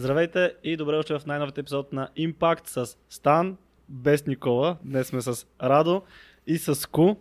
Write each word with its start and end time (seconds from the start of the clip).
Здравейте 0.00 0.54
и 0.64 0.76
добре 0.76 0.96
дошли 0.96 1.18
в 1.18 1.26
най-новите 1.26 1.60
епизод 1.60 1.92
на 1.92 2.08
Impact 2.18 2.66
с 2.66 2.96
Стан, 3.10 3.56
без 3.88 4.26
Никола. 4.26 4.76
Днес 4.82 5.06
сме 5.06 5.20
с 5.20 5.46
Радо 5.62 6.02
и 6.46 6.58
с 6.58 6.88
Ку. 6.88 7.16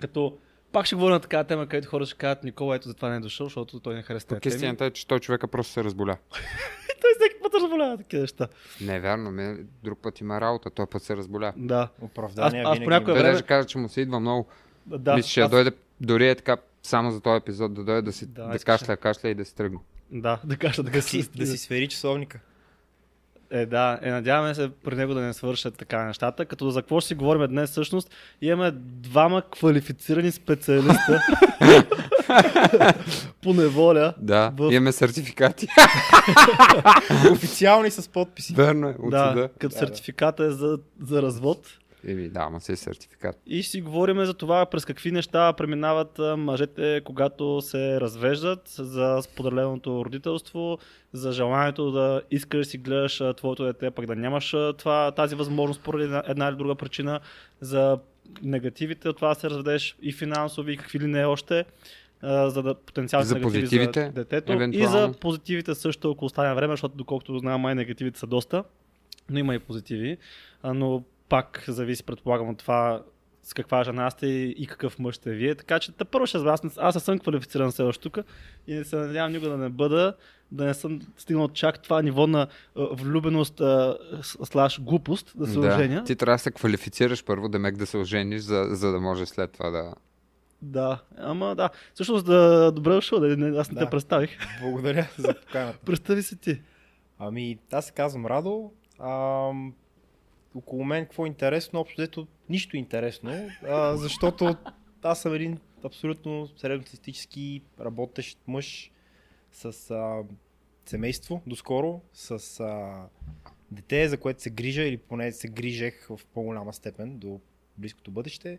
Като 0.00 0.38
пак 0.72 0.86
ще 0.86 0.94
говоря 0.94 1.12
на 1.12 1.20
такава 1.20 1.44
тема, 1.44 1.66
където 1.66 1.88
хора 1.88 2.06
ще 2.06 2.16
кажат 2.16 2.44
Никола, 2.44 2.76
ето 2.76 2.88
затова 2.88 3.10
не 3.10 3.16
е 3.16 3.20
дошъл, 3.20 3.46
защото 3.46 3.80
той 3.80 3.94
не 3.94 4.02
харесва 4.02 4.40
теми. 4.40 4.54
истината 4.54 4.84
е, 4.84 4.90
че 4.90 5.06
той 5.06 5.20
човека 5.20 5.48
просто 5.48 5.72
се 5.72 5.84
разболя. 5.84 6.16
Той 7.00 7.10
всеки 7.18 7.42
път 7.42 7.54
разболява 7.54 7.96
такива 7.98 8.20
неща. 8.20 8.48
Не 8.80 8.96
е 8.96 9.00
вярно, 9.00 9.30
ме, 9.30 9.56
друг 9.84 9.98
път 9.98 10.20
има 10.20 10.40
работа, 10.40 10.70
той 10.70 10.86
път 10.86 11.02
се 11.02 11.16
разболя. 11.16 11.52
Да. 11.56 11.88
Оправдание 12.00 12.62
Аз- 12.62 12.70
аз 12.70 12.76
има. 12.78 13.04
Той 13.04 13.14
време- 13.14 13.22
даже 13.22 13.42
каза, 13.42 13.68
че 13.68 13.78
му 13.78 13.88
се 13.88 14.00
идва 14.00 14.20
много. 14.20 14.46
да. 14.86 15.14
Мисля, 15.14 15.28
ще 15.28 15.40
аз- 15.40 15.50
дойде 15.50 15.70
дори 16.00 16.28
е 16.28 16.34
така 16.34 16.56
само 16.82 17.10
за 17.10 17.20
този 17.20 17.36
епизод, 17.36 17.74
да 17.74 17.84
дойде 17.84 18.02
да, 18.02 18.12
си, 18.12 18.26
Да, 18.26 18.46
да, 18.46 18.58
кашля, 18.58 18.96
кашля 18.96 19.28
и 19.28 19.34
да 19.34 19.44
се 19.44 19.54
тръгне. 19.54 19.78
Да, 20.12 20.38
да 20.44 20.56
кажа 20.56 20.82
да, 20.82 20.90
Да 20.90 21.02
си, 21.02 21.28
да 21.30 21.46
си 21.46 21.58
свери 21.58 21.88
часовника. 21.88 22.38
Е, 23.50 23.66
да, 23.66 23.98
е, 24.02 24.10
надяваме 24.10 24.54
се 24.54 24.70
при 24.74 24.94
него 24.94 25.14
да 25.14 25.20
не 25.20 25.32
свършат 25.32 25.76
така 25.76 26.04
нещата. 26.04 26.44
Като 26.44 26.70
за 26.70 26.82
какво 26.82 27.00
ще 27.00 27.08
си 27.08 27.14
говорим 27.14 27.46
днес 27.48 27.70
всъщност, 27.70 28.10
имаме 28.42 28.70
двама 28.74 29.42
квалифицирани 29.50 30.30
специалиста 30.30 31.22
по 33.42 33.52
неволя. 33.52 34.14
Да, 34.18 34.52
В- 34.56 34.72
имаме 34.72 34.92
сертификати. 34.92 35.66
Официални 37.32 37.90
с 37.90 38.08
подписи. 38.08 38.54
Верно 38.54 38.88
е, 38.88 38.94
от 38.98 39.10
Да, 39.10 39.28
съда. 39.28 39.48
като 39.48 39.68
Да, 39.68 39.68
да. 39.70 39.78
сертификата 39.78 40.44
е 40.44 40.50
за, 40.50 40.78
за 41.02 41.22
развод. 41.22 41.66
Еми, 42.06 42.28
да, 42.28 42.40
ама 42.40 42.60
си 42.60 42.72
е 42.72 42.76
сертификат. 42.76 43.36
И 43.46 43.62
ще 43.62 43.70
си 43.70 43.80
говорим 43.80 44.24
за 44.24 44.34
това 44.34 44.66
през 44.66 44.84
какви 44.84 45.12
неща 45.12 45.52
преминават 45.52 46.20
мъжете, 46.36 47.00
когато 47.04 47.60
се 47.60 48.00
развеждат, 48.00 48.68
за 48.68 49.18
споделеното 49.22 50.04
родителство, 50.04 50.78
за 51.12 51.32
желанието 51.32 51.92
да 51.92 52.22
искаш 52.30 52.58
да 52.58 52.64
си 52.64 52.78
гледаш 52.78 53.22
твоето 53.36 53.64
дете, 53.64 53.90
пък 53.90 54.06
да 54.06 54.16
нямаш 54.16 54.54
това, 54.78 55.12
тази 55.12 55.34
възможност 55.34 55.80
поради 55.80 56.14
една, 56.28 56.48
или 56.48 56.56
друга 56.56 56.74
причина, 56.74 57.20
за 57.60 57.98
негативите 58.42 59.08
от 59.08 59.16
това 59.16 59.28
да 59.28 59.34
се 59.34 59.50
разведеш 59.50 59.96
и 60.02 60.12
финансови, 60.12 60.72
и 60.72 60.76
какви 60.76 61.00
ли 61.00 61.06
не 61.06 61.24
още, 61.24 61.64
за 62.22 62.62
да 62.62 62.74
потенциални 62.74 63.26
За 63.26 63.40
позитивите, 63.40 64.04
за 64.04 64.12
детето. 64.12 64.52
И 64.72 64.86
за 64.86 65.12
позитивите 65.20 65.74
също, 65.74 66.10
ако 66.10 66.24
оставя 66.24 66.54
време, 66.54 66.72
защото 66.72 66.96
доколкото 66.96 67.38
знам, 67.38 67.60
май 67.60 67.74
негативите 67.74 68.18
са 68.18 68.26
доста, 68.26 68.64
но 69.30 69.38
има 69.38 69.54
и 69.54 69.58
позитиви. 69.58 70.16
Но 70.64 71.02
пак 71.28 71.64
зависи, 71.68 72.04
предполагам, 72.04 72.48
от 72.48 72.58
това 72.58 73.02
с 73.42 73.54
каква 73.54 73.84
жена 73.84 74.10
сте 74.10 74.26
и 74.26 74.66
какъв 74.66 74.98
мъж 74.98 75.16
сте 75.16 75.30
вие. 75.30 75.54
Така 75.54 75.78
че 75.78 75.92
първо 75.92 76.26
ще 76.26 76.38
аз, 76.38 76.60
аз 76.76 76.94
не 76.94 77.00
съм 77.00 77.18
квалифициран 77.18 77.72
следващ 77.72 78.02
тук 78.02 78.18
и 78.66 78.74
не 78.74 78.84
се 78.84 78.96
надявам 78.96 79.32
никога 79.32 79.50
да 79.50 79.56
не 79.56 79.68
бъда, 79.68 80.14
да 80.52 80.64
не 80.64 80.74
съм 80.74 81.00
стигнал 81.16 81.48
чак 81.48 81.82
това 81.82 82.02
ниво 82.02 82.26
на 82.26 82.46
а, 82.76 82.86
влюбеност 82.92 83.60
а, 83.60 83.98
слаш 84.22 84.82
глупост 84.82 85.32
да 85.36 85.46
се 85.46 85.58
оженя. 85.58 85.94
Да. 85.94 86.04
Ти 86.04 86.16
трябва 86.16 86.34
да 86.34 86.38
се 86.38 86.50
квалифицираш 86.50 87.24
първо, 87.24 87.48
да 87.48 87.58
мек 87.58 87.76
да 87.76 87.86
се 87.86 87.96
ожениш, 87.96 88.40
за, 88.40 88.66
за 88.70 88.92
да 88.92 89.00
може 89.00 89.26
след 89.26 89.52
това 89.52 89.70
да... 89.70 89.94
Да, 90.62 91.02
ама 91.18 91.54
да. 91.54 91.70
Всъщност 91.94 92.26
да, 92.26 92.72
добре 92.72 92.90
дошъл, 92.90 93.20
да, 93.20 93.36
не, 93.36 93.58
аз 93.58 93.70
не 93.70 93.74
Да. 93.74 93.84
те 93.84 93.90
представих. 93.90 94.38
Благодаря 94.60 95.08
за 95.18 95.34
поканата. 95.46 95.78
Представи 95.86 96.22
се 96.22 96.36
ти. 96.36 96.62
Ами, 97.18 97.58
аз 97.72 97.86
се 97.86 97.92
казвам 97.92 98.26
Радо. 98.26 98.72
Ам, 99.00 99.74
около 100.58 100.84
мен 100.84 101.04
какво 101.04 101.24
е 101.24 101.28
интересно? 101.28 101.80
Общо 101.80 102.00
дето 102.00 102.26
нищо 102.48 102.76
интересно, 102.76 103.50
а, 103.68 103.96
защото 103.96 104.56
аз 105.02 105.22
съм 105.22 105.34
един 105.34 105.58
абсолютно 105.84 106.48
средностатистически 106.56 107.62
работещ 107.80 108.38
мъж 108.46 108.90
с 109.52 109.90
а, 109.90 110.22
семейство 110.86 111.42
доскоро, 111.46 112.00
с 112.12 112.60
а, 112.60 113.02
дете, 113.70 114.08
за 114.08 114.16
което 114.16 114.42
се 114.42 114.50
грижа 114.50 114.82
или 114.82 114.96
поне 114.96 115.32
се 115.32 115.48
грижех 115.48 116.06
в 116.08 116.20
по-голяма 116.34 116.72
степен 116.72 117.18
до 117.18 117.40
близкото 117.78 118.10
бъдеще. 118.10 118.58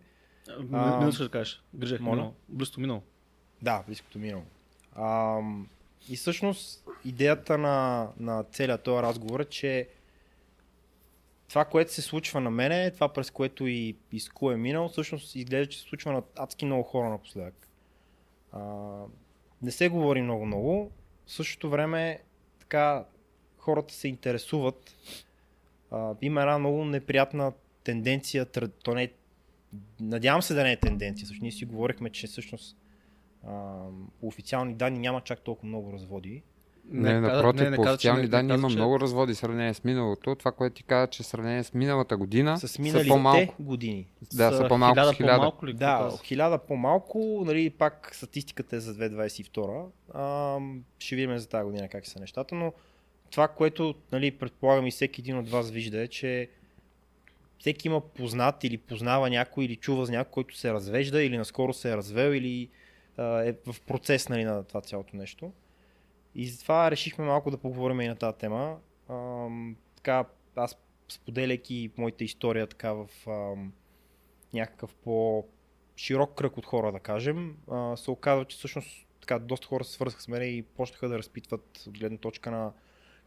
А... 0.74 1.12
Ще 1.12 1.24
да 1.24 1.30
кажеш. 1.30 1.64
Грижех. 1.76 2.00
моля? 2.00 2.16
Минало. 2.16 2.34
Близко 2.50 2.82
минало. 2.82 3.02
Да, 3.62 3.84
близкото 3.88 4.20
минало. 4.20 4.44
И 6.10 6.16
всъщност 6.16 6.84
идеята 7.06 7.58
на, 7.58 8.08
на 8.20 8.44
целият 8.44 8.84
този 8.84 9.04
разговор 9.04 9.40
е, 9.40 9.46
че 9.46 9.88
това, 11.50 11.66
което 11.66 11.94
се 11.94 12.02
случва 12.02 12.42
на 12.42 12.52
мене, 12.52 12.92
това 12.92 13.14
през 13.14 13.32
което 13.32 13.68
и 13.68 13.96
изку 14.12 14.52
е 14.52 14.58
минал, 14.58 14.90
всъщност 14.90 15.36
изглежда, 15.36 15.72
че 15.72 15.80
се 15.80 15.84
случва 15.84 16.12
на 16.12 16.24
адски 16.36 16.66
много 16.66 16.84
хора 16.84 17.10
напоследък. 17.10 17.68
А, 18.52 18.60
не 19.62 19.72
се 19.72 19.90
говори 19.90 20.22
много-много. 20.22 20.92
В 21.26 21.32
същото 21.32 21.70
време 21.70 22.20
така 22.60 23.06
хората 23.58 23.94
се 23.94 24.08
интересуват. 24.08 24.96
А, 25.92 26.16
има 26.22 26.42
една 26.42 26.60
много 26.60 26.86
неприятна 26.86 27.54
тенденция, 27.84 28.46
то 28.84 28.94
не 28.94 29.04
е, 29.04 29.12
надявам 30.00 30.42
се 30.42 30.54
да 30.54 30.64
не 30.64 30.72
е 30.72 30.80
тенденция, 30.80 31.26
защото 31.26 31.44
ние 31.44 31.52
си 31.52 31.66
говорихме, 31.66 32.10
че 32.10 32.28
всъщност 32.28 32.78
а, 33.48 33.80
по 34.20 34.28
официални 34.28 34.74
данни 34.74 35.00
няма 35.00 35.22
чак 35.22 35.42
толкова 35.42 35.68
много 35.68 35.94
разводи. 35.94 36.44
Не, 36.92 37.14
не 37.14 37.20
напротив, 37.20 37.70
не 37.70 37.76
по 37.76 37.82
каза, 37.82 37.90
че 37.90 37.96
официални 37.98 38.18
не- 38.18 38.24
не 38.24 38.30
данни 38.30 38.50
каза, 38.50 38.60
има 38.60 38.70
че- 38.70 38.76
много 38.76 39.00
разводи 39.00 39.34
в 39.34 39.38
сравнение 39.38 39.74
с 39.74 39.84
миналото. 39.84 40.36
Това, 40.36 40.52
което 40.52 40.76
ти 40.76 40.84
каза, 40.84 41.08
че 41.08 41.24
в 41.24 41.26
сравнение 41.26 41.64
с 41.64 41.74
миналата 41.74 42.18
година 42.18 42.58
С 42.58 42.68
са 42.68 43.04
по-малко. 43.08 43.56
години. 43.60 44.08
Да, 44.34 44.52
са 44.52 44.68
по-малко 44.68 45.00
с 45.04 45.14
хиляда. 45.14 45.36
по-малко 45.36 45.68
ли? 45.68 45.74
Да, 45.74 46.12
хиляда 46.24 46.58
по-малко, 46.58 47.44
нали, 47.46 47.70
пак 47.70 48.10
статистиката 48.14 48.76
е 48.76 48.80
за 48.80 48.96
2022. 48.96 49.86
А, 50.14 50.58
ще 51.00 51.16
видим 51.16 51.38
за 51.38 51.50
тази 51.50 51.64
година 51.64 51.88
как 51.88 52.08
са 52.08 52.20
нещата, 52.20 52.56
но 52.56 52.74
това, 53.32 53.48
което 53.48 53.96
нали, 54.12 54.32
предполагам 54.32 54.88
и 54.88 54.92
всеки 54.92 55.22
един 55.22 55.38
от 55.38 55.50
вас 55.50 55.72
вижда 55.72 56.02
е, 56.02 56.08
че 56.08 56.50
всеки 57.60 57.88
има 57.88 58.02
познат 58.02 58.64
или 58.64 58.78
познава 58.78 59.30
някой 59.30 59.66
или 59.66 59.76
чува 59.76 60.06
за 60.06 60.12
някой, 60.12 60.32
който 60.32 60.58
се 60.58 60.74
развежда 60.74 61.24
или 61.24 61.38
наскоро 61.38 61.74
се 61.74 61.92
е 61.92 61.98
развел 61.98 62.30
или 62.30 62.70
а, 63.18 63.42
е 63.42 63.54
в 63.66 63.82
процес 63.82 64.30
нали, 64.30 64.44
на 64.44 64.64
това 64.64 64.82
цялото 64.82 65.18
нещо. 65.18 65.52
И 66.36 66.48
затова 66.48 66.92
решихме 66.92 67.26
малко 67.26 67.52
да 67.52 67.58
поговорим 67.58 68.02
и 68.02 68.08
на 68.08 68.16
тази 68.16 68.38
тема. 68.38 68.80
Ам, 69.10 69.76
така, 69.96 70.26
аз 70.56 70.78
споделяйки 71.10 71.92
моята 71.98 72.24
история 72.24 72.68
така 72.68 72.94
в 72.94 73.10
ам, 73.28 73.74
някакъв 74.54 74.96
по-широк 74.96 76.36
кръг 76.36 76.58
от 76.58 76.66
хора, 76.66 76.92
да 76.92 77.00
кажем, 77.00 77.58
а, 77.72 77.98
се 77.98 78.12
оказва, 78.12 78.46
че 78.46 78.58
всъщност 78.58 79.08
така, 79.22 79.40
доста 79.40 79.68
хора 79.68 79.84
се 79.84 79.92
свързаха 79.92 80.22
с 80.22 80.28
мен 80.28 80.58
и 80.58 80.64
почнаха 80.64 81.10
да 81.10 81.18
разпитват 81.18 81.84
от 81.88 81.98
гледна 82.00 82.18
точка 82.18 82.52
на 82.52 82.74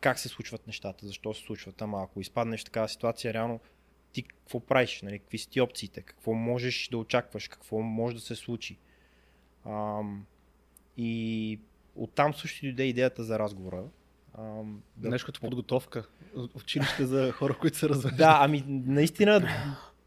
как 0.01 0.19
се 0.19 0.29
случват 0.29 0.67
нещата, 0.67 1.07
защо 1.07 1.35
се 1.35 1.43
случват. 1.43 1.83
Ама 1.83 2.03
ако 2.03 2.21
изпаднеш 2.21 2.61
в 2.61 2.65
такава 2.65 2.89
ситуация, 2.89 3.35
реално 3.35 3.61
ти 4.13 4.23
какво 4.23 4.61
правиш, 4.61 5.03
нали? 5.03 5.19
какви 5.19 5.39
са 5.39 5.51
ти 5.51 5.61
опциите, 5.61 6.03
какво 6.03 6.33
можеш 6.33 6.89
да 6.89 6.99
очакваш, 6.99 7.49
какво 7.49 7.81
може 7.81 8.15
да 8.15 8.21
се 8.21 8.35
случи. 8.35 8.79
Ам, 9.67 10.27
и 10.97 11.61
оттам 11.95 12.35
също 12.35 12.63
дойде 12.63 12.85
идеята 12.85 13.25
за 13.25 13.39
разговора. 13.39 13.85
Ам, 14.39 14.83
да 14.97 15.09
Нещо 15.09 15.27
като 15.27 15.41
подготовка. 15.41 16.07
Училище 16.55 17.07
за 17.07 17.33
хора, 17.33 17.55
които 17.55 17.77
се 17.77 17.89
развеждат. 17.89 18.19
да, 18.19 18.39
ами 18.41 18.65
наистина, 18.69 19.49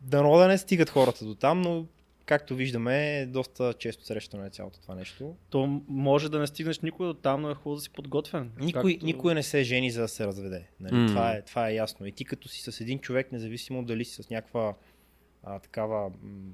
дано 0.02 0.38
да 0.38 0.48
не 0.48 0.58
стигат 0.58 0.90
хората 0.90 1.26
до 1.26 1.36
там, 1.36 1.62
но 1.62 1.86
както 2.26 2.56
виждаме, 2.56 3.26
доста 3.26 3.74
често 3.74 4.06
срещано 4.06 4.46
е 4.46 4.50
цялото 4.50 4.82
това 4.82 4.96
нещо. 4.96 5.36
То 5.50 5.82
може 5.88 6.30
да 6.30 6.40
не 6.40 6.48
стигнеш 6.48 6.80
никой 6.80 7.08
до 7.08 7.14
там, 7.14 7.42
но 7.42 7.50
е 7.50 7.56
хубаво 7.56 7.76
да 7.76 7.82
си 7.82 7.90
подготвен. 7.90 8.52
Никой, 8.60 8.94
Както- 8.94 9.06
никой 9.06 9.36
не 9.36 9.44
се 9.44 9.64
жени 9.64 9.92
за 9.92 10.02
да 10.02 10.08
се 10.08 10.28
разведе. 10.28 10.68
Нали? 10.80 10.96
М. 10.96 11.08
Това, 11.08 11.32
е, 11.32 11.42
това 11.42 11.70
е 11.70 11.74
ясно. 11.74 12.06
И 12.06 12.12
ти 12.12 12.26
като 12.26 12.48
си 12.48 12.72
с 12.72 12.82
един 12.82 13.00
човек, 13.00 13.32
независимо 13.32 13.84
дали 13.84 14.06
си 14.06 14.24
с 14.24 14.30
някаква 14.30 14.74
а, 15.44 15.60
такава 15.60 16.10
м- 16.10 16.52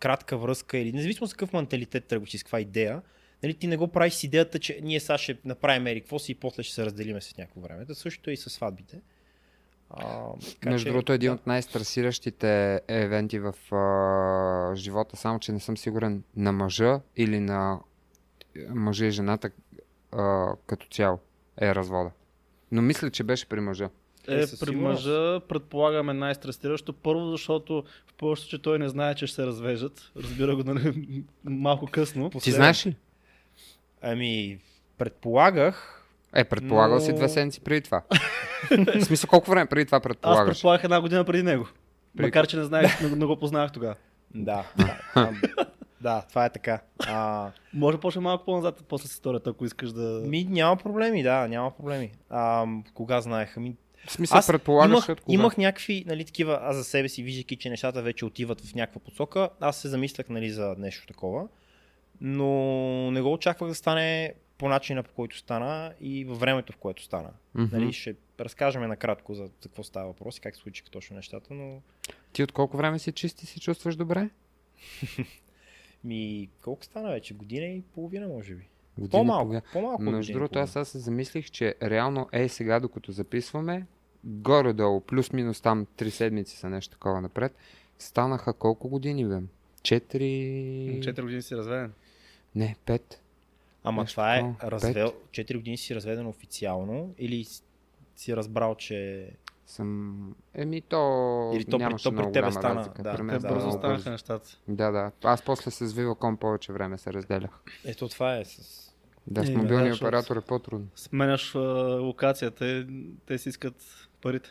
кратка 0.00 0.38
връзка 0.38 0.78
или 0.78 0.92
независимо 0.92 1.26
с 1.26 1.32
какъв 1.32 1.52
менталитет 1.52 2.04
тръгваш 2.04 2.30
с 2.30 2.42
каква 2.42 2.60
идея, 2.60 3.02
нали, 3.42 3.54
ти 3.54 3.66
не 3.66 3.76
го 3.76 3.88
правиш 3.88 4.12
с 4.14 4.24
идеята, 4.24 4.58
че 4.58 4.80
ние 4.82 5.00
сега 5.00 5.18
ще 5.18 5.38
направим 5.44 5.86
ери 5.86 6.00
какво 6.00 6.18
си 6.18 6.32
и 6.32 6.34
после 6.34 6.62
ще 6.62 6.74
се 6.74 6.86
разделиме 6.86 7.20
с 7.20 7.36
някакво 7.36 7.60
време. 7.60 7.84
Да 7.84 7.94
също 7.94 8.30
е 8.30 8.32
и 8.32 8.36
с 8.36 8.50
сватбите. 8.50 9.00
А, 9.90 10.32
така 10.54 10.70
Между 10.70 10.84
че, 10.84 10.90
другото, 10.90 11.12
един 11.12 11.30
да. 11.30 11.34
от 11.34 11.46
най-стресиращите 11.46 12.80
евенти 12.88 13.38
в 13.38 13.74
а, 13.74 14.76
живота, 14.76 15.16
само 15.16 15.38
че 15.38 15.52
не 15.52 15.60
съм 15.60 15.76
сигурен 15.76 16.22
на 16.36 16.52
мъжа 16.52 17.00
или 17.16 17.40
на 17.40 17.80
мъжа 18.68 19.06
и 19.06 19.10
жената 19.10 19.50
а, 20.12 20.52
като 20.66 20.86
цяло 20.90 21.18
е 21.60 21.74
развода. 21.74 22.10
Но 22.72 22.82
мисля, 22.82 23.10
че 23.10 23.24
беше 23.24 23.46
при 23.46 23.60
мъжа. 23.60 23.90
Е, 24.28 24.34
Е, 24.34 24.40
при 24.40 24.46
сигурност. 24.46 25.06
мъжа 25.06 25.40
предполагаме 25.48 26.14
най-стресиращо. 26.14 26.92
Първо, 26.92 27.30
защото 27.30 27.84
в 28.06 28.14
повечето 28.14 28.48
случаи 28.48 28.62
той 28.62 28.78
не 28.78 28.88
знае, 28.88 29.14
че 29.14 29.26
ще 29.26 29.34
се 29.34 29.46
развеждат. 29.46 30.12
Разбира 30.16 30.56
го 30.56 30.64
нали, 30.64 31.24
малко 31.44 31.86
късно. 31.86 32.30
Ти 32.30 32.50
знаеш 32.50 32.86
ли? 32.86 32.96
Ами, 34.02 34.58
предполагах, 34.98 36.04
Е, 36.34 36.44
предполагал 36.44 36.94
Но- 36.94 37.00
си 37.00 37.12
две 37.12 37.28
седмици 37.28 37.60
преди 37.60 37.80
това. 37.80 38.02
В 38.70 39.02
смисъл, 39.02 39.28
колко 39.30 39.50
време 39.50 39.66
преди 39.66 39.86
това 39.86 39.96
Аз 39.96 40.02
предполагаш? 40.02 40.48
предполагах 40.48 40.84
една 40.84 41.00
година 41.00 41.24
преди 41.24 41.42
него. 41.42 41.68
При- 42.16 42.22
Макар, 42.22 42.46
че 42.46 42.56
не 42.56 42.64
знаех, 42.64 43.00
не, 43.02 43.08
не 43.08 43.26
го 43.26 43.36
познах 43.36 43.72
тогава. 43.72 43.94
Да. 44.34 44.64
да. 46.00 46.22
Това 46.22 46.44
е 46.44 46.50
така. 46.50 46.80
А, 47.00 47.50
Може 47.74 47.96
да 47.96 48.00
почнем 48.00 48.22
малко 48.22 48.44
по-назад 48.44 48.84
после 48.88 49.08
с 49.08 49.12
историята, 49.12 49.50
ако 49.50 49.64
искаш 49.64 49.92
да... 49.92 50.22
ми, 50.24 50.44
няма 50.44 50.76
проблеми, 50.76 51.22
да, 51.22 51.48
няма 51.48 51.70
проблеми. 51.70 52.10
А, 52.30 52.64
кога 52.94 53.20
знаеха? 53.20 53.60
Ми, 53.60 53.74
В 54.06 54.12
смисъл, 54.12 54.40
предполагаш 54.46 54.90
имах, 54.90 55.06
кога? 55.06 55.34
имах 55.34 55.56
някакви, 55.56 56.04
нали, 56.06 56.24
такива, 56.24 56.58
аз 56.62 56.76
за 56.76 56.84
себе 56.84 57.08
си, 57.08 57.22
виждайки, 57.22 57.56
че 57.56 57.70
нещата 57.70 58.02
вече 58.02 58.24
отиват 58.24 58.60
в 58.60 58.74
някаква 58.74 59.00
посока, 59.00 59.48
аз 59.60 59.76
се 59.76 59.88
замислях, 59.88 60.28
нали, 60.28 60.50
за 60.50 60.74
нещо 60.78 61.06
такова, 61.06 61.48
но 62.20 63.10
не 63.10 63.20
го 63.22 63.32
очаквах 63.32 63.68
да 63.68 63.74
стане 63.74 64.34
по 64.58 64.68
начина, 64.68 65.02
по 65.02 65.12
който 65.12 65.38
стана 65.38 65.94
и 66.00 66.24
във 66.24 66.40
времето, 66.40 66.72
в 66.72 66.76
което 66.76 67.02
стана. 67.02 67.30
Мгм. 67.54 67.76
Нали, 67.76 67.92
ще 67.92 68.14
разкажем 68.40 68.88
накратко 68.88 69.34
за, 69.34 69.42
за 69.42 69.50
какво 69.62 69.82
става 69.82 70.06
въпрос 70.06 70.38
и 70.38 70.40
как 70.40 70.56
се 70.56 70.60
случиха 70.62 70.90
точно 70.90 71.16
нещата, 71.16 71.54
но 71.54 71.80
Ти 72.32 72.42
от 72.42 72.52
колко 72.52 72.76
време 72.76 72.98
си 72.98 73.12
чисти 73.12 73.46
си 73.46 73.60
чувстваш 73.60 73.96
добре? 73.96 74.30
ми, 76.04 76.48
колко 76.64 76.84
стана 76.84 77.10
вече? 77.10 77.34
Година 77.34 77.66
и 77.66 77.82
половина, 77.82 78.28
може 78.28 78.54
би. 78.54 78.68
Година 78.98 79.08
и 79.08 79.10
По-малко, 79.10 79.42
половина. 79.42 79.62
по-малко. 79.72 80.02
Между 80.02 80.32
и 80.32 80.34
другото, 80.34 80.58
аз 80.58 80.70
сега 80.70 80.84
се 80.84 80.98
замислих, 80.98 81.50
че 81.50 81.74
реално 81.82 82.28
е 82.32 82.48
сега, 82.48 82.80
докато 82.80 83.12
записваме, 83.12 83.86
горе-долу, 84.24 85.00
плюс-минус 85.00 85.60
там 85.60 85.86
три 85.96 86.10
седмици 86.10 86.56
са 86.56 86.70
нещо 86.70 86.92
такова 86.92 87.20
напред, 87.20 87.56
станаха 87.98 88.52
колко 88.52 88.88
години, 88.88 89.26
бе? 89.26 89.38
Четири... 89.82 90.24
4 91.02 91.22
години 91.22 91.42
си 91.42 91.56
разведен. 91.56 91.92
Не, 92.58 92.76
пет. 92.86 93.20
Ама 93.84 94.02
нещо 94.02 94.12
това 94.12 94.36
е 94.36 94.54
развел, 94.62 95.12
4 95.30 95.54
години 95.56 95.76
си 95.76 95.94
разведен 95.94 96.26
официално 96.26 97.14
или 97.18 97.44
си 98.16 98.36
разбрал, 98.36 98.74
че... 98.74 99.30
Съм... 99.66 100.34
Еми, 100.54 100.80
то, 100.80 100.98
Или 101.54 101.64
то 101.64 101.78
при- 101.78 101.96
то 102.02 102.12
при 102.12 102.32
тебе 102.32 102.52
стана, 102.52 102.74
разлика. 102.74 103.02
да, 103.02 103.10
при 103.10 103.16
Те 103.16 103.22
мен 103.22 103.38
да, 103.38 103.48
бързо 103.48 103.70
станаха 103.72 104.10
нещата. 104.10 104.58
Да, 104.68 104.90
да. 104.90 105.10
Аз 105.24 105.42
после 105.42 105.70
с 105.70 105.86
Viva.com 105.86 106.36
повече 106.36 106.72
време 106.72 106.98
се 106.98 107.12
разделях. 107.12 107.50
Ето 107.84 108.08
това 108.08 108.36
е 108.36 108.44
с... 108.44 108.84
Да, 109.26 109.44
с 109.44 109.48
Е, 109.48 109.56
мобилния 109.56 109.94
оператор 109.94 110.36
е 110.36 110.40
по-трудно. 110.40 110.86
Сменяш 110.94 111.54
локацията, 112.00 112.86
те 113.26 113.38
си 113.38 113.48
искат 113.48 113.74
парите. 114.22 114.50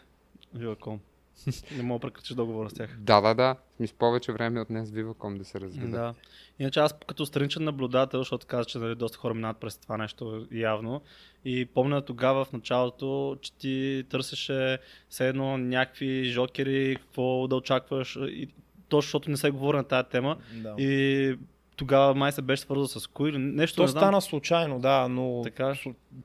Viva.com. 0.56 0.98
Не 1.78 1.84
мога 1.84 2.00
да 2.00 2.08
прекратиш 2.08 2.34
договора 2.34 2.70
с 2.70 2.74
тях. 2.74 2.98
Да, 3.00 3.22
да, 3.22 3.34
да. 3.34 3.56
Смисъл, 3.76 3.98
повече 3.98 4.32
време 4.32 4.62
от 4.62 4.68
днес 4.68 4.90
Viva.com 4.90 5.38
да 5.38 5.46
се 5.46 5.60
разделя. 5.60 5.88
Да. 5.88 6.14
Иначе 6.60 6.80
аз 6.80 6.96
като 7.08 7.26
страничен 7.26 7.64
наблюдател, 7.64 8.20
защото 8.20 8.48
каза, 8.48 8.66
че 8.66 8.78
нали, 8.78 8.96
доста 8.96 9.18
хора 9.18 9.34
минават 9.34 9.58
през 9.58 9.78
това 9.78 9.98
нещо 9.98 10.48
явно. 10.52 11.02
И 11.46 11.66
помня 11.66 12.02
тогава 12.02 12.46
в 12.46 12.54
началото, 12.54 13.38
че 13.42 13.54
ти 13.54 14.06
търсеше 14.10 14.80
все 15.10 15.28
едно 15.28 15.58
някакви 15.58 16.24
жокери, 16.24 16.96
какво 16.96 17.48
да 17.48 17.56
очакваш. 17.56 18.16
И, 18.16 18.48
точно 18.90 19.08
защото 19.08 19.30
не 19.30 19.38
се 19.38 19.52
говори 19.52 19.78
на 19.78 19.84
тази 19.84 20.10
тема. 20.10 20.38
Да. 20.54 20.76
И 20.78 21.36
тогава 21.76 22.16
май 22.16 22.32
се 22.32 22.42
беше 22.42 22.62
свързал 22.62 22.88
с 22.88 23.08
кои 23.08 23.30
или 23.30 23.38
нещо. 23.38 23.76
То 23.76 23.82
не 23.82 23.88
знам. 23.88 24.02
стана 24.02 24.22
случайно, 24.22 24.80
да, 24.80 25.08
но 25.08 25.42
Така. 25.44 25.74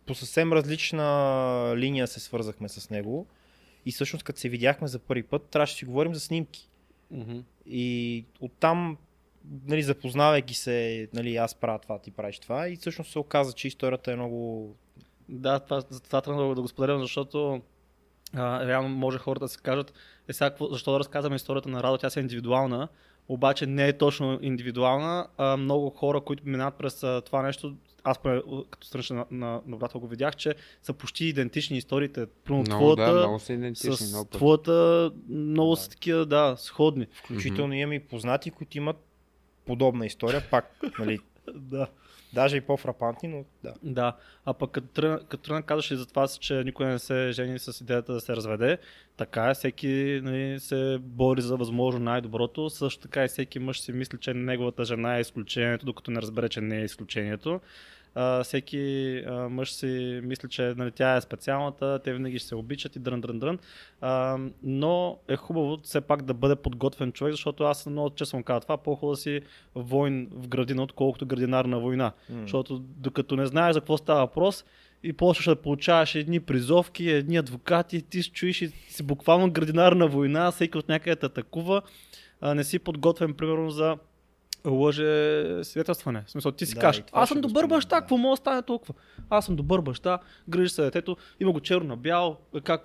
по 0.06 0.14
съвсем 0.14 0.52
различна 0.52 1.74
линия 1.76 2.06
се 2.06 2.20
свързахме 2.20 2.68
с 2.68 2.90
него. 2.90 3.26
И 3.86 3.92
всъщност, 3.92 4.24
като 4.24 4.40
се 4.40 4.48
видяхме 4.48 4.88
за 4.88 4.98
първи 4.98 5.22
път, 5.22 5.42
трябваше 5.42 5.74
да 5.74 5.78
си 5.78 5.84
говорим 5.84 6.14
за 6.14 6.20
снимки. 6.20 6.68
Мгм. 7.10 7.38
И 7.66 8.24
оттам, 8.40 8.96
нали, 9.66 9.82
запознавайки 9.82 10.54
се, 10.54 11.08
нали, 11.14 11.36
аз 11.36 11.54
правя 11.54 11.78
това, 11.78 11.98
ти 11.98 12.10
правиш 12.10 12.38
това. 12.38 12.68
И 12.68 12.76
всъщност 12.76 13.12
се 13.12 13.18
оказа, 13.18 13.52
че 13.52 13.68
историята 13.68 14.12
е 14.12 14.16
много... 14.16 14.74
Да, 15.28 15.60
това, 15.60 15.82
това 15.82 16.20
трябва 16.20 16.54
да 16.54 16.62
го 16.62 16.68
споделям, 16.68 17.00
защото 17.00 17.62
а, 18.34 18.66
реално 18.66 18.88
може 18.88 19.18
хората 19.18 19.44
да 19.44 19.48
си 19.48 19.58
кажат, 19.62 19.92
е 20.28 20.32
сега, 20.32 20.54
защо 20.70 20.92
да 20.92 20.98
разказваме 20.98 21.36
историята 21.36 21.68
на 21.68 21.82
Радо, 21.82 21.98
тя 21.98 22.10
си 22.10 22.18
е 22.18 22.22
индивидуална, 22.22 22.88
обаче 23.28 23.66
не 23.66 23.88
е 23.88 23.98
точно 23.98 24.38
индивидуална. 24.42 25.26
А, 25.36 25.56
много 25.56 25.90
хора, 25.90 26.20
които 26.20 26.42
минават 26.46 26.74
през 26.74 27.02
а, 27.02 27.20
това 27.20 27.42
нещо, 27.42 27.74
аз 28.04 28.18
поне, 28.18 28.42
като 28.70 28.86
страничен 28.86 29.16
на, 29.16 29.26
на, 29.30 29.60
наблюдател 29.66 30.00
го 30.00 30.06
видях, 30.06 30.36
че 30.36 30.54
са 30.82 30.92
почти 30.92 31.24
идентични 31.24 31.76
историите. 31.76 32.26
Примерно 32.44 32.64
Много, 32.68 32.94
твоята, 32.94 33.14
да, 33.14 33.20
много 33.20 33.38
са 33.38 33.52
идентични. 33.52 33.96
с 33.96 34.12
много 34.12 34.28
твоята 34.30 35.10
много 35.28 35.76
са 35.76 35.90
такива, 35.90 36.26
да, 36.26 36.54
сходни. 36.58 37.06
Включително 37.24 37.74
имам 37.74 37.92
и 37.92 38.00
познати, 38.00 38.50
които 38.50 38.78
имат 38.78 38.96
подобна 39.66 40.06
история, 40.06 40.42
пак, 40.50 40.80
нали, 40.98 41.18
да. 41.54 41.86
Даже 42.32 42.56
и 42.56 42.60
по-фрапантни, 42.60 43.28
но 43.28 43.44
да. 43.64 43.74
Да, 43.82 44.16
а 44.44 44.54
пък 44.54 44.70
като 44.70 44.86
тръгна, 44.86 45.20
като 45.28 45.42
тръгна 45.42 45.80
за 45.80 46.06
това, 46.06 46.28
че 46.28 46.64
никой 46.64 46.86
не 46.86 46.98
се 46.98 47.32
жени 47.32 47.58
с 47.58 47.80
идеята 47.80 48.12
да 48.12 48.20
се 48.20 48.36
разведе, 48.36 48.78
така 49.16 49.50
е, 49.50 49.54
всеки 49.54 50.20
нали, 50.22 50.60
се 50.60 50.98
бори 51.00 51.42
за 51.42 51.56
възможно 51.56 52.00
най-доброто, 52.00 52.70
също 52.70 53.00
така 53.00 53.24
и 53.24 53.28
всеки 53.28 53.58
мъж 53.58 53.80
си 53.80 53.92
мисли, 53.92 54.18
че 54.18 54.34
неговата 54.34 54.84
жена 54.84 55.16
е 55.16 55.20
изключението, 55.20 55.86
докато 55.86 56.10
не 56.10 56.22
разбере, 56.22 56.48
че 56.48 56.60
не 56.60 56.80
е 56.80 56.84
изключението. 56.84 57.60
А, 58.14 58.44
всеки 58.44 59.16
а, 59.26 59.48
мъж 59.48 59.72
си 59.72 60.20
мисли, 60.22 60.48
че 60.48 60.74
нали, 60.76 60.90
тя 60.90 61.16
е 61.16 61.20
специалната, 61.20 62.00
те 62.04 62.12
винаги 62.12 62.38
ще 62.38 62.48
се 62.48 62.54
обичат 62.54 62.96
и 62.96 62.98
дрън, 62.98 63.20
дрън, 63.20 63.38
дрън. 63.38 63.58
А, 64.00 64.38
но 64.62 65.18
е 65.28 65.36
хубаво 65.36 65.78
все 65.82 66.00
пак 66.00 66.22
да 66.22 66.34
бъде 66.34 66.56
подготвен 66.56 67.12
човек, 67.12 67.32
защото 67.32 67.64
аз 67.64 67.86
много 67.86 68.10
често 68.10 68.36
му 68.36 68.42
казвам 68.42 68.62
това, 68.62 68.76
по-хубаво 68.76 69.12
да 69.12 69.16
си 69.16 69.40
войн 69.74 70.28
в 70.32 70.48
градина, 70.48 70.82
отколкото 70.82 71.26
градинар 71.26 71.64
на 71.64 71.80
война. 71.80 72.12
М. 72.30 72.40
Защото 72.42 72.78
докато 72.78 73.36
не 73.36 73.46
знаеш 73.46 73.74
за 73.74 73.80
какво 73.80 73.96
става 73.96 74.20
въпрос, 74.20 74.64
и 75.02 75.12
почваш 75.12 75.44
да 75.44 75.56
получаваш 75.56 76.14
едни 76.14 76.40
призовки, 76.40 77.10
едни 77.10 77.36
адвокати, 77.36 78.02
ти 78.02 78.22
се 78.22 78.30
чуеш 78.30 78.62
и 78.62 78.68
си 78.68 79.02
буквално 79.02 79.50
градинар 79.50 79.92
на 79.92 80.06
война, 80.06 80.50
всеки 80.50 80.78
от 80.78 80.88
някъде 80.88 81.16
те 81.16 81.26
атакува, 81.26 81.82
а 82.40 82.54
не 82.54 82.64
си 82.64 82.78
подготвен 82.78 83.34
примерно 83.34 83.70
за 83.70 83.96
лъже 84.66 85.64
свидетелстване. 85.64 86.22
В 86.26 86.30
смисъл, 86.30 86.52
ти 86.52 86.66
си 86.66 86.74
Да, 86.74 86.80
кажеш, 86.80 87.04
аз 87.12 87.28
съм 87.28 87.40
добър 87.40 87.66
баща, 87.66 87.96
да. 87.96 88.00
какво 88.00 88.16
мога 88.16 88.32
да 88.32 88.36
стане 88.36 88.62
толкова? 88.62 88.94
Аз 89.30 89.46
съм 89.46 89.56
добър 89.56 89.80
баща, 89.80 90.18
грижи 90.48 90.68
се 90.68 90.82
детето, 90.82 91.16
има 91.40 91.52
го 91.52 91.60
черно 91.60 91.88
на 91.88 91.96
бял, 91.96 92.36
как 92.64 92.84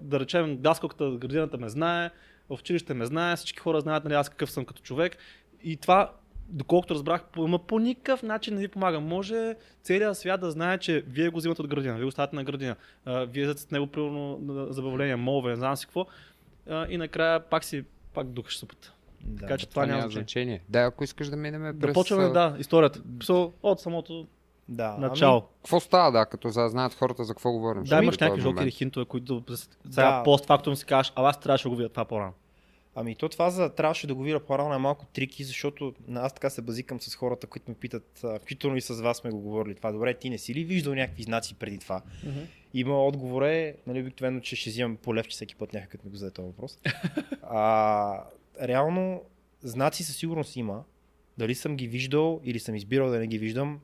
да 0.00 0.20
речем, 0.20 0.56
даскалката 0.60 1.10
градината 1.10 1.58
ме 1.58 1.68
знае, 1.68 2.10
в 2.50 2.54
училище 2.60 2.94
ме 2.94 3.06
знае, 3.06 3.36
всички 3.36 3.58
хора 3.58 3.80
знаят 3.80 4.04
нали, 4.04 4.14
аз 4.14 4.28
какъв 4.28 4.50
съм 4.50 4.64
като 4.64 4.82
човек. 4.82 5.16
И 5.62 5.76
това, 5.76 6.12
доколкото 6.48 6.94
разбрах, 6.94 7.24
ма 7.36 7.58
по 7.58 7.78
никакъв 7.78 8.22
начин 8.22 8.54
не 8.54 8.60
ви 8.60 8.68
помага. 8.68 9.00
Може 9.00 9.54
целият 9.82 10.18
свят 10.18 10.40
да 10.40 10.50
знае, 10.50 10.78
че 10.78 11.04
вие 11.06 11.28
го 11.28 11.38
взимате 11.38 11.62
от 11.62 11.68
градина, 11.68 11.94
вие 11.94 12.04
го 12.04 12.10
ставате 12.10 12.36
на 12.36 12.44
градина, 12.44 12.76
вие 13.06 13.52
сте 13.52 13.62
с 13.62 13.70
него 13.70 13.86
примерно 13.86 14.38
забавление, 14.70 15.16
молове, 15.16 15.50
не 15.50 15.56
знам 15.56 15.76
си 15.76 15.86
какво. 15.86 16.06
И 16.88 16.96
накрая 16.96 17.40
пак 17.40 17.64
си 17.64 17.84
пак 18.14 18.26
духаш 18.26 18.58
супата. 18.58 18.92
Да. 19.20 19.40
Така 19.40 19.58
че 19.58 19.68
Това 19.68 19.82
това 19.82 19.86
няма 19.86 20.02
значение. 20.02 20.22
значение. 20.22 20.62
Да, 20.68 20.80
ако 20.80 21.04
искаш 21.04 21.28
да 21.28 21.36
минем 21.36 21.62
Да 21.62 21.78
през... 21.78 21.94
почваме, 21.94 22.24
а, 22.24 22.28
да, 22.28 22.56
историята. 22.58 22.98
So, 23.00 23.52
от 23.62 23.80
самото 23.80 24.26
да. 24.68 24.96
начало. 24.98 25.42
Какво 25.56 25.80
става, 25.80 26.12
да, 26.12 26.26
като 26.26 26.48
за 26.48 26.62
да 26.62 26.68
знаят 26.68 26.94
хората 26.94 27.24
за 27.24 27.34
какво 27.34 27.52
говорим? 27.52 27.82
да, 27.84 28.02
имаш 28.02 28.18
някакви 28.18 28.42
жокери 28.42 28.70
хинтове, 28.70 29.06
които 29.06 29.42
сега 29.46 30.10
Да. 30.10 30.22
постфактум 30.22 30.76
си 30.76 30.84
кажеш, 30.84 31.12
а 31.16 31.28
аз 31.28 31.40
трябваше 31.40 31.62
да 31.64 31.70
го 31.70 31.76
видя 31.76 31.88
това 31.88 32.04
по-рано. 32.04 32.32
Ами 32.94 33.14
то 33.14 33.28
това 33.28 33.50
за, 33.50 33.68
трябваше 33.68 34.06
да 34.06 34.14
го 34.14 34.22
видя 34.22 34.40
по-рано 34.40 34.74
е 34.74 34.78
малко 34.78 35.06
трики, 35.06 35.44
защото 35.44 35.94
на- 36.08 36.20
аз 36.20 36.32
така 36.32 36.50
се 36.50 36.62
базикам 36.62 37.00
с 37.00 37.14
хората, 37.14 37.46
които 37.46 37.70
ме 37.70 37.74
питат, 37.74 38.20
включително 38.38 38.76
и 38.76 38.80
с 38.80 38.94
вас 38.94 39.16
сме 39.16 39.30
го 39.30 39.40
говорили 39.40 39.74
това. 39.74 39.92
Добре, 39.92 40.14
ти 40.14 40.30
не 40.30 40.38
си 40.38 40.54
ли 40.54 40.64
виждал 40.64 40.94
някакви 40.94 41.22
знаци 41.22 41.54
преди 41.54 41.78
това? 41.78 42.02
Има 42.74 43.04
отговор 43.04 43.42
е, 43.42 43.76
нали, 43.86 44.00
обикновено, 44.00 44.40
че 44.40 44.56
ще 44.56 44.70
взимам 44.70 44.96
по 44.96 45.14
левче 45.14 45.30
всеки 45.30 45.54
път 45.56 45.72
някак, 45.72 45.90
като 45.90 46.04
ми 46.04 46.10
го 46.10 46.16
зададе 46.16 46.34
този 46.34 46.46
въпрос. 46.46 46.78
а, 47.42 48.22
реално, 48.62 49.22
знаци 49.62 50.04
със 50.04 50.16
сигурност 50.16 50.56
има. 50.56 50.84
Дали 51.38 51.54
съм 51.54 51.76
ги 51.76 51.88
виждал 51.88 52.40
или 52.44 52.58
съм 52.58 52.74
избирал 52.74 53.10
да 53.10 53.18
не 53.18 53.26
ги 53.26 53.38
виждам, 53.38 53.80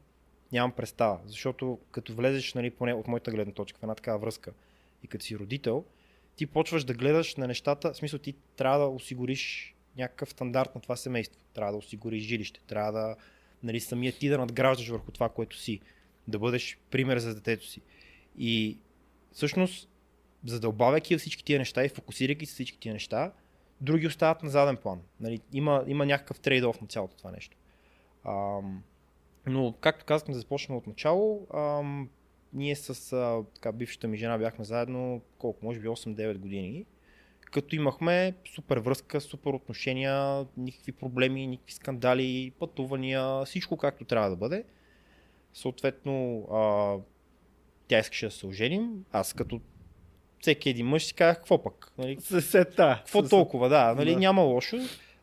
нямам 0.52 0.72
представа. 0.72 1.18
Защото 1.26 1.78
като 1.90 2.14
влезеш, 2.14 2.54
нали, 2.54 2.70
поне 2.70 2.94
от 2.94 3.08
моята 3.08 3.30
гледна 3.30 3.52
точка, 3.52 3.78
в 3.78 3.82
една 3.82 3.94
такава 3.94 4.18
връзка 4.18 4.52
и 5.02 5.06
като 5.06 5.24
си 5.24 5.38
родител, 5.38 5.84
ти 6.36 6.46
почваш 6.46 6.84
да 6.84 6.94
гледаш 6.94 7.36
на 7.36 7.46
нещата, 7.46 7.92
в 7.92 7.96
смисъл 7.96 8.18
ти 8.18 8.34
трябва 8.56 8.78
да 8.78 8.86
осигуриш 8.86 9.74
някакъв 9.96 10.30
стандарт 10.30 10.74
на 10.74 10.80
това 10.80 10.96
семейство. 10.96 11.40
Трябва 11.54 11.72
да 11.72 11.78
осигуриш 11.78 12.22
жилище, 12.22 12.60
трябва 12.66 12.92
да 12.92 13.16
нали, 13.62 13.80
самия 13.80 14.12
ти 14.12 14.28
да 14.28 14.38
надграждаш 14.38 14.88
върху 14.88 15.10
това, 15.10 15.28
което 15.28 15.58
си. 15.58 15.80
Да 16.28 16.38
бъдеш 16.38 16.78
пример 16.90 17.18
за 17.18 17.34
детето 17.34 17.66
си. 17.66 17.80
И 18.38 18.78
всъщност, 19.32 19.88
задълбавайки 20.44 21.16
всички 21.18 21.44
тия 21.44 21.58
неща 21.58 21.84
и 21.84 21.88
фокусирайки 21.88 22.46
се 22.46 22.52
всички 22.52 22.78
тия 22.78 22.92
неща, 22.92 23.32
други 23.80 24.06
остават 24.06 24.42
на 24.42 24.50
заден 24.50 24.76
план. 24.76 25.00
Нали, 25.20 25.40
има, 25.52 25.84
има 25.86 26.06
някакъв 26.06 26.40
трейд-оф 26.40 26.82
на 26.82 26.86
цялото 26.86 27.16
това 27.16 27.30
нещо. 27.30 27.56
Ам, 28.24 28.82
но, 29.46 29.74
както 29.80 30.04
казахме, 30.04 30.34
да 30.34 30.40
започнем 30.40 30.78
от 30.78 30.86
начало, 30.86 31.46
ам, 31.54 32.08
ние 32.52 32.76
с 32.76 33.12
а, 33.12 33.42
така, 33.54 33.72
бившата 33.72 34.08
ми 34.08 34.16
жена 34.16 34.38
бяхме 34.38 34.64
заедно, 34.64 35.20
колко, 35.38 35.64
може 35.64 35.80
би 35.80 35.88
8-9 35.88 36.38
години, 36.38 36.86
като 37.40 37.76
имахме 37.76 38.34
супер 38.54 38.76
връзка, 38.76 39.20
супер 39.20 39.50
отношения, 39.50 40.46
никакви 40.56 40.92
проблеми, 40.92 41.46
никакви 41.46 41.72
скандали, 41.72 42.52
пътувания, 42.58 43.44
всичко 43.44 43.76
както 43.76 44.04
трябва 44.04 44.30
да 44.30 44.36
бъде. 44.36 44.64
Съответно, 45.52 46.46
а, 46.52 46.96
тя 47.88 47.98
искаше 47.98 48.26
да 48.26 48.32
се 48.32 48.46
оженим, 48.46 49.04
аз 49.12 49.32
като 49.32 49.60
всеки 50.44 50.70
един 50.70 50.86
мъж 50.86 51.04
си 51.04 51.14
казах, 51.14 51.36
какво 51.36 51.62
пък? 51.62 51.92
Нали, 51.98 52.20
Сета. 52.20 52.96
какво 52.98 53.22
толкова, 53.22 53.68
да, 53.68 53.94
нали, 53.94 54.12
Да. 54.12 54.18
няма 54.18 54.42
лошо. 54.42 54.76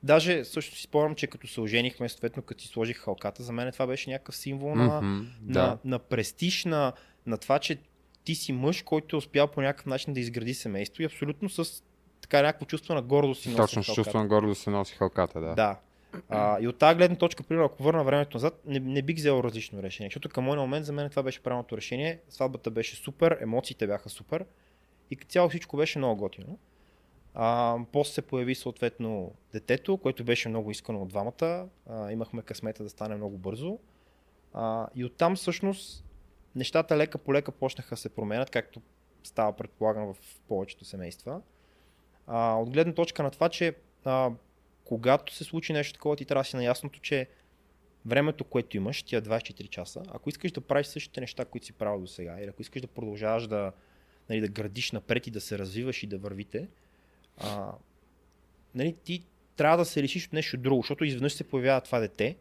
Даже 0.04 0.46
също 0.46 0.76
си 0.76 0.82
спомням, 0.84 1.16
че 1.16 1.28
като 1.28 1.48
се 1.48 1.62
оженихме, 1.62 2.10
съответно 2.10 2.44
като 2.44 2.62
си 2.62 2.68
сложих 2.68 2.98
халката, 2.98 3.44
за 3.44 3.52
мен 3.52 3.72
това 3.72 3.88
беше 3.88 4.10
някакъв 4.10 4.36
символ 4.36 4.76
на, 4.76 5.02
Мгм, 5.02 5.08
на, 5.08 5.28
Да. 5.42 5.78
на 5.86 6.00
престиж, 6.00 6.66
на, 6.66 6.94
на 7.26 7.38
това, 7.38 7.60
че 7.60 7.78
ти 8.24 8.36
си 8.36 8.54
мъж, 8.54 8.82
който 8.82 9.16
е 9.16 9.18
успял 9.18 9.48
по 9.48 9.62
някакъв 9.62 9.86
начин 9.86 10.14
да 10.14 10.20
изгради 10.20 10.54
семейство 10.54 11.04
и 11.04 11.06
абсолютно 11.06 11.50
с 11.50 11.84
така 12.22 12.42
някакво 12.42 12.66
чувство 12.66 12.94
на 12.94 13.02
гордост 13.02 13.42
си 13.42 13.50
носи 13.50 13.58
Точно 13.58 13.84
с 13.84 13.94
чувство 13.94 14.18
на 14.18 14.28
гордост 14.28 14.62
се 14.62 14.70
носи 14.70 14.96
халката, 14.96 15.40
да. 15.40 15.56
Да. 15.56 15.80
А, 16.30 16.62
и 16.62 16.68
от 16.68 16.78
тази 16.78 16.98
гледна 16.98 17.18
точка, 17.18 17.44
примерно, 17.44 17.66
ако 17.66 17.84
върна 17.84 18.04
времето 18.04 18.38
назад, 18.38 18.62
не, 18.66 18.80
не 18.80 19.02
бих 19.02 19.16
взел 19.16 19.42
различно 19.44 19.84
решение. 19.84 20.08
Защото 20.08 20.30
към 20.30 20.44
моя 20.44 20.60
момент 20.60 20.86
за 20.86 20.94
мен 20.94 21.10
това 21.10 21.24
беше 21.24 21.44
правилното 21.44 21.78
решение. 21.78 22.20
Сватбата 22.30 22.72
беше 22.72 22.96
супер, 22.96 23.38
емоциите 23.42 23.88
бяха 23.88 24.10
супер 24.10 24.46
и 25.12 25.16
като 25.16 25.32
цяло 25.32 25.50
всичко 25.50 25.78
беше 25.78 26.00
много 26.00 26.20
готино. 26.20 26.60
А, 27.34 27.78
после 27.92 28.14
се 28.14 28.22
появи 28.22 28.56
съответно 28.56 29.32
детето, 29.52 29.98
което 29.98 30.24
беше 30.24 30.50
много 30.50 30.72
искано 30.72 31.02
от 31.02 31.10
двамата. 31.10 31.70
А, 31.90 32.12
имахме 32.12 32.42
късмета 32.42 32.84
да 32.84 32.90
стане 32.90 33.16
много 33.16 33.38
бързо. 33.38 33.80
А, 34.54 34.88
и 34.96 35.06
оттам 35.06 35.36
всъщност 35.36 36.06
нещата 36.56 36.98
лека 36.98 37.18
по 37.18 37.34
лека 37.34 37.52
почнаха 37.52 37.96
да 37.96 38.02
се 38.02 38.10
променят, 38.10 38.50
както 38.50 38.82
става 39.24 39.54
предполагам 39.54 40.14
в 40.14 40.18
повечето 40.48 40.86
семейства. 40.86 41.42
А, 42.28 42.56
от 42.56 42.70
гледна 42.70 42.94
точка 42.94 43.24
на 43.24 43.32
това, 43.32 43.50
че 43.50 43.76
а, 44.06 44.32
когато 44.84 45.36
се 45.36 45.44
случи 45.44 45.74
нещо 45.74 45.94
такова, 45.94 46.16
ти 46.16 46.26
трябва 46.26 46.42
да 46.42 46.50
си 46.50 46.56
наясното, 46.56 47.00
че 47.00 47.28
времето, 48.06 48.44
което 48.44 48.78
имаш, 48.78 49.04
тия 49.04 49.22
24 49.22 49.70
часа, 49.70 50.04
ако 50.08 50.30
искаш 50.30 50.52
да 50.52 50.62
правиш 50.62 50.88
същите 50.88 51.22
неща, 51.22 51.46
които 51.46 51.66
си 51.66 51.74
правил 51.74 52.02
до 52.02 52.08
сега, 52.08 52.38
или 52.40 52.50
ако 52.50 52.62
искаш 52.62 52.82
да 52.82 52.88
продължаваш 52.88 53.48
да, 53.48 53.72
нали, 54.30 54.42
да 54.42 54.48
градиш 54.48 54.92
напред 54.92 55.28
и 55.28 55.32
да 55.32 55.42
се 55.42 55.60
развиваш 55.60 56.04
и 56.04 56.08
да 56.08 56.18
вървите, 56.18 56.68
а, 57.38 57.72
нали, 58.76 58.96
ти 59.04 59.24
трябва 59.56 59.78
да 59.78 59.86
се 59.86 60.04
решиш 60.04 60.28
от 60.28 60.34
нещо 60.34 60.58
друго, 60.58 60.82
защото 60.82 61.06
изведнъж 61.06 61.34
се 61.34 61.44
появява 61.44 61.82
това 61.82 62.00
дете, 62.00 62.36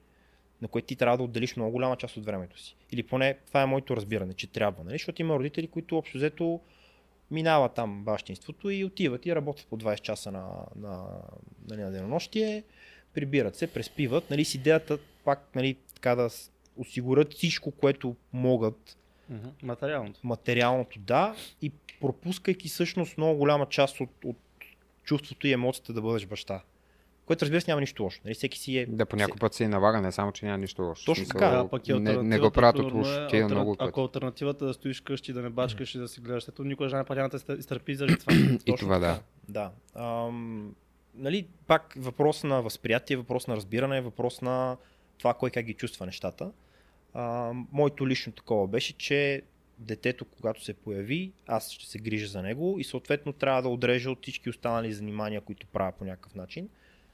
на 0.62 0.68
което 0.68 0.86
ти 0.86 0.96
трябва 0.96 1.16
да 1.16 1.22
отделиш 1.22 1.56
много 1.56 1.72
голяма 1.72 1.96
част 1.96 2.16
от 2.16 2.24
времето 2.24 2.60
си. 2.60 2.76
Или 2.92 3.02
поне 3.02 3.38
това 3.46 3.62
е 3.62 3.66
моето 3.66 3.96
разбиране, 3.96 4.34
че 4.34 4.46
трябва. 4.46 4.84
Нали? 4.84 4.94
Защото 4.94 5.22
има 5.22 5.34
родители, 5.34 5.66
които 5.66 5.98
общо 5.98 6.18
взето 6.18 6.60
минават 7.30 7.74
там 7.74 8.04
бащинството 8.04 8.70
и 8.70 8.84
отиват 8.84 9.26
и 9.26 9.34
работят 9.34 9.66
по 9.66 9.78
20 9.78 10.00
часа 10.00 10.32
на, 10.32 10.46
на, 10.76 11.06
нали, 11.68 11.80
на 11.80 11.90
денонощие, 11.90 12.64
прибират 13.14 13.56
се, 13.56 13.66
преспиват. 13.66 14.30
Нали, 14.30 14.44
с 14.44 14.54
идеята 14.54 14.98
пак 15.24 15.48
нали, 15.54 15.76
така 15.94 16.14
да 16.14 16.28
осигурят 16.76 17.34
всичко, 17.34 17.70
което 17.70 18.16
могат. 18.32 18.96
Материалното. 19.62 20.20
материалното 20.24 20.98
да 20.98 21.34
и 21.62 21.70
пропускайки 22.00 22.68
всъщност 22.68 23.18
много 23.18 23.38
голяма 23.38 23.66
част 23.66 24.00
от, 24.00 24.10
от 24.24 24.36
чувството 25.04 25.46
и 25.46 25.52
емоцията 25.52 25.92
да 25.92 26.02
бъдеш 26.02 26.26
баща. 26.26 26.62
Което 27.26 27.44
разбира 27.44 27.60
се 27.60 27.70
няма 27.70 27.80
нищо 27.80 28.02
лошо. 28.02 28.20
Нали? 28.24 28.34
Всеки 28.34 28.58
си 28.58 28.78
е... 28.78 28.86
Да, 28.86 29.06
по 29.06 29.16
някой 29.16 29.36
път 29.40 29.54
се 29.54 29.64
и 29.64 29.68
налага, 29.68 30.00
не 30.00 30.12
само, 30.12 30.32
че 30.32 30.46
няма 30.46 30.58
нищо 30.58 30.82
лошо. 30.82 31.04
Точно 31.04 31.24
смисъл, 31.24 31.40
така. 31.40 31.50
Да, 31.56 31.68
пък 31.68 31.88
и 31.88 31.92
не, 31.92 32.22
не 32.22 32.38
го 32.38 32.50
правят 32.50 32.78
от 32.78 32.92
лошо. 32.92 33.24
е 33.24 33.26
Тия 33.28 33.44
алтерна- 33.44 33.54
много 33.54 33.76
пъти. 33.76 33.88
Ако 33.88 34.00
алтернативата 34.00 34.64
е 34.64 34.68
да 34.68 34.74
стоиш 34.74 35.00
къщи, 35.00 35.32
да 35.32 35.42
не 35.42 35.50
бачкаш 35.50 35.94
и 35.94 35.98
да 35.98 36.08
си 36.08 36.20
гледаш, 36.20 36.48
ето 36.48 36.64
никога 36.64 36.88
жена 36.88 37.04
няма 37.10 37.28
да 37.28 37.38
се 37.38 37.52
изтърпи 37.52 37.94
заради 37.94 38.16
това. 38.18 38.32
И 38.66 38.74
това 38.78 38.98
да. 38.98 39.20
Да. 39.48 39.70
Ам, 39.94 40.74
нали, 41.14 41.46
пак 41.66 41.94
въпрос 41.96 42.44
на 42.44 42.62
възприятие, 42.62 43.16
въпрос 43.16 43.46
на 43.46 43.56
разбиране, 43.56 44.00
въпрос 44.00 44.42
на 44.42 44.76
това 45.18 45.34
кой 45.34 45.50
как 45.50 45.64
ги 45.64 45.74
чувства 45.74 46.06
нещата. 46.06 46.50
А, 47.14 47.52
моето 47.72 48.08
лично 48.08 48.32
такова 48.32 48.68
беше, 48.68 48.92
че 48.92 49.42
детето, 49.78 50.24
когато 50.24 50.64
се 50.64 50.74
появи, 50.74 51.32
аз 51.46 51.70
ще 51.70 51.86
се 51.86 51.98
грижа 51.98 52.26
за 52.26 52.42
него 52.42 52.76
и 52.78 52.84
съответно 52.84 53.32
трябва 53.32 53.62
да 53.62 53.68
отрежа 53.68 54.10
от 54.10 54.22
всички 54.22 54.50
останали 54.50 54.92
занимания, 54.92 55.40
които 55.40 55.66
правя 55.66 55.92
по 55.92 56.04
някакъв 56.04 56.34
начин, 56.34 56.68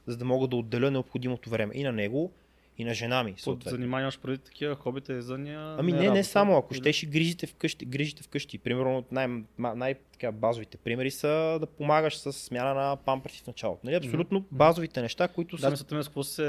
за 0.07 0.17
да 0.17 0.25
мога 0.25 0.49
да 0.49 0.57
отделя 0.57 0.91
необходимото 0.91 1.51
време 1.51 1.75
и 1.75 1.83
на 1.83 1.93
него, 1.93 2.33
и 2.79 2.85
на 2.85 2.95
жена 2.95 3.23
ми. 3.23 3.33
Под 3.33 3.41
Съответно. 3.41 3.71
занимаваш 3.71 4.19
преди 4.19 4.39
такива 4.39 4.75
хобита 4.75 5.13
и 5.13 5.23
зания. 5.23 5.77
Ами 5.79 5.93
не, 5.93 5.99
не 5.99 6.05
работа. 6.05 6.25
само, 6.25 6.57
ако 6.57 6.75
Или- 6.75 6.81
щеш 6.81 7.03
и 7.03 7.07
грижите 7.07 7.47
вкъщи, 7.47 7.85
грижите 7.85 8.23
вкъщи. 8.23 8.59
Примерно 8.59 9.05
най- 9.11 9.27
ма- 9.27 9.75
най-базовите 9.75 10.77
примери 10.77 11.11
са 11.11 11.29
да 11.61 11.67
помагаш 11.69 12.17
с 12.17 12.33
смяна 12.33 12.75
на 12.75 12.97
памперси 12.97 13.43
в 13.43 13.47
началото. 13.47 13.81
Нали? 13.85 13.95
Абсолютно 13.95 14.45
базовите 14.53 15.03
неща, 15.03 15.29
които 15.29 15.57
Да, 15.57 15.63
са... 15.63 15.71
мисля, 15.71 16.03
с 16.03 16.09
какво 16.09 16.23
се 16.23 16.43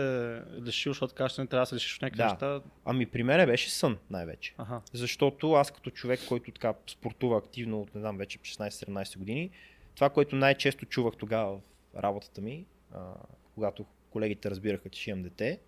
лишил, 0.62 0.92
защото 0.92 1.14
кажеш, 1.14 1.36
че 1.36 1.42
не 1.42 1.48
трябва 1.48 1.62
да 1.62 1.68
се 1.68 1.76
лишиш 1.76 1.96
от 1.96 2.02
някакви 2.02 2.18
Да. 2.18 2.28
неща. 2.28 2.62
Ами 2.86 3.06
при 3.06 3.24
мен 3.24 3.46
беше 3.46 3.72
сън 3.72 3.98
най-вече. 4.10 4.54
Аха. 4.58 4.82
Защото 4.94 5.54
аз 5.54 5.72
като 5.72 5.90
човек, 5.90 6.20
който 6.28 6.52
така 6.52 6.74
спортува 6.88 7.38
активно 7.38 7.82
от, 7.82 7.96
не 7.96 8.02
знам, 8.02 8.18
вече 8.18 8.40
16-17 8.40 9.18
години, 9.18 9.50
това, 9.96 10.10
което 10.10 10.36
най-често 10.36 10.86
чувах 10.86 11.14
тогава 11.16 11.58
в 11.58 11.62
работата 11.98 12.42
ми, 12.42 12.66
а, 12.94 13.00
когато 13.54 13.86
колегите 14.10 14.50
разбираха, 14.50 14.90
че 14.90 15.10
имам 15.10 15.24
дете, 15.24 15.60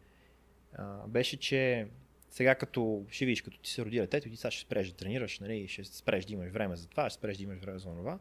а, 0.76 1.08
беше, 1.08 1.38
че 1.38 1.88
сега 2.30 2.56
като 2.56 3.06
ще 3.10 3.26
видиш, 3.26 3.42
като 3.42 3.60
ти 3.60 3.70
се 3.70 3.86
роди 3.86 4.00
детето, 4.00 4.30
ти 4.30 4.36
сега 4.36 4.52
ще 4.52 4.62
спреш 4.62 4.90
да 4.90 4.96
тренираш, 4.96 5.40
нали, 5.40 5.68
ще 5.68 5.84
спреш 5.84 6.26
да 6.26 6.34
имаш 6.34 6.52
време 6.52 6.76
за 6.76 6.88
това, 6.88 7.10
ще 7.10 7.18
спреш 7.18 7.38
да 7.38 7.44
имаш 7.44 7.60
време 7.60 7.80
за 7.80 7.86
това. 7.86 8.20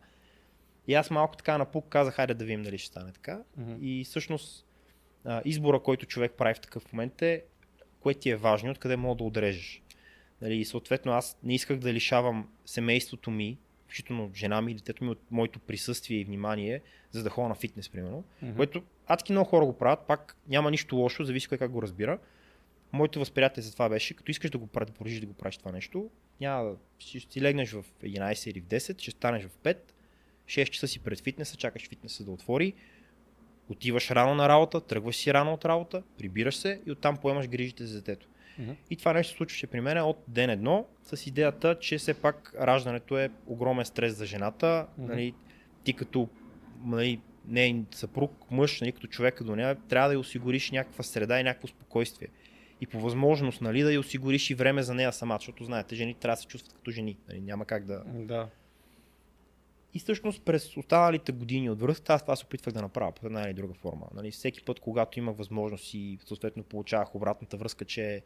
И 0.87 0.95
аз 0.95 1.11
малко 1.11 1.37
така 1.37 1.59
напук 1.59 1.89
казах, 1.89 2.15
хайде 2.15 2.35
да 2.35 2.45
видим 2.45 2.63
дали 2.63 2.79
ще 2.79 2.87
стане 2.87 3.13
така. 3.13 3.43
Мгм. 3.57 3.75
И 3.81 4.05
всъщност 4.05 4.67
а, 5.25 5.43
избора, 5.45 5.81
който 5.81 6.07
човек 6.07 6.33
прави 6.33 6.55
в 6.55 6.61
такъв 6.61 6.93
момент 6.93 7.23
е, 7.23 7.45
кое 8.01 8.15
ти 8.15 8.31
е 8.31 8.37
важно, 8.37 8.71
откъде 8.71 8.97
мога 8.97 9.17
да 9.17 9.25
отрежеш. 9.25 9.83
Нали, 10.43 10.57
и 10.57 10.65
съответно 10.65 11.13
аз 11.13 11.39
не 11.43 11.55
исках 11.55 11.79
да 11.79 11.93
лишавам 11.93 12.49
семейството 12.65 13.31
ми, 13.31 13.59
включително 13.85 14.31
жена 14.35 14.61
ми 14.61 14.73
и 14.73 14.75
детето 14.75 15.05
ми 15.05 15.11
от 15.11 15.21
моето 15.31 15.59
присъствие 15.59 16.19
и 16.19 16.25
внимание, 16.25 16.81
за 17.11 17.23
да 17.23 17.31
ходя 17.31 17.49
на 17.49 17.55
фитнес, 17.55 17.89
примерно. 17.89 18.25
Мгм. 18.43 18.57
Което 18.57 18.83
адски 19.07 19.33
много 19.33 19.49
хора 19.49 19.67
го 19.67 19.79
правят, 19.79 20.01
пак 20.07 20.37
няма 20.49 20.71
нищо 20.71 20.97
лошо, 20.97 21.25
зависи 21.25 21.49
кой 21.49 21.59
как 21.59 21.71
го 21.71 21.83
разбира. 21.83 22.19
Моето 22.93 23.19
възприятие 23.19 23.63
за 23.63 23.73
това 23.73 23.89
беше, 23.89 24.15
като 24.15 24.31
искаш 24.31 24.51
да 24.51 24.59
го 24.59 24.67
продължиш 24.67 25.21
да 25.21 25.27
го 25.27 25.33
правиш 25.33 25.57
това 25.57 25.73
нещо, 25.73 26.11
няма 26.41 26.65
да 26.65 26.77
ще 26.99 27.21
си 27.21 27.43
легнеш 27.43 27.73
в 27.73 27.85
11 28.03 28.51
или 28.51 28.61
в 28.61 28.65
10, 28.65 29.01
ще 29.01 29.11
станеш 29.11 29.45
в 29.45 29.51
5, 29.65 29.77
6 30.47 30.71
часа 30.71 30.89
си 30.89 30.99
пред 30.99 31.21
фитнеса, 31.21 31.57
чакаш 31.57 31.89
фитнеса 31.89 32.25
да 32.25 32.31
отвори, 32.31 32.75
отиваш 33.69 34.11
рано 34.11 34.35
на 34.35 34.49
работа, 34.49 34.81
тръгваш 34.81 35.17
си 35.17 35.35
рано 35.35 35.53
от 35.53 35.65
работа, 35.65 36.03
прибираш 36.19 36.57
се 36.57 36.81
и 36.87 36.93
оттам 36.93 37.17
поемаш 37.17 37.49
грижите 37.49 37.87
за 37.87 37.95
детето. 37.95 38.29
Мгм. 38.59 38.73
И 38.91 38.97
това 38.97 39.13
нещо 39.13 39.31
се 39.31 39.37
случваше 39.37 39.67
при 39.67 39.81
мен 39.81 39.99
от 39.99 40.25
ден 40.29 40.51
едно, 40.51 40.87
с 41.03 41.27
идеята, 41.27 41.79
че 41.81 41.99
все 41.99 42.15
пак 42.15 42.55
раждането 42.61 43.19
е 43.19 43.31
огромен 43.47 43.85
стрес 43.85 44.17
за 44.17 44.27
жената. 44.27 44.87
Мгм. 44.99 45.13
Нали, 45.13 45.35
ти 45.85 45.93
като 45.93 46.29
нали, 46.85 47.21
нейн 47.47 47.87
съпруг, 47.91 48.33
мъж, 48.51 48.81
нали, 48.81 48.93
като 48.93 49.07
човека 49.07 49.45
до 49.45 49.57
нея, 49.57 49.77
трябва 49.89 50.09
да 50.09 50.15
й 50.15 50.17
осигуриш 50.17 50.71
някаква 50.71 51.05
среда 51.05 51.41
и 51.41 51.43
някакво 51.43 51.69
спокойствие. 51.69 52.29
И 52.81 52.87
по 52.87 53.01
възможност 53.01 53.61
нали, 53.61 53.83
да 53.83 53.93
й 53.93 53.99
осигуриш 53.99 54.51
и 54.51 54.55
време 54.55 54.83
за 54.83 54.95
нея 54.95 55.13
сама, 55.13 55.37
защото 55.39 55.65
знаете, 55.65 55.95
жени 55.95 56.15
трябва 56.15 56.37
да 56.37 56.41
се 56.41 56.47
чувстват 56.47 56.75
като 56.75 56.91
жени. 56.91 57.17
Нали, 57.29 57.41
няма 57.41 57.65
как 57.65 57.85
да, 57.85 58.03
Да. 58.07 58.49
и 59.95 59.99
всъщност 59.99 60.43
през 60.43 60.77
останалите 60.77 61.33
години 61.33 61.71
от 61.71 61.81
връзката 61.81 62.13
аз 62.13 62.23
това 62.23 62.37
се 62.37 62.45
опитвах 62.45 62.75
да 62.75 62.83
направя 62.83 63.13
по 63.13 63.27
една 63.27 63.43
или 63.43 63.55
друга 63.55 63.75
форма. 63.75 64.07
Нали, 64.15 64.31
всеки 64.31 64.65
път, 64.65 64.81
когато 64.81 65.19
имах 65.19 65.37
възможност 65.37 65.95
и 65.95 66.19
съответно 66.25 66.63
получавах 66.63 67.15
обратната 67.15 67.57
връзка, 67.57 67.85
че 67.85 68.23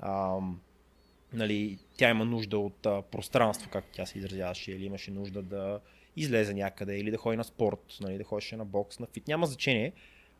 ам, 0.00 0.60
нали, 1.32 1.78
тя 1.96 2.10
има 2.10 2.24
нужда 2.24 2.58
от 2.58 2.86
а, 2.86 3.02
пространство, 3.02 3.70
както 3.70 3.90
тя 3.92 4.06
се 4.06 4.18
изразяваше, 4.18 4.72
или 4.72 4.84
имаше 4.84 5.10
нужда 5.10 5.42
да 5.42 5.80
излезе 6.16 6.54
някъде, 6.54 6.98
или 6.98 7.10
да 7.10 7.16
ходи 7.16 7.36
на 7.36 7.44
спорт, 7.44 7.96
нали, 8.00 8.18
да 8.18 8.24
ходеше 8.24 8.56
на 8.56 8.64
бокс, 8.64 8.98
на 8.98 9.06
фит. 9.06 9.28
Няма 9.28 9.46
значение. 9.46 9.92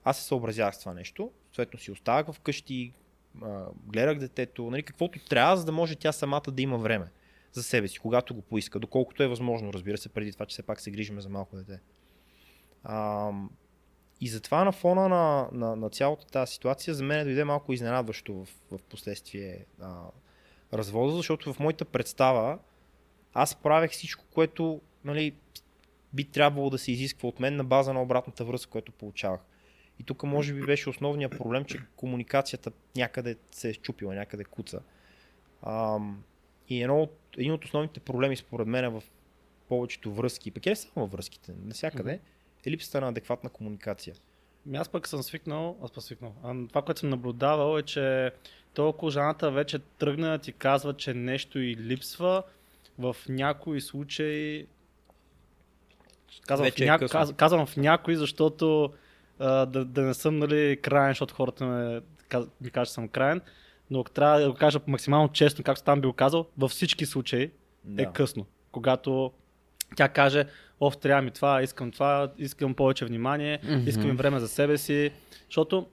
Аз 0.05 0.19
се 0.19 0.25
съобразявах 0.25 0.75
с 0.77 0.79
това 0.81 0.95
нещо. 0.95 1.31
Съответно 1.45 1.79
си 1.79 1.91
оставах 1.91 2.35
вкъщи, 2.35 2.93
гледах 3.87 4.19
детето, 4.19 4.71
нали, 4.71 4.83
каквото 4.83 5.19
трябва, 5.25 5.57
за 5.57 5.65
да 5.65 5.73
може 5.73 5.97
тя 5.97 6.13
самата 6.13 6.51
да 6.53 6.63
има 6.63 6.79
време 6.79 7.11
за 7.53 7.63
себе 7.63 7.89
си, 7.89 7.99
когато 7.99 8.35
го 8.35 8.43
поиска, 8.43 8.79
доколкото 8.79 9.23
е 9.23 9.29
възможно, 9.29 9.73
разбира 9.73 9.99
се, 9.99 10.09
преди 10.09 10.33
това, 10.33 10.47
че 10.47 10.55
все 10.55 10.63
пак 10.63 10.81
се 10.81 10.91
грижиме 10.91 11.21
за 11.21 11.29
малко 11.29 11.57
дете. 11.57 11.81
А, 12.85 13.31
и 14.21 14.29
затова 14.29 14.65
на 14.65 14.73
фона 14.73 15.09
на, 15.09 15.49
на, 15.53 15.77
на 15.77 15.91
цялата 15.91 16.27
тази 16.27 16.53
ситуация 16.53 16.95
за 16.95 17.05
мен 17.05 17.25
дойде 17.25 17.45
малко 17.45 17.73
изненадващо 17.73 18.35
в, 18.35 18.49
в 18.71 18.83
последствие 18.83 19.67
а, 19.81 20.03
развода, 20.73 21.17
защото 21.17 21.53
в 21.53 21.59
моята 21.59 21.85
представа 21.85 22.59
аз 23.35 23.55
правех 23.55 23.91
всичко, 23.91 24.25
което 24.35 24.81
нали, 25.05 25.35
би 26.13 26.25
трябвало 26.25 26.71
да 26.71 26.79
се 26.79 26.93
изисква 26.93 27.29
от 27.29 27.41
мен 27.41 27.57
на 27.57 27.65
база 27.65 27.93
на 27.93 28.03
обратната 28.03 28.45
връзка, 28.45 28.71
която 28.71 28.93
получавах. 28.93 29.41
И 30.01 30.03
тук 30.03 30.23
може 30.23 30.55
би 30.55 30.61
беше 30.67 30.91
основният 30.91 31.39
проблем, 31.39 31.65
че 31.65 31.81
комуникацията 31.97 32.73
някъде 32.97 33.37
се 33.51 33.69
е 33.69 33.73
щупила, 33.73 34.15
някъде 34.15 34.45
куца. 34.45 34.83
Ам, 35.63 36.23
и 36.69 36.83
едно 36.83 37.03
от, 37.03 37.19
един 37.39 37.53
от 37.53 37.65
основните 37.65 38.01
проблеми 38.01 38.37
според 38.37 38.67
мен 38.67 38.85
е 38.85 38.89
в 38.89 39.03
повечето 39.69 40.13
връзки, 40.13 40.51
пък 40.51 40.67
е 40.67 40.71
не 40.71 40.77
само 40.77 40.93
във 40.97 41.13
връзките, 41.13 41.53
навсякъде, 41.65 42.21
е 42.67 42.71
липсата 42.71 43.01
на 43.01 43.09
адекватна 43.09 43.51
комуникация. 43.51 44.15
Ами 44.67 44.77
Аз 44.77 44.89
пък 44.89 45.09
съм 45.09 45.23
свикнал, 45.23 45.79
аз 45.83 45.93
пък 45.93 46.03
свикнал. 46.03 46.35
А, 46.43 46.67
това, 46.69 46.83
което 46.83 47.01
съм 47.01 47.09
наблюдавал 47.09 47.79
е, 47.79 47.83
че 47.83 48.31
толкова 48.75 49.11
жената 49.11 49.51
вече 49.51 49.79
тръгна 49.79 50.31
да 50.31 50.39
ти 50.39 50.53
казва, 50.53 50.97
че 50.97 51.15
нещо 51.15 51.59
и 51.59 51.77
липсва, 51.77 52.43
в 52.99 53.17
някои 53.29 53.81
случаи 53.81 54.67
Казвам, 56.47 56.65
Вече 56.65 56.85
в, 56.85 56.87
е 56.87 56.91
ня... 56.91 56.99
късно. 56.99 57.19
каз... 57.19 57.33
казвам 57.37 57.67
в 57.67 57.77
някои, 57.77 58.17
защото 58.17 58.93
а, 59.41 59.67
да, 59.67 59.85
да 59.85 60.03
не 60.03 60.15
съм 60.15 60.39
нали, 60.39 60.79
крайен, 60.83 61.11
защото 61.11 61.35
хората 61.35 61.67
ме, 61.67 62.01
ми 62.61 62.71
кажат, 62.71 62.89
че 62.89 62.95
съм 62.95 63.09
крайен. 63.09 63.41
Но 63.91 64.01
ако 64.01 64.11
трябва 64.11 64.41
да 64.41 64.51
го 64.51 64.57
кажа 64.57 64.81
максимално 64.87 65.29
честно, 65.29 65.65
както 65.65 65.85
там 65.85 66.01
би 66.01 66.07
го 66.07 66.13
казал, 66.13 66.47
във 66.59 66.71
всички 66.71 67.07
случаи 67.07 67.51
Да. 67.85 68.03
е 68.03 68.07
късно. 68.07 68.47
Когато 68.73 69.33
тя 69.97 70.09
каже, 70.09 70.47
оф, 70.81 70.99
трябва 70.99 71.23
ми 71.23 71.31
това, 71.31 71.63
искам 71.63 71.91
това, 71.91 72.33
искам 72.39 72.75
повече 72.75 73.05
внимание, 73.05 73.61
Мгм. 73.65 73.89
искам 73.89 74.09
и 74.09 74.13
време 74.13 74.41
за 74.41 74.49
себе 74.49 74.79
си. 74.79 75.11
Защото 75.47 75.87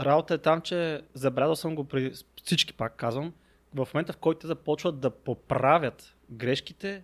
работа 0.00 0.34
е 0.34 0.38
там, 0.38 0.60
че 0.60 1.00
забелязал 1.14 1.56
съм 1.56 1.74
го 1.74 1.84
при 1.84 2.12
всички, 2.44 2.72
пак 2.72 2.96
казвам, 2.96 3.32
в 3.74 3.88
момента 3.94 4.12
в 4.12 4.16
който 4.16 4.40
те 4.40 4.46
започват 4.46 5.00
да 5.00 5.10
поправят 5.10 6.14
грешките, 6.30 7.02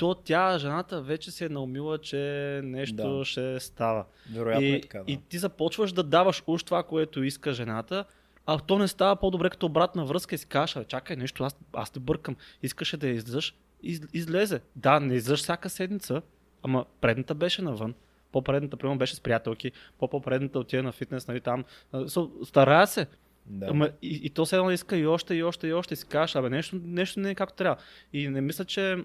то 0.00 0.14
тя, 0.14 0.58
жената, 0.58 1.02
вече 1.02 1.30
се 1.30 1.44
е 1.44 1.48
наумила, 1.48 1.98
че 1.98 2.16
нещо 2.64 3.18
Да. 3.18 3.24
ще 3.24 3.60
става. 3.60 4.04
Вероятно 4.32 4.66
и, 4.66 4.74
е 4.74 4.80
така, 4.80 4.98
да. 4.98 5.12
и 5.12 5.16
ти 5.28 5.38
започваш 5.38 5.92
да 5.92 6.02
даваш 6.02 6.42
уж 6.46 6.62
това, 6.62 6.82
което 6.82 7.22
иска 7.22 7.52
жената, 7.52 8.04
а 8.46 8.58
то 8.58 8.78
не 8.78 8.88
става 8.88 9.16
по-добре 9.16 9.50
като 9.50 9.66
обратна 9.66 10.04
връзка 10.04 10.34
и 10.34 10.38
си 10.38 10.46
кажеш, 10.46 10.76
«Абе, 10.76 10.84
чакай 10.84 11.16
нещо, 11.16 11.44
аз, 11.44 11.56
аз 11.72 11.90
те 11.90 12.00
бъркам. 12.00 12.36
Искаше 12.62 12.96
да 12.96 13.08
я 13.08 13.14
излезеш, 13.14 13.54
из, 13.82 14.00
излезе. 14.12 14.60
Да, 14.76 15.00
не 15.00 15.14
излезеш 15.14 15.40
всяка 15.42 15.70
седмица, 15.70 16.22
ама 16.62 16.84
предната 17.00 17.34
беше 17.34 17.62
навън. 17.62 17.94
По-предната, 18.32 18.76
примерно, 18.76 18.98
беше 18.98 19.14
с 19.14 19.20
приятелки, 19.20 19.72
по-по-предната 19.98 20.58
отиде 20.58 20.82
на 20.82 20.92
фитнес, 20.92 21.28
нали 21.28 21.40
там. 21.40 21.64
А, 21.92 21.98
со- 22.04 22.44
Старая 22.44 22.86
се. 22.86 23.06
Да. 23.46 23.66
Ама 23.70 23.90
и, 24.02 24.20
и 24.22 24.30
то 24.30 24.46
се 24.46 24.56
едно 24.56 24.70
иска 24.70 24.96
и 24.96 25.06
още, 25.06 25.34
и 25.34 25.42
още, 25.42 25.66
и 25.68 25.72
още. 25.72 25.94
И 25.94 25.96
си 25.96 26.06
кажеш, 26.06 26.36
абе, 26.36 26.50
нещо, 26.50 26.80
нещо 26.84 27.20
не 27.20 27.30
е 27.30 27.34
както 27.34 27.56
трябва. 27.56 27.82
И 28.12 28.28
не 28.28 28.40
мисля, 28.40 28.64
че 28.64 28.96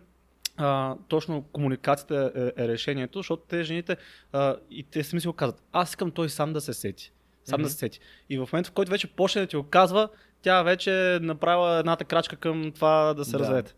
а, 0.57 0.95
точно 1.07 1.41
комуникацията 1.41 2.31
е, 2.57 2.63
е 2.63 2.67
решението, 2.67 3.19
защото 3.19 3.43
те 3.47 3.63
жените 3.63 3.97
а, 4.33 4.55
и 4.71 4.83
те 4.83 5.03
сами 5.03 5.21
си 5.21 5.27
го 5.27 5.33
казват. 5.33 5.63
Аз 5.71 5.89
искам 5.89 6.11
той 6.11 6.29
сам 6.29 6.53
да 6.53 6.61
се 6.61 6.73
сети. 6.73 7.11
Сам 7.43 7.57
да 7.57 7.61
Мгм. 7.61 7.69
се 7.69 7.77
сети. 7.77 7.99
И 8.29 8.37
в 8.37 8.49
момента, 8.53 8.69
в 8.69 8.73
който 8.73 8.91
вече 8.91 9.07
почне 9.07 9.41
да 9.41 9.47
ти 9.47 9.55
го 9.55 9.63
казва, 9.63 10.09
тя 10.41 10.63
вече 10.63 11.15
е 11.15 11.19
направила 11.19 11.79
едната 11.79 12.05
крачка 12.05 12.35
към 12.35 12.71
това 12.71 13.13
да 13.13 13.25
се 13.25 13.31
Да. 13.31 13.39
разведете. 13.39 13.73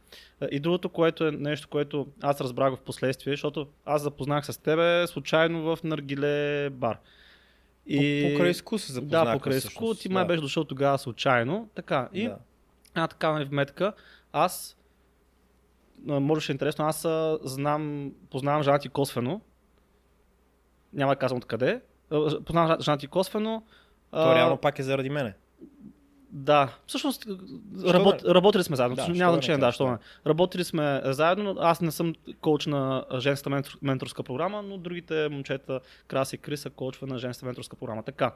И 0.51 0.59
другото, 0.59 0.89
което 0.89 1.27
е 1.27 1.31
нещо, 1.31 1.67
което 1.67 2.07
аз 2.21 2.41
разбрах 2.41 2.73
в 2.73 2.79
последствие, 2.79 3.33
защото 3.33 3.67
аз 3.85 4.01
запознах 4.01 4.45
с 4.45 4.57
тебе 4.57 5.07
случайно 5.07 5.75
в 5.75 5.83
Наргиле 5.83 6.69
бар. 6.69 6.97
И... 7.87 8.29
Покрай 8.31 8.49
изкус 8.51 8.83
се 8.83 8.93
запознахме 8.93 9.31
Да, 9.31 9.37
покрай. 9.37 9.59
Скул, 9.61 9.93
ти 9.93 10.09
май 10.09 10.23
да. 10.23 10.27
беше 10.27 10.41
дошъл 10.41 10.63
тогава 10.63 10.97
случайно. 10.97 11.69
Така, 11.75 12.09
и 12.13 12.23
Да. 12.23 12.37
една 12.89 13.07
такава 13.07 13.45
вметка. 13.45 13.93
Аз, 14.33 14.76
може 16.07 16.41
ще 16.41 16.51
е 16.51 16.53
интересно, 16.53 16.85
аз 16.85 17.05
знам, 17.43 18.11
познавам 18.31 18.63
жена 18.63 18.79
ти 18.79 18.89
косвено. 18.89 19.41
Няма 20.93 21.11
да 21.11 21.19
казвам 21.19 21.37
откъде. 21.37 21.81
Познавам 22.45 22.81
жена- 22.81 22.97
ти 22.97 23.07
косвено. 23.07 23.63
То 24.11 24.35
реално 24.35 24.57
пак 24.57 24.79
е 24.79 24.83
заради 24.83 25.09
мене. 25.09 25.33
Да, 26.31 26.73
всъщност 26.87 27.25
работ, 27.85 28.23
работили 28.25 28.63
сме 28.63 28.75
заедно. 28.75 28.95
Да, 28.95 29.07
няма 29.07 29.33
значение, 29.33 29.57
да, 29.57 29.71
що 29.71 29.91
не. 29.91 29.97
Работили 30.27 30.63
сме 30.63 31.01
заедно, 31.05 31.53
но 31.53 31.61
аз 31.61 31.81
не 31.81 31.91
съм 31.91 32.13
коуч 32.41 32.65
на 32.65 33.05
женската 33.17 33.49
ментор, 33.49 33.77
менторска 33.81 34.23
програма, 34.23 34.61
но 34.61 34.77
другите 34.77 35.29
момчета, 35.31 35.79
Краси 36.07 36.35
и 36.35 36.39
Крис, 36.39 36.61
са 36.61 36.69
коучва 36.69 37.07
на 37.07 37.17
женската 37.17 37.45
менторска 37.45 37.75
програма. 37.75 38.03
Така. 38.03 38.31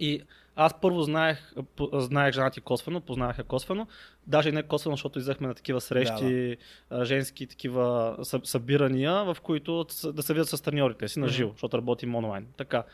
И 0.00 0.22
аз 0.56 0.80
първо 0.80 1.02
знаех, 1.02 1.52
знаех 1.92 2.34
жена 2.34 2.50
ти 2.50 2.60
косвено, 2.60 3.00
познавах 3.00 3.38
я 3.38 3.44
косвено, 3.44 3.86
даже 4.26 4.48
и 4.48 4.52
не 4.52 4.62
косвено, 4.62 4.96
защото 4.96 5.18
излезахме 5.18 5.48
на 5.48 5.54
такива 5.54 5.80
срещи, 5.80 6.56
а, 6.90 7.04
женски 7.04 7.46
такива 7.46 8.16
съ- 8.18 8.44
събирания, 8.44 9.24
в 9.24 9.36
които 9.42 9.86
да 10.12 10.22
се 10.22 10.34
видят 10.34 10.48
с 10.48 10.62
треньорите 10.62 11.08
си 11.08 11.18
на 11.18 11.28
живо, 11.28 11.50
защото 11.50 11.78
работим 11.78 12.14
онлайн. 12.14 12.46
Така. 12.56 12.84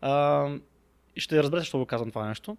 А, 0.00 0.48
ще 1.16 1.42
разберете, 1.42 1.60
защо 1.60 1.78
го 1.78 1.86
казвам 1.86 2.10
това 2.10 2.28
нещо. 2.28 2.56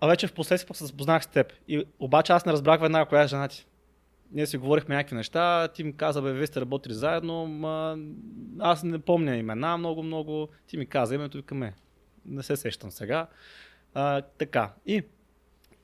А 0.00 0.06
вече 0.06 0.26
в 0.26 0.32
последствие 0.32 0.68
пък 0.68 0.76
се 0.76 0.86
запознах 0.86 1.24
с 1.24 1.26
теб. 1.26 1.52
И, 1.68 1.84
обаче 1.98 2.32
аз 2.32 2.46
не 2.46 2.52
разбрах 2.52 2.80
веднага 2.80 3.08
коя 3.08 3.22
е 3.22 3.28
жена 3.28 3.48
ти. 3.48 3.66
Ние 4.32 4.46
си 4.46 4.56
говорихме 4.56 4.94
някакви 4.94 5.16
неща, 5.16 5.68
ти 5.68 5.84
ми 5.84 5.96
каза, 5.96 6.22
бе, 6.22 6.32
вие 6.32 6.46
сте 6.46 6.60
работили 6.60 6.94
заедно, 6.94 7.46
ма, 7.46 7.98
аз 8.58 8.82
не 8.82 8.98
помня 8.98 9.36
имена 9.36 9.76
много-много. 9.76 10.48
Ти 10.66 10.76
ми 10.76 10.86
каза 10.86 11.14
името 11.14 11.38
и 11.38 11.42
към 11.42 11.58
ме. 11.58 11.74
Не 12.28 12.42
се 12.42 12.56
сещам 12.56 12.90
сега. 12.90 13.26
А, 13.94 14.22
така. 14.22 14.74
И 14.86 15.02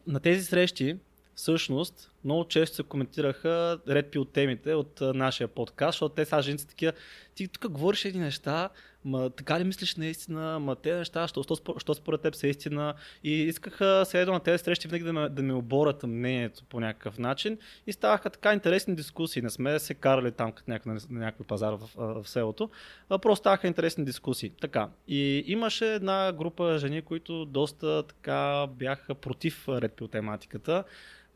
на 0.07 0.21
тези 0.21 0.45
срещи, 0.45 0.97
всъщност, 1.35 2.11
много 2.25 2.49
често 2.49 2.77
се 2.77 2.83
коментираха 2.83 3.79
ред 3.89 4.11
пил 4.11 4.25
темите 4.25 4.75
от 4.75 5.01
нашия 5.01 5.49
подкаст, 5.49 5.97
защото 5.97 6.15
те 6.15 6.25
са 6.25 6.43
жените 6.43 6.67
такива, 6.67 6.93
ти 7.35 7.49
тук 7.49 7.69
говориш 7.69 8.05
едни 8.05 8.21
неща, 8.21 8.69
ма 9.05 9.31
така 9.31 9.61
ли 9.61 9.65
мислиш 9.65 9.97
наистина, 9.97 10.59
ма 10.59 10.77
те 10.77 10.95
неща, 10.95 11.29
що, 11.29 11.43
що, 11.43 11.57
що 11.79 11.95
според 11.95 12.21
теб 12.21 12.35
са 12.35 12.49
истина 12.49 12.95
и 13.25 13.33
искаха 13.33 14.05
сега 14.07 14.33
на 14.33 14.41
тези 14.41 14.65
срещи 14.65 14.89
винаги 14.89 15.05
да 15.05 15.13
ме, 15.13 15.29
да 15.29 15.43
ме 15.43 15.53
оборят 15.53 16.03
мнението 16.03 16.65
по 16.65 16.81
някакъв 16.81 17.19
начин 17.19 17.59
и 17.87 17.93
ставаха 17.93 18.31
така 18.31 18.53
интересни 18.53 18.95
дискусии, 18.95 19.43
не 19.43 19.51
сме 19.51 19.79
се 19.79 19.95
карали 19.95 20.33
там 20.33 20.53
като 20.53 20.71
някакъв, 20.71 21.11
на 21.11 21.21
някакъв 21.21 21.47
пазар 21.47 21.73
в, 21.73 21.89
в 21.97 22.29
селото, 22.29 22.71
а 23.09 23.19
просто 23.19 23.41
ставаха 23.43 23.67
интересни 23.67 24.05
дискусии. 24.05 24.51
Така. 24.61 24.89
И 25.09 25.45
имаше 25.47 25.95
една 25.95 26.33
група 26.33 26.79
жени, 26.79 27.03
които 27.03 27.45
доста 27.45 28.03
така 28.03 28.67
бяха 28.67 29.15
против 29.15 29.69
ред 29.69 29.93
пил 29.93 30.09
тематиката. 30.09 30.85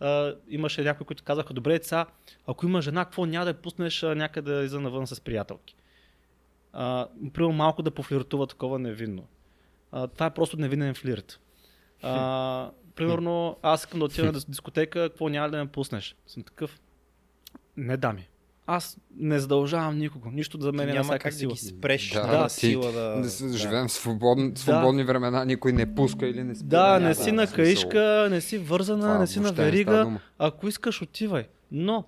Uh, 0.00 0.36
имаше 0.48 0.82
някои, 0.82 1.06
които 1.06 1.22
казаха, 1.22 1.54
добре, 1.54 1.72
деца, 1.72 2.06
ако 2.46 2.66
има 2.66 2.82
жена, 2.82 3.04
какво 3.04 3.26
няма 3.26 3.44
да 3.44 3.50
я 3.50 3.54
пуснеш 3.54 4.02
някъде 4.02 4.54
излиза 4.56 4.80
навън 4.80 5.06
с 5.06 5.20
приятелки? 5.20 5.76
Uh, 6.76 7.06
примерно 7.30 7.52
малко 7.54 7.82
да 7.82 7.90
пофлиртува 7.90 8.46
такова 8.46 8.78
невинно. 8.78 9.22
Uh, 9.92 10.12
това 10.14 10.26
е 10.26 10.30
просто 10.30 10.56
невинен 10.56 10.94
флирт. 10.94 11.40
Uh, 12.04 12.70
примерно, 12.94 13.56
аз 13.62 13.80
искам 13.80 13.98
да 13.98 14.04
отида 14.04 14.26
на 14.26 14.32
дис- 14.32 14.48
дискотека, 14.48 15.00
какво 15.00 15.28
няма 15.28 15.50
да 15.50 15.56
ме 15.56 15.66
пуснеш? 15.66 16.16
Съм 16.26 16.42
такъв. 16.42 16.80
Не 17.76 17.96
дами. 17.96 18.28
Аз 18.66 18.98
не 19.16 19.38
задължавам 19.38 19.98
никого. 19.98 20.30
Нищо 20.30 20.58
за 20.60 20.72
мен 20.72 20.80
е 20.80 20.86
на 20.86 20.92
Няма 20.92 21.04
всяка 21.04 21.18
как 21.18 21.32
да 21.32 21.38
сила. 21.38 21.52
ги 21.52 21.58
спреш 21.58 22.10
Да, 22.10 22.20
да, 22.20 22.26
да, 22.28 22.38
на 22.38 22.48
ти- 22.48 22.54
сила 22.54 22.92
да... 22.92 23.00
Да, 23.12 23.30
с- 23.30 23.52
живеем 23.52 23.88
в 23.88 23.92
свободни, 23.92 24.52
свободни 24.54 25.04
времена, 25.04 25.44
никой 25.44 25.72
не 25.72 25.94
пуска 25.94 26.26
или 26.26 26.44
не 26.44 26.54
спира. 26.54 26.68
Да, 26.68 26.98
не 26.98 27.14
си 27.14 27.22
смисъл. 27.22 27.34
на 27.36 27.46
каишка, 27.46 28.28
не 28.30 28.40
си 28.40 28.58
вързана, 28.58 29.02
Това 29.02 29.18
не 29.18 29.26
си 29.26 29.40
на 29.40 29.48
не 29.48 29.54
верига. 29.54 30.18
Ако 30.38 30.68
искаш, 30.68 31.02
отивай. 31.02 31.48
Но 31.70 32.04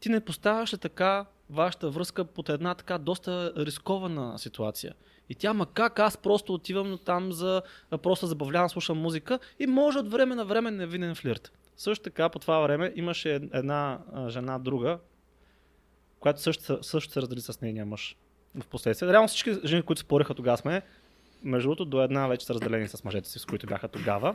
ти 0.00 0.08
не 0.08 0.20
поставяш 0.20 0.70
така 0.72 1.24
вашата 1.50 1.90
връзка 1.90 2.24
под 2.24 2.48
една 2.48 2.74
така 2.74 2.98
доста 2.98 3.52
рискована 3.56 4.38
ситуация. 4.38 4.94
И 5.28 5.34
тя, 5.34 5.52
ма 5.52 5.66
как, 5.66 5.98
аз 5.98 6.16
просто 6.16 6.54
отивам 6.54 6.98
там 7.04 7.32
за 7.32 7.62
просто 8.02 8.26
забавлявам, 8.26 8.70
слушам 8.70 8.98
музика 8.98 9.38
и 9.58 9.66
може 9.66 9.98
от 9.98 10.10
време 10.10 10.34
на 10.34 10.44
време 10.44 10.70
невинен 10.70 11.14
флирт. 11.14 11.52
Също 11.76 12.02
така 12.02 12.28
по 12.28 12.38
това 12.38 12.60
време 12.60 12.92
имаше 12.96 13.34
една 13.34 13.98
жена 14.28 14.58
друга, 14.58 14.98
която 16.20 16.40
също, 16.40 16.82
също 16.82 17.12
се 17.12 17.22
раздели 17.22 17.40
с 17.40 17.60
нейния 17.60 17.86
мъж. 17.86 18.16
В 18.60 18.66
последствие. 18.66 19.12
Реално 19.12 19.28
всички 19.28 19.54
жени, 19.64 19.82
които 19.82 20.00
спореха 20.00 20.34
тогава 20.34 20.56
сме, 20.56 20.82
между 21.42 21.68
другото, 21.68 21.84
до 21.84 22.02
една 22.02 22.26
вече 22.26 22.46
са 22.46 22.54
разделени 22.54 22.88
с 22.88 23.04
мъжете 23.04 23.28
си, 23.28 23.38
с 23.38 23.44
които 23.44 23.66
бяха 23.66 23.88
тогава, 23.88 24.34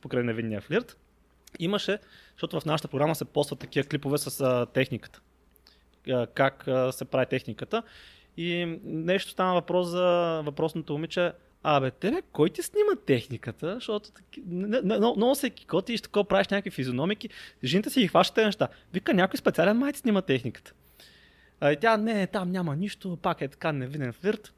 покрай 0.00 0.22
невинния 0.22 0.60
флирт. 0.60 0.96
Имаше, 1.58 1.98
защото 2.32 2.60
в 2.60 2.64
нашата 2.64 2.88
програма 2.88 3.14
се 3.14 3.24
постват 3.24 3.58
такива 3.58 3.88
клипове 3.88 4.18
с 4.18 4.40
а, 4.40 4.66
техниката. 4.66 5.20
Как 6.34 6.68
се 6.90 7.04
прави 7.04 7.26
техниката. 7.26 7.82
И 8.36 8.78
нещо 8.84 9.30
стана 9.30 9.54
въпрос 9.54 9.88
за 9.88 10.42
въпросното 10.44 10.92
момиче. 10.92 11.32
Абе, 11.62 11.90
тебе, 11.90 12.22
кой 12.32 12.50
ти 12.50 12.62
снима 12.62 12.92
техниката? 13.06 13.74
Защото 13.74 14.10
много, 14.84 15.34
се 15.34 15.50
кикоти 15.50 15.92
и 15.92 15.96
ще 15.96 16.02
такова 16.02 16.24
правиш 16.24 16.48
някакви 16.48 16.70
физиономики. 16.70 17.28
Жените 17.64 17.90
си 17.90 18.00
ги 18.00 18.08
хващат 18.08 18.34
тези 18.34 18.46
неща. 18.46 18.68
Вика, 18.92 19.14
някой 19.14 19.36
специален 19.36 19.76
май 19.76 19.92
ти 19.92 19.98
снима 19.98 20.22
техниката. 20.22 20.72
А, 21.60 21.72
и 21.72 21.76
тя, 21.76 21.96
не, 21.96 22.26
там 22.26 22.50
няма 22.50 22.76
нищо, 22.76 23.18
пак 23.22 23.40
е 23.40 23.48
така 23.48 23.72
невинен 23.72 24.12
флирт. 24.12 24.52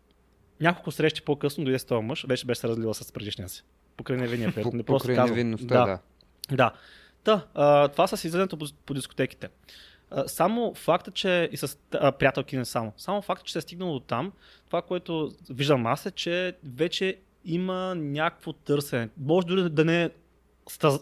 Няколко 0.61 0.91
срещи 0.91 1.23
по-късно 1.23 1.65
дойде 1.65 1.79
с 1.79 1.85
този 1.85 2.03
мъж, 2.03 2.25
вече 2.29 2.47
беше 2.47 2.61
се 2.61 2.69
разлила 2.69 2.95
с 2.95 3.13
предишния 3.13 3.49
си. 3.49 3.65
Покрай 3.97 4.19
невинния 4.19 4.53
флирт. 4.53 4.73
Не 4.73 4.83
просто 4.83 5.09
Покрай 5.09 5.29
невинността, 5.29 5.87
да. 5.87 5.99
Да. 6.57 6.73
Та, 7.25 7.47
а, 7.55 7.89
това 7.89 8.07
с 8.07 8.25
излизането 8.25 8.57
по, 8.57 8.67
по 8.87 8.95
дискотеките. 8.95 9.49
Само 10.27 10.75
факта, 10.75 11.11
че 11.11 11.49
и 11.53 11.57
с 11.57 11.79
а, 11.93 12.13
приятелки 12.13 12.57
не 12.57 12.65
само, 12.65 12.93
само 12.97 13.23
факта, 13.23 13.45
че 13.45 13.53
се 13.53 13.59
е 13.59 13.63
стигнало 13.63 13.93
до 13.93 14.01
там, 14.01 14.33
това, 14.67 14.83
което 14.83 15.33
виждам 15.51 15.87
аз 15.87 16.07
е, 16.07 16.11
че 16.11 16.57
вече 16.65 17.19
има 17.45 17.95
някакво 17.95 18.53
търсене. 18.53 19.09
Може 19.17 19.47
дори 19.47 19.71
да 19.71 19.85
не 19.85 20.03
е 20.03 20.11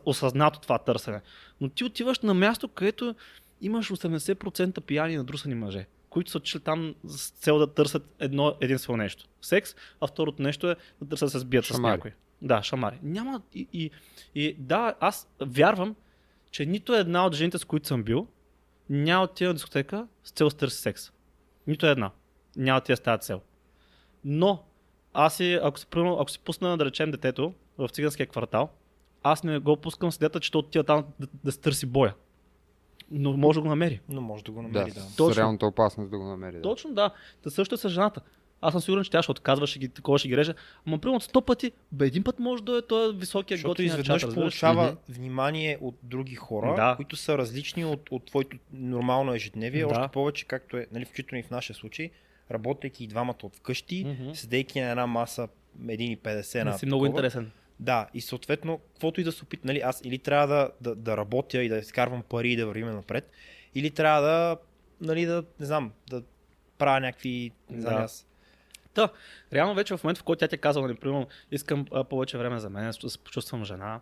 осъзнато 0.04 0.60
това 0.60 0.78
търсене, 0.78 1.20
но 1.60 1.68
ти 1.68 1.84
отиваш 1.84 2.20
на 2.20 2.34
място, 2.34 2.68
където 2.68 3.14
имаш 3.60 3.88
80% 3.88 4.80
пияни 4.80 5.12
и 5.12 5.16
надрусани 5.16 5.54
мъже, 5.54 5.86
които 6.10 6.30
са 6.30 6.38
отишли 6.38 6.60
там 6.60 6.94
с 7.04 7.30
цел 7.30 7.58
да 7.58 7.74
търсят 7.74 8.14
едно 8.18 8.54
единствено 8.60 8.96
нещо. 8.96 9.24
Секс, 9.42 9.74
а 10.00 10.06
второто 10.06 10.42
нещо 10.42 10.70
е 10.70 10.76
да 11.00 11.08
търсят 11.08 11.26
да 11.26 11.30
се 11.30 11.38
сбият 11.38 11.64
с 11.64 11.68
Шамари. 11.68 11.92
някой. 11.92 12.12
Да, 12.42 12.62
шамари. 12.62 12.98
Няма 13.02 13.42
и, 13.54 13.66
и, 13.72 13.90
и 14.34 14.56
да, 14.58 14.94
аз 15.00 15.28
вярвам, 15.40 15.96
че 16.50 16.66
нито 16.66 16.94
една 16.94 17.26
от 17.26 17.34
жените, 17.34 17.58
с 17.58 17.64
които 17.64 17.86
съм 17.86 18.02
бил, 18.02 18.26
няма 18.90 19.24
отида 19.24 19.48
на 19.48 19.54
дискотека 19.54 20.06
с 20.24 20.30
цел 20.30 20.46
да 20.46 20.50
се 20.50 20.56
търси 20.56 20.78
секс. 20.78 21.10
Нито 21.66 21.86
една. 21.86 22.10
Няма 22.56 22.78
отида 22.78 22.96
с 22.96 23.00
тази 23.00 23.20
цел. 23.20 23.40
Но 24.24 24.62
аз 25.14 25.36
си, 25.36 25.58
ако 25.62 25.78
си, 25.78 25.86
ако 25.94 26.30
си 26.30 26.38
пусна, 26.38 26.76
да 26.76 26.84
речем, 26.84 27.10
детето 27.10 27.54
в 27.78 27.88
циганския 27.88 28.26
квартал, 28.26 28.68
аз 29.22 29.44
не 29.44 29.58
го 29.58 29.76
пускам 29.76 30.12
с 30.12 30.16
идеята, 30.16 30.40
че 30.40 30.50
то 30.52 30.58
отива 30.58 30.84
там 30.84 31.04
да, 31.20 31.26
да 31.44 31.52
се 31.52 31.60
търси 31.60 31.86
боя. 31.86 32.14
Но 33.10 33.32
може 33.32 33.56
да 33.56 33.62
го 33.62 33.68
намери. 33.68 34.00
Но 34.08 34.20
може 34.20 34.44
да 34.44 34.52
го 34.52 34.62
Да, 34.62 34.68
намери, 34.68 34.90
да. 34.94 35.00
с 35.00 35.16
Точно. 35.16 35.40
реалната 35.40 35.66
опасност 35.66 36.10
да 36.10 36.18
го 36.18 36.24
намери. 36.24 36.56
Да. 36.56 36.62
Точно 36.62 36.94
да. 36.94 37.10
Та 37.42 37.50
също 37.50 37.74
е 37.74 37.78
с 37.78 37.88
жената. 37.88 38.20
Аз 38.62 38.72
съм 38.72 38.80
сигурен, 38.80 39.04
че 39.04 39.10
тя 39.10 39.22
ще 39.22 39.30
отказва, 39.30 39.66
ще 39.66 39.78
ги, 39.78 39.88
такова 39.88 40.18
ще 40.18 40.28
ги 40.28 40.36
реже. 40.36 40.54
Ама 40.86 40.98
примерно 40.98 41.16
от 41.16 41.22
сто 41.22 41.42
пъти, 41.42 41.72
бе 41.92 42.06
един 42.06 42.24
път 42.24 42.38
може 42.38 42.62
да 42.62 42.78
е 42.78 42.82
той 42.82 43.14
високия 43.14 43.56
Защото 43.56 43.82
изведнъж 43.82 44.20
чат, 44.22 44.34
получава 44.34 44.86
Мгм. 44.86 44.96
внимание 45.08 45.78
от 45.80 45.98
други 46.02 46.34
хора, 46.34 46.74
Да. 46.76 46.96
които 46.96 47.16
са 47.16 47.38
различни 47.38 47.84
от, 47.84 48.08
от 48.10 48.24
твоето 48.24 48.56
нормално 48.72 49.34
ежедневие. 49.34 49.80
Да. 49.80 49.86
Още 49.88 50.12
повече, 50.12 50.44
както 50.44 50.76
е, 50.76 50.86
нали, 50.92 51.04
включително 51.04 51.40
и 51.40 51.42
в 51.42 51.50
нашия 51.50 51.76
случай, 51.76 52.10
работейки 52.50 53.04
и 53.04 53.06
двамата 53.06 53.36
от 53.42 53.56
вкъщи, 53.56 54.04
Мгм. 54.06 54.34
седейки 54.34 54.80
на 54.80 54.90
една 54.90 55.06
маса 55.06 55.48
1,50 55.80 56.58
на 56.58 56.70
Не 56.70 56.78
си 56.78 56.86
много 56.86 57.04
такова. 57.04 57.18
интересен. 57.18 57.50
Да, 57.80 58.08
и 58.14 58.20
съответно, 58.20 58.78
каквото 58.92 59.20
и 59.20 59.24
да 59.24 59.32
се 59.32 59.44
опитам, 59.44 59.66
нали, 59.66 59.80
аз 59.80 60.00
или 60.04 60.18
трябва 60.18 60.46
да, 60.46 60.70
да, 60.80 60.94
да 60.94 61.16
работя 61.16 61.62
и 61.62 61.68
да 61.68 61.78
изкарвам 61.78 62.22
пари 62.22 62.52
и 62.52 62.56
да 62.56 62.66
вървим 62.66 62.86
напред, 62.86 63.30
или 63.74 63.90
трябва 63.90 64.20
да, 64.22 64.56
нали, 65.00 65.26
да, 65.26 65.44
не 65.60 65.66
знам, 65.66 65.92
да 66.10 66.22
правя 66.78 67.00
някакви, 67.00 67.50
не 67.70 67.80
знам 67.80 67.94
Да. 67.94 68.02
аз. 68.02 68.26
Та, 68.94 69.08
реално 69.52 69.74
вече 69.74 69.96
в 69.96 70.04
момента, 70.04 70.20
в 70.20 70.24
който 70.24 70.40
тя 70.40 70.48
ти 70.48 70.54
е 70.54 70.58
казала, 70.58 70.86
нали, 70.88 70.98
примерно, 70.98 71.26
искам 71.50 71.86
повече 72.10 72.38
време 72.38 72.58
за 72.58 72.70
мен, 72.70 72.92
да 73.02 73.10
се 73.10 73.18
почувствам 73.18 73.64
жена, 73.64 74.00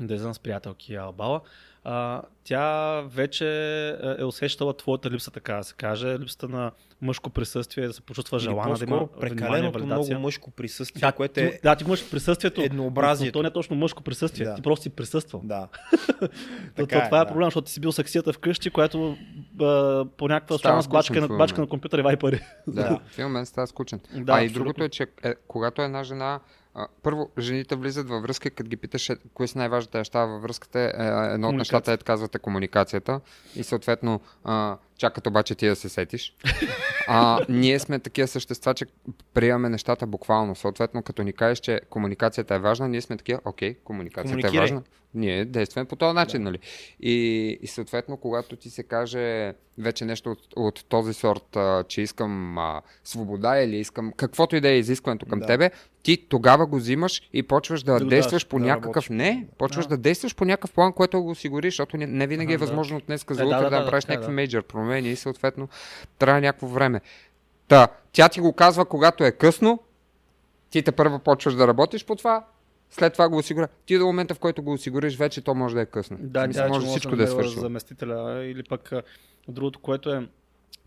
да 0.00 0.14
излизам 0.14 0.34
с 0.34 0.38
приятелки 0.38 0.94
албала, 0.94 1.40
а, 1.84 2.22
тя 2.44 3.00
вече 3.00 3.46
е- 3.88 4.16
е 4.18 4.24
усещала 4.24 4.76
твоята 4.76 5.10
липса, 5.10 5.30
така 5.30 5.54
да 5.54 5.64
се 5.64 5.74
каже, 5.74 6.18
липсата 6.18 6.48
на 6.48 6.70
мъжко 7.00 7.30
присъствие, 7.30 7.86
да 7.86 7.92
се 7.92 8.00
почувства 8.00 8.36
Или 8.36 8.42
желана, 8.42 8.74
да 8.78 8.84
има 8.84 9.08
валидация. 9.16 9.84
много 9.84 10.14
мъжко 10.14 10.50
присъствие, 10.50 11.00
Да, 11.00 11.12
което 11.12 11.34
ти, 11.34 11.40
е... 11.40 11.60
да, 11.62 11.76
ти 11.76 11.84
имаш 11.84 12.10
присъствието, 12.10 12.62
еднообразието. 12.62 13.38
но 13.38 13.40
то 13.40 13.42
не 13.42 13.48
е 13.48 13.52
точно 13.52 13.76
мъжко 13.76 14.02
присъствие, 14.02 14.46
Да. 14.46 14.54
ти 14.54 14.62
просто 14.62 14.82
си 14.82 14.90
присъствал. 14.90 15.42
Да. 15.44 15.68
Така 16.76 17.00
то, 17.00 17.04
това 17.04 17.20
е, 17.20 17.24
да. 17.24 17.26
проблем, 17.26 17.46
защото 17.46 17.64
ти 17.64 17.72
си 17.72 17.80
бил 17.80 17.92
саксията 17.92 18.32
вкъщи, 18.32 18.70
която 18.70 19.16
а, 19.60 20.04
по 20.16 20.28
някаква 20.28 20.58
Става 20.58 20.82
странна 20.82 20.98
бачка, 20.98 21.20
на, 21.20 21.28
бачка 21.28 21.60
на 21.60 21.66
компютъра 21.66 22.00
и 22.00 22.04
вай 22.04 22.16
пари. 22.16 22.40
Да, 22.66 23.00
в 23.08 23.12
един 23.12 23.26
момент 23.26 23.48
става 23.48 23.66
скучен. 23.66 24.00
Да, 24.14 24.32
а 24.32 24.42
и 24.42 24.48
другото 24.48 24.84
е, 24.84 24.88
че 24.88 25.06
е, 25.24 25.34
когато 25.48 25.82
една 25.82 26.04
жена. 26.04 26.40
А, 26.74 26.86
първо, 27.02 27.30
жените 27.38 27.76
влизат 27.76 28.08
във 28.08 28.22
връзка, 28.22 28.50
като 28.50 28.68
ги 28.68 28.76
питаш 28.76 29.10
е, 29.10 29.16
кои 29.34 29.48
са 29.48 29.58
най-важните 29.58 29.98
неща 29.98 30.24
във 30.24 30.42
връзката. 30.42 30.80
Е, 30.80 31.34
едно 31.34 31.48
от 31.48 31.54
нещата 31.54 31.92
е, 31.92 31.96
казвате, 31.96 32.38
комуникацията. 32.38 33.20
И 33.56 33.62
съответно, 33.64 34.20
а, 34.44 34.76
чакат 34.98 35.26
обаче 35.26 35.54
ти 35.54 35.66
да 35.66 35.76
се 35.76 35.88
сетиш. 35.88 36.36
А, 37.08 37.40
ние 37.48 37.78
сме 37.78 37.98
такива 37.98 38.28
същества, 38.28 38.74
че 38.74 38.86
приемаме 39.34 39.68
нещата 39.68 40.06
буквално. 40.06 40.54
Съответно, 40.54 41.02
като 41.02 41.22
ни 41.22 41.32
кажеш, 41.32 41.58
че 41.58 41.80
комуникацията 41.90 42.54
е 42.54 42.58
важна, 42.58 42.88
ние 42.88 43.00
сме 43.00 43.16
такива, 43.16 43.40
окей, 43.44 43.74
комуникацията 43.74 44.48
е 44.48 44.50
важна. 44.50 44.82
Ние 45.14 45.44
действаме 45.44 45.84
по 45.84 45.96
този 45.96 46.14
начин, 46.14 46.42
нали? 46.42 46.58
И, 47.00 47.14
и 47.62 47.66
съответно, 47.66 48.16
когато 48.16 48.56
ти 48.56 48.70
се 48.70 48.82
каже 48.82 49.54
вече 49.78 50.04
нещо 50.04 50.30
от, 50.30 50.40
от 50.56 50.84
този 50.88 51.14
сорт, 51.14 51.56
а, 51.56 51.84
че 51.88 52.02
искам 52.02 52.58
а, 52.58 52.82
свобода 53.04 53.60
или 53.60 53.76
искам 53.76 54.12
каквото 54.16 54.56
и 54.56 54.60
да 54.60 54.68
е 54.68 54.78
изискването 54.78 55.26
към 55.26 55.38
Да. 55.38 55.46
тебе, 55.46 55.70
ти 56.02 56.26
тогава 56.28 56.66
го 56.66 56.76
взимаш 56.76 57.22
и 57.32 57.42
почваш 57.42 57.82
да, 57.82 57.98
Да 57.98 58.04
действаш 58.06 58.42
даваш, 58.42 58.48
по 58.48 58.58
да 58.58 58.64
някакъв... 58.64 58.86
работиш. 58.86 59.08
Не, 59.08 59.46
почваш 59.58 59.86
Да. 59.86 59.96
да. 59.96 60.02
действаш 60.02 60.34
по 60.36 60.44
някакъв 60.44 60.72
план, 60.72 60.92
който 60.92 61.22
го 61.22 61.30
осигуриш, 61.30 61.72
защото 61.72 61.96
не, 61.96 62.06
не 62.06 62.26
винаги 62.26 62.52
Ага, 62.52 62.54
е 62.54 62.58
да. 62.58 62.66
възможно 62.66 62.96
от 62.96 63.04
днес 63.06 63.24
за 63.30 63.42
Е, 63.42 63.46
да, 63.46 63.48
утре 63.48 63.56
да, 63.56 63.64
да, 63.64 63.70
да, 63.70 63.78
направиш 63.80 64.04
така 64.04 64.12
е, 64.12 64.16
някакви 64.16 64.30
да. 64.32 64.34
мейджор 64.34 64.62
промени 64.62 65.08
и 65.10 65.16
съответно 65.16 65.68
трябва 66.18 66.40
някакво 66.40 66.66
време. 66.66 67.00
Та, 67.68 67.88
тя 68.12 68.28
ти 68.28 68.40
го 68.40 68.52
казва, 68.52 68.84
когато 68.84 69.24
е 69.24 69.32
късно, 69.32 69.78
ти 70.70 70.82
те 70.82 70.92
първо 70.92 71.18
почваш 71.18 71.54
да 71.54 71.68
работиш 71.68 72.04
по 72.04 72.16
това, 72.16 72.44
след 72.92 73.12
това 73.12 73.28
го 73.28 73.36
осигуря. 73.36 73.68
Ти 73.86 73.98
до 73.98 74.06
момента, 74.06 74.34
в 74.34 74.38
който 74.38 74.62
го 74.62 74.72
осигуриш, 74.72 75.16
вече 75.16 75.40
то 75.40 75.54
може 75.54 75.74
да 75.74 75.80
е 75.80 75.86
късно. 75.86 76.16
Да, 76.20 76.46
Мисля, 76.46 76.62
тя 76.62 76.68
може 76.68 76.80
може 76.80 76.90
всичко 76.90 77.16
да 77.16 77.22
е 77.22 77.26
свършило. 77.26 77.60
заместителя 77.60 78.44
или 78.44 78.62
пък 78.62 78.92
другото, 79.48 79.78
което 79.78 80.12
е, 80.12 80.28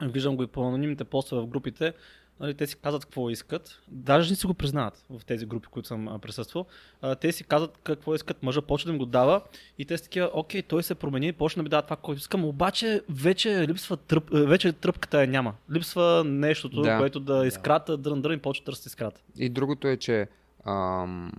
виждам 0.02 0.36
го 0.36 0.44
и 0.44 0.48
по 0.48 0.68
анонимните 0.68 1.04
постове 1.04 1.42
в 1.42 1.48
групите, 1.48 1.94
нали, 2.40 2.54
те 2.54 2.68
си 2.68 2.76
казват 2.76 3.06
какво 3.06 3.30
искат, 3.30 3.80
даже 3.88 4.30
не 4.30 4.36
си 4.36 4.48
го 4.48 4.54
признават 4.54 5.06
в 5.10 5.26
тези 5.26 5.46
групи, 5.46 5.68
които 5.68 5.88
съм 5.88 6.20
присъствал, 6.22 6.66
а, 7.02 7.16
те 7.16 7.32
си 7.32 7.44
казват 7.44 7.80
какво 7.84 8.16
искат, 8.16 8.44
мъжа 8.44 8.62
почва 8.62 8.88
да 8.88 8.94
им 8.94 8.98
го 8.98 9.06
дава 9.06 9.42
и 9.78 9.86
те 9.86 9.98
са 9.98 10.04
такива, 10.04 10.30
окей, 10.34 10.62
той 10.62 10.84
се 10.84 10.96
промени, 10.96 11.34
почна 11.34 11.60
да 11.60 11.64
ми 11.64 11.70
дава 11.70 11.82
това, 11.82 11.96
което 11.96 12.20
искам, 12.20 12.46
обаче 12.46 13.02
вече 13.10 13.68
липсва 13.68 13.98
тръп, 13.98 14.24
вече 14.32 14.74
тръпката 14.74 15.22
я 15.22 15.28
няма, 15.28 15.54
липсва 15.74 16.24
нещото, 16.26 16.82
Да. 16.82 16.98
което 16.98 17.20
да 17.20 17.48
изкрата, 17.48 17.98
дрън 17.98 18.22
дрън 18.22 18.34
и 18.34 18.40
почва 18.40 18.62
да 18.62 18.66
търси 18.66 18.88
изкрата. 18.88 19.22
И 19.38 19.50
другото 19.50 19.88
е, 19.88 19.98
че 19.98 20.28
ам, 20.66 21.32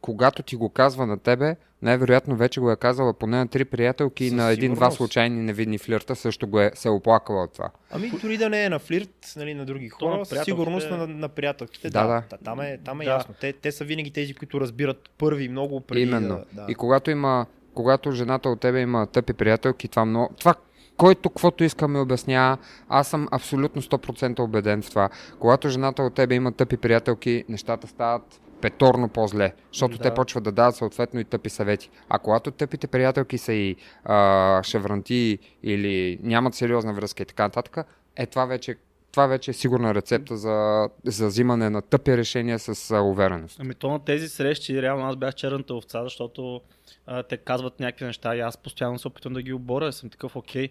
когато 0.00 0.42
ти 0.42 0.56
го 0.56 0.68
казва 0.68 1.06
на 1.06 1.18
тебе, 1.18 1.56
най-вероятно 1.82 2.36
вече 2.36 2.60
го 2.60 2.70
е 2.70 2.76
казала 2.76 3.14
поне 3.14 3.36
на 3.38 3.48
три 3.48 3.64
приятелки 3.64 4.24
и 4.24 4.30
на 4.30 4.50
един-два 4.50 4.90
случайни 4.90 5.42
невидни 5.42 5.78
флирта 5.78 6.16
също 6.16 6.46
го 6.46 6.60
е, 6.60 6.70
се 6.74 6.88
е 6.88 6.90
оплакала 6.90 7.42
от 7.42 7.52
това. 7.52 7.70
Ами 7.90 8.10
дори 8.22 8.38
да 8.38 8.50
не 8.50 8.64
е 8.64 8.68
на 8.68 8.78
флирт, 8.78 9.32
нали, 9.36 9.54
на 9.54 9.64
други 9.64 9.88
хора, 9.88 10.18
на 10.18 10.26
със 10.26 10.44
сигурност 10.44 10.90
на, 10.90 11.06
на 11.06 11.28
приятелките. 11.28 11.90
Да, 11.90 12.02
Да, 12.02 12.08
да. 12.08 12.22
да. 12.30 12.36
Там 12.44 12.60
е, 12.60 12.78
там 12.84 13.00
е 13.00 13.04
Да. 13.04 13.10
ясно. 13.10 13.34
Те, 13.40 13.52
те 13.52 13.72
са 13.72 13.84
винаги 13.84 14.10
тези, 14.10 14.34
които 14.34 14.60
разбират 14.60 15.10
първи 15.18 15.48
много 15.48 15.80
преди 15.80 16.02
Именно. 16.02 16.28
да... 16.28 16.44
да. 16.52 16.66
И 16.68 16.74
когато 16.74 17.10
има, 17.10 17.46
когато 17.74 18.12
жената 18.12 18.48
от 18.48 18.60
тебе 18.60 18.80
има 18.80 19.06
тъпи 19.06 19.32
приятелки, 19.32 19.88
това 19.88 20.04
много... 20.04 20.34
Това, 20.38 20.54
който 20.96 21.30
каквото 21.30 21.64
иска 21.64 21.88
ми 21.88 21.98
обяснява, 21.98 22.58
аз 22.88 23.08
съм 23.08 23.28
абсолютно 23.30 23.82
100% 23.82 24.40
убеден 24.40 24.82
в 24.82 24.90
това. 24.90 25.08
Когато 25.38 25.68
жената 25.68 26.02
от 26.02 26.14
тебе 26.14 26.34
има 26.34 26.52
тъпи 26.52 26.76
приятелки, 26.76 27.44
нещата 27.48 27.86
стават 27.86 28.40
петорно 28.60 29.08
по-зле, 29.08 29.52
защото 29.72 29.96
Да. 29.96 30.02
те 30.02 30.14
почват 30.14 30.44
да 30.44 30.52
дават 30.52 30.76
съответно 30.76 31.20
и 31.20 31.24
тъпи 31.24 31.50
съвети. 31.50 31.90
А 32.08 32.18
когато 32.18 32.50
тъпите 32.50 32.86
приятелки 32.86 33.38
са 33.38 33.52
и 33.52 33.76
а, 34.04 34.62
шевранти 34.62 35.38
или 35.62 36.18
нямат 36.22 36.54
сериозна 36.54 36.92
връзка 36.92 37.22
и 37.22 37.26
така 37.26 37.42
нататък, 37.42 37.86
е 38.16 38.26
това 38.26 38.46
вече, 38.46 38.76
това 39.12 39.26
вече 39.26 39.50
е 39.50 39.54
сигурна 39.54 39.94
рецепта 39.94 40.36
за, 40.36 40.88
за 41.04 41.26
взимане 41.26 41.70
на 41.70 41.82
тъпи 41.82 42.16
решения 42.16 42.58
с 42.58 42.90
а, 42.90 43.00
увереност. 43.00 43.60
Ами 43.60 43.74
то 43.74 43.90
на 43.90 44.04
тези 44.04 44.28
срещи, 44.28 44.82
реално 44.82 45.06
аз 45.06 45.16
бях 45.16 45.34
черната 45.34 45.74
овца, 45.74 46.04
защото 46.04 46.60
а, 47.06 47.22
те 47.22 47.36
казват 47.36 47.80
някакви 47.80 48.04
неща 48.04 48.36
и 48.36 48.40
аз 48.40 48.56
постоянно 48.56 48.98
се 48.98 49.08
опитвам 49.08 49.32
да 49.32 49.42
ги 49.42 49.52
оборя. 49.52 49.92
Съм 49.92 50.10
такъв, 50.10 50.36
окей, 50.36 50.68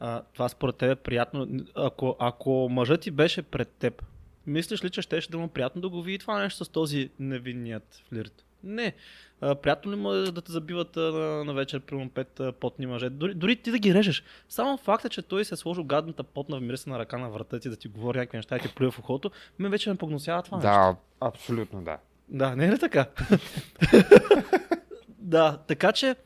а, 0.00 0.22
това 0.34 0.48
според 0.48 0.76
теб 0.76 0.98
е 0.98 1.02
приятно. 1.02 1.46
Ако, 1.74 2.16
ако 2.18 2.68
мъжът 2.70 3.00
ти 3.00 3.10
беше 3.10 3.42
пред 3.42 3.68
теб, 3.68 4.02
мислиш 4.46 4.84
ли, 4.84 4.90
че 4.90 5.02
щеше 5.02 5.30
да 5.30 5.38
му 5.38 5.44
е 5.44 5.48
приятно 5.48 5.82
да 5.82 5.88
го 5.88 6.02
види 6.02 6.18
това 6.18 6.40
нещо 6.40 6.64
с 6.64 6.68
този 6.68 7.10
невинният 7.18 8.02
флирт? 8.08 8.44
Не. 8.64 8.92
А, 9.40 9.54
приятно 9.54 9.92
ли 9.92 9.96
му 9.96 10.12
е 10.12 10.22
да 10.22 10.42
те 10.42 10.52
забиват 10.52 10.96
а, 10.96 11.00
на, 11.00 11.44
на 11.44 11.54
вечер, 11.54 11.80
примерно 11.80 12.10
пет 12.10 12.40
а, 12.40 12.52
потни 12.52 12.86
мъже? 12.86 13.10
Дори, 13.10 13.34
дори 13.34 13.56
ти 13.56 13.70
да 13.70 13.78
ги 13.78 13.94
режеш. 13.94 14.24
Само 14.48 14.76
факта, 14.76 15.08
че 15.08 15.22
той 15.22 15.44
се 15.44 15.54
е 15.54 15.56
сложил 15.56 15.84
гадната 15.84 16.22
потна 16.22 16.58
вмирисана 16.58 16.98
ръка 16.98 17.18
на 17.18 17.30
врата 17.30 17.60
ти 17.60 17.68
да 17.68 17.76
ти 17.76 17.88
говори 17.88 18.18
някакви 18.18 18.38
неща 18.38 18.56
и 18.56 18.60
ти 18.60 18.74
плюе 18.74 18.90
в 18.90 18.98
ухото, 18.98 19.30
ме 19.58 19.68
вече 19.68 19.90
ме 19.90 19.96
погносява 19.96 20.42
това 20.42 20.56
нещо. 20.56 20.70
Да, 20.70 20.96
абсолютно 21.20 21.82
да. 21.82 21.98
Да, 22.28 22.56
не 22.56 22.66
е 22.66 22.70
ли 22.70 22.78
така? 22.78 23.06
да, 25.08 25.58
така 25.66 25.92
че 25.92 26.16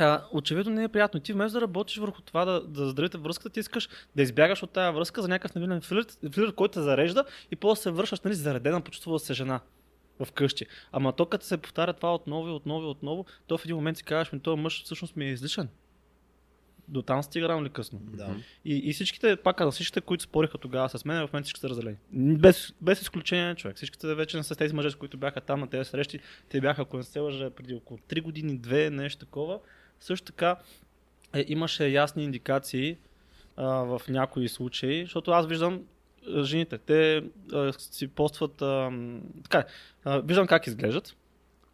а, 0.00 0.24
очевидно 0.32 0.72
не 0.72 0.84
е 0.84 0.88
приятно. 0.88 1.20
Ти 1.20 1.32
вместо 1.32 1.58
да 1.58 1.62
работиш 1.62 1.96
върху 1.96 2.22
това 2.22 2.44
да, 2.44 2.60
да 2.60 2.84
заздравите 2.84 3.18
връзката, 3.18 3.50
ти 3.50 3.60
искаш 3.60 3.88
да 4.16 4.22
избягаш 4.22 4.62
от 4.62 4.70
тази 4.70 4.94
връзка 4.94 5.22
за 5.22 5.28
някакъв 5.28 5.54
невинен 5.54 5.80
флирт, 5.80 6.18
флирт 6.32 6.54
който 6.54 6.72
те 6.72 6.80
зарежда 6.80 7.24
и 7.50 7.56
после 7.56 7.82
се 7.82 7.90
връщаш 7.90 8.20
нали, 8.20 8.34
заредена, 8.34 8.80
почувствала 8.80 9.18
се 9.18 9.34
жена 9.34 9.60
в 10.24 10.32
къщи. 10.32 10.66
Ама 10.92 11.12
то 11.12 11.26
като 11.26 11.44
се 11.44 11.56
повтаря 11.56 11.92
това 11.92 12.14
отново 12.14 12.48
и 12.48 12.52
отново 12.52 12.86
и 12.86 12.90
отново, 12.90 13.26
то 13.46 13.58
в 13.58 13.64
един 13.64 13.76
момент 13.76 13.96
си 13.96 14.04
казваш, 14.04 14.32
ми 14.32 14.40
този 14.40 14.60
мъж 14.60 14.84
всъщност 14.84 15.16
ми 15.16 15.24
е 15.24 15.30
излишен. 15.30 15.68
До 16.88 17.02
там 17.02 17.22
стига 17.22 17.48
рано 17.48 17.62
или 17.62 17.70
късно. 17.70 18.00
Да. 18.02 18.36
И, 18.64 18.76
и 18.84 18.92
всичките, 18.92 19.36
пак 19.36 19.56
казвам, 19.56 19.72
всичките, 19.72 20.00
които 20.00 20.24
спориха 20.24 20.58
тогава 20.58 20.88
с 20.88 21.04
мен, 21.04 21.26
в 21.26 21.32
момента 21.32 21.44
всички 21.44 21.60
са 21.60 21.68
разделени. 21.68 21.96
Без, 22.12 22.72
без 22.80 23.02
изключение, 23.02 23.54
човек. 23.54 23.76
Всичките 23.76 24.14
вече 24.14 24.36
не 24.36 24.42
са 24.42 24.56
тези 24.56 24.74
мъже, 24.74 24.90
с 24.90 24.94
които 24.94 25.16
бяха 25.16 25.40
там 25.40 25.60
на 25.60 25.66
тези 25.66 25.90
срещи. 25.90 26.20
Те 26.48 26.60
бяха, 26.60 26.82
ако 26.82 26.96
не 26.96 27.02
се 27.02 27.20
лъжа, 27.20 27.50
преди 27.50 27.74
около 27.74 27.98
3 28.08 28.22
години, 28.22 28.60
2, 28.60 28.88
нещо 28.88 29.26
такова. 29.26 29.60
Също 30.00 30.26
така 30.26 30.56
е, 31.34 31.44
имаше 31.48 31.88
ясни 31.88 32.24
индикации 32.24 32.96
а, 33.56 33.66
в 33.66 34.02
някои 34.08 34.48
случаи, 34.48 35.02
защото 35.02 35.30
аз 35.30 35.46
виждам 35.46 35.82
а, 36.28 36.42
жените, 36.42 36.78
те 36.78 37.22
а, 37.52 37.72
си 37.72 38.08
постват, 38.08 38.62
а, 38.62 38.92
така, 39.42 39.64
а, 40.04 40.20
виждам 40.20 40.46
как 40.46 40.66
изглеждат 40.66 41.16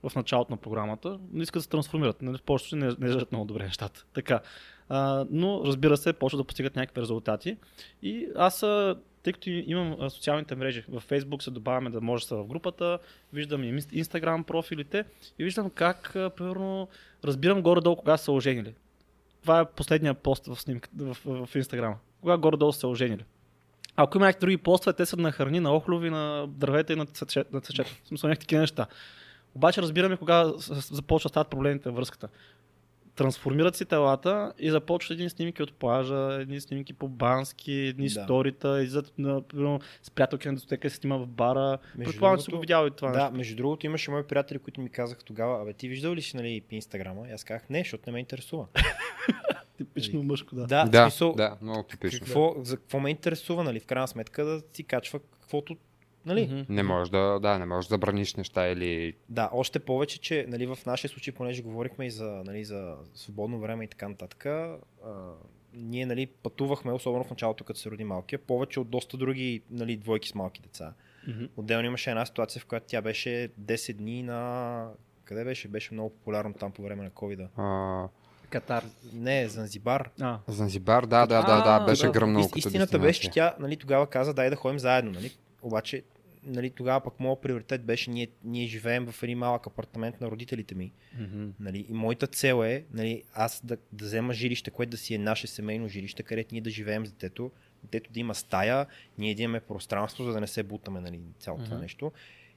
в 0.08 0.14
началото 0.16 0.52
на 0.52 0.56
програмата, 0.56 1.18
но 1.32 1.42
искат 1.42 1.60
да 1.60 1.62
се 1.62 1.68
трансформират. 1.68 2.22
Нали, 2.22 2.38
в 2.38 2.42
повечето 2.42 2.76
не, 2.76 2.86
не 2.86 2.90
изглеждат 2.90 3.32
много 3.32 3.44
добре 3.44 3.64
нещата. 3.64 4.04
Така. 4.14 4.40
А, 4.88 5.26
но 5.30 5.62
разбира 5.64 5.96
се, 5.96 6.12
почват 6.12 6.40
да 6.40 6.44
постигат 6.44 6.76
някакви 6.76 7.00
резултати. 7.00 7.56
И 8.02 8.28
аз, 8.36 8.62
а, 8.62 8.96
тъй 9.26 9.32
като 9.32 9.50
имам 9.50 10.10
социалните 10.10 10.54
мрежи, 10.54 10.84
в 10.88 11.02
Facebook 11.08 11.42
се 11.42 11.50
добавяме 11.50 11.90
да 11.90 12.00
може 12.00 12.24
да 12.24 12.28
са 12.28 12.36
в 12.36 12.46
групата, 12.46 12.98
виждам 13.32 13.64
и 13.64 13.80
Instagram 13.80 14.42
профилите 14.42 15.04
и 15.38 15.44
виждам 15.44 15.70
как, 15.70 16.10
примерно, 16.12 16.88
разбирам 17.24 17.62
горе-долу 17.62 17.96
кога 17.96 18.16
са 18.16 18.32
оженили. 18.32 18.74
Това 19.42 19.60
е 19.60 19.64
последния 19.64 20.14
пост 20.14 20.46
в, 20.46 20.60
снимка, 20.60 20.88
в, 20.96 21.14
в, 21.24 21.46
в 21.46 21.54
Instagram. 21.54 21.94
Кога 22.20 22.36
горе-долу 22.36 22.72
са 22.72 22.88
оженили. 22.88 23.24
Ако 23.96 24.18
има 24.18 24.26
някакви 24.26 24.40
други 24.40 24.56
постове, 24.56 24.92
те 24.96 25.06
са 25.06 25.16
на 25.16 25.32
храни, 25.32 25.60
на 25.60 25.74
охлови, 25.76 26.10
на 26.10 26.46
дървета 26.48 26.92
и 26.92 26.96
на 26.96 27.06
цвечета. 27.06 27.94
В 28.04 28.08
смисъл 28.08 28.28
някакви 28.28 28.44
такива 28.46 28.60
неща. 28.60 28.86
Обаче 29.54 29.82
разбираме 29.82 30.16
кога 30.16 30.52
с- 30.58 30.82
с- 30.82 30.94
започва 30.94 31.28
да 31.28 31.30
стават 31.30 31.48
проблемите 31.48 31.88
във 31.88 31.96
връзката. 31.96 32.28
Трансформират 33.16 33.76
си 33.76 33.84
телата 33.84 34.52
и 34.58 34.70
започват 34.70 35.10
едни 35.10 35.30
снимки 35.30 35.62
от 35.62 35.72
плажа, 35.72 36.38
едни 36.40 36.60
снимки 36.60 36.92
по 36.92 37.08
бански, 37.08 37.72
едни 37.72 38.08
Да. 38.08 38.10
сторита, 38.24 38.82
излизат 38.82 39.12
на, 39.18 39.42
примерно, 39.42 39.80
с 40.02 40.10
приятелки 40.10 40.48
на 40.48 40.54
дискотека, 40.54 40.90
се 40.90 40.96
снима 40.96 41.16
в 41.16 41.26
бара. 41.26 41.78
Предполагам, 42.04 42.38
че 42.38 42.44
си 42.44 42.50
го 42.50 42.60
видял 42.60 42.86
и 42.86 42.90
това 42.90 43.10
Да, 43.10 43.18
нещо. 43.22 43.36
между 43.36 43.56
другото 43.56 43.86
имаше 43.86 44.10
мои 44.10 44.22
приятели, 44.22 44.58
които 44.58 44.80
ми 44.80 44.90
казаха 44.90 45.24
тогава, 45.24 45.62
абе 45.62 45.72
ти 45.72 45.88
виждал 45.88 46.14
ли 46.14 46.22
си 46.22 46.36
нали, 46.36 46.62
Инстаграма? 46.70 47.28
И 47.28 47.32
аз 47.32 47.44
казах, 47.44 47.70
не, 47.70 47.78
защото 47.78 48.02
не 48.06 48.12
ме 48.12 48.20
интересува. 48.20 48.66
Типично 49.76 50.22
мъжко, 50.22 50.54
да. 50.54 50.66
Да, 50.66 50.84
Да, 50.84 51.02
смисъл, 51.02 51.32
да, 51.32 51.56
много 51.62 51.82
типично. 51.82 52.18
какво, 52.26 52.54
за 52.62 52.76
какво 52.76 53.00
ме 53.00 53.10
интересува, 53.10 53.64
нали, 53.64 53.80
в 53.80 53.86
крайна 53.86 54.08
сметка 54.08 54.44
да 54.44 54.62
си 54.72 54.84
качва 54.84 55.20
каквото, 55.40 55.76
нали? 56.26 56.66
Не 56.68 56.82
можеш 56.82 57.10
да, 57.10 57.38
да, 57.42 57.58
не 57.58 57.66
можеш 57.66 57.88
да 57.88 57.92
забраниш 57.92 58.34
неща 58.34 58.68
или... 58.68 59.14
Да, 59.28 59.50
още 59.52 59.78
повече, 59.78 60.20
че 60.20 60.46
нали, 60.48 60.66
в 60.66 60.78
нашия 60.86 61.10
случай, 61.10 61.34
понеже 61.34 61.62
говорихме 61.62 62.06
и 62.06 62.10
за, 62.10 62.42
нали, 62.46 62.64
за 62.64 62.94
свободно 63.14 63.58
време 63.58 63.84
и 63.84 63.88
така 63.88 64.08
нататък, 64.08 64.46
а, 64.46 64.76
ние 65.74 66.06
нали, 66.06 66.26
пътувахме, 66.26 66.92
особено 66.92 67.24
в 67.24 67.30
началото, 67.30 67.64
като 67.64 67.80
се 67.80 67.90
роди 67.90 68.04
малкия, 68.04 68.38
повече 68.38 68.80
от 68.80 68.90
доста 68.90 69.16
други 69.16 69.62
нали, 69.70 69.96
двойки 69.96 70.28
с 70.28 70.34
малки 70.34 70.60
деца. 70.60 70.92
Мгм. 71.28 71.44
Отделно 71.56 71.86
имаше 71.86 72.10
една 72.10 72.26
ситуация, 72.26 72.62
в 72.62 72.66
която 72.66 72.86
тя 72.88 73.02
беше 73.02 73.50
10 73.60 73.92
дни 73.92 74.22
на... 74.22 74.88
Къде 75.24 75.44
беше? 75.44 75.68
Беше 75.68 75.94
много 75.94 76.10
популярно 76.10 76.54
там 76.54 76.72
по 76.72 76.82
време 76.82 77.04
на 77.04 77.10
covid 77.10 77.48
А, 77.56 78.08
Катар. 78.50 78.84
Не, 79.12 79.48
Занзибар. 79.48 80.10
А, 80.20 80.38
Занзибар, 80.48 81.06
да, 81.06 81.26
да, 81.26 81.42
да, 81.42 81.62
да, 81.62 81.84
беше 81.84 82.06
да. 82.06 82.12
гръмнало 82.12 82.44
Ист- 82.44 82.56
Истината 82.56 82.98
беше, 82.98 83.20
че 83.20 83.30
тя 83.30 83.54
нали, 83.58 83.76
тогава 83.76 84.06
каза, 84.06 84.34
дай 84.34 84.50
да 84.50 84.56
ходим 84.56 84.78
заедно. 84.78 85.10
Нали? 85.10 85.30
Обаче 85.62 86.02
нали, 86.46 86.70
тогава 86.70 87.00
пък 87.00 87.20
моят 87.20 87.40
приоритет 87.40 87.84
беше, 87.84 88.10
ние, 88.10 88.28
ние 88.44 88.66
живеем 88.66 89.06
в 89.06 89.22
един 89.22 89.38
малък 89.38 89.66
апартамент 89.66 90.20
на 90.20 90.30
родителите 90.30 90.74
ми. 90.74 90.92
мгм. 91.20 91.48
Нали, 91.60 91.86
и 91.88 91.92
моята 91.92 92.26
цел 92.26 92.64
е 92.64 92.84
нали, 92.92 93.22
аз 93.34 93.60
да, 93.64 93.76
да 93.92 94.04
взема 94.04 94.34
жилище, 94.34 94.70
което 94.70 94.90
да 94.90 94.96
си 94.96 95.14
е 95.14 95.18
наше 95.18 95.46
семейно 95.46 95.88
жилище, 95.88 96.22
където 96.22 96.54
ние 96.54 96.60
да 96.60 96.70
живеем 96.70 97.06
с 97.06 97.10
детето, 97.12 97.50
детето 97.82 98.12
да 98.12 98.20
има 98.20 98.34
стая, 98.34 98.86
ние 99.18 99.34
да 99.34 99.42
имаме 99.42 99.60
пространство, 99.60 100.24
за 100.24 100.32
да 100.32 100.40
не 100.40 100.46
се 100.46 100.62
бутаме 100.62 101.00
нали, 101.00 101.20
цялото 101.38 101.70
Мгм. 101.70 101.80
нещо. 101.80 102.12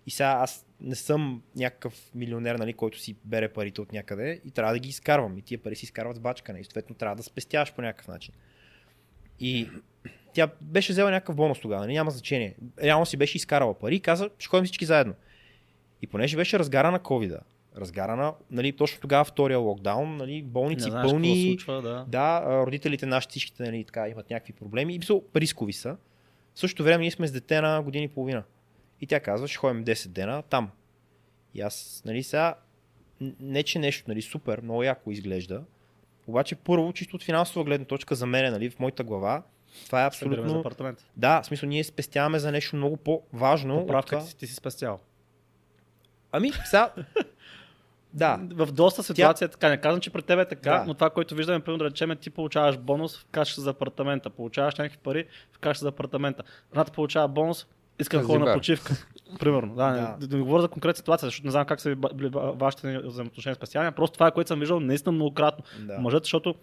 И 0.06 0.12
сега 0.12 0.28
аз 0.28 0.66
не 0.82 0.96
съм 0.96 1.44
някакъв 1.56 2.12
милионер, 2.16 2.56
нали, 2.56 2.74
който 2.74 3.00
си 3.00 3.16
бере 3.26 3.54
парите 3.54 3.82
от 3.82 3.94
някъде 3.94 4.42
и 4.46 4.52
трябва 4.52 4.74
да 4.74 4.80
ги 4.80 4.90
изкарвам. 4.90 5.38
И 5.38 5.42
тия 5.42 5.58
пари 5.60 5.76
си 5.76 5.86
изкарват 5.86 6.16
с 6.16 6.20
бачкане. 6.20 6.60
И 6.60 6.64
съответно 6.64 6.96
трябва 6.96 7.16
да 7.16 7.24
спестяваш 7.24 7.74
по 7.74 7.82
някакъв 7.82 8.08
начин. 8.08 8.34
И 9.40 9.70
тя 10.40 10.50
беше 10.62 10.94
взела 10.94 11.12
някакъв 11.12 11.36
бонус 11.36 11.60
тогава, 11.60 11.82
нали? 11.82 11.94
няма 11.94 12.12
значение. 12.12 12.56
Реално 12.84 13.06
си 13.06 13.18
беше 13.18 13.38
изкарала 13.38 13.74
пари 13.74 13.96
и 13.96 14.00
каза, 14.00 14.30
ще 14.40 14.48
ходим 14.48 14.66
всички 14.66 14.86
заедно. 14.86 15.14
И 16.02 16.08
понеже 16.08 16.38
беше 16.38 16.60
разгара 16.60 16.92
на 16.92 17.00
ковида, 17.00 17.40
разгара 17.78 18.16
на, 18.16 18.34
нали, 18.52 18.72
точно 18.72 19.02
тогава 19.02 19.26
втория 19.26 19.60
локдаун, 19.60 20.18
нали, 20.18 20.36
Не 20.36 20.42
болници 20.42 20.82
знаеш 20.82 20.94
какво 20.94 21.10
се 21.10 21.14
пълни, 21.14 21.50
случва, 21.50 21.82
да. 21.82 22.06
да, 22.08 22.44
родителите 22.66 23.06
наши 23.06 23.28
всичките 23.30 23.64
нали, 23.64 23.84
така, 23.84 24.10
имат 24.10 24.30
някакви 24.30 24.54
проблеми 24.54 24.96
и 24.96 25.02
са 25.02 25.22
рискови 25.36 25.74
са. 25.74 25.98
В 26.56 26.60
същото 26.60 26.84
време 26.84 27.02
ние 27.02 27.12
сме 27.12 27.28
с 27.28 27.32
дете 27.32 27.62
на 27.62 27.82
години 27.82 28.04
и 28.06 28.08
половина. 28.08 28.44
И 29.02 29.08
тя 29.08 29.20
казва, 29.20 29.48
ще 29.48 29.58
ходим 29.58 29.86
10 29.86 30.08
дена 30.08 30.42
там. 30.42 30.70
И 31.54 31.62
аз, 31.62 32.02
нали, 32.06 32.24
сега, 32.24 32.56
не 33.40 33.64
че 33.64 33.80
нещо, 33.80 34.06
нали, 34.08 34.22
супер, 34.22 34.62
много 34.62 34.84
яко 34.84 35.12
изглежда. 35.12 35.64
Обаче 36.28 36.56
първо, 36.56 36.94
чисто 36.94 37.16
от 37.16 37.24
финансова 37.24 37.66
гледна 37.66 37.86
точка 37.86 38.16
за 38.16 38.26
мен, 38.26 38.52
нали, 38.52 38.70
в 38.70 38.80
моята 38.80 39.04
глава, 39.04 39.44
това 39.86 40.06
е 40.06 40.12
Събираме 40.12 40.36
за 40.38 40.42
абсолютно... 40.42 40.60
апартамент. 40.60 41.06
Да, 41.18 41.42
в 41.42 41.46
смисъл 41.46 41.70
ние 41.70 41.84
спестяваме 41.84 42.40
за 42.40 42.52
нещо 42.52 42.76
много 42.76 42.98
по-важно. 42.98 43.80
Поправка 43.80 44.10
това. 44.10 44.26
ти, 44.28 44.38
ти 44.38 44.48
си 44.48 44.56
спестял. 44.56 45.00
Ами, 46.32 46.52
сега... 46.66 46.90
да, 48.14 48.40
В 48.46 48.66
доста 48.68 49.04
ситуации 49.04 49.46
е 49.46 49.50
така. 49.50 49.70
Не 49.70 49.78
казвам, 49.78 50.02
че 50.02 50.10
при 50.10 50.22
теб 50.22 50.40
е 50.40 50.46
така, 50.46 50.72
Да. 50.72 50.84
но 50.88 50.94
това, 50.94 51.10
което 51.10 51.36
виждаме, 51.36 51.60
примерно 51.60 51.78
да 51.80 51.86
речем, 51.86 52.18
ти 52.22 52.30
получаваш 52.30 52.78
бонус 52.78 53.18
в 53.18 53.26
каша 53.26 53.62
за 53.62 53.70
апартамента. 53.70 54.30
Получаваш 54.30 54.76
някакви 54.76 54.98
пари 54.98 55.26
в 55.52 55.60
каша 55.60 55.80
за 55.80 55.88
апартамента. 55.88 56.44
Жената 56.74 56.92
получава 56.92 57.28
бонус, 57.28 57.68
иска 58.00 58.18
да 58.18 58.24
ходи 58.24 58.38
на 58.40 58.54
почивка. 58.54 58.94
Примерно. 59.40 59.76
Да, 59.76 59.92
Да. 59.92 60.16
да. 60.20 60.28
да 60.28 60.38
не 60.38 60.44
говоря 60.44 60.62
за 60.62 60.68
конкретна 60.68 60.98
ситуация, 60.98 61.28
защото 61.28 61.48
не 61.48 61.52
знам 61.52 61.66
как 61.66 61.82
са 61.82 61.96
били 62.14 62.30
ва- 62.30 62.52
вашите 62.52 62.98
взаимоотношения 63.00 63.56
специални. 63.56 63.92
Просто 63.92 64.14
това 64.14 64.28
е, 64.28 64.32
което 64.32 64.48
съм 64.48 64.60
виждал 64.60 64.80
наистина 64.80 65.12
многократно. 65.12 65.64
да. 65.80 66.00
Мъжът, 66.00 66.24
защото 66.24 66.56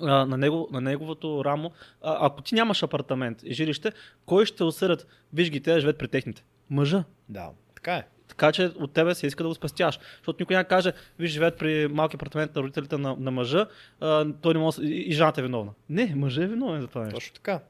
а, 0.00 0.26
на, 0.26 0.36
него, 0.36 0.68
на 0.72 0.80
неговото 0.80 1.44
рамо, 1.44 1.70
а, 2.02 2.26
ако 2.26 2.42
ти 2.42 2.54
нямаш 2.54 2.82
апартамент 2.82 3.42
и 3.42 3.54
жилище, 3.54 3.92
кой 4.26 4.46
ще 4.46 4.64
осъдят? 4.64 5.06
Виж 5.32 5.50
ги, 5.50 5.60
те 5.60 5.72
да 5.72 5.80
живеят 5.80 5.98
при 5.98 6.08
техните. 6.08 6.44
Мъжа. 6.70 7.04
да, 7.28 7.50
така 7.74 7.94
е. 7.94 8.04
Така 8.28 8.52
че 8.52 8.64
от 8.64 8.92
тебе 8.92 9.14
се 9.14 9.26
иска 9.26 9.42
да 9.42 9.48
го 9.48 9.54
спестяваш. 9.54 9.98
Защото 10.16 10.42
никой 10.42 10.56
няма 10.56 10.64
каже, 10.64 10.92
виж, 11.18 11.30
живеят 11.30 11.58
при 11.58 11.88
малки 11.88 12.16
апартамент 12.16 12.54
на 12.54 12.62
родителите 12.62 12.98
на, 12.98 13.16
на 13.18 13.30
мъжа, 13.30 13.66
а, 14.00 14.32
той 14.32 14.54
не 14.54 14.60
може, 14.60 14.82
и, 14.82 15.10
и 15.10 15.12
жената 15.12 15.40
е 15.40 15.44
виновна. 15.44 15.72
Не, 15.88 16.14
мъжът 16.16 16.44
е 16.44 16.46
виновен 16.46 16.80
за 16.80 16.86
това 16.86 17.00
нещо. 17.00 17.14
Точно 17.14 17.34
така. 17.34 17.60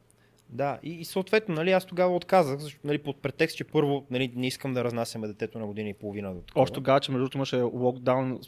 Да, 0.49 0.79
и, 0.83 0.91
и 0.91 1.05
съответно, 1.05 1.55
нали, 1.55 1.71
аз 1.73 1.85
тогава 1.85 2.17
отказах, 2.17 2.59
защото, 2.59 2.87
нали, 2.87 2.99
под 2.99 3.23
претекст, 3.23 3.57
че 3.57 3.65
първо 3.65 4.07
нали, 4.11 4.33
не 4.37 4.47
искам 4.47 4.75
да 4.75 4.85
разнасяме 4.85 5.27
детето 5.27 5.59
на 5.59 5.67
година 5.67 5.89
и 5.89 5.95
половина 5.95 6.35
до 6.35 6.41
такова. 6.41 6.63
Още 6.63 6.75
тогава, 6.75 7.01
че 7.01 7.11
между 7.11 7.23
другото 7.23 7.39
имаше 7.39 7.57
локдаун, 7.57 8.39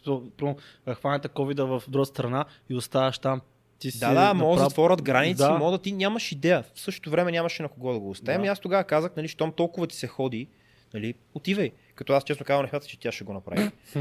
хванете 0.95 1.29
ковида 1.29 1.67
в 1.67 1.83
друга 1.89 2.07
страна 2.07 2.45
и 2.71 2.75
оставаш 2.75 3.19
там. 3.19 3.41
Ти 3.81 3.91
си 3.91 3.99
Да, 3.99 4.15
да, 4.15 4.35
могат 4.35 4.59
да 4.59 4.65
затворят 4.65 5.03
граници, 5.03 5.37
Да. 5.37 5.49
да. 5.49 5.59
мога 5.59 5.71
да 5.71 5.79
ти 5.79 5.93
нямаш 5.93 6.33
идея. 6.33 6.65
В 6.75 6.81
същото 6.81 7.11
време 7.11 7.33
нямаше 7.33 7.63
на 7.63 7.69
кого 7.69 7.93
да 7.93 7.99
го 7.99 8.11
оставим. 8.11 8.41
Да. 8.41 8.47
И 8.47 8.51
аз 8.51 8.61
тогава 8.61 8.85
казах, 8.85 9.13
нали, 9.17 9.29
щом 9.29 9.53
толкова 9.53 9.87
ти 9.87 9.97
се 9.97 10.07
ходи, 10.07 10.49
нали, 10.95 11.15
отивай. 11.35 11.71
Като 11.95 12.13
аз 12.13 12.25
честно 12.25 12.47
казвам, 12.47 12.63
не 12.65 12.69
смятах, 12.69 12.89
че 12.89 13.01
тя 13.01 13.13
ще 13.13 13.25
го 13.25 13.33
направи. 13.33 13.71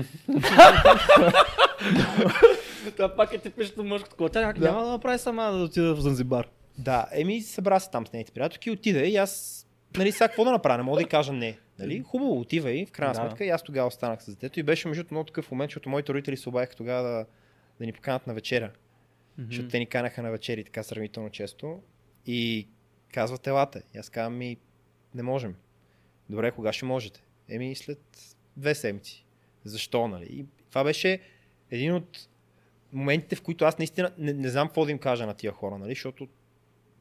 Това 2.96 3.16
пак 3.16 3.34
е 3.34 3.38
типично 3.38 3.84
мъжко 3.84 4.10
такова. 4.10 4.30
Тя 4.30 4.54
Да. 4.54 4.60
няма 4.62 4.84
да 4.84 4.90
направи 4.90 5.20
сама 5.20 5.44
да 5.44 5.58
отида 5.58 5.96
в 5.96 6.02
Занзибар. 6.02 6.48
да, 6.78 7.06
еми 7.12 7.42
събра 7.42 7.80
се 7.80 7.90
там 7.90 8.08
с 8.08 8.14
нейните 8.14 8.32
приятелки, 8.32 8.72
отиде 8.72 9.06
и 9.06 9.16
аз, 9.16 9.66
нали, 9.98 10.12
сега 10.12 10.28
какво 10.28 10.44
да 10.44 10.52
направя, 10.52 10.78
не 10.78 10.84
мога 10.84 10.96
да 10.96 11.02
й 11.02 11.06
кажа 11.06 11.34
не. 11.34 11.58
Нали? 11.80 12.04
Хубаво, 12.08 12.40
отивай, 12.40 12.86
в 12.86 12.92
крайна 12.92 13.14
Да. 13.14 13.20
сметка. 13.20 13.46
И 13.46 13.50
аз 13.50 13.64
тогава 13.64 13.88
останах 13.88 14.24
с 14.24 14.30
детето 14.30 14.60
и 14.60 14.64
беше 14.64 14.88
между 14.88 15.04
много 15.12 15.26
такъв 15.26 15.52
момент, 15.52 15.70
защото 15.70 15.90
моите 15.90 16.14
родители 16.14 16.38
се 16.38 16.50
обадиха 16.50 16.76
тогава 16.76 17.10
да, 17.10 17.26
да 17.80 17.86
ни 17.86 17.94
поканат 17.94 18.28
на 18.28 18.34
вечеря. 18.34 18.70
Защото 19.48 19.70
те 19.70 19.80
ни 19.80 19.86
канаха 19.86 20.22
на 20.22 20.32
вечери 20.32 20.64
така 20.64 20.84
сравнително 20.84 21.30
често 21.30 21.82
и 22.26 22.68
казват 23.14 23.48
елате. 23.48 23.84
И 23.96 23.98
аз 23.98 24.10
казвам 24.10 24.38
ми, 24.38 24.58
не 25.16 25.24
можем. 25.24 25.56
Добре, 26.30 26.52
кога 26.52 26.74
ще 26.74 26.86
можете? 26.86 27.24
Еми 27.50 27.76
след 27.76 28.00
две 28.58 28.76
седмици. 28.76 29.26
Защо, 29.64 30.08
нали? 30.08 30.28
И 30.30 30.46
това 30.70 30.84
беше 30.84 31.20
един 31.72 31.94
от 31.94 32.28
моментите, 32.94 33.36
в 33.36 33.42
които 33.42 33.66
аз 33.66 33.78
наистина 33.78 34.12
не, 34.18 34.34
не 34.34 34.50
знам 34.50 34.68
какво 34.68 34.86
да 34.86 34.92
им 34.92 35.00
кажа 35.00 35.26
на 35.26 35.34
тия 35.34 35.52
хора, 35.52 35.78
нали? 35.78 35.92
Защото 35.92 36.28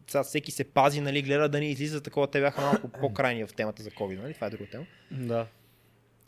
сега 0.07 0.23
всеки 0.25 0.51
се 0.51 0.65
пази, 0.65 1.01
нали, 1.01 1.23
гледа 1.23 1.49
да 1.49 1.59
не 1.59 1.71
излиза 1.71 2.03
такова. 2.03 2.31
Те 2.31 2.41
бяха 2.41 2.61
малко 2.61 2.89
по-крайни 3.01 3.47
в 3.47 3.55
темата 3.55 3.83
за 3.83 3.91
COVID, 3.91 4.23
нали? 4.23 4.35
Това 4.35 4.47
е 4.47 4.51
друга 4.51 4.67
тема. 4.71 4.87
Да. 5.11 5.47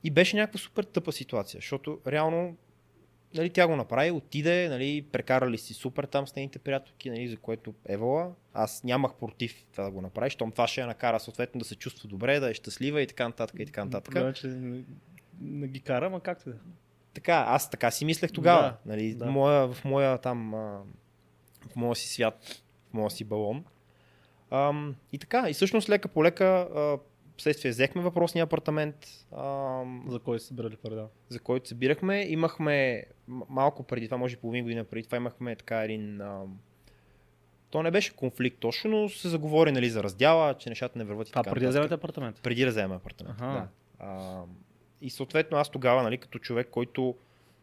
И 0.05 0.11
беше 0.11 0.37
някаква 0.37 0.59
супер 0.59 0.85
тъпа 0.85 1.13
ситуация, 1.13 1.59
защото 1.59 2.01
реално 2.07 2.57
нали, 3.35 3.51
тя 3.51 3.67
го 3.67 3.77
направи, 3.77 4.11
отиде, 4.11 4.69
нали, 4.69 5.03
прекарали 5.13 5.59
си 5.59 5.75
супер 5.75 6.05
там 6.05 6.27
с 6.27 6.37
нейните 6.37 6.59
приятелки, 6.59 7.11
нали, 7.11 7.29
за 7.29 7.37
което 7.37 7.75
Евала. 7.89 8.33
Аз 8.55 8.85
нямах 8.85 9.15
против 9.15 9.67
това 9.73 9.85
да 9.85 9.91
го 9.91 10.01
направи, 10.01 10.31
щом 10.31 10.51
това 10.51 10.67
ще 10.67 10.81
я 10.81 10.87
накара 10.87 11.21
съответно 11.21 11.59
да 11.59 11.65
се 11.65 11.75
чувства 11.75 12.09
добре, 12.09 12.41
да 12.41 12.51
е 12.51 12.55
щастлива 12.55 13.03
и 13.03 13.07
така 13.07 13.29
нататък 13.29 13.57
и 13.61 13.67
така 13.67 13.85
нататък. 13.85 14.15
Проблемът 14.15 14.37
е, 14.37 14.41
че 14.41 14.47
не, 15.41 15.69
ги 15.69 15.81
кара, 15.81 16.07
ама 16.07 16.21
както 16.21 16.51
да. 16.51 16.57
Така, 17.15 17.45
аз 17.49 17.71
така 17.71 17.91
си 17.91 18.05
мислех 18.05 18.33
тогава. 18.33 18.63
Да, 18.63 18.77
нали, 18.87 19.15
да. 19.15 19.27
Моя, 19.27 19.73
в 19.73 19.85
моя 19.85 20.19
там, 20.19 20.51
в 21.71 21.77
моя 21.77 21.95
си 21.95 22.09
свят, 22.09 22.63
в 22.91 22.95
моя 22.95 23.11
си 23.11 23.25
балон. 23.25 23.65
Ам, 24.51 24.95
и 25.13 25.19
така, 25.19 25.51
и 25.51 25.53
всъщност 25.53 25.89
лека 25.89 26.09
по 26.09 26.25
лека, 26.25 26.69
а, 27.41 27.43
следствие 27.43 27.71
взехме 27.71 28.03
въпросния 28.03 28.43
апартамент, 28.43 28.97
ам, 29.39 30.05
За 30.09 30.19
кой 30.19 30.41
се 30.41 30.47
събирали 30.47 30.77
пари, 30.77 30.95
да. 30.95 31.09
за 31.29 31.41
който 31.41 31.69
събирахме. 31.69 32.23
Имахме 32.23 33.05
малко 33.49 33.83
преди 33.83 34.07
това, 34.07 34.17
може 34.17 34.37
половин 34.37 34.65
година 34.65 34.85
преди 34.85 35.05
това, 35.05 35.17
имахме 35.17 35.57
така 35.57 35.85
един... 35.85 36.21
А, 36.21 36.43
то 37.71 37.83
не 37.83 37.91
беше 37.91 38.17
конфликт 38.17 38.59
точно, 38.61 38.91
но 38.91 39.09
се 39.09 39.29
заговори 39.29 39.73
нали, 39.73 39.91
за 39.91 40.03
раздяла, 40.03 40.55
че 40.55 40.69
нещата 40.69 40.99
не 40.99 41.05
върват 41.05 41.29
и 41.29 41.33
така. 41.33 41.51
преди 41.51 41.65
да 41.65 41.71
вземете 41.71 41.95
апартамент. 41.95 42.41
Преди 42.43 42.65
да 42.65 42.71
вземем 42.71 42.93
апартамент. 42.93 43.41
Аха. 43.41 43.53
Да. 43.53 43.69
А, 43.99 44.43
и 45.01 45.11
съответно 45.11 45.59
аз 45.59 45.71
тогава, 45.71 46.03
нали, 46.03 46.19
като 46.19 46.39
човек, 46.39 46.69
който 46.71 47.15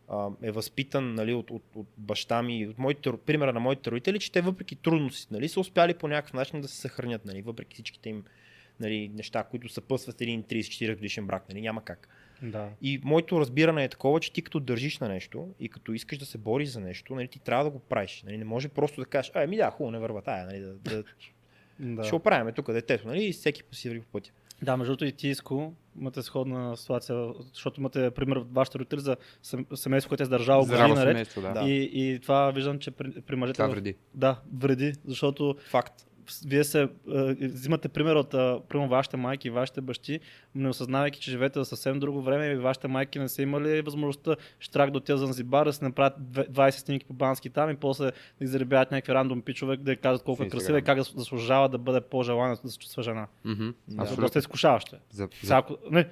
а, 0.09 0.29
е 0.41 0.51
възпитан 0.51 1.15
нали, 1.15 1.33
от, 1.33 1.51
от, 1.51 1.63
от 1.75 1.87
баща 1.97 2.43
ми, 2.43 2.67
от 2.67 2.77
моите, 2.77 3.17
примера 3.17 3.53
на 3.53 3.59
моите 3.59 3.91
родители, 3.91 4.19
че 4.19 4.31
те 4.31 4.41
въпреки 4.41 4.75
трудностите 4.75 5.33
нали, 5.33 5.49
са 5.49 5.59
успяли 5.59 5.93
по 5.93 6.07
някакъв 6.07 6.33
начин 6.33 6.61
да 6.61 6.67
се 6.67 6.77
съхранят, 6.77 7.25
нали, 7.25 7.41
въпреки 7.41 7.75
всичките 7.75 8.09
им 8.09 8.23
нали, 8.79 9.11
неща, 9.15 9.43
които 9.43 9.69
съпъсват 9.69 10.21
един 10.21 10.43
34 10.43 10.95
годишен 10.95 11.27
брак. 11.27 11.49
Нали, 11.49 11.61
няма 11.61 11.83
как. 11.83 12.07
Да. 12.41 12.69
И 12.81 13.01
моето 13.03 13.39
разбиране 13.39 13.83
е 13.83 13.89
такова, 13.89 14.19
че 14.19 14.33
ти 14.33 14.41
като 14.41 14.59
държиш 14.59 14.99
на 14.99 15.09
нещо 15.09 15.49
и 15.59 15.69
като 15.69 15.93
искаш 15.93 16.17
да 16.17 16.25
се 16.25 16.37
бориш 16.37 16.69
за 16.69 16.79
нещо, 16.79 17.15
нали, 17.15 17.27
ти 17.27 17.39
трябва 17.39 17.63
да 17.63 17.69
го 17.69 17.79
правиш. 17.79 18.23
Нали, 18.25 18.37
не 18.37 18.45
може 18.45 18.69
просто 18.69 19.01
да 19.01 19.05
кажеш, 19.05 19.31
ай, 19.35 19.47
ми 19.47 19.57
да, 19.57 19.71
хубаво, 19.71 19.91
не 19.91 19.99
върва 19.99 20.21
тая. 20.21 20.45
Нали, 20.45 20.59
да, 20.59 20.73
да... 20.73 21.03
Да. 21.79 22.03
Ще 22.03 22.15
оправяме 22.15 22.51
тук 22.51 22.71
детето, 22.71 23.07
нали? 23.07 23.25
И 23.25 23.33
всеки 23.33 23.63
по 23.63 23.75
си 23.75 23.89
върви 23.89 24.01
по 24.01 24.07
пътя. 24.07 24.31
Да, 24.61 24.77
между 24.77 24.91
другото 24.91 25.05
и 25.05 25.11
ти 25.11 25.27
Иско, 25.27 25.73
имате 25.99 26.21
сходна 26.21 26.77
ситуация, 26.77 27.27
защото 27.53 27.79
имате 27.79 28.11
пример 28.11 28.35
от 28.35 28.53
вашите 28.53 28.79
родители 28.79 28.99
за 28.99 29.17
сем- 29.43 29.75
семейство, 29.75 30.09
което 30.09 30.23
е 30.23 30.25
издържало 30.25 30.65
години 30.65 30.93
наред. 30.93 30.97
семейство, 30.97 31.41
да. 31.41 31.63
И, 31.69 31.89
и 31.93 32.19
това 32.19 32.51
виждам, 32.51 32.79
че 32.79 32.91
при, 32.91 33.21
при 33.21 33.35
мъжете... 33.35 33.57
Това 33.57 33.67
вреди. 33.67 33.95
Да, 34.13 34.41
вреди, 34.53 34.93
защото 35.05 35.55
Факт. 35.69 36.06
Вие 36.45 36.63
се, 36.63 36.81
а, 36.81 36.89
взимате 37.41 37.89
пример 37.89 38.15
от 38.15 38.33
а, 38.33 38.59
примерно 38.61 38.89
вашите 38.89 39.17
майки 39.17 39.47
и 39.47 39.51
вашите 39.51 39.81
бащи, 39.81 40.19
не 40.55 40.69
осъзнавайки, 40.69 41.19
че 41.19 41.31
живеете 41.31 41.59
в 41.59 41.65
съвсем 41.65 41.99
друго 41.99 42.21
време 42.21 42.45
и 42.45 42.55
вашите 42.55 42.87
майки 42.87 43.19
не 43.19 43.29
са 43.29 43.41
имали 43.41 43.81
възможността 43.81 44.35
штрак 44.59 44.91
до 44.91 44.99
тези 44.99 45.19
Занзибар 45.19 45.65
да 45.65 45.73
се 45.73 45.85
направят 45.85 46.13
две- 46.21 46.47
20 46.47 46.69
снимки 46.71 47.05
по 47.05 47.13
бански 47.13 47.49
там 47.49 47.69
и 47.69 47.75
после 47.75 48.05
да 48.05 48.11
ги 48.41 48.47
заребяват 48.47 48.91
някакви 48.91 49.13
рандом 49.13 49.41
пичове, 49.41 49.77
да 49.77 49.95
кажат 49.95 50.23
колко 50.23 50.43
е 50.43 50.49
красива 50.49 50.79
и 50.79 50.83
как 50.83 50.97
да 50.97 51.03
заслужава 51.05 51.69
да 51.69 51.77
бъде 51.77 52.01
по-желана 52.01 52.57
да 52.57 52.69
се 52.69 52.77
чувства 52.77 53.03
жена. 53.03 53.27
Мгм. 53.45 53.55
Да. 53.57 53.73
Защото 53.79 54.01
Абсолютно. 54.01 54.21
доста 54.21 54.39
изкушаващо. 54.39 54.95
е. 54.95 54.99
За, 55.09 55.27
за... 55.43 55.57
ако- 55.57 55.77
не, 55.91 56.07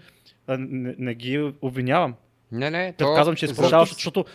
не, 0.50 0.96
не 0.98 1.16
ги 1.16 1.54
обвинявам. 1.62 2.16
Не, 2.52 2.70
не, 2.70 2.92
Като 2.92 3.06
то... 3.06 3.16
казвам, 3.16 3.36
че 3.36 3.46
е 3.46 3.48
за- 3.48 3.52
изкушаващо, 3.52 3.94
защото 3.94 4.26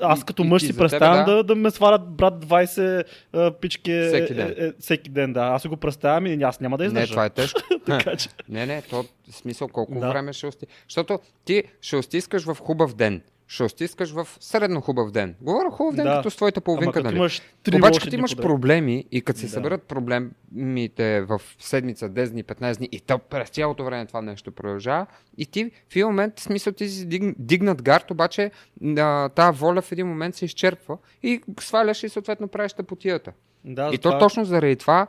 аз 0.00 0.24
като 0.24 0.44
мъж 0.44 0.62
си 0.62 0.76
представям 0.76 1.24
да. 1.24 1.36
да, 1.36 1.44
да 1.44 1.54
ме 1.54 1.70
свалят 1.70 2.08
брат 2.08 2.44
20 2.44 3.04
а, 3.32 3.50
пички 3.50 3.92
е, 3.92 4.08
Всеки 4.08 4.34
ден. 4.34 4.54
Е, 4.58 4.64
е, 4.66 4.72
всеки 4.80 5.10
ден. 5.10 5.32
Да. 5.32 5.40
Аз 5.40 5.62
си 5.62 5.68
го 5.68 5.76
представям 5.76 6.26
и 6.26 6.42
аз 6.42 6.60
няма 6.60 6.78
да 6.78 6.84
Не, 6.84 6.88
издържа. 6.88 7.10
това 7.10 7.24
е 7.24 7.30
тежко. 7.30 7.60
така, 7.86 8.16
че... 8.16 8.28
Не, 8.48 8.66
не, 8.66 8.82
то 8.82 9.04
в 9.30 9.36
смисъл 9.36 9.68
колко 9.68 10.00
Да. 10.00 10.08
време 10.08 10.32
ще 10.32 10.46
усти. 10.46 10.66
Защото 10.88 11.18
ти 11.44 11.62
ще 11.80 11.96
устискаш 11.96 12.44
в 12.44 12.56
хубав 12.60 12.94
ден. 12.94 13.22
Ще 13.46 13.64
устискаш 13.64 14.10
в 14.10 14.28
средно 14.40 14.80
хубав 14.80 15.10
ден. 15.10 15.34
Говоря 15.40 15.70
хубав 15.70 15.94
ден 15.94 16.04
Да. 16.04 16.16
като 16.16 16.30
с 16.30 16.36
твоята 16.36 16.58
Ама 16.58 16.64
половинка, 16.64 16.92
като 16.92 17.04
нали? 17.04 17.16
имаш 17.16 17.42
Обаче 17.74 18.00
като 18.00 18.14
имаш 18.14 18.36
проблеми 18.36 19.04
и 19.10 19.22
като 19.22 19.38
се 19.38 19.46
Да. 19.46 19.52
съберат 19.52 19.82
проблемите 19.82 21.20
в 21.20 21.40
седмица, 21.58 22.08
10 22.08 22.30
дни, 22.30 22.44
15 22.44 22.78
дни 22.78 22.88
и 22.92 23.00
то 23.00 23.18
през 23.18 23.50
цялото 23.50 23.84
време 23.84 24.06
това 24.06 24.22
нещо 24.22 24.52
продължава 24.52 25.06
и 25.38 25.46
ти 25.46 25.64
в 25.88 25.96
един 25.96 26.06
момент, 26.06 26.40
в 26.40 26.42
смисъл 26.42 26.72
ти 26.72 26.88
си 26.88 27.06
диг, 27.06 27.34
дигнат 27.38 27.82
гард, 27.82 28.10
обаче 28.10 28.50
а, 28.88 29.28
тази 29.28 29.58
воля 29.58 29.82
в 29.82 29.92
един 29.92 30.06
момент 30.06 30.34
се 30.34 30.44
изчерпва 30.44 30.96
и 31.22 31.40
сваляш 31.60 32.02
и 32.02 32.08
съответно 32.08 32.48
правиш 32.48 32.72
тъпотията. 32.72 33.32
Да, 33.64 33.88
И 33.88 33.92
затова- 33.92 34.10
то 34.10 34.18
точно 34.18 34.44
заради 34.44 34.76
това 34.76 35.06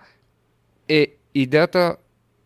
е 0.89 1.08
идеята 1.36 1.96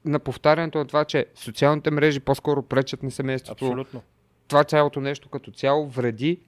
на 0.06 0.20
повтарянето 0.20 0.78
на 0.78 0.86
това, 0.86 1.06
че 1.06 1.26
социалните 1.36 1.92
мрежи 1.92 2.20
по-скоро 2.20 2.62
пречат 2.62 3.04
на 3.04 3.12
семейството. 3.12 3.66
Абсолютно. 3.66 4.02
Това 4.48 4.64
цялото 4.64 5.02
нещо 5.02 5.30
като 5.30 5.52
цяло 5.52 5.88
вреди 5.88 6.40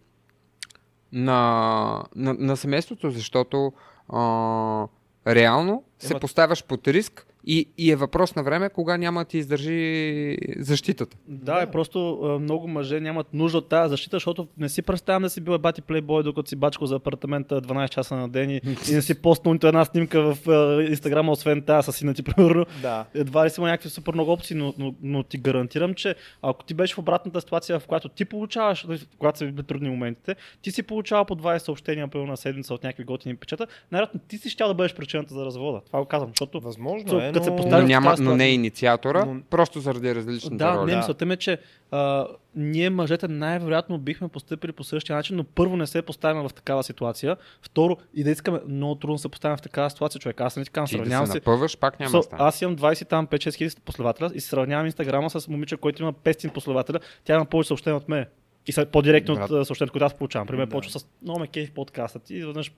на, 1.12 2.03
на, 2.15 2.33
на 2.33 2.57
семейството, 2.57 3.12
защото 3.12 3.73
а, 4.09 4.88
реално 5.27 5.83
се 5.99 6.13
Има- 6.13 6.19
поставяш 6.19 6.63
под 6.63 6.88
риск 6.88 7.25
и, 7.45 7.69
и 7.77 7.91
е 7.91 7.95
въпрос 7.95 8.35
на 8.35 8.43
време, 8.43 8.69
кога 8.69 8.97
няма 8.97 9.21
да 9.21 9.25
ти 9.25 9.38
издържи 9.38 10.38
защитата. 10.57 11.17
Да, 11.27 11.55
Да. 11.55 11.62
е 11.62 11.71
просто 11.71 12.19
а, 12.23 12.39
много 12.39 12.67
мъже 12.67 12.99
нямат 12.99 13.33
нужда 13.33 13.57
от 13.57 13.69
тази 13.69 13.89
защита, 13.89 14.15
защото 14.15 14.47
не 14.57 14.69
си 14.69 14.81
представям 14.81 15.21
да 15.23 15.29
си 15.29 15.41
бил 15.41 15.57
бати 15.57 15.81
плейбой, 15.81 16.23
докато 16.23 16.49
си 16.49 16.55
бачко 16.55 16.85
за 16.85 16.95
апартамента 16.95 17.62
12 17.62 17.89
часа 17.89 18.15
на 18.15 18.29
ден 18.29 18.49
и, 18.49 18.62
и 18.91 18.93
не 18.93 19.01
си 19.01 19.21
постнал 19.21 19.53
нито 19.53 19.67
една 19.67 19.85
снимка 19.85 20.35
в 20.35 20.49
а, 20.49 20.83
инстаграма, 20.83 21.31
освен 21.31 21.62
тази 21.62 21.91
с 21.91 21.95
сина 21.95 22.13
ти, 22.13 22.23
примерно. 22.23 22.65
Да. 22.81 23.05
Едва 23.13 23.45
ли 23.45 23.49
си 23.49 23.59
има 23.59 23.67
някакви 23.67 23.89
супер 23.89 24.13
много 24.13 24.31
опции, 24.31 24.55
но, 24.55 24.73
но, 24.77 24.95
но 25.01 25.23
ти 25.23 25.38
гарантирам, 25.38 25.93
че 25.93 26.15
ако 26.41 26.63
ти 26.63 26.73
беше 26.73 26.95
в 26.95 26.97
обратната 26.97 27.41
ситуация, 27.41 27.79
в 27.79 27.88
която 27.88 28.09
ти 28.09 28.25
получаваш, 28.25 28.83
нали, 28.83 28.99
когато 29.17 29.38
са 29.38 29.45
били 29.45 29.65
трудни 29.65 29.89
моментите, 29.89 30.35
ти 30.62 30.71
си 30.71 30.83
получавал 30.83 31.25
по 31.25 31.35
20 31.35 31.57
съобщения 31.57 32.09
на 32.15 32.38
седмица 32.38 32.73
от 32.73 32.83
някакви 32.83 33.03
готини 33.03 33.35
печата, 33.35 33.67
най-вероятно 33.91 34.19
ти 34.27 34.38
си 34.38 34.49
щял 34.49 34.67
да 34.67 34.73
бъдеш 34.73 34.93
причината 34.95 35.33
за 35.33 35.45
развода. 35.45 35.81
Това 35.89 35.99
го 35.99 36.06
казвам, 36.06 36.30
защото 36.30 36.60
Възможно 36.60 37.19
е, 37.19 37.32
Като 37.32 37.43
се 37.43 37.49
но... 37.49 37.56
Но, 37.82 37.88
няма, 37.88 38.10
но 38.10 38.15
не 38.15 38.15
ситуация. 38.15 38.47
инициатора, 38.47 39.25
Но- 39.25 39.41
просто 39.41 39.80
заради 39.80 40.15
различните 40.15 40.56
Да, 40.56 40.73
роли. 40.73 40.86
не, 40.86 40.91
Да. 40.91 40.97
мисълта 40.97 41.25
ми 41.25 41.34
е, 41.34 41.38
че 41.38 41.58
а, 41.91 42.28
ние 42.56 42.89
мъжете 42.89 43.28
най-вероятно 43.28 43.97
бихме 43.97 44.28
поступили 44.28 44.71
по 44.71 44.84
същия 44.84 45.15
начин, 45.15 45.36
но 45.36 45.43
първо 45.43 45.78
не 45.78 45.88
се 45.88 46.02
поставяме 46.02 46.47
в 46.49 46.54
такава 46.54 46.84
ситуация. 46.84 47.38
Второ, 47.62 47.97
и 48.13 48.23
да 48.23 48.32
искаме, 48.32 48.60
много 48.67 48.95
трудно 48.95 49.17
се 49.17 49.30
поставяме 49.30 49.58
в 49.58 49.62
такава 49.62 49.89
ситуация, 49.89 50.21
човек. 50.21 50.41
Аз 50.41 50.56
не 50.56 50.63
ти 50.63 50.69
казвам, 50.69 50.88
Ти 50.88 50.91
да 50.91 50.99
сравнявам 50.99 51.28
се 51.28 51.34
напъваш, 51.34 51.78
пак 51.78 51.99
няма 51.99 52.12
So, 52.12 52.21
стане. 52.21 52.43
аз 52.43 52.62
имам 52.62 52.78
20 52.78 53.08
там 53.08 53.28
5-6 53.28 53.56
хиляди 53.56 53.75
последователя 53.78 54.32
и 54.34 54.39
се 54.39 54.47
сравнявам 54.47 54.86
инстаграма 54.86 55.30
с 55.30 55.47
момиче, 55.47 55.78
който 55.78 56.02
има 56.02 56.13
500 56.13 56.49
последователя. 56.49 56.99
Тя 57.23 57.36
има 57.36 57.45
повече 57.45 57.67
съобщения 57.67 57.97
от 57.97 58.10
мен. 58.10 58.25
И 58.67 58.86
по-директно 58.86 59.34
от 59.34 59.39
Брат. 59.39 59.67
съобщението, 59.67 59.91
което 59.91 60.06
аз 60.06 60.13
получавам. 60.13 60.47
Пример, 60.47 60.65
Да. 60.65 60.71
почва 60.71 60.99
с 60.99 61.06
много 61.21 61.39
ме 61.39 61.47
кейф 61.47 61.71
подкастът 61.71 62.30
и 62.30 62.36
изведнъж 62.36 62.71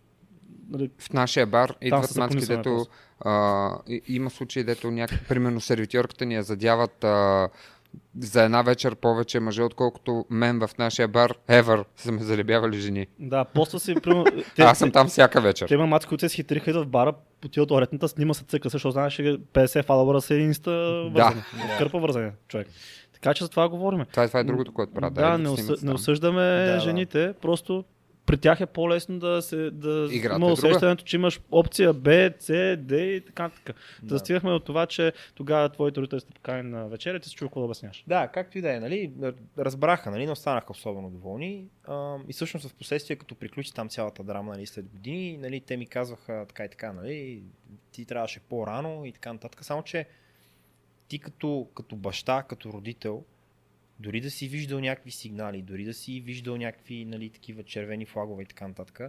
нали, 0.69 0.89
в 0.97 1.13
нашия 1.13 1.45
бар 1.45 1.75
идват 1.81 2.15
мацки, 2.15 2.45
дето 2.45 2.85
а, 3.19 3.69
има 4.07 4.29
случаи, 4.29 4.63
дето 4.63 4.91
някак, 4.91 5.27
примерно 5.27 5.61
сервитьорката 5.61 6.25
ни 6.25 6.35
я 6.35 6.43
задяват 6.43 7.03
а, 7.03 7.49
за 8.19 8.43
една 8.43 8.61
вечер 8.61 8.95
повече 8.95 9.39
мъже, 9.39 9.63
отколкото 9.63 10.25
мен 10.29 10.59
в 10.59 10.69
нашия 10.77 11.07
бар 11.07 11.33
ever 11.49 11.85
са 11.95 12.11
ме 12.11 12.23
залюбявали 12.23 12.79
жени. 12.79 13.07
да, 13.19 13.45
поста 13.45 13.79
си, 13.79 13.95
примерно, 13.95 14.25
те, 14.55 14.61
Аз 14.61 14.79
съм 14.79 14.91
там 14.91 15.07
всяка 15.07 15.41
вечер. 15.41 15.67
Те 15.67 15.73
има 15.73 15.85
маци, 15.85 16.07
които 16.07 16.21
се 16.21 16.29
схитриха 16.29 16.83
в 16.83 16.87
бара, 16.87 17.13
отиват 17.45 17.71
оретната, 17.71 18.07
снима 18.07 18.33
се 18.33 18.43
цъка, 18.43 18.69
защото 18.69 18.91
знаеш, 18.91 19.13
че 19.13 19.23
50 19.23 19.85
фаловера 19.85 20.21
са 20.21 20.35
инста 20.35 20.71
вързани. 21.13 21.41
Да. 21.67 21.77
Кърпа 21.77 21.99
вързани, 21.99 22.31
човек. 22.47 22.67
Така 23.13 23.33
че 23.33 23.43
за 23.43 23.49
това 23.49 23.69
говорим. 23.69 24.05
Това, 24.11 24.23
е- 24.23 24.27
това 24.27 24.39
е 24.39 24.43
другото, 24.43 24.73
което 24.73 24.93
правят. 24.93 25.13
Да, 25.13 25.21
айде 25.21 25.37
не, 25.37 25.43
да 25.43 25.51
осъ... 25.51 25.75
не 25.85 25.91
осъждаме 25.91 26.41
да. 26.41 26.79
жените, 26.79 27.33
просто 27.41 27.83
при 28.25 28.38
тях 28.38 28.62
е 28.62 28.65
по-лесно 28.65 29.19
да 29.19 29.41
се 29.41 29.71
да 29.71 30.10
Играта 30.12 30.36
има 30.36 30.49
е 30.49 30.51
усещането, 30.51 31.03
че 31.03 31.15
имаш 31.15 31.41
опция 31.51 31.93
B, 31.93 32.38
C, 32.38 32.77
D 32.77 32.95
и 32.95 33.25
така 33.25 33.49
така. 33.49 33.73
Да. 34.03 34.13
Да. 34.13 34.19
стигнахме 34.19 34.51
от 34.51 34.65
това, 34.65 34.86
че 34.86 35.13
тогава 35.36 35.69
твоите 35.69 36.01
родители 36.01 36.19
сте 36.19 36.34
покани 36.34 36.69
на 36.69 36.88
вечеря 36.88 37.17
и 37.17 37.19
ти 37.19 37.29
се 37.29 37.36
чува 37.36 37.49
какво 37.49 37.60
да 37.60 37.65
обясняваш. 37.65 38.03
Да, 38.07 38.27
както 38.27 38.57
и 38.57 38.62
да 38.62 38.73
е, 38.73 38.79
нали, 38.79 39.12
разбраха, 39.57 40.12
нали, 40.12 40.25
не 40.25 40.31
останаха 40.31 40.71
особено 40.71 41.10
доволни. 41.10 41.67
А, 41.84 42.17
и 42.27 42.34
всъщност 42.34 42.69
в 42.69 42.73
последствие, 42.73 43.15
като 43.15 43.36
приключи 43.36 43.73
там 43.73 43.89
цялата 43.89 44.23
драма, 44.23 44.51
нали, 44.51 44.65
след 44.65 44.89
години, 44.89 45.38
нали, 45.38 45.62
те 45.62 45.77
ми 45.77 45.86
казваха 45.86 46.45
така 46.47 46.65
и 46.65 46.69
така, 46.69 46.93
нали, 46.93 47.43
ти 47.91 48.05
трябваше 48.05 48.39
по-рано 48.39 49.05
и 49.05 49.12
така 49.12 49.34
нататък. 49.34 49.65
Само, 49.65 49.84
че 49.84 50.05
ти 51.07 51.19
като, 51.19 51.67
като 51.75 51.95
баща, 51.95 52.43
като 52.43 52.73
родител, 52.73 53.23
дори 54.01 54.21
да 54.21 54.31
си 54.31 54.47
виждал 54.47 54.79
някакви 54.79 55.11
сигнали, 55.11 55.61
дори 55.61 55.83
да 55.83 55.93
си 55.93 56.21
виждал 56.21 56.57
някакви 56.57 57.05
нали, 57.05 57.29
такива 57.29 57.63
червени 57.63 58.05
флагове 58.05 58.43
и 58.43 58.45
така 58.45 58.67
нататък, 58.67 58.99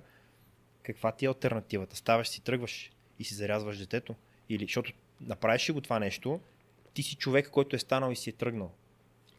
каква 0.82 1.12
ти 1.12 1.24
е 1.24 1.28
альтернативата? 1.28 1.96
Ставаш 1.96 2.28
си, 2.28 2.44
тръгваш 2.44 2.92
и 3.18 3.24
си 3.24 3.34
зарязваш 3.34 3.78
детето. 3.78 4.14
Или, 4.48 4.64
защото 4.64 4.92
направиш 5.20 5.68
ли 5.68 5.72
го 5.72 5.80
това 5.80 5.98
нещо, 5.98 6.40
ти 6.94 7.02
си 7.02 7.16
човек, 7.16 7.50
който 7.50 7.76
е 7.76 7.78
станал 7.78 8.10
и 8.12 8.16
си 8.16 8.30
е 8.30 8.32
тръгнал. 8.32 8.72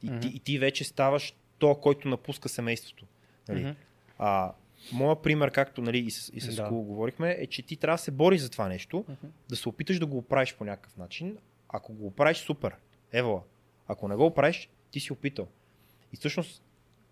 И, 0.04 0.10
Мгм. 0.10 0.20
ти, 0.20 0.28
и 0.28 0.40
ти 0.40 0.60
вече 0.60 0.84
ставаш 0.84 1.34
то, 1.60 1.76
който 1.76 2.08
напуска 2.08 2.50
семейството. 2.50 3.06
Нали? 3.48 3.62
Мгм. 3.62 3.72
А, 4.18 4.54
моя 4.92 5.22
пример, 5.22 5.52
както 5.52 5.82
нали, 5.82 6.00
и 6.00 6.12
с, 6.12 6.32
и 6.34 6.42
с 6.42 6.56
Да. 6.56 6.64
да. 6.64 6.70
говорихме, 6.70 7.36
е, 7.40 7.48
че 7.48 7.62
ти 7.62 7.76
трябва 7.78 7.98
да 7.98 8.04
се 8.04 8.12
бориш 8.12 8.42
за 8.42 8.50
това 8.50 8.68
нещо, 8.68 9.06
Мгм. 9.10 9.28
да 9.50 9.56
се 9.56 9.70
опиташ 9.70 10.00
да 10.00 10.06
го 10.06 10.18
оправиш 10.18 10.56
по 10.56 10.66
някакъв 10.66 10.98
начин. 10.98 11.38
Ако 11.70 11.94
го 11.94 12.08
оправиш, 12.08 12.38
супер. 12.38 12.76
Евала. 13.12 13.42
Ако 13.88 14.08
не 14.08 14.16
го 14.16 14.26
оправиш, 14.26 14.70
ти 14.94 15.00
си 15.00 15.14
опитал. 15.14 15.48
И 16.14 16.18
всъщност 16.18 16.64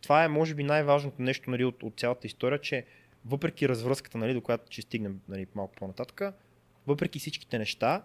това 0.01 0.23
е, 0.23 0.27
може 0.27 0.55
би, 0.55 0.63
най-важното 0.63 1.21
нещо 1.21 1.49
нали, 1.49 1.65
от, 1.65 1.83
от 1.83 1.99
цялата 1.99 2.27
история, 2.27 2.59
че 2.59 2.85
въпреки 3.25 3.69
развръзката, 3.69 4.17
нали, 4.17 4.33
до 4.33 4.41
която 4.41 4.71
ще 4.71 4.81
стигнем 4.81 5.21
нали, 5.29 5.47
малко 5.55 5.75
по-нататък, 5.75 6.21
въпреки 6.87 7.19
всичките 7.19 7.59
неща, 7.59 8.03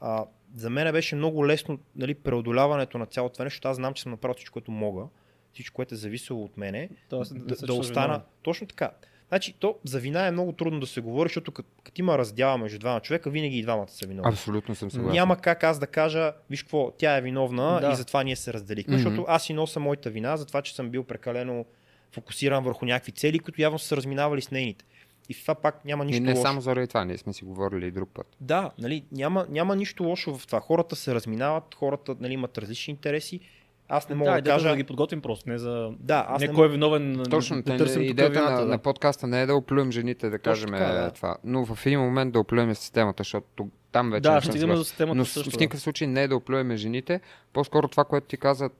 а, 0.00 0.24
за 0.54 0.70
мен 0.70 0.92
беше 0.92 1.16
много 1.16 1.46
лесно 1.46 1.78
нали, 1.96 2.14
преодоляването 2.14 2.98
на 2.98 3.06
цялото 3.06 3.32
това 3.32 3.44
нещо, 3.44 3.68
аз 3.68 3.76
знам, 3.76 3.94
че 3.94 4.02
съм 4.02 4.12
направил 4.12 4.34
всичко, 4.34 4.52
което 4.52 4.70
мога, 4.70 5.06
всичко, 5.52 5.74
което 5.74 5.94
е 5.94 5.98
зависело 5.98 6.44
от 6.44 6.56
мене, 6.56 6.88
Тоест, 7.08 7.34
да, 7.34 7.40
да 7.40 7.48
чувстваш 7.48 7.78
остана. 7.78 8.06
виновен. 8.06 8.26
Точно 8.42 8.66
така. 8.66 8.90
Значи, 9.28 9.52
то 9.52 9.76
за 9.84 9.98
вина 9.98 10.26
е 10.26 10.30
много 10.30 10.52
трудно 10.52 10.80
да 10.80 10.86
се 10.86 11.00
говори, 11.00 11.28
защото 11.28 11.52
като, 11.52 11.68
като 11.84 12.00
има 12.00 12.18
раздяла 12.18 12.58
между 12.58 12.78
двама 12.78 13.00
човека, 13.00 13.30
винаги 13.30 13.58
и 13.58 13.62
двамата 13.62 13.88
са 13.88 14.06
виновни. 14.06 14.32
Абсолютно 14.32 14.74
съм 14.74 14.90
съгласен. 14.90 15.12
Няма 15.12 15.36
как 15.36 15.64
аз 15.64 15.78
да 15.78 15.86
кажа, 15.86 16.32
виж 16.50 16.62
какво, 16.62 16.90
тя 16.90 17.16
е 17.16 17.20
виновна 17.20 17.78
Да. 17.80 17.90
и 17.92 17.96
затова 17.96 18.22
ние 18.22 18.36
се 18.36 18.52
разделихме, 18.52 18.94
Мгм. 18.94 19.02
защото 19.02 19.24
аз 19.28 19.42
си 19.42 19.52
нося 19.52 19.80
моята 19.80 20.10
вина 20.10 20.36
за 20.36 20.46
това, 20.46 20.62
че 20.62 20.74
съм 20.74 20.90
бил 20.90 21.04
прекалено 21.04 21.64
фокусиран 22.12 22.64
върху 22.64 22.84
някакви 22.84 23.12
цели, 23.12 23.38
които 23.38 23.62
явно 23.62 23.78
са 23.78 23.86
се 23.88 23.96
разминавали 23.96 24.42
с 24.42 24.50
нейните. 24.50 24.84
И 25.28 25.34
в 25.34 25.40
това 25.40 25.54
пак 25.54 25.84
няма 25.84 26.04
И 26.04 26.06
нищо 26.06 26.22
не 26.22 26.30
лошо. 26.30 26.42
само 26.42 26.60
заради 26.60 26.86
това, 26.88 27.04
ние 27.04 27.18
сме 27.18 27.32
си 27.32 27.44
говорили 27.44 27.86
и 27.86 27.90
друг 27.90 28.10
път. 28.14 28.36
Да, 28.40 28.70
нали, 28.78 29.04
няма, 29.12 29.46
няма 29.48 29.76
нищо 29.76 30.04
лошо 30.04 30.34
в 30.34 30.46
това. 30.46 30.60
Хората 30.60 30.96
се 30.96 31.14
разминават, 31.14 31.74
хората 31.74 32.16
нали, 32.20 32.32
имат 32.32 32.58
различни 32.58 32.90
интереси. 32.90 33.40
Аз 33.88 34.08
не 34.08 34.14
мога 34.14 34.24
Да, 34.24 34.32
да, 34.32 34.38
идеята 34.38 34.56
кажа... 34.56 34.68
е 34.68 34.72
да 34.72 34.76
ги 34.76 34.84
подготвим 34.84 35.20
просто, 35.20 35.50
не 35.50 35.58
за... 35.58 35.90
Да, 36.00 36.26
аз 36.28 36.40
не 36.42 36.48
не 36.48 36.54
кой 36.54 36.66
е 36.66 36.70
виновен, 36.70 37.22
Точно, 37.30 37.56
не, 37.56 37.62
не 37.66 37.78
търсим 37.78 38.02
тук 38.02 38.10
идеята 38.10 38.32
вината. 38.32 38.52
на, 38.52 38.60
да. 38.60 38.66
на 38.66 38.78
подкаста 38.78 39.26
не 39.26 39.42
е 39.42 39.46
да 39.46 39.54
оплюем 39.54 39.92
жените, 39.92 40.30
да 40.30 40.38
кажем 40.38 40.70
така, 40.70 40.84
да. 40.84 41.10
това, 41.10 41.36
но 41.44 41.64
в 41.64 41.86
един 41.86 42.00
момент 42.00 42.32
да 42.32 42.40
оплюем 42.40 42.74
системата, 42.74 43.20
защото 43.20 43.46
тук- 43.56 43.72
там 43.92 44.10
вече 44.10 44.20
Да, 44.20 44.34
не 44.34 44.40
ще 44.40 44.50
стигаме 44.50 44.74
до 44.74 44.84
системата 44.84 45.14
Но 45.14 45.24
също. 45.24 45.50
в, 45.50 45.60
никакъв 45.60 45.80
случай 45.80 46.06
не 46.06 46.22
е 46.22 46.28
да 46.28 46.36
оплюеме 46.36 46.76
жените, 46.76 47.20
по-скоро 47.52 47.88
това, 47.88 48.04
което 48.04 48.26
ти 48.26 48.36
каза, 48.36 48.70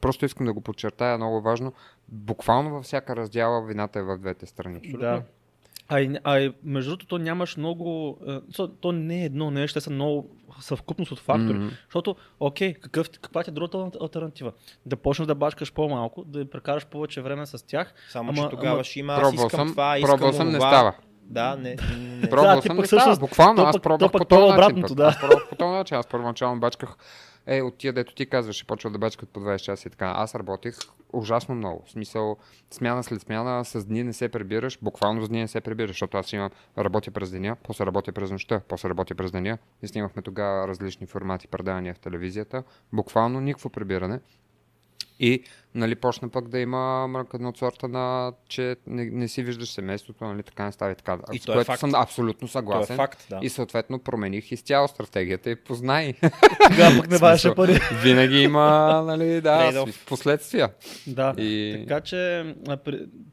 просто 0.00 0.24
искам 0.24 0.46
да 0.46 0.52
го 0.52 0.60
подчертая, 0.60 1.16
много 1.16 1.40
важно, 1.40 1.72
буквално 2.08 2.70
във 2.70 2.84
всяка 2.84 3.16
раздяла 3.16 3.66
вината 3.66 3.98
е 3.98 4.02
в 4.02 4.18
двете 4.18 4.46
страни. 4.46 4.80
Да. 4.84 5.22
А, 5.92 6.00
и, 6.00 6.16
а 6.24 6.38
и, 6.38 6.52
между 6.64 6.90
другото, 6.90 7.06
то 7.06 7.18
нямаш 7.18 7.56
много. 7.56 8.18
а, 8.28 8.40
То, 8.52 8.68
то 8.68 8.92
не 8.92 9.22
е 9.22 9.24
едно 9.24 9.50
нещо, 9.50 9.74
те 9.74 9.80
са 9.80 9.90
много 9.90 10.30
съвкупност 10.60 11.12
от 11.12 11.18
фактори. 11.18 11.54
Мгм. 11.54 11.68
Защото, 11.84 12.16
окей, 12.40 12.74
какъв, 12.74 13.10
каква 13.12 13.42
ти 13.42 13.50
е 13.50 13.52
другата 13.52 13.76
ал- 13.76 14.02
альтернатива? 14.02 14.52
Да 14.86 14.96
почнеш 14.96 15.26
да 15.26 15.34
бачкаш 15.34 15.72
по-малко, 15.72 16.24
да 16.24 16.50
прекараш 16.50 16.86
повече 16.86 17.20
време 17.20 17.46
с 17.46 17.66
тях. 17.66 17.94
Само, 18.10 18.30
Ама- 18.30 18.42
че 18.42 18.48
тогава 18.50 18.74
ама- 18.74 18.84
ще 18.84 19.00
има, 19.00 19.12
аз 19.12 19.20
Пробвал 19.20 19.46
искам 19.46 19.58
съм, 19.58 19.68
това, 19.68 19.98
искам 19.98 20.10
пробвал 20.10 20.32
съм, 20.32 20.48
не 20.48 20.60
става. 20.60 20.92
Да, 21.22 21.56
не, 21.56 21.76
не, 21.98 22.30
Пробвал 22.30 22.60
ти 22.60 22.66
съм, 22.68 22.76
не 22.76 22.86
става. 22.86 23.16
Буквално, 23.16 23.62
аз 23.62 23.78
пробвах 23.78 24.12
по 24.12 24.18
то 24.18 24.24
е 24.36 24.56
този 24.56 24.74
начин. 24.74 24.96
да. 24.96 25.04
Аз 25.04 25.20
пробвах 25.20 25.48
по 25.48 25.56
този 25.56 25.70
начин. 25.70 25.96
Аз 25.96 26.06
първоначално 26.06 26.60
бачках 26.60 26.96
е, 27.46 27.62
от 27.62 27.76
тия, 27.76 27.92
дето 27.92 28.14
ти 28.14 28.26
казваш, 28.26 28.66
почва 28.66 28.90
да 28.90 28.98
бачкат 28.98 29.28
по 29.28 29.40
20 29.40 29.58
часа 29.58 29.88
и 29.88 29.90
така. 29.90 30.12
Аз 30.16 30.34
работих 30.34 30.76
ужасно 31.12 31.54
много. 31.54 31.82
В 31.86 31.90
смисъл, 31.90 32.36
смяна 32.70 33.02
след 33.02 33.20
смяна, 33.20 33.64
с 33.64 33.84
дни 33.84 34.02
не 34.02 34.12
се 34.12 34.28
прибираш, 34.28 34.78
буквално 34.82 35.24
с 35.24 35.28
дни 35.28 35.40
не 35.40 35.48
се 35.48 35.60
прибираш, 35.60 35.90
защото 35.90 36.16
аз 36.16 36.32
имам, 36.32 36.50
работя 36.78 37.10
през 37.10 37.30
деня, 37.30 37.56
после 37.62 37.86
работя 37.86 38.12
през 38.12 38.30
нощта, 38.30 38.60
после 38.68 38.88
работя 38.88 39.14
през 39.14 39.30
деня 39.30 39.58
и 39.82 39.88
снимахме 39.88 40.22
тогава 40.22 40.68
различни 40.68 41.06
формати 41.06 41.48
предавания 41.48 41.94
в 41.94 41.98
телевизията. 41.98 42.62
Буквално 42.92 43.40
никакво 43.40 43.70
прибиране. 43.70 44.20
И 45.22 45.42
нали, 45.74 45.94
почна 45.94 46.28
пък 46.28 46.48
да 46.48 46.58
има 46.58 47.08
мръкадна 47.08 47.48
от 47.48 47.58
сорта 47.58 47.88
на, 47.88 48.32
че 48.48 48.76
не, 48.86 49.04
не 49.04 49.28
си 49.28 49.42
виждаш 49.42 49.72
семейството, 49.72 50.24
нали, 50.24 50.42
така 50.42 50.64
не 50.64 50.72
става 50.72 50.92
и 50.92 50.94
така. 50.94 51.18
И 51.32 51.38
с 51.38 51.42
е 51.42 51.52
което 51.52 51.66
факт. 51.66 51.80
съм 51.80 51.94
абсолютно 51.94 52.46
е 52.46 52.48
съгласен. 52.48 52.96
факт, 52.96 53.26
да. 53.30 53.38
И 53.42 53.48
съответно 53.48 53.98
промених 53.98 54.52
изцяло 54.52 54.88
стратегията 54.88 55.50
и 55.50 55.56
познай. 55.56 56.14
Тогава 56.70 56.96
пък 56.96 57.10
не 57.10 57.18
вадеше 57.18 57.54
пари. 57.54 57.80
Винаги 58.02 58.42
има 58.42 59.02
нали, 59.06 59.40
да, 59.40 59.84
последствия. 60.06 60.68
Да. 61.06 61.34
И... 61.38 61.76
Така 61.88 62.00
че, 62.00 62.54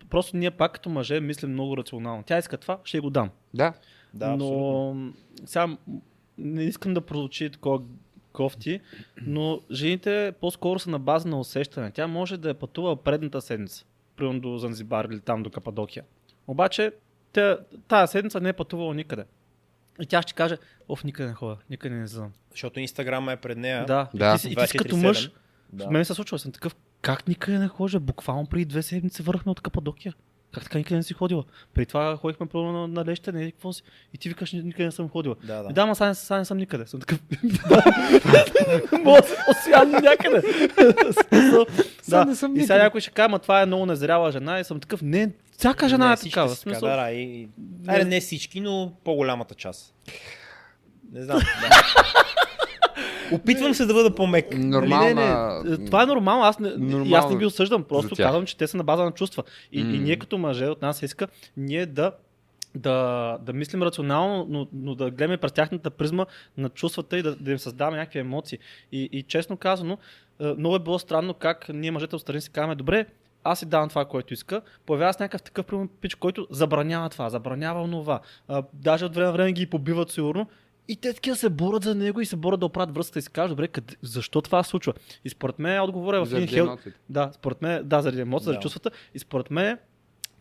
просто 0.10 0.38
ние 0.38 0.52
пак 0.52 0.74
като 0.74 0.90
мъже 0.90 1.20
мислим 1.20 1.52
много 1.52 1.78
рационално. 1.78 2.24
Тя 2.24 2.38
иска 2.38 2.58
това, 2.58 2.80
ще 2.84 3.00
го 3.00 3.10
дам. 3.10 3.30
Да. 3.54 3.74
Да, 4.14 4.26
абсолютно. 4.26 4.94
но 4.94 5.12
сега 5.46 5.78
не 6.38 6.64
искам 6.64 6.94
да 6.94 7.02
прозвучи 7.02 7.50
такова 7.50 7.82
кофти, 8.40 8.80
но 9.22 9.62
жените 9.72 10.34
по-скоро 10.42 10.80
са 10.80 10.90
на 10.90 11.00
база 11.00 11.28
на 11.30 11.40
усещане. 11.40 11.92
Тя 11.92 12.08
може 12.08 12.38
да 12.38 12.50
е 12.50 12.54
пътувала 12.54 12.96
предната 12.96 13.42
седмица, 13.42 13.86
примерно 14.16 14.40
до 14.40 14.58
Занзибар 14.58 15.06
или 15.06 15.20
там 15.20 15.44
до 15.44 15.50
Кападокия. 15.50 16.04
Обаче 16.48 16.92
тя, 17.34 17.58
тази 17.88 18.12
седмица 18.12 18.42
не 18.42 18.50
е 18.50 18.54
пътувала 18.54 18.94
никъде. 18.96 19.24
И 20.02 20.06
тя 20.06 20.22
ще 20.22 20.34
каже, 20.34 20.58
оф, 20.90 21.04
никъде 21.04 21.30
не 21.30 21.36
ходя, 21.36 21.58
никъде 21.70 21.96
не 21.96 22.08
знам. 22.08 22.32
Защото 22.52 22.80
Инстаграма 22.80 23.32
е 23.32 23.38
пред 23.38 23.58
нея. 23.58 23.86
Да, 23.86 24.08
Да. 24.14 24.36
И 24.36 24.42
ти, 24.42 24.54
и 24.54 24.56
ти 24.56 24.68
си 24.68 24.78
като 24.78 24.98
мъж, 24.98 25.32
Да. 25.74 25.86
в 25.86 25.90
мен 25.90 26.06
се 26.06 26.14
случва, 26.14 26.40
съм 26.40 26.52
такъв, 26.52 26.76
как 27.02 27.28
никъде 27.28 27.60
не 27.60 27.68
ходя? 27.68 28.00
Буквално 28.00 28.46
преди 28.46 28.66
две 28.66 28.82
седмици 28.82 29.22
върнахме 29.22 29.52
от 29.52 29.62
Кападокия. 29.62 30.14
Как 30.54 30.64
така 30.64 30.78
никъде 30.78 30.96
не 30.96 31.04
си 31.04 31.14
ходила? 31.14 31.44
При 31.74 31.86
това 31.86 32.18
ходихме 32.18 32.46
първо 32.46 32.72
на, 32.72 32.88
на 32.88 33.06
лещене, 33.06 33.44
и 33.44 33.52
какво 33.52 33.74
си? 33.74 33.84
И 34.14 34.18
ти 34.18 34.30
викаш, 34.30 34.54
«Ни- 34.54 34.62
никъде 34.64 34.86
не 34.86 34.92
съм 34.92 35.10
ходила. 35.10 35.36
Да, 35.44 35.56
Да, 35.56 35.64
да. 35.64 35.74
да 35.74 35.82
ама 35.82 35.96
сега, 35.96 36.14
сега 36.14 36.38
не 36.38 36.46
съм 36.46 36.58
никъде. 36.58 36.88
Съм 36.88 37.00
такъв. 37.00 37.20
Мога 39.04 39.22
освям 39.50 39.92
някъде. 39.92 40.42
Да. 42.08 42.26
не 42.26 42.36
съм 42.36 42.56
И 42.56 42.62
сега 42.62 42.84
някой 42.84 43.02
ще 43.02 43.12
каже, 43.12 43.40
това 43.42 43.62
е 43.62 43.66
много 43.66 43.86
незряла 43.86 44.32
жена. 44.32 44.60
И 44.60 44.64
съм 44.64 44.80
такъв, 44.80 45.02
не, 45.02 45.32
всяка 45.58 45.90
жена 45.90 46.08
не, 46.08 46.14
е 46.14 46.18
такава. 46.18 46.56
Смисъл, 46.56 46.90
да, 46.90 46.96
да, 46.96 47.12
и... 47.12 47.48
Айде, 47.88 48.06
не 48.06 48.20
всички, 48.20 48.60
но 48.62 48.94
по-голямата 49.04 49.56
част. 49.56 49.94
Не 51.12 51.24
знам. 51.24 51.40
Да. 51.40 51.70
Опитвам 53.32 53.74
се 53.74 53.86
да 53.86 53.94
бъда 53.94 54.16
по-мек. 54.16 54.58
Нормална... 54.58 55.62
Не, 55.64 55.70
не, 55.70 55.86
това 55.86 56.04
е 56.04 56.06
нормално, 56.06 56.44
аз 56.44 56.60
не, 56.60 56.70
и 56.70 56.72
аз 56.72 56.80
не 56.80 56.86
Нормално 56.86 57.38
ги 57.38 57.46
осъждам, 57.46 57.84
просто 57.84 58.16
казвам, 58.16 58.46
че 58.46 58.58
те 58.58 58.68
са 58.68 58.78
на 58.78 58.84
база 58.84 59.04
на 59.04 59.12
чувства. 59.12 59.44
И, 59.72 59.84
М. 59.84 59.96
и 59.96 60.00
ние 60.00 60.16
като 60.16 60.38
мъже 60.38 60.66
от 60.66 60.82
нас 60.82 61.02
иска 61.02 61.28
ние 61.58 61.86
да, 61.86 62.12
да, 62.76 63.38
да 63.42 63.54
мислим 63.54 63.84
рационално, 63.84 64.46
но, 64.50 64.68
но 64.74 64.96
да 64.96 65.12
гледаме 65.12 65.38
през 65.38 65.52
тяхната 65.52 65.90
призма 65.90 66.26
на 66.58 66.70
чувствата 66.70 67.18
и 67.18 67.22
да, 67.22 67.36
да 67.36 67.52
им 67.52 67.60
създаваме 67.60 67.98
някакви 67.98 68.20
емоции. 68.20 68.60
И, 68.92 69.10
и 69.12 69.24
честно 69.24 69.58
казано, 69.58 69.98
е, 70.40 70.54
много 70.58 70.76
е 70.76 70.80
било 70.80 71.00
странно 71.00 71.34
как 71.34 71.70
ние 71.74 71.92
мъжете 71.92 72.16
отстрани 72.16 72.42
си 72.42 72.50
казваме, 72.50 72.76
добре, 72.76 73.06
аз 73.44 73.60
си 73.60 73.66
давам 73.66 73.90
това, 73.90 74.06
което 74.06 74.34
иска. 74.34 74.62
Появява 74.86 75.14
се 75.14 75.24
някакъв 75.24 75.42
такъв 75.42 75.66
пич, 76.02 76.16
който 76.16 76.48
забранява 76.52 77.10
това, 77.10 77.30
забранява 77.30 77.82
онова. 77.82 78.20
А, 78.48 78.64
даже 78.74 79.06
от 79.06 79.16
време 79.16 79.28
на 79.28 79.34
време 79.34 79.52
ги 79.52 79.66
побиват 79.66 80.12
сигурно. 80.12 80.48
И 80.90 80.96
те 80.96 81.14
такива 81.14 81.36
се 81.36 81.50
борят 81.50 81.84
за 81.84 81.96
него 81.96 82.22
и 82.22 82.26
се 82.26 82.36
борят 82.36 82.60
да 82.60 82.66
оправят 82.66 82.96
връзката 82.96 83.20
и 83.20 83.22
си 83.22 83.30
кажат, 83.30 83.50
добре, 83.50 83.68
къде, 83.68 83.96
защо 84.02 84.42
това 84.42 84.64
се 84.64 84.70
случва? 84.70 84.94
И 85.26 85.30
според 85.30 85.60
мен 85.60 85.82
отговорът 85.82 86.28
е 86.28 86.30
в 86.30 86.38
един 86.38 86.48
Заради 86.48 86.54
хел... 86.56 86.94
Да, 87.10 87.32
според 87.34 87.62
мен, 87.62 87.82
да, 87.88 88.02
заради 88.02 88.18
заради 88.18 88.58
Да. 88.58 88.60
чувствата. 88.60 88.92
И 89.14 89.20
според 89.20 89.52
мен 89.52 89.78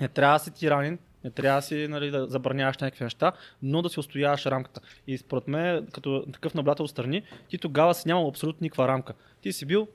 не 0.01 0.09
трябва 0.09 0.38
да 0.38 0.44
си 0.44 0.51
тиранин, 0.51 0.99
не 1.24 1.30
трябва 1.30 1.59
да 1.61 1.66
си 1.66 1.88
нали, 1.88 2.11
да 2.11 2.26
забраняваш 2.26 2.78
някакви 2.78 3.05
неща, 3.05 3.32
но 3.62 3.82
да 3.82 3.88
си 3.88 4.01
устояваш 4.01 4.46
рамката. 4.46 4.80
И 5.07 5.18
според 5.18 5.49
мен, 5.49 5.86
като 5.92 6.24
такъв 6.32 6.55
наблюдател 6.55 6.88
страни, 6.88 7.22
ти 7.49 7.59
тогава 7.59 7.94
си 7.94 8.09
нямал 8.09 8.28
абсолютно 8.28 8.64
никаква 8.64 8.88
рамка. 8.88 9.14
Ти 9.42 9.53
си 9.53 9.66
бил 9.66 9.88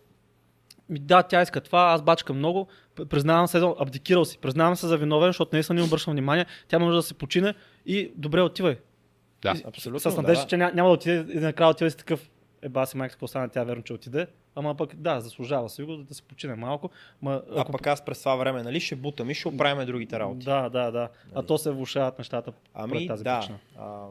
да, 0.90 1.24
тя 1.24 1.42
иска 1.42 1.62
това, 1.62 1.80
аз 1.82 2.02
бачкам 2.02 2.38
много, 2.38 2.68
признавам 3.10 3.48
се, 3.48 3.58
абдикирал 3.80 4.26
си, 4.26 4.38
признавам 4.38 4.76
се 4.76 4.88
за 4.88 4.98
виновен, 4.98 5.30
защото 5.30 5.74
не 5.74 5.82
обръщам 5.82 6.14
внимание, 6.14 6.46
тя 6.68 6.80
може 6.80 6.96
да 6.96 7.04
се 7.04 7.14
почине 7.14 7.54
и 7.86 8.12
добре 8.16 8.42
отивай. 8.42 8.78
Да. 9.44 9.52
И- 9.52 9.64
Абсолютно, 9.66 10.12
С 10.12 10.18
надежда, 10.18 10.44
да. 10.44 10.48
че 10.48 10.58
ня, 10.58 10.72
няма 10.74 10.90
да 10.90 10.94
отиде 10.94 11.34
и 11.34 11.40
накрая 11.40 11.70
отива 11.70 11.88
и 11.88 11.92
си 11.92 11.98
такъв, 11.98 12.30
е 12.62 12.70
баси 12.70 12.98
майка, 12.98 13.12
какво 13.12 13.28
стана, 13.28 13.50
тя 13.50 13.64
верно, 13.64 13.84
че 13.84 13.94
отиде. 13.94 14.28
Ама 14.56 14.76
пък 14.76 14.96
да, 14.96 15.22
заслужава 15.22 15.70
си 15.70 15.84
го 15.84 15.98
да, 15.98 16.04
да 16.04 16.14
се 16.14 16.22
почине 16.24 16.56
малко. 16.56 16.90
Ма, 17.22 17.42
А 17.52 17.62
ако- 17.62 17.72
пък 17.72 17.88
аз 17.88 18.06
през 18.06 18.20
това 18.20 18.36
време, 18.36 18.64
нали, 18.64 18.80
ще 18.80 18.96
бутам 18.96 19.30
и 19.30 19.34
ще 19.34 19.48
оправим 19.48 19.86
другите 19.86 20.20
работи. 20.20 20.46
Да, 20.46 20.70
да, 20.70 20.92
да. 20.92 21.10
А 21.36 21.44
то 21.44 21.58
се 21.58 21.72
влушават 21.72 22.18
нещата 22.18 22.54
Ами 22.74 23.08
тази 23.08 23.24
да. 23.24 23.40
причина. 23.40 23.58
А, 23.78 24.06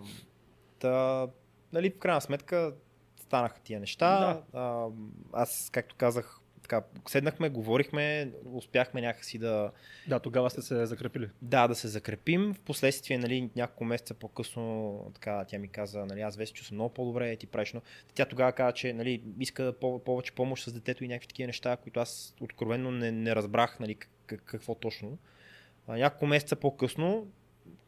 та, 0.78 1.26
нали, 1.72 1.90
в 1.90 1.98
крайна 1.98 2.20
сметка 2.20 2.72
станаха 3.16 3.60
тия 3.60 3.80
неща. 3.80 4.40
А, 4.52 4.86
аз, 5.32 5.68
както 5.72 5.94
казах, 5.98 6.38
така, 6.62 6.82
седнахме, 7.08 7.48
говорихме, 7.48 8.32
успяхме 8.52 9.00
някакси 9.00 9.38
да, 9.38 9.70
Да, 10.08 10.18
тогава 10.20 10.50
сте 10.50 10.62
се 10.62 10.86
закрепили. 10.86 11.28
да, 11.42 11.68
да 11.68 11.74
се 11.74 11.88
закрепим. 11.88 12.54
Впоследствие, 12.54 13.18
нали, 13.18 13.50
няколко 13.56 13.84
месеца 13.84 14.14
по-късно, 14.14 14.98
така, 15.14 15.44
тя 15.44 15.58
ми 15.58 15.68
каза, 15.68 16.06
нали, 16.06 16.20
аз 16.20 16.36
вече 16.36 16.52
чувствам 16.52 16.76
много 16.76 16.94
по-добре, 16.94 17.36
ти 17.36 17.46
правиш, 17.46 17.72
но 17.72 17.82
тя 18.14 18.24
тогава 18.24 18.52
каза, 18.52 18.72
че 18.72 18.92
нали, 18.92 19.22
иска 19.40 19.74
по- 19.80 20.04
повече 20.04 20.32
помощ 20.32 20.64
с 20.64 20.72
детето 20.72 21.04
и 21.04 21.08
някакви 21.08 21.28
такива 21.28 21.46
неща, 21.46 21.76
които 21.76 22.00
аз 22.00 22.34
откровенно 22.40 22.90
не, 22.90 23.12
не 23.12 23.36
разбрах 23.36 23.80
нали, 23.80 23.94
как, 24.26 24.42
какво 24.44 24.74
точно. 24.74 25.18
А, 25.86 25.96
няколко 25.96 26.26
месеца 26.26 26.56
по-късно 26.56 27.26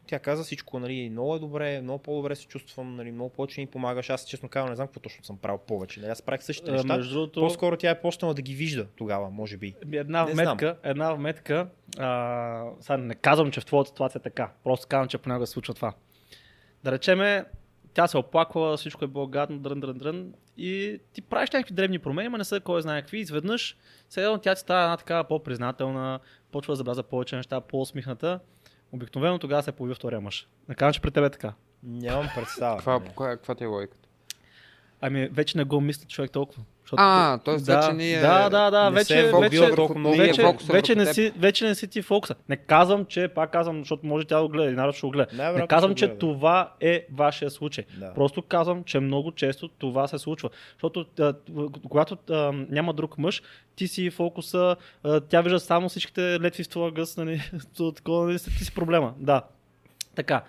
тя 0.07 0.19
каза 0.19 0.43
всичко, 0.43 0.79
нали, 0.79 1.09
много 1.09 1.35
е 1.35 1.39
добре, 1.39 1.81
много 1.81 2.03
по-добре 2.03 2.35
се 2.35 2.47
чувствам, 2.47 2.95
нали, 2.95 3.11
много 3.11 3.29
повече 3.29 3.61
ми 3.61 3.67
помагаш. 3.67 4.09
Аз 4.09 4.25
честно 4.25 4.49
казвам, 4.49 4.69
не 4.69 4.75
знам 4.75 4.87
какво 4.87 4.99
точно 4.99 5.23
съм 5.23 5.37
правил 5.37 5.59
повече. 5.67 5.99
Нали, 5.99 6.11
аз 6.11 6.21
правих 6.21 6.43
същите 6.43 6.71
А, 6.71 6.73
неща. 6.73 6.95
между 6.97 7.13
другото, 7.13 7.39
По-скоро 7.39 7.77
тя 7.77 7.89
е 7.89 8.01
почнала 8.01 8.33
да 8.33 8.41
ги 8.41 8.53
вижда 8.53 8.87
тогава, 8.95 9.29
може 9.29 9.57
би. 9.57 9.75
Ами 9.83 9.97
Една 9.97 10.25
Не 10.25 10.33
вметка, 10.33 10.77
една 10.83 11.13
вметка, 11.13 11.67
а, 11.97 12.65
сега 12.79 12.97
не 12.97 13.15
казвам, 13.15 13.51
че 13.51 13.61
в 13.61 13.65
твоята 13.65 13.87
ситуация 13.87 14.19
е 14.19 14.23
така, 14.23 14.51
просто 14.63 14.87
казвам, 14.87 15.07
че 15.07 15.17
понякога 15.17 15.47
се 15.47 15.53
случва 15.53 15.73
това. 15.73 15.93
Да 16.83 16.91
речеме, 16.91 17.45
тя 17.93 18.07
се 18.07 18.17
оплаква, 18.17 18.77
всичко 18.77 19.05
е 19.05 19.07
било 19.07 19.27
гадно, 19.27 19.59
дрън, 19.59 19.79
дрън, 19.79 19.97
дрън, 19.97 20.33
и 20.57 20.99
ти 21.13 21.21
правиш 21.21 21.51
някакви 21.51 21.73
древни 21.75 21.99
промени, 21.99 22.29
но 22.29 22.37
не 22.37 22.43
са 22.43 22.59
кой 22.59 22.81
знае 22.81 23.01
какви, 23.01 23.19
изведнъж 23.19 23.77
сега 24.09 24.37
тя 24.37 24.55
ти 24.55 24.61
става 24.61 24.83
една 24.83 24.97
така 24.97 25.23
по-признателна, 25.23 26.19
почва 26.51 26.71
да 26.71 26.75
забеляза 26.75 27.03
повече 27.03 27.35
неща, 27.35 27.61
по-усмихната. 27.61 28.39
Обикновено 28.91 29.39
тогава 29.39 29.63
се 29.63 29.71
появи 29.71 29.95
втория 29.95 30.21
мъж. 30.21 30.47
Не 30.69 30.75
казвам, 30.75 30.93
че 30.93 31.01
при 31.01 31.11
тебе 31.11 31.25
е 31.27 31.29
така. 31.29 31.53
Нямам 31.83 32.27
представа. 32.35 32.77
Каква, 32.77 32.99
Не. 32.99 33.05
каква, 33.05 33.29
каква 33.29 33.55
ти 33.55 33.63
е 33.63 33.67
логиката? 33.67 34.07
Ами 35.01 35.27
вече 35.27 35.57
не 35.57 35.63
го 35.63 35.81
мисли 35.81 36.07
човек 36.07 36.31
толкова. 36.31 36.63
Защото, 36.85 37.01
А, 37.01 37.37
т.е. 37.37 37.55
да, 37.55 37.81
вече 37.81 37.93
ние- 37.93 38.19
Да, 38.19 38.49
да, 38.49 38.71
да, 38.71 38.83
не 38.83 38.91
вече, 38.91 39.19
е 39.19 39.23
вече, 39.23 39.37
вече, 39.39 39.59
вече, 39.59 40.93
върху 40.93 40.95
не 40.95 41.13
си, 41.13 41.33
вече 41.37 41.65
не 41.65 41.75
си 41.75 41.87
ти 41.87 42.01
фокуса. 42.01 42.35
Не 42.49 42.57
казвам, 42.57 43.05
че, 43.05 43.27
пак 43.27 43.51
казвам, 43.51 43.79
защото 43.79 44.05
може 44.05 44.25
тя 44.25 44.35
да 44.37 44.41
го 44.41 44.49
гледа 44.49 44.71
и 44.71 44.75
народ 44.75 44.95
ще 44.95 45.07
го 45.07 45.11
гледа. 45.11 45.27
Най-вероятно 45.31 45.61
Не 45.61 45.67
казвам, 45.67 45.95
че 45.95 46.05
гледа. 46.07 46.19
това 46.19 46.71
е 46.81 47.05
вашия 47.13 47.51
случай. 47.51 47.83
Да. 47.99 48.13
Просто 48.13 48.41
казвам, 48.41 48.83
че 48.83 48.99
много 48.99 49.31
често 49.31 49.67
това 49.67 50.07
се 50.07 50.19
случва. 50.19 50.49
Защото 50.73 51.05
а, 51.19 51.33
когато 51.89 52.17
а, 52.29 52.35
няма 52.69 52.93
друг 52.93 53.17
мъж, 53.17 53.41
ти 53.75 53.87
си 53.87 54.09
фокуса, 54.09 54.75
а, 55.03 55.19
тя 55.19 55.41
вижда 55.41 55.59
само 55.59 55.89
всичките 55.89 56.21
летви 56.21 56.63
в 56.63 56.69
твоя 56.69 56.91
гъс, 56.91 57.17
нали, 57.17 57.41
такова, 57.95 58.25
нали, 58.25 58.39
ти 58.39 58.63
си 58.63 58.73
проблема. 58.73 59.13
Да. 59.17 59.41
Така. 60.15 60.43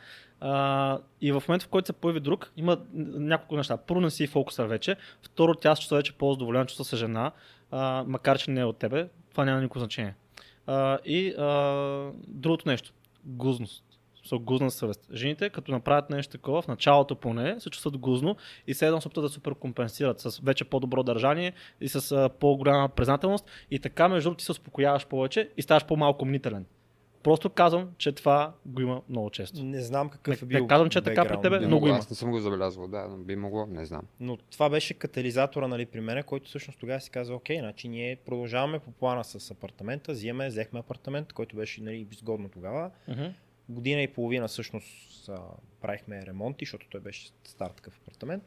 И 1.21 1.33
в 1.33 1.43
момента, 1.49 1.67
в 1.67 1.69
който 1.69 1.87
се 1.87 1.93
появи 1.93 2.21
друг, 2.21 2.53
има 2.57 2.79
няколко 2.93 3.57
неща. 3.57 3.77
Първо 3.77 4.01
не 4.01 4.11
си 4.11 4.27
фокуса 4.27 4.67
вече, 4.67 4.97
второ 5.23 5.55
тя 5.55 5.77
се 5.77 5.81
чувства 5.81 5.97
вече 5.97 6.13
по-задоволена, 6.13 6.67
чувства 6.67 6.85
се 6.85 6.97
жена, 6.97 7.33
а, 7.71 8.05
макар 8.07 8.39
че 8.39 8.51
не 8.51 8.61
е 8.61 8.65
от 8.65 8.79
тебе. 8.79 9.09
Това 9.31 9.45
няма 9.45 9.61
никакво 9.61 9.81
значение. 9.81 10.15
А, 10.67 10.99
и 11.05 11.35
а, 11.39 12.11
другото 12.29 12.69
нещо. 12.69 12.93
Гузност. 13.25 13.83
Са 14.25 14.37
гузна 14.37 14.71
съвест. 14.71 15.09
Жените, 15.13 15.51
като 15.51 15.73
направят 15.73 16.11
нещо 16.11 16.33
такова, 16.33 16.63
в 16.63 16.69
началото 16.69 17.17
поне, 17.17 17.61
се 17.61 17.71
чувстват 17.71 17.99
гузно 17.99 18.37
и 18.67 18.75
се 18.75 18.87
едно 18.87 19.01
се 19.01 19.09
опитват 19.09 19.25
да 19.25 19.29
супер 19.29 19.55
компенсират 19.55 20.21
с 20.21 20.39
вече 20.39 20.65
по-добро 20.65 21.03
държание 21.03 21.53
и 21.81 21.89
с 21.89 22.13
а, 22.13 22.29
по-голяма 22.29 22.89
признателност. 22.89 23.45
И 23.71 23.79
така, 23.79 24.09
между 24.09 24.27
другото, 24.27 24.39
ти 24.39 24.45
се 24.45 24.53
успокояваш 24.53 25.07
повече 25.07 25.51
и 25.57 25.63
ставаш 25.63 25.85
по-малко 25.85 26.25
мнителен. 26.25 26.67
Просто 27.27 27.51
казвам, 27.51 27.91
че 27.99 28.13
това 28.13 28.55
го 28.67 28.81
има 28.81 29.03
много 29.09 29.31
често. 29.31 29.65
Не 29.65 29.81
знам 29.81 30.09
какъв 30.09 30.43
Не- 30.43 30.47
е 30.47 30.49
бил. 30.49 30.63
не 30.63 30.69
казвам, 30.69 30.91
че 30.91 30.99
е 30.99 31.03
така 31.03 31.25
при 31.25 31.41
тебе, 31.41 31.59
много 31.59 31.71
могло, 31.71 31.89
има. 31.89 31.99
Аз 31.99 32.11
не 32.11 32.17
съм 32.17 32.31
го 32.31 32.41
забелязал, 32.41 32.89
да, 32.89 33.09
но 33.09 33.17
би 33.17 33.37
могло, 33.37 33.67
не 33.67 33.85
знам. 33.85 34.03
Но 34.21 34.37
това 34.37 34.71
беше 34.71 34.95
катализатора 34.95 35.69
нали, 35.69 35.87
при 35.87 36.01
мен, 36.01 36.23
който 36.23 36.49
всъщност 36.49 36.79
тогава 36.79 37.01
си 37.01 37.11
каза, 37.11 37.35
окей, 37.35 37.59
значи 37.59 37.89
ние 37.89 38.17
продължаваме 38.17 38.79
по 38.79 38.91
плана 38.91 39.25
с 39.25 39.51
апартамента, 39.51 40.13
взимаме, 40.13 40.49
взехме 40.49 40.79
апартамент, 40.81 41.33
който 41.33 41.57
беше 41.57 41.83
нали, 41.83 42.07
изгодно 42.13 42.49
тогава. 42.49 42.91
Мгм. 43.09 43.25
Година 43.69 44.03
и 44.03 44.09
половина 44.09 44.49
всъщност 44.49 45.29
а, 45.29 45.41
правихме 45.81 46.27
ремонти, 46.27 46.65
защото 46.65 46.87
той 46.91 47.01
беше 47.01 47.31
стар 47.45 47.71
такъв 47.71 47.99
апартамент. 48.03 48.43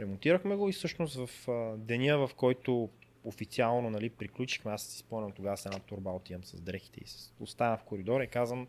Ремонтирахме 0.00 0.56
го 0.56 0.68
и 0.68 0.72
всъщност 0.72 1.16
в 1.16 1.48
а, 1.48 1.76
деня, 1.76 2.26
в 2.26 2.34
който 2.34 2.88
официално 3.24 3.90
нали, 3.90 4.10
приключихме, 4.10 4.72
аз 4.72 4.82
си 4.82 4.98
спомням 4.98 5.32
тогава 5.32 5.56
с 5.56 5.66
една 5.66 5.78
турба 5.78 6.10
отивам 6.10 6.44
с 6.44 6.60
дрехите 6.60 7.00
и 7.04 7.06
с, 7.06 7.32
оставям 7.40 7.78
в 7.78 7.82
коридора 7.82 8.24
и 8.24 8.28
казвам 8.28 8.66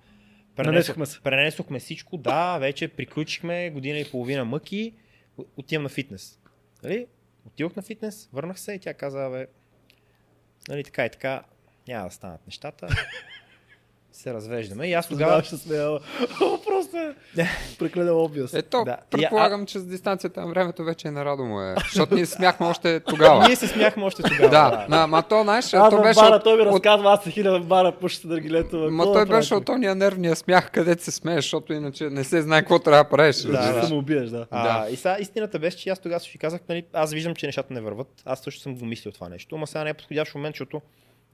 Нанесохме 0.58 1.06
се. 1.06 1.22
пренесохме 1.22 1.80
всичко, 1.80 2.18
да, 2.18 2.58
вече 2.58 2.88
приключихме 2.88 3.70
година 3.70 4.00
и 4.00 4.12
половина 4.12 4.46
мъки, 4.46 4.94
отивам 5.58 5.84
на 5.84 5.90
фитнес. 5.90 6.40
Нали? 6.84 7.08
Отидох 7.48 7.76
на 7.76 7.82
фитнес, 7.82 8.30
върнах 8.34 8.60
се 8.60 8.74
и 8.74 8.80
тя 8.80 8.94
каза, 8.94 9.30
бе, 9.30 9.48
нали 10.70 10.84
така 10.84 11.06
и 11.06 11.10
така, 11.10 11.44
няма 11.88 12.06
да 12.06 12.12
станат 12.12 12.48
нещата. 12.48 12.88
се 14.12 14.34
развеждаме. 14.34 14.88
И 14.88 14.94
аз 14.94 15.08
тогава... 15.08 15.44
Ще 15.44 15.58
смея. 15.58 15.90
Просто 16.68 16.98
е 16.98 17.16
прекалено 17.80 18.12
obvious. 18.12 18.60
Ето, 18.60 18.78
Да. 18.78 18.84
да. 18.86 18.98
Предполагам, 19.10 19.66
че 19.66 19.80
с 19.80 19.86
дистанцията 19.86 20.42
на 20.42 20.48
времето 20.48 20.84
вече 20.84 21.08
е 21.08 21.12
нарадо 21.12 21.44
му 21.46 21.62
е. 21.62 21.76
Защото 21.84 22.16
ние 22.16 22.26
се 22.26 22.36
смяхме 22.36 22.66
още 22.68 23.00
тогава. 23.00 23.48
Ние 23.48 23.56
се 23.56 23.68
смяхме 23.68 24.04
още 24.04 24.24
тогава. 24.24 24.50
да, 24.50 24.86
ма, 24.90 25.08
ма 25.08 25.24
то, 25.24 25.44
знаеш, 25.44 25.74
Аз 25.74 25.90
то 25.90 26.02
беше 26.02 26.20
бара, 26.20 26.36
от, 26.36 26.44
той 26.44 26.58
ми 26.58 26.66
разказва, 26.66 27.14
аз 27.14 27.24
се 27.24 27.32
хиля 27.32 27.60
в 27.60 27.66
бара, 27.66 27.92
пушите 27.92 28.28
дъргилето. 28.28 28.78
ма 28.92 29.04
той 29.04 29.26
да 29.26 29.36
беше 29.36 29.56
от 29.56 29.66
тония 29.66 29.96
нервния 29.96 30.36
смях, 30.36 30.72
където 30.72 31.04
се 31.04 31.12
смееш, 31.12 31.44
защото 31.46 31.74
иначе 31.74 32.10
не 32.10 32.24
се 32.24 32.42
знае 32.42 32.62
какво 32.62 32.80
трябва 32.80 33.04
да 33.04 33.10
правиш. 33.10 33.42
Да, 33.42 33.52
Да, 33.52 33.74
да. 33.82 33.88
да. 33.88 33.96
убиеш, 33.96 34.30
да. 34.30 34.48
А, 34.52 34.90
и 34.90 34.96
сега 34.96 35.18
истината 35.20 35.60
беше, 35.60 35.78
че 35.78 35.90
аз 35.90 36.00
тогава 36.00 36.20
си 36.20 36.38
казах, 36.38 36.62
нали, 36.70 36.84
аз 36.94 37.14
виждам, 37.14 37.36
че 37.36 37.46
нещата 37.46 37.74
не 37.74 37.82
върват. 37.82 38.08
Аз 38.26 38.40
също 38.40 38.62
съм 38.62 38.76
го 38.76 38.86
мислил 38.86 39.12
това 39.12 39.30
нещо. 39.30 39.56
Ама 39.56 39.68
сега 39.68 39.84
не 39.84 39.90
е 39.90 39.94
подходящ 39.94 40.36
момент, 40.36 40.56
защото 40.56 40.82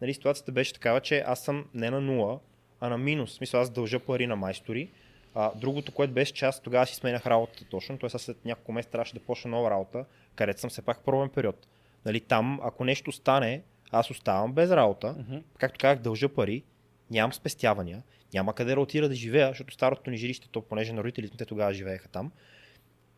нали, 0.01 0.13
ситуацията 0.13 0.51
беше 0.51 0.73
такава, 0.73 0.99
че 0.99 1.23
аз 1.27 1.39
съм 1.39 1.65
не 1.73 1.89
на 1.89 2.01
нула, 2.01 2.39
а 2.79 2.89
на 2.89 2.97
минус. 2.97 3.29
В 3.29 3.33
смисъл, 3.33 3.61
аз 3.61 3.69
дължа 3.69 3.99
пари 3.99 4.27
на 4.27 4.35
майстори. 4.35 4.89
А, 5.35 5.51
другото, 5.55 5.91
което 5.91 6.13
беше, 6.13 6.33
че 6.33 6.45
аз 6.45 6.61
тогава 6.61 6.85
си 6.85 6.95
сменях 6.95 7.25
работата 7.25 7.65
точно. 7.65 7.97
Тоест, 7.97 8.19
след 8.19 8.45
няколко 8.45 8.71
месеца 8.71 8.91
трябваше 8.91 9.13
да 9.13 9.19
почна 9.19 9.51
нова 9.51 9.71
работа, 9.71 10.05
където 10.35 10.59
съм 10.59 10.69
все 10.69 10.81
пак 10.81 11.05
пробен 11.05 11.29
период. 11.29 11.67
Нали, 12.05 12.19
там, 12.19 12.59
ако 12.63 12.83
нещо 12.83 13.11
стане, 13.11 13.61
аз 13.91 14.09
оставам 14.09 14.53
без 14.53 14.71
работа. 14.71 15.15
Мгм. 15.17 15.37
Както 15.57 15.77
казах, 15.79 15.99
дължа 15.99 16.29
пари, 16.29 16.63
нямам 17.11 17.33
спестявания, 17.33 18.03
няма 18.33 18.53
къде 18.53 18.75
да 18.75 18.79
отида 18.79 19.09
да 19.09 19.15
живея, 19.15 19.47
защото 19.47 19.73
старото 19.73 20.09
ни 20.09 20.17
жилище, 20.17 20.47
то 20.51 20.61
понеже 20.61 20.93
на 20.93 21.03
родителите 21.03 21.37
те 21.37 21.45
тогава 21.45 21.73
живееха 21.73 22.07
там. 22.07 22.31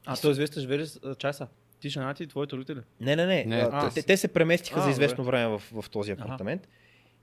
А 0.06 0.18
той 0.18 0.34
вие 0.34 0.48
сте 0.48 0.60
живели 0.60 0.88
часа. 1.18 1.48
Ти, 1.80 1.90
жена 1.90 2.14
ти 2.14 2.24
и 2.24 2.28
твоите 2.28 2.56
родители. 2.56 2.80
Не, 3.00 3.16
не, 3.16 3.26
не. 3.26 3.46
Не, 3.46 3.70
а, 3.72 3.90
те, 3.90 4.04
те 4.04 4.18
се 4.18 4.28
преместиха 4.28 4.80
а, 4.80 4.84
за 4.84 4.90
известно 4.90 5.24
време 5.24 5.58
в, 5.58 5.82
в 5.82 5.90
този 5.90 6.12
апартамент. 6.12 6.68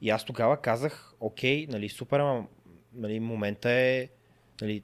И 0.01 0.11
аз 0.11 0.25
тогава 0.25 0.57
казах, 0.57 1.15
окей, 1.21 1.67
нали, 1.71 1.89
супер, 1.89 2.21
ама 2.21 2.47
нали, 2.95 3.21
момента 3.21 3.71
е, 3.71 4.09
нали, 4.61 4.83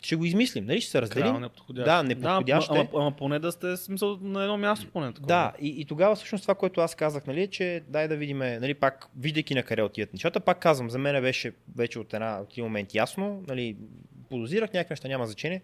ще 0.00 0.16
го 0.16 0.24
измислим, 0.24 0.66
нали, 0.66 0.80
ще 0.80 0.90
се 0.90 1.02
разделим. 1.02 1.22
Крайно 1.22 1.40
неподходящ. 1.40 1.84
Да, 1.84 2.02
неподходящ 2.02 2.70
ама, 2.70 2.80
е. 2.80 2.88
ама, 2.92 3.00
ама, 3.02 3.12
поне 3.16 3.38
да 3.38 3.52
сте 3.52 3.76
смисъл 3.76 4.18
на 4.20 4.42
едно 4.42 4.58
място 4.58 4.90
поне. 4.92 5.12
Такова. 5.12 5.26
Да, 5.26 5.52
и, 5.60 5.80
и 5.80 5.84
тогава 5.84 6.14
всъщност 6.14 6.44
това, 6.44 6.54
което 6.54 6.80
аз 6.80 6.94
казах, 6.94 7.26
нали, 7.26 7.42
е, 7.42 7.46
че 7.46 7.82
дай 7.88 8.08
да 8.08 8.16
видим, 8.16 8.38
нали, 8.38 8.74
пак, 8.74 9.06
виждайки 9.16 9.54
на 9.54 9.62
къде 9.62 9.82
отиват 9.82 10.12
нещата, 10.12 10.40
пак 10.40 10.58
казвам, 10.58 10.90
за 10.90 10.98
мен 10.98 11.22
беше 11.22 11.52
вече 11.76 11.98
от, 11.98 12.14
една, 12.14 12.40
от 12.40 12.52
един 12.52 12.64
момент 12.64 12.94
ясно, 12.94 13.44
нали, 13.48 13.76
подозирах 14.30 14.72
някакви 14.72 14.92
неща, 14.92 15.08
няма 15.08 15.26
значение. 15.26 15.62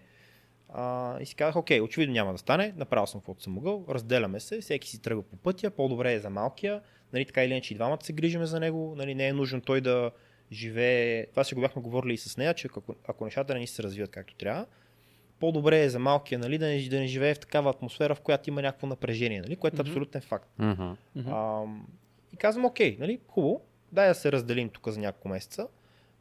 А, 0.69 1.21
и 1.21 1.27
си 1.27 1.35
казах, 1.35 1.57
окей, 1.57 1.81
очевидно 1.81 2.13
няма 2.13 2.33
да 2.33 2.39
стане, 2.39 2.73
направил 2.77 3.07
съм 3.07 3.21
каквото 3.21 3.43
съм 3.43 3.53
могъл, 3.53 3.85
разделяме 3.89 4.41
се, 4.41 4.61
всеки 4.61 4.89
си 4.89 5.03
тръгва 5.03 5.23
по 5.23 5.37
пътя, 5.37 5.71
по-добре 5.71 6.13
е 6.13 6.19
за 6.19 6.31
малкия, 6.31 6.81
нали, 7.13 7.25
така 7.25 7.45
или 7.45 7.53
иначе 7.53 7.75
и 7.75 7.77
двамата 7.77 8.03
се 8.03 8.13
грижиме 8.13 8.47
за 8.47 8.61
него, 8.61 8.95
нали, 8.97 9.15
не 9.15 9.29
е 9.29 9.33
нужно 9.33 9.61
той 9.61 9.81
да 9.81 10.11
живее, 10.53 11.27
това 11.27 11.45
си 11.45 11.55
го 11.55 11.61
бяхме 11.61 11.83
говорили 11.83 12.13
и 12.13 12.19
с 12.19 12.37
нея, 12.37 12.55
че 12.55 12.69
ако, 12.77 12.95
ако 13.09 13.25
нещата 13.25 13.55
не 13.55 13.61
ни 13.61 13.67
се 13.67 13.83
развиват 13.83 14.11
както 14.11 14.35
трябва, 14.35 14.67
по-добре 15.41 15.83
е 15.83 15.89
за 15.89 15.99
малкия, 15.99 16.39
нали, 16.39 16.59
да 16.59 16.67
не, 16.67 16.89
да 16.89 16.99
не 16.99 17.07
живее 17.07 17.35
в 17.35 17.39
такава 17.39 17.71
атмосфера, 17.71 18.15
в 18.15 18.21
която 18.21 18.51
има 18.51 18.63
някакво 18.63 18.87
напрежение, 18.87 19.41
нали, 19.41 19.57
което 19.57 19.77
е 19.77 19.81
абсолютен 19.81 20.21
факт. 20.21 20.49
Мгм. 20.59 20.93
А, 21.27 21.65
и 22.33 22.37
казвам, 22.37 22.65
окей, 22.65 22.97
нали, 23.01 23.21
хубаво, 23.29 23.63
дай 23.93 24.09
да 24.09 24.15
се 24.15 24.33
разделим 24.33 24.69
тук 24.69 24.89
за 24.89 25.01
няколко 25.01 25.29
месеца, 25.29 25.69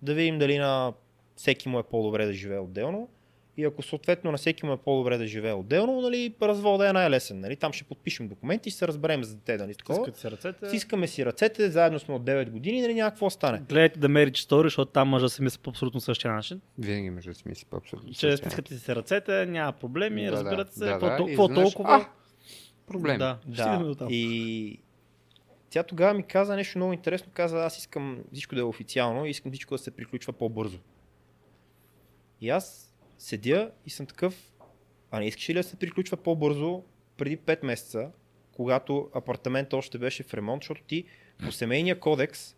да 0.01 0.13
видим 0.13 0.39
дали 0.39 0.57
на 0.57 0.93
всеки 1.35 1.69
му 1.69 1.79
е 1.79 1.83
по-добре 1.83 2.25
да 2.25 2.33
живее 2.33 2.59
отделно. 2.59 3.09
И 3.59 3.65
ако 3.65 3.81
съответно 3.81 4.31
на 4.31 4.37
всеки 4.37 4.65
му 4.65 4.73
е 4.73 4.77
по-добре 4.77 5.17
да 5.17 5.27
живее 5.27 5.53
отделно, 5.53 6.01
нали, 6.01 6.33
развода 6.41 6.89
е 6.89 6.93
най-лесен. 6.93 7.39
Нали? 7.39 7.55
Там 7.55 7.73
ще 7.73 7.83
подпишем 7.83 8.27
документи 8.27 8.69
и 8.69 8.71
ще 8.71 8.79
се 8.79 8.87
разберем 8.87 9.23
за 9.23 9.39
те. 9.39 9.57
Нали, 9.57 9.75
такова. 9.75 10.13
Си 10.13 10.31
ръцете. 10.31 10.67
Стискаме 10.67 11.07
си 11.07 11.25
ръцете, 11.25 11.69
заедно 11.69 11.99
сме 11.99 12.15
от 12.15 12.23
9 12.23 12.49
години, 12.49 12.81
нали, 12.81 12.93
няма 12.93 13.11
какво 13.11 13.29
стане. 13.29 13.61
Гледайте 13.69 13.99
да 13.99 14.09
мерите 14.09 14.41
стори, 14.41 14.65
защото 14.65 14.91
там 14.91 15.07
мъжа 15.07 15.29
се 15.29 15.43
мисли 15.43 15.59
по 15.63 15.69
абсолютно 15.69 16.01
същия 16.01 16.33
начин. 16.33 16.61
Винаги 16.77 17.09
между 17.09 17.33
смисли 17.33 17.65
по 17.69 17.77
абсолютно. 17.77 18.09
Че 18.09 18.19
същия 18.19 18.37
стискате 18.37 18.77
си 18.77 18.95
ръцете, 18.95 19.45
няма 19.45 19.71
проблеми, 19.71 20.25
Да, 20.25 20.31
разбирате 20.31 20.73
се. 20.73 20.85
да, 20.85 20.99
какво 20.99 21.47
да, 21.47 21.53
толкова? 21.53 21.95
а, 21.95 22.07
Проблеми. 22.87 23.17
Да, 23.17 23.37
Да. 23.47 23.95
И 24.09 24.79
тя 25.69 25.83
тогава 25.83 26.13
ми 26.13 26.23
каза 26.23 26.55
нещо 26.55 26.77
много 26.77 26.93
интересно. 26.93 27.31
Каза, 27.33 27.65
аз 27.65 27.77
искам 27.77 28.19
всичко 28.33 28.55
да 28.55 28.61
е 28.61 28.63
официално 28.63 29.25
и 29.25 29.29
искам 29.29 29.51
всичко 29.51 29.73
да 29.73 29.77
се 29.77 29.91
приключва 29.91 30.33
по-бързо. 30.33 30.77
И 32.41 32.49
аз 32.49 32.88
седя 33.19 33.71
и 33.85 33.89
съм 33.89 34.05
такъв, 34.05 34.51
а 35.11 35.19
не 35.19 35.25
искаш 35.25 35.49
ли 35.49 35.53
да 35.53 35.63
се 35.63 35.75
приключва 35.75 36.17
по-бързо 36.17 36.83
преди 37.17 37.37
5 37.37 37.65
месеца, 37.65 38.11
когато 38.51 39.09
апартаментът 39.13 39.73
още 39.73 39.97
беше 39.97 40.23
в 40.23 40.33
ремонт, 40.33 40.63
защото 40.63 40.81
ти 40.83 41.03
по 41.39 41.51
семейния 41.51 41.99
кодекс, 41.99 42.55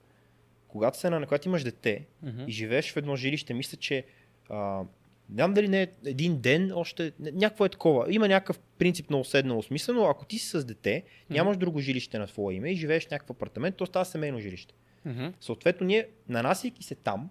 когато, 0.67 0.97
се, 0.97 1.09
на- 1.09 1.25
когато 1.25 1.47
имаш 1.47 1.63
дете 1.63 2.05
Мгм. 2.23 2.43
и 2.47 2.51
живееш 2.51 2.93
в 2.93 2.97
едно 2.97 3.15
жилище, 3.15 3.53
мисля, 3.53 3.77
че 3.77 4.05
а, 4.49 4.83
не 5.29 5.35
знам 5.35 5.53
дали 5.53 5.67
не 5.67 5.81
е 5.81 5.87
един 6.05 6.41
ден, 6.41 6.71
още 6.75 7.11
ня- 7.11 7.31
някакво 7.33 7.65
е 7.65 7.69
такова. 7.69 8.13
Има 8.13 8.27
някакъв 8.27 8.59
принцип 8.59 9.09
на 9.09 9.19
уседнало 9.19 9.61
смисъл, 9.63 9.95
но 9.95 10.05
ако 10.05 10.25
ти 10.25 10.39
си 10.39 10.47
с 10.49 10.65
дете, 10.65 11.03
нямаш 11.29 11.57
друго 11.57 11.79
жилище 11.79 12.19
на 12.19 12.27
твое 12.27 12.55
име 12.55 12.69
и 12.69 12.75
живееш 12.75 13.07
в 13.07 13.11
някакъв 13.11 13.29
апартамент, 13.29 13.75
то 13.75 13.85
става 13.85 14.05
семейно 14.05 14.39
жилище. 14.39 14.73
Мгм. 15.05 15.25
Съответно, 15.39 15.87
ние, 15.87 16.07
нанасяйки 16.29 16.83
се 16.83 16.95
там, 16.95 17.29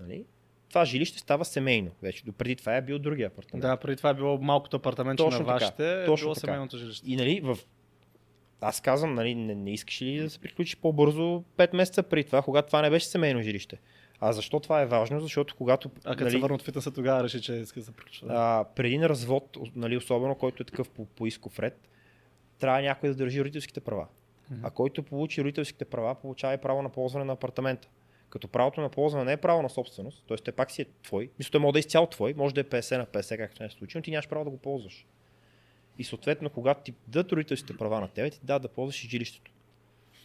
нали, 0.00 0.24
това 0.70 0.84
жилище 0.84 1.18
става 1.18 1.44
семейно. 1.44 1.90
Вече 2.02 2.24
допреди 2.24 2.56
това 2.56 2.76
е 2.76 2.82
бил 2.82 2.98
другия 2.98 3.26
апартамент. 3.26 3.62
Да, 3.62 3.76
преди 3.76 3.96
това 3.96 4.10
е 4.10 4.14
било 4.14 4.38
малкото 4.38 4.76
апартаментче 4.76 5.24
на 5.24 5.30
Точно 5.30 5.46
така, 5.46 5.52
вашите, 5.52 6.02
е 6.02 6.06
точно 6.06 6.24
било 6.24 6.34
така. 6.34 6.46
семейното 6.46 6.76
жилище. 6.78 7.10
И 7.10 7.16
нали, 7.16 7.40
в... 7.40 7.58
аз 8.60 8.80
казвам, 8.80 9.14
нали, 9.14 9.34
не, 9.34 9.54
не 9.54 9.72
искаш 9.72 10.02
ли 10.02 10.18
да 10.18 10.30
се 10.30 10.38
приключи 10.38 10.76
по-бързо 10.76 11.44
5 11.56 11.76
месеца 11.76 12.02
преди 12.02 12.24
това, 12.24 12.42
когато 12.42 12.66
това 12.66 12.82
не 12.82 12.90
беше 12.90 13.06
семейно 13.06 13.42
жилище. 13.42 13.78
А 14.20 14.32
защо 14.32 14.60
това 14.60 14.82
е 14.82 14.86
важно? 14.86 15.20
Защото 15.20 15.54
когато 15.56 15.90
А 16.04 16.10
като 16.10 16.24
нали, 16.24 16.30
се 16.30 16.38
върна 16.38 16.54
от 16.54 16.62
фитнеса, 16.62 16.90
тогава 16.90 17.24
реши, 17.24 17.40
че 17.40 17.52
иска 17.52 17.80
да 17.80 17.86
се 17.86 17.92
приключва. 17.92 18.28
а, 18.30 18.64
преди 18.64 18.98
на 18.98 19.08
развод, 19.08 19.58
нали, 19.76 19.96
особено 19.96 20.34
който 20.34 20.62
е 20.62 20.66
такъв 20.66 20.90
по, 20.90 21.04
по 21.04 21.26
исков 21.26 21.58
ред, 21.58 21.88
трябва 22.58 22.82
някой 22.82 23.08
да 23.08 23.14
държи 23.14 23.40
родителските 23.40 23.80
права. 23.80 24.06
Мгм. 24.50 24.60
А 24.66 24.70
който 24.70 25.02
получи 25.02 25.42
родителските 25.42 25.84
права, 25.84 26.14
получава 26.14 26.54
и 26.54 26.58
право 26.58 26.82
на 26.82 26.88
ползване 26.88 27.24
на 27.24 27.32
апартамента. 27.32 27.88
Като 28.30 28.48
правото 28.48 28.80
на 28.80 28.88
ползване 28.88 29.24
не 29.24 29.32
е 29.32 29.36
право 29.36 29.62
на 29.62 29.70
собственост, 29.70 30.24
т.е. 30.28 30.36
те 30.36 30.52
пак 30.52 30.70
си 30.70 30.82
е 30.82 30.86
твой. 31.02 31.30
Мисля, 31.38 31.50
той 31.50 31.60
може 31.60 31.72
да 31.72 31.78
е 31.78 31.80
изцяло 31.80 32.06
твой, 32.06 32.34
може 32.34 32.54
да 32.54 32.60
е 32.60 32.64
50 32.64 32.98
на 32.98 33.06
50, 33.06 33.36
както 33.36 33.62
не 33.62 33.66
е 33.66 33.70
случай, 33.70 33.98
но 33.98 34.02
ти 34.02 34.10
нямаш 34.10 34.28
право 34.28 34.44
да 34.44 34.50
го 34.50 34.58
ползваш. 34.58 35.06
И 35.98 36.04
съответно, 36.04 36.50
когато 36.50 36.82
ти 36.82 36.94
дадат 37.08 37.32
родителските 37.32 37.76
права 37.76 38.00
на 38.00 38.08
тебе, 38.08 38.30
ти 38.30 38.40
дадат 38.42 38.62
да 38.62 38.68
ползваш 38.68 39.04
и 39.04 39.08
жилището. 39.08 39.50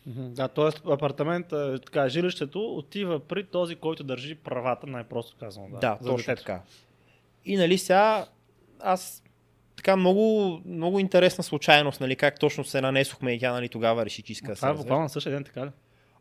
Да, 0.07 0.47
т.е. 0.47 0.91
апартамент, 0.91 1.47
така, 1.85 2.09
жилището 2.09 2.75
отива 2.75 3.19
при 3.19 3.43
този, 3.43 3.75
който 3.75 4.03
държи 4.03 4.35
правата, 4.35 4.87
най-просто 4.87 5.37
казано. 5.39 5.67
Да, 5.69 5.79
Да, 5.79 5.97
точно 5.97 6.17
детето. 6.17 6.41
така. 6.41 6.61
И 7.45 7.57
нали 7.57 7.77
сега 7.77 8.27
аз 8.79 9.23
така 9.75 9.95
много, 9.95 10.59
много 10.65 10.99
интересна 10.99 11.43
случайност, 11.43 12.01
нали, 12.01 12.15
как 12.15 12.39
точно 12.39 12.63
се 12.63 12.81
нанесохме 12.81 13.31
и 13.31 13.39
тя 13.39 13.51
нали, 13.51 13.69
тогава 13.69 14.05
реши, 14.05 14.21
че 14.21 14.31
иска 14.31 14.47
да 14.47 14.55
се 14.55 14.59
Това 14.59 14.69
е 14.69 14.73
буквално 14.73 15.09
същия 15.09 15.33
ден, 15.33 15.43
така 15.43 15.65
ли? 15.65 15.69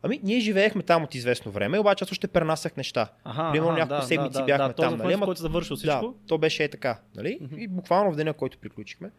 Ами, 0.05 0.19
ние 0.23 0.39
живеехме 0.39 0.83
там 0.83 1.03
от 1.03 1.15
известно 1.15 1.51
време, 1.51 1.79
обаче 1.79 2.03
аз 2.03 2.11
още 2.11 2.27
пренасях 2.27 2.77
неща. 2.77 3.07
Аха, 3.23 3.51
Примерно 3.51 3.71
аха, 3.71 3.79
няколко 3.79 4.01
да, 4.01 4.07
седмици 4.07 4.37
да, 4.37 4.43
бяхме 4.43 4.67
да, 4.67 4.73
там, 4.73 4.97
този 4.97 5.03
нали, 5.03 5.19
който 5.19 5.41
завършил 5.41 5.75
всичко. 5.75 6.07
Да, 6.07 6.27
то 6.27 6.37
беше 6.37 6.63
е 6.63 6.67
така, 6.67 6.99
нали? 7.15 7.37
Мгм. 7.41 7.55
И 7.57 7.67
буквално 7.67 8.11
в 8.11 8.15
деня, 8.15 8.33
който 8.33 8.57
приключихме. 8.57 9.09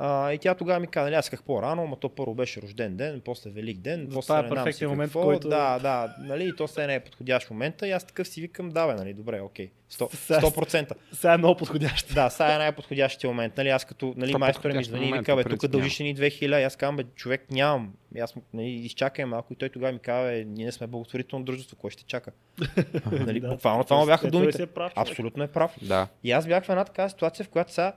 А, 0.00 0.32
и 0.32 0.38
тя 0.38 0.54
тогава 0.54 0.80
ми 0.80 0.86
каза, 0.86 1.04
нали, 1.04 1.14
аз 1.14 1.26
исках 1.26 1.42
по-рано, 1.42 1.86
но 1.86 1.96
то 1.96 2.08
първо 2.08 2.34
беше 2.34 2.62
рожден 2.62 2.96
ден, 2.96 3.22
после 3.24 3.50
велик 3.50 3.78
ден, 3.78 4.00
За 4.00 4.14
после 4.14 4.26
това 4.26 4.38
е 4.38 4.42
не 4.42 4.48
перфектният 4.48 4.90
момент, 4.90 5.08
какво. 5.08 5.22
който- 5.22 5.48
Да, 5.48 5.78
да, 5.78 6.14
нали, 6.20 6.44
и 6.44 6.56
то 6.56 6.68
сега 6.68 6.86
не 6.86 6.94
е 6.94 7.00
подходящ 7.00 7.50
момента 7.50 7.88
и 7.88 7.92
аз 7.92 8.04
такъв 8.04 8.28
си 8.28 8.40
викам, 8.40 8.68
да 8.68 8.86
бе, 8.86 8.94
нали, 8.94 9.14
добре, 9.14 9.40
окей, 9.40 9.70
100%. 9.90 10.14
Сега- 10.16 10.40
100%. 10.40 10.92
Сега 11.12 11.34
е 11.34 11.38
много 11.38 11.56
подходящо. 11.56 12.14
Да, 12.14 12.30
сега 12.30 12.54
е 12.54 12.58
най-подходящия 12.58 13.30
момент. 13.30 13.56
Нали, 13.56 13.68
аз 13.68 13.84
като 13.84 14.14
нали, 14.16 14.32
То 14.32 14.38
майстора 14.38 14.68
ми 14.68 14.72
подходящ 14.74 14.90
звъни 14.90 15.08
и 15.08 15.12
вика, 15.12 15.36
бе, 15.36 15.44
тук 15.44 15.66
дължиш 15.68 15.98
ни 15.98 16.16
2000, 16.16 16.66
аз 16.66 16.76
казвам, 16.76 16.96
бе, 16.96 17.04
човек 17.04 17.50
нямам. 17.50 17.92
Аз 18.20 18.34
нали, 18.54 18.68
изчакай 18.68 19.24
малко 19.24 19.52
и 19.52 19.56
той 19.56 19.68
тогава 19.68 19.92
ми 19.92 19.98
казва, 19.98 20.30
бе, 20.30 20.44
ние 20.44 20.72
сме 20.72 20.86
благотворително 20.86 21.44
дружество, 21.44 21.76
кой 21.76 21.90
ще 21.90 22.04
чака? 22.04 22.30
нали, 23.12 23.40
буквално 23.40 23.84
това 23.84 23.96
му 23.96 24.06
бяха 24.06 24.26
Е, 24.26 24.30
думите. 24.30 24.62
е. 24.62 24.66
Абсолютно 24.96 25.42
е 25.42 25.48
прав. 25.48 25.76
Да. 25.82 26.08
И 26.24 26.32
аз 26.32 26.46
бях 26.46 26.64
в 26.64 26.68
една 26.68 26.84
такава 26.84 27.10
ситуация, 27.10 27.44
в 27.44 27.48
която 27.48 27.72
сега, 27.72 27.92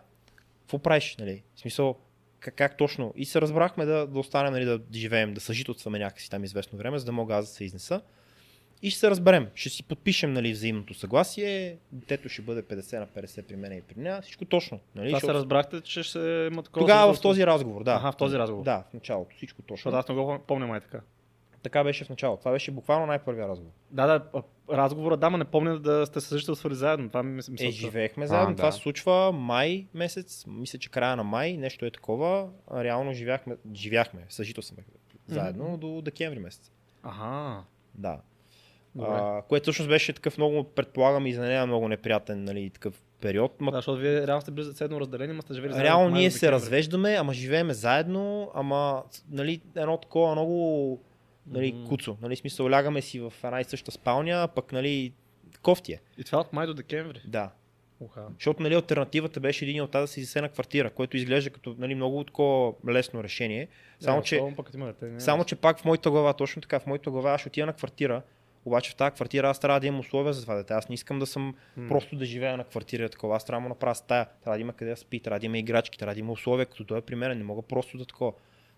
какво 0.71 0.83
правиш, 0.83 1.15
нали? 1.19 1.43
В 1.55 1.59
смисъл, 1.59 1.95
как, 2.39 2.55
как 2.55 2.77
точно? 2.77 3.13
И 3.15 3.25
се 3.25 3.41
разбрахме 3.41 3.85
да, 3.85 4.07
да 4.07 4.19
останем, 4.19 4.53
нали, 4.53 4.65
да 4.65 4.79
живеем, 4.93 5.33
да 5.33 5.41
съжителстваме 5.41 5.99
някакси 5.99 6.29
там 6.29 6.43
известно 6.43 6.77
време, 6.77 6.99
за 6.99 7.05
да 7.05 7.11
мога 7.11 7.35
аз 7.35 7.45
да 7.45 7.51
се 7.51 7.63
изнеса. 7.63 8.01
И 8.81 8.89
ще 8.89 8.99
се 8.99 9.09
разберем. 9.09 9.47
Ще 9.55 9.69
си 9.69 9.83
подпишем 9.83 10.33
нали, 10.33 10.51
взаимното 10.51 10.93
съгласие. 10.93 11.77
Детето 11.91 12.29
ще 12.29 12.41
бъде 12.41 12.63
50 12.63 12.99
на 12.99 13.07
50 13.07 13.41
при 13.41 13.55
мен 13.55 13.77
и 13.77 13.81
при 13.81 13.99
нея. 13.99 14.21
Всичко 14.21 14.45
точно. 14.45 14.79
Нали? 14.95 15.07
Това 15.07 15.19
се 15.19 15.33
разбрахте, 15.33 15.81
че 15.81 16.03
ще 16.03 16.19
има 16.51 16.63
такова. 16.63 16.83
Тогава 16.83 17.13
в 17.13 17.21
този 17.21 17.45
разговор, 17.45 17.83
да. 17.83 17.93
Аха, 17.93 18.11
в 18.11 18.15
този 18.15 18.37
разговор. 18.37 18.63
Да, 18.63 18.83
в 18.89 18.93
началото. 18.93 19.35
Всичко 19.35 19.61
точно. 19.61 19.75
Защото 19.75 19.97
аз 19.97 20.07
не 20.07 20.15
го 20.15 20.39
помня 20.47 20.67
май 20.67 20.79
така. 20.79 21.01
Така 21.63 21.83
беше 21.83 22.05
в 22.05 22.09
началото. 22.09 22.39
Това 22.39 22.51
беше 22.51 22.71
буквално 22.71 23.05
най-първия 23.05 23.47
разговор. 23.47 23.73
Да, 23.91 24.07
да, 24.07 24.43
разговора, 24.71 25.17
да, 25.17 25.29
ма 25.29 25.37
не 25.37 25.45
помня 25.45 25.79
да 25.79 26.05
сте 26.05 26.21
съжителствали 26.21 26.75
заедно. 26.75 27.07
Това 27.07 27.23
ми 27.23 27.31
мисля. 27.31 27.67
Е, 27.67 27.71
живеехме 27.71 28.27
заедно. 28.27 28.51
А, 28.51 28.55
Това 28.55 28.67
да. 28.67 28.71
се 28.71 28.79
случва 28.79 29.31
май 29.31 29.87
месец. 29.93 30.45
Мисля, 30.47 30.79
че 30.79 30.89
края 30.89 31.15
на 31.15 31.23
май 31.23 31.57
нещо 31.57 31.85
е 31.85 31.91
такова. 31.91 32.49
Реално 32.73 33.13
живяхме, 33.13 33.55
живяхме, 33.73 34.25
съжителстваме 34.29 34.83
заедно 35.27 35.77
до 35.77 36.01
декември 36.01 36.39
месец. 36.39 36.71
Ага. 37.03 37.63
Да. 37.95 38.19
Добре. 38.95 39.09
А, 39.11 39.41
което 39.41 39.63
всъщност 39.63 39.89
беше 39.89 40.13
такъв 40.13 40.37
много, 40.37 40.63
предполагам 40.63 41.27
и 41.27 41.33
за 41.33 41.41
нея 41.41 41.65
много 41.65 41.87
неприятен 41.87 42.43
нали, 42.43 42.69
такъв 42.69 43.01
период. 43.21 43.61
Ма, 43.61 43.71
Да, 43.71 43.77
защото 43.77 43.97
вие 44.01 44.27
реално 44.27 44.41
сте 44.41 44.51
били 44.51 44.65
седно 44.65 45.01
разделени, 45.01 45.33
ма 45.33 45.41
сте 45.41 45.53
живели 45.53 45.73
заедно. 45.73 45.85
реално 45.87 46.15
ние 46.15 46.31
се 46.31 46.51
развеждаме, 46.51 47.15
ама 47.19 47.33
живееме 47.33 47.73
заедно, 47.73 48.51
ама 48.55 49.03
нали, 49.29 49.61
едно 49.75 49.97
такова 49.97 50.31
много 50.31 51.01
нали, 51.47 51.73
Мгм. 51.73 51.87
куцо. 51.87 52.17
Нали, 52.21 52.35
смисъл, 52.35 52.69
лягаме 52.69 53.01
си 53.01 53.19
в 53.19 53.33
една 53.43 53.61
и 53.61 53.63
съща 53.63 53.91
спалня, 53.91 54.47
пък 54.55 54.71
нали, 54.71 55.13
кофти 55.61 55.93
е. 55.93 55.99
И 56.17 56.23
това 56.23 56.39
от 56.39 56.53
май 56.53 56.67
до 56.67 56.73
декември. 56.73 57.21
Да. 57.25 57.51
Уха. 57.99 58.27
Защото 58.33 58.63
нали, 58.63 58.73
альтернативата 58.73 59.39
беше 59.39 59.65
един 59.65 59.81
от 59.81 59.91
тази 59.91 60.03
да 60.03 60.07
си 60.07 60.23
засена 60.23 60.49
квартира, 60.49 60.89
което 60.89 61.17
изглежда 61.17 61.49
като 61.49 61.75
нали, 61.77 61.95
много 61.95 62.23
такова 62.23 62.73
лесно 62.89 63.23
решение. 63.23 63.67
Само, 63.99 64.17
да, 64.19 64.23
че, 64.23 64.41
пък 64.57 64.69
има 64.73 64.85
дете, 64.85 65.05
не 65.05 65.19
само, 65.19 65.43
че 65.43 65.55
пак 65.55 65.79
в 65.79 65.85
моята 65.85 66.11
глава, 66.11 66.33
точно 66.33 66.61
така, 66.61 66.79
в 66.79 66.87
моята 66.87 67.11
глава 67.11 67.31
аз 67.33 67.45
отида 67.45 67.65
на 67.65 67.73
квартира, 67.73 68.21
обаче 68.65 68.91
в 68.91 68.95
тази 68.95 69.11
квартира 69.11 69.49
аз 69.49 69.59
трябва 69.59 69.79
да 69.79 69.87
имам 69.87 69.99
условия 69.99 70.33
за 70.33 70.41
това 70.41 70.55
дете. 70.55 70.73
Аз 70.73 70.89
не 70.89 70.95
искам 70.95 71.19
да 71.19 71.25
съм 71.25 71.55
М. 71.77 71.87
просто 71.87 72.15
да 72.15 72.25
живея 72.25 72.57
на 72.57 72.63
квартира 72.63 73.09
такова. 73.09 73.35
Аз 73.35 73.45
трябва 73.45 73.57
да 73.57 73.63
му 73.63 73.69
направя 73.69 73.95
стая, 73.95 74.25
трябва 74.43 74.57
да 74.57 74.61
има 74.61 74.73
къде 74.73 74.91
да 74.91 74.97
спи, 74.97 75.19
трябва 75.19 75.39
да 75.39 75.45
има 75.45 75.57
играчки, 75.57 75.97
трябва 75.97 76.13
да 76.13 76.19
има 76.19 76.31
условия, 76.31 76.65
като 76.65 76.83
той 76.83 76.97
е 76.97 77.01
при 77.01 77.15
мен. 77.15 77.37
Не 77.37 77.43
мога 77.43 77.61
просто 77.61 77.97
да 77.97 78.05
такова. 78.05 78.33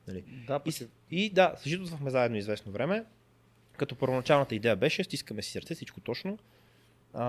Нали. 0.08 0.24
Да, 0.48 0.56
И, 0.56 0.60
пък 0.60 0.74
с- 0.74 0.88
и 1.12 1.30
да, 1.30 1.54
съжителствахме 1.58 2.10
заедно 2.10 2.38
известно 2.38 2.72
време, 2.72 3.06
като 3.78 3.96
първоначалната 3.96 4.56
идея 4.56 4.76
беше, 4.76 5.04
стискаме 5.04 5.42
си 5.42 5.52
сърце, 5.52 5.76
всичко 5.76 6.00
точно. 6.00 6.38
А, 7.14 7.24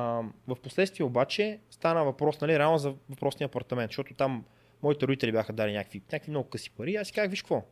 в 0.47 0.57
последствие 0.63 1.07
обаче 1.07 1.59
стана 1.71 2.05
въпрос, 2.05 2.41
нали, 2.41 2.59
реално 2.59 2.79
за 2.79 2.95
въпросния 3.11 3.47
апартамент, 3.47 3.91
защото 3.91 4.15
там 4.15 4.45
моите 4.83 5.07
родители 5.07 5.33
бяха 5.33 5.53
дали 5.53 5.73
някакви, 5.73 6.03
някакви 6.13 6.31
много 6.31 6.49
къси 6.49 6.71
пари. 6.71 6.97
Аз 6.97 7.07
си 7.07 7.13
казах, 7.13 7.31
виж 7.31 7.43
какво, 7.43 7.63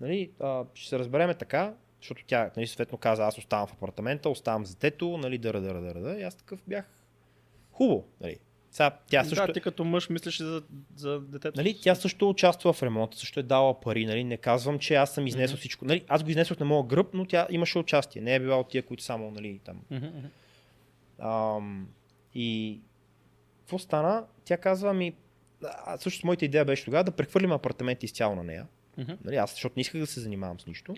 нали, 0.00 0.30
а, 0.40 0.64
ще 0.74 0.88
се 0.88 0.98
разбереме 0.98 1.34
така, 1.34 1.74
защото 2.00 2.24
тя, 2.26 2.50
нали, 2.56 2.66
съответно 2.66 2.98
каза, 2.98 3.24
аз 3.24 3.38
оставам 3.38 3.66
в 3.66 3.72
апартамента, 3.72 4.28
оставам 4.28 4.66
за 4.66 4.74
детето, 4.74 5.18
нали, 5.18 5.38
дъра, 5.38 5.60
дъра, 5.60 5.80
дъра, 5.80 6.00
дъра. 6.00 6.20
И 6.20 6.22
аз 6.22 6.34
такъв 6.34 6.62
бях 6.66 6.84
хубаво, 7.72 8.08
нали. 8.20 8.38
Сега, 8.78 8.96
тя 9.06 9.24
също, 9.24 9.46
Да, 9.46 9.52
ти 9.52 9.60
като 9.60 9.84
мъж 9.84 10.08
мислиш 10.08 10.38
за, 10.38 10.62
за 10.96 11.20
детето. 11.20 11.56
Нали, 11.56 11.78
тя 11.82 11.94
също 11.94 12.28
участва 12.28 12.72
в 12.72 12.82
ремонта, 12.82 13.18
също 13.18 13.40
е 13.40 13.42
дала 13.42 13.80
пари. 13.80 14.06
Нали, 14.06 14.24
не 14.24 14.36
казвам, 14.36 14.78
че 14.78 14.94
аз 14.94 15.14
съм 15.14 15.26
изнесъл 15.26 15.54
Мгм. 15.54 15.58
всичко. 15.58 15.84
Нали, 15.84 16.04
аз 16.08 16.24
го 16.24 16.30
изнесох 16.30 16.58
на 16.58 16.66
моя 16.66 16.84
гръб, 16.84 17.14
но 17.14 17.24
тя 17.24 17.46
имаше 17.50 17.78
участие. 17.78 18.22
Не 18.22 18.34
е 18.34 18.40
била 18.40 18.56
от 18.56 18.68
тия, 18.68 18.82
които 18.82 19.02
само 19.02 19.30
нали, 19.30 19.60
там. 19.64 19.80
Мгм. 19.90 20.06
Ам, 21.18 21.88
и 22.34 22.80
какво 23.60 23.78
стана? 23.78 24.24
Тя 24.44 24.56
казва 24.56 24.94
ми, 24.94 25.14
а, 25.64 25.96
също 25.98 26.26
моята 26.26 26.44
идея 26.44 26.64
беше 26.64 26.84
тогава 26.84 27.04
да 27.04 27.10
прехвърлим 27.10 27.52
апартамент 27.52 28.02
изцяло 28.02 28.36
на 28.36 28.44
нея. 28.44 28.66
Мгм. 28.98 29.12
Нали, 29.24 29.36
аз, 29.36 29.50
защото 29.50 29.72
не 29.76 29.80
исках 29.80 30.00
да 30.00 30.06
се 30.06 30.20
занимавам 30.20 30.60
с 30.60 30.66
нищо. 30.66 30.94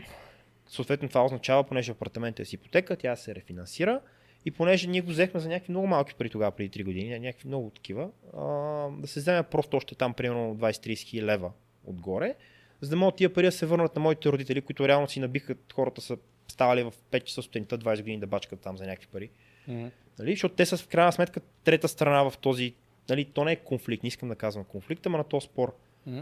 Съответно 0.69 1.09
това 1.09 1.25
означава, 1.25 1.65
понеже 1.65 1.93
апартаментът 1.93 2.41
е 2.41 2.45
с 2.45 2.53
ипотека, 2.53 2.97
тя 2.97 3.17
се 3.17 3.35
рефинансира. 3.35 4.01
И 4.45 4.51
понеже 4.51 4.89
ние 4.89 5.01
го 5.01 5.11
взехме 5.11 5.41
за 5.41 5.49
някакви 5.49 5.73
много 5.73 5.87
малки 5.87 6.15
пари 6.15 6.31
тогава, 6.31 6.51
преди 6.51 6.71
3 6.71 6.85
години, 6.85 7.19
някакви 7.19 7.49
много 7.49 7.71
такива, 7.71 8.11
а, 8.37 8.43
да 9.01 9.07
се 9.07 9.21
вземе 9.21 9.43
просто 9.43 9.77
още 9.77 9.95
там 9.95 10.15
примерно 10.15 10.57
20-30 10.57 10.99
хиляди 10.99 11.27
лева 11.27 11.53
отгоре, 11.85 12.35
за 12.81 12.91
да 12.91 12.97
могат 12.97 13.17
тия 13.17 13.33
пари 13.33 13.47
да 13.47 13.53
се 13.53 13.67
върнат 13.67 13.97
на 13.97 14.03
моите 14.03 14.29
родители, 14.29 14.61
които 14.61 14.89
реално 14.89 15.09
си 15.09 15.21
набиха, 15.21 15.55
хората 15.75 16.01
са 16.01 16.17
ставали 16.49 16.83
в 16.83 16.93
5 17.11 17.25
часа 17.25 17.43
сутринта 17.43 17.79
20 17.79 17.97
години 17.97 18.21
да 18.21 18.27
бачкат 18.27 18.61
там 18.61 18.77
за 18.77 18.87
някакви 18.87 19.07
пари. 19.07 19.31
Мгм. 19.69 19.87
Нали? 20.19 20.31
Защото 20.31 20.55
те 20.55 20.67
са 20.67 20.77
в 20.77 20.89
крайна 20.89 21.13
сметка 21.13 21.41
трета 21.65 21.89
страна 21.89 22.31
в 22.31 22.39
този, 22.39 22.75
нали, 23.09 23.25
то 23.25 23.45
не 23.45 23.53
е 23.53 23.57
конфликт, 23.57 24.03
не 24.03 24.09
искам 24.09 24.29
да 24.29 24.37
казвам 24.37 24.65
конфликт, 24.65 25.07
ама 25.07 25.19
на 25.19 25.25
този 25.25 25.47
спор. 25.47 25.77
Мгм. 26.07 26.21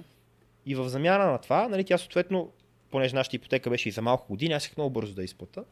И 0.67 0.75
в 0.75 0.89
замяна 0.89 1.27
на 1.27 1.39
това, 1.39 1.69
нали, 1.69 1.85
тя 1.85 1.99
съответно, 1.99 2.53
понеже 2.91 3.15
нашата 3.15 3.37
ипотека 3.37 3.71
беше 3.71 3.89
и 3.89 3.93
за 3.93 4.03
малко 4.03 4.27
години, 4.29 4.55
аз 4.55 4.63
исках 4.63 4.77
много 4.77 4.91
бързо 4.91 5.15
да 5.15 5.25
изплата. 5.25 5.65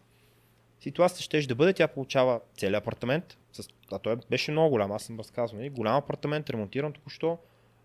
Ситуацията 0.80 1.40
ще 1.40 1.48
да 1.48 1.54
бъде, 1.54 1.72
тя 1.72 1.88
получава 1.88 2.40
целият 2.56 2.82
апартамент, 2.82 3.38
с, 3.52 3.68
а 3.92 3.98
той 3.98 4.16
беше 4.30 4.50
много 4.50 4.70
голям, 4.70 4.92
аз 4.92 5.02
съм 5.02 5.18
разказвал, 5.18 5.58
нали, 5.58 5.70
голям 5.70 5.96
апартамент, 5.96 6.50
ремонтиран 6.50 6.92
току-що, 6.92 7.38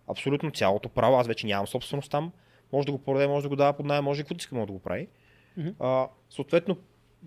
абсолютно 0.07 0.51
цялото 0.51 0.89
право, 0.89 1.15
аз 1.15 1.27
вече 1.27 1.47
нямам 1.47 1.67
собственост 1.67 2.11
там, 2.11 2.31
може 2.73 2.85
да 2.85 2.91
го 2.91 3.03
продаде, 3.03 3.27
може 3.27 3.43
да 3.43 3.49
го 3.49 3.55
дава 3.55 3.73
под 3.73 3.85
найем, 3.85 4.03
може 4.03 4.21
каквото 4.21 4.39
иска, 4.39 4.55
може 4.55 4.67
да 4.67 4.73
го 4.73 4.79
прави. 4.79 5.07
Мгм. 5.57 5.69
А, 5.79 6.07
съответно, 6.29 6.77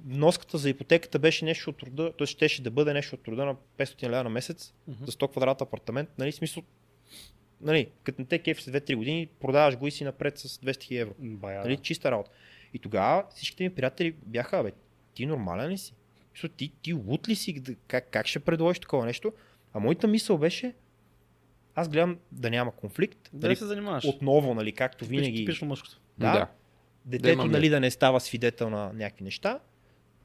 вноската 0.07 0.59
за 0.59 0.71
ипотеката 0.71 1.19
беше 1.19 1.45
нещо 1.45 1.71
от 1.71 1.77
труда, 1.77 2.13
т.е. 2.19 2.27
щеше 2.27 2.63
да 2.63 2.71
бъде 2.71 2.93
нещо 2.93 3.15
от 3.15 3.23
труда 3.23 3.45
на 3.45 3.57
500 3.79 4.09
лева 4.09 4.25
на 4.25 4.31
месец 4.31 4.75
Мгм. 4.89 5.05
за 5.05 5.13
100 5.13 5.31
квадрата 5.31 5.65
апартамент, 5.65 6.09
нали, 6.19 6.33
смисъл, 6.33 6.63
нали, 7.61 7.91
като 8.03 8.21
не 8.23 8.27
те 8.27 8.39
кеф 8.39 8.63
след 8.63 8.75
2-3 8.75 8.97
години, 8.97 9.27
продаваш 9.41 9.77
го 9.77 9.87
и 9.87 9.91
си 9.91 10.05
напред 10.05 10.39
с 10.39 10.59
200 10.59 10.65
000 10.65 11.01
евро. 11.01 11.15
Бая, 11.19 11.61
Нали, 11.61 11.77
чиста 11.77 12.11
работа. 12.11 12.31
И 12.75 12.79
тогава 12.79 13.25
всичките 13.35 13.65
ми 13.65 13.75
приятели 13.75 14.15
бяха, 14.27 14.63
бе, 14.63 14.73
ти 15.15 15.27
нормален 15.27 15.71
ли 15.71 15.79
си? 15.79 15.95
Мисля, 16.33 16.49
ти, 16.49 16.73
ти 16.83 16.93
лут 16.93 17.29
ли 17.29 17.35
си? 17.35 17.61
Да- 17.61 17.75
Как, 17.75 18.11
как 18.11 18.27
ще 18.27 18.41
предложиш 18.41 18.79
такова 18.79 19.07
нещо? 19.07 19.33
А 19.73 19.81
моята 19.81 20.07
мисъл 20.07 20.39
беше, 20.39 20.75
аз 21.75 21.89
гледам 21.89 22.19
да 22.33 22.51
няма 22.51 22.73
конфликт. 22.73 23.31
Да 23.33 23.47
нали, 23.47 23.57
се 23.57 23.67
занимаваш. 23.67 24.05
отново, 24.05 24.55
нали, 24.55 24.73
както 24.73 25.05
винаги. 25.05 25.37
Типично 25.37 25.69
мъжкото. 25.69 26.01
Да, 26.19 26.33
Да. 26.33 26.49
детето 27.05 27.33
имам 27.33 27.51
нали, 27.51 27.69
да 27.69 27.81
не 27.81 27.91
става 27.91 28.21
свидетел 28.21 28.71
на 28.71 28.93
някакви 28.93 29.25
неща, 29.25 29.61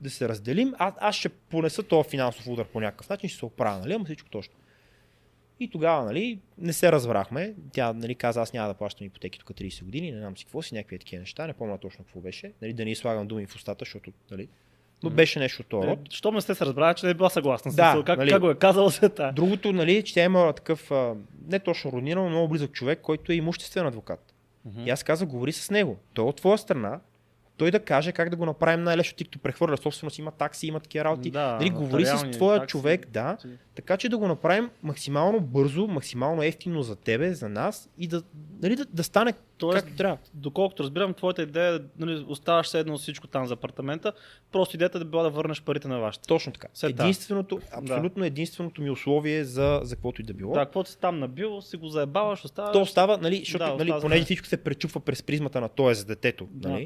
да 0.02 0.10
се 0.10 0.30
разделим. 0.30 0.74
А, 0.78 0.94
аз 1.00 1.16
ще 1.16 1.30
понеса 1.30 1.84
този 1.84 2.10
финансов 2.10 2.48
удар 2.48 2.66
по 2.68 2.80
някакъв 2.80 3.10
начин, 3.10 3.30
ще 3.30 3.40
се 3.40 3.46
оправя, 3.46 3.80
нали, 3.80 3.94
ама 3.94 4.06
всичко 4.06 4.30
точно. 4.30 4.54
И 5.60 5.70
тогава, 5.70 6.06
нали, 6.06 6.40
не 6.58 6.74
се 6.74 6.92
разбрахме. 6.92 7.56
Тя, 7.72 7.94
нали, 7.94 8.16
каза, 8.16 8.42
аз 8.42 8.54
няма 8.54 8.68
да 8.68 8.74
плащам 8.74 9.08
ипотеки 9.08 9.40
тук 9.40 9.50
30 9.50 9.84
години, 9.84 10.12
не 10.12 10.18
знам 10.20 10.38
си 10.38 10.46
какво 10.46 10.62
си, 10.62 10.74
някакви 10.76 11.00
такива 11.00 11.20
неща, 11.20 11.48
не 11.48 11.54
помня 11.54 11.78
точно 11.78 12.04
какво 12.06 12.20
беше. 12.20 12.54
Нали, 12.62 12.74
да 12.74 12.86
не 12.86 12.96
слагам 12.96 13.28
думи 13.28 13.46
в 13.46 13.56
устата, 13.56 13.86
защото, 13.86 14.12
нали, 14.32 14.48
но 15.04 15.10
беше 15.10 15.39
нещо 15.39 15.64
род. 15.74 16.00
Е, 16.00 16.02
Щом 16.10 16.36
не 16.36 16.41
сте 16.41 16.56
се 16.56 16.66
разбрали, 16.66 16.95
че 16.95 17.06
не 17.06 17.10
е 17.12 17.14
била 17.14 17.30
съгласна. 17.30 17.72
с 17.72 17.76
Да, 17.76 17.84
смисъл, 17.91 18.04
как, 18.04 18.18
нали. 18.18 18.30
как 18.30 18.41
го 18.41 18.50
е 18.50 18.56
казал 18.56 18.89
света. 18.89 19.32
Другото, 19.36 19.74
нали, 19.74 20.04
че 20.04 20.14
тя 20.14 20.24
има 20.24 20.54
такъв, 20.54 20.91
а, 20.91 21.16
не 21.47 21.60
точно 21.60 21.91
роднина, 21.91 22.22
но 22.22 22.30
много 22.30 22.47
близък 22.47 22.72
човек, 22.72 23.00
който 23.02 23.32
е 23.32 23.36
имуществен 23.36 23.88
адвокат. 23.88 24.34
И 24.86 24.89
аз 24.89 25.04
казах, 25.04 25.28
говори 25.28 25.52
с 25.52 25.72
него. 25.72 25.97
Той 26.14 26.26
е 26.26 26.28
от 26.28 26.36
твоя 26.36 26.58
страна, 26.58 27.00
той 27.60 27.72
да 27.72 27.80
каже 27.80 28.12
как 28.12 28.30
да 28.30 28.36
го 28.36 28.45
направим 28.45 28.84
най-лесно, 28.84 29.18
тъй 29.18 29.26
като 29.26 29.39
прехвърля 29.39 29.78
собственост, 29.78 30.20
има 30.20 30.32
такси, 30.32 30.68
има 30.68 30.80
такива 30.80 31.05
работи. 31.05 31.32
Да, 31.32 31.57
нали, 31.60 31.70
говори 31.70 32.05
с 32.05 32.32
твоя 32.32 32.60
такси. 32.60 32.72
човек, 32.72 33.07
да, 33.10 33.38
така 33.76 33.97
че 33.97 34.10
да 34.10 34.18
го 34.18 34.28
направим 34.28 34.70
максимално 34.84 35.39
бързо, 35.39 35.88
максимално 35.88 36.43
ефтино 36.43 36.82
за 36.84 36.95
тебе, 36.95 37.34
за 37.34 37.49
нас 37.49 37.89
и 37.97 38.07
да, 38.07 38.24
нали, 38.62 38.76
да, 38.76 38.86
да 38.86 39.03
стане 39.03 39.34
Тоест, 39.57 39.84
както 39.84 39.97
трябва. 39.97 40.18
доколкото 40.34 40.84
разбирам, 40.84 41.14
твоята 41.14 41.41
идея 41.41 41.76
е, 41.76 41.80
нали, 41.99 42.26
оставаш 42.28 42.68
седно 42.68 42.97
всичко 42.97 43.28
там 43.28 43.47
за 43.47 43.53
апартамента, 43.53 44.14
просто 44.51 44.76
идеята 44.76 44.97
е 44.97 44.99
да 44.99 45.05
била 45.05 45.24
да 45.24 45.30
върнеш 45.30 45.62
парите 45.62 45.88
на 45.88 45.99
вашите. 45.99 46.28
Точно 46.28 46.51
така. 46.53 46.68
След. 46.74 46.99
Единственото, 46.99 47.60
абсолютно 47.72 48.26
единственото 48.26 48.82
ми 48.82 48.89
условие 48.89 49.43
за, 49.43 49.80
за 49.84 49.95
каквото 49.95 50.22
и 50.22 50.26
да 50.26 50.34
било. 50.34 50.53
Да, 50.53 50.60
каквото 50.60 50.89
си 50.89 50.99
там 50.99 51.20
набил, 51.20 51.62
си 51.62 51.78
го 51.78 51.88
заебаваш, 51.88 52.45
оставаш. 52.45 52.74
То 52.74 52.82
остава, 52.82 53.18
нали, 53.18 53.39
защото, 53.39 53.66
Да, 53.66 53.76
нали, 53.76 53.93
понеже 54.01 54.24
всичко 54.24 54.47
се 54.47 54.57
пречупва 54.57 54.99
през 54.99 55.24
призмата 55.24 55.62
на 55.62 55.70
той 55.70 55.95
за 55.95 56.05
детето, 56.05 56.47
Да. 56.51 56.80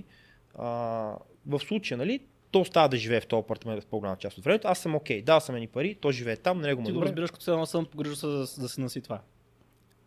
Нали, 0.58 0.68
а, 0.68 1.16
в 1.47 1.60
случая, 1.60 1.97
нали, 1.97 2.20
то 2.51 2.62
остава 2.62 2.88
да 2.88 2.97
живее 2.97 3.22
в 3.22 3.28
този 3.28 3.39
апартамент 3.39 3.84
в 3.84 3.88
по-голяма 3.88 4.18
част 4.18 4.38
от 4.38 4.43
времето. 4.43 4.68
Аз 4.68 4.80
съм 4.80 4.95
окей, 4.95 5.22
дал 5.22 5.39
съм 5.39 5.56
ни 5.56 5.68
пари, 5.68 5.95
той 5.95 6.14
живее 6.14 6.36
там, 6.36 6.62
на 6.62 6.68
него 6.68 6.82
му 6.82 6.86
Ти 6.86 6.91
го 6.91 6.95
добре. 6.95 7.08
разбираш, 7.08 7.32
като 7.32 7.43
цяло 7.43 7.66
съм 7.66 7.86
погрижил 7.86 8.16
се 8.16 8.28
да, 8.28 8.39
да 8.39 8.70
си 8.70 8.82
наси 8.82 9.01
това. 9.01 9.22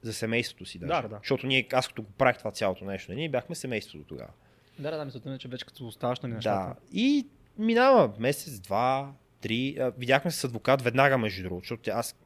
За 0.03 0.12
семейството 0.12 0.64
си 0.64 0.78
даже. 0.78 0.92
Да, 0.92 1.03
да, 1.03 1.09
да. 1.09 1.18
Защото 1.18 1.47
ние, 1.47 1.68
аз 1.72 1.88
като 1.88 2.03
го 2.03 2.09
правих 2.11 2.38
това 2.38 2.51
цялото 2.51 2.84
нещо, 2.84 3.12
ние 3.12 3.28
бяхме 3.28 3.55
семейството 3.55 4.05
тогава. 4.05 4.30
Да, 4.78 4.90
да, 4.90 4.97
да, 4.97 5.05
мисълта 5.05 5.28
ми 5.28 5.34
е, 5.34 5.38
че 5.38 5.49
вече 5.49 5.64
като 5.66 5.86
оставаш 5.86 6.20
на 6.20 6.28
Да. 6.28 6.34
нещата. 6.34 6.80
И 6.92 7.26
минава 7.59 8.12
месец, 8.18 8.61
два, 8.61 9.12
три. 9.40 9.78
Видяхме 9.99 10.30
се 10.30 10.40
с 10.40 10.44
адвокат 10.44 10.82
веднага, 10.82 11.18
между 11.18 11.42
другото, 11.42 11.64
защото 11.64 11.90
аз, 11.90 12.16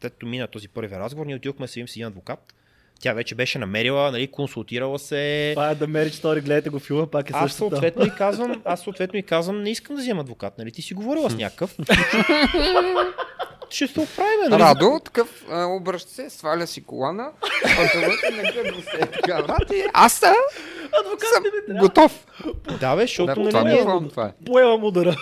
тето 0.00 0.26
мина 0.26 0.46
този 0.48 0.68
първи 0.68 0.96
разговор, 0.96 1.26
ние 1.26 1.36
отидохме 1.36 1.64
да 1.64 1.68
се 1.68 1.80
видим 1.80 1.88
с 1.88 1.96
един 1.96 2.06
адвокат. 2.06 2.54
Тя 3.00 3.12
вече 3.12 3.34
беше 3.34 3.58
намерила, 3.58 4.10
нали, 4.10 4.26
консултирала 4.26 4.98
се. 4.98 5.50
Това 5.54 5.70
е 5.70 5.74
да 5.74 5.88
Marriage 5.88 6.22
Story, 6.22 6.40
гледайте 6.40 6.70
го 6.70 6.78
филма, 6.78 7.06
пак 7.06 7.30
е 7.30 7.32
Аз 7.36 7.52
съответно 7.52 8.06
и 8.06 8.10
казвам, 8.10 8.62
аз 8.64 8.80
съответно 8.80 9.18
и 9.18 9.22
казвам, 9.22 9.62
не 9.62 9.70
искам 9.70 9.96
да 9.96 10.02
взема 10.02 10.20
адвокат, 10.20 10.58
нали? 10.58 10.72
Ти 10.72 10.82
си 10.82 10.94
говорила 10.94 11.30
с 11.30 11.36
някакъв. 11.36 11.76
Ще 13.70 13.86
се 13.86 14.00
оправим, 14.00 14.50
нали? 14.50 14.62
Радо, 14.62 15.00
такъв, 15.04 15.44
обръща 15.50 16.10
се, 16.10 16.30
сваля 16.30 16.66
си 16.66 16.84
колана, 16.84 17.30
е 19.72 19.84
аз 19.94 20.12
съм, 20.12 20.34
Адвокат 21.00 21.28
съм 21.28 21.76
готов. 21.80 22.26
Да, 22.80 22.96
бе, 22.96 23.02
защото 23.02 23.34
Да, 23.34 23.40
нали, 23.40 23.48
това 23.50 23.64
ми 23.64 23.72
ние 23.72 23.80
е 23.80 23.84
е. 24.26 24.44
Поемам 24.46 24.84
удара. 24.84 25.16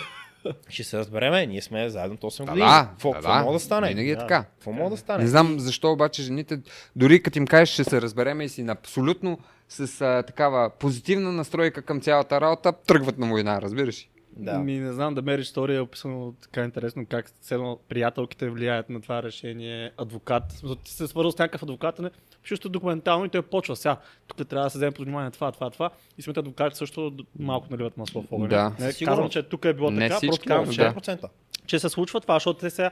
Ще 0.69 0.83
се 0.83 0.97
разбереме, 0.97 1.45
ние 1.45 1.61
сме 1.61 1.89
заедно 1.89 2.17
8 2.17 2.37
Да, 2.37 2.43
години. 2.43 2.65
да, 2.65 2.87
Какво 2.91 3.09
да, 3.09 3.15
какво 3.15 3.33
мога 3.33 3.53
да 3.53 3.59
стане? 3.59 3.87
Винаги 3.87 4.09
е 4.09 4.15
Да. 4.15 4.21
така. 4.21 4.43
Какво 4.43 4.71
мога 4.71 4.89
да 4.89 4.97
стане? 4.97 5.23
Не 5.23 5.29
знам 5.29 5.59
защо 5.59 5.91
обаче 5.91 6.21
жените, 6.23 6.59
дори 6.95 7.23
като 7.23 7.37
им 7.37 7.47
кажеш, 7.47 7.73
ще 7.73 7.83
се 7.83 8.01
разбереме 8.01 8.43
и 8.43 8.49
си 8.49 8.63
на 8.63 8.71
абсолютно 8.71 9.39
с 9.69 10.01
а, 10.01 10.23
такава 10.23 10.69
позитивна 10.69 11.31
настройка 11.31 11.81
към 11.81 12.01
цялата 12.01 12.41
работа, 12.41 12.73
тръгват 12.87 13.17
на 13.17 13.27
война, 13.27 13.61
разбираш? 13.61 14.07
Да. 14.39 14.59
Ми 14.59 14.79
не 14.79 14.93
знам, 14.93 15.15
да 15.15 15.23
Marriage 15.23 15.55
Story 15.55 15.75
е 15.75 15.79
описано 15.79 16.33
така 16.41 16.63
интересно 16.63 17.05
как 17.09 17.31
седно 17.41 17.79
приятелките 17.89 18.49
влияят 18.49 18.89
на 18.89 19.01
това 19.01 19.23
решение. 19.23 19.91
Адвокат. 19.97 20.43
Ти 20.83 20.91
се 20.91 21.07
свързал 21.07 21.31
с 21.31 21.37
някакъв 21.37 21.63
адвокат, 21.63 21.99
не? 21.99 22.09
Чисто 22.43 22.69
документално 22.69 23.25
и 23.25 23.29
той 23.29 23.41
почва 23.41 23.75
сега. 23.75 23.97
Тук 24.27 24.47
трябва 24.47 24.65
да 24.65 24.69
се 24.69 24.77
вземе 24.77 24.91
под 24.91 25.05
внимание 25.05 25.31
това, 25.31 25.51
това, 25.51 25.69
това. 25.69 25.89
И 26.17 26.21
самите 26.21 26.39
адвокати 26.39 26.77
също 26.77 27.13
малко 27.39 27.67
наливат 27.71 27.97
масло 27.97 28.21
в 28.21 28.31
огъня. 28.31 28.49
Да. 28.49 28.85
Не, 28.85 29.05
казвам, 29.05 29.29
че 29.29 29.43
тук 29.43 29.65
е 29.65 29.73
било 29.73 29.91
Не 29.91 30.07
така, 30.07 30.17
всички, 30.17 30.29
просто 30.29 30.47
казвам, 30.47 30.75
че, 30.75 30.81
да. 30.81 30.93
100%. 30.93 31.29
че 31.65 31.79
се 31.79 31.89
случва 31.89 32.21
това, 32.21 32.35
защото 32.35 32.59
те 32.59 32.69
сега 32.69 32.91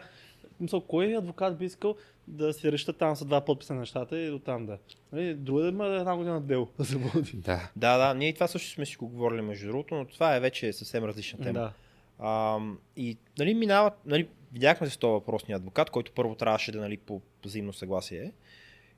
Мисъл, 0.59 0.81
кой 0.81 1.17
адвокат 1.17 1.57
би 1.57 1.65
искал 1.65 1.95
да 2.27 2.53
си 2.53 2.71
решат 2.71 2.97
там 2.97 3.15
с 3.15 3.25
два 3.25 3.45
подписа 3.45 3.73
на 3.73 3.79
нещата 3.79 4.19
и 4.19 4.29
до 4.29 4.39
там 4.39 4.65
да. 4.65 4.77
Нали, 5.11 5.33
Друго 5.33 5.59
да 5.59 5.67
има 5.67 5.85
една 5.85 6.15
година 6.15 6.41
дело 6.41 6.67
да 6.77 6.85
се 6.85 6.97
води. 6.97 7.31
Да. 7.33 7.69
Да, 7.75 7.97
да, 7.97 8.13
ние 8.13 8.29
и 8.29 8.33
това 8.33 8.47
също 8.47 8.69
сме 8.69 8.85
си 8.85 8.95
го 8.95 9.07
говорили 9.07 9.41
между 9.41 9.67
другото, 9.67 9.95
но 9.95 10.05
това 10.05 10.35
е 10.35 10.39
вече 10.39 10.73
съвсем 10.73 11.03
различна 11.03 11.39
тема. 11.39 11.59
Да. 11.59 11.73
А, 12.19 12.59
и 12.95 13.17
нали, 13.39 13.53
минават, 13.53 13.93
нали, 14.05 14.27
видяхме 14.53 14.87
се 14.87 14.93
с 14.93 14.97
този 14.97 15.11
въпросния 15.11 15.55
адвокат, 15.55 15.89
който 15.89 16.11
първо 16.11 16.35
трябваше 16.35 16.71
да 16.71 16.79
нали, 16.79 16.97
по 16.97 17.21
взаимно 17.45 17.73
съгласие. 17.73 18.31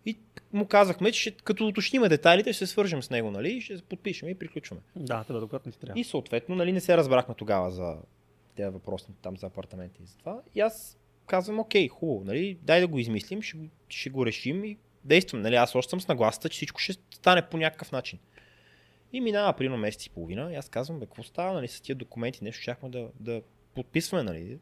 И 0.06 0.18
му 0.54 0.68
казахме, 0.68 1.12
че 1.12 1.22
ще, 1.22 1.32
като 1.32 1.68
уточниме 1.68 2.10
детайлите, 2.10 2.54
ще 2.54 2.66
се 2.66 2.72
свържем 2.72 3.04
с 3.04 3.10
него, 3.10 3.32
нали, 3.32 3.50
и 3.50 3.62
ще 3.62 3.78
се 3.78 3.84
подпишем 3.84 4.30
и 4.30 4.36
приключваме. 4.36 4.82
Да, 4.96 5.24
това 5.24 5.36
адвокат 5.36 5.66
не 5.66 5.72
трябва. 5.72 6.00
И 6.00 6.04
съответно, 6.04 6.56
нали, 6.56 6.72
не 6.72 6.82
се 6.82 6.98
разбрахме 6.98 7.36
тогава 7.36 7.72
за 7.72 7.98
тези 8.56 8.70
въпросни 8.70 9.16
там 9.22 9.38
за 9.38 9.46
апартаменти 9.46 10.04
и 10.04 10.06
за 10.06 10.18
това. 10.18 10.42
И 10.56 10.60
аз 10.60 10.98
казвам, 11.28 11.60
окей, 11.60 11.88
хубаво, 11.88 12.24
нали, 12.26 12.58
дай 12.62 12.82
да 12.82 12.88
го 12.88 13.00
измислим, 13.00 13.42
ще, 13.42 13.58
ще 13.90 14.10
го 14.10 14.26
решим 14.26 14.66
и 14.66 14.78
действам. 15.04 15.42
Нали, 15.42 15.56
аз 15.56 15.76
още 15.76 15.90
съм 15.90 16.02
с 16.02 16.08
нагласата, 16.08 16.50
че 16.50 16.56
всичко 16.56 16.80
ще 16.80 16.94
стане 16.94 17.50
по 17.50 17.58
някакъв 17.58 17.92
начин. 17.92 18.20
И 19.14 19.22
минава 19.22 19.54
примерно 19.54 19.78
месец 19.78 20.06
и 20.06 20.10
половина 20.10 20.54
и 20.54 20.56
аз 20.56 20.70
казвам, 20.70 21.00
бе, 21.00 21.06
какво 21.06 21.24
става 21.24 21.54
нали, 21.54 21.68
с 21.68 21.82
тия 21.82 21.96
документи, 21.96 22.44
нещо 22.44 22.62
щяхме 22.62 22.90
да, 22.90 23.08
да 23.20 23.42
подписваме, 23.76 24.24
нали. 24.24 24.60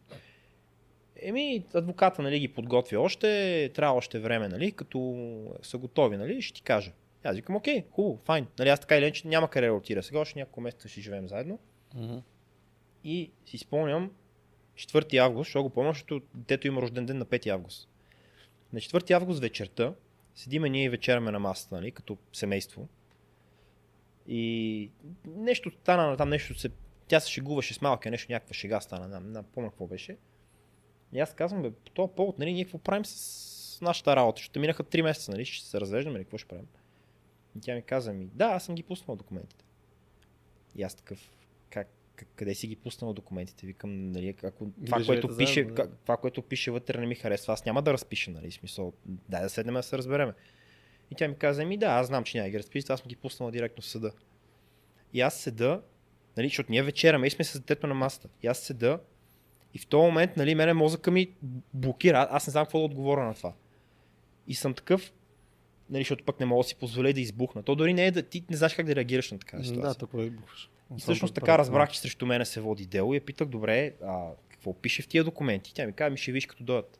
Еми, 1.21 1.63
адвоката 1.73 2.21
нали, 2.21 2.39
ги 2.39 2.47
подготвя 2.47 2.99
още, 2.99 3.71
трябва 3.75 3.97
още 3.97 4.19
време, 4.19 4.47
нали, 4.47 4.71
като 4.71 5.15
са 5.61 5.77
готови, 5.77 6.17
нали, 6.17 6.41
ще 6.41 6.53
ти 6.53 6.61
кажа. 6.61 6.91
И 7.25 7.27
Аз 7.27 7.35
викам, 7.35 7.55
окей, 7.55 7.83
хубаво, 7.91 8.19
файн. 8.25 8.47
Нали, 8.59 8.69
аз 8.69 8.79
така 8.79 8.97
или 8.97 9.05
иначе 9.05 9.27
няма 9.27 9.49
къде 9.49 9.67
да 9.67 9.73
отида. 9.73 10.03
Сега 10.03 10.19
още 10.19 10.39
няколко 10.39 10.61
месеца 10.61 10.87
ще 10.87 11.01
живеем 11.01 11.27
заедно. 11.27 11.59
Мгм. 11.95 12.17
И 13.03 13.31
си 13.45 13.57
спомням 13.57 14.11
4 14.75 15.17
август, 15.17 15.47
защото 15.47 15.63
го 15.63 15.69
помня, 15.69 15.93
защото 15.93 16.21
детето 16.33 16.67
има 16.67 16.81
рожден 16.81 17.05
ден 17.05 17.17
на 17.17 17.25
5 17.25 17.49
август. 17.49 17.89
На 18.73 18.79
4 18.79 19.11
август 19.11 19.39
вечерта 19.39 19.93
седиме 20.35 20.69
ние 20.69 20.83
и 20.83 20.89
вечеряме 20.89 21.31
на 21.31 21.39
масата, 21.39 21.75
нали, 21.75 21.91
като 21.91 22.17
семейство. 22.33 22.87
И 24.27 24.91
нещо 25.25 25.71
стана 25.71 26.17
там, 26.17 26.29
нещо 26.29 26.59
се... 26.59 26.69
Тя 27.07 27.19
се 27.19 27.31
шегуваше 27.31 27.73
с 27.73 27.81
малка, 27.81 28.11
нещо, 28.11 28.31
някаква 28.31 28.53
шега 28.53 28.81
стана, 28.81 29.19
не, 29.19 29.29
не 29.29 29.43
помня 29.43 29.69
какво 29.69 29.87
беше. 29.87 30.17
И 31.13 31.19
аз 31.19 31.33
казвам, 31.33 31.61
бе, 31.61 31.71
по 31.71 31.91
този 31.91 32.11
повод, 32.15 32.39
нали, 32.39 32.53
ние 32.53 32.63
какво 32.63 32.77
правим 32.77 33.05
с 33.05 33.81
нашата 33.81 34.15
работа, 34.15 34.37
защото 34.39 34.59
минаха 34.59 34.83
3 34.83 35.01
месеца, 35.01 35.31
нали, 35.31 35.45
ще 35.45 35.67
се 35.67 35.81
развеждаме, 35.81 36.17
или 36.17 36.23
какво 36.23 36.37
ще 36.37 36.47
правим? 36.47 36.67
И 37.57 37.61
тя 37.61 37.75
ми 37.75 37.81
каза 37.81 38.13
ми, 38.13 38.25
да, 38.25 38.45
аз 38.45 38.65
съм 38.65 38.75
ги 38.75 38.83
пуснал 38.83 39.17
документите. 39.17 39.65
И 40.75 40.83
аз 40.83 40.95
такъв, 40.95 41.31
как- 41.69 41.93
къде 42.35 42.55
си 42.55 42.67
ги 42.67 42.75
пуснал 42.75 43.13
документите? 43.13 43.65
Викам, 43.65 44.11
нали, 44.11 44.35
ако 44.43 44.67
това, 44.85 45.03
което 45.05 45.37
пише, 45.37 45.63
да. 45.63 45.75
как- 45.75 45.97
това, 46.03 46.17
което 46.17 46.41
пише 46.41 46.71
вътре 46.71 46.99
не 46.99 47.05
ми 47.05 47.15
харесва, 47.15 47.53
аз 47.53 47.65
няма 47.65 47.81
да 47.81 47.93
разпиша, 47.93 48.31
нали, 48.31 48.51
смисъл, 48.51 48.93
дай 49.05 49.41
да 49.41 49.49
седнем 49.49 49.75
да 49.75 49.83
се 49.83 49.97
разбереме. 49.97 50.33
И 51.11 51.15
тя 51.15 51.27
ми 51.27 51.35
каза, 51.35 51.65
ми 51.65 51.77
да, 51.77 51.85
аз 51.85 52.07
знам, 52.07 52.23
че 52.23 52.37
няма 52.37 52.49
ги 52.49 52.59
разпиша, 52.59 52.93
аз 52.93 52.99
съм 52.99 53.07
ги 53.07 53.15
пуснал 53.15 53.51
директно 53.51 53.81
в 53.81 53.85
съда. 53.85 54.11
И 55.13 55.21
аз 55.21 55.39
седа, 55.39 55.81
нали, 56.37 56.47
защото 56.47 56.71
ние 56.71 56.83
вечеряме 56.83 57.27
и 57.27 57.29
сме 57.29 57.45
с 57.45 57.59
детето 57.59 57.87
на 57.87 57.93
масата. 57.93 58.29
И 58.43 58.47
аз 58.47 58.59
седа 58.59 58.99
и 59.73 59.79
в 59.79 59.87
този 59.87 60.05
момент, 60.05 60.37
нали, 60.37 60.55
мене 60.55 60.73
мозъка 60.73 61.11
ми 61.11 61.35
блокира. 61.73 62.27
Аз 62.31 62.47
не 62.47 62.51
знам 62.51 62.65
какво 62.65 62.79
да 62.79 62.85
отговоря 62.85 63.25
на 63.25 63.33
това. 63.33 63.53
И 64.47 64.55
съм 64.55 64.73
такъв, 64.73 65.13
нали, 65.89 66.01
защото 66.01 66.23
пък 66.23 66.39
не 66.39 66.45
мога 66.45 66.63
да 66.63 66.67
си 66.67 66.75
позволя 66.75 67.13
да 67.13 67.21
избухна. 67.21 67.63
То 67.63 67.75
дори 67.75 67.93
не 67.93 68.05
е 68.05 68.11
да 68.11 68.21
ти 68.21 68.43
не 68.49 68.57
знаеш 68.57 68.73
как 68.73 68.85
да 68.85 68.95
реагираш 68.95 69.31
на 69.31 69.39
такава 69.39 69.63
ситуация. 69.63 69.89
Да, 69.89 69.95
така 69.95 70.17
да 70.17 70.23
избухаш. 70.23 70.69
И 70.97 70.99
всъщност 70.99 71.33
така 71.33 71.57
разбрах, 71.57 71.91
че 71.91 71.99
срещу 71.99 72.25
мене 72.25 72.45
се 72.45 72.61
води 72.61 72.85
дело 72.85 73.13
и 73.13 73.17
я 73.17 73.21
питах, 73.21 73.47
добре, 73.47 73.93
а, 74.03 74.27
какво 74.49 74.73
пише 74.73 75.01
в 75.01 75.07
тия 75.07 75.23
документи? 75.23 75.73
Тя 75.73 75.85
ми 75.85 75.93
каза, 75.93 76.09
ми 76.09 76.17
ще 76.17 76.31
виж 76.31 76.45
като 76.45 76.63
дойдат. 76.63 76.99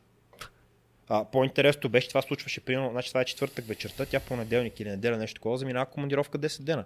А, 1.08 1.24
по-интересното 1.24 1.88
беше, 1.88 2.08
това 2.08 2.22
случваше 2.22 2.60
примерно, 2.60 2.90
значи 2.90 3.08
това 3.08 3.20
е 3.20 3.24
четвъртък 3.24 3.64
вечерта, 3.64 4.06
тя 4.06 4.20
понеделник 4.20 4.80
или 4.80 4.88
неделя 4.88 5.16
нещо 5.16 5.34
такова, 5.34 5.58
заминава 5.58 5.86
командировка 5.86 6.38
10 6.38 6.62
дена. 6.62 6.84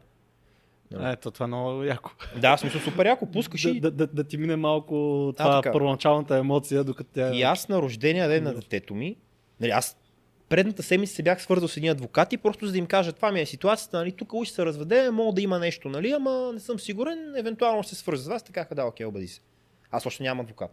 Ето, 1.12 1.30
това 1.30 1.44
е 1.44 1.46
много 1.46 1.84
яко. 1.84 2.10
Да, 2.36 2.56
в 2.56 2.60
смисъл 2.60 2.80
супер 2.80 3.06
яко, 3.06 3.26
пускаш 3.26 3.62
Да, 3.62 3.70
и... 3.70 3.80
да, 3.80 3.90
да, 3.90 4.06
да 4.06 4.24
ти 4.24 4.36
мине 4.36 4.56
малко 4.56 4.94
това 5.36 5.60
така. 5.62 5.72
първоначалната 5.72 6.36
емоция, 6.36 6.84
докато 6.84 7.10
тя... 7.14 7.34
И 7.34 7.42
аз 7.42 7.68
на 7.68 7.82
рождения 7.82 8.28
ден 8.28 8.44
на 8.44 8.54
детето 8.54 8.94
ми, 8.94 9.16
нали, 9.60 9.70
аз 9.70 9.96
предната 10.50 10.82
седмица 10.82 11.14
се 11.14 11.22
бях 11.22 11.42
свързал 11.42 11.68
с 11.68 11.76
един 11.76 11.90
адвокат 11.90 12.32
и 12.32 12.36
просто 12.36 12.66
за 12.66 12.72
да 12.72 12.78
им 12.78 12.86
кажа, 12.86 13.12
това 13.12 13.32
ми 13.32 13.40
е 13.40 13.46
ситуацията, 13.46 13.96
нали, 13.96 14.12
тук 14.12 14.32
уж 14.32 14.48
се 14.48 14.66
разведе, 14.66 15.10
мога 15.10 15.34
да 15.34 15.42
има 15.42 15.58
нещо, 15.58 15.88
нали, 15.88 16.10
ама 16.10 16.50
не 16.54 16.60
съм 16.60 16.78
сигурен, 16.78 17.36
евентуално 17.36 17.82
ще 17.82 17.94
се 17.94 18.00
свържа 18.00 18.22
с 18.22 18.26
вас, 18.26 18.42
така 18.42 18.66
да, 18.74 18.84
окей, 18.84 19.06
обади 19.06 19.28
се. 19.28 19.40
Аз 19.90 20.06
още 20.06 20.22
нямам 20.22 20.40
адвокат. 20.40 20.70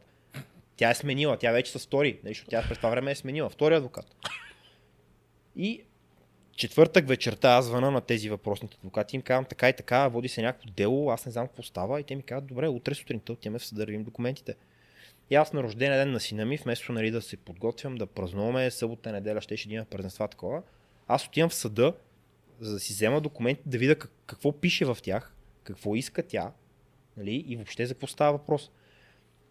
Тя 0.76 0.90
е 0.90 0.96
сменила, 0.96 1.38
тя 1.38 1.52
вече 1.52 1.72
с 1.72 1.80
втори, 1.80 2.20
нали, 2.24 2.34
защото 2.34 2.50
тя 2.50 2.64
през 2.68 2.78
това 2.78 2.90
време 2.90 3.12
е 3.12 3.16
сменила, 3.16 3.50
втори 3.50 3.76
адвокат. 3.76 4.16
И 5.56 5.82
четвъртък 6.56 7.08
вечерта 7.08 7.50
аз 7.50 7.66
звъна 7.66 7.92
на 7.92 8.02
тези 8.02 8.30
въпросните 8.30 8.78
адвокати 8.78 9.16
им 9.16 9.22
казвам 9.22 9.46
така 9.46 9.70
и 9.70 9.74
така, 9.74 10.08
води 10.08 10.28
се 10.28 10.42
някакво 10.42 10.70
дело, 10.70 11.10
аз 11.10 11.26
не 11.26 11.32
знам 11.32 11.48
какво 11.48 11.64
става 11.64 12.00
и 12.00 12.04
те 12.04 12.16
ми 12.16 12.24
казват, 12.24 12.48
добре, 12.48 12.68
утре 12.68 12.96
сутринта 12.96 13.34
отиваме 13.34 13.60
в 13.60 13.66
съда 13.66 13.86
документите. 13.86 14.56
И 15.30 15.36
аз 15.36 15.54
на 15.54 15.64
рождения 15.64 15.98
ден 15.98 16.12
на 16.12 16.20
сина 16.20 16.46
ми, 16.46 16.58
вместо 16.58 16.92
нали, 16.92 17.12
да 17.12 17.22
се 17.22 17.38
подготвям, 17.38 17.96
да 17.96 18.06
празнуваме 18.06 18.72
събота, 18.72 19.12
неделя, 19.12 19.42
ще 19.42 19.58
ще 19.58 19.74
има 19.74 19.86
празненства 19.86 20.28
такова, 20.28 20.62
аз 21.08 21.28
отивам 21.28 21.50
в 21.50 21.54
съда, 21.54 21.94
за 22.60 22.74
да 22.74 22.80
си 22.80 22.94
взема 22.94 23.22
документи, 23.22 23.62
да 23.66 23.78
видя 23.78 23.96
как, 23.96 24.12
какво 24.26 24.52
пише 24.52 24.86
в 24.86 24.98
тях, 25.04 25.36
какво 25.64 25.96
иска 25.96 26.24
тя, 26.24 26.52
нали, 27.18 27.46
и 27.48 27.56
въобще 27.56 27.86
за 27.86 27.94
какво 27.94 28.08
става 28.08 28.32
въпрос. 28.32 28.72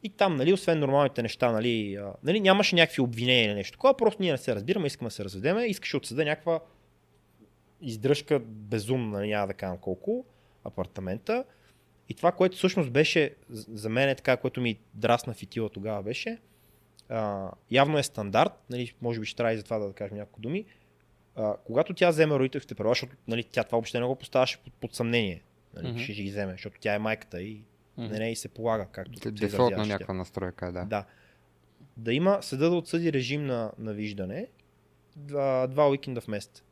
И 0.02 0.08
там, 0.08 0.36
нали, 0.36 0.52
освен 0.52 0.78
нормалните 0.78 1.22
неща, 1.22 1.52
нали, 1.52 1.98
нали, 2.22 2.40
нямаше 2.40 2.76
някакви 2.76 3.02
обвинения 3.02 3.46
или 3.46 3.54
нещо 3.54 3.72
такова, 3.72 3.96
просто 3.96 4.22
ние 4.22 4.32
не 4.32 4.38
се 4.38 4.54
разбираме, 4.54 4.86
искаме 4.86 5.08
да 5.08 5.14
се 5.14 5.24
разведеме, 5.24 5.66
искаше 5.66 5.96
от 5.96 6.06
съда 6.06 6.24
някаква 6.24 6.60
издръжка 7.80 8.38
безумна, 8.38 9.18
нали, 9.18 9.28
няма 9.28 9.46
да 9.46 9.54
кажам 9.54 9.78
колко, 9.78 10.24
апартамента. 10.64 11.44
И 12.08 12.14
това, 12.14 12.32
което 12.32 12.56
всъщност 12.56 12.90
беше 12.90 13.34
за 13.50 13.88
мен 13.88 14.08
е 14.08 14.14
така, 14.14 14.36
което 14.36 14.60
ми 14.60 14.78
драсна 14.94 15.34
фитила 15.34 15.68
тогава 15.68 16.02
беше, 16.02 16.38
а, 17.08 17.50
явно 17.70 17.98
е 17.98 18.02
стандарт, 18.02 18.52
нали, 18.70 18.94
може 19.02 19.20
би 19.20 19.26
ще 19.26 19.36
трябва 19.36 19.52
и 19.52 19.56
за 19.56 19.62
това 19.62 19.78
да 19.78 19.92
кажем 19.92 20.16
няколко 20.16 20.40
думи, 20.40 20.64
а, 21.36 21.56
когато 21.64 21.94
тя 21.94 22.10
вземе 22.10 22.34
родителските 22.38 22.74
права, 22.74 22.90
защото 22.90 23.12
нали, 23.28 23.44
тя 23.44 23.64
това 23.64 23.76
въобще 23.76 24.00
не 24.00 24.06
го 24.06 24.16
поставяше 24.16 24.58
под, 24.58 24.72
под 24.72 24.94
съмнение, 24.94 25.42
нали, 25.74 25.88
Мгм. 25.88 25.98
ще 25.98 26.12
ги 26.12 26.28
вземе, 26.30 26.52
защото 26.52 26.80
тя 26.80 26.94
е 26.94 26.98
майката 26.98 27.42
и 27.42 27.62
Мгм. 27.96 28.12
на 28.12 28.18
нея 28.18 28.30
и 28.30 28.36
се 28.36 28.48
полага, 28.48 28.86
както 28.92 29.28
изразяваше 29.28 29.74
тя. 29.74 29.86
някаква 29.86 30.14
настройка, 30.14 30.66
е, 30.66 30.72
да. 30.72 30.84
Да. 30.84 31.04
Да 31.96 32.12
има 32.12 32.38
съда 32.42 32.70
да 32.70 32.76
отсъди 32.76 33.12
режим 33.12 33.46
на, 33.46 33.72
на 33.78 33.92
виждане 33.92 34.46
два, 35.16 35.66
два 35.66 35.90
уикенда 35.90 36.20
в 36.20 36.28
месец. 36.28 36.62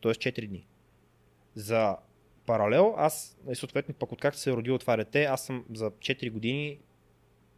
Тоест 0.00 0.20
4 0.20 0.48
дни. 0.48 0.66
За 1.54 1.96
паралел, 2.46 2.94
аз, 2.96 3.38
и 3.50 3.54
съответно 3.54 3.94
пък 3.94 4.12
откакто 4.12 4.38
се 4.38 4.50
е 4.50 4.52
родило 4.52 4.78
това 4.78 4.96
дете, 4.96 5.24
аз 5.24 5.46
съм 5.46 5.64
за 5.74 5.90
4 5.90 6.30
години 6.30 6.80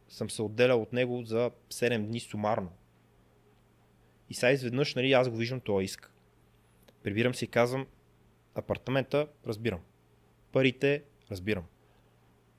съм 0.07 0.29
се 0.29 0.41
отделял 0.41 0.81
от 0.81 0.93
него 0.93 1.23
за 1.23 1.51
7 1.69 2.05
дни 2.05 2.19
сумарно. 2.19 2.71
И 4.29 4.33
сега 4.33 4.51
изведнъж, 4.51 4.95
нали, 4.95 5.13
аз 5.13 5.29
го 5.29 5.35
виждам 5.35 5.59
този 5.59 5.85
иск. 5.85 6.11
Прибирам 7.03 7.35
се 7.35 7.45
и 7.45 7.47
казвам, 7.47 7.87
апартамента, 8.55 9.27
разбирам. 9.47 9.79
Парите, 10.51 11.03
разбирам. 11.31 11.65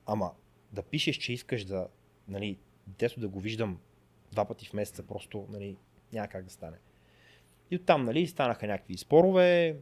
Ама 0.05 0.31
да 0.71 0.83
пишеш, 0.83 1.15
че 1.15 1.33
искаш 1.33 1.65
да, 1.65 1.87
нали, 2.27 2.59
детето 2.87 3.19
да 3.19 3.27
го 3.27 3.39
виждам 3.39 3.79
два 4.31 4.45
пъти 4.45 4.65
в 4.65 4.73
месеца, 4.73 5.03
просто, 5.03 5.47
нали, 5.49 5.77
няма 6.13 6.27
как 6.27 6.43
да 6.43 6.51
стане. 6.51 6.77
И 7.71 7.75
оттам, 7.75 8.03
нали, 8.03 8.27
станаха 8.27 8.67
някакви 8.67 8.97
спорове, 8.97 9.77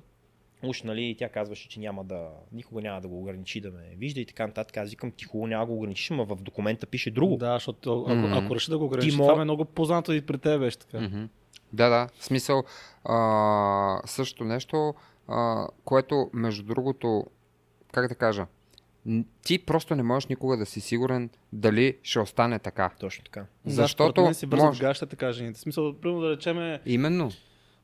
уж, 0.63 0.83
нали, 0.83 1.15
тя 1.19 1.29
казваше, 1.29 1.69
че 1.69 1.79
няма 1.79 2.03
да, 2.03 2.29
никога 2.51 2.81
няма 2.81 3.01
да 3.01 3.07
го 3.07 3.19
ограничи 3.19 3.61
да 3.61 3.71
ме 3.71 3.95
вижда 3.97 4.19
и 4.19 4.25
така 4.25 4.47
нататък. 4.47 4.77
Аз 4.77 4.89
викам, 4.89 5.11
ти 5.11 5.25
хубаво 5.25 5.47
няма 5.47 5.65
да 5.65 5.71
го 5.71 5.77
ограничиш, 5.77 6.11
ама 6.11 6.25
в 6.25 6.35
документа 6.35 6.85
пише 6.87 7.11
друго. 7.11 7.37
Да, 7.37 7.53
защото 7.53 8.01
ако, 8.01 8.15
Мгм. 8.15 8.33
ако 8.35 8.55
реши 8.55 8.71
да 8.71 8.77
го 8.77 8.85
ограничи, 8.85 9.11
мо- 9.11 9.27
това 9.27 9.41
е 9.41 9.45
много 9.45 9.65
познато 9.65 10.13
и 10.13 10.21
при 10.21 10.37
теб 10.37 10.59
беше 10.59 10.77
така. 10.77 10.99
Мгм. 10.99 11.23
Да, 11.73 11.89
да. 11.89 12.09
В 12.15 12.25
смисъл, 12.25 12.63
а, 13.05 14.01
също 14.05 14.43
нещо, 14.43 14.93
а, 15.27 15.67
което, 15.85 16.29
между 16.33 16.63
другото, 16.63 17.25
как 17.91 18.07
да 18.07 18.15
кажа, 18.15 18.45
ти 19.43 19.59
просто 19.59 19.95
не 19.95 20.03
можеш 20.03 20.27
никога 20.27 20.57
да 20.57 20.65
си 20.65 20.81
сигурен 20.81 21.29
дали 21.53 21.97
ще 22.03 22.19
остане 22.19 22.59
така. 22.59 22.91
Точно 22.99 23.23
така. 23.23 23.39
Да, 23.65 23.71
Защото 23.71 24.21
мен 24.21 24.33
си 24.33 24.45
бързо 24.45 24.65
може- 24.65 24.81
гащата, 24.81 25.09
така 25.09 25.31
жените. 25.31 25.57
В 25.57 25.61
смисъл, 25.61 25.93
примерно 25.93 26.21
да 26.21 26.29
речеме, 26.29 26.81
Именно. 26.85 27.31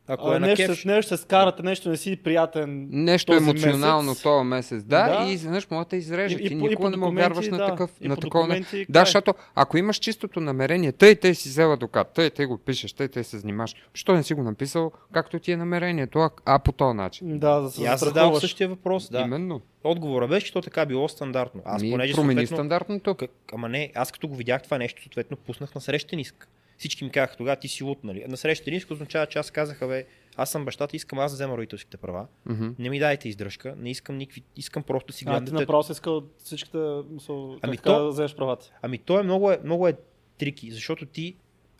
Ако 0.07 0.29
а, 0.29 0.35
е 0.35 0.39
нещо, 0.39 0.55
кеф, 0.67 0.85
нещо 0.85 1.01
ще 1.01 1.17
скарате, 1.17 1.63
нещо 1.63 1.89
не 1.89 1.97
си 1.97 2.15
приятен. 2.15 2.87
Нещо 2.91 3.31
този 3.31 3.43
емоционално 3.43 4.09
месец. 4.09 4.23
този 4.23 4.45
месец, 4.45 4.83
да, 4.83 5.09
Да. 5.09 5.29
и 5.29 5.33
изведнъж 5.33 5.69
могат 5.69 5.87
да 5.87 5.95
изрежат. 5.95 6.41
И- 6.41 6.55
никога 6.55 6.89
не 6.89 6.97
му 6.97 7.11
вярваш 7.11 7.47
на 7.47 7.57
такъв, 7.57 7.91
и 8.01 8.07
на 8.07 8.15
такова. 8.15 8.47
Да, 8.47 8.63
край. 8.63 9.05
защото 9.05 9.33
ако 9.55 9.77
имаш 9.77 9.97
чистото 9.97 10.39
намерение, 10.39 10.91
тъй, 10.91 11.15
тъй 11.15 11.35
си 11.35 11.49
взела 11.49 11.77
докат, 11.77 12.07
тъй, 12.13 12.29
тъй 12.29 12.45
го 12.45 12.57
пишеш, 12.57 12.93
тъй, 12.93 13.07
тъй 13.07 13.23
се 13.23 13.37
занимаш. 13.37 13.75
Що 13.93 14.13
не 14.13 14.23
си 14.23 14.33
го 14.33 14.43
написал, 14.43 14.91
както 15.13 15.39
ти 15.39 15.51
е 15.51 15.57
намерението, 15.57 16.19
а, 16.19 16.29
а 16.45 16.59
по 16.59 16.71
този 16.71 16.97
начин. 16.97 17.39
Да, 17.39 17.59
да 17.59 17.69
се 17.69 17.83
и 17.83 17.85
аз 17.85 17.99
задавам 17.99 18.35
същия 18.35 18.69
въпрос. 18.69 19.09
Да. 19.09 19.19
Именно. 19.21 19.61
Отговора 19.83 20.27
беше, 20.27 20.45
че 20.45 20.53
то 20.53 20.61
така 20.61 20.85
било 20.85 21.09
стандартно. 21.09 21.61
Аз 21.65 21.81
Ми, 21.81 21.91
понеже 21.91 22.13
промени 22.13 22.47
стандартното. 22.47 23.15
Ама 23.53 23.69
не, 23.69 23.91
аз 23.95 24.11
като 24.11 24.27
го 24.27 24.35
видях 24.35 24.63
това 24.63 24.77
нещо, 24.77 25.01
съответно 25.03 25.37
пуснах 25.37 25.75
на 25.75 25.81
срещен 25.81 26.19
иск. 26.19 26.47
Всички 26.77 27.03
ми 27.03 27.11
казаха, 27.11 27.37
тогава 27.37 27.55
ти 27.55 27.67
си 27.67 27.83
лут, 27.83 28.03
нали? 28.03 28.25
На 28.27 28.37
срещен 28.37 28.73
иск 28.73 28.91
означава, 28.91 29.25
че 29.25 29.39
аз 29.39 29.51
казаха, 29.51 29.87
бе, 29.87 30.05
аз 30.35 30.51
съм 30.51 30.65
бащата, 30.65 30.95
искам 30.95 31.19
аз 31.19 31.31
да 31.31 31.35
взема 31.35 31.57
родителските 31.57 31.97
права. 31.97 32.27
Мгм. 32.45 32.67
Не 32.79 32.89
ми 32.89 32.99
дайте 32.99 33.29
издръжка, 33.29 33.75
не 33.77 33.89
искам 33.91 34.17
никакви, 34.17 34.43
искам 34.55 34.83
просто 34.83 35.13
си 35.13 35.23
А, 35.23 35.25
гледам 35.25 35.39
ти 35.39 35.45
детето. 35.45 35.61
направо 35.61 35.83
си 35.83 35.91
искал 35.91 36.23
всичките, 36.37 36.77
мисъл, 37.09 37.57
Ами 37.61 37.77
то- 37.77 37.99
да 37.99 38.09
вземеш 38.09 38.35
правата. 38.35 38.71
Ами 38.81 38.97
то 38.97 39.19
е 39.19 39.23
много, 39.23 39.51
е 39.51 39.59
много 39.63 39.87
е 39.87 39.93
трики, 40.37 40.71
защото 40.71 41.05
ти 41.05 41.35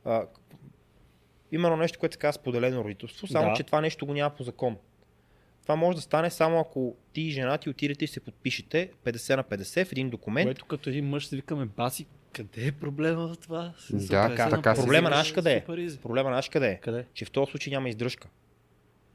а, 0.05 0.25
има 1.51 1.67
едно 1.67 1.77
нещо, 1.77 1.99
което 1.99 2.13
се 2.13 2.19
казва 2.19 2.33
споделено 2.33 2.83
родителство, 2.83 3.27
само 3.27 3.49
Да. 3.49 3.55
че 3.55 3.63
това 3.63 3.81
нещо 3.81 4.05
го 4.05 4.13
няма 4.13 4.29
по 4.29 4.43
закон. 4.43 4.77
Това 5.61 5.75
може 5.75 5.95
да 5.95 6.01
стане 6.01 6.29
само 6.29 6.59
ако 6.59 6.95
ти 7.13 7.21
и 7.21 7.31
жена 7.31 7.57
ти 7.57 7.69
отидете 7.69 8.05
и 8.05 8.07
се 8.07 8.19
подпишете 8.19 8.91
50 9.03 9.35
на 9.35 9.43
50 9.43 9.85
в 9.85 9.91
един 9.91 10.09
документ. 10.09 10.47
Което 10.47 10.65
като 10.65 10.89
един 10.89 11.05
мъж 11.05 11.27
си 11.27 11.35
викаме, 11.35 11.65
баси, 11.65 12.05
къде 12.35 12.67
е 12.67 12.71
проблема 12.71 13.27
в 13.27 13.37
това? 13.37 13.73
Смисъл, 13.79 14.07
Да, 14.09 14.35
така 14.49 14.75
се 14.75 14.81
Проблема 14.81 15.09
наш 15.09 15.31
къде 15.31 15.53
е? 15.53 15.63
Проблема 16.01 16.29
наш 16.29 16.49
къде 16.49 16.67
е? 16.67 16.75
Къде? 16.75 17.05
Че 17.13 17.25
в 17.25 17.31
този 17.31 17.51
случай 17.51 17.71
няма 17.71 17.89
издръжка. 17.89 18.27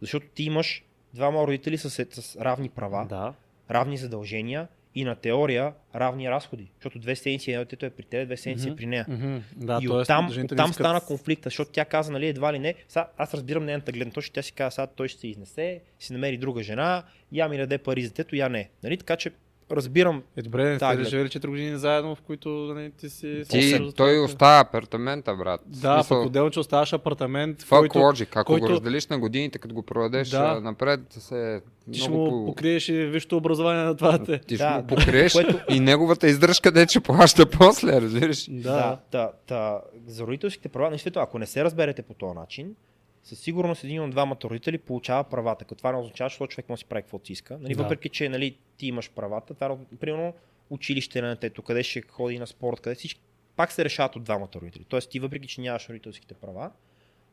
Защото 0.01 0.27
ти 0.27 0.43
имаш 0.43 0.85
двама 1.15 1.47
родители 1.47 1.79
с, 1.79 1.91
с 1.91 2.37
равни 2.37 2.69
права, 2.69 3.07
Да. 3.09 3.35
равни 3.71 3.97
задължения 3.97 4.69
и 4.95 5.05
на 5.05 5.15
теория 5.15 5.73
равни 5.95 6.31
разходи. 6.31 6.71
Защото 6.75 6.99
две 6.99 7.17
седмици 7.17 7.51
едно 7.53 7.65
детето 7.65 7.87
е 7.87 7.91
при 7.91 8.03
теб, 8.03 8.27
две 8.27 8.37
седмици 8.37 8.67
е 8.67 8.71
Мгм. 8.71 8.77
при 8.77 8.87
нея. 8.87 9.07
Мгм. 9.09 9.37
Да, 9.57 9.79
и 9.83 9.89
оттам, 9.89 10.27
не 10.27 10.45
оттам 10.45 10.71
искат- 10.71 10.75
стана 10.75 11.01
конфликта, 11.01 11.47
защото 11.47 11.71
тя 11.71 11.85
каза, 11.85 12.13
нали, 12.13 12.27
едва 12.27 12.53
ли 12.53 12.59
не. 12.59 12.75
Са, 12.89 13.07
аз 13.17 13.35
разбирам 13.35 13.65
нейната 13.65 13.93
гледна 13.93 14.13
точка, 14.13 14.33
тя 14.33 14.43
си 14.43 14.53
каза, 14.53 14.71
сега 14.71 14.87
той 14.87 15.09
ще 15.09 15.21
се 15.21 15.29
изнесе, 15.29 15.81
си 15.99 16.13
намери 16.13 16.37
друга 16.39 16.63
жена, 16.63 17.03
я 17.33 17.49
ми 17.49 17.57
даде 17.57 17.79
пари 17.79 18.03
за 18.03 18.09
детето, 18.09 18.37
я 18.37 18.49
не. 18.49 18.71
Нали? 18.83 18.97
Така 18.97 19.17
че 19.17 19.31
разбирам. 19.71 20.23
Е, 20.37 20.43
добре, 20.43 20.65
не 20.65 20.77
Да, 20.77 20.93
сте 20.95 21.05
живели 21.05 21.29
4 21.29 21.47
години 21.47 21.79
заедно, 21.79 22.15
в 22.15 22.21
които 22.21 22.49
нали, 22.49 22.91
ти 22.91 23.11
си... 23.11 23.43
Ти, 23.51 23.63
собствен- 23.63 23.93
той 23.93 24.19
оставя 24.21 24.61
апартамента, 24.61 25.35
брат. 25.35 25.61
Да, 25.67 26.05
пък 26.09 26.27
отделно, 26.27 26.51
че 26.51 26.61
оставаш 26.61 26.93
апартамент, 26.93 27.63
в 27.63 27.71
Fuck 27.71 27.79
който 27.79 27.99
logic. 27.99 28.29
Ако 28.31 28.45
който- 28.45 28.67
го 28.67 28.71
разделиш 28.71 29.07
на 29.07 29.19
годините, 29.19 29.59
като 29.59 29.75
го 29.75 29.83
проведеш 29.83 30.29
Да. 30.29 30.61
напред, 30.61 31.01
се 31.11 31.61
ти 31.93 31.99
ще 31.99 32.11
му 32.11 32.31
по... 32.31 32.47
покриеш 32.47 32.89
и 32.89 32.93
висшето 32.95 33.37
образование 33.37 33.83
на 33.83 33.97
това 33.97 34.19
дете. 34.19 34.39
Ти 34.39 34.55
ще 34.55 34.65
Да, 34.65 34.71
му 34.71 34.87
покриеш 34.87 35.33
което- 35.33 35.59
и 35.69 35.81
неговата 35.81 36.27
издръжка, 36.27 36.73
де 36.73 36.87
че 36.87 37.01
плаща 37.01 37.47
после, 37.49 38.01
разбираш? 38.01 38.47
Да, 38.51 38.99
да, 39.13 39.31
да, 39.49 39.81
за 40.07 40.27
родителските 40.27 40.69
права, 40.69 40.91
наистина, 40.91 41.13
ако 41.17 41.39
не 41.39 41.47
се 41.47 41.65
разберете 41.65 42.03
по 42.03 42.15
този 42.15 42.35
начин, 42.35 42.75
със 43.23 43.39
сигурност 43.39 43.85
един 43.85 44.03
от 44.03 44.11
двамата 44.11 44.39
родители 44.45 44.79
получава 44.79 45.25
правата. 45.25 45.65
Като 45.65 45.79
това 45.79 45.93
не 45.93 45.99
означава, 45.99 46.31
че 46.31 46.39
този 46.39 46.49
човек 46.49 46.69
може 46.69 46.79
да 46.79 46.85
си 46.85 46.89
прави 46.89 47.03
каквото 47.03 47.27
си 47.27 47.33
иска. 47.33 47.59
Нали, 47.59 47.75
Да. 47.75 47.83
Въпреки, 47.83 48.09
че 48.09 48.29
нали, 48.29 48.57
ти 48.77 48.87
имаш 48.87 49.11
правата, 49.11 49.55
това, 49.55 49.77
примерно, 50.01 50.35
училище 50.71 51.23
на 51.23 51.29
детето, 51.29 51.63
къде 51.63 51.83
ще 51.83 52.03
ходи 52.03 52.39
на 52.39 52.47
спорт, 52.47 52.81
къде 52.81 52.95
всички, 52.95 53.21
пак 53.57 53.73
се 53.73 53.85
решават 53.85 54.17
от 54.17 54.25
двамата 54.25 54.49
родители. 54.55 54.85
Тоест 54.89 55.11
ти, 55.11 55.21
въпреки, 55.21 55.49
че 55.49 55.61
нямаш 55.61 55.89
родителските 55.89 56.35
права, 56.35 56.71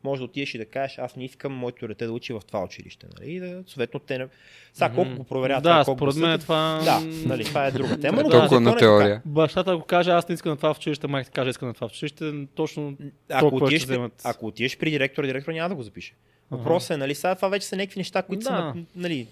може 0.04 0.18
да 0.20 0.24
отидеш 0.24 0.54
и 0.54 0.58
да 0.58 0.64
кажеш, 0.64 0.98
аз 0.98 1.16
не 1.16 1.24
искам 1.24 1.52
моето 1.52 1.88
дете 1.88 2.06
да 2.06 2.12
учи 2.12 2.32
в 2.32 2.40
това 2.46 2.64
училище. 2.64 3.06
Нали? 3.18 3.30
И 3.32 3.40
да, 3.40 3.62
съответно, 3.66 4.00
те 4.00 4.18
не... 4.18 4.26
Сега, 4.72 4.94
колко 4.94 5.10
го 5.14 5.24
проверяват, 5.24 5.62
Да, 5.62 5.70
това, 5.70 5.84
колко 5.84 6.12
според 6.12 6.28
мен 6.28 6.38
това... 6.40 6.80
Да, 6.84 7.00
нали, 7.28 7.44
това 7.44 7.66
е 7.66 7.70
друга 7.70 8.00
тема. 8.00 8.22
Но 8.22 8.28
Да. 8.28 8.38
Толкова 8.38 8.60
на 8.60 8.70
е 8.70 8.72
така. 8.72 8.78
теория. 8.80 9.22
Бащата 9.24 9.76
го 9.76 9.82
каже, 9.82 10.10
аз 10.10 10.28
не 10.28 10.34
искам 10.34 10.50
на 10.50 10.56
това 10.56 10.74
в 10.74 10.78
училище, 10.78 11.06
майка 11.06 11.30
каже, 11.30 11.50
искам 11.50 11.68
на 11.68 11.74
това 11.74 11.88
в 11.88 11.92
училище, 11.92 12.32
точно 12.54 12.96
Ако 13.30 13.46
отидеш, 13.56 13.80
ще 13.80 13.86
при, 13.88 13.92
вземат. 13.94 14.12
ако 14.24 14.46
отидеш 14.46 14.78
при 14.78 14.90
директора, 14.90 15.26
директор 15.26 15.52
няма 15.52 15.68
да 15.68 15.74
го 15.74 15.82
запише. 15.82 16.14
Въпросът 16.50 16.90
е, 16.90 16.96
нали, 16.96 17.14
сега 17.14 17.34
това 17.34 17.48
вече 17.48 17.66
са 17.66 17.76
някакви 17.76 18.00
неща, 18.00 18.22
които 18.22 18.44
са 18.44 18.50
Да. 18.50 18.56
на, 18.58 18.74
нали, 18.96 19.26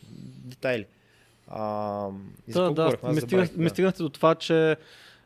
детайли. 0.45 0.87
А, 1.49 2.09
Да, 2.49 2.71
да, 2.71 2.93
ме, 3.57 3.69
стигнахте 3.69 4.03
до 4.03 4.09
това, 4.09 4.35
че 4.35 4.77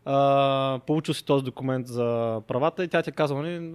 а, 0.04 0.80
получил 0.86 1.14
си 1.14 1.24
този 1.24 1.44
документ 1.44 1.86
за 1.86 2.40
правата 2.48 2.84
и 2.84 2.88
тя 2.88 3.02
ти 3.02 3.12
казва, 3.12 3.42
нали, 3.42 3.72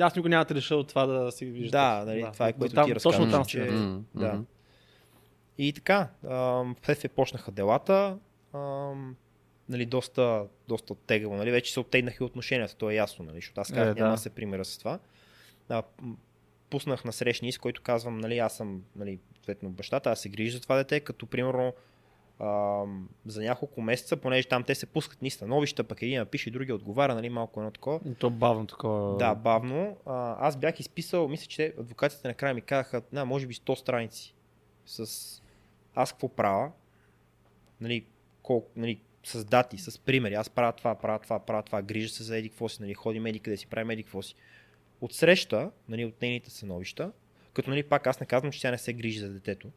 аз 0.00 0.16
никога 0.16 0.28
няма 0.28 0.44
да 0.44 0.54
реша 0.54 0.76
от 0.76 0.88
това 0.88 1.06
да 1.06 1.32
си 1.32 1.46
виждаш. 1.46 1.70
Да, 1.70 2.04
нали, 2.06 2.26
това 2.32 2.48
е 2.48 2.52
което 2.52 2.74
там, 2.74 2.86
ти 2.86 2.94
Точно 2.94 3.10
разказваш, 3.10 3.32
там 3.32 3.44
че-. 3.44 3.70
М, 3.70 4.02
да. 4.14 4.42
И 5.58 5.72
така, 5.72 6.08
вследствие 6.82 7.08
почнаха 7.08 7.50
делата. 7.50 8.18
Ам, 8.54 9.16
нали, 9.68 9.86
доста, 9.86 10.44
доста 10.68 10.92
оттегаво. 10.92 11.36
Нали, 11.36 11.50
вече 11.50 11.72
се 11.72 11.80
оттегнаха 11.80 12.24
и 12.24 12.26
отношенията, 12.26 12.76
то 12.76 12.90
е 12.90 12.94
ясно, 12.94 13.24
нали, 13.24 13.36
защото 13.36 13.60
аз 13.60 13.68
казах, 13.68 13.90
Е, 13.90 13.94
да. 13.94 14.02
няма 14.02 14.14
да 14.14 14.20
се 14.20 14.30
примера 14.30 14.64
с 14.64 14.78
това. 14.78 14.98
А, 15.68 15.82
пуснах 16.70 17.04
на 17.04 17.12
срещни, 17.12 17.52
с 17.52 17.58
който 17.58 17.82
казвам, 17.82 18.18
нали, 18.18 18.38
аз 18.38 18.56
съм 18.56 18.82
нали, 18.96 19.18
съответно 19.34 19.70
бащата, 19.70 20.10
аз 20.10 20.20
се 20.20 20.28
грижа 20.28 20.56
за 20.56 20.62
това 20.62 20.76
дете, 20.76 21.00
като 21.00 21.26
примерно 21.26 21.72
за 23.26 23.42
няколко 23.42 23.80
месеца, 23.82 24.16
понеже 24.16 24.48
там 24.48 24.64
те 24.64 24.74
се 24.74 24.86
пускат 24.86 25.22
ни 25.22 25.30
становища, 25.30 25.84
пък 25.84 26.02
един 26.02 26.18
напише, 26.18 26.50
другия 26.50 26.74
отговаря, 26.74 27.14
нали, 27.14 27.28
малко 27.28 27.60
едно 27.60 27.70
такова. 27.70 28.00
И 28.06 28.14
То 28.14 28.30
бавно 28.30 28.66
такова. 28.66 29.16
Да, 29.16 29.34
бавно. 29.34 29.96
А, 30.06 30.46
аз 30.46 30.56
бях 30.56 30.80
изписал, 30.80 31.28
мисля, 31.28 31.46
че 31.46 31.74
адвокатите 31.78 32.28
накрая 32.28 32.54
ми 32.54 32.60
казаха, 32.60 33.02
на, 33.12 33.24
може 33.24 33.46
би 33.46 33.54
100 33.54 33.74
страници 33.74 34.34
с 34.86 35.42
аз 35.94 36.12
какво 36.12 36.28
правя, 36.28 36.72
нали, 37.80 38.06
колко, 38.42 38.70
нали, 38.76 39.00
с 39.24 39.44
дати, 39.44 39.78
с 39.78 39.98
примери, 39.98 40.34
аз 40.34 40.50
правя 40.50 40.72
това, 40.72 40.94
правя 40.94 41.18
това, 41.18 41.38
правя 41.38 41.62
това, 41.62 41.82
грижа 41.82 42.08
се 42.08 42.22
за 42.22 42.36
еди 42.36 42.48
какво 42.48 42.68
си, 42.68 42.82
нали, 42.82 42.94
ходим 42.94 43.26
еди 43.26 43.40
къде 43.40 43.56
си, 43.56 43.66
правим 43.66 43.90
еди 43.90 44.02
какво 44.02 44.22
си. 44.22 44.34
От 45.00 45.12
среща, 45.12 45.70
нали, 45.88 46.04
от 46.04 46.22
нейните 46.22 46.50
становища, 46.50 47.12
като 47.52 47.70
нали, 47.70 47.82
пак 47.82 48.06
аз 48.06 48.20
не 48.20 48.26
казвам, 48.26 48.52
че 48.52 48.60
тя 48.60 48.70
не 48.70 48.78
се 48.78 48.92
грижи 48.92 49.18
за 49.18 49.32
детето, 49.32 49.68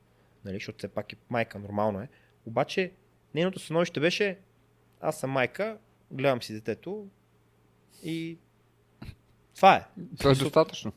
нали, 0.45 0.55
защото 0.55 0.77
все 0.77 0.87
пак 0.87 1.13
е 1.13 1.15
майка, 1.29 1.59
нормално 1.59 1.99
е, 1.99 2.09
обаче 2.47 2.91
нейното 3.35 3.59
становище 3.59 3.99
беше, 3.99 4.37
аз 5.01 5.19
съм 5.19 5.31
майка, 5.31 5.77
гледам 6.11 6.41
си 6.41 6.53
детето 6.53 7.07
и 8.03 8.37
това 9.55 9.75
е. 9.75 9.85
Това 10.19 10.31
е 10.31 10.35
достатъчно. 10.35 10.91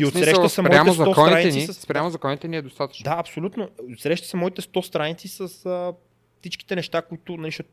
И 0.00 0.04
В 0.04 0.08
отсреща 0.08 0.48
са 0.48 0.62
моите 0.62 0.76
спрямо 0.76 0.90
100 0.90 0.96
законите 0.96 1.40
страници 1.40 1.58
ни, 1.58 1.66
с... 1.66 1.74
спрямо 1.74 2.10
законите 2.10 2.48
ни 2.48 2.56
е 2.56 2.62
достатъчно. 2.62 3.04
Да, 3.04 3.16
абсолютно. 3.18 3.68
Отсреща 3.92 4.28
са 4.28 4.36
моите 4.36 4.62
100 4.62 4.80
страници 4.80 5.28
с 5.28 5.66
а, 5.66 5.94
всичките 6.40 6.76
неща, 6.76 7.02
които 7.02 7.36
нали, 7.36 7.48
защото 7.48 7.68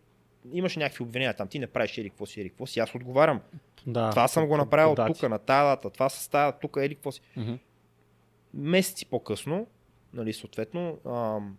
имаше 0.51 0.79
някакви 0.79 1.03
обвинения 1.03 1.33
там. 1.33 1.47
Ти 1.47 1.59
не 1.59 1.67
правиш 1.67 1.97
еди 1.97 2.09
какво 2.09 2.25
си, 2.25 2.39
еди 2.39 2.49
какво 2.49 2.65
си. 2.65 2.79
Аз 2.79 2.95
отговарям. 2.95 3.41
да. 3.87 4.09
това 4.09 4.27
съм 4.27 4.47
го 4.47 4.57
направил 4.57 4.95
дати. 4.95 5.13
тук, 5.13 5.29
на 5.29 5.39
тази 5.39 5.65
дата. 5.65 5.89
Това 5.89 6.09
се 6.09 6.23
става 6.23 6.51
тук, 6.51 6.77
еди 6.79 6.95
какво 6.95 7.11
си. 7.11 7.21
Месеци 8.53 9.05
по-късно, 9.05 9.67
нали, 10.13 10.33
съответно, 10.33 10.97
ам, 11.05 11.57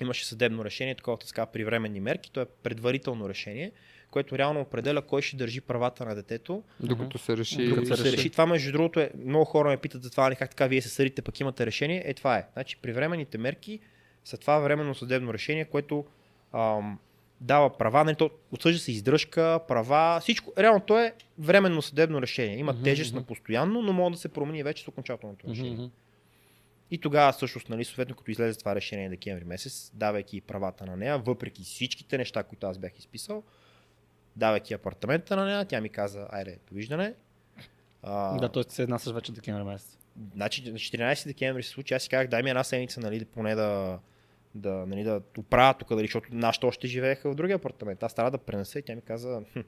имаше 0.00 0.26
съдебно 0.26 0.64
решение, 0.64 0.94
такова 0.94 1.18
така 1.18 1.46
при 1.46 1.64
временни 1.64 2.00
мерки. 2.00 2.30
То 2.30 2.40
е 2.40 2.46
предварително 2.62 3.28
решение, 3.28 3.72
което 4.10 4.38
реално 4.38 4.60
определя 4.60 5.02
кой 5.02 5.22
ще 5.22 5.36
държи 5.36 5.60
правата 5.60 6.04
на 6.04 6.14
детето 6.14 6.62
Докато 6.80 7.18
се 7.18 7.36
реши... 7.36 7.68
Докато 7.68 7.96
се 7.96 8.04
реши. 8.04 8.16
реши. 8.16 8.30
Това, 8.30 8.46
между 8.46 8.72
другото, 8.72 9.00
е, 9.00 9.10
много 9.24 9.44
хора 9.44 9.68
ме 9.68 9.76
питат 9.76 10.02
за 10.02 10.10
това, 10.10 10.24
нали, 10.24 10.36
как 10.36 10.50
така 10.50 10.66
вие 10.66 10.82
се 10.82 10.88
съдите, 10.88 11.22
пък 11.22 11.40
имате 11.40 11.66
решение. 11.66 12.02
Е, 12.06 12.14
това 12.14 12.38
е. 12.38 12.46
Значи, 12.52 12.76
при 12.82 12.92
временните 12.92 13.38
мерки 13.38 13.80
са 14.24 14.36
това 14.36 14.58
временно 14.58 14.94
съдебно 14.94 15.34
решение, 15.34 15.64
което 15.64 16.04
ам, 16.52 16.98
дава 17.40 17.78
права, 17.78 18.04
нали, 18.04 18.16
то 18.16 18.30
отсъжда 18.52 18.78
се 18.78 18.92
издръжка, 18.92 19.60
права, 19.68 20.20
всичко. 20.20 20.52
Реално 20.58 20.80
то 20.80 20.98
е 20.98 21.12
временно 21.38 21.82
съдебно 21.82 22.22
решение. 22.22 22.58
Има 22.58 22.82
тежест 22.82 23.14
на 23.14 23.22
постоянно, 23.22 23.82
но 23.82 23.92
може 23.92 24.12
да 24.12 24.20
се 24.20 24.28
промени 24.28 24.62
вече 24.62 24.84
с 24.84 24.88
окончателното 24.88 25.48
решение. 25.48 25.90
И 26.90 26.98
тогава 26.98 27.32
всъщност, 27.32 27.68
нали, 27.68 27.84
съответно, 27.84 28.16
като 28.16 28.30
излезе 28.30 28.58
това 28.58 28.74
решение 28.74 29.08
декември 29.08 29.44
месец, 29.44 29.90
давайки 29.94 30.40
правата 30.40 30.86
на 30.86 30.96
нея, 30.96 31.18
въпреки 31.18 31.62
всичките 31.62 32.18
неща, 32.18 32.42
които 32.42 32.66
аз 32.66 32.78
бях 32.78 32.98
изписал, 32.98 33.42
давайки 34.36 34.74
апартамента 34.74 35.36
на 35.36 35.44
нея, 35.44 35.64
тя 35.64 35.80
ми 35.80 35.88
каза, 35.88 36.26
айде, 36.30 36.58
довиждане. 36.68 37.14
А, 38.02 38.38
Да, 38.38 38.48
т.е. 38.48 38.62
се 38.68 38.82
еднасяш 38.82 39.12
вече 39.12 39.32
декември 39.32 39.62
месец. 39.64 39.98
Значи 40.34 40.70
на 40.70 40.78
14 40.78 41.26
декември 41.26 41.62
се 41.62 41.70
случи, 41.70 41.94
аз 41.94 42.02
си 42.02 42.08
казах, 42.08 42.28
дай 42.28 42.42
ми 42.42 42.50
една 42.50 42.64
седмица, 42.64 43.00
нали, 43.00 43.24
поне 43.24 43.54
да, 43.54 43.98
да, 44.54 44.86
нали, 44.86 45.02
да 45.02 45.22
оправя 45.38 45.74
тук, 45.78 45.88
дали, 45.88 46.06
защото 46.06 46.28
нашите 46.32 46.66
още 46.66 46.86
живееха 46.86 47.30
в 47.30 47.34
другия 47.34 47.56
апартамент. 47.56 48.02
Аз 48.02 48.14
трябва 48.14 48.30
да 48.30 48.38
пренеса 48.38 48.78
и 48.78 48.82
тя 48.82 48.94
ми 48.94 49.02
каза, 49.02 49.42
«Хм, 49.52 49.60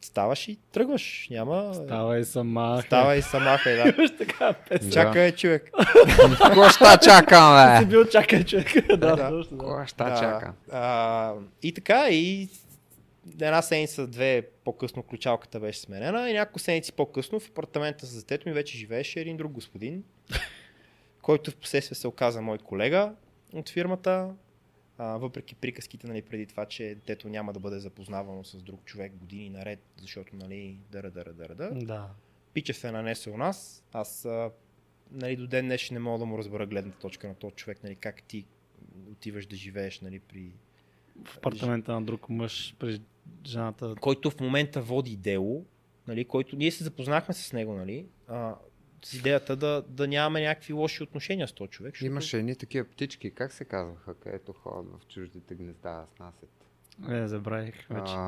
ставаш 0.00 0.48
и 0.48 0.58
тръгваш, 0.72 1.28
няма... 1.30 1.74
Става 1.74 2.18
и 2.18 2.24
сама. 2.24 2.82
Става 2.86 3.16
и 3.16 3.22
сама, 3.22 3.58
хай, 3.58 3.76
да. 3.76 4.16
Така 4.18 4.52
песен. 4.52 4.90
Чакай, 4.90 5.32
човек. 5.32 5.70
Какво 6.42 6.68
ще 6.68 6.98
чакам, 7.04 7.78
Си 7.78 7.84
бе? 7.84 7.90
бил 7.90 8.04
чакай 8.04 8.44
човек. 8.44 8.86
да, 8.88 9.16
Да. 9.16 9.86
ще 9.86 9.96
чакам? 9.96 10.54
А, 10.72 11.32
и 11.62 11.72
така, 11.74 12.08
и 12.10 12.48
една 13.40 13.62
седмица, 13.62 14.06
две 14.06 14.42
по-късно 14.64 15.02
ключалката 15.02 15.60
беше 15.60 15.80
сменена 15.80 16.30
и 16.30 16.32
няколко 16.32 16.58
седмици 16.58 16.92
по-късно 16.92 17.40
в 17.40 17.48
апартамента 17.48 18.06
с 18.06 18.14
детето 18.14 18.48
ми 18.48 18.54
вече 18.54 18.78
живееше 18.78 19.20
един 19.20 19.36
друг 19.36 19.52
господин, 19.52 20.02
който 21.22 21.50
в 21.50 21.56
последствие 21.56 21.96
се 21.96 22.08
оказа 22.08 22.40
мой 22.40 22.58
колега 22.58 23.12
от 23.54 23.68
фирмата. 23.68 24.28
А, 24.98 25.16
въпреки 25.16 25.54
приказките 25.54 26.06
нали, 26.06 26.22
преди 26.22 26.46
това, 26.46 26.66
че 26.66 26.84
детето 26.84 27.28
няма 27.28 27.52
да 27.52 27.60
бъде 27.60 27.78
запознавано 27.78 28.44
с 28.44 28.62
друг 28.62 28.84
човек 28.84 29.12
години 29.12 29.50
наред, 29.50 29.80
защото 29.96 30.36
нали, 30.36 30.78
дъра, 30.90 31.10
дъра, 31.10 31.32
дъра, 31.32 31.54
дъра. 31.54 31.74
Да. 31.74 32.10
Пича 32.54 32.74
се 32.74 32.92
нанесе 32.92 33.30
у 33.30 33.36
нас. 33.36 33.84
Аз 33.92 34.24
а, 34.24 34.50
нали, 35.10 35.36
до 35.36 35.46
ден 35.46 35.64
днешен 35.66 35.94
не 35.94 36.00
мога 36.00 36.18
да 36.18 36.26
му 36.26 36.38
разбера 36.38 36.66
гледната 36.66 36.98
точка 36.98 37.28
на 37.28 37.34
този 37.34 37.54
човек, 37.54 37.84
нали, 37.84 37.94
как 37.94 38.22
ти 38.22 38.46
отиваш 39.12 39.46
да 39.46 39.56
живееш 39.56 40.00
нали, 40.00 40.18
при 40.18 40.52
В 41.24 41.36
апартамента 41.36 41.92
на 41.92 42.02
друг 42.02 42.28
мъж 42.28 42.76
при 42.78 43.00
жената. 43.46 43.94
който 44.00 44.30
в 44.30 44.40
момента 44.40 44.82
води 44.82 45.16
дело, 45.16 45.64
нали, 46.08 46.24
който 46.24 46.56
ние 46.56 46.70
се 46.70 46.84
запознахме 46.84 47.34
с 47.34 47.52
него, 47.52 47.74
нали, 47.74 48.06
а, 48.28 48.54
с 49.02 49.14
идеята 49.14 49.56
да, 49.56 49.82
да 49.88 50.08
нямаме 50.08 50.40
някакви 50.40 50.72
лоши 50.72 51.02
отношения 51.02 51.48
с 51.48 51.52
този 51.52 51.70
човек. 51.70 51.94
защото- 51.94 52.06
Имаше 52.06 52.38
едни 52.38 52.56
такива 52.56 52.84
птички, 52.86 53.30
как 53.30 53.52
се 53.52 53.64
казваха, 53.64 54.14
където 54.14 54.52
ходят 54.54 54.92
в 54.92 55.06
чуждите 55.06 55.54
гнезда, 55.54 55.90
да 55.90 56.06
снасят. 56.08 56.50
Е, 57.10 57.26
забравих 57.26 57.86
вече. 57.88 58.12
А, 58.16 58.20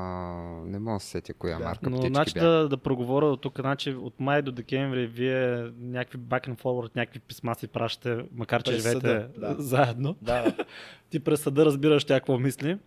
не 0.65 0.79
мога 0.79 0.95
да 0.95 0.99
се 0.99 1.07
сетя 1.07 1.33
коя 1.33 1.57
Да. 1.57 1.63
марка 1.63 1.89
Но 1.89 1.97
птички 1.97 2.07
значи 2.09 2.33
бяха. 2.33 2.47
да, 2.47 2.69
да 2.69 2.77
проговоря 2.77 3.25
от 3.25 3.41
тук, 3.41 3.59
значи 3.59 3.91
от 3.91 4.19
май 4.19 4.41
до 4.41 4.51
декември 4.51 5.07
вие 5.07 5.47
някакви 5.79 6.19
back 6.19 6.47
and 6.47 6.57
forward, 6.57 6.95
някакви 6.95 7.19
писма 7.19 7.55
си 7.55 7.67
пращате, 7.67 8.25
макар 8.31 8.63
че 8.63 8.71
През 8.71 8.77
живеете 8.77 8.99
съда, 9.01 9.29
да. 9.37 9.55
заедно. 9.57 10.15
Да. 10.21 10.55
Ти 11.09 11.19
през 11.19 11.41
съда 11.41 11.65
разбираш 11.65 12.05
тя 12.05 12.15
какво 12.15 12.37
мисли. 12.37 12.77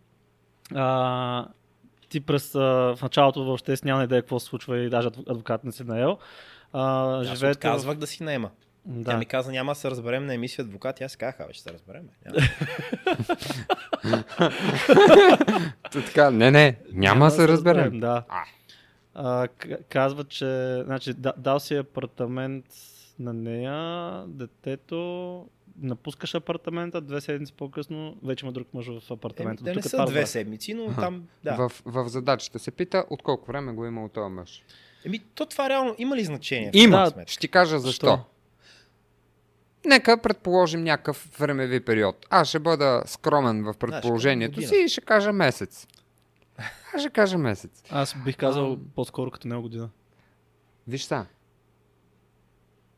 А, 0.75 1.49
ти 2.09 2.21
през, 2.21 2.55
а, 2.55 2.61
в 2.97 3.03
началото 3.03 3.45
въобще 3.45 3.77
си 3.77 3.83
няма 3.85 4.05
идея 4.05 4.23
какво 4.23 4.41
се 4.41 4.47
случва 4.47 4.79
и 4.79 4.91
даже 4.91 5.09
адв- 5.09 5.31
адвокат 5.31 5.65
не 5.65 5.73
си 5.73 5.85
наел. 5.85 6.19
А, 6.75 7.21
Аз 7.21 7.27
живеете 7.29 7.59
отказвах 7.59 7.97
да 7.97 8.07
си 8.07 8.23
наема. 8.23 8.51
Да. 8.87 9.11
Тя 9.11 9.19
ми 9.19 9.27
каза, 9.27 9.53
няма 9.53 9.73
да 9.73 9.77
се 9.77 9.91
разберем 9.91 10.27
на 10.27 10.35
емисия 10.35 10.65
адвокат. 10.65 11.01
И 11.01 11.05
Аз 11.05 11.17
казах, 11.17 11.41
«А, 11.41 11.53
ще 11.53 11.63
се 11.63 11.73
разберем. 11.73 12.03
така, 15.93 16.31
не, 16.31 16.51
не, 16.51 16.77
няма 16.93 17.25
да 17.25 17.31
се 17.31 17.49
разберем. 17.49 18.01
Да. 18.01 18.25
А. 18.29 18.43
А, 19.15 19.49
к- 19.49 19.85
казва, 19.85 20.25
че 20.25 20.47
значи, 20.85 21.15
да, 21.15 21.33
дал 21.37 21.61
си 21.61 21.77
апартамент 21.77 22.65
на 23.19 23.33
нея, 23.33 23.75
детето, 24.27 25.47
напускаш 25.79 26.35
апартамента, 26.35 27.01
две 27.01 27.21
седмици 27.21 27.53
по-късно 27.53 28.17
вече 28.25 28.47
има 28.47 28.53
друг 28.53 28.69
мъж 28.75 28.87
в 29.01 29.11
апартамента. 29.11 29.61
Еми, 29.61 29.71
да 29.71 29.75
не 29.75 29.83
са 29.83 30.05
две 30.05 30.27
седмици, 30.27 30.75
но 30.75 30.95
там, 30.95 31.25
да. 31.45 31.55
В, 31.57 31.83
в 31.85 32.09
задачата 32.09 32.59
се 32.59 32.71
пита 32.71 33.05
от 33.11 33.23
колко 33.23 33.47
време 33.47 33.73
го 33.73 33.85
е 33.85 33.89
имал 33.89 34.09
този 34.09 34.31
мъж. 34.33 34.63
Еми, 35.05 35.19
то 35.35 35.47
това 35.47 35.69
реално 35.69 35.95
има 35.99 36.17
ли 36.17 36.25
значение? 36.25 36.71
Има, 36.75 37.11
Да, 37.17 37.25
ще 37.27 37.41
ти 37.41 37.49
кажа 37.49 37.79
защо. 37.79 38.07
Що? 38.07 38.19
Нека 39.87 40.19
предположим 40.23 40.85
някакъв 40.85 41.31
времеви 41.39 41.85
период. 41.85 42.27
Аз 42.31 42.49
ще 42.49 42.59
бъда 42.59 43.03
скромен 43.07 43.65
в 43.65 43.75
предположението 43.75 44.55
година. 44.55 44.69
си 44.69 44.83
и 44.85 44.89
ще 44.89 45.01
кажа 45.01 45.33
месец. 45.33 45.87
Аз 46.95 47.01
ще 47.01 47.11
кажа 47.11 47.39
месец. 47.39 47.83
Аз 47.91 48.15
бих 48.25 48.37
казал 48.37 48.73
Ам. 48.73 48.81
по-скоро 48.95 49.31
като 49.31 49.49
него 49.49 49.63
година. 49.63 49.91
Виж 50.89 51.03
са. 51.05 51.27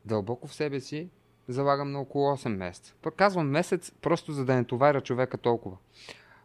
Дълбоко 0.05 0.47
в 0.47 0.53
себе 0.53 0.79
си 0.79 1.09
залагам 1.47 1.91
на 1.91 1.99
около 1.99 2.31
8 2.31 2.47
месеца. 2.47 2.93
Пък 3.01 3.15
казвам 3.15 3.49
месец, 3.49 3.91
просто 4.01 4.31
за 4.31 4.45
да 4.45 4.55
не 4.55 4.63
товаря 4.63 5.01
човека 5.01 5.37
толкова. 5.37 5.77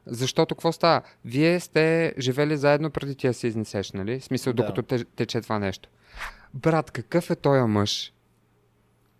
Защото 0.07 0.55
какво 0.55 0.73
става? 0.73 1.03
Вие 1.25 1.61
сте 1.61 2.15
живели 2.19 2.57
заедно 2.57 2.91
преди 2.91 3.15
ти 3.15 3.27
да 3.27 3.35
се 3.35 3.47
изнесеш, 3.47 3.93
нали? 3.93 4.21
В 4.21 4.25
смисъл, 4.25 4.53
Да. 4.53 4.63
докато 4.63 4.83
те, 4.83 5.05
тече 5.05 5.41
това 5.41 5.59
нещо. 5.59 5.89
Брат, 6.55 6.91
какъв 6.91 7.31
е 7.31 7.37
този 7.37 7.63
мъж, 7.63 8.13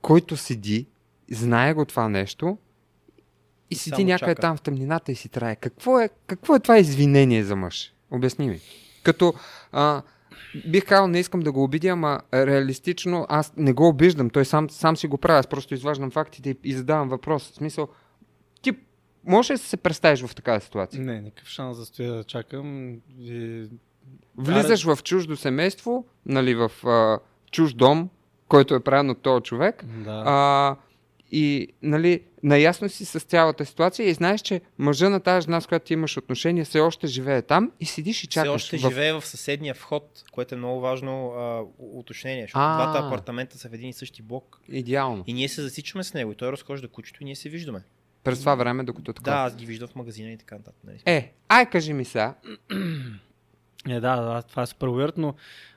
който 0.03 0.37
седи, 0.37 0.87
знае 1.31 1.75
го 1.75 1.85
това 1.85 2.09
нещо 2.09 2.59
и 3.71 3.75
седи 3.75 3.97
само 3.97 4.07
някъде 4.07 4.31
чака. 4.33 4.41
там 4.41 4.57
в 4.57 4.61
тъмнината 4.61 5.13
и 5.13 5.15
си 5.15 5.29
трае. 5.29 5.57
Какво 5.57 6.01
е, 6.01 6.09
какво 6.27 6.55
е 6.55 6.61
това 6.61 6.79
извинение 6.79 7.45
за 7.45 7.57
мъж? 7.57 7.95
Обясни 8.11 8.49
ми. 8.49 8.61
Като 9.03 9.35
а, 9.73 10.03
бих 10.69 10.87
казал, 10.87 11.07
не 11.07 11.21
искам 11.21 11.41
да 11.41 11.53
го 11.53 11.63
обидя, 11.65 11.89
ама 11.89 12.21
реалистично 12.35 13.27
аз 13.29 13.53
не 13.57 13.73
го 13.73 13.89
обиждам. 13.89 14.31
Той 14.31 14.45
сам, 14.45 14.71
сам 14.71 14.97
си 14.97 15.07
го 15.07 15.19
прави. 15.19 15.39
Аз 15.39 15.47
просто 15.47 15.75
изваждам 15.75 16.11
фактите 16.11 16.51
и, 16.51 16.57
и 16.65 16.75
задавам 16.75 17.09
въпрос. 17.09 17.51
В 17.51 17.55
смисъл, 17.55 17.89
ли 19.27 19.55
да 19.55 19.59
се 19.59 19.77
представиш 19.77 20.25
в 20.25 20.35
такава 20.35 20.61
ситуация? 20.61 21.03
Не, 21.03 21.21
никакъв 21.21 21.49
шанс 21.49 21.79
да 21.79 21.85
стоя 21.85 22.13
да 22.13 22.25
чакам. 22.25 22.95
И... 23.21 23.65
Влизаш 24.37 24.85
в 24.85 24.99
чуждо 25.03 25.37
семейство, 25.37 26.05
нали, 26.27 26.55
в 26.55 26.73
а, 26.87 27.19
чуж 27.51 27.75
дом, 27.75 28.11
който 28.49 28.75
е 28.75 28.81
правен 28.81 29.11
от 29.11 29.23
този 29.23 29.43
човек. 29.43 29.85
Да. 29.85 30.23
А, 30.27 30.77
и, 31.33 31.69
нали, 31.83 32.21
наясно 32.43 32.89
си 32.89 33.05
с 33.05 33.21
цялата 33.21 33.65
ситуация 33.67 34.09
и 34.09 34.15
знаеш, 34.15 34.41
че 34.41 34.61
мъжа 34.79 35.09
на 35.11 35.21
тази 35.21 35.45
жена, 35.45 35.61
с 35.61 35.67
която 35.67 35.85
ти 35.87 35.93
имаш 35.93 36.17
отношение, 36.17 36.65
все 36.65 36.81
още 36.81 37.07
живее 37.07 37.43
там 37.43 37.73
и 37.81 37.87
седиш 37.87 38.25
и 38.25 38.27
Все 38.27 38.29
чакаш. 38.29 38.51
още 38.51 38.77
в... 38.77 38.81
живее 38.81 39.13
в 39.13 39.27
съседния 39.27 39.75
вход, 39.75 40.25
което 40.33 40.55
е 40.55 40.59
много 40.59 40.81
важно 40.81 41.33
а, 41.33 41.63
уточнение, 41.79 42.43
защото 42.45 42.59
А. 42.63 42.77
двата 42.77 43.07
апартамента 43.07 43.59
са 43.59 43.69
в 43.69 43.75
един 43.75 43.89
и 43.89 43.93
същи 43.93 44.23
блок. 44.23 44.61
Идеално. 44.69 45.25
И 45.27 45.33
ние 45.33 45.49
се 45.49 45.63
засичаме 45.63 46.05
с 46.05 46.15
него 46.15 46.33
и 46.33 46.35
той 46.35 46.53
разхожда 46.53 46.89
кучето 46.89 47.23
и 47.23 47.25
ние 47.25 47.37
се 47.37 47.49
виждаме. 47.49 47.83
През 48.25 48.41
това 48.41 48.55
време, 48.55 48.85
докато 48.85 49.13
така. 49.13 49.31
Да, 49.31 49.37
аз 49.37 49.57
ги 49.57 49.67
виждам 49.67 49.89
в 49.89 49.95
магазина 49.95 50.31
и 50.31 50.39
така 50.39 50.55
нататък. 50.55 50.81
Нали? 50.85 50.99
Е, 51.07 51.33
ай 51.49 51.67
кажи 51.67 51.93
ми 51.93 52.05
сега, 52.05 52.35
Е, 53.89 53.95
да, 53.95 54.17
да, 54.17 54.43
това 54.43 54.63
е 54.63 54.67
супер 54.67 54.87
уирд, 54.87 55.15
но... 55.17 55.35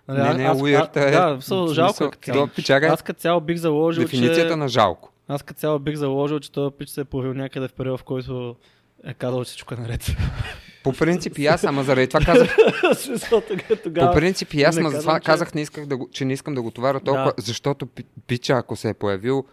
нали, 0.07 0.19
Не, 0.19 0.23
аз- 0.23 0.37
не 0.61 0.71
е 0.71 0.75
аз- 0.75 0.89
а- 0.95 0.99
е- 0.99 1.11
Да, 1.11 1.37
са, 1.41 1.67
жалко 1.67 2.03
е 2.03 2.09
цяло. 2.23 2.47
чакай. 2.57 2.89
Аз 2.89 3.01
като 3.01 3.19
цяло 3.19 3.41
бих 3.41 3.57
заложил, 3.57 4.03
дефиницията 4.03 4.49
че... 4.49 4.55
на 4.55 4.67
жалко. 4.67 5.11
Аз 5.27 5.43
като 5.43 5.59
цяло 5.59 5.79
бих 5.79 5.95
заложил, 5.95 6.39
че 6.39 6.51
този 6.51 6.75
пич 6.75 6.89
се 6.89 7.01
е 7.01 7.05
появил 7.05 7.33
някъде 7.33 7.67
в 7.67 7.73
период, 7.73 7.99
в 7.99 8.03
който 8.03 8.55
е 9.03 9.13
казал, 9.13 9.43
че 9.43 9.47
всичко 9.47 9.73
е 9.73 9.77
наред. 9.77 10.15
По 10.83 10.93
принцип 10.93 11.37
и 11.37 11.45
аз, 11.47 11.63
ама 11.63 11.83
заради 11.83 12.07
това 12.07 12.19
казах, 12.21 12.55
по 13.95 14.13
принцип 14.13 14.53
и 14.53 14.63
аз, 14.63 14.77
ама 14.77 14.89
затова 14.89 15.19
че- 15.19 15.25
казах, 15.25 15.53
не 15.53 15.61
исках 15.61 15.85
да 15.85 15.97
го, 15.97 16.09
че 16.11 16.25
не 16.25 16.33
искам 16.33 16.53
да 16.55 16.61
го 16.61 16.71
товаря 16.71 16.99
толкова, 16.99 17.25
Да. 17.27 17.41
защото 17.41 17.85
пи- 17.85 18.05
пича, 18.27 18.53
ако 18.53 18.75
се 18.75 18.89
е 18.89 18.93
появил 18.93 19.45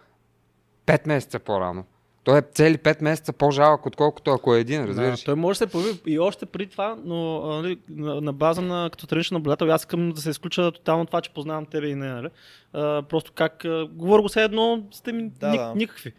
5 0.85 1.07
месеца 1.07 1.39
по-рано, 1.39 1.83
той 2.23 2.39
е 2.39 2.43
цели 2.53 2.77
5 2.77 3.03
месеца 3.03 3.33
по-жалък, 3.33 3.85
отколкото 3.85 4.31
ако 4.31 4.55
е 4.55 4.59
един, 4.59 4.81
Да, 4.81 4.87
разбираш? 4.87 5.21
ли? 5.21 5.25
той 5.25 5.35
може 5.35 5.59
да 5.59 5.65
се 5.65 5.71
появи 5.71 5.99
и 6.07 6.19
още 6.19 6.45
при 6.45 6.67
това, 6.67 6.97
но 7.05 7.41
нали, 7.61 7.77
на, 7.89 8.21
на 8.21 8.33
база 8.33 8.61
на 8.61 8.89
като 8.91 9.05
страничен 9.05 9.35
наблюдател, 9.35 9.71
аз 9.71 9.81
искам 9.81 10.11
да 10.11 10.21
се 10.21 10.29
изключа 10.29 10.71
тотално 10.71 11.05
това, 11.05 11.21
че 11.21 11.29
познавам 11.33 11.65
тебе 11.65 11.87
и 11.87 11.95
не, 11.95 12.07
нали? 12.07 12.27
А, 12.73 13.01
просто 13.01 13.31
как, 13.35 13.65
а, 13.65 13.87
говоря 13.91 14.21
го 14.21 14.27
все 14.27 14.43
едно, 14.43 14.83
сте 14.91 15.11
ми 15.11 15.29
Да, 15.39 15.49
ни, 15.49 15.57
да. 15.57 15.73
никакви. 15.75 16.13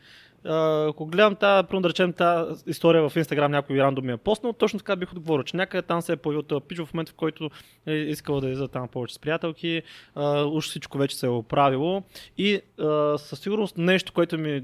А, 0.46 0.86
ако 0.88 1.06
гледам 1.06 1.34
тази, 1.36 1.66
да 1.72 1.88
речем, 1.88 2.12
тази 2.12 2.62
история 2.66 3.08
в 3.08 3.16
Инстаграм, 3.16 3.50
някой 3.50 3.78
рандом 3.78 4.06
ми 4.06 4.12
е 4.12 4.16
поснал, 4.16 4.52
точно 4.52 4.78
така 4.78 4.96
бих 4.96 5.12
отговорил, 5.12 5.42
че 5.44 5.56
някъде 5.56 5.82
там 5.82 6.02
се 6.02 6.12
е 6.12 6.16
появил 6.16 6.42
този 6.42 6.64
пич 6.68 6.78
в 6.78 6.94
момента, 6.94 7.12
в 7.12 7.14
който 7.14 7.50
е 7.86 7.92
искал 7.92 8.40
да 8.40 8.46
излиза 8.46 8.68
там 8.68 8.88
повече 8.88 9.14
с 9.14 9.18
приятелки, 9.18 9.82
а, 10.14 10.44
уж 10.44 10.68
всичко 10.68 10.98
вече 10.98 11.16
се 11.16 11.26
е 11.26 11.30
оправило 11.30 12.02
и 12.38 12.60
а, 12.80 13.18
със 13.18 13.40
сигурност 13.40 13.78
нещо, 13.78 14.12
което 14.12 14.38
ми 14.38 14.62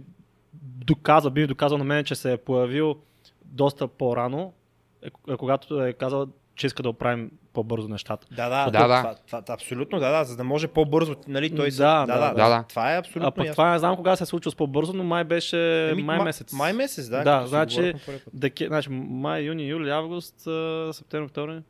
доказа, 0.55 1.31
би 1.31 1.47
доказал 1.47 1.79
на 1.79 1.85
мен, 1.85 2.05
че 2.05 2.15
се 2.15 2.33
е 2.33 2.37
появил 2.37 2.97
доста 3.45 3.89
по-рано, 3.89 4.53
е, 5.03 5.07
е 5.29 5.37
когато 5.37 5.83
е 5.83 5.93
казал, 5.93 6.27
че 6.55 6.67
иска 6.67 6.83
да 6.83 6.89
оправим 6.89 7.31
по-бързо 7.53 7.89
нещата. 7.89 8.27
Да, 8.31 8.49
да, 8.49 8.65
Да, 8.65 8.71
да, 8.71 8.89
да. 8.89 9.01
Това, 9.01 9.15
това, 9.27 9.43
това, 9.43 9.55
абсолютно, 9.55 9.99
да, 10.01 10.11
да, 10.11 10.25
за 10.25 10.37
да 10.37 10.45
може 10.45 10.69
по-бързо, 10.69 11.17
нали, 11.29 11.57
той 11.57 11.71
се... 11.71 11.79
Да, 11.79 12.01
да, 12.01 12.07
да, 12.07 12.21
да, 12.21 12.29
да. 12.29 12.35
да, 12.35 12.49
Да. 12.51 12.63
Това 12.63 12.93
е 12.93 12.97
А 12.97 12.99
абсолютно 12.99 13.33
пък 13.33 13.45
ясно. 13.45 13.55
това 13.55 13.73
не 13.73 13.79
знам 13.79 13.97
кога 13.97 14.17
се 14.17 14.23
е 14.23 14.27
случило 14.27 14.51
с 14.51 14.57
по-бързо, 14.57 14.93
но 14.93 15.05
май 15.05 15.25
беше 15.25 15.91
Еми, 15.91 16.03
май 16.03 16.19
ма- 16.19 16.25
месец. 16.25 16.53
Май 16.53 16.73
месец, 16.73 17.09
да. 17.09 17.25
Да, 17.25 17.47
значи-. 17.47 17.95
Деке, 18.35 18.67
значи, 18.67 18.89
май, 18.91 19.43
юни, 19.43 19.65
юли, 19.65 19.91
август, 19.91 20.47
а, 20.47 20.91
септември, 20.93 21.27
октомври. 21.27 21.63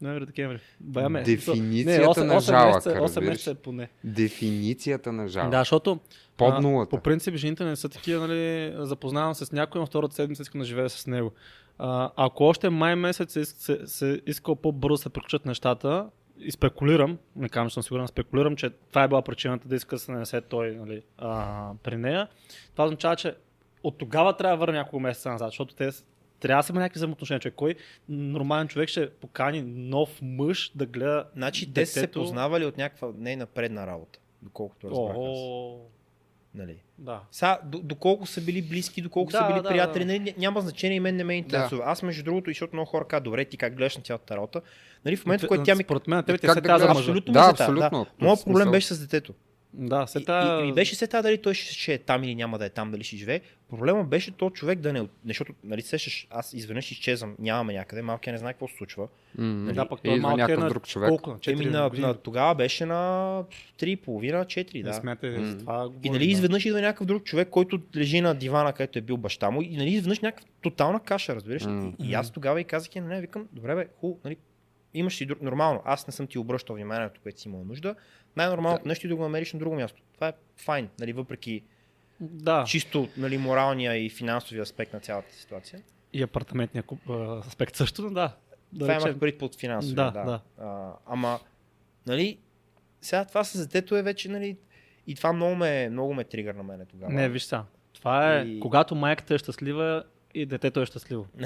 Ноември, 0.00 0.26
декември. 0.26 0.58
Бая 0.80 1.08
месец. 1.08 1.46
Дефиницията 1.46 2.00
Не, 2.00 2.06
осем- 2.06 2.22
на 2.22 2.36
осем 2.36 2.52
жалък, 2.52 2.74
месеца, 2.74 2.90
8 2.90 3.02
разбираш. 3.02 3.28
месеца 3.28 3.50
е 3.50 3.54
поне. 3.54 3.88
Дефиницията 4.04 5.12
на 5.12 5.28
жалък. 5.28 5.50
Да, 5.50 5.58
защото 5.58 5.98
Под 6.36 6.54
а, 6.54 6.60
нулата. 6.60 6.90
по 6.90 7.02
принцип 7.02 7.34
жените 7.34 7.64
не 7.64 7.76
са 7.76 7.88
такива, 7.88 8.26
нали, 8.26 8.74
запознавам 8.78 9.34
се 9.34 9.44
с 9.44 9.52
някой, 9.52 9.80
на 9.80 9.86
втората 9.86 10.14
седмица 10.14 10.42
искам 10.42 10.58
да 10.58 10.64
живея 10.64 10.90
с 10.90 11.06
него. 11.06 11.32
А, 11.78 12.10
ако 12.16 12.44
още 12.44 12.70
май 12.70 12.96
месец 12.96 13.32
се, 13.32 13.44
се, 13.44 13.86
се 13.86 14.20
искал 14.26 14.56
по-бързо 14.56 14.94
да 14.94 14.98
се 14.98 15.10
приключат 15.10 15.46
нещата, 15.46 16.08
и 16.38 16.52
спекулирам, 16.52 17.18
не 17.36 17.48
казвам, 17.48 17.68
че 17.68 17.74
съм 17.74 17.82
сигурен, 17.82 18.08
спекулирам, 18.08 18.56
че 18.56 18.70
това 18.70 19.02
е 19.02 19.08
била 19.08 19.22
причината 19.22 19.68
да 19.68 19.76
иска 19.76 19.96
да 19.96 20.00
се 20.00 20.12
нанесе 20.12 20.40
той 20.40 20.70
нали, 20.70 21.02
а, 21.18 21.70
при 21.82 21.96
нея. 21.96 22.28
Това 22.72 22.84
означава, 22.84 23.16
че 23.16 23.34
от 23.82 23.98
тогава 23.98 24.36
трябва 24.36 24.56
да 24.56 24.60
върне 24.60 24.78
няколко 24.78 25.00
месеца 25.00 25.30
назад, 25.30 25.48
защото 25.48 25.74
те 25.74 25.90
трябва 26.40 26.60
да 26.60 26.66
са 26.66 26.72
има 26.72 26.80
някакви 26.80 26.98
взаимоотношения. 26.98 27.40
Човек, 27.40 27.54
кой 27.54 27.74
нормален 28.08 28.68
човек 28.68 28.88
ще 28.88 29.10
покани 29.10 29.62
нов 29.62 30.22
мъж 30.22 30.72
да 30.74 30.86
гледа 30.86 31.26
Значи 31.36 31.72
те 31.72 31.86
са 31.86 31.92
се 31.92 32.00
детето? 32.00 32.20
познавали 32.20 32.64
от 32.64 32.76
някаква 32.76 33.08
нейна 33.16 33.46
предна 33.46 33.86
работа, 33.86 34.18
доколкото 34.42 34.90
разбрах 34.90 35.16
аз. 35.16 35.38
Нали. 36.54 36.76
да. 36.98 37.20
Са, 37.30 37.58
до, 37.64 37.78
доколко 37.78 38.26
са 38.26 38.40
били 38.40 38.62
близки, 38.62 39.02
доколко 39.02 39.32
Да, 39.32 39.38
са 39.38 39.46
били 39.46 39.62
да, 39.62 39.68
приятели, 39.68 40.04
да. 40.04 40.12
нали, 40.12 40.20
ня- 40.20 40.38
няма 40.38 40.60
значение 40.60 40.96
и 40.96 41.00
мен 41.00 41.16
не 41.16 41.24
ме 41.24 41.34
интересува. 41.34 41.84
Аз 41.86 42.02
между 42.02 42.24
другото, 42.24 42.50
и 42.50 42.52
защото 42.52 42.76
много 42.76 42.90
хора 42.90 43.04
казват, 43.04 43.24
добре, 43.24 43.44
ти 43.44 43.56
как 43.56 43.76
гледаш 43.76 43.96
на 43.96 44.02
цялата 44.02 44.36
работа, 44.36 44.60
нали, 45.04 45.16
в 45.16 45.26
момента, 45.26 45.46
в 45.46 45.48
който 45.48 45.64
тя 45.64 45.74
ми 45.74 45.84
Според 45.84 46.06
мен, 46.08 46.24
тебе 46.24 46.38
ти 46.38 46.48
се 46.48 46.60
да. 46.60 46.86
Абсолютно 46.90 47.32
Да, 47.32 47.50
абсолютно. 47.50 48.06
Да. 48.20 48.24
Моят 48.26 48.44
проблем 48.44 48.70
беше 48.70 48.94
с 48.94 49.00
детето. 49.00 49.34
Да, 49.74 50.06
се 50.06 50.18
И, 50.18 50.24
та... 50.24 50.60
и, 50.64 50.68
и 50.68 50.72
беше 50.72 50.94
се 50.94 51.06
тази 51.06 51.22
дали 51.22 51.38
той 51.38 51.54
ще, 51.54 51.72
ще 51.72 51.94
е 51.94 51.98
там 51.98 52.24
или 52.24 52.34
няма 52.34 52.58
да 52.58 52.66
е 52.66 52.70
там, 52.70 52.90
дали 52.90 53.04
ще 53.04 53.16
живее. 53.16 53.40
Проблема 53.70 54.04
беше 54.04 54.30
то 54.30 54.50
човек 54.50 54.78
да 54.78 54.92
не... 54.92 55.00
от- 55.00 55.10
Защото, 55.26 55.52
нали, 55.64 55.82
сещаш, 55.82 56.26
аз 56.30 56.52
изведнъж 56.52 56.90
изчезвам, 56.92 57.36
нямаме 57.38 57.72
някъде, 57.72 58.02
малкият 58.02 58.34
не 58.34 58.38
знае 58.38 58.52
какво 58.52 58.68
се 58.68 58.76
случва. 58.76 59.08
М, 59.38 59.72
Да, 59.72 59.88
пък 59.88 59.98
и 59.98 60.02
той 60.02 60.14
е 60.14 60.18
някакъв 60.18 60.58
на 60.58 60.68
друг 60.68 60.86
човек. 60.86 61.08
колко? 61.08 61.30
На 61.30 61.36
4 61.36 61.52
Еми, 61.52 61.64
на, 61.66 61.90
на, 61.90 62.14
тогава 62.14 62.54
беше 62.54 62.86
на 62.86 62.94
3,5-4, 63.78 64.74
Не 64.74 64.82
да. 64.82 64.92
смятай, 64.92 65.30
М. 65.30 65.46
за 65.46 65.58
това 65.58 65.90
И 66.02 66.10
нали 66.10 66.24
да. 66.24 66.30
изведнъж 66.30 66.64
идва 66.64 66.80
някакъв 66.80 67.06
друг 67.06 67.24
човек, 67.24 67.48
който 67.48 67.80
лежи 67.96 68.20
на 68.20 68.34
дивана, 68.34 68.72
където 68.72 68.98
е 68.98 69.02
бил 69.02 69.16
баща 69.16 69.50
му. 69.50 69.62
И 69.62 69.76
нали 69.76 69.90
изведнъж 69.90 70.20
някаква 70.20 70.46
тотална 70.62 71.00
каша, 71.00 71.34
разбираш. 71.34 71.62
ли? 71.62 71.68
М. 71.68 71.92
И, 71.98 72.08
и 72.08 72.14
аз 72.14 72.30
тогава 72.30 72.60
и 72.60 72.64
казах, 72.64 72.94
не, 72.94 73.00
не, 73.00 73.20
викам, 73.20 73.48
добре 73.52 73.74
бе, 73.74 73.86
хубаво, 73.96 74.20
нали, 74.24 74.36
имаш 74.94 75.16
си 75.16 75.26
друг, 75.26 75.42
нормално, 75.42 75.82
аз 75.84 76.06
не 76.06 76.12
съм 76.12 76.26
ти 76.26 76.38
обръщал 76.38 76.76
вниманието, 76.76 77.20
което 77.22 77.40
си 77.40 77.48
имал 77.48 77.64
нужда. 77.64 77.94
Най-нормалното 78.36 78.88
нещо 78.88 79.06
е 79.06 79.08
да 79.08 79.16
го 79.16 79.22
намериш 79.22 79.52
на 79.52 79.58
друго 79.58 79.76
място. 79.76 80.02
Това 80.14 80.28
е 80.28 80.32
файн, 80.56 80.88
нали, 81.00 81.12
въпреки 81.12 81.62
Да, 82.20 82.64
чисто 82.66 83.08
нали, 83.16 83.38
моралния 83.38 83.96
и 83.96 84.10
финансови 84.10 84.60
аспект 84.60 84.92
на 84.92 85.00
цялата 85.00 85.34
ситуация. 85.34 85.82
и 86.12 86.22
апартаментния 86.22 86.82
куп, 86.82 87.10
аспект 87.46 87.76
също, 87.76 88.02
да. 88.02 88.10
да 88.10 88.36
това 88.78 88.94
речем. 88.94 89.08
имах 89.08 89.20
пред 89.20 89.38
под 89.38 89.56
финансови. 89.56 89.94
Да, 89.94 90.10
Да, 90.10 90.24
да. 90.24 90.40
А, 90.58 90.92
ама, 91.06 91.40
нали, 92.06 92.38
сега 93.00 93.24
това 93.24 93.44
с 93.44 93.58
детето 93.58 93.96
е 93.96 94.02
вече, 94.02 94.28
нали, 94.28 94.56
и 95.06 95.14
това 95.14 95.32
много 95.32 95.54
ме, 95.54 95.88
много 95.88 96.14
ме 96.14 96.24
тригър 96.24 96.54
на 96.54 96.62
мене 96.62 96.84
тогава. 96.86 97.12
Не, 97.12 97.28
виж 97.28 97.42
сега. 97.42 97.64
Това 97.92 98.38
е, 98.38 98.42
И- 98.42 98.60
когато 98.60 98.94
майката 98.94 99.34
е 99.34 99.38
щастлива 99.38 100.04
и 100.34 100.46
детето 100.46 100.80
е 100.80 100.86
щастливо. 100.86 101.26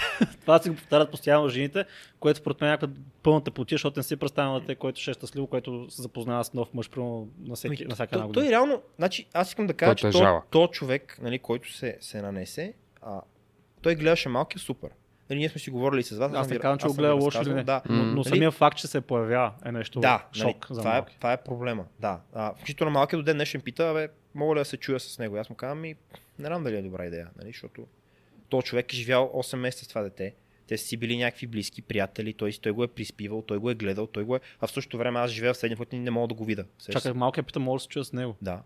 това 0.40 0.58
си 0.58 0.70
го 0.70 0.76
повтарят 0.76 1.10
постоянно 1.10 1.48
жените, 1.48 1.84
което 2.20 2.38
според 2.38 2.60
мен 2.60 2.68
е 2.68 2.72
някаква 2.72 2.96
пълната 3.22 3.50
потия, 3.50 3.76
защото 3.76 3.98
не 3.98 4.02
си 4.02 4.16
представя 4.16 4.52
на 4.52 4.66
те, 4.66 4.74
който 4.74 5.00
ще 5.00 5.10
е 5.10 5.14
щастливо, 5.14 5.46
който 5.46 5.90
се 5.90 6.02
запознава 6.02 6.44
с 6.44 6.52
нов 6.52 6.74
мъж, 6.74 6.90
примерно 6.90 7.28
на, 7.40 7.54
всеки, 7.54 7.82
Ами, 7.82 7.88
на 7.88 7.94
всяка 7.94 8.10
той, 8.10 8.18
една 8.18 8.26
година. 8.26 8.44
той 8.44 8.50
реално, 8.50 8.82
значи, 8.98 9.26
аз 9.32 9.48
искам 9.48 9.66
да 9.66 9.74
кажа, 9.74 9.94
че 9.94 10.08
е 10.08 10.10
то, 10.10 10.42
то 10.50 10.68
човек, 10.68 11.18
нали, 11.22 11.38
който 11.38 11.72
се, 11.72 11.98
се 12.00 12.22
нанесе, 12.22 12.74
а, 13.02 13.20
той 13.82 13.94
гледаше 13.94 14.28
малки 14.28 14.58
супер. 14.58 14.90
Нали, 15.30 15.38
ние 15.38 15.48
сме 15.48 15.60
си 15.60 15.70
говорили 15.70 16.02
с 16.02 16.18
вас. 16.18 16.32
Аз 16.34 16.46
съм 16.46 16.54
не 16.54 16.60
казвам, 16.60 16.78
че 16.78 16.86
го 16.86 16.94
гледа 16.94 17.14
лошо 17.14 17.42
или 17.42 17.54
не. 17.54 17.64
Да, 17.64 17.82
Но, 17.88 17.96
но. 17.96 18.14
Нали? 18.14 18.24
самия 18.24 18.50
факт, 18.50 18.76
че 18.76 18.86
се 18.86 19.00
появява 19.00 19.52
е 19.64 19.72
нещо 19.72 20.00
да 20.00 20.24
шок 20.32 20.70
нали, 20.70 20.74
за 20.74 20.80
това, 20.80 20.98
е, 20.98 21.04
това 21.18 21.32
е 21.32 21.36
проблема. 21.36 21.84
Да. 22.00 22.20
А, 22.34 22.54
включително 22.54 22.90
малкият 22.90 23.20
до 23.20 23.24
ден 23.24 23.36
днешен 23.36 23.60
пита, 23.60 23.92
бе, 23.94 24.08
мога 24.34 24.54
ли 24.54 24.58
да 24.58 24.64
се 24.64 24.76
чуя 24.76 25.00
с 25.00 25.18
него? 25.18 25.36
И 25.36 25.38
Аз 25.38 25.50
му 25.50 25.56
казвам, 25.56 25.80
ми, 25.80 25.94
не 26.38 26.46
знам 26.46 26.64
дали 26.64 26.76
е 26.76 26.82
добра 26.82 27.06
идея, 27.06 27.28
нали, 27.38 27.48
защото 27.52 27.86
то 28.52 28.62
човек 28.62 28.92
е 28.92 28.96
живял 28.96 29.30
8 29.34 29.56
месеца 29.56 29.84
с 29.84 29.88
това 29.88 30.02
дете. 30.02 30.34
Те 30.66 30.78
са 30.78 30.86
си 30.86 30.96
били 30.96 31.16
някакви 31.16 31.46
близки 31.46 31.82
приятели, 31.82 32.32
той, 32.32 32.52
той 32.52 32.72
го 32.72 32.84
е 32.84 32.88
приспивал, 32.88 33.42
той 33.42 33.58
го 33.58 33.70
е 33.70 33.74
гледал, 33.74 34.06
той 34.06 34.24
го 34.24 34.36
е. 34.36 34.40
А 34.60 34.66
в 34.66 34.70
същото 34.70 34.98
време 34.98 35.20
аз 35.20 35.30
живея 35.30 35.52
в 35.52 35.56
съседния 35.56 35.76
път 35.78 35.92
и 35.92 35.98
не 35.98 36.10
мога 36.10 36.28
да 36.28 36.34
го 36.34 36.44
видя. 36.44 36.64
Чакай, 36.90 37.12
малкият 37.12 37.46
пита, 37.46 37.60
може 37.60 37.80
да 37.80 37.82
се 37.82 37.88
чуя 37.88 38.04
с 38.04 38.12
него. 38.12 38.36
Да. 38.42 38.62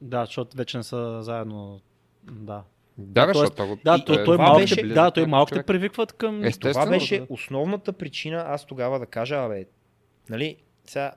Да, 0.00 0.24
защото 0.24 0.56
вече 0.56 0.76
не 0.76 0.82
са 0.82 1.18
заедно. 1.22 1.80
Да. 2.24 2.62
Да, 2.98 3.26
бе, 3.26 3.32
тоест- 3.32 3.40
защото 3.40 3.66
го- 3.66 3.78
Да, 3.84 4.04
той, 4.04 4.14
е, 4.14 4.18
той, 4.18 4.24
това 4.26 4.36
малките, 4.38 4.74
беше- 4.74 4.94
да, 4.94 5.10
той 5.10 5.26
човек. 5.46 5.66
привикват 5.66 6.12
към... 6.12 6.44
Естествено, 6.44 6.72
Това 6.74 6.84
да. 6.84 6.90
беше 6.90 7.26
основната 7.28 7.92
причина 7.92 8.44
аз 8.48 8.66
тогава 8.66 8.98
да 8.98 9.06
кажа, 9.06 9.36
абе, 9.36 9.64
нали, 10.30 10.56
сега 10.84 11.12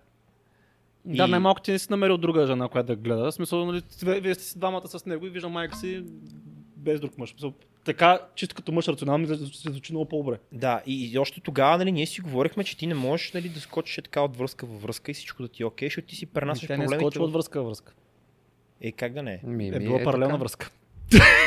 Да, 1.05 1.26
И- 1.26 1.30
най-малко 1.30 1.62
ти 1.62 1.72
не 1.72 1.80
си 1.80 1.88
намерил 1.89 2.18
друга 2.18 2.47
жена, 2.47 2.68
която 2.68 2.88
да 2.88 2.95
гледа. 2.95 3.24
В 3.24 3.32
смисъл, 3.32 3.66
нали, 3.66 3.82
вие, 4.03 4.20
вие 4.20 4.36
сте 4.36 4.43
си 4.43 4.59
двамата 4.59 4.88
с 4.88 5.05
него 5.05 5.26
и 5.26 5.30
виждам 5.30 5.51
майка 5.51 5.76
си 5.76 6.03
без 6.76 6.99
друг 6.99 7.18
мъж. 7.18 7.30
В 7.30 7.32
Смисъл, 7.32 7.53
така, 7.84 8.19
чисто 8.36 8.55
като 8.55 8.71
мъж 8.71 8.88
рационално, 8.88 9.27
ми 9.27 9.36
се 9.38 9.69
звучи 9.69 9.93
много 9.93 10.05
по-добре. 10.05 10.39
Да, 10.51 10.82
и, 10.86 11.11
и 11.11 11.17
още 11.17 11.41
тогава 11.41 11.77
нали, 11.77 11.91
ние 11.91 12.05
си 12.05 12.21
говорихме, 12.21 12.63
че 12.63 12.77
ти 12.77 12.88
не 12.88 12.93
можеш 12.93 13.34
нали, 13.34 13.49
да 13.49 13.59
скочиш 13.59 13.97
е 13.97 14.01
така 14.01 14.21
от 14.21 14.38
връзка 14.38 14.65
във 14.65 14.82
връзка 14.82 15.11
и 15.11 15.13
всичко 15.13 15.43
да 15.43 15.49
ти 15.49 15.63
е 15.63 15.65
окей, 15.65 15.88
защото 15.88 16.07
ти 16.07 16.15
си 16.15 16.25
пренасяш 16.25 16.67
Тя 16.67 16.77
не 16.77 16.84
е 16.84 16.86
проблемите. 16.86 17.03
скочила 17.05 17.25
от 17.25 17.32
в... 17.32 17.34
връзка 17.34 17.61
в 17.61 17.65
връзка. 17.65 17.93
Е, 18.82 18.91
как 18.91 19.13
да 19.13 19.23
не 19.23 19.34
е? 19.34 19.39
Ми, 19.43 19.67
Е 19.67 19.71
ми, 19.71 19.79
била 19.79 20.03
паралелна 20.03 20.27
така. 20.27 20.39
връзка. 20.39 20.71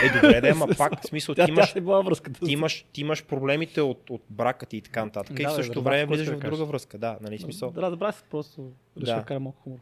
Е, 0.05 0.09
добре, 0.15 0.41
да, 0.41 0.49
ама 0.49 0.67
пак, 0.79 1.03
в 1.03 1.07
смисъл, 1.07 1.35
ти 1.35 1.45
имаш, 1.49 1.77
е 1.77 1.81
била 1.81 2.01
връзка. 2.03 2.33
ти 2.33 2.53
имаш, 2.53 2.87
ти 2.93 3.01
имаш 3.01 3.25
проблемите 3.25 3.81
от, 3.81 4.11
от 4.11 4.23
брака 4.31 4.67
ти 4.67 4.77
и 4.77 4.81
така 4.81 5.05
нататък. 5.05 5.39
и 5.39 5.43
Да, 5.43 5.49
в 5.49 5.53
бе, 5.53 5.55
същото 5.57 5.79
разбрах 5.79 5.93
време 5.93 6.07
влизаш 6.07 6.27
в 6.27 6.31
да 6.31 6.37
друга 6.37 6.51
кажеш. 6.51 6.69
връзка. 6.69 6.99
Да, 6.99 7.19
нали, 7.21 7.39
смисъл. 7.39 7.71
Да, 7.71 7.83
разбра 7.83 8.13
се, 8.13 8.23
просто 8.31 8.73
реших 8.97 9.15
Да. 9.15 9.21
да 9.21 9.25
кажа 9.27 9.41
малко 9.41 9.63
хумор. 9.63 9.79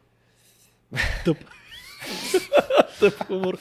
Тъп. 1.25 1.37
Тъп 3.09 3.27
хумор. 3.27 3.57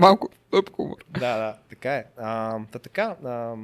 Малко 0.00 0.30
тъп 0.50 0.70
хумор. 0.72 0.96
да, 1.10 1.36
да, 1.36 1.56
така 1.68 1.94
е. 1.94 2.04
А, 2.16 2.58
та 2.72 2.78
така, 2.78 3.16
а, 3.24 3.54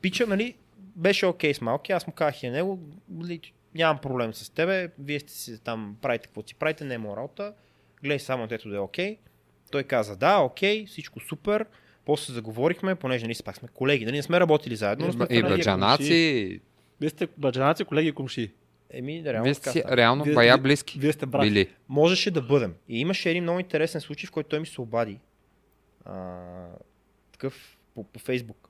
пича, 0.00 0.26
нали, 0.26 0.54
беше 0.78 1.26
окей 1.26 1.54
с 1.54 1.60
малки, 1.60 1.92
аз 1.92 2.06
му 2.06 2.12
казах 2.12 2.42
и 2.42 2.50
него, 2.50 2.78
нали, 3.08 3.40
нямам 3.74 3.98
проблем 3.98 4.34
с 4.34 4.50
тебе, 4.50 4.88
вие 4.98 5.20
сте 5.20 5.32
си 5.32 5.64
там, 5.64 5.96
правите 6.02 6.26
какво 6.26 6.42
си 6.46 6.54
правите, 6.54 6.84
не 6.84 6.94
е 6.94 6.98
моя 6.98 7.16
работа, 7.16 7.52
гледай 8.02 8.18
само 8.18 8.46
детето 8.46 8.68
да 8.68 8.76
е 8.76 8.78
окей. 8.78 9.18
Той 9.70 9.82
каза, 9.82 10.16
да, 10.16 10.38
окей, 10.38 10.86
всичко 10.86 11.20
супер, 11.20 11.66
после 12.04 12.34
заговорихме, 12.34 12.94
понеже 12.94 13.26
нали, 13.26 13.36
пак 13.44 13.56
сме 13.56 13.68
колеги, 13.74 14.04
нали, 14.04 14.16
не 14.16 14.22
сме 14.22 14.40
работили 14.40 14.76
заедно, 14.76 15.06
но 15.06 15.12
сме 15.12 15.26
И 15.30 15.42
баджанаци, 15.42 16.60
Вие 17.00 17.10
сте 17.10 17.28
баджанаци, 17.38 17.84
колеги 17.84 18.08
и 18.08 18.12
комши. 18.12 18.52
Еми, 18.90 19.22
да, 19.22 19.32
реално 19.32 19.44
вие 19.44 19.54
сте 19.54 19.70
става. 19.70 19.96
реално 19.96 20.24
Вие- 20.24 20.34
бая 20.34 20.54
вие- 20.54 20.62
близки 20.62 20.98
Вие 20.98 21.12
сте 21.12 21.26
брати. 21.26 21.48
били. 21.48 21.68
Можеше 21.88 22.30
да 22.30 22.42
бъдем. 22.42 22.74
И 22.88 23.00
имаше 23.00 23.30
един 23.30 23.42
много 23.42 23.60
интересен 23.60 24.00
случай, 24.00 24.26
в 24.26 24.30
който 24.30 24.48
той 24.48 24.60
ми 24.60 24.66
се 24.66 24.80
обади. 24.80 25.18
А, 26.04 26.44
такъв 27.32 27.78
по, 27.94 28.04
по 28.04 28.18
Фейсбук. 28.18 28.68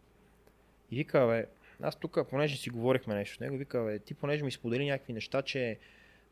И 0.91 0.97
вика, 0.97 1.27
бе, 1.27 1.47
аз 1.83 1.97
тук, 1.97 2.19
понеже 2.31 2.57
си 2.57 2.71
говорихме 2.71 3.14
нещо 3.14 3.37
с 3.37 3.41
него, 3.41 3.57
вика, 3.57 3.85
бе, 3.85 3.99
ти 3.99 4.14
понеже 4.14 4.45
ми 4.45 4.51
сподели 4.51 4.87
някакви 4.87 5.12
неща, 5.12 5.43
че 5.43 5.79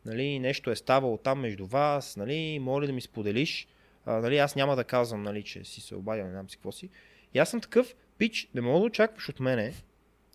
нали, 0.06 0.38
нещо 0.38 0.70
е 0.70 0.76
ставало 0.76 1.16
там 1.16 1.40
между 1.40 1.66
вас, 1.66 2.16
нали, 2.16 2.58
моля 2.58 2.86
да 2.86 2.92
ми 2.92 3.00
споделиш. 3.00 3.68
А, 4.06 4.12
нали, 4.12 4.38
аз 4.38 4.56
няма 4.56 4.76
да 4.76 4.84
казвам, 4.84 5.22
нали, 5.22 5.42
че 5.42 5.64
си 5.64 5.80
се 5.80 5.94
обадил, 5.94 6.24
не 6.24 6.30
знам 6.30 6.50
си 6.50 6.56
какво 6.56 6.72
си. 6.72 6.88
И 7.34 7.38
аз 7.38 7.50
съм 7.50 7.60
такъв, 7.60 7.94
пич, 8.18 8.48
не 8.54 8.60
мога 8.60 8.78
да 8.80 8.86
очакваш 8.86 9.28
от 9.28 9.40
мене, 9.40 9.72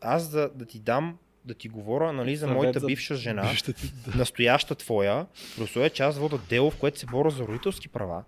аз 0.02 0.30
да, 0.30 0.50
да 0.50 0.66
ти 0.66 0.80
дам, 0.80 1.18
да 1.50 1.56
ти 1.56 1.70
говоря, 1.70 2.14
нали, 2.14 2.36
за 2.36 2.40
Съвет 2.40 2.56
моята 2.56 2.80
за- 2.80 2.86
бивша 2.88 3.16
жена 3.16 3.50
Вижте 3.50 3.74
ти, 3.74 3.92
да. 4.08 4.18
настояща 4.18 4.76
твоя, 4.76 5.26
при 5.56 5.64
условие, 5.64 5.90
че 5.90 6.04
аз 6.04 6.18
вода 6.18 6.38
дело, 6.50 6.72
в 6.72 6.78
което 6.78 7.00
се 7.00 7.06
боря 7.06 7.30
за 7.30 7.44
родителски 7.44 7.88
права, 7.88 8.24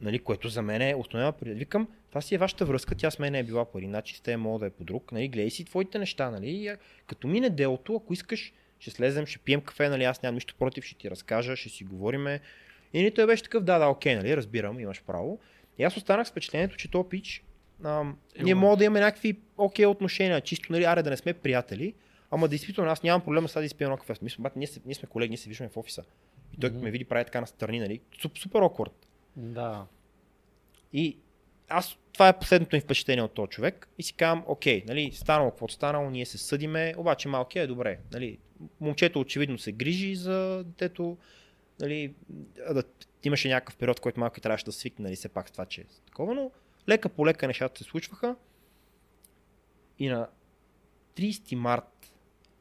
нали, 0.00 0.18
което 0.18 0.48
за 0.48 0.62
мен 0.62 0.82
е 0.82 0.94
основна. 0.94 1.32
Викам, 1.42 1.88
това 2.08 2.20
си 2.20 2.34
е 2.34 2.38
вашата 2.38 2.64
връзка, 2.64 2.94
тя 2.94 3.10
с 3.10 3.18
мен 3.18 3.34
е 3.34 3.42
била 3.42 3.64
пари, 3.64 3.86
значи 3.86 4.16
с 4.16 4.20
те 4.20 4.36
мога 4.36 4.58
да 4.58 4.66
е 4.66 4.70
по 4.70 4.84
друг, 4.84 5.12
нали, 5.12 5.28
гледай 5.28 5.50
си 5.50 5.64
твоите 5.64 5.98
неща, 5.98 6.30
нали, 6.30 6.66
а, 6.66 6.76
като 7.06 7.28
мине 7.28 7.50
делото, 7.50 7.94
ако 7.94 8.12
искаш, 8.12 8.52
ще 8.78 8.90
слезем, 8.90 9.26
ще 9.26 9.38
пием 9.38 9.60
кафе, 9.60 9.88
нали, 9.88 10.04
аз 10.04 10.22
нямам 10.22 10.34
нищо 10.34 10.54
против, 10.58 10.84
ще 10.84 10.94
ти 10.98 11.10
разкажа, 11.10 11.56
ще 11.56 11.68
си 11.68 11.84
говориме. 11.84 12.40
И 12.92 13.02
ни 13.02 13.10
той 13.10 13.26
беше 13.26 13.42
такъв, 13.42 13.64
да, 13.64 13.78
да, 13.78 13.86
окей, 13.86 14.14
нали, 14.16 14.36
разбирам, 14.36 14.80
имаш 14.80 15.02
право. 15.06 15.38
И 15.78 15.82
аз 15.84 15.96
останах 15.96 16.26
с 16.26 16.30
впечатлението, 16.30 16.76
че 16.76 16.90
то 16.90 17.08
пич, 17.08 17.42
ам, 17.84 18.16
ние 18.42 18.52
Ела. 18.52 18.60
мога 18.60 18.76
да 18.76 18.84
имаме 18.84 19.00
някакви 19.00 19.36
окей 19.56 19.86
отношения, 19.86 20.40
чисто, 20.40 20.72
нали, 20.72 20.84
аре 20.84 21.02
да 21.02 21.10
не 21.10 21.16
сме 21.16 21.32
приятели, 21.32 21.94
ама 22.30 22.48
действително 22.48 22.90
аз 22.90 23.02
нямам 23.02 23.24
проблема 23.24 23.48
сега 23.48 23.60
да 23.60 23.66
изпия 23.66 23.86
едно 23.86 23.96
кафе. 23.96 24.14
Мисля, 24.22 24.42
бат, 24.42 24.56
ние, 24.56 24.68
ние 24.84 24.94
сме 24.94 25.08
колеги, 25.08 25.30
ние 25.30 25.38
се 25.38 25.48
виждаме 25.48 25.70
в 25.70 25.76
офиса. 25.76 26.04
И 26.54 26.60
той 26.60 26.70
като 26.70 26.82
ме 26.82 26.90
види 26.90 27.04
прави 27.04 27.24
така 27.24 27.40
настрани, 27.40 27.80
нали, 27.80 28.00
суп, 28.20 28.38
супер 28.38 28.60
awkward. 28.60 28.92
Да. 29.36 29.86
И 30.92 31.16
аз, 31.68 31.98
това 32.12 32.28
е 32.28 32.38
последното 32.38 32.76
ми 32.76 32.80
впечатление 32.80 33.24
от 33.24 33.34
този 33.34 33.48
човек 33.48 33.88
и 33.98 34.02
си 34.02 34.12
казвам, 34.12 34.44
окей, 34.46 34.84
нали, 34.86 35.12
станало 35.12 35.50
каквото 35.50 35.74
станало, 35.74 36.10
ние 36.10 36.26
се 36.26 36.38
съдиме, 36.38 36.94
обаче 36.96 37.28
малкият 37.28 37.64
е 37.64 37.66
добре. 37.66 37.98
Нали, 38.12 38.38
момчето 38.80 39.20
очевидно 39.20 39.58
се 39.58 39.72
грижи 39.72 40.14
за 40.14 40.64
детето, 40.64 41.16
нали, 41.80 42.14
да, 42.74 42.82
имаше 43.24 43.48
някакъв 43.48 43.76
период, 43.76 43.98
в 43.98 44.02
който 44.02 44.20
малки 44.20 44.40
трябваше 44.40 44.64
да 44.64 44.72
свикне, 44.72 45.02
нали, 45.02 45.16
все 45.16 45.28
пак 45.28 45.48
с 45.48 45.52
това, 45.52 45.66
че 45.66 45.80
е 45.80 45.84
такова, 46.06 46.34
но 46.34 46.50
лека 46.88 47.08
по 47.08 47.26
лека 47.26 47.46
нещата 47.46 47.78
се 47.78 47.84
случваха. 47.84 48.36
И 49.98 50.08
на 50.08 50.28
30 51.16 51.54
март 51.54 51.99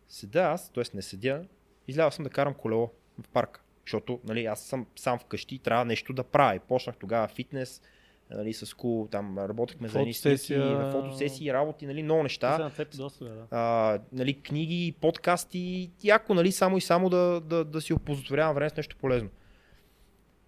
Седа 0.09 0.41
аз, 0.41 0.71
т.е. 0.71 0.83
не 0.93 1.01
седя, 1.01 1.45
излязъл 1.87 2.11
съм 2.11 2.23
да 2.23 2.29
карам 2.29 2.53
колело 2.53 2.91
в 3.21 3.27
парка. 3.27 3.61
Защото 3.85 4.19
нали, 4.23 4.45
аз 4.45 4.61
съм 4.61 4.87
сам 4.95 5.19
вкъщи 5.19 5.55
и 5.55 5.59
трябва 5.59 5.85
нещо 5.85 6.13
да 6.13 6.23
правя. 6.23 6.55
И 6.55 6.59
почнах 6.59 6.97
тогава 6.97 7.27
фитнес, 7.27 7.81
нали, 8.29 8.53
с 8.53 8.73
кул, 8.73 9.07
там 9.11 9.37
работехме 9.37 9.87
за 9.87 9.99
едни 9.99 10.13
на 10.57 10.91
фотосесии, 10.91 11.53
работи, 11.53 11.85
нали, 11.85 12.03
много 12.03 12.23
неща. 12.23 12.57
На 12.57 12.73
теб 12.73 12.97
доста, 12.97 13.25
да. 13.25 13.47
А, 13.51 13.99
нали, 14.11 14.41
книги, 14.41 14.95
подкасти, 15.01 15.91
яко, 16.03 16.33
нали, 16.33 16.51
само 16.51 16.77
и 16.77 16.81
само 16.81 17.09
да, 17.09 17.41
да, 17.41 17.65
да 17.65 17.81
си 17.81 17.93
опозотворявам 17.93 18.55
време 18.55 18.69
с 18.69 18.77
нещо 18.77 18.95
полезно. 18.97 19.29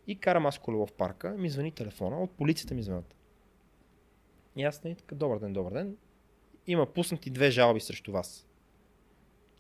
И 0.08 0.16
карам 0.16 0.46
аз 0.46 0.60
колело 0.60 0.86
в 0.86 0.94
парка, 0.94 1.30
ми 1.30 1.50
звъни 1.50 1.72
телефона, 1.72 2.24
от 2.24 2.32
полицията 2.32 2.74
ми 2.74 2.84
звънят. 2.84 3.16
И 4.56 4.64
аз 4.64 4.84
нали, 4.84 4.96
така, 4.96 5.16
добър 5.16 5.40
ден, 5.40 5.54
добър 5.54 5.74
ден. 5.74 5.96
Има 6.68 6.86
пуснати 6.86 7.30
две 7.30 7.52
жалби 7.52 7.80
срещу 7.80 8.12
вас. 8.12 8.48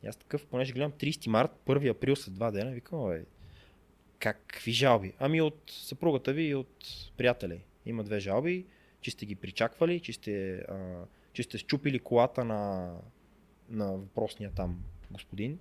И 0.03 0.07
аз 0.07 0.15
такъв, 0.15 0.45
понеже 0.45 0.73
гледам 0.73 0.91
30 0.91 1.27
март, 1.27 1.51
1 1.65 1.89
април 1.89 2.15
след 2.15 2.33
два 2.35 2.51
дена, 2.51 2.71
викам, 2.71 3.09
бе, 3.09 3.25
какви 4.19 4.71
жалби? 4.71 5.13
Ами 5.19 5.41
от 5.41 5.71
съпругата 5.71 6.33
ви 6.33 6.43
и 6.43 6.55
от 6.55 6.85
приятеля. 7.17 7.53
й. 7.53 7.61
Има 7.85 8.03
две 8.03 8.19
жалби, 8.19 8.65
че 9.01 9.11
сте 9.11 9.25
ги 9.25 9.35
причаквали, 9.35 9.99
че 9.99 10.13
сте, 10.13 10.57
а, 10.57 11.05
че 11.33 11.43
сте 11.43 11.57
щупили 11.57 11.99
колата 11.99 12.45
на, 12.45 12.93
на 13.69 13.93
въпросния 13.93 14.51
там 14.55 14.83
господин. 15.11 15.59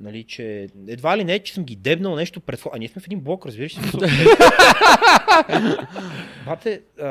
Нали, 0.00 0.24
че 0.24 0.68
едва 0.88 1.18
ли 1.18 1.24
не, 1.24 1.38
че 1.38 1.54
съм 1.54 1.64
ги 1.64 1.76
дебнал 1.76 2.16
нещо 2.16 2.40
пред... 2.40 2.62
А 2.72 2.78
ние 2.78 2.88
сме 2.88 3.02
в 3.02 3.06
един 3.06 3.20
блок, 3.20 3.46
разбираш 3.46 3.74
смисъл, 3.74 4.00
Бате, 6.46 6.82
а, 7.00 7.08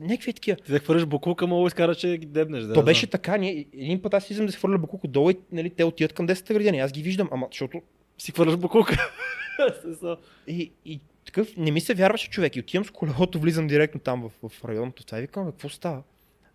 някакви 0.00 0.32
такива. 0.32 0.56
Ти 0.56 0.72
да 0.72 0.78
хвърляш 0.78 1.06
буклука, 1.06 1.46
мога 1.46 1.62
да 1.62 1.66
изкара, 1.66 1.94
че 1.94 2.16
ги 2.16 2.26
дебнеш. 2.26 2.64
Да, 2.64 2.74
То 2.74 2.80
да. 2.80 2.84
беше 2.84 3.06
така, 3.06 3.36
ние, 3.36 3.66
един 3.72 4.02
път 4.02 4.14
аз 4.14 4.24
излизам 4.24 4.46
да 4.46 4.52
се 4.52 4.58
хвърля 4.58 4.78
букук 4.78 5.06
долу 5.06 5.30
и 5.30 5.36
нали, 5.52 5.70
те 5.70 5.84
отиват 5.84 6.12
към 6.12 6.28
10-та 6.28 6.54
градина. 6.54 6.78
Аз 6.78 6.92
ги 6.92 7.02
виждам, 7.02 7.28
ама 7.32 7.48
защото 7.50 7.82
Си 8.18 8.32
хвърляш 8.32 8.56
буклука. 8.56 9.10
И, 10.46 10.72
и 10.84 11.00
такъв 11.24 11.56
не 11.56 11.70
ми 11.70 11.80
се 11.80 11.94
вярваше 11.94 12.30
човек. 12.30 12.56
И 12.56 12.60
отивам 12.60 12.84
с 12.84 12.90
колелото, 12.90 13.38
влизам 13.38 13.66
директно 13.66 14.00
там 14.00 14.30
в, 14.42 14.48
в 14.48 14.64
районното 14.64 15.04
това 15.04 15.18
и 15.18 15.20
викам, 15.20 15.46
какво 15.46 15.68
става? 15.68 16.02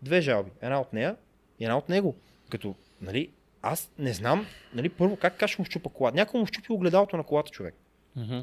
Две 0.02 0.22
жалби. 0.22 0.52
Една 0.62 0.82
от 0.82 0.94
нея 0.94 1.16
и 1.60 1.64
една 1.64 1.78
от 1.78 1.90
него. 1.90 2.16
Като, 2.50 2.76
нали, 3.02 3.30
аз 3.64 3.92
не 4.00 4.14
знам, 4.14 4.46
нали, 4.74 4.90
първо 4.90 5.16
как, 5.16 5.38
как 5.38 5.50
ще 5.50 5.62
му 5.62 5.66
щупа 5.66 5.90
колата. 5.90 6.16
Някой 6.16 6.40
му 6.40 6.46
щупи 6.46 6.72
огледалото 6.72 7.18
на 7.18 7.24
колата 7.24 7.52
човек. 7.52 7.76
Мгм. 8.16 8.40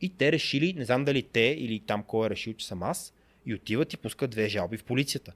И 0.00 0.16
те 0.16 0.32
решили, 0.32 0.72
не 0.72 0.84
знам 0.84 1.04
дали 1.04 1.22
те 1.22 1.56
или 1.58 1.80
там 1.80 2.02
кой 2.02 2.26
е 2.26 2.30
решил, 2.30 2.54
че 2.54 2.66
съм 2.66 2.82
аз, 2.82 3.14
и 3.46 3.54
отиват 3.54 3.92
и 3.92 3.96
пускат 3.96 4.30
две 4.30 4.48
жалби 4.48 4.76
в 4.76 4.84
полицията. 4.84 5.32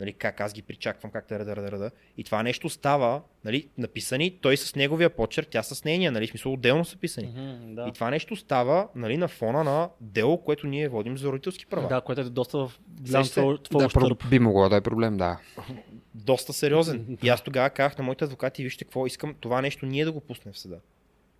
Нали, 0.00 0.12
как 0.12 0.40
аз 0.40 0.52
ги 0.52 0.62
причаквам, 0.62 1.12
как 1.12 1.28
да 1.28 1.38
рада, 1.38 1.56
рада, 1.56 1.72
рада. 1.72 1.90
И 2.16 2.24
това 2.24 2.42
нещо 2.42 2.68
става, 2.68 3.22
нали, 3.44 3.68
написани, 3.78 4.38
той 4.40 4.56
с 4.56 4.74
неговия 4.74 5.10
почерк, 5.10 5.48
тя 5.50 5.62
с 5.62 5.84
нейния, 5.84 6.12
нали, 6.12 6.26
в 6.26 6.30
смисъл 6.30 6.52
отделно 6.52 6.84
са 6.84 6.96
писани. 6.96 7.26
Мгм, 7.26 7.74
Да. 7.74 7.88
И 7.88 7.92
това 7.92 8.10
нещо 8.10 8.36
става 8.36 8.88
нали, 8.94 9.16
на 9.16 9.28
фона 9.28 9.64
на 9.64 9.90
дело, 10.00 10.44
което 10.44 10.66
ние 10.66 10.88
водим 10.88 11.18
за 11.18 11.28
родителски 11.28 11.66
права. 11.66 11.88
Да, 11.88 12.00
което 12.00 12.20
е 12.20 12.24
доста 12.24 12.58
в 12.58 12.72
голям 13.10 13.22
Да, 13.70 13.88
про- 13.88 14.28
би 14.28 14.38
могло 14.38 14.68
да 14.68 14.76
е 14.76 14.80
проблем, 14.80 15.16
да. 15.16 15.40
Доста 16.14 16.52
сериозен. 16.52 17.18
И 17.22 17.28
аз 17.28 17.42
тогава 17.42 17.70
казах 17.70 17.98
на 17.98 18.04
моите 18.04 18.24
адвокати, 18.24 18.62
вижте 18.62 18.84
какво 18.84 19.06
искам, 19.06 19.34
това 19.40 19.62
нещо 19.62 19.86
ние 19.86 20.04
да 20.04 20.12
го 20.12 20.20
пуснем 20.20 20.54
в 20.54 20.58
съда. 20.58 20.80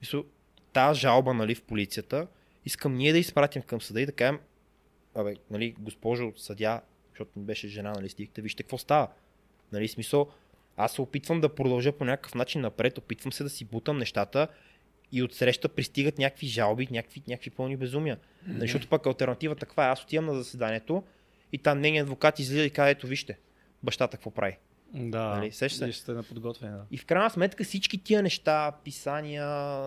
Мисъл, 0.00 0.24
тази 0.72 1.00
жалба 1.00 1.34
нали, 1.34 1.54
в 1.54 1.62
полицията, 1.62 2.26
искам 2.64 2.94
ние 2.94 3.12
да 3.12 3.18
изпратим 3.18 3.62
към 3.62 3.80
съда 3.80 4.00
и 4.00 4.06
да 4.06 4.12
кажем, 4.12 4.38
абе, 5.14 5.34
нали, 5.50 5.74
госпожо 5.78 6.32
съдя, 6.36 6.80
защото 7.20 7.38
ми 7.38 7.44
беше 7.44 7.68
жена, 7.68 7.92
нали, 7.92 8.08
стихте, 8.08 8.42
вижте 8.42 8.62
какво 8.62 8.78
става. 8.78 9.08
Нали, 9.72 9.88
смисъл, 9.88 10.28
аз 10.76 10.92
се 10.92 11.02
опитвам 11.02 11.40
да 11.40 11.54
продължа 11.54 11.92
по 11.92 12.04
някакъв 12.04 12.34
начин 12.34 12.60
напред, 12.60 12.98
опитвам 12.98 13.32
се 13.32 13.42
да 13.42 13.50
си 13.50 13.64
бутам 13.64 13.98
нещата 13.98 14.48
и 15.12 15.22
отсреща 15.22 15.68
пристигат 15.68 16.18
някакви 16.18 16.46
жалби, 16.46 16.88
някакви, 16.90 17.22
някакви 17.28 17.50
пълни 17.50 17.76
безумия. 17.76 18.18
Нали, 18.46 18.60
защото 18.60 18.88
пък 18.88 19.06
альтернативата 19.06 19.66
каква 19.66 19.86
е? 19.86 19.90
Аз 19.90 20.02
отивам 20.02 20.26
на 20.26 20.34
заседанието 20.34 21.02
и 21.52 21.58
там 21.58 21.80
нейният 21.80 22.04
адвокат 22.04 22.38
излиза 22.38 22.64
и 22.64 22.70
казва, 22.70 22.90
ето 22.90 23.06
вижте, 23.06 23.38
бащата 23.82 24.16
какво 24.16 24.30
прави. 24.30 24.58
Да, 24.94 25.36
Нали, 25.36 25.52
се? 25.52 25.68
Сте 25.68 26.12
на 26.12 26.22
подготвяне. 26.22 26.76
Да. 26.76 26.84
И 26.90 26.98
в 26.98 27.06
крайна 27.06 27.30
сметка 27.30 27.64
всички 27.64 27.98
тия 27.98 28.22
неща, 28.22 28.72
писания, 28.84 29.46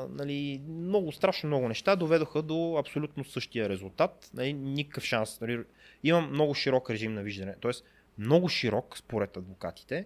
нали, 0.10 0.62
много, 0.68 1.12
страшно 1.12 1.48
много 1.48 1.68
неща 1.68 1.96
доведоха 1.96 2.42
до 2.42 2.78
абсолютно 2.80 3.26
същия 3.26 3.70
резултат. 3.70 4.30
Нали, 4.34 4.54
никакъв 4.54 5.04
шанс. 5.04 5.42
Нали, 5.42 5.64
имам 6.04 6.30
много 6.30 6.54
широк 6.54 6.90
режим 6.90 7.14
на 7.14 7.24
виждане. 7.24 7.56
Тоест, 7.60 7.86
много 8.18 8.50
широк 8.50 8.98
според 8.98 9.38
адвокатите, 9.38 10.06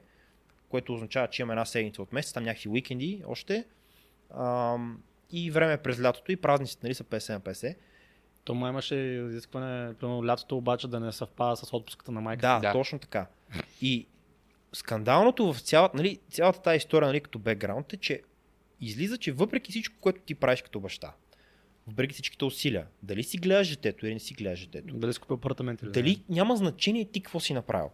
което 0.70 0.94
означава, 0.94 1.28
че 1.28 1.42
имам 1.42 1.52
една 1.52 1.66
седмица 1.66 2.02
от 2.02 2.14
месец, 2.14 2.34
там 2.34 2.44
някакви 2.44 2.70
уикенди 2.70 3.24
още. 3.28 3.66
Ам, 4.38 5.04
и 5.32 5.52
време 5.52 5.78
през 5.78 6.02
лятото 6.02 6.32
и 6.32 6.36
празниците 6.36 6.80
нали, 6.84 6.94
са 6.94 7.04
50 7.04 7.34
на 7.34 7.42
50. 7.42 7.76
То 8.44 8.56
май 8.56 8.70
имаше 8.70 8.96
изискване, 8.96 9.94
примерно 9.94 10.26
лятото 10.26 10.58
обаче 10.58 10.88
да 10.88 11.00
не 11.00 11.12
съвпада 11.12 11.56
с 11.56 11.74
отпуската 11.74 12.12
на 12.12 12.22
майка. 12.22 12.42
Да, 12.42 12.60
Да. 12.60 12.72
точно 12.72 13.00
така. 13.00 13.28
И 13.82 14.08
скандалното 14.74 15.54
в 15.54 15.60
цялата, 15.60 15.98
нали, 15.98 16.20
цялата 16.30 16.62
тази 16.62 16.78
история 16.78 17.08
нали, 17.08 17.22
като 17.22 17.40
бекграунд 17.40 17.94
е, 17.94 17.98
че 17.98 18.22
излиза, 18.82 19.18
че 19.18 19.32
въпреки 19.32 19.72
всичко, 19.72 19.96
което 20.02 20.22
ти 20.22 20.36
правиш 20.36 20.62
като 20.62 20.80
баща, 20.80 21.14
въпреки 21.88 22.14
всичките 22.14 22.46
усилия, 22.46 22.88
дали 23.04 23.24
си 23.24 23.38
гледаш 23.38 23.70
детето 23.70 24.06
или 24.06 24.14
не 24.14 24.20
си 24.20 24.34
гледаш 24.34 24.66
детето, 24.66 24.94
Дали 24.94 25.14
си 25.14 25.20
купил 25.20 25.36
апартамент 25.36 25.82
или 25.82 25.92
дали 25.92 26.24
няма 26.30 26.58
значение 26.58 27.06
ти 27.06 27.22
какво 27.22 27.40
си 27.40 27.54
направил. 27.54 27.90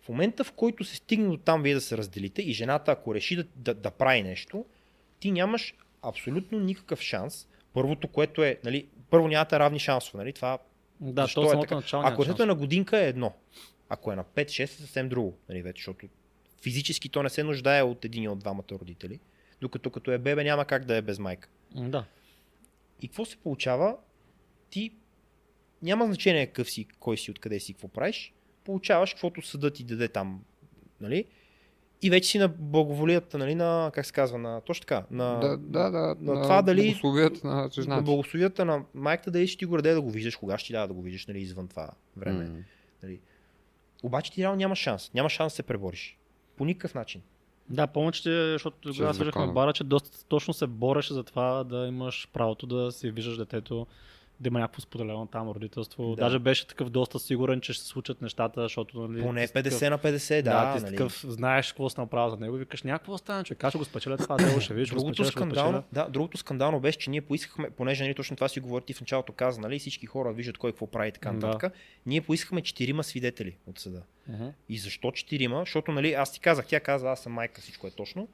В 0.00 0.08
момента, 0.08 0.44
в 0.44 0.52
който 0.52 0.84
се 0.84 0.96
стигне 0.96 1.28
до 1.28 1.36
там 1.36 1.62
вие 1.62 1.74
да 1.74 1.80
се 1.80 1.96
разделите 1.96 2.42
и 2.42 2.52
жената, 2.52 2.92
ако 2.92 3.14
реши 3.14 3.36
да, 3.36 3.44
да, 3.56 3.74
да 3.74 3.90
прави 3.90 4.22
нещо, 4.22 4.64
ти 5.20 5.30
нямаш 5.30 5.74
абсолютно 6.02 6.60
никакъв 6.60 7.00
шанс. 7.00 7.48
Първото, 7.72 8.08
което 8.08 8.44
е, 8.44 8.58
нали, 8.64 8.86
първо 9.10 9.28
нямате 9.28 9.58
равни 9.58 9.78
шансове, 9.78 10.18
нали, 10.18 10.32
това 10.32 10.58
не. 11.00 11.12
Да, 11.12 11.22
защо 11.22 11.42
то 11.42 11.52
е 11.52 11.60
така? 11.60 11.74
начало 11.74 12.02
Ако 12.06 12.24
детето 12.24 12.42
е 12.42 12.46
на 12.46 12.54
годинка 12.54 12.98
е 12.98 13.08
едно. 13.08 13.32
Ако 13.88 14.12
е 14.12 14.16
на 14.16 14.24
5-6 14.24 14.62
е 14.62 14.66
съвсем 14.66 15.08
друго. 15.08 15.38
Нали, 15.48 15.62
вече, 15.62 15.80
защото 15.80 16.06
физически 16.62 17.08
то 17.08 17.22
не 17.22 17.28
се 17.28 17.42
нуждае 17.42 17.82
от 17.82 18.04
един 18.04 18.30
от 18.30 18.38
двамата 18.38 18.72
родители. 18.72 19.20
Докато 19.60 19.90
като 19.90 20.10
е 20.10 20.18
бебе 20.18 20.44
няма 20.44 20.64
как 20.64 20.84
да 20.84 20.96
е 20.96 21.02
без 21.02 21.18
майка. 21.18 21.48
Да. 21.74 22.04
И 23.02 23.08
какво 23.08 23.24
се 23.24 23.36
получава? 23.36 23.96
Ти 24.70 24.92
няма 25.82 26.06
значение 26.06 26.46
какъв 26.46 26.70
си, 26.70 26.86
кой 27.00 27.16
си, 27.16 27.30
откъде 27.30 27.60
си, 27.60 27.72
какво 27.72 27.88
правиш. 27.88 28.34
Получаваш 28.64 29.10
каквото 29.12 29.42
съдът 29.42 29.74
ти 29.74 29.84
даде 29.84 30.08
там. 30.08 30.42
Нали? 31.00 31.24
И 32.02 32.10
вече 32.10 32.28
си 32.28 32.38
на 32.38 32.48
благоволията, 32.48 33.38
нали, 33.38 33.54
на, 33.54 33.90
как 33.94 34.06
се 34.06 34.12
казва, 34.12 34.38
на, 34.38 34.60
точно 34.60 34.80
така, 34.80 35.04
на, 35.10 35.40
Да, 35.40 35.56
да, 35.56 35.90
да. 35.90 36.16
на 36.20 36.34
на 36.34 36.42
това 36.42 36.62
дали- 36.62 36.82
благословията 36.82 37.46
на 37.46 37.70
на 37.86 38.02
благословията 38.02 38.64
на 38.64 38.84
майката, 38.94 39.30
дали 39.30 39.46
ще 39.46 39.58
ти 39.58 39.64
го 39.64 39.76
даде 39.76 39.92
да 39.92 40.02
го 40.02 40.10
виждаш, 40.10 40.36
кога 40.36 40.58
ще 40.58 40.66
ти 40.66 40.72
дава 40.72 40.88
да 40.88 40.94
го 40.94 41.02
виждаш, 41.02 41.26
нали, 41.26 41.40
извън 41.40 41.68
това 41.68 41.90
време. 42.16 42.44
М. 42.44 42.58
Нали. 43.02 43.20
Обаче 44.02 44.32
ти 44.32 44.42
реално 44.42 44.56
няма 44.56 44.76
шанс. 44.76 45.14
Няма 45.14 45.30
шанс 45.30 45.52
да 45.52 45.56
се 45.56 45.62
пребориш. 45.62 46.18
По 46.56 46.64
никакъв 46.64 46.94
начин. 46.94 47.22
Да, 47.68 47.86
помня, 47.86 48.12
че, 48.12 48.52
защото 48.52 48.76
тогава 48.80 49.14
свържахме 49.14 49.46
бара, 49.52 49.72
че 49.72 49.84
доста 49.84 50.24
точно 50.24 50.54
се 50.54 50.66
бореше 50.66 51.14
за 51.14 51.22
това 51.22 51.64
да 51.64 51.86
имаш 51.86 52.28
правото 52.32 52.66
да 52.66 52.92
си 52.92 53.10
виждаш 53.10 53.36
детето, 53.36 53.86
да 54.40 54.48
има 54.48 54.58
някакво 54.60 54.80
споделено 54.80 55.26
там 55.26 55.48
родителство. 55.48 56.14
Да. 56.16 56.16
Даже 56.16 56.38
беше 56.38 56.66
такъв 56.66 56.90
доста 56.90 57.18
сигурен, 57.18 57.60
че 57.60 57.72
ще 57.72 57.82
се 57.82 57.88
случат 57.88 58.22
нещата, 58.22 58.62
защото 58.62 59.08
нали, 59.08 59.22
Поне 59.22 59.40
ти 59.40 59.46
си 59.46 59.52
такъв- 59.52 59.72
50 59.72 59.88
на 59.90 59.98
50, 59.98 60.42
да. 60.42 60.42
Да, 60.42 60.76
ти 60.76 60.82
нали. 60.82 60.96
такъв, 60.96 61.24
знаеш 61.28 61.68
какво 61.68 61.88
си 61.88 62.00
направил 62.00 62.30
за 62.30 62.36
него 62.36 62.56
викаш, 62.56 62.82
някакво 62.82 63.18
стане, 63.18 63.44
че 63.44 63.54
как 63.54 63.70
ще 63.70 63.78
го 63.78 63.84
спечеля 63.84 64.16
това 64.16 64.36
дело, 64.46 64.60
ще 64.60 64.74
видиш, 64.74 64.88
Другото 64.88 65.24
скандално, 65.24 65.82
да, 65.92 66.08
другото 66.08 66.38
скандално 66.38 66.80
беше, 66.80 66.98
че 66.98 67.10
ние 67.10 67.20
поискахме, 67.20 67.70
понеже 67.70 68.04
нали, 68.04 68.14
точно 68.14 68.36
това 68.36 68.48
си 68.48 68.60
говори 68.60 68.84
ти 68.84 68.92
в 68.94 69.00
началото 69.00 69.32
каза, 69.32 69.60
нали, 69.60 69.78
всички 69.78 70.06
хора 70.06 70.32
виждат 70.32 70.58
кой 70.58 70.72
какво 70.72 70.86
прави 70.86 71.08
и 71.08 71.12
така 71.12 71.28
Да. 71.28 71.34
нататък. 71.46 71.72
Ние 72.06 72.20
поискахме 72.20 72.60
четирима 72.62 73.04
свидетели 73.04 73.56
от 73.66 73.78
съда. 73.78 74.02
Мгм. 74.28 74.46
И 74.68 74.78
защо 74.78 75.10
четирима? 75.10 75.60
Защото 75.60 75.92
нали, 75.92 76.12
аз 76.12 76.32
ти 76.32 76.40
казах, 76.40 76.66
тя 76.66 76.80
каза, 76.80 77.08
аз 77.10 77.20
съм 77.20 77.32
майка, 77.32 77.60
всичко 77.60 77.86
е 77.86 77.90
точно. 77.90 78.28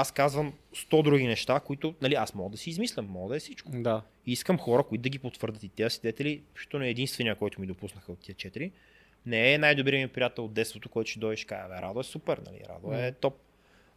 Аз 0.00 0.12
казвам 0.12 0.52
100 0.74 1.02
други 1.02 1.26
неща, 1.26 1.60
които 1.60 1.94
нали, 2.02 2.14
аз 2.14 2.34
мога 2.34 2.50
да 2.50 2.56
си 2.56 2.70
измислям, 2.70 3.06
мога 3.06 3.28
да 3.28 3.36
е 3.36 3.40
всичко. 3.40 3.70
Да. 3.74 4.02
И 4.26 4.32
искам 4.32 4.58
хора, 4.58 4.82
които 4.82 5.02
да 5.02 5.08
ги 5.08 5.18
потвърдят 5.18 5.62
и 5.62 5.68
тези 5.68 5.94
свидетели, 5.94 6.42
защото 6.54 6.78
не 6.78 6.86
е 6.86 6.90
единствения, 6.90 7.34
който 7.34 7.60
ми 7.60 7.66
допуснаха 7.66 8.12
от 8.12 8.18
тия 8.18 8.34
четири. 8.34 8.72
Не 9.26 9.54
е 9.54 9.58
най-добрият 9.58 10.10
ми 10.10 10.14
приятел 10.14 10.44
от 10.44 10.52
детството, 10.52 10.88
който 10.88 11.10
ще 11.10 11.20
дойде 11.20 11.34
и 11.34 11.36
ще 11.36 11.46
каже, 11.46 11.68
бе, 11.68 11.82
Радо 11.82 12.00
е 12.00 12.04
супер, 12.04 12.40
нали? 12.46 12.60
Радо 12.68 12.92
е 12.92 13.12
топ. 13.12 13.34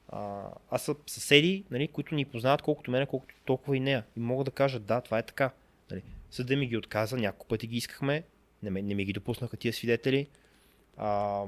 А, 0.09 0.43
аз 0.71 0.81
са 0.81 0.95
съседи, 1.07 1.63
нали, 1.71 1.87
които 1.87 2.15
ни 2.15 2.25
познават 2.25 2.61
колкото 2.61 2.91
мене, 2.91 3.05
колкото 3.05 3.35
толкова 3.45 3.77
и 3.77 3.79
нея. 3.79 4.03
И 4.17 4.19
мога 4.19 4.43
да 4.43 4.51
кажа, 4.51 4.79
да, 4.79 5.01
това 5.01 5.19
е 5.19 5.23
така. 5.23 5.51
Нали. 5.91 6.01
Съда 6.31 6.55
ми 6.55 6.67
ги 6.67 6.77
отказа, 6.77 7.17
няколко 7.17 7.47
пъти 7.47 7.67
ги 7.67 7.77
искахме, 7.77 8.23
не, 8.63 8.81
не 8.81 8.95
ми 8.95 9.05
ги 9.05 9.13
допуснаха 9.13 9.57
тия 9.57 9.73
свидетели. 9.73 10.27
А, 10.97 11.43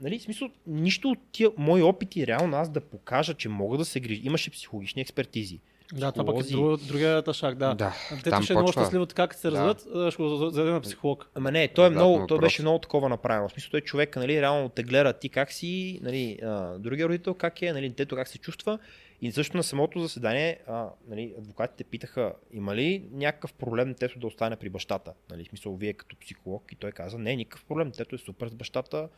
нали, 0.00 0.18
в 0.18 0.22
смисъл, 0.22 0.48
нищо 0.66 1.08
от 1.08 1.18
тия 1.32 1.50
мои 1.56 1.82
опити, 1.82 2.26
реално 2.26 2.56
аз 2.56 2.70
да 2.70 2.80
покажа, 2.80 3.34
че 3.34 3.48
мога 3.48 3.78
да 3.78 3.84
се 3.84 4.00
грижа. 4.00 4.20
Имаше 4.24 4.50
психологични 4.50 5.02
експертизи. 5.02 5.60
Да, 5.92 6.12
това 6.12 6.24
пък 6.24 6.46
е 6.46 6.50
друг, 6.50 6.80
другият 6.80 7.32
шаг, 7.32 7.54
да. 7.54 7.74
Да, 7.74 7.94
Детето 8.10 8.30
там 8.30 8.42
ще 8.42 8.52
е 8.52 8.56
много 8.56 8.72
щастливо 8.72 9.06
така, 9.06 9.26
като 9.26 9.40
се 9.40 9.50
Да. 9.50 9.56
развиват, 9.56 9.86
а, 9.94 10.10
ще 10.10 10.22
го 10.22 10.28
зададе 10.28 10.70
на 10.70 10.80
психолог. 10.80 11.30
Ама 11.34 11.52
не, 11.52 11.68
той, 11.68 11.84
е 11.84 11.88
Обратно 11.88 12.08
много, 12.08 12.26
той 12.26 12.38
беше 12.38 12.62
много 12.62 12.78
такова 12.78 13.08
направено. 13.08 13.48
В 13.48 13.52
смисъл, 13.52 13.70
той 13.70 13.80
човек, 13.80 14.16
нали, 14.16 14.40
реално 14.40 14.68
те 14.68 14.82
гледа 14.82 15.12
ти 15.12 15.28
как 15.28 15.52
си, 15.52 16.00
нали, 16.02 16.38
а, 16.42 16.78
другия 16.78 17.08
родител 17.08 17.34
как 17.34 17.62
е, 17.62 17.72
нали, 17.72 17.88
детето 17.88 18.16
как 18.16 18.28
се 18.28 18.38
чувства. 18.38 18.78
И 19.22 19.32
също 19.32 19.56
на 19.56 19.62
самото 19.62 20.00
заседание, 20.00 20.58
а, 20.66 20.88
нали, 21.08 21.34
адвокатите 21.38 21.84
питаха, 21.84 22.32
има 22.52 22.76
ли 22.76 23.04
някакъв 23.12 23.52
проблем 23.52 23.88
детето 23.88 24.18
да 24.18 24.26
остане 24.26 24.56
при 24.56 24.68
бащата? 24.68 25.12
Нали, 25.30 25.44
в 25.44 25.48
смисъл, 25.48 25.76
вие 25.76 25.92
като 25.92 26.16
психолог. 26.16 26.72
И 26.72 26.76
той 26.76 26.92
каза, 26.92 27.18
не, 27.18 27.36
никакъв 27.36 27.64
проблем, 27.64 27.90
детето 27.90 28.14
е 28.14 28.18
супер 28.18 28.48
с 28.48 28.54
бащата, 28.54 29.08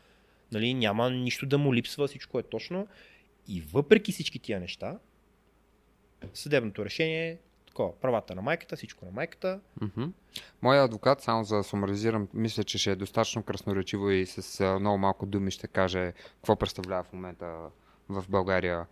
нали, 0.52 0.74
няма 0.74 1.10
нищо 1.10 1.46
да 1.46 1.58
му 1.58 1.74
липсва, 1.74 2.06
всичко 2.06 2.38
е 2.38 2.42
точно. 2.42 2.86
И 3.48 3.60
въпреки 3.60 4.12
всички 4.12 4.38
тия 4.38 4.60
неща, 4.60 4.98
съдебното 6.34 6.84
решение 6.84 7.30
е 7.30 7.38
такова, 7.66 8.00
правата 8.00 8.34
на 8.34 8.42
майката, 8.42 8.76
всичко 8.76 9.04
на 9.04 9.10
майката, 9.10 9.60
Мгм. 9.80 10.04
Моя 10.62 10.84
адвокат, 10.84 11.20
само 11.20 11.44
за 11.44 11.56
да 11.56 11.62
сумаризирам, 11.62 12.28
мисля, 12.34 12.64
че 12.64 12.78
ще 12.78 12.90
е 12.90 12.96
достатъчно 12.96 13.42
красноречиво 13.42 14.10
и 14.10 14.26
с 14.26 14.64
много 14.80 14.98
малко 14.98 15.26
думи 15.26 15.50
ще 15.50 15.66
каже 15.66 16.12
какво 16.12 16.56
представлява 16.56 17.04
в 17.04 17.12
момента 17.12 17.70
в 18.08 18.24
България 18.28 18.86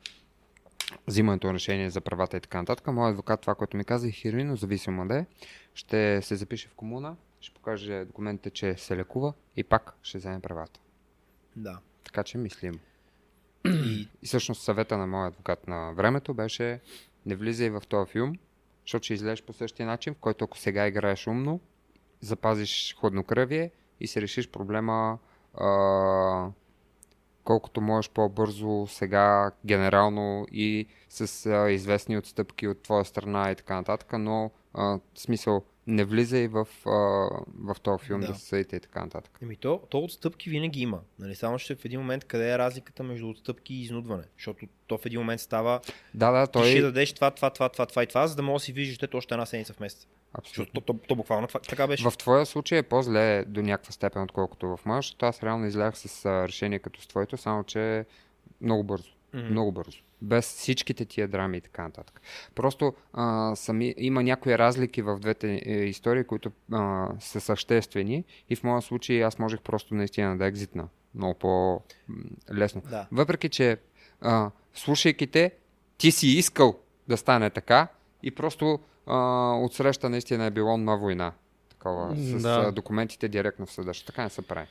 взимането 1.07 1.47
на 1.47 1.55
решение 1.55 1.91
за 1.91 2.01
правата 2.01 2.37
и 2.37 2.41
така 2.41 2.59
нататък. 2.59 2.87
Моят 2.87 3.13
адвокат, 3.13 3.41
това, 3.41 3.55
което 3.55 3.77
ми 3.77 3.85
каза, 3.85 4.09
е 4.09 4.11
хероино, 4.11 4.57
зависимо 4.57 5.09
да 5.09 5.19
е. 5.19 5.27
Ще 5.75 6.23
се 6.23 6.37
запише 6.37 6.69
в 6.69 6.75
комуна, 6.75 7.17
ще 7.41 7.55
покаже 7.55 8.05
документите, 8.05 8.51
че 8.51 8.75
се 8.77 8.97
лекува 8.97 9.33
и 9.57 9.65
пак 9.65 9.95
ще 10.03 10.19
вземе 10.19 10.41
правата. 10.41 10.81
Да. 11.59 11.79
Така 12.05 12.25
че 12.25 12.39
мислим. 12.39 12.81
И 13.65 14.09
И 14.23 14.27
всъщност 14.27 14.63
съвета 14.63 14.99
на 14.99 15.07
моя 15.07 15.29
адвокат 15.29 15.69
на 15.69 15.93
времето 15.93 16.35
беше 16.35 16.81
не 17.27 17.37
влизай 17.37 17.71
в 17.71 17.83
този 17.89 18.11
филм, 18.11 18.33
защото 18.85 19.05
ще 19.05 19.15
излезеш 19.15 19.43
по 19.43 19.53
същия 19.53 19.87
начин, 19.87 20.15
в 20.15 20.19
който 20.19 20.45
ако 20.45 20.59
сега 20.59 20.87
играеш 20.87 21.27
умно, 21.27 21.61
запазиш 22.21 22.97
хладнокръвие 23.01 23.71
и 24.01 24.07
се 24.07 24.23
решиш 24.23 24.51
проблема 24.51 25.19
а, 25.55 26.51
колкото 27.45 27.81
можеш 27.81 28.11
по-бързо 28.11 28.87
сега, 28.87 29.53
генерално 29.67 30.47
и 30.53 30.87
с 31.09 31.47
а, 31.47 31.71
известни 31.71 32.19
отстъпки 32.19 32.69
от 32.69 32.83
твоя 32.83 33.05
страна 33.05 33.51
и 33.51 33.55
така 33.55 33.75
нататък, 33.75 34.13
но 34.19 34.51
а, 34.75 34.99
смисъл 35.15 35.65
не 35.89 36.05
влизай 36.05 36.49
в, 36.49 36.69
а, 36.87 36.91
в 37.75 37.77
този 37.83 38.05
филм 38.05 38.21
да, 38.21 38.27
Да. 38.27 38.35
се 38.35 38.47
съдите 38.47 38.77
и 38.77 38.81
така 38.81 39.01
нататък. 39.05 39.39
Еми 39.43 39.57
то, 39.57 39.83
то 39.89 39.99
отстъпки 39.99 40.51
винаги 40.51 40.81
има. 40.81 41.01
Нали? 41.19 41.35
Само 41.35 41.59
ще 41.59 41.75
в 41.75 41.85
един 41.85 42.01
момент 42.01 42.25
къде 42.25 42.53
е 42.53 42.59
разликата 42.59 43.03
между 43.03 43.29
отстъпки 43.29 43.75
и 43.75 43.83
изнудване. 43.83 44.25
Защото 44.37 44.67
то 44.87 44.99
в 44.99 45.07
един 45.07 45.21
момент 45.21 45.41
става, 45.41 45.81
Да, 46.15 46.31
да, 46.31 46.47
той... 46.47 46.63
ти 46.63 46.71
ще 46.71 46.81
дадеш 46.83 47.13
това, 47.13 47.31
това, 47.31 47.51
това, 47.51 47.69
това, 47.69 47.87
това 47.87 48.03
и 48.03 48.07
това, 48.07 48.27
за 48.27 48.37
да 48.37 48.43
може 48.43 48.63
да 48.63 48.65
си 48.65 48.73
виждаш 48.73 48.99
детето 48.99 49.17
още 49.17 49.35
една 49.35 49.47
седмица 49.47 49.73
в 49.73 49.81
месеца. 49.81 50.07
Абсолютно. 50.33 50.81
То, 50.81 50.93
то, 50.93 50.99
то, 51.09 51.15
буквално 51.17 51.47
това, 51.47 51.61
така 51.61 51.87
беше. 51.87 52.11
В 52.11 52.17
твоя 52.17 52.47
случай 52.47 52.79
е 52.79 52.83
по-зле 52.83 53.45
до 53.45 53.63
някаква 53.63 53.93
степен, 53.93 54.23
отколкото 54.23 54.77
в 54.77 54.81
моя, 54.87 54.99
защото 54.99 55.27
аз 55.27 55.43
реално 55.43 55.67
излях 55.67 55.99
с 55.99 56.27
решение 56.27 56.79
като 56.79 57.03
с 57.03 57.07
твоето, 57.07 57.37
само 57.37 57.65
че 57.65 58.07
много 58.61 58.85
бързо. 58.85 59.11
Мгм. 59.35 59.47
Много 59.47 59.73
бързо. 59.73 59.99
Без 60.23 60.47
всичките 60.47 61.05
тия 61.05 61.29
драми 61.29 61.57
и 61.57 61.61
така 61.61 61.83
нататък. 61.83 62.21
Просто 62.55 62.95
а, 63.13 63.57
сами, 63.57 63.95
има 63.99 64.23
някои 64.23 64.59
разлики 64.59 65.03
в 65.03 65.19
двете 65.19 65.63
е, 65.67 65.73
истории, 65.73 66.25
които 66.25 66.53
а, 66.73 67.09
са 67.21 67.41
съществени 67.41 68.25
и 68.51 68.57
в 68.57 68.65
моя 68.65 68.83
случай 68.83 69.25
аз 69.25 69.39
можех 69.39 69.61
просто 69.61 69.95
наистина 69.95 70.39
да 70.39 70.47
екзитна. 70.47 70.89
Много 71.15 71.35
по-лесно. 71.35 72.83
Да. 72.91 73.07
Въпреки, 73.13 73.49
че 73.49 73.79
а, 74.21 74.51
слушайки 74.75 75.27
те, 75.27 75.53
ти 75.99 76.11
си 76.11 76.27
искал 76.27 76.79
да 77.09 77.17
стане 77.17 77.51
така 77.51 77.89
и 78.23 78.31
просто 78.31 78.81
а, 79.07 79.53
отсреща 79.55 80.11
наистина 80.11 80.45
е 80.45 80.51
било 80.51 80.77
на 80.77 80.97
война. 80.97 81.33
Такова, 81.69 82.17
с 82.17 82.43
Да. 82.43 82.65
а, 82.69 82.73
документите 82.73 83.29
директно 83.29 83.67
в 83.67 83.73
съда. 83.73 83.93
Така 84.07 84.23
не 84.23 84.31
се 84.31 84.43
прави. 84.43 84.67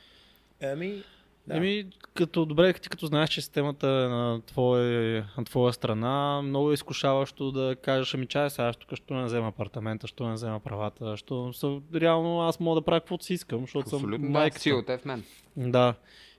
Еми, 0.60 1.02
да. 1.48 1.56
Еми, 1.56 1.86
като 2.14 2.44
добре, 2.44 2.72
ти 2.72 2.88
като 2.88 3.06
знаеш, 3.06 3.30
че 3.30 3.40
системата 3.40 3.86
е 3.86 4.08
на 4.08 4.42
твоя, 4.46 5.26
на 5.38 5.44
твоя 5.44 5.72
страна, 5.72 6.42
много 6.42 6.70
е 6.70 6.74
изкушаващо 6.74 7.52
да 7.52 7.76
кажеш, 7.82 8.14
ами 8.14 8.26
чай 8.26 8.50
сега, 8.50 8.72
тук 8.72 8.94
ще 8.94 9.14
не 9.14 9.24
взема 9.24 9.48
апартамента, 9.48 10.06
ще 10.06 10.22
не 10.22 10.32
взема 10.32 10.60
правата, 10.60 11.16
що 11.16 11.52
са, 11.52 11.80
реално 11.94 12.40
аз 12.40 12.60
мога 12.60 12.80
да 12.80 12.84
правя 12.84 13.00
каквото 13.00 13.24
си 13.24 13.34
искам, 13.34 13.60
защото 13.60 13.88
съм 13.88 13.96
Абсолютно 13.96 14.32
да, 14.32 14.50
силата 14.50 14.92
е 14.92 14.98
в 14.98 15.04
мен. 15.04 15.24
Да. 15.56 15.94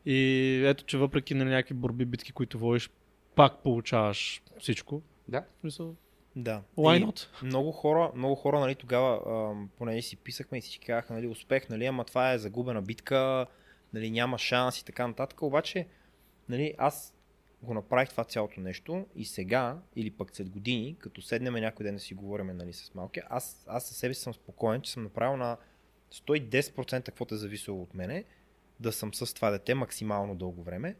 И 0.05 0.61
ето, 0.65 0.83
че 0.83 0.97
въпреки 0.97 1.33
на 1.33 1.45
някакви 1.45 1.73
борби, 1.73 2.05
битки, 2.05 2.31
които 2.31 2.59
водиш, 2.59 2.89
пак 3.35 3.63
получаваш 3.63 4.41
всичко. 4.59 5.01
Да. 5.27 5.41
В 5.41 5.59
смисъл, 5.61 5.95
да. 6.35 6.61
Why 6.77 6.97
И 6.97 7.05
not? 7.05 7.27
Много 7.43 7.71
хора, 7.71 8.11
много 8.15 8.35
хора, 8.35 8.59
нали, 8.59 8.75
тогава, 8.75 9.19
поне 9.77 10.01
си 10.01 10.15
писахме 10.15 10.57
и 10.57 10.61
всички 10.61 10.85
казаха, 10.85 11.13
нали, 11.13 11.27
успех, 11.27 11.69
нали, 11.69 11.85
ама 11.85 12.03
това 12.03 12.31
е 12.31 12.37
загубена 12.37 12.81
битка, 12.81 13.45
нали, 13.93 14.11
няма 14.11 14.37
шанс 14.37 14.79
и 14.79 14.85
така 14.85 15.07
нататък. 15.07 15.41
Обаче, 15.41 15.87
нали, 16.49 16.75
аз 16.77 17.15
го 17.61 17.73
направих 17.73 18.09
това 18.09 18.23
цялото 18.23 18.61
нещо 18.61 19.05
и 19.15 19.25
сега, 19.25 19.77
или 19.95 20.11
пък 20.11 20.35
след 20.35 20.49
години, 20.49 20.95
като 20.99 21.21
седнем 21.21 21.53
някой 21.53 21.83
ден 21.83 21.95
да 21.95 22.01
си 22.01 22.13
говорим 22.13 22.57
нали, 22.57 22.73
с 22.73 22.95
малки, 22.95 23.21
аз, 23.29 23.65
аз 23.67 23.87
със 23.87 23.97
себе 23.97 24.13
си 24.13 24.21
съм 24.21 24.33
спокоен, 24.33 24.81
че 24.81 24.91
съм 24.91 25.03
направил 25.03 25.37
на 25.37 25.57
110% 26.13 27.05
каквото 27.05 27.35
е 27.35 27.37
зависело 27.37 27.81
от 27.81 27.93
мене, 27.93 28.23
да 28.79 28.91
съм 28.91 29.13
с 29.13 29.33
това 29.33 29.49
дете 29.51 29.73
максимално 29.73 30.35
дълго 30.35 30.63
време 30.63 30.95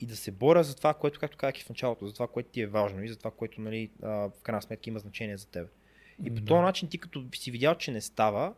и 0.00 0.06
да 0.06 0.16
се 0.16 0.30
боря 0.30 0.64
за 0.64 0.76
това, 0.76 0.94
което, 0.94 1.20
както 1.20 1.36
казах 1.36 1.60
и 1.60 1.64
в 1.64 1.68
началото, 1.68 2.06
за 2.06 2.14
това, 2.14 2.28
което 2.28 2.48
ти 2.48 2.60
е 2.60 2.66
важно 2.66 3.02
и 3.04 3.08
за 3.08 3.16
това, 3.16 3.30
което 3.30 3.60
нали, 3.60 3.90
в 4.00 4.32
крайна 4.42 4.62
сметка 4.62 4.90
има 4.90 4.98
значение 4.98 5.36
за 5.36 5.46
теб. 5.48 5.68
И 6.24 6.34
по 6.34 6.40
Да. 6.40 6.44
този 6.44 6.60
начин 6.60 6.88
ти 6.88 6.98
като 6.98 7.24
си 7.34 7.50
видял, 7.50 7.74
че 7.74 7.90
не 7.90 8.00
става, 8.00 8.54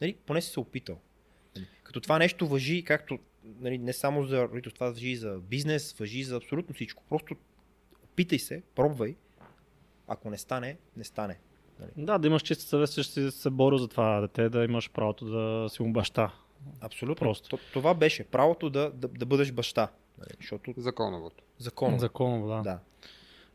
нали, 0.00 0.16
поне 0.26 0.40
си 0.40 0.50
се 0.50 0.60
опитал. 0.60 1.00
Нали, 1.56 1.66
Като 1.82 2.00
това 2.00 2.18
нещо 2.18 2.48
въжи, 2.48 2.84
както 2.84 3.18
нали, 3.44 3.78
не 3.78 3.92
само 3.92 4.24
за 4.24 4.48
родителство, 4.48 4.74
това 4.78 4.90
въжи 4.90 5.08
и 5.08 5.16
за 5.16 5.38
бизнес, 5.42 5.92
въжи 5.92 6.18
и 6.18 6.24
за 6.24 6.36
абсолютно 6.36 6.74
всичко. 6.74 7.02
Просто 7.08 7.34
опитай 8.04 8.38
се, 8.38 8.62
пробвай. 8.74 9.16
Ако 10.08 10.30
не 10.30 10.38
стане, 10.38 10.76
не 10.96 11.04
стане. 11.04 11.38
Да, 11.96 12.18
да 12.18 12.28
имаш 12.28 12.42
чиста 12.42 12.64
съвест, 12.64 12.94
че 12.94 13.02
ще 13.02 13.30
се 13.30 13.50
боря 13.50 13.78
за 13.78 13.88
това 13.88 14.20
дете, 14.20 14.48
да 14.48 14.64
имаш 14.64 14.90
правото 14.90 15.24
да 15.24 15.68
си 15.68 15.82
му 15.82 15.92
баща. 15.92 16.32
Абсолютно. 16.80 17.26
Просто. 17.26 17.48
То, 17.48 17.58
това 17.72 17.94
беше 17.94 18.24
правото 18.24 18.70
да, 18.70 18.90
да, 18.90 19.08
да 19.08 19.26
бъдеш 19.26 19.52
баща. 19.52 19.88
Нали, 20.18 20.30
защото 20.40 20.74
Законовото. 20.76 21.44
законно. 21.58 21.98
Законово, 21.98 22.48
да. 22.48 22.62
Да. 22.62 22.78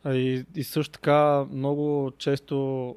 А 0.04 0.16
И, 0.16 0.46
и 0.56 0.64
също 0.64 0.92
така 0.92 1.46
много 1.52 2.12
често 2.18 2.96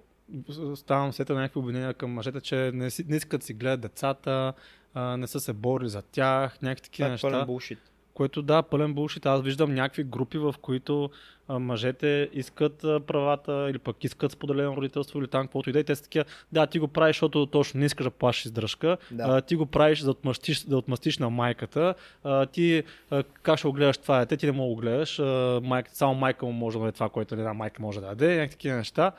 ставам 0.75 1.13
сета 1.13 1.35
на 1.35 1.41
някакви 1.41 1.61
обвинения 1.61 1.95
към 1.95 2.11
мъжете, 2.11 2.41
че 2.41 2.71
не, 2.75 2.91
си, 2.91 3.05
не 3.09 3.17
искат 3.17 3.41
да 3.41 3.47
си 3.47 3.55
гледат 3.55 3.81
децата, 3.81 4.53
а, 4.99 5.17
не 5.17 5.27
са 5.27 5.41
се 5.41 5.53
борили 5.53 5.89
за 5.89 6.03
тях, 6.03 6.63
някакви 6.63 6.83
такива 6.83 7.09
е 7.09 7.11
неща. 7.11 7.31
пълен 7.31 7.47
булшит. 7.47 7.79
Което 8.15 8.43
да, 8.43 8.63
пълен 8.63 8.95
булшит. 8.95 9.27
Аз 9.27 9.43
виждам 9.43 9.75
някакви 9.75 10.05
групи, 10.05 10.39
в 10.39 10.55
които 10.63 11.11
а, 11.49 11.59
мъжете 11.59 12.29
искат 12.33 12.85
а, 12.85 13.01
правата 13.01 13.67
или 13.71 13.79
пък 13.79 14.05
искат 14.05 14.33
споделено 14.33 14.77
родителство 14.77 15.19
или 15.19 15.29
там 15.29 15.47
каквото 15.47 15.71
и 15.71 15.73
да 15.73 15.79
е. 15.79 15.85
Те 15.85 15.97
са 15.97 16.03
такива, 16.03 16.25
да, 16.53 16.67
ти 16.67 16.79
го 16.79 16.89
правиш, 16.89 17.17
защото 17.17 17.47
точно 17.47 17.81
не 17.81 17.87
искаш 17.87 18.05
да 18.05 18.11
плащаш 18.11 18.45
издръжка. 18.45 18.97
Да. 19.11 19.25
А, 19.29 19.41
ти 19.41 19.57
го 19.57 19.67
правиш 19.67 20.01
да 20.01 20.11
отмъстиш, 20.11 20.61
да 20.61 20.77
отмъстиш 20.77 21.19
на 21.19 21.31
майката. 21.31 21.95
А, 22.25 22.47
ти 22.47 22.83
а, 23.11 23.23
как 23.23 23.59
ще 23.59 23.69
го 23.69 23.73
гледаш 23.73 23.99
това 23.99 24.19
дете, 24.19 24.37
ти 24.37 24.47
не 24.47 24.53
мога 24.53 24.69
да 24.69 24.75
го 24.75 24.81
гледаш. 24.81 25.19
А, 25.19 25.61
майка, 25.65 25.91
само 25.95 26.15
майка 26.15 26.47
му 26.47 26.53
може 26.53 26.79
да 26.79 26.85
даде 26.85 26.93
това, 26.93 27.09
което 27.09 27.35
една 27.35 27.55
майка 27.55 27.83
може 27.83 28.01
да 28.01 28.07
даде. 28.07 28.37
Някакви 28.37 28.51
такива 28.51 28.77
неща. 28.77 29.13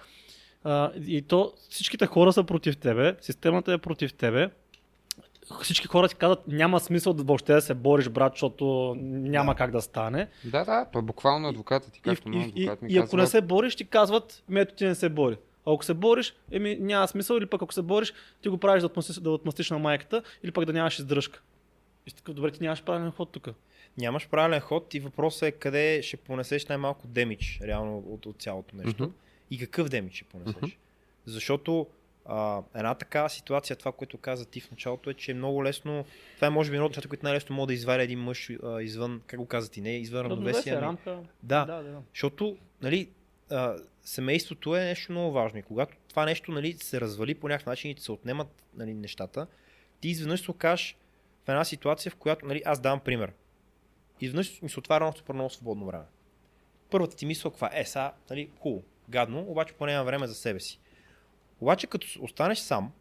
А, 0.64 0.92
и 1.08 1.22
то 1.22 1.54
всичките 1.70 2.06
хора 2.06 2.34
са 2.34 2.44
против 2.44 2.78
тебе, 2.78 3.16
системата 3.22 3.74
е 3.74 3.78
против 3.78 4.14
тебе. 4.14 4.50
Всички 5.62 5.88
хора 5.88 6.08
ти 6.08 6.16
казват, 6.16 6.48
няма 6.48 6.80
смисъл 6.80 7.14
да 7.14 7.24
въобще 7.24 7.54
да 7.54 7.62
се 7.62 7.74
бориш, 7.74 8.10
брат, 8.10 8.34
защото 8.34 8.96
няма 9.00 9.54
Да. 9.54 9.58
как 9.58 9.72
да 9.72 9.82
стане. 9.82 10.28
Да, 10.46 10.66
да, 10.66 10.86
то 10.86 11.00
е 11.00 11.02
буквално 11.02 11.48
адвоката 11.48 11.92
ти, 11.92 12.00
И, 12.00 12.02
както 12.02 12.30
и, 12.30 12.32
и, 12.32 12.44
адвокат 12.44 12.82
ми 12.82 12.90
и 12.90 12.98
ако 12.98 13.06
казва. 13.06 13.18
не 13.18 13.28
се 13.28 13.42
бориш, 13.42 13.76
ти 13.76 13.86
казват, 13.86 14.44
ми 14.50 14.60
ето 14.60 14.76
ти 14.76 14.86
не 14.86 14.96
се 14.96 15.10
бори. 15.10 15.38
А 15.66 15.74
ако 15.74 15.86
се 15.86 15.94
бориш, 15.94 16.36
еми 16.52 16.78
няма 16.80 17.08
смисъл, 17.08 17.36
или 17.36 17.46
пък 17.46 17.62
ако 17.62 17.74
се 17.74 17.82
бориш, 17.82 18.14
ти 18.42 18.50
го 18.50 18.58
правиш 18.58 18.82
да 18.82 18.86
отмъстиш, 18.86 19.16
да 19.16 19.32
отмъстиш 19.32 19.70
на 19.70 19.80
майката, 19.80 20.24
или 20.44 20.52
пък 20.52 20.66
да 20.66 20.74
нямаш 20.74 21.00
издръжка. 21.00 21.42
И 22.08 22.12
такъв, 22.12 22.36
добре, 22.36 22.52
ти 22.52 22.64
нямаш 22.64 22.84
правилен 22.84 23.12
ход 23.12 23.32
тук. 23.32 23.48
Нямаш 23.98 24.28
правилен 24.28 24.60
ход 24.60 24.94
и 24.94 25.00
въпросът 25.00 25.42
е 25.44 25.52
къде 25.52 26.02
ще 26.02 26.18
понесеш 26.18 26.66
най-малко 26.66 27.08
демидж 27.08 27.60
реално 27.64 27.98
от, 27.98 28.26
от 28.26 28.42
цялото 28.42 28.76
нещо. 28.76 29.04
Мгм. 29.04 29.14
И 29.52 29.60
какъв 29.60 29.90
демидж 29.90 30.16
ще 30.16 30.26
понесеш. 30.26 30.56
Мгм. 30.56 30.72
Защото 31.26 31.88
а, 32.30 32.62
една 32.76 32.96
такава 32.96 33.30
ситуация, 33.30 33.76
това, 33.76 33.92
което 33.92 34.18
каза 34.18 34.46
ти 34.46 34.60
в 34.60 34.72
началото, 34.72 35.10
е, 35.10 35.14
че 35.14 35.32
е 35.32 35.34
много 35.34 35.64
лесно. 35.64 36.06
Това 36.36 36.48
е 36.48 36.50
може 36.50 36.72
би 36.72 36.76
едно 36.76 36.86
от 36.86 36.92
нещата, 36.92 37.08
които 37.08 37.26
най-лесно 37.26 37.56
може 37.56 37.68
да 37.68 37.74
извади 37.74 38.04
един 38.04 38.20
мъж 38.20 38.50
а, 38.64 38.82
извън, 38.82 39.22
как 39.28 39.40
го 39.40 39.46
каза 39.46 39.72
ти, 39.72 39.82
не 39.82 39.98
извън 39.98 40.26
равновесие. 40.26 40.74
ами- 40.74 40.82
рамка. 40.82 41.20
Да, 41.44 41.66
да, 41.66 41.84
да. 41.84 42.02
Защото, 42.14 42.58
нали, 42.82 43.10
а, 43.52 43.76
семейството 44.02 44.76
е 44.76 44.80
нещо 44.80 45.12
много 45.12 45.32
важно 45.32 45.60
и 45.60 45.64
когато 45.64 45.98
това 46.10 46.26
нещо, 46.26 46.52
нали, 46.52 46.74
се 46.74 47.02
развали 47.02 47.36
по 47.36 47.48
някакъв 47.48 47.66
начин 47.66 47.92
и 47.92 47.96
се 48.00 48.12
отнемат, 48.12 48.64
нали, 48.76 48.94
нещата, 48.94 49.48
ти 50.02 50.10
изведнъж 50.10 50.42
се 50.42 50.52
окажеш 50.52 50.98
в 51.46 51.50
една 51.50 51.66
ситуация, 51.66 52.12
в 52.12 52.16
която, 52.16 52.46
нали, 52.46 52.62
аз 52.66 52.80
давам 52.80 53.00
пример. 53.00 53.34
Изведнъж 54.22 54.62
ми 54.62 54.70
се 54.70 54.80
отваря 54.80 55.04
едно 55.04 55.18
супер 55.18 55.34
много 55.34 55.50
свободно 55.50 55.86
време. 55.86 56.04
Първата 56.90 57.16
ти 57.16 57.26
мисъл 57.26 57.52
каква 57.52 57.70
е, 57.74 57.86
са, 57.86 58.12
нали, 58.30 58.50
хубаво. 58.60 58.84
гадно, 59.10 59.46
обаче 59.48 59.74
поне 59.74 59.92
имам 59.92 60.06
време 60.06 60.28
за 60.28 60.36
себе 60.36 60.60
си. 60.60 60.80
Обаче 61.62 61.88
като 61.88 62.08
останеш 62.22 62.58
сам 62.58 62.92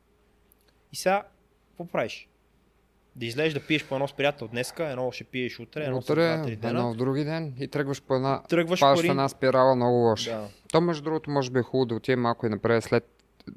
и 0.93 0.97
сега, 0.97 1.22
какво 1.68 1.85
правиш? 1.85 2.28
Да 3.16 3.26
излезеш 3.26 3.55
да 3.55 3.60
пиеш 3.60 3.85
по 3.85 3.94
едно 3.94 4.09
с 4.09 4.12
приятел 4.12 4.48
днеска, 4.48 4.85
едно 4.85 5.12
ще 5.12 5.24
пиеш 5.24 5.60
утре, 5.60 5.85
едно 5.85 6.02
след 6.02 6.10
Утре, 6.10 6.20
2-3 6.22 6.56
дена. 6.56 6.68
едно 6.70 6.93
в 6.93 6.97
други 6.97 7.24
ден 7.24 7.55
и 7.59 7.68
тръгваш 7.68 8.02
по 8.02 8.14
една... 8.14 8.43
Тръгваш 8.43 8.80
Падаш 8.80 8.98
в 8.98 9.02
пари. 9.02 9.10
една 9.10 9.28
спирала 9.28 9.74
много 9.74 9.97
лоша. 9.97 10.30
Да. 10.30 10.48
То 10.72 10.80
между 10.80 11.02
другото 11.02 11.30
може 11.30 11.51
би 11.51 11.59
е 11.59 11.62
хубаво 11.62 11.86
да 11.86 11.94
отидем 11.94 12.20
малко 12.20 12.47
и 12.47 12.51
напред 12.51 12.85
след 12.85 13.05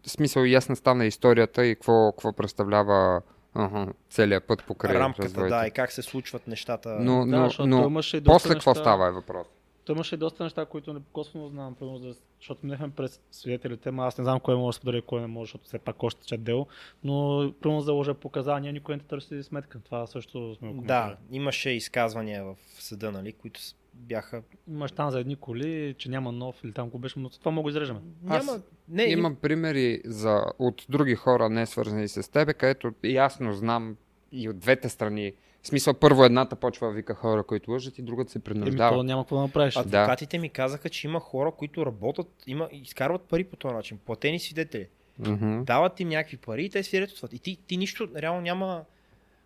смисъл 0.06 0.44
ясна 0.44 0.76
стана 0.76 1.06
историята 1.06 1.66
и 1.66 1.76
какво, 1.76 2.12
какво 2.12 2.34
представлява 2.34 3.22
ага, 3.54 3.88
целият 4.10 4.44
път 4.44 4.64
покрай 4.64 4.96
Рамката, 4.96 5.24
развоите. 5.24 5.50
да, 5.50 5.68
и 5.68 5.72
как 5.72 5.92
се 5.92 6.02
случват 6.02 6.48
нещата. 6.48 6.90
Но, 6.90 7.26
Да, 7.26 7.50
но, 7.60 7.66
но 7.68 8.02
после 8.26 8.50
какво 8.50 8.72
неща. 8.72 8.82
става 8.84 9.08
е 9.08 9.12
въпрос. 9.12 9.48
Той 9.86 9.96
имаше 9.96 10.16
и 10.16 10.18
доста 10.18 10.44
неща, 10.44 10.66
които 10.66 10.94
непокосвено 10.94 11.48
знам, 11.50 11.76
примерно, 11.76 11.98
за- 11.98 12.16
защото 12.40 12.66
минахме 12.66 12.90
през 12.90 13.22
свидетелите, 13.32 13.90
ама 13.90 14.06
аз 14.06 14.18
не 14.18 14.24
знам 14.24 14.40
кой 14.40 14.56
може 14.56 14.76
да 14.76 14.82
сподели, 14.82 15.02
кой 15.02 15.22
не 15.22 15.28
може, 15.28 15.50
защото 15.50 15.66
все 15.66 15.80
пак 15.80 16.04
още 16.04 16.22
тече 16.22 16.38
дело, 16.38 16.68
но 17.04 17.54
примерно 17.62 17.82
за 17.82 17.94
лъжа 17.94 18.14
показания 18.14 18.74
никой 18.74 18.96
не 18.96 19.04
търси 19.04 19.44
сметка. 19.44 19.80
Това 19.80 20.08
също 20.08 20.56
сме 20.56 20.74
го 20.74 20.82
Да, 20.82 21.18
имаше 21.32 21.70
изказвания 21.70 22.44
в 22.44 22.56
съда, 22.80 23.12
нали, 23.12 23.34
които 23.34 23.60
бяха... 23.94 24.44
Имаш 24.68 24.92
там 24.92 25.12
за 25.12 25.20
едни 25.20 25.36
коли, 25.36 25.96
че 25.98 26.10
няма 26.10 26.32
нов 26.32 26.64
или 26.64 26.72
там 26.74 26.90
го 26.90 27.00
беше, 27.00 27.20
но 27.20 27.30
това 27.30 27.52
мога 27.52 27.72
да 27.72 27.78
изрежем. 27.78 27.98
Аз 28.28 28.46
Няма... 28.46 28.62
Не, 28.90 29.04
Имам 29.04 29.36
примери 29.36 30.02
за, 30.06 30.46
от 30.60 30.86
други 30.90 31.16
хора, 31.16 31.50
не 31.50 31.66
свързани 31.66 32.08
с 32.08 32.32
тебе, 32.32 32.54
където 32.54 32.94
ясно 33.04 33.54
знам 33.54 33.98
и 34.32 34.50
от 34.50 34.60
двете 34.60 34.90
страни. 34.90 35.34
В 35.64 35.68
смисъл, 35.68 35.94
първо 35.94 36.26
едната 36.26 36.56
почва 36.56 36.92
вика 36.92 37.14
хора, 37.14 37.44
които 37.44 37.72
лъжат 37.72 37.98
и 37.98 38.02
другата 38.02 38.32
се 38.32 38.38
Еми, 38.38 38.44
принуждава. 38.44 38.98
то 38.98 39.04
няма 39.04 39.24
какво 39.24 39.36
да 39.36 39.42
направиш. 39.42 39.78
Адвокатите 39.78 40.38
ми 40.38 40.50
казаха, 40.50 40.90
че 40.90 41.08
има 41.08 41.20
хора, 41.20 41.52
които 41.52 41.86
работят, 41.86 42.28
има, 42.48 42.70
изкарват 42.72 43.22
пари 43.22 43.44
по 43.44 43.56
този 43.56 43.76
начин, 43.76 44.00
платени 44.06 44.40
свидетели. 44.40 44.88
Мгм. 45.20 45.64
Дават 45.64 46.00
им 46.00 46.10
някакви 46.10 46.38
пари 46.38 46.66
и 46.66 46.70
те 46.70 46.84
свидетелстват. 46.84 47.34
И 47.34 47.40
ти, 47.40 47.58
ти 47.68 47.78
нищо, 47.78 48.10
реално 48.16 48.42
няма... 48.42 48.84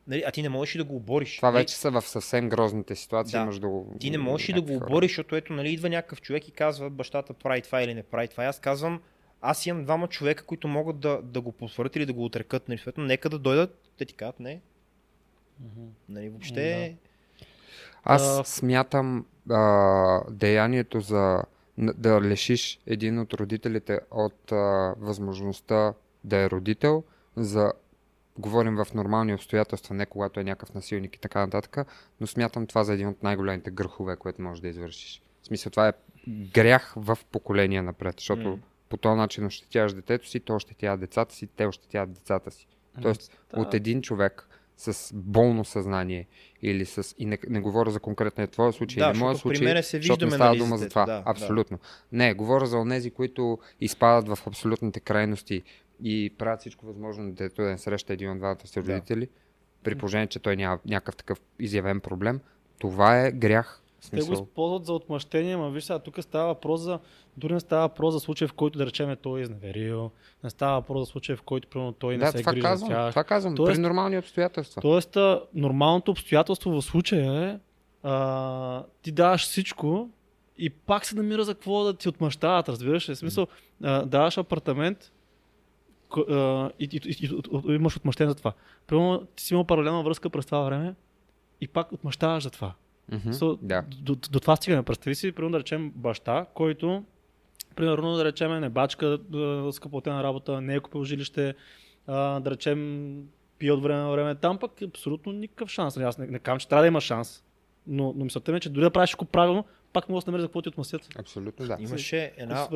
Нали, 0.07 0.23
а 0.27 0.31
ти 0.31 0.41
не 0.41 0.49
можеш 0.49 0.75
и 0.75 0.77
да 0.77 0.83
го 0.83 0.95
обориш. 0.95 1.35
Това 1.37 1.51
Нали, 1.51 1.61
вече 1.61 1.75
са 1.75 1.91
в 1.91 2.01
съвсем 2.01 2.49
грозните 2.49 2.95
ситуации. 2.95 3.31
Да. 3.31 3.43
Имаш 3.43 3.59
да 3.59 3.67
го, 3.67 3.95
Ти 3.99 4.09
не 4.09 4.17
можеш 4.17 4.49
и 4.49 4.53
да 4.53 4.61
го 4.61 4.75
обориш, 4.75 5.11
защото 5.11 5.35
ето, 5.35 5.53
нали, 5.53 5.69
идва 5.69 5.89
някакъв 5.89 6.21
човек 6.21 6.47
и 6.47 6.51
казва 6.51 6.89
бащата 6.89 7.33
прави 7.33 7.61
това 7.61 7.81
или 7.81 7.93
не 7.93 8.03
прави 8.03 8.27
това. 8.27 8.43
И 8.43 8.47
аз 8.47 8.59
казвам, 8.59 9.01
аз 9.41 9.65
имам 9.65 9.83
двама 9.83 10.07
човека, 10.07 10.45
които 10.45 10.67
могат 10.67 10.99
да, 10.99 11.21
да 11.23 11.41
го 11.41 11.51
потвърдят 11.51 11.95
или 11.95 12.05
да 12.05 12.13
го 12.13 12.25
отрекат. 12.25 12.69
Нали, 12.69 12.79
нека 12.97 13.29
да 13.29 13.39
дойдат, 13.39 13.91
те 13.97 14.05
ти 14.05 14.13
казват 14.13 14.39
не. 14.39 14.61
Нали, 16.09 16.29
въобще... 16.29 16.95
Аз 18.03 18.39
А, 18.39 18.43
смятам 18.43 19.25
а, 19.49 20.21
деянието 20.31 20.99
за 20.99 21.43
да 21.77 22.21
лишиш 22.21 22.79
един 22.87 23.19
от 23.19 23.33
родителите 23.33 23.99
от 24.11 24.51
а, 24.51 24.55
възможността 24.99 25.93
да 26.23 26.37
е 26.37 26.49
родител, 26.49 27.03
за 27.35 27.73
говорим 28.37 28.75
в 28.75 28.87
нормални 28.93 29.33
обстоятелства, 29.33 29.95
не 29.95 30.05
когато 30.05 30.39
е 30.39 30.43
някакъв 30.43 30.73
насилник 30.73 31.15
и 31.15 31.19
така 31.19 31.39
нататък, 31.39 31.87
но 32.21 32.27
смятам 32.27 32.67
това 32.67 32.83
за 32.83 32.93
един 32.93 33.07
от 33.07 33.23
най-големите 33.23 33.71
грехове, 33.71 34.15
което 34.15 34.41
можеш 34.41 34.61
да 34.61 34.67
извършиш. 34.67 35.21
В 35.41 35.45
смисъл, 35.47 35.69
това 35.69 35.87
е 35.87 35.93
грях 36.53 36.93
в 36.97 37.17
поколение 37.31 37.81
напред, 37.81 38.15
защото 38.17 38.49
М. 38.49 38.57
по 38.89 38.97
този 38.97 39.17
начин 39.17 39.45
ощетяваш 39.45 39.93
детето 39.93 40.27
си, 40.27 40.39
то 40.39 40.55
ощетява 40.55 40.97
децата 40.97 41.35
си, 41.35 41.47
те 41.47 41.65
ощетяват 41.65 42.13
децата 42.13 42.51
си. 42.51 42.67
Тоест, 43.01 43.37
Да. 43.53 43.59
от 43.59 43.73
един 43.73 44.01
човек 44.01 44.47
с 44.77 45.11
болно 45.13 45.65
съзнание 45.65 46.27
или 46.61 46.85
с... 46.85 47.15
И 47.17 47.25
не, 47.25 47.37
не 47.49 47.59
говоря 47.59 47.91
за 47.91 47.99
конкретния 47.99 48.47
твоя 48.47 48.73
случай, 48.73 49.03
Да, 49.03 49.11
или 49.11 49.19
моя 49.19 49.33
защото 49.33 49.49
при 49.49 49.55
случай, 49.55 49.67
мене 49.67 49.83
се 49.83 49.97
защото 49.97 50.25
не 50.25 50.31
става 50.31 50.49
нали, 50.49 50.59
дума 50.59 50.77
за 50.77 50.89
това. 50.89 51.05
да, 51.05 51.13
да. 51.13 51.23
Абсолютно. 51.25 51.79
Не, 52.11 52.33
говоря 52.33 52.65
за 52.65 52.77
онези, 52.77 53.11
които 53.11 53.59
изпадат 53.81 54.37
в 54.37 54.47
абсолютните 54.47 54.99
крайности 54.99 55.63
и 56.03 56.33
правят 56.37 56.59
всичко 56.59 56.85
възможно 56.85 57.29
детето 57.29 57.61
да 57.61 57.69
не 57.69 57.77
среща 57.77 58.13
един 58.13 58.31
от 58.31 58.37
двамата 58.37 58.67
си 58.67 58.81
Да. 58.81 58.93
родители, 58.93 59.29
при 59.83 59.95
положение, 59.95 60.27
че 60.27 60.39
той 60.39 60.55
няма 60.55 60.79
някакъв 60.85 61.15
такъв 61.15 61.41
изявен 61.59 61.99
проблем. 61.99 62.39
Това 62.79 63.25
е 63.25 63.31
грях. 63.31 63.81
В 64.05 64.09
Те 64.09 64.17
го 64.17 64.23
смисъл, 64.25 64.43
използват 64.43 64.85
за 64.85 64.93
отмъщение, 64.93 65.57
ма 65.57 65.69
виж 65.69 65.83
сега, 65.83 65.99
тук 65.99 66.17
става 66.21 66.47
въпрос 66.47 66.81
за, 66.81 66.99
дори 67.37 67.53
не 67.53 67.59
става 67.59 67.81
въпрос 67.81 68.13
за 68.13 68.19
случай, 68.19 68.47
в 68.47 68.53
който 68.53 68.77
да 68.77 68.85
речем 68.85 69.15
той 69.21 69.39
е 69.39 69.43
изневерил, 69.43 70.11
не 70.43 70.49
става 70.49 70.79
въпрос 70.79 70.99
за 70.99 71.05
случай, 71.05 71.35
в 71.35 71.41
който 71.41 71.67
примерно 71.67 71.91
той 71.93 72.17
не 72.17 72.25
да, 72.25 72.31
се 72.31 72.39
това 72.39 72.51
грижи 72.51 72.61
за 72.61 72.67
казвам. 72.67 72.89
тях. 72.89 73.09
Това 73.09 73.23
казвам. 73.23 73.55
Тоест- 73.55 73.73
при 73.75 73.81
нормални 73.81 74.17
обстоятелства. 74.17 74.81
Тоест, 74.81 75.17
нормалното 75.53 76.11
обстоятелство 76.11 76.71
в 76.71 76.81
случая 76.81 77.49
е, 77.49 77.59
а, 78.03 78.83
ти 79.01 79.11
даваш 79.11 79.43
всичко 79.43 80.09
и 80.57 80.69
пак 80.69 81.05
се 81.05 81.15
намира 81.15 81.43
за 81.43 81.53
какво 81.53 81.83
да 81.83 81.93
ти 81.93 82.09
отмъщават, 82.09 82.69
разбираш 82.69 83.09
ли? 83.09 83.15
Смисъл, 83.15 83.47
а, 83.83 84.05
даваш 84.05 84.37
апартамент 84.37 85.11
а, 86.29 86.69
и, 86.79 86.89
и, 86.91 87.01
и, 87.05 87.25
и, 87.25 87.41
и, 87.71 87.75
имаш 87.75 87.97
отмъщение 87.97 88.29
за 88.29 88.35
това. 88.35 88.53
Примерно, 88.87 89.25
ти 89.35 89.43
си 89.43 89.53
имал 89.53 89.63
паралелна 89.63 90.03
връзка 90.03 90.29
през 90.29 90.45
това 90.45 90.59
време 90.61 90.95
и 91.61 91.67
пак 91.67 91.91
отмъщаваш 91.91 92.43
за 92.43 92.49
това. 92.49 92.73
Мгм, 93.11 93.29
So, 93.29 93.57
да. 93.61 93.81
до, 93.81 94.15
до, 94.15 94.29
до 94.31 94.39
това 94.39 94.55
стигаме. 94.55 94.83
Представи 94.83 95.15
си, 95.15 95.31
примерно 95.31 95.51
да 95.51 95.59
речем 95.59 95.91
баща, 95.95 96.45
който, 96.53 97.03
примерно 97.75 98.15
да 98.15 98.25
речем 98.25 98.59
не 98.59 98.69
бачка, 98.69 99.17
да, 99.17 99.69
скъпотена 99.71 100.23
работа, 100.23 100.61
не 100.61 100.75
е 100.75 100.79
купил 100.79 101.03
жилище, 101.03 101.53
а, 102.07 102.39
да 102.39 102.51
речем 102.51 103.21
пие 103.57 103.71
от 103.71 103.83
време 103.83 104.01
на 104.01 104.11
време. 104.11 104.35
Там 104.35 104.57
пък 104.57 104.81
абсолютно 104.81 105.31
никакъв 105.31 105.69
шанс. 105.69 105.97
Аз 105.97 106.17
не, 106.17 106.27
не 106.27 106.39
казвам, 106.39 106.59
че 106.59 106.67
трябва 106.67 106.83
да 106.83 106.87
има 106.87 107.01
шанс. 107.01 107.43
Но, 107.87 108.13
но 108.15 108.23
мисълта 108.23 108.51
ми 108.51 108.57
е, 108.57 108.61
че 108.61 108.69
дори 108.69 108.83
да 108.83 108.91
правиш 108.91 109.07
всичко 109.07 109.25
правилно, 109.25 109.65
пак 109.93 110.09
може 110.09 110.21
да 110.21 110.25
се 110.25 110.31
намери 110.31 110.41
за 110.41 110.47
какво 110.47 110.61
ти 110.61 110.69
отмъстят. 110.69 111.07
Абсолютно 111.19 111.67
да. 111.67 111.77
Имаше 111.79 112.33
Една... 112.37 112.67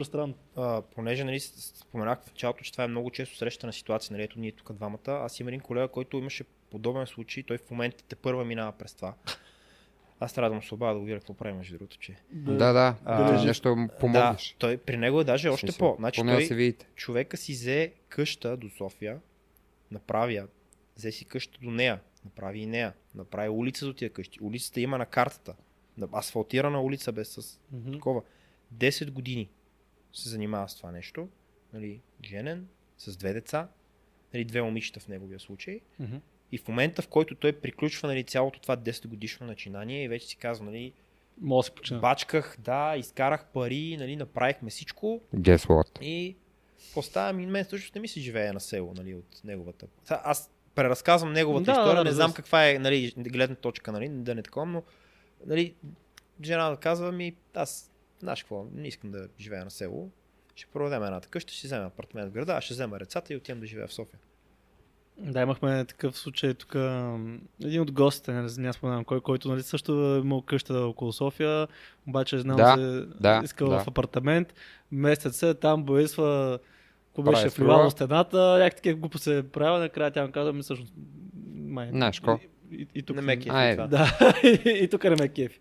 а, 0.55 0.81
понеже 0.81 1.23
нали, 1.23 1.39
споменах 1.39 2.19
в 2.23 2.27
началото, 2.27 2.63
че 2.63 2.71
това 2.71 2.83
е 2.83 2.87
много 2.87 3.11
често 3.11 3.37
срещана 3.37 3.73
ситуация, 3.73 4.13
нали, 4.13 4.23
ето 4.23 4.39
ние 4.39 4.51
тук 4.51 4.73
двамата. 4.73 4.99
Аз 5.07 5.39
имам 5.39 5.47
един 5.47 5.59
колега, 5.59 5.87
който 5.87 6.17
имаше 6.17 6.43
подобен 6.71 7.07
случай, 7.07 7.43
той 7.43 7.57
в 7.57 7.71
момента 7.71 8.03
те 8.07 8.15
първа 8.15 8.45
минава 8.45 8.71
през 8.71 8.95
това. 8.95 9.13
Аз 10.19 10.33
трябва 10.33 10.49
да 10.49 10.55
му 10.55 10.61
се 10.61 10.73
обадя 10.73 10.93
да 10.93 10.99
го 10.99 11.05
видя 11.05 11.19
какво 11.19 11.33
прави, 11.33 11.53
между 11.53 11.77
другото, 11.77 11.97
че. 11.97 12.15
Да, 12.31 12.73
да. 12.73 12.95
А, 13.05 13.31
да 13.31 13.45
нещо 13.45 13.75
му 13.75 13.89
помогнеш. 13.99 14.51
Да, 14.51 14.57
той, 14.59 14.77
при 14.77 14.97
него 14.97 15.21
е 15.21 15.23
даже 15.23 15.49
още 15.49 15.67
Смисъл, 15.67 15.91
по. 15.91 15.95
Значи 15.99 16.19
Поне 16.21 16.31
да 16.31 16.37
той, 16.37 16.45
се 16.45 16.55
видите. 16.55 16.87
човека 16.95 17.37
си 17.37 17.53
взе 17.53 17.93
къща 18.09 18.57
до 18.57 18.69
София, 18.69 19.19
направи 19.91 20.35
я, 20.35 20.47
взе 20.97 21.11
си 21.11 21.25
къща 21.25 21.59
до 21.61 21.71
нея, 21.71 21.99
направи 22.25 22.59
и 22.59 22.65
нея, 22.65 22.93
направи 23.15 23.49
улица 23.49 23.85
до 23.85 23.93
тия 23.93 24.09
къщи. 24.09 24.39
Улицата 24.41 24.81
има 24.81 24.97
на 24.97 25.05
картата. 25.05 25.55
На 25.97 26.07
асфалтирана 26.13 26.81
улица 26.81 27.11
без 27.11 27.29
с 27.29 27.59
Мгм. 27.71 27.91
такова. 27.91 28.21
10 28.75 29.11
години 29.11 29.49
се 30.13 30.29
занимава 30.29 30.69
с 30.69 30.75
това 30.77 30.91
нещо. 30.91 31.29
Нали, 31.73 32.01
женен, 32.25 32.67
с 32.97 33.17
две 33.17 33.33
деца, 33.33 33.67
нали, 34.33 34.45
две 34.45 34.61
момичета 34.61 34.99
в 34.99 35.07
неговия 35.07 35.39
случай. 35.39 35.79
Мгм. 35.99 36.15
И 36.51 36.57
в 36.57 36.67
момента, 36.67 37.01
в 37.01 37.07
който 37.07 37.35
той 37.35 37.53
приключва 37.53 38.07
нали, 38.07 38.23
цялото 38.23 38.59
това 38.61 38.77
10 38.77 39.07
годишно 39.07 39.47
начинание 39.47 40.03
и 40.03 40.07
вече 40.07 40.27
си 40.27 40.35
казва, 40.35 40.65
нали, 40.65 40.93
Мога 41.41 41.59
да 41.59 41.63
се 41.63 41.71
почина. 41.71 41.99
бачках, 41.99 42.55
да, 42.59 42.95
изкарах 42.97 43.45
пари, 43.45 43.97
нали, 43.99 44.15
направихме 44.15 44.69
всичко, 44.69 45.21
Guess 45.35 45.57
what? 45.57 46.01
и 46.01 46.35
поставям 46.93 47.39
и 47.39 47.45
мен 47.45 47.65
също 47.65 47.91
не 47.95 48.01
ми 48.01 48.07
се 48.07 48.19
живее 48.19 48.51
на 48.51 48.59
село, 48.59 48.93
нали, 48.97 49.15
от 49.15 49.41
неговата. 49.43 49.87
Аз 50.09 50.51
преразказвам 50.75 51.33
неговата 51.33 51.65
Да, 51.65 51.71
история, 51.71 51.87
да, 51.87 51.93
не 51.93 51.99
разбира 51.99 52.13
знам 52.15 52.29
се. 52.29 52.35
каква 52.35 52.69
е, 52.69 52.79
нали, 52.79 53.13
гледна 53.17 53.55
точка, 53.55 53.91
нали, 53.91 54.09
да 54.09 54.35
не 54.35 54.43
такова, 54.43 54.65
но, 54.65 54.83
нали, 55.45 55.75
жена 56.43 56.69
да 56.69 56.77
казва 56.77 57.11
ми, 57.11 57.35
аз, 57.53 57.91
знаеш 58.19 58.43
какво, 58.43 58.65
не 58.73 58.87
искам 58.87 59.11
да 59.11 59.27
живея 59.39 59.63
на 59.65 59.71
село, 59.71 60.09
ще 60.55 60.67
проведем 60.67 61.03
едната 61.03 61.27
къща, 61.27 61.53
ще 61.53 61.67
взема 61.67 61.85
апартамент 61.85 62.29
в 62.29 62.33
града, 62.33 62.53
аз 62.53 62.63
ще 62.63 62.73
взема 62.73 62.99
децата 62.99 63.33
и 63.33 63.37
отивам 63.37 63.59
да 63.59 63.65
живея 63.67 63.87
в 63.87 63.93
София. 63.93 64.19
Да, 65.19 65.41
имахме 65.41 65.85
такъв 65.85 66.17
случай 66.17 66.53
тук. 66.53 66.75
Един 67.63 67.81
от 67.81 67.91
гостите, 67.91 68.31
не 68.31 68.49
знам, 68.49 68.73
споменавам 68.73 69.05
кой, 69.05 69.21
който 69.21 69.49
нали, 69.49 69.63
също 69.63 70.15
е 70.15 70.19
имал 70.19 70.41
къща 70.41 70.79
около 70.79 71.13
София, 71.13 71.67
обаче 72.07 72.39
знам, 72.39 72.57
Да, 72.57 72.75
че 72.75 72.81
да, 73.19 73.41
искал 73.43 73.69
да. 73.69 73.79
в 73.79 73.87
апартамент. 73.87 74.53
Месец 74.91 75.35
се 75.35 75.53
там 75.53 75.83
боисва, 75.83 76.59
Прави 77.15 77.29
беше 77.29 77.49
флюра. 77.49 77.67
вливало 77.67 77.91
стената, 77.91 78.57
някак 78.59 78.75
такива 78.75 78.99
глупо 78.99 79.17
се 79.17 79.43
правя, 79.51 79.79
накрая 79.79 80.11
тя 80.11 80.25
му 80.25 80.31
казва, 80.31 80.53
ми 80.53 80.61
всъщност, 80.61 80.93
май. 81.55 81.89
Знаеш? 81.89 82.21
И, 82.71 82.75
и, 82.75 82.87
и 82.95 83.03
тук 83.03 83.15
Не 83.15 83.21
ме 83.21 83.37
кефи 83.37 83.49
е. 83.55 83.75
Да, 83.75 84.33
и, 84.43 84.79
и 84.83 84.87
тук 84.87 85.03
не 85.03 85.15
ме 85.15 85.27
кефи. 85.27 85.59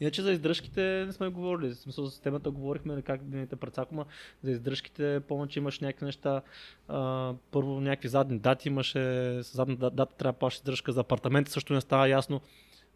Иначе 0.00 0.22
за 0.22 0.32
издръжките 0.32 1.04
не 1.06 1.12
сме 1.12 1.28
говорили. 1.28 1.68
В 1.68 1.76
смисъл 1.78 2.06
с 2.06 2.20
темата 2.20 2.50
говорихме 2.50 3.02
как 3.02 3.24
да 3.24 3.36
ни 3.36 3.46
те 3.46 3.56
прецакома. 3.56 4.04
За 4.42 4.50
издръжките 4.50 5.20
помня, 5.28 5.48
че 5.48 5.58
имаш 5.58 5.80
някакви 5.80 6.06
неща. 6.06 6.42
А, 6.88 7.34
първо 7.50 7.80
някакви 7.80 8.08
задни 8.08 8.38
дати 8.38 8.68
имаше. 8.68 8.98
С 9.42 9.50
задна 9.54 9.76
да- 9.76 9.90
дата 9.90 10.14
трябва 10.16 10.32
да 10.32 10.38
плащаш 10.38 10.60
издръжка 10.60 10.92
за 10.92 11.00
апартамента. 11.00 11.50
Също 11.50 11.72
не 11.72 11.80
става 11.80 12.08
ясно. 12.08 12.40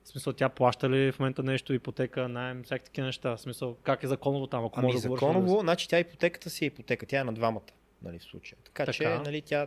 В 0.04 0.08
смисъл 0.08 0.32
тя 0.32 0.48
плаща 0.48 0.90
ли 0.90 1.12
в 1.12 1.18
момента 1.18 1.42
нещо, 1.42 1.72
ипотека, 1.72 2.28
найем, 2.28 2.62
всякакви 2.62 2.86
такива 2.86 3.06
неща. 3.06 3.36
В 3.36 3.40
смисъл 3.40 3.76
как 3.82 4.02
е 4.02 4.06
законово 4.06 4.46
там, 4.46 4.64
ако 4.64 4.80
Ами 4.80 4.86
може 4.86 5.02
да 5.02 5.08
говориш, 5.08 5.20
законово, 5.20 5.60
значи 5.60 5.88
тя 5.88 5.98
ипотеката 5.98 6.50
си 6.50 6.64
е 6.64 6.66
ипотека, 6.66 7.06
тя 7.06 7.20
е 7.20 7.24
на 7.24 7.32
двамата, 7.32 7.62
нали, 8.02 8.18
в 8.18 8.22
случая. 8.22 8.58
Така, 8.64 8.84
Така. 8.86 8.92
че, 8.92 9.08
нали, 9.08 9.42
тя, 9.42 9.66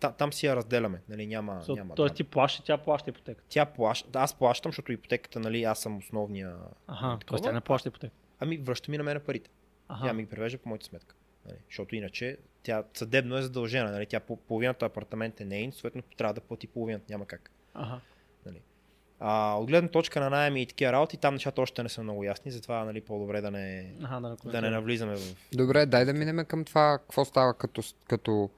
та- 0.00 0.12
там 0.12 0.32
си 0.32 0.46
я 0.46 0.56
разделяме, 0.56 1.00
нали, 1.08 1.26
няма, 1.26 1.62
се. 1.62 1.72
няма 1.72 1.94
Тоест 1.94 2.14
ти 2.14 2.24
плаща, 2.24 2.62
тя 2.62 2.78
плаща 2.78 3.10
ипотека. 3.10 3.42
Тя 3.48 3.66
плаща, 3.66 4.18
аз 4.18 4.34
плащам, 4.34 4.72
защото 4.72 4.92
ипотеката, 4.92 5.40
нали, 5.40 5.64
аз 5.64 5.80
съм 5.80 5.96
основния. 5.96 6.56
Ага, 6.86 7.18
тоест 7.26 7.44
тя 7.44 7.52
не 7.52 7.60
плаща 7.60 7.88
ипотека. 7.88 8.14
Ами 8.40 8.58
връща 8.58 8.90
ми 8.90 8.98
на 8.98 9.04
мене 9.04 9.20
парите. 9.20 9.50
Аха. 9.88 10.06
Тя 10.06 10.12
ми 10.12 10.22
ги 10.22 10.28
превежда 10.28 10.58
по 10.58 10.68
моята 10.68 10.86
сметка. 10.86 11.14
Нали? 11.46 11.56
Защото 11.68 11.96
иначе 11.96 12.36
тя 12.62 12.84
съдебно 12.94 13.36
е 13.36 13.42
задължена. 13.42 13.90
Нали? 13.90 14.06
Тя 14.06 14.20
по- 14.20 14.36
половината 14.36 14.86
апартамент 14.86 15.40
е 15.40 15.44
нейн, 15.44 15.72
съответно 15.72 16.02
трябва 16.16 16.34
да 16.34 16.40
плати 16.40 16.66
половината. 16.66 17.04
Няма 17.08 17.26
как. 17.26 17.50
Аха. 17.74 18.00
А, 19.20 19.54
от 19.54 19.66
гледна 19.66 19.88
точка 19.90 20.20
на 20.20 20.30
найеми 20.30 20.62
и 20.62 20.66
такива 20.66 20.92
работи, 20.92 21.16
там 21.16 21.34
нещата 21.34 21.60
още 21.60 21.82
не 21.82 21.88
са 21.88 22.02
много 22.02 22.24
ясни, 22.24 22.50
затова 22.50 22.84
нали, 22.84 23.00
по-добре 23.00 23.40
да 23.40 23.50
не, 23.50 23.94
Аха, 24.02 24.20
да, 24.20 24.36
не 24.44 24.52
да 24.52 24.60
не 24.60 24.70
навлизаме 24.70 25.16
в... 25.16 25.36
Добре, 25.52 25.86
дай 25.86 26.04
да 26.04 26.12
минем 26.12 26.44
към 26.44 26.64
това, 26.64 26.98
какво 26.98 27.24
става 27.24 27.54
като, 27.54 27.82
като 28.08 28.50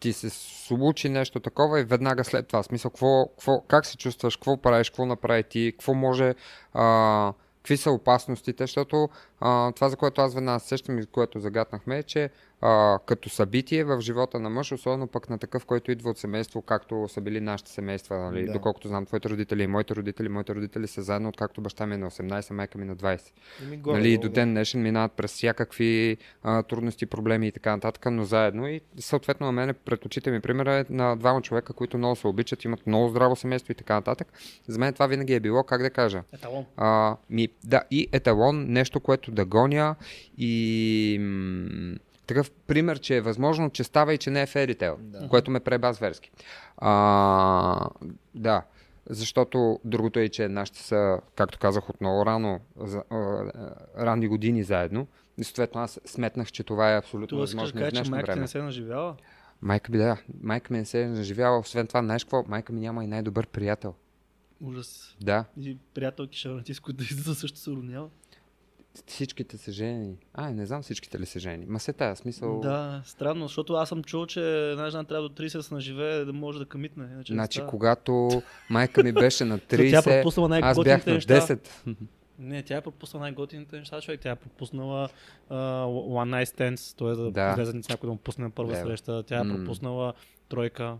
ти 0.00 0.12
се 0.12 0.30
случи 0.30 1.08
нещо 1.08 1.40
такова 1.40 1.80
и 1.80 1.84
веднага 1.84 2.24
след 2.24 2.46
това. 2.46 2.62
Смисъл, 2.62 2.90
какво, 2.90 3.26
какво, 3.26 3.60
как 3.60 3.86
се 3.86 3.96
чувстваш, 3.96 4.36
какво 4.36 4.56
правиш, 4.56 4.90
какво 4.90 5.06
направи 5.06 5.42
ти, 5.42 5.72
какво 5.72 5.94
може, 5.94 6.34
а, 6.74 7.32
какви 7.56 7.76
са 7.76 7.90
опасностите, 7.90 8.62
защото 8.62 9.08
а, 9.40 9.72
това, 9.72 9.88
за 9.88 9.96
което 9.96 10.20
аз 10.20 10.34
веднага 10.34 10.60
се 10.60 10.68
сещам 10.68 10.98
и 10.98 11.06
което 11.06 11.40
загатнахме, 11.40 11.98
е, 11.98 12.02
че 12.02 12.30
а, 12.60 12.98
като 13.06 13.28
събитие 13.28 13.84
в 13.84 14.00
живота 14.00 14.40
на 14.40 14.50
мъж, 14.50 14.72
особено 14.72 15.06
пък 15.06 15.30
на 15.30 15.38
такъв, 15.38 15.66
който 15.66 15.90
идва 15.90 16.10
от 16.10 16.18
семейство, 16.18 16.62
както 16.62 17.08
са 17.08 17.20
били 17.20 17.40
нашите 17.40 17.70
семейства, 17.70 18.16
нали? 18.18 18.46
Да. 18.46 18.52
доколкото 18.52 18.88
знам 18.88 19.06
твоите 19.06 19.28
родители 19.28 19.62
и 19.62 19.66
моите 19.66 19.94
родители, 19.94 20.28
моите 20.28 20.54
родители 20.54 20.86
са 20.86 21.02
заедно, 21.02 21.28
откакто 21.28 21.60
баща 21.60 21.86
ми 21.86 21.94
е 21.94 21.98
на 21.98 22.10
18, 22.10 22.52
майка 22.52 22.78
ми 22.78 22.84
на 22.84 22.96
20. 22.96 23.32
Еми, 23.62 23.76
горе, 23.76 23.98
Нали, 23.98 24.12
и 24.12 24.18
до 24.18 24.28
ден 24.28 24.50
днешен 24.50 24.82
минават 24.82 25.12
през 25.12 25.32
всякакви 25.32 26.16
а, 26.42 26.62
трудности, 26.62 27.06
проблеми 27.06 27.48
и 27.48 27.52
така 27.52 27.70
нататък, 27.70 28.06
но 28.10 28.24
заедно. 28.24 28.68
И 28.68 28.80
съответно 28.98 29.46
на 29.46 29.52
мен 29.52 29.74
пред 29.84 30.04
очите 30.04 30.30
ми 30.30 30.40
примера 30.40 30.74
е 30.74 30.84
на 30.90 31.16
двама 31.16 31.42
човека, 31.42 31.72
които 31.72 31.98
много 31.98 32.16
се 32.16 32.26
обичат, 32.26 32.64
имат 32.64 32.86
много 32.86 33.08
здраво 33.08 33.36
семейство 33.36 33.72
и 33.72 33.74
така 33.74 33.94
нататък. 33.94 34.32
За 34.66 34.78
мен 34.78 34.92
това 34.92 35.06
винаги 35.06 35.34
е 35.34 35.40
било, 35.40 35.62
как 35.62 35.82
да 35.82 35.90
кажа, 35.90 36.22
Еталон. 36.32 36.64
а, 36.76 37.16
ми, 37.30 37.48
да, 37.64 37.82
и 37.90 38.08
еталон, 38.12 38.64
нещо, 38.68 39.00
което 39.00 39.30
да 39.30 39.44
гоня 39.44 39.94
и 40.38 41.18
такъв 42.26 42.50
пример, 42.50 42.98
че 42.98 43.16
е 43.16 43.20
възможно, 43.20 43.70
че 43.70 43.84
става 43.84 44.14
и 44.14 44.18
че 44.18 44.30
не 44.30 44.42
е 44.42 44.46
ферител, 44.46 44.96
Да. 45.00 45.28
което 45.28 45.50
ме 45.50 45.60
преба 45.60 45.92
зверски. 45.92 46.30
А, 46.78 47.88
да, 48.34 48.62
защото 49.10 49.80
другото 49.84 50.18
е, 50.18 50.28
че 50.28 50.48
нашите 50.48 50.78
са, 50.78 51.20
както 51.36 51.58
казах, 51.58 51.90
от 51.90 52.00
много 52.00 52.26
рано, 52.26 52.60
за, 52.76 53.02
а, 53.10 53.16
ранни 53.98 54.28
години 54.28 54.62
заедно. 54.62 55.06
И 55.38 55.44
съответно 55.44 55.80
аз 55.80 56.00
сметнах, 56.04 56.52
че 56.52 56.62
това 56.64 56.92
е 56.94 56.98
абсолютно 56.98 57.26
Това 57.28 57.38
да 57.38 57.42
възможно 57.42 57.80
в 57.80 57.90
днешно 57.90 58.10
майка 58.10 58.26
време. 58.26 58.40
не 58.40 58.48
се 58.48 58.58
е 58.58 58.62
наживяла? 58.62 59.16
Майка 59.62 59.92
ми, 59.92 59.98
да, 59.98 60.16
майка 60.42 60.72
ми 60.72 60.78
не 60.78 60.84
се 60.84 61.02
е 61.02 61.08
наживяла. 61.08 61.58
Освен 61.58 61.86
това, 61.86 62.02
знаеш 62.02 62.24
какво? 62.24 62.44
Майка 62.48 62.72
ми 62.72 62.80
няма 62.80 63.04
и 63.04 63.06
най-добър 63.06 63.46
приятел. 63.46 63.94
Ужас. 64.60 65.16
Да, 65.20 65.44
И 65.60 65.76
приятелки 65.94 66.38
шарати, 66.38 66.74
с 66.74 66.80
които 66.80 67.02
излиза 67.04 67.34
също 67.34 67.58
се 67.58 67.70
роднява. 67.70 68.08
Всичките 69.06 69.56
са 69.56 69.72
жени. 69.72 70.16
А, 70.34 70.50
не 70.50 70.66
знам 70.66 70.82
всичките 70.82 71.20
ли 71.20 71.26
са 71.26 71.38
жени. 71.38 71.66
Ма 71.66 71.80
се 71.80 71.92
тая 71.92 72.16
смисъл. 72.16 72.60
Да, 72.60 73.02
странно, 73.04 73.46
защото 73.46 73.72
аз 73.72 73.88
съм 73.88 74.04
чул, 74.04 74.26
че 74.26 74.40
една 74.62 74.90
жена 74.90 75.04
трябва 75.04 75.28
до 75.28 75.34
30 75.34 75.68
да 75.68 75.74
наживее 75.74 76.24
да 76.24 76.32
може 76.32 76.58
да 76.58 76.64
къмитне. 76.66 77.04
Иначе 77.04 77.32
Значи, 77.32 77.58
става. 77.58 77.70
когато 77.70 78.42
майка 78.70 79.02
ми 79.02 79.12
беше 79.12 79.44
на 79.44 79.58
Тя 79.68 79.76
е 79.76 79.78
30, 79.78 80.04
пропуснала 80.04 80.58
аз 80.62 80.84
бях 80.84 81.06
на 81.06 81.14
неща. 81.14 81.40
10. 81.40 81.96
Не, 82.38 82.62
тя 82.62 82.76
е 82.76 82.80
пропуснала 82.80 83.20
най-готините 83.22 83.78
неща, 83.78 84.00
човек. 84.00 84.20
Тя 84.20 84.30
е 84.30 84.36
пропуснала 84.36 85.08
uh, 85.50 85.54
One 85.86 86.44
Night 86.44 86.58
Stands, 86.58 86.98
т.е. 86.98 87.08
да, 87.08 87.30
Да. 87.30 87.50
излезе 87.62 87.82
с 87.82 87.88
някой 87.88 88.06
да 88.06 88.12
му 88.12 88.18
пусне 88.18 88.44
на 88.44 88.50
първа 88.50 88.72
Лева. 88.72 88.86
среща. 88.86 89.22
Тя 89.22 89.36
е 89.40 89.48
пропуснала 89.48 90.12
тройка. 90.48 90.96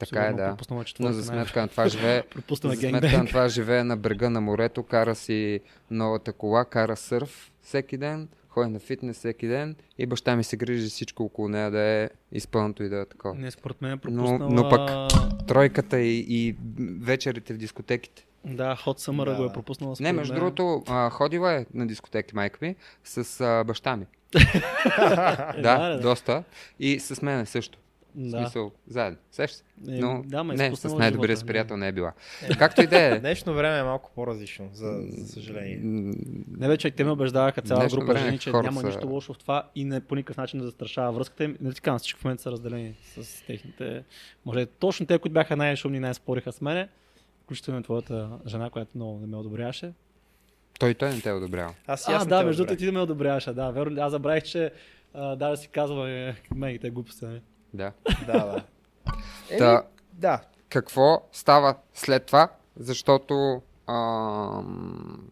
Така 0.00 0.22
е, 0.22 0.32
да. 0.32 0.48
Пропуснала 0.48 0.80
Но 0.80 0.84
четвърка. 0.84 1.12
за 1.12 1.24
сметка 1.24 1.60
на 1.60 1.68
това 1.68 1.88
живее, 1.88 2.22
Пропуснала 2.30 2.74
за 2.74 2.80
сметка 2.80 3.18
на 3.18 3.26
това 3.26 3.48
живее 3.48 3.84
на 3.84 3.96
брега 3.96 4.30
на 4.30 4.40
морето, 4.40 4.82
кара 4.82 5.14
си 5.14 5.60
новата 5.90 6.32
кола, 6.32 6.64
кара 6.64 6.96
сърф 6.96 7.50
всеки 7.62 7.96
ден, 7.96 8.28
ходи 8.48 8.70
на 8.70 8.78
фитнес 8.80 9.16
всеки 9.16 9.48
ден 9.48 9.76
и 9.98 10.06
баща 10.06 10.36
ми 10.36 10.44
се 10.44 10.56
грижи 10.56 10.88
всичко 10.88 11.22
около 11.22 11.48
нея 11.48 11.70
да 11.70 11.80
е 11.80 12.10
изпълнато 12.32 12.82
и 12.82 12.88
да 12.88 12.96
е 12.96 13.06
такова. 13.06 13.34
Не, 13.34 13.50
според 13.50 13.82
мен 13.82 13.90
е 13.90 13.94
Но- 13.94 14.00
пропуснала... 14.00 14.50
но 14.50 14.62
пък- 14.62 15.46
Тройката 15.46 16.00
и, 16.00 16.26
и 16.28 16.56
вечерите 17.00 17.54
в 17.54 17.58
дискотеките. 17.58 18.26
Да, 18.44 18.76
Hot 18.76 18.98
Summer 19.00 19.24
Да. 19.24 19.34
го 19.34 19.44
е 19.44 19.52
пропуснала. 19.52 19.94
Не, 20.00 20.12
между 20.12 20.32
мен. 20.32 20.40
другото, 20.40 20.84
а, 20.88 21.10
ходила 21.10 21.52
е 21.52 21.66
на 21.74 21.86
дискотеки 21.86 22.34
майка 22.34 22.58
ми 22.62 22.76
с 23.04 23.40
а, 23.40 23.64
баща 23.64 23.96
ми. 23.96 24.04
Е, 24.36 24.38
да, 24.98 25.52
да, 25.58 25.88
да. 25.88 26.00
доста. 26.00 26.44
И 26.80 27.00
с 27.00 27.22
мен 27.22 27.46
също. 27.46 27.78
В 28.14 28.20
Да. 28.20 28.38
смисъл, 28.38 28.72
заедно. 28.86 29.18
Сеща 29.30 29.56
се? 29.56 29.64
Е, 29.88 30.00
Но 30.00 30.22
да, 30.26 30.44
ма 30.44 30.54
е 30.54 30.56
не, 30.56 30.76
с 30.76 30.94
най-добрия 30.94 31.36
си 31.36 31.44
не. 31.44 31.46
приятел 31.46 31.76
не 31.76 31.88
е 31.88 31.92
била. 31.92 32.12
Както 32.58 32.82
и 32.82 32.86
да 32.86 33.02
е. 33.06 33.18
Днешно 33.20 33.54
време 33.54 33.78
е 33.78 33.82
малко 33.82 34.10
по-различно, 34.14 34.68
за, 34.72 35.02
за 35.02 35.26
съжаление. 35.26 35.78
Не 36.50 36.76
човек, 36.76 36.94
те 36.94 37.04
ме 37.04 37.10
убеждаваха 37.10 37.62
цяла 37.62 37.80
Днешно 37.80 38.00
група 38.00 38.18
жени, 38.18 38.38
че 38.38 38.50
няма 38.52 38.80
са- 38.80 38.86
нищо 38.86 39.06
лошо 39.06 39.34
в 39.34 39.38
това 39.38 39.68
и 39.74 39.84
не, 39.84 40.00
по 40.00 40.14
никакъв 40.14 40.36
начин 40.36 40.58
не 40.58 40.64
застрашава 40.64 41.12
връзката 41.12 41.44
им. 41.44 41.56
Не 41.60 41.72
ти 41.72 41.80
казвам, 41.80 41.98
всички 41.98 42.20
в 42.20 42.24
момента 42.24 42.42
са 42.42 42.50
разделени 42.52 42.94
с 43.16 43.46
техните... 43.46 44.04
Може 44.46 44.66
точно 44.66 45.06
те, 45.06 45.18
които 45.18 45.32
бяха 45.34 45.56
най-шумни 45.56 46.00
най-спориха 46.00 46.52
с 46.52 46.60
мене, 46.60 46.88
включително 47.42 47.82
твоята 47.82 48.30
жена, 48.46 48.70
която 48.70 48.90
много 48.94 49.18
не 49.20 49.26
ме 49.26 49.36
одобряваше. 49.36 49.92
Той 50.78 50.94
той 50.94 51.10
не 51.10 51.20
те 51.20 51.28
е 51.28 51.32
одобрява. 51.32 51.74
Аз 51.86 52.08
и 52.08 52.12
А, 52.12 52.14
аз 52.14 52.26
да, 52.26 52.42
между 52.44 52.62
другото 52.62 52.78
ти 52.78 52.86
да 52.86 52.92
ме 52.92 53.00
одобряваше, 53.00 53.52
да. 53.52 53.70
Верно, 53.70 54.02
аз 54.02 54.10
забравих, 54.10 54.42
че 54.42 54.72
а, 55.14 55.36
да, 55.36 55.48
да 55.50 55.56
си 55.56 55.68
казва 55.68 56.34
мен 56.54 56.74
и 56.74 56.78
те 56.78 56.90
глупости. 56.90 57.26
Да. 57.74 57.92
Да, 58.26 58.32
да. 58.32 58.62
Еми, 59.50 59.58
Та, 59.58 59.82
да. 60.12 60.40
какво 60.68 61.28
става 61.32 61.74
след 61.94 62.26
това? 62.26 62.48
Защото 62.76 63.62
ам, 63.86 65.30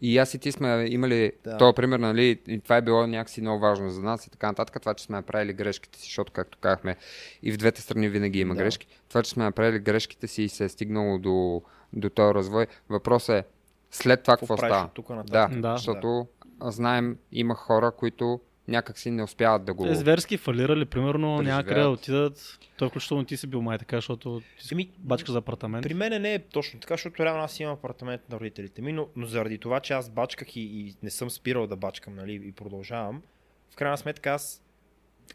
и 0.00 0.18
аз 0.18 0.34
и 0.34 0.38
ти 0.38 0.52
сме 0.52 0.86
имали 0.88 1.32
Да. 1.44 1.50
да. 1.50 1.56
този 1.56 1.74
пример, 1.74 1.98
нали, 1.98 2.40
и 2.48 2.60
това 2.60 2.76
е 2.76 2.82
било 2.82 3.06
някакси 3.06 3.40
много 3.40 3.60
важно 3.60 3.90
за 3.90 4.02
нас 4.02 4.26
и 4.26 4.30
така 4.30 4.46
нататък. 4.46 4.80
Това, 4.80 4.94
че 4.94 5.04
сме 5.04 5.16
направили 5.16 5.52
грешките 5.52 5.98
си, 5.98 6.04
защото, 6.04 6.32
както 6.32 6.58
казахме, 6.58 6.96
и 7.42 7.52
в 7.52 7.56
двете 7.56 7.80
страни 7.80 8.08
винаги 8.08 8.40
има 8.40 8.54
Да. 8.54 8.58
да. 8.58 8.64
грешки. 8.64 8.86
Това, 9.08 9.22
че 9.22 9.30
сме 9.30 9.44
направили 9.44 9.78
грешките 9.78 10.26
си 10.26 10.42
и 10.42 10.48
се 10.48 10.64
е 10.64 10.68
стигнало 10.68 11.18
до, 11.18 11.62
до 11.92 12.10
този 12.10 12.34
развой. 12.34 12.66
Въпросът 12.88 13.36
е, 13.36 13.44
след 13.90 14.22
това 14.22 14.36
какво, 14.36 14.56
става? 14.56 14.88
тук 14.94 15.08
нататък? 15.10 15.32
Да, 15.32 15.48
Да. 15.56 15.60
да, 15.68 15.76
защото 15.76 16.26
да. 16.44 16.70
знаем, 16.70 17.18
има 17.32 17.54
хора, 17.54 17.90
които 17.90 18.40
някакси 18.68 19.10
не 19.10 19.22
успяват 19.22 19.64
да 19.64 19.74
го... 19.74 19.84
Те 19.84 19.94
зверски 19.94 20.36
фалирали, 20.36 20.84
примерно, 20.84 21.42
някъде 21.42 21.80
да 21.80 21.88
отидат. 21.88 22.58
Той 22.78 22.88
включително 22.88 23.24
ти 23.24 23.36
си 23.36 23.46
бил 23.46 23.62
май 23.62 23.78
така, 23.78 23.96
защото 23.96 24.42
ти 24.58 24.66
си 24.66 24.74
Еми, 24.74 24.90
бачка 24.98 25.32
за 25.32 25.38
апартамент. 25.38 25.82
При 25.82 25.94
мен 25.94 26.22
не 26.22 26.34
е 26.34 26.38
точно 26.38 26.80
така, 26.80 26.94
защото 26.94 27.24
реално 27.24 27.42
аз 27.42 27.60
имам 27.60 27.74
апартамент 27.74 28.22
на 28.30 28.40
родителите 28.40 28.82
ми, 28.82 28.92
но, 28.92 29.08
но 29.16 29.26
заради 29.26 29.58
това, 29.58 29.80
че 29.80 29.92
аз 29.92 30.10
бачках 30.10 30.56
и, 30.56 30.60
и 30.60 30.94
не 31.02 31.10
съм 31.10 31.30
спирал 31.30 31.66
да 31.66 31.76
бачкам 31.76 32.14
нали, 32.14 32.34
и 32.44 32.52
продължавам, 32.52 33.22
в 33.70 33.76
крайна 33.76 33.98
сметка 33.98 34.30
аз 34.30 34.62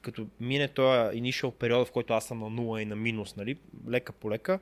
като 0.01 0.27
мине 0.39 0.67
този 0.67 1.21
initial 1.21 1.51
период, 1.51 1.87
в 1.87 1.91
който 1.91 2.13
аз 2.13 2.25
съм 2.25 2.39
на 2.39 2.49
нула 2.49 2.81
и 2.81 2.85
на 2.85 2.95
минус, 2.95 3.35
нали, 3.35 3.57
лека 3.89 4.11
по 4.11 4.31
лека, 4.31 4.59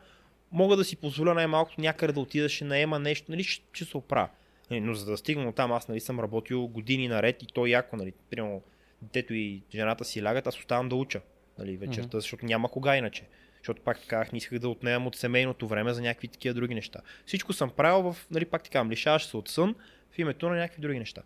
мога 0.52 0.76
да 0.76 0.84
си 0.84 0.96
позволя 0.96 1.34
най-малкото 1.34 1.82
някъде 1.82 2.14
да 2.14 2.20
отидеш 2.20 2.62
и 2.62 2.64
наема 2.64 3.00
нещо, 3.00 3.32
нали, 3.32 3.44
ще, 3.44 3.66
ще 3.74 3.86
се 3.86 3.98
оправя. 3.98 4.30
Нали, 4.72 4.82
Но 4.82 4.94
за 4.94 5.12
да 5.12 5.18
стигна 5.18 5.50
от 5.50 5.56
там, 5.56 5.72
аз 5.72 5.88
нали, 5.88 6.00
съм 6.00 6.20
работил 6.20 6.68
години 6.68 7.08
наред 7.08 7.44
и 7.44 7.48
то 7.48 7.66
яко, 7.66 7.96
нали, 7.96 8.14
примерно, 8.30 8.62
детето 9.02 9.34
и 9.34 9.62
жената 9.76 10.06
си 10.06 10.24
лягат, 10.24 10.48
аз 10.48 10.60
оставам 10.60 10.90
да 10.90 10.96
уча 10.96 11.22
нали, 11.60 11.78
вечерта, 11.78 12.08
Мгм. 12.08 12.18
защото 12.18 12.46
няма 12.46 12.70
кога 12.70 12.98
иначе. 12.98 13.28
Защото 13.58 13.82
пак 13.82 14.08
казах, 14.08 14.32
не 14.32 14.38
исках 14.38 14.60
да 14.60 14.70
отнемам 14.70 15.08
от 15.08 15.16
семейното 15.16 15.68
време 15.68 15.94
за 15.94 16.02
някакви 16.02 16.28
такива 16.28 16.54
други 16.54 16.76
неща. 16.76 17.00
Всичко 17.26 17.54
съм 17.54 17.70
правил 17.70 18.12
в, 18.12 18.28
нали, 18.32 18.46
пак 18.46 18.64
така, 18.64 18.86
лишаваш 18.86 19.26
се 19.26 19.38
от 19.38 19.50
сън 19.50 19.76
в 20.12 20.20
името 20.20 20.50
на 20.50 20.56
някакви 20.56 20.82
други 20.82 21.00
неща. 21.00 21.22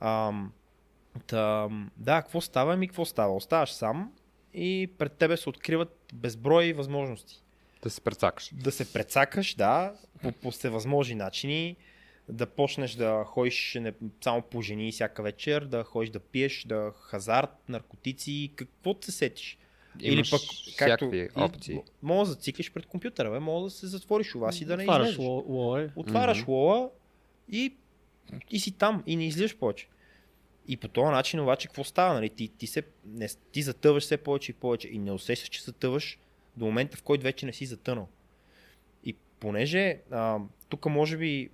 Ам, 0.00 0.52
та, 1.26 1.68
да, 1.96 2.22
какво 2.22 2.40
става? 2.40 2.76
Ми 2.76 2.88
какво 2.88 3.04
става? 3.04 3.34
Оставаш 3.34 3.72
сам 3.72 4.12
и 4.54 4.90
пред 4.98 5.12
тебе 5.12 5.36
се 5.36 5.48
откриват 5.48 5.96
безброй 6.14 6.72
възможности. 6.72 7.42
Да 7.82 7.90
се 7.90 8.00
прецакаш. 8.00 8.50
Да 8.52 8.72
се 8.72 8.92
прецакаш, 8.92 9.54
да, 9.54 9.92
по, 10.22 10.32
по 10.32 10.50
всевъзможни 10.50 11.14
начини, 11.14 11.76
да 12.32 12.46
почнеш 12.46 12.92
да 12.92 13.24
ходиш 13.26 13.76
не, 13.80 13.92
само 14.24 14.42
по 14.42 14.62
жени 14.62 14.92
всяка 14.92 15.22
вечер, 15.22 15.64
да 15.64 15.84
ходиш 15.84 16.10
да 16.10 16.20
пиеш, 16.20 16.64
да 16.64 16.92
хазарт, 17.00 17.50
наркотици, 17.68 18.52
какво 18.56 18.94
се 19.00 19.12
сетиш. 19.12 19.58
Имаш 20.00 20.28
всякакви 20.66 21.28
опции. 21.36 21.74
м- 21.74 21.82
Мога 22.02 22.20
да 22.20 22.32
зациклиш 22.32 22.72
пред 22.72 22.86
компютъра, 22.86 23.30
бе, 23.30 23.38
мога 23.38 23.64
да 23.64 23.70
се 23.70 23.86
затвориш 23.86 24.34
у 24.34 24.38
вас 24.38 24.60
и 24.60 24.64
да 24.64 24.76
не 24.76 24.82
Отваряш 24.82 25.08
излезеш. 25.08 25.26
ло-. 25.26 25.90
Отваряш 25.96 26.42
Мгм. 26.42 26.52
лола 26.52 26.90
и, 27.48 27.74
и 28.50 28.60
си 28.60 28.72
там 28.72 29.02
и 29.06 29.16
не 29.16 29.26
излизаш 29.26 29.56
повече. 29.56 29.88
И 30.68 30.76
по 30.76 30.88
този 30.88 31.10
начин 31.10 31.40
обаче 31.40 31.68
какво 31.68 31.84
става? 31.84 32.14
Нали? 32.14 32.28
Ти, 32.30 32.48
ти, 32.48 32.66
се, 32.66 32.82
не, 33.06 33.28
ти 33.52 33.62
затъваш 33.62 34.02
все 34.02 34.16
повече 34.16 34.52
и 34.52 34.54
повече 34.54 34.88
и 34.88 34.98
не 34.98 35.12
усещаш, 35.12 35.48
че 35.48 35.62
затъваш 35.62 36.18
до 36.56 36.64
момента, 36.64 36.96
в 36.96 37.02
който 37.02 37.22
вече 37.24 37.46
не 37.46 37.52
си 37.52 37.66
затънал. 37.66 38.08
И 39.04 39.14
понеже 39.40 39.98
а, 40.10 40.38
тук 40.68 40.86
може 40.86 41.16
би, 41.16 41.50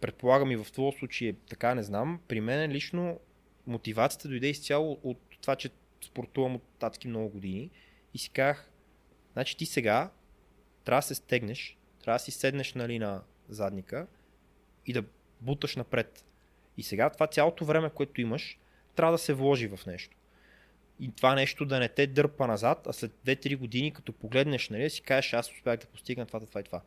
предполагам 0.00 0.50
и 0.50 0.56
в 0.56 0.72
твоя 0.72 0.92
случай 0.92 1.28
е 1.28 1.32
така, 1.32 1.74
не 1.74 1.82
знам, 1.82 2.20
при 2.28 2.40
мен 2.40 2.70
лично 2.70 3.20
мотивацията 3.66 4.28
дойде 4.28 4.46
изцяло 4.46 5.00
от 5.02 5.18
това, 5.40 5.56
че 5.56 5.70
спортувам 6.04 6.54
от 6.54 6.62
татки 6.78 7.08
много 7.08 7.28
години 7.28 7.70
и 8.14 8.18
си 8.18 8.30
казах, 8.30 8.70
значи 9.32 9.56
ти 9.56 9.66
сега 9.66 10.10
трябва 10.84 10.98
да 10.98 11.06
се 11.06 11.14
стегнеш, 11.14 11.76
трябва 12.04 12.16
да 12.16 12.24
си 12.24 12.30
седнеш 12.30 12.74
нали, 12.74 12.98
на 12.98 13.22
задника 13.48 14.06
и 14.86 14.92
да 14.92 15.04
буташ 15.40 15.76
напред. 15.76 16.24
И 16.76 16.82
сега 16.82 17.10
това 17.10 17.26
цялото 17.26 17.64
време, 17.64 17.90
което 17.90 18.20
имаш, 18.20 18.58
трябва 18.94 19.12
да 19.12 19.18
се 19.18 19.34
вложи 19.34 19.68
в 19.68 19.86
нещо. 19.86 20.16
И 21.00 21.12
това 21.16 21.34
нещо 21.34 21.64
да 21.64 21.78
не 21.78 21.88
те 21.88 22.06
дърпа 22.06 22.46
назад, 22.46 22.86
а 22.86 22.92
след 22.92 23.12
2-3 23.26 23.56
години, 23.56 23.92
като 23.92 24.12
погледнеш, 24.12 24.68
нали, 24.68 24.90
си 24.90 25.02
кажеш, 25.02 25.32
аз 25.32 25.52
успях 25.52 25.78
да 25.78 25.86
постигна 25.86 26.26
това, 26.26 26.40
това 26.40 26.60
и 26.60 26.64
това. 26.64 26.80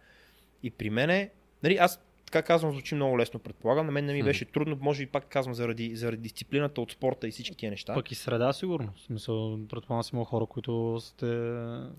И 0.63 0.71
при 0.71 0.89
мене, 0.89 1.29
нали, 1.63 1.77
аз 1.77 1.99
така 2.35 2.47
казвам, 2.47 2.71
звучи 2.71 2.95
много 2.95 3.19
лесно, 3.19 3.39
предполагам. 3.39 3.85
На 3.85 3.91
мен 3.91 4.05
не 4.05 4.13
ми 4.13 4.23
беше 4.23 4.45
трудно, 4.45 4.77
може 4.81 5.05
би 5.05 5.11
пак 5.11 5.27
казвам, 5.29 5.55
заради, 5.55 5.95
заради 5.95 6.21
дисциплината 6.21 6.81
от 6.81 6.91
спорта 6.91 7.27
и 7.27 7.31
всички 7.31 7.55
тия 7.55 7.71
неща. 7.71 7.93
Пък 7.93 8.11
и 8.11 8.15
среда, 8.15 8.53
сигурно. 8.53 8.93
В 8.95 9.01
смисъл, 9.01 9.59
предполагам 9.69 10.03
си 10.03 10.15
има 10.15 10.25
хора, 10.25 10.45
които 10.45 10.97
сте... 11.01 11.25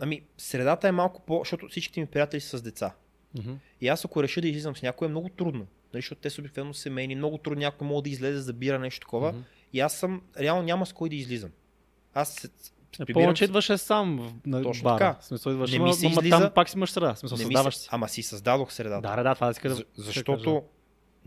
Ами, 0.01 0.23
средата 0.39 0.89
е 0.89 0.93
малко 0.93 1.23
по... 1.27 1.39
защото 1.39 1.69
всичките 1.69 2.01
ми 2.01 2.07
приятели 2.07 2.41
са 2.41 2.59
с 2.59 2.63
деца. 2.63 2.95
Мгм. 3.39 3.53
И 3.81 3.89
аз 3.89 4.05
ако 4.05 4.23
реша 4.23 4.41
да 4.41 4.49
излизам 4.49 4.77
с 4.77 4.83
някой 4.83 5.07
е 5.07 5.11
много 5.11 5.29
трудно. 5.29 5.67
Нали, 5.93 6.03
защото 6.03 6.21
те 6.21 6.31
са 6.31 6.41
обикновено 6.41 6.75
семейни, 6.75 7.15
много 7.15 7.39
трудно 7.39 7.59
някой 7.59 7.89
може 7.89 8.03
да 8.03 8.11
излезе 8.11 8.39
за 8.39 8.53
да 8.53 8.59
бира 8.59 8.79
нещо 8.79 9.01
такова. 9.01 9.33
Мгм. 9.33 9.41
И 9.73 9.81
аз 9.81 9.99
съм, 9.99 10.23
реално 10.41 10.63
няма 10.63 10.87
с 10.87 10.93
кой 10.93 11.09
да 11.09 11.17
излизам. 11.17 11.51
Аз 12.15 12.51
Е, 13.01 13.13
повече 13.13 13.45
идваше 13.45 13.79
сам 13.79 14.33
на 14.47 14.63
Точно 14.63 14.83
бара. 14.83 14.99
така. 14.99 15.17
Смисъл 15.21 15.51
идваш, 15.51 15.73
Не 15.73 15.79
ми 15.79 15.95
се 15.95 16.07
ама 16.07 16.15
излиза- 16.15 16.31
там 16.31 16.51
пак 16.55 16.69
си 16.69 16.77
имаш 16.77 16.91
среда. 16.91 17.15
Смисъл 17.15 17.39
не 17.39 17.45
създаваш 17.45 17.77
си. 17.77 17.89
ама 17.93 18.09
си 18.09 18.23
създадох 18.23 18.73
средата. 18.73 19.17
Да, 19.17 19.23
да, 19.23 19.35
това 19.35 19.47
да 19.47 19.55
си. 19.55 19.61
За, 19.65 19.85
защото 19.97 20.63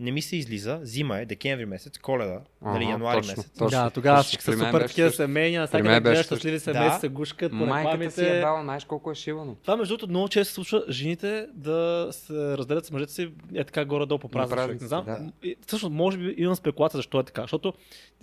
не 0.00 0.10
ми 0.10 0.22
се 0.22 0.36
излиза, 0.36 0.80
зима 0.82 1.18
е, 1.18 1.26
декември 1.26 1.66
месец, 1.66 1.98
коледа, 1.98 2.40
нали, 2.62 2.84
Ага, 2.84 2.90
януари 2.90 3.18
точно, 3.18 3.34
месец. 3.36 3.50
точно. 3.58 3.78
Да, 3.78 3.90
тогава 3.90 4.22
всички 4.22 4.44
са 4.44 4.52
супер 4.52 4.80
такива 4.80 5.10
семейни, 5.10 5.56
При 5.58 5.66
всяка 5.66 5.82
да 5.84 6.00
гледаш 6.00 6.26
щастливи 6.26 6.56
Да. 6.56 6.60
семейства, 6.60 7.00
се 7.00 7.08
гушкат 7.08 7.50
по 7.50 7.56
Майката 7.56 8.10
си 8.10 8.20
е 8.20 8.24
рекламите. 8.24 8.40
дала, 8.40 8.62
знаеш 8.62 8.84
колко 8.84 9.10
е 9.10 9.14
шивано. 9.14 9.56
Това 9.62 9.76
между 9.76 9.92
другото 9.92 10.10
много 10.10 10.28
често 10.28 10.48
се 10.48 10.54
случва 10.54 10.84
жените 10.88 11.46
да 11.54 12.08
се 12.10 12.34
разделят 12.58 12.86
с 12.86 12.90
мъжете 12.90 13.12
си 13.12 13.30
е 13.54 13.64
така 13.64 13.84
горе-долу 13.84 14.18
по 14.18 14.28
празник. 14.28 14.80
Не 14.80 14.86
знам. 14.88 15.04
да. 15.04 15.18
И, 15.42 15.56
всъщност, 15.66 15.94
може 15.94 16.18
би 16.18 16.34
имам 16.38 16.54
спекулация 16.56 16.98
защо 16.98 17.20
е 17.20 17.24
така. 17.24 17.40
Защото 17.42 17.72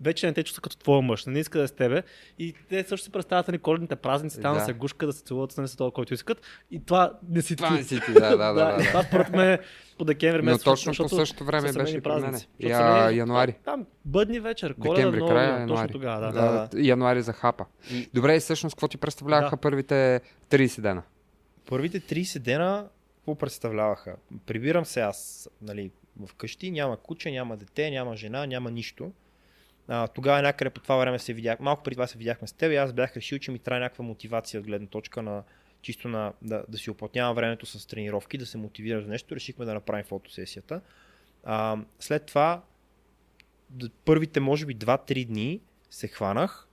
вече 0.02 0.26
не 0.28 0.34
те 0.34 0.44
чувства 0.44 0.62
като 0.62 0.78
твоя 0.78 1.02
мъж, 1.02 1.26
не 1.26 1.40
иска 1.40 1.58
да 1.58 1.64
е 1.64 1.68
с 1.68 1.72
тебе. 1.72 2.04
И 2.40 2.54
те 2.70 2.84
също 2.84 3.04
си 3.06 3.12
представят 3.12 3.48
нали, 3.48 3.58
коледните 3.58 3.96
празници, 3.96 4.42
там 4.42 4.54
да. 4.54 4.60
Да. 4.60 4.66
се 4.66 4.74
гушка, 4.74 5.06
да 5.06 5.14
се 5.14 5.24
целуват 5.24 5.58
нали, 5.58 5.68
с 5.68 5.76
това, 5.76 5.92
който 5.92 6.14
искат. 6.14 6.42
И 6.72 6.86
това 6.86 7.14
не 7.30 7.42
си 7.42 7.56
Това 7.56 7.68
ти. 7.68 7.74
не 7.74 7.84
си 7.84 8.00
ти, 8.06 8.14
да, 8.14 8.38
да, 8.38 8.54
да. 8.54 8.54
да, 8.66 8.76
и 8.80 8.84
да. 8.84 8.90
това 8.90 9.04
според 9.04 9.30
мен 9.30 9.58
по 9.98 10.06
декември 10.06 10.38
Но 10.38 10.46
месец. 10.46 10.64
точно 10.64 10.90
по 10.90 10.94
защото 10.94 11.16
същото 11.16 11.46
време 11.46 11.74
беше 11.74 11.94
при 11.94 12.02
празници. 12.02 12.48
Я, 12.60 13.12
януари. 13.12 13.56
Там 13.64 13.86
бъдни 14.06 14.40
вечер, 14.40 14.76
коледа, 14.76 14.96
Декември, 14.96 15.20
нова 15.20 15.32
края 15.32 15.50
година, 15.50 15.68
точно 15.68 15.76
януари. 15.76 15.92
тогава, 15.92 16.22
да. 16.22 16.32
Да. 16.32 16.68
Да, 16.68 16.82
януари 16.82 17.22
за 17.22 17.34
хапа. 17.34 17.66
И- 17.92 18.10
Добре, 18.14 18.36
и 18.36 18.40
всъщност 18.40 18.76
какво 18.76 18.88
ти 18.88 18.98
представляваха 18.98 19.56
Да. 19.56 19.62
първите 19.62 20.22
30 20.50 20.82
дена? 20.82 21.04
Първите 21.66 22.00
30 22.00 22.40
дена, 22.40 22.88
какво 23.18 23.36
представляваха? 23.36 24.16
Прибирам 24.46 24.86
се 24.86 25.02
аз, 25.02 25.50
нали, 25.62 25.92
вкъщи, 26.28 26.72
няма 26.72 26.98
куче, 26.98 27.32
няма 27.32 27.58
дете, 27.58 27.90
няма 27.90 28.16
жена, 28.16 28.46
няма 28.46 28.72
нищо. 28.72 29.12
А, 29.88 30.08
тогава 30.08 30.42
някъде 30.42 30.70
по 30.70 30.82
това 30.82 30.96
време 30.96 31.20
се 31.20 31.34
видях, 31.34 31.60
малко 31.60 31.84
преди 31.84 31.96
това 31.96 32.08
се 32.08 32.18
видяхме 32.18 32.48
с 32.48 32.54
теб 32.54 32.72
и 32.72 32.76
аз 32.76 32.94
бях 32.94 33.16
решил, 33.16 33.40
че 33.40 33.52
ми 33.52 33.60
трябва 33.60 33.80
някаква 33.80 34.06
мотивация 34.06 34.60
от 34.60 34.66
гледна 34.66 34.88
точка 34.88 35.22
на 35.22 35.44
чисто 35.88 36.08
на, 36.08 36.34
да, 36.42 36.64
да 36.70 36.78
си 36.78 36.90
оплътнявам 36.92 37.36
времето 37.36 37.66
с 37.66 37.88
тренировки, 37.88 38.38
да 38.38 38.46
се 38.46 38.58
мотивирам 38.58 39.02
за 39.02 39.08
нещо. 39.08 39.36
Решихме 39.36 39.66
да 39.66 39.74
направим 39.74 40.06
фотосесията. 40.06 40.82
А, 41.44 41.78
след 42.00 42.26
това, 42.26 42.62
първите 44.06 44.40
може 44.40 44.66
би 44.66 44.76
2-3 44.76 45.26
дни 45.26 45.62
се 45.90 46.08
хванах, 46.08 46.68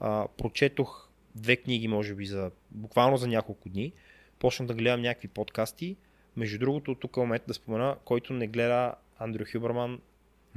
а, 0.00 0.26
прочетох 0.38 1.08
две 1.34 1.56
книги, 1.56 1.88
може 1.88 2.14
би, 2.14 2.26
за, 2.26 2.50
буквално 2.70 3.16
за 3.16 3.26
няколко 3.26 3.68
дни. 3.68 3.92
Почнах 4.38 4.66
да 4.66 4.74
гледам 4.74 5.00
някакви 5.00 5.28
подкасти. 5.28 5.96
Между 6.36 6.58
другото, 6.58 6.94
тук 6.94 7.16
е 7.16 7.20
момент 7.20 7.42
да 7.48 7.54
спомена, 7.54 7.96
който 8.04 8.32
не 8.32 8.46
гледа 8.46 8.94
Андрю 9.18 9.44
Хюберман, 9.52 10.00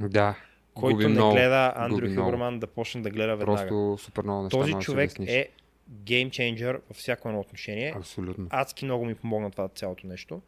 Да. 0.00 0.36
който 0.74 0.98
не 0.98 1.08
много. 1.08 1.34
гледа 1.34 1.72
Андрю 1.76 1.96
губи 1.96 2.08
много. 2.08 2.26
Хюберман, 2.26 2.58
да 2.58 2.66
почне 2.66 3.00
да 3.00 3.10
гледа 3.10 3.36
веднага. 3.36 3.68
Просто 3.68 4.04
супер 4.04 4.22
много 4.22 4.42
неща. 4.42 4.58
Този 4.58 4.72
човек 4.72 5.10
е 5.20 5.48
геймченджер 5.90 6.80
във 6.88 6.96
всяко 6.96 7.28
едно 7.28 7.40
отношение. 7.40 7.94
Абсолютно. 7.96 8.46
Адски 8.50 8.84
много 8.84 9.04
ми 9.04 9.14
помогна 9.14 9.50
това 9.50 9.68
цялото 9.68 10.06
нещо. 10.06 10.42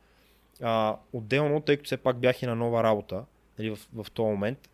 А, 0.63 0.97
отделно, 1.13 1.61
тъй 1.61 1.77
като 1.77 1.87
все 1.87 1.97
пак 1.97 2.19
бях 2.19 2.43
и 2.43 2.47
на 2.47 2.55
нова 2.55 2.83
работа 2.83 3.25
нали, 3.59 3.71
в, 3.71 3.79
в 3.95 4.11
този 4.11 4.31
момент, 4.31 4.71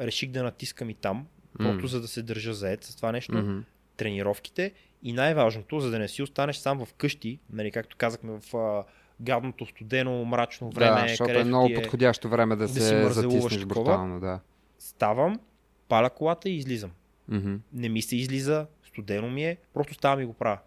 реших 0.00 0.30
да 0.30 0.42
натискам 0.42 0.90
и 0.90 0.94
там, 0.94 1.26
просто 1.58 1.82
М. 1.82 1.88
за 1.88 2.00
да 2.00 2.08
се 2.08 2.22
държа 2.22 2.54
заед 2.54 2.84
с 2.84 2.96
това 2.96 3.12
нещо. 3.12 3.32
Мгм. 3.32 3.58
тренировките 3.96 4.72
и 5.02 5.12
най-важното, 5.12 5.80
за 5.80 5.90
да 5.90 5.98
не 5.98 6.08
си 6.08 6.22
останеш 6.22 6.56
сам 6.56 6.84
в 6.84 6.94
къщи, 6.94 7.38
нали, 7.52 7.70
както 7.70 7.96
казахме 7.96 8.40
в 8.40 8.56
а, 8.56 8.84
гадното, 9.20 9.66
студено, 9.66 10.24
мрачно 10.24 10.70
време, 10.70 11.02
да, 11.02 11.08
защото 11.08 11.30
е 11.30 11.44
много 11.44 11.68
ти 11.68 11.74
подходящо 11.74 12.28
време 12.28 12.56
да, 12.56 12.62
да 12.62 12.68
се 12.68 13.12
затиснеш 13.12 13.64
брутално. 13.64 14.20
Да. 14.20 14.40
ставам, 14.78 15.40
паля 15.88 16.10
колата 16.10 16.48
и 16.48 16.56
излизам. 16.56 16.90
Мгм. 17.28 17.54
Не 17.72 17.88
ми 17.88 18.02
се 18.02 18.16
излиза, 18.16 18.66
студено 18.94 19.30
ми 19.30 19.44
е, 19.44 19.56
просто 19.74 19.94
ставам 19.94 20.20
и 20.20 20.24
го 20.24 20.32
правя. 20.32 20.58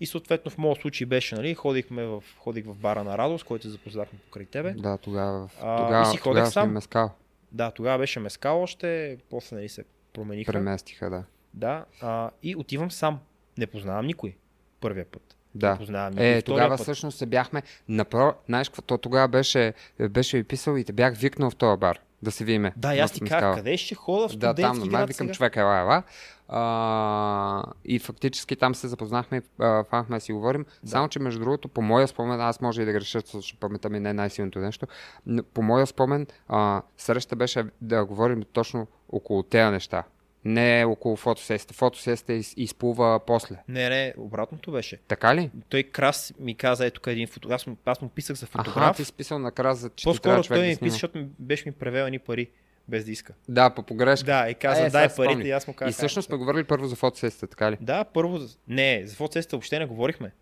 И 0.00 0.06
съответно 0.06 0.50
в 0.50 0.58
моят 0.58 0.78
случай 0.80 1.06
беше, 1.06 1.34
нали, 1.34 1.54
ходихме 1.54 2.04
в, 2.04 2.22
ходих 2.38 2.64
в 2.64 2.74
бара 2.74 3.04
на 3.04 3.18
Радост, 3.18 3.44
който 3.44 3.62
се 3.62 3.70
запознахме 3.70 4.18
покрай 4.18 4.46
тебе. 4.46 4.72
Да, 4.72 4.96
тогава, 4.98 5.48
А, 5.62 5.76
тогава, 5.76 6.02
и 6.02 6.06
си 6.06 6.16
ходех 6.16 6.22
тогава 6.22 6.50
сам. 6.50 6.72
мескал. 6.72 7.10
Да, 7.52 7.70
тогава 7.70 7.98
беше 7.98 8.20
мескал 8.20 8.62
още, 8.62 9.18
после 9.30 9.56
нали, 9.56 9.68
се 9.68 9.84
промениха. 10.12 10.52
Преместиха, 10.52 11.10
да. 11.10 11.24
Да, 11.54 11.84
а, 12.00 12.30
и 12.42 12.56
отивам 12.56 12.90
сам. 12.90 13.18
Не 13.58 13.66
познавам 13.66 14.06
никой. 14.06 14.36
Първия 14.80 15.04
път. 15.04 15.36
Не 15.54 15.58
Да. 15.58 15.76
познавам 15.76 16.10
никой. 16.12 16.26
Е, 16.26 16.42
тогава 16.42 16.76
път. 16.76 16.80
всъщност 16.82 17.18
се 17.18 17.26
бяхме 17.26 17.62
напро... 17.88 18.34
Знаеш 18.46 18.68
какво? 18.68 18.82
То 18.82 18.98
тогава 18.98 19.28
беше, 19.28 19.74
беше 20.10 20.36
ви 20.36 20.44
писал 20.44 20.76
и 20.76 20.84
те 20.84 20.92
бях 20.92 21.16
викнал 21.16 21.50
в 21.50 21.56
този 21.56 21.78
бар. 21.80 22.00
Да 22.22 22.30
се 22.30 22.44
видиме. 22.44 22.72
Да, 22.76 22.96
аз 22.96 23.12
ти 23.12 23.20
казах, 23.20 23.56
къде 23.56 23.76
ще 23.76 23.94
хода 23.94 24.28
в 24.28 24.36
Да, 24.36 24.54
там, 24.54 24.78
май 24.78 24.88
град 24.88 25.08
викам 25.08 25.26
сега? 25.26 25.34
човек, 25.34 25.56
ела, 25.56 25.78
ела. 25.78 26.02
А, 26.48 27.62
и 27.84 27.98
фактически 27.98 28.56
там 28.56 28.74
се 28.74 28.88
запознахме, 28.88 29.42
фанахме 29.58 30.16
да 30.16 30.20
си 30.20 30.32
говорим. 30.32 30.64
Да. 30.82 30.90
Само, 30.90 31.08
че 31.08 31.18
между 31.18 31.40
другото, 31.40 31.68
по 31.68 31.82
моя 31.82 32.08
спомен, 32.08 32.40
аз 32.40 32.60
може 32.60 32.82
и 32.82 32.84
да 32.84 32.92
греша, 32.92 33.20
защото 33.20 33.60
паметта 33.60 33.90
ми 33.90 34.00
не 34.00 34.10
е 34.10 34.14
най-силното 34.14 34.58
нещо, 34.58 34.86
но 35.26 35.42
по 35.42 35.62
моя 35.62 35.86
спомен, 35.86 36.26
а, 36.48 36.82
среща 36.96 37.36
беше 37.36 37.64
да 37.80 38.04
говорим 38.04 38.42
точно 38.52 38.86
около 39.08 39.42
тези 39.42 39.70
неща. 39.70 40.04
Не 40.44 40.84
около 40.84 41.16
фотосесията. 41.16 41.74
Фотосесията 41.74 42.32
из, 42.32 42.54
изплува 42.56 43.20
после. 43.26 43.56
Не, 43.68 43.88
не, 43.88 44.14
обратното 44.18 44.72
беше. 44.72 44.96
Така 45.08 45.34
ли? 45.34 45.50
Той 45.68 45.82
Крас 45.82 46.34
ми 46.38 46.54
каза, 46.54 46.86
ето 46.86 46.94
тук 46.94 47.06
е 47.06 47.12
един 47.12 47.26
фотограф. 47.26 47.54
Аз, 47.54 47.66
му- 47.66 47.76
аз 47.84 48.02
му 48.02 48.08
писах 48.08 48.36
за 48.36 48.46
Аха, 48.46 48.64
фотограф. 48.64 48.96
ти 48.96 49.04
си 49.04 49.12
писал 49.12 49.38
накрая, 49.38 49.74
за 49.74 49.90
че 49.90 50.04
По-скоро 50.04 50.42
той 50.42 50.58
да 50.58 50.64
ми 50.64 50.76
писа, 50.76 50.92
защото 50.92 51.26
беше 51.38 51.68
ми 51.68 51.72
превел 51.72 52.04
едни 52.04 52.18
пари, 52.18 52.50
без 52.88 53.04
да 53.04 53.10
иска. 53.10 53.32
Да, 53.48 53.70
по 53.70 53.82
погрешка. 53.82 54.26
Да, 54.26 54.50
и 54.50 54.54
каза, 54.54 54.86
Е, 54.86 54.90
дай 54.90 55.08
парите 55.16 55.48
и 55.48 55.50
аз 55.50 55.66
му 55.66 55.74
казах. 55.74 55.90
И 55.90 55.94
всъщност 55.94 56.26
«А, 56.26 56.28
сме 56.28 56.38
говорили 56.38 56.64
първо 56.64 56.86
за 56.86 56.96
фотосесията, 56.96 57.46
така 57.46 57.70
ли? 57.72 57.76
Да, 57.80 58.04
първо. 58.04 58.38
Не, 58.68 59.02
за 59.06 59.16
фотосесията 59.16 59.56
въобще 59.56 59.78
не 59.78 59.86
говорихме. 59.86 60.32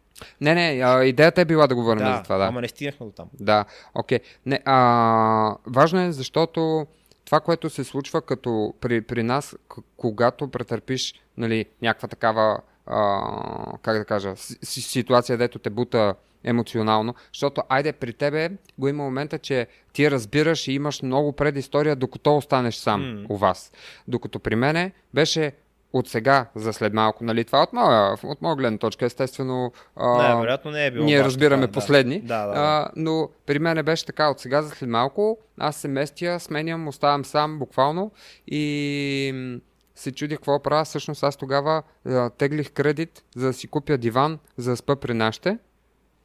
Не, 0.41 0.55
не, 0.55 0.81
а, 0.85 1.05
идеята 1.05 1.41
е 1.41 1.45
била 1.45 1.67
да 1.67 1.75
говорим 1.75 2.05
да, 2.05 2.17
за 2.17 2.23
това, 2.23 2.37
да. 2.37 2.45
ама 2.45 2.61
не 2.61 2.69
стигнахме 2.69 3.07
до 3.07 3.13
там. 3.13 3.29
Да, 3.41 3.65
окей. 3.95 4.19
Не, 4.47 4.61
а, 4.65 5.57
важно 5.67 6.01
е, 6.01 6.13
защото 6.13 6.87
това, 7.27 7.41
което 7.41 7.71
се 7.71 7.85
случва 7.85 8.23
като 8.23 8.75
при, 8.81 9.01
при 9.01 9.23
нас, 9.23 9.57
когато 9.97 10.49
претърпиш 10.49 11.15
нали, 11.37 11.65
някаква 11.83 12.09
такава, 12.09 12.59
а, 12.87 13.79
как 13.83 13.99
да 13.99 14.05
кажа, 14.05 14.37
си- 14.37 14.59
си- 14.63 14.81
ситуация, 14.81 15.39
дето 15.39 15.59
те 15.59 15.71
бута 15.71 16.15
емоционално, 16.45 17.15
защото 17.33 17.63
айде 17.69 17.93
при 17.93 18.13
тебе 18.13 18.51
го 18.79 18.89
има 18.89 19.05
момента, 19.05 19.39
че 19.39 19.67
ти 19.93 20.11
разбираш 20.11 20.69
и 20.69 20.73
имаш 20.73 21.03
много 21.03 21.33
предистория, 21.33 21.97
докато 21.97 22.37
останеш 22.37 22.75
сам 22.75 23.21
М. 23.21 23.27
у 23.29 23.37
вас. 23.37 23.73
Докато 24.09 24.39
при 24.39 24.57
мене 24.57 24.93
беше 25.15 25.53
от 25.99 26.09
сега 26.09 26.47
за 26.55 26.73
след 26.73 26.93
малко, 26.93 27.25
нали, 27.25 27.45
това 27.45 27.63
от 27.63 27.73
моя, 27.73 28.17
от 28.25 28.43
моя 28.43 28.57
гледна 28.57 28.79
точка, 28.79 29.05
естествено. 29.05 29.73
а, 29.97 30.29
Не, 30.29 30.41
вероятно 30.41 30.71
не 30.71 30.87
е 30.87 30.91
било. 30.91 31.05
ние 31.05 31.25
разбираме 31.25 31.67
това, 31.67 31.73
последни, 31.73 32.21
Да, 32.21 32.47
да, 32.47 32.53
да. 32.53 32.61
а, 32.61 32.89
но 32.97 33.29
при 33.47 33.59
мен 33.59 33.85
беше 33.85 34.07
така 34.07 34.29
от 34.31 34.41
сега 34.41 34.63
за 34.63 34.71
след 34.71 34.89
малко. 34.89 35.39
Аз 35.59 35.77
се 35.77 35.89
местя, 35.89 36.41
сменям, 36.41 36.89
оставам 36.89 37.25
сам 37.25 37.59
буквално 37.59 38.11
и 38.47 39.61
се 39.95 40.13
чудих 40.13 40.39
какво 40.39 40.63
правя. 40.63 40.85
Всъщност 40.85 41.23
аз 41.23 41.37
тогава 41.37 41.83
а, 42.07 42.31
теглих 42.31 42.71
кредит 42.73 43.23
за 43.37 43.47
да 43.47 43.53
си 43.53 43.69
купя 43.69 43.99
диван, 43.99 44.39
за 44.57 44.71
да 44.71 44.77
спа 44.77 44.97
при 44.97 45.15
нашите. 45.15 45.59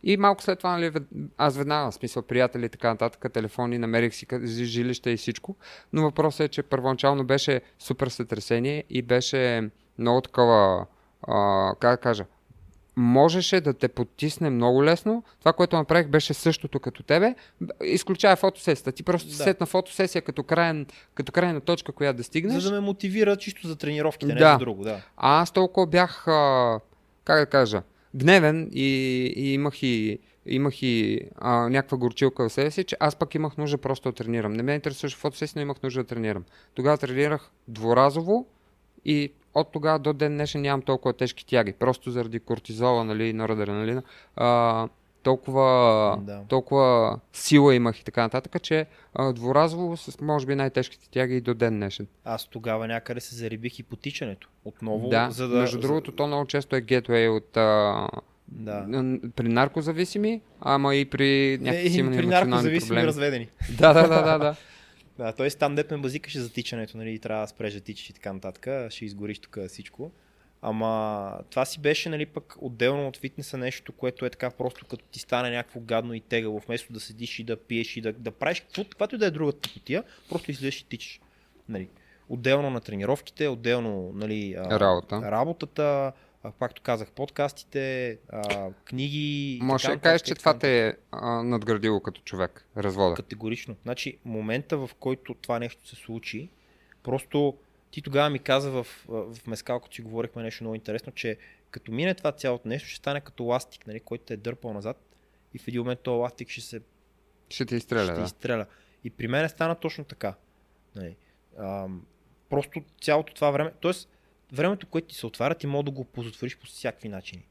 И 0.03 0.17
малко 0.17 0.43
след 0.43 0.57
това, 0.57 0.71
нали, 0.71 0.91
аз 1.37 1.57
веднага, 1.57 1.91
в 1.91 1.93
смисъл 1.93 2.23
приятели 2.23 2.65
и 2.65 2.69
така 2.69 2.89
нататък, 2.89 3.33
телефони, 3.33 3.77
намерих 3.77 4.13
си 4.15 4.25
жилище 4.45 5.09
и 5.09 5.17
всичко. 5.17 5.55
Но 5.93 6.01
въпросът 6.01 6.39
е, 6.39 6.47
че 6.47 6.63
първоначално 6.63 7.23
беше 7.23 7.61
супер 7.79 8.07
сътресение 8.07 8.83
и 8.89 9.01
беше 9.01 9.69
много 9.97 10.21
такова, 10.21 10.85
а, 11.27 11.71
как 11.79 11.91
да 11.91 11.97
кажа, 11.97 12.25
можеше 12.95 13.61
да 13.61 13.73
те 13.73 13.87
потисне 13.87 14.49
много 14.49 14.83
лесно. 14.83 15.23
Това, 15.39 15.53
което 15.53 15.75
направих, 15.75 16.07
беше 16.07 16.33
същото 16.33 16.79
като 16.79 17.03
тебе. 17.03 17.35
Изключая 17.83 18.35
фотосесията. 18.35 18.91
Ти 18.91 19.03
просто 19.03 19.27
Да. 19.29 19.35
сетна 19.35 19.65
фотосесия 19.65 20.21
като, 20.21 20.43
краен, 20.43 20.85
като 21.13 21.31
крайна 21.31 21.61
точка, 21.61 21.91
която 21.91 22.17
да 22.17 22.23
стигнеш. 22.23 22.63
За 22.63 22.69
да 22.69 22.75
ме 22.75 22.85
мотивира 22.85 23.37
чисто 23.37 23.67
за 23.67 23.75
тренировките, 23.75 24.33
не 24.33 24.39
Да. 24.39 24.51
за 24.53 24.57
друго, 24.57 24.83
да. 24.83 25.01
А 25.17 25.41
аз 25.41 25.51
толкова 25.51 25.87
бях, 25.87 26.27
а, 26.27 26.79
как 27.23 27.39
да 27.39 27.45
кажа, 27.45 27.81
гневен 28.15 28.69
и, 28.73 28.87
и 29.35 29.53
имах 29.53 29.83
и, 29.83 30.19
и, 30.45 30.55
имах 30.55 30.83
и 30.83 31.21
а, 31.37 31.69
някаква 31.69 31.97
горчилка 31.97 32.49
в 32.49 32.53
себе 32.53 32.71
си, 32.71 32.83
че 32.83 32.97
аз 32.99 33.15
пък 33.15 33.35
имах 33.35 33.57
нужда 33.57 33.77
просто 33.77 34.11
да 34.11 34.15
тренирам. 34.15 34.53
Не 34.53 34.63
ме 34.63 34.75
интересуваше 34.75 35.17
фотосесия, 35.17 35.59
но 35.59 35.61
имах 35.61 35.83
нужда 35.83 36.03
да 36.03 36.07
тренирам. 36.07 36.43
Тогава 36.73 36.97
тренирах 36.97 37.51
дворазово 37.67 38.45
и 39.05 39.33
от 39.53 39.71
тогава 39.71 39.99
до 39.99 40.13
ден 40.13 40.33
днешен 40.33 40.61
нямам 40.61 40.81
толкова 40.81 41.13
тежки 41.13 41.45
тяги. 41.45 41.73
Просто 41.73 42.11
заради 42.11 42.39
кортизола, 42.39 43.03
нали, 43.03 43.33
норадреналина. 43.33 44.03
А, 44.35 44.87
толкова, 45.23 46.17
Да. 46.21 46.41
толкова 46.47 47.19
сила 47.33 47.75
имах 47.75 47.99
и 47.99 48.03
така 48.03 48.21
нататък, 48.21 48.61
че 48.61 48.85
а, 49.13 49.33
дворазово 49.33 49.97
с 49.97 50.21
може 50.21 50.45
би 50.45 50.55
най-тежките 50.55 51.09
тяги 51.09 51.35
и 51.35 51.41
до 51.41 51.53
ден 51.53 51.73
днешен. 51.73 52.07
Аз 52.25 52.47
тогава 52.47 52.87
някъде 52.87 53.19
се 53.19 53.35
зарибих 53.35 53.79
и 53.79 53.83
потичането. 53.83 54.49
Отново, 54.65 55.09
да, 55.09 55.27
за 55.31 55.47
да... 55.47 55.59
между 55.59 55.79
другото, 55.79 56.11
то 56.11 56.27
много 56.27 56.45
често 56.45 56.75
е 56.75 56.81
гетвей 56.81 57.27
от 57.29 57.57
а, 57.57 58.07
Да. 58.47 58.85
при 59.35 59.47
наркозависими, 59.47 60.41
ама 60.61 60.95
и 60.95 61.05
при 61.05 61.57
някакви 61.61 61.89
си 61.89 61.97
при 61.97 62.27
наркозависими 62.27 62.87
проблеми. 62.87 63.07
разведени. 63.07 63.49
Да, 63.77 63.93
да, 63.93 64.07
да, 64.07 64.21
да, 64.21 64.37
да. 64.37 64.55
Да, 65.17 65.31
т.е. 65.31 65.49
там 65.49 65.75
дет 65.75 65.91
ме 65.91 65.97
базикаше 65.97 66.39
за 66.39 66.53
тичането, 66.53 66.97
нали, 66.97 67.19
трябва 67.19 67.43
да 67.43 67.47
спреш 67.47 67.73
да 67.73 67.79
тичаш 67.79 68.09
и 68.09 68.13
така 68.13 68.33
нататък, 68.33 68.91
ще 68.91 69.05
изгориш 69.05 69.39
тук 69.39 69.57
всичко. 69.67 70.11
Ама 70.61 71.39
това 71.49 71.65
си 71.65 71.79
беше, 71.79 72.09
нали, 72.09 72.25
пък 72.25 72.55
отделно 72.59 73.07
от 73.07 73.17
фитнеса 73.17 73.57
нещо, 73.57 73.91
което 73.91 74.25
е 74.25 74.29
така 74.29 74.49
просто 74.49 74.85
като 74.85 75.05
ти 75.05 75.19
стане 75.19 75.49
някакво 75.49 75.79
гадно 75.79 76.13
и 76.13 76.19
тегаво, 76.19 76.59
вместо 76.59 76.93
да 76.93 76.99
седиш 76.99 77.39
и 77.39 77.43
да 77.43 77.57
пиеш 77.57 77.97
и 77.97 78.01
да, 78.01 78.13
да 78.13 78.31
правиш 78.31 78.59
каквото, 78.59 78.89
каквато 78.89 79.15
и 79.15 79.17
да 79.17 79.25
е 79.25 79.31
другата 79.31 79.69
потия, 79.73 80.03
просто 80.29 80.51
излезеш 80.51 80.81
и 80.81 80.85
тичаш. 80.85 81.19
Нали. 81.69 81.89
Отделно 82.29 82.69
на 82.69 82.79
тренировките, 82.81 83.47
отделно 83.47 84.11
нали, 84.13 84.55
Работа. 84.57 85.21
работата, 85.31 86.11
както 86.59 86.81
казах, 86.81 87.11
подкастите, 87.11 88.17
а, 88.29 88.69
книги. 88.85 89.59
Може 89.63 89.87
да 89.87 89.97
кажеш, 89.97 90.21
че 90.21 90.35
това 90.35 90.57
те 90.57 90.87
е 90.87 90.93
а, 91.11 91.43
надградило 91.43 91.99
като 91.99 92.21
човек, 92.21 92.67
развода. 92.77 93.15
Категорично. 93.15 93.75
Значи, 93.83 94.17
момента 94.25 94.77
в 94.77 94.89
който 94.99 95.33
това 95.33 95.59
нещо 95.59 95.87
се 95.87 95.95
случи, 95.95 96.49
просто 97.03 97.57
ти 97.91 98.01
тогава 98.01 98.29
ми 98.29 98.39
каза 98.39 98.71
в, 98.71 98.87
в 99.07 99.47
Мескал, 99.47 99.79
като 99.79 99.95
си 99.95 100.01
говорихме 100.01 100.43
нещо 100.43 100.63
много 100.63 100.75
интересно, 100.75 101.11
че 101.11 101.37
като 101.71 101.91
мине 101.91 102.13
това 102.13 102.31
цялото 102.31 102.67
нещо, 102.67 102.89
ще 102.89 102.97
стане 102.97 103.21
като 103.21 103.43
ластик, 103.43 103.87
нали, 103.87 103.99
който 103.99 104.23
те 104.23 104.33
е 104.33 104.37
дърпал 104.37 104.73
назад 104.73 105.15
и 105.53 105.59
в 105.59 105.67
един 105.67 105.81
момент 105.81 105.99
този 105.99 106.19
ластик 106.19 106.49
ще 106.49 106.61
се 106.61 106.81
Ще 107.49 107.65
ти 107.65 107.75
изстреля, 107.75 108.05
ще 108.05 108.13
да. 108.13 108.21
изстреля. 108.21 108.65
И 109.03 109.09
при 109.09 109.27
мен 109.27 109.49
стана 109.49 109.75
точно 109.75 110.03
така. 110.03 110.33
Нали. 110.95 111.15
Ам, 111.59 112.05
просто 112.49 112.83
цялото 113.01 113.33
това 113.33 113.51
време, 113.51 113.71
т.е. 113.81 113.91
времето, 114.55 114.87
което 114.87 115.07
ти 115.07 115.15
се 115.15 115.25
отваря, 115.25 115.55
ти 115.55 115.67
мога 115.67 115.83
да 115.83 115.91
го 115.91 116.03
позатвориш 116.03 116.57
по 116.57 116.65
всякакви 116.65 117.09
начини. 117.09 117.47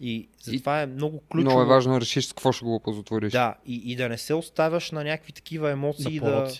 И 0.00 0.28
затова 0.40 0.82
е 0.82 0.86
много 0.86 1.20
ключово. 1.20 1.50
Много 1.50 1.62
е 1.62 1.74
важно 1.74 1.94
да 1.94 2.00
решиш 2.00 2.26
с 2.26 2.32
какво 2.32 2.52
ще 2.52 2.64
го 2.64 2.74
опозотвориш. 2.74 3.32
Да, 3.32 3.56
и, 3.66 3.92
и 3.92 3.96
да 3.96 4.08
не 4.08 4.18
се 4.18 4.34
оставяш 4.34 4.90
на 4.90 5.04
някакви 5.04 5.32
такива 5.32 5.70
емоции 5.70 6.20
На 6.20 6.30
да... 6.30 6.52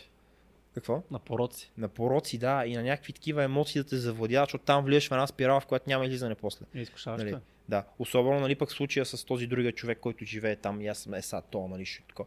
Какво? 0.75 1.03
На 1.11 1.19
пороци. 1.19 1.71
На 1.79 1.89
пороци, 1.89 2.39
да, 2.39 2.67
и 2.67 2.77
на 2.77 2.83
някакви 2.83 3.13
такива 3.13 3.45
емоции 3.45 3.83
да 3.83 3.89
те 3.89 3.97
завладяват, 3.97 4.49
защото 4.49 4.65
там 4.65 4.85
влизаш 4.85 5.09
в 5.09 5.13
една 5.13 5.27
спирала, 5.27 5.61
в 5.61 5.67
която 5.67 5.89
няма 5.89 6.05
излизане 6.05 6.35
после. 6.35 6.67
Е, 6.75 6.81
изкушаващо. 6.81 7.25
Нали? 7.27 7.35
е. 7.37 7.41
Да, 7.69 7.85
особено 7.99 8.41
нали, 8.41 8.55
пък 8.55 8.69
в 8.69 8.73
случая 8.73 9.07
с 9.07 9.25
този 9.25 9.47
другия 9.47 9.73
човек, 9.73 9.99
който 10.01 10.25
живее 10.25 10.57
там 10.57 10.81
и 10.81 10.87
аз 10.89 10.99
съм 10.99 11.15
еса, 11.15 11.43
то, 11.51 11.69
нали, 11.69 11.85
ще 11.85 12.03
тако. 12.03 12.27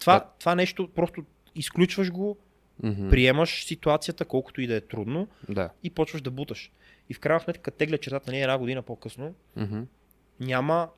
Това, 0.00 0.18
Да. 0.18 0.26
това 0.38 0.54
нещо 0.54 0.88
просто 0.94 1.24
изключваш 1.54 2.10
го, 2.10 2.36
Мгм. 2.82 3.08
приемаш 3.10 3.64
ситуацията, 3.64 4.24
колкото 4.24 4.60
и 4.60 4.66
да 4.66 4.74
е 4.74 4.80
трудно 4.80 5.28
Да. 5.48 5.70
и 5.82 5.90
почваш 5.90 6.22
да 6.22 6.30
буташ. 6.30 6.72
И 7.08 7.14
в 7.14 7.20
крайна 7.20 7.40
сметка 7.40 7.70
тегля 7.70 7.98
чертата 7.98 8.30
нали, 8.30 8.40
една 8.40 8.58
година 8.58 8.82
по-късно, 8.82 9.34
Мгм. 9.56 9.80
няма 10.40 10.88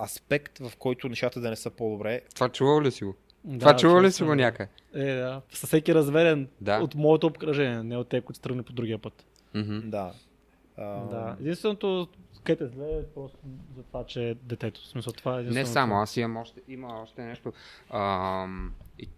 аспект, 0.00 0.58
в 0.58 0.72
който 0.78 1.08
нещата 1.08 1.40
да 1.40 1.50
не 1.50 1.56
са 1.56 1.70
по-добре. 1.70 2.20
Това 2.34 2.48
чувал 2.48 2.82
ли 2.82 2.90
си 2.92 3.04
го? 3.04 3.14
Да, 3.44 3.58
Това 3.58 3.76
чувал 3.76 4.02
ли 4.02 4.12
си 4.12 4.22
го 4.22 4.34
някъде? 4.34 4.70
Е, 4.94 5.14
да. 5.14 5.42
Със 5.50 5.68
всеки 5.68 5.94
разверен 5.94 6.48
Да. 6.60 6.80
от 6.80 6.94
моето 6.94 7.26
обкръжение, 7.26 7.82
не 7.82 7.96
от 7.96 8.08
те, 8.08 8.20
които 8.20 8.40
тръгне 8.40 8.62
по 8.62 8.72
другия 8.72 8.98
път. 8.98 9.24
Мгм. 9.54 9.90
Да. 9.90 10.12
А, 10.76 10.84
Да. 10.84 11.36
Единственото, 11.40 12.08
където 12.44 12.64
е 12.64 12.68
зле 12.68 12.86
е 12.86 13.04
просто 13.14 13.38
за 13.76 13.82
това, 13.82 14.04
че 14.06 14.30
е 14.30 14.34
детето. 14.34 14.80
В 14.80 14.86
смисъл, 14.86 15.12
това 15.12 15.40
е 15.40 15.42
Не 15.42 15.66
само, 15.66 15.94
аз 16.00 16.16
имам 16.16 16.36
още, 16.36 16.60
има 16.68 17.02
още 17.02 17.22
нещо. 17.22 17.52
Ам, 17.90 18.74
и, 18.98 19.08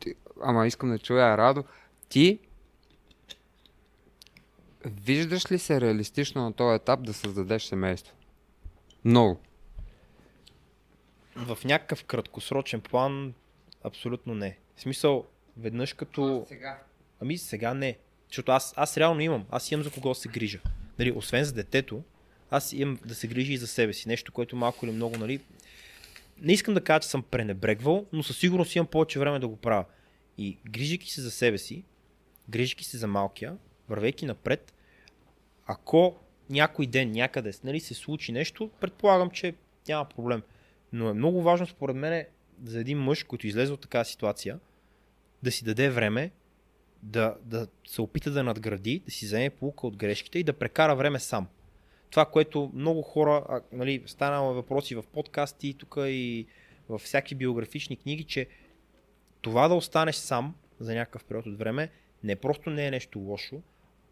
ти, 0.00 0.14
ама 0.42 0.66
искам 0.66 0.90
да 0.90 0.98
чуя, 0.98 1.38
Радо, 1.38 1.64
ти 2.08 2.38
виждаш 4.84 5.52
ли 5.52 5.58
се 5.58 5.80
реалистично 5.80 6.42
на 6.42 6.52
този 6.52 6.76
етап 6.76 7.02
да 7.02 7.12
създадеш 7.12 7.62
семейство? 7.62 8.14
Много. 9.04 9.40
В 11.36 11.58
някакъв 11.64 12.04
краткосрочен 12.04 12.80
план 12.80 13.34
абсолютно 13.84 14.34
не. 14.34 14.58
В 14.76 14.80
смисъл, 14.80 15.26
веднъж 15.56 15.92
като... 15.92 16.44
Сега. 16.48 16.82
Ами 17.20 17.38
сега 17.38 17.74
не. 17.74 17.98
Защото 18.28 18.52
аз, 18.52 18.74
аз 18.76 18.96
реално 18.96 19.20
имам. 19.20 19.46
Аз 19.50 19.72
имам 19.72 19.84
за 19.84 19.90
кого 19.90 20.14
се 20.14 20.28
грижа. 20.28 20.60
Нали, 20.98 21.12
освен 21.12 21.44
за 21.44 21.52
детето, 21.52 22.02
аз 22.50 22.72
имам 22.72 22.98
да 23.04 23.14
се 23.14 23.28
грижа 23.28 23.52
и 23.52 23.56
за 23.56 23.66
себе 23.66 23.92
си. 23.92 24.08
Нещо, 24.08 24.32
което 24.32 24.56
малко 24.56 24.86
или 24.86 24.92
много, 24.92 25.18
нали... 25.18 25.40
Не 26.42 26.52
искам 26.52 26.74
да 26.74 26.84
кажа, 26.84 27.00
че 27.00 27.08
съм 27.08 27.22
пренебрегвал, 27.22 28.06
но 28.12 28.22
със 28.22 28.38
сигурност 28.38 28.74
имам 28.74 28.86
повече 28.86 29.18
време 29.18 29.38
да 29.38 29.48
го 29.48 29.56
правя. 29.56 29.84
И 30.38 30.58
грижики 30.70 31.10
се 31.10 31.20
за 31.20 31.30
себе 31.30 31.58
си, 31.58 31.84
грижики 32.48 32.84
се 32.84 32.98
за 32.98 33.06
малкия, 33.06 33.56
вървейки 33.88 34.26
напред, 34.26 34.74
ако 35.66 36.16
някой 36.50 36.86
ден 36.86 37.12
някъде 37.12 37.52
нали, 37.64 37.80
се 37.80 37.94
случи 37.94 38.32
нещо, 38.32 38.70
предполагам, 38.80 39.30
че 39.30 39.54
няма 39.88 40.04
проблем. 40.04 40.42
Но 40.92 41.08
е 41.08 41.14
много 41.14 41.42
важно 41.42 41.66
според 41.66 41.96
мен 41.96 42.24
за 42.64 42.80
един 42.80 42.98
мъж, 42.98 43.22
който 43.22 43.46
излезе 43.46 43.72
от 43.72 43.80
такава 43.80 44.04
ситуация, 44.04 44.58
да 45.42 45.52
си 45.52 45.64
даде 45.64 45.90
време, 45.90 46.30
да, 47.02 47.36
да 47.42 47.66
се 47.86 48.02
опита 48.02 48.30
да 48.30 48.42
надгради, 48.42 49.02
да 49.04 49.10
си 49.10 49.26
вземе 49.26 49.50
полука 49.50 49.86
от 49.86 49.96
грешките 49.96 50.38
и 50.38 50.44
да 50.44 50.52
прекара 50.52 50.96
време 50.96 51.18
сам. 51.18 51.46
Това, 52.10 52.24
което 52.24 52.70
много 52.74 53.02
хора, 53.02 53.44
а, 53.48 53.60
нали, 53.72 54.02
станало 54.06 54.54
въпроси 54.54 54.94
в 54.94 55.04
подкасти, 55.12 55.74
тук 55.74 55.94
и 55.98 56.46
във 56.88 57.00
всяки 57.00 57.34
биографични 57.34 57.96
книги, 57.96 58.24
че 58.24 58.46
това 59.40 59.68
да 59.68 59.74
останеш 59.74 60.14
сам 60.14 60.54
за 60.80 60.94
някакъв 60.94 61.24
период 61.24 61.46
от 61.46 61.58
време 61.58 61.90
не 62.24 62.36
просто 62.36 62.70
не 62.70 62.86
е 62.86 62.90
нещо 62.90 63.18
лошо, 63.18 63.62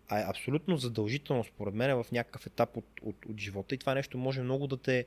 а 0.08 0.20
е 0.20 0.24
абсолютно 0.28 0.76
задължително 0.76 1.44
според 1.44 1.74
мен 1.74 2.02
в 2.02 2.12
някакъв 2.12 2.46
етап 2.46 2.76
от, 2.76 2.86
от, 3.02 3.26
от 3.26 3.40
живота 3.40 3.74
и 3.74 3.78
това 3.78 3.94
нещо 3.94 4.18
може 4.18 4.42
много 4.42 4.66
да 4.66 4.76
те, 4.76 5.06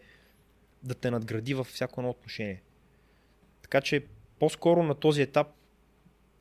да 0.84 0.96
те 0.96 1.12
надгради 1.12 1.54
във 1.54 1.68
всяко 1.68 2.02
едно 2.02 2.10
отношение. 2.10 2.62
Така 3.72 3.82
че 3.82 4.06
по-скоро 4.40 4.84
на 4.84 4.96
този 4.96 5.22
етап 5.22 5.48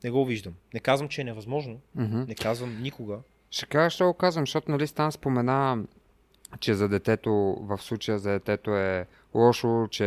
не 0.03 0.11
го 0.11 0.25
виждам. 0.25 0.53
Не 0.73 0.79
казвам, 0.79 1.09
че 1.09 1.21
е 1.21 1.23
невъзможно. 1.23 1.79
Мгм. 1.95 2.19
Не 2.27 2.35
казвам 2.35 2.81
никога. 2.81 3.19
Ще 3.51 3.65
кажа, 3.65 3.89
ще 3.89 4.03
го 4.03 4.13
казвам, 4.13 4.41
защото 4.41 4.71
нали 4.71 4.87
Стан 4.87 5.11
спомена, 5.11 5.83
че 6.59 6.73
за 6.73 6.89
детето, 6.89 7.31
в 7.61 7.77
случая 7.81 8.19
за 8.19 8.29
детето 8.29 8.75
е 8.75 9.07
лошо, 9.33 9.87
че 9.91 10.05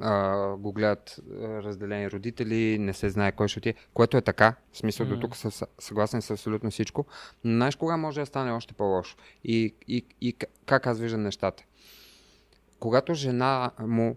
а, 0.00 0.46
го 0.56 0.72
гледат 0.72 1.20
разделени 1.40 2.10
родители, 2.10 2.78
не 2.78 2.92
се 2.92 3.10
знае 3.10 3.32
кой 3.32 3.48
ще 3.48 3.58
отиде, 3.58 3.78
което 3.94 4.16
е 4.16 4.22
така, 4.22 4.54
в 4.72 4.76
смисъл 4.76 5.06
до 5.06 5.12
Мгм. 5.12 5.20
тук 5.20 5.36
съм 5.36 5.50
съгласен 5.78 6.22
с 6.22 6.30
абсолютно 6.30 6.70
всичко, 6.70 7.06
но 7.44 7.56
знаеш 7.56 7.76
кога 7.76 7.96
може 7.96 8.20
да 8.20 8.26
стане 8.26 8.52
още 8.52 8.74
по-лошо 8.74 9.16
и, 9.44 9.74
и, 9.88 10.04
и 10.20 10.36
как 10.66 10.86
аз 10.86 11.00
виждам 11.00 11.22
нещата. 11.22 11.64
Когато 12.78 13.14
жена 13.14 13.70
му 13.78 14.16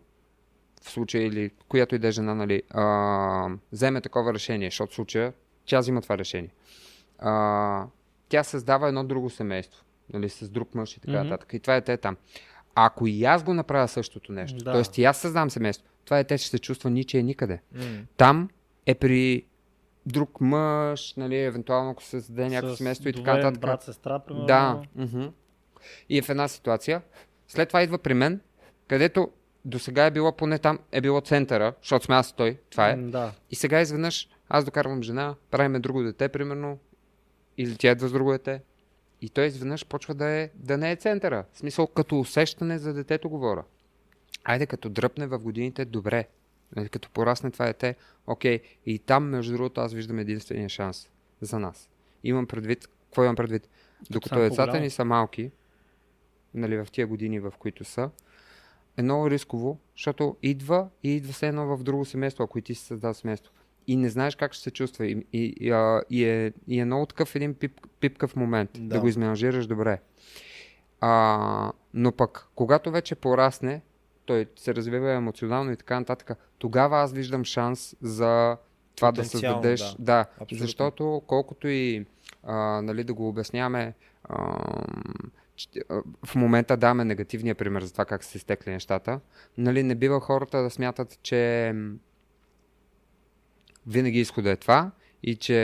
в 0.85 0.89
случая 0.89 1.25
или 1.25 1.51
която 1.67 1.95
и 1.95 1.99
да 1.99 2.07
е 2.07 2.11
жена, 2.11 2.35
нали, 2.35 2.61
а, 2.69 3.49
вземе 3.71 4.01
такова 4.01 4.33
решение, 4.33 4.67
защото 4.67 4.91
в 4.91 4.95
случая 4.95 5.33
тя 5.65 5.79
взима 5.79 6.01
това 6.01 6.17
решение. 6.17 6.49
А, 7.19 7.85
тя 8.29 8.43
създава 8.43 8.87
едно 8.87 9.03
друго 9.03 9.29
семейство, 9.29 9.83
нали, 10.13 10.29
с 10.29 10.49
друг 10.49 10.75
мъж 10.75 10.97
и 10.97 10.99
така 10.99 11.11
Мгм. 11.13 11.23
нататък. 11.23 11.53
И 11.53 11.59
това 11.59 11.73
дете 11.73 11.93
е 11.93 11.97
там. 11.97 12.17
Ако 12.75 13.07
и 13.07 13.23
аз 13.23 13.43
го 13.43 13.53
направя 13.53 13.87
същото 13.87 14.31
нещо, 14.31 14.57
Да. 14.57 14.71
т.е. 14.83 15.01
и 15.01 15.05
аз 15.05 15.17
създам 15.17 15.49
семейство, 15.49 15.87
това 16.05 16.17
дете 16.17 16.37
ще 16.37 16.49
се 16.49 16.59
чувства 16.59 16.89
ниче 16.89 17.23
никъде. 17.23 17.61
М. 17.71 17.81
Там 18.17 18.49
е 18.85 18.95
при 18.95 19.45
друг 20.05 20.41
мъж, 20.41 21.13
нали, 21.17 21.37
евентуално 21.37 21.91
ако 21.91 22.03
се 22.03 22.09
създаде 22.09 22.49
някакво 22.49 22.75
семейство 22.75 23.09
и 23.09 23.13
така 23.13 23.35
нататък. 23.35 23.61
брат, 23.61 23.83
сестра, 23.83 24.19
примерно. 24.19 24.45
Да. 24.45 24.81
мгм. 24.95 25.25
И 26.09 26.17
е 26.17 26.21
в 26.21 26.29
една 26.29 26.47
ситуация. 26.47 27.01
След 27.47 27.67
това 27.69 27.83
идва 27.83 27.97
при 27.97 28.13
мен, 28.13 28.41
където 28.87 29.29
до 29.65 29.79
сега 29.79 30.05
е 30.05 30.11
било 30.11 30.31
поне 30.31 30.59
там, 30.59 30.79
е 30.91 31.01
било 31.01 31.21
центъра, 31.21 31.73
защото 31.81 32.05
сме 32.05 32.15
аз 32.15 32.33
той, 32.33 32.57
това 32.69 32.89
е. 32.89 32.95
М, 32.95 33.11
Да. 33.11 33.31
И 33.51 33.55
сега 33.55 33.81
изведнъж 33.81 34.29
аз 34.49 34.65
докарвам 34.65 35.03
жена, 35.03 35.35
правиме 35.51 35.79
друго 35.79 36.03
дете, 36.03 36.29
примерно, 36.29 36.79
или 37.57 37.77
тя 37.77 37.91
идва 37.91 38.07
с 38.07 38.11
друго 38.11 38.31
дете. 38.31 38.61
И 39.21 39.29
той 39.29 39.45
изведнъж 39.45 39.85
почва 39.85 40.13
да, 40.13 40.25
е, 40.29 40.49
да 40.55 40.77
не 40.77 40.91
е 40.91 40.95
центъра. 40.95 41.45
В 41.53 41.57
смисъл, 41.57 41.87
като 41.87 42.19
усещане 42.19 42.77
за 42.77 42.93
детето 42.93 43.29
говоря. 43.29 43.63
Айде, 44.43 44.65
като 44.65 44.89
дръпне 44.89 45.27
в 45.27 45.39
годините, 45.39 45.85
добре. 45.85 46.27
Нали, 46.75 46.89
като 46.89 47.09
порасне 47.09 47.51
това 47.51 47.65
дете, 47.65 47.95
окей. 48.27 48.59
И 48.85 48.99
там, 48.99 49.29
между 49.29 49.53
другото, 49.53 49.81
аз 49.81 49.93
виждам 49.93 50.19
единствения 50.19 50.69
шанс 50.69 51.09
за 51.41 51.59
нас. 51.59 51.89
Имам 52.23 52.47
предвид, 52.47 52.87
какво 52.87 53.23
имам 53.23 53.35
предвид? 53.35 53.69
Докато 54.09 54.39
децата 54.39 54.79
ни 54.79 54.89
са 54.89 55.05
малки, 55.05 55.51
нали, 56.53 56.77
в 56.77 56.87
тия 56.91 57.07
години, 57.07 57.39
в 57.39 57.53
които 57.59 57.83
са, 57.83 58.09
е 58.97 59.01
много 59.03 59.29
рисково, 59.29 59.79
защото 59.95 60.35
идва 60.43 60.87
и 61.03 61.15
идва 61.15 61.33
все 61.33 61.47
едно 61.47 61.77
в 61.77 61.83
друго 61.83 62.05
семейство, 62.05 62.43
ако 62.43 62.59
и 62.59 62.61
ти 62.61 62.75
си 62.75 62.85
създал 62.85 63.13
семейство. 63.13 63.53
И 63.87 63.95
не 63.95 64.09
знаеш 64.09 64.35
как 64.35 64.53
ще 64.53 64.63
се 64.63 64.71
чувства. 64.71 65.05
И, 65.05 65.25
и, 65.33 65.53
и, 65.59 65.71
а, 65.71 66.03
и, 66.09 66.25
е, 66.25 66.53
и 66.67 66.79
е 66.79 66.85
много 66.85 67.05
такъв 67.05 67.35
един 67.35 67.53
пип, 67.53 67.81
пипкав 67.99 68.35
момент. 68.35 68.69
Да. 68.73 68.81
Да. 68.81 68.99
го 68.99 69.07
изменажираш 69.07 69.67
добре. 69.67 70.01
А, 71.01 71.71
но 71.93 72.11
пък, 72.11 72.47
когато 72.55 72.91
вече 72.91 73.15
порасне, 73.15 73.81
той 74.25 74.45
се 74.55 74.75
развива 74.75 75.11
емоционално 75.11 75.71
и 75.71 75.77
така 75.77 75.99
нататък, 75.99 76.37
тогава 76.57 77.01
аз 77.01 77.13
виждам 77.13 77.43
шанс 77.43 77.95
за 78.01 78.57
това 78.95 79.11
да 79.11 79.25
създадеш. 79.25 79.81
да. 79.81 79.95
Да, 79.99 80.19
Абсолютно. 80.19 80.57
защото 80.57 81.21
колкото 81.27 81.67
и 81.67 82.05
а, 82.43 82.81
нали, 82.81 83.03
да 83.03 83.13
го 83.13 83.27
обясняваме, 83.27 83.93
а, 84.23 84.57
в 86.25 86.35
момента 86.35 86.77
даваме 86.77 87.05
негативния 87.05 87.55
пример 87.55 87.81
за 87.81 87.91
това 87.91 88.05
как 88.05 88.23
са 88.23 88.29
се 88.29 88.39
стекли 88.39 88.71
нещата. 88.71 89.19
Нали, 89.57 89.83
не 89.83 89.95
бива 89.95 90.19
хората 90.19 90.61
да 90.61 90.69
смятат, 90.69 91.19
че 91.23 91.73
винаги 93.87 94.19
изхода 94.19 94.51
е 94.51 94.55
това 94.55 94.91
и 95.27 95.35
че 95.35 95.55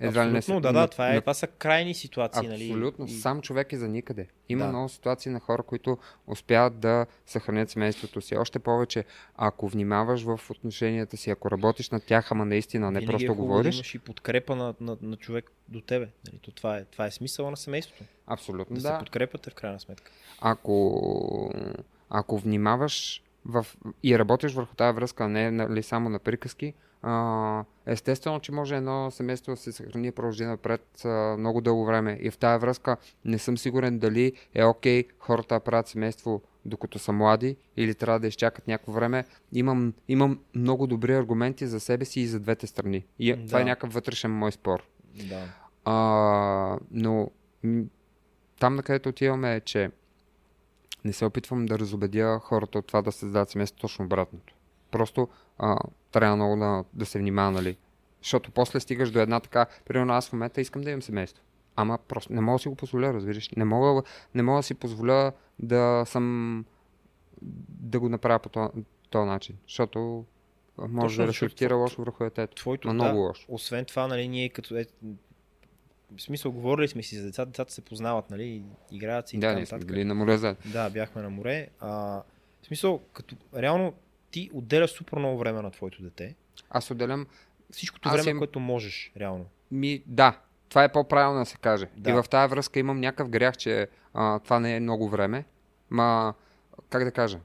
едва 0.00 0.26
ли 0.26 0.30
не 0.30 0.38
Абсолютно, 0.38 0.58
се- 0.58 0.62
да, 0.62 0.72
на- 0.72 0.80
да, 0.80 0.88
това, 0.88 1.10
е, 1.10 1.14
на- 1.14 1.20
това 1.20 1.34
са 1.34 1.46
крайни 1.46 1.94
ситуации. 1.94 2.48
Нали? 2.48 2.64
Абсолютно. 2.64 3.08
Сам 3.08 3.40
човек 3.40 3.72
е 3.72 3.76
за 3.76 3.88
никъде. 3.88 4.26
Има 4.48 4.62
Да. 4.62 4.68
много 4.68 4.88
ситуации 4.88 5.32
на 5.32 5.40
хора, 5.40 5.62
които 5.62 5.98
успяват 6.26 6.78
да 6.78 7.06
съхранят 7.26 7.70
семейството 7.70 8.20
си. 8.20 8.36
Още 8.36 8.58
повече, 8.58 9.04
ако 9.36 9.68
внимаваш 9.68 10.22
в 10.22 10.40
отношенията 10.50 11.16
си, 11.16 11.30
ако 11.30 11.50
работиш 11.50 11.90
над 11.90 12.04
тях, 12.04 12.32
ама 12.32 12.44
наистина, 12.44 12.90
не 12.90 13.00
Винаги 13.00 13.12
просто 13.12 13.32
е 13.32 13.36
говориш. 13.36 13.74
Да 13.74 13.78
имаш 13.78 13.94
и 13.94 13.98
подкрепа 13.98 14.56
на, 14.56 14.74
на, 14.80 14.96
на 15.02 15.16
човек 15.16 15.50
до 15.68 15.80
тебе. 15.80 16.08
Нали? 16.26 16.38
То 16.38 16.50
това, 16.50 16.76
е, 16.76 16.84
това 16.84 17.06
е 17.06 17.10
смисъла 17.10 17.50
на 17.50 17.56
семейството. 17.56 18.04
Абсолютно, 18.26 18.76
Да, 18.76 18.82
да. 18.82 18.88
се 18.88 18.98
подкрепяте 18.98 19.50
в 19.50 19.54
крайна 19.54 19.80
сметка. 19.80 20.12
Ако, 20.40 21.52
ако 22.10 22.38
внимаваш 22.38 23.22
в, 23.48 23.66
и 24.02 24.18
работиш 24.18 24.54
върху 24.54 24.74
тази 24.74 24.96
връзка, 24.96 25.24
а 25.24 25.28
не 25.28 25.50
нали, 25.50 25.82
само 25.82 26.08
на 26.08 26.18
приказки, 26.18 26.74
а, 27.02 27.64
естествено, 27.86 28.40
че 28.40 28.52
може 28.52 28.76
едно 28.76 29.10
семейство 29.10 29.52
да 29.52 29.56
се 29.56 29.72
съхрани 29.72 30.12
продължи 30.12 30.44
напред 30.44 31.04
а, 31.04 31.36
много 31.38 31.60
дълго 31.60 31.84
време. 31.84 32.18
И 32.20 32.30
в 32.30 32.38
тази 32.38 32.60
връзка 32.60 32.96
не 33.24 33.38
съм 33.38 33.58
сигурен 33.58 33.98
дали 33.98 34.32
е 34.54 34.64
окей 34.64 35.04
хората 35.18 35.54
да 35.54 35.60
правят 35.60 35.88
семейство 35.88 36.42
докато 36.64 36.98
са 36.98 37.12
млади 37.12 37.56
или 37.76 37.94
трябва 37.94 38.20
да 38.20 38.26
изчакат 38.26 38.68
някакво 38.68 38.92
време. 38.92 39.24
Имам, 39.52 39.94
имам 40.08 40.40
много 40.54 40.86
добри 40.86 41.14
аргументи 41.14 41.66
за 41.66 41.80
себе 41.80 42.04
си 42.04 42.20
и 42.20 42.26
за 42.26 42.40
двете 42.40 42.66
страни. 42.66 43.04
И 43.18 43.36
да. 43.36 43.46
това 43.46 43.60
е 43.60 43.64
някакъв 43.64 43.92
вътрешен 43.92 44.30
мой 44.30 44.52
спор. 44.52 44.82
Да. 45.28 45.44
А, 45.84 46.78
но 46.90 47.30
там, 48.60 48.74
на 48.74 48.82
където 48.82 49.08
отиваме 49.08 49.56
е, 49.56 49.60
че 49.60 49.90
не 51.04 51.12
се 51.12 51.24
опитвам 51.24 51.66
да 51.66 51.78
разобедя 51.78 52.38
хората 52.42 52.78
от 52.78 52.86
това 52.86 53.02
да 53.02 53.12
създадат 53.12 53.50
семейство 53.50 53.80
точно 53.80 54.04
обратното. 54.04 54.54
Просто 54.90 55.28
а, 55.58 55.76
трябва 56.12 56.36
много 56.36 56.56
да, 56.56 56.84
да 56.94 57.06
се 57.06 57.18
внимава, 57.18 57.50
нали? 57.50 57.76
Защото 58.22 58.50
после 58.50 58.80
стигаш 58.80 59.10
до 59.10 59.20
една 59.20 59.40
така, 59.40 59.66
примерно 59.86 60.12
аз 60.12 60.28
в 60.28 60.32
момента 60.32 60.60
искам 60.60 60.82
да 60.82 60.90
имам 60.90 61.02
семейство. 61.02 61.44
Ама 61.76 61.98
просто 62.08 62.32
не 62.32 62.40
мога 62.40 62.54
да 62.54 62.58
си 62.58 62.68
го 62.68 62.74
позволя, 62.74 63.14
разбираш. 63.14 63.50
Не 63.56 63.64
мога, 63.64 64.02
не 64.34 64.42
мога 64.42 64.58
да 64.58 64.62
си 64.62 64.74
позволя 64.74 65.32
да 65.58 66.04
съм 66.06 66.64
да 67.80 68.00
го 68.00 68.08
направя 68.08 68.38
по 68.38 68.48
този, 69.10 69.26
начин. 69.26 69.56
Защото 69.66 70.24
може 70.88 71.16
Точно, 71.16 71.24
да 71.24 71.28
рефлектира 71.28 71.74
лошо 71.74 72.02
върху 72.02 72.24
детето. 72.24 72.54
Твоето, 72.54 72.88
Ма 72.88 72.94
да, 72.94 73.04
много 73.04 73.18
лошо. 73.18 73.46
Освен 73.48 73.84
това, 73.84 74.06
нали, 74.06 74.28
ние 74.28 74.48
като 74.48 74.76
е, 74.76 74.86
в 76.16 76.22
смисъл, 76.22 76.52
говорили 76.52 76.88
сме 76.88 77.02
си 77.02 77.16
за 77.16 77.24
децата, 77.24 77.46
децата 77.46 77.72
се 77.72 77.80
познават, 77.80 78.30
нали, 78.30 78.62
играят 78.92 79.28
си 79.28 79.36
и 79.36 79.40
Да, 79.40 79.46
така 79.46 79.60
нататък. 79.60 79.86
били 79.86 80.04
на 80.04 80.14
море 80.14 80.38
заедно. 80.38 80.72
Да, 80.72 80.90
бяхме 80.90 81.22
на 81.22 81.30
море. 81.30 81.68
А, 81.80 81.88
в 82.62 82.66
смисъл, 82.66 83.00
като 83.12 83.36
реално 83.56 83.92
ти 84.30 84.50
отделяш 84.52 84.90
супер 84.90 85.18
много 85.18 85.38
време 85.38 85.62
на 85.62 85.70
твоето 85.70 86.02
дете. 86.02 86.34
Аз 86.70 86.90
отделям 86.90 87.26
Всичкото 87.70 88.08
време, 88.10 88.30
имам- 88.30 88.38
което 88.38 88.60
можеш, 88.60 89.12
реално. 89.16 89.44
Ми, 89.70 90.02
да, 90.06 90.38
това 90.68 90.84
е 90.84 90.92
по-правилно 90.92 91.38
да 91.38 91.46
се 91.46 91.56
каже. 91.56 91.86
Да. 91.96 92.10
И 92.10 92.12
в 92.12 92.24
тази 92.24 92.50
връзка 92.50 92.78
имам 92.80 93.00
някакъв 93.00 93.28
грях, 93.28 93.56
че 93.56 93.88
а, 94.14 94.38
това 94.38 94.60
не 94.60 94.76
е 94.76 94.80
много 94.80 95.08
време. 95.08 95.44
Ма, 95.90 96.34
как 96.90 97.04
да 97.04 97.12
кажа? 97.12 97.38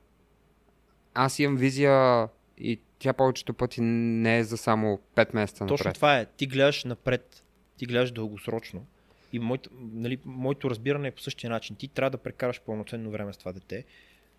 Аз 1.14 1.40
имам 1.40 1.58
визия 1.58 2.28
и 2.58 2.80
тя 3.00 3.14
повечето 3.14 3.54
пъти 3.54 3.82
не 3.82 4.38
е 4.38 4.44
за 4.44 4.58
само 4.58 5.00
5 5.16 5.34
месеца 5.34 5.66
Точно 5.66 5.84
напред. 5.84 5.96
това 5.96 6.18
е. 6.18 6.26
Ти 6.28 6.48
гледаш 6.48 6.84
напред, 6.84 7.44
ти 7.84 7.88
гледаш 7.88 8.12
дългосрочно. 8.12 8.86
И 9.34 9.40
моето, 9.40 9.70
нали, 9.74 10.20
моето 10.26 10.70
разбиране 10.70 11.08
е 11.08 11.12
по 11.12 11.22
същия 11.22 11.50
начин. 11.50 11.76
Ти 11.76 11.88
трябва 11.88 12.10
да 12.10 12.18
прекараш 12.18 12.62
пълноценно 12.62 13.12
време 13.12 13.34
с 13.34 13.38
това 13.38 13.52
дете, 13.52 13.86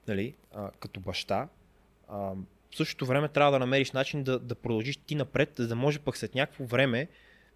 нали, 0.09 0.35
а, 0.55 0.71
като 0.81 1.01
баща. 1.01 1.49
А, 2.09 2.17
в 2.71 2.77
същото 2.77 3.07
време 3.07 3.29
трябва 3.29 3.53
да 3.53 3.59
намериш 3.59 3.93
начин 3.93 4.23
да, 4.23 4.39
да 4.39 4.55
продължиш 4.55 4.97
ти 4.97 5.15
напред, 5.15 5.53
за 5.57 5.69
да 5.69 5.77
може 5.77 5.99
пък 5.99 6.17
след 6.17 6.35
някакво 6.35 6.65
време 6.65 7.09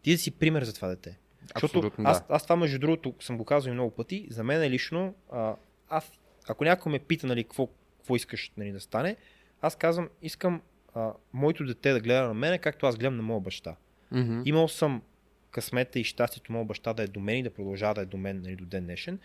ти 0.02 0.12
да 0.12 0.18
си 0.18 0.30
пример 0.30 0.64
за 0.64 0.74
това 0.74 0.88
дете. 0.88 1.18
Защото 1.42 1.78
Абсолютно, 1.78 2.04
аз, 2.06 2.20
да. 2.20 2.34
аз 2.34 2.42
това 2.42 2.56
между 2.56 2.78
другото 2.78 3.14
съм 3.20 3.38
го 3.38 3.44
казал 3.44 3.70
и 3.70 3.74
много 3.74 3.90
пъти. 3.90 4.26
За 4.30 4.44
мен 4.44 4.62
е 4.62 4.70
лично, 4.70 5.14
а, 5.32 5.54
аз, 5.88 6.12
ако 6.48 6.64
някой 6.64 6.92
ме 6.92 6.98
пита 6.98 7.26
нали, 7.26 7.44
какво, 7.44 7.68
какво 7.98 8.16
искаш 8.16 8.52
нали, 8.56 8.72
да 8.72 8.80
стане, 8.80 9.16
аз 9.62 9.76
казвам, 9.76 10.08
искам 10.22 10.62
а, 10.94 11.12
моето 11.32 11.64
дете 11.64 11.92
да 11.92 12.00
гледа 12.00 12.22
на 12.22 12.34
мене, 12.34 12.58
както 12.58 12.86
аз 12.86 12.96
гледам 12.96 13.16
на 13.16 13.22
моя 13.22 13.40
баща. 13.40 13.76
Мгм. 14.10 14.42
Имал 14.44 14.68
съм 14.68 15.02
късмета 15.50 15.98
и 15.98 16.04
щастието 16.04 16.52
моят 16.52 16.68
баща 16.68 16.92
да 16.92 17.02
е 17.02 17.06
до 17.06 17.20
мен 17.20 17.36
и 17.36 17.42
да 17.42 17.50
продължава 17.50 17.94
да 17.94 18.00
е 18.00 18.06
до 18.06 18.16
мен 18.16 18.40
нали, 18.42 18.56
до 18.56 18.64
ден 18.64 18.84
днешен. 18.84 19.18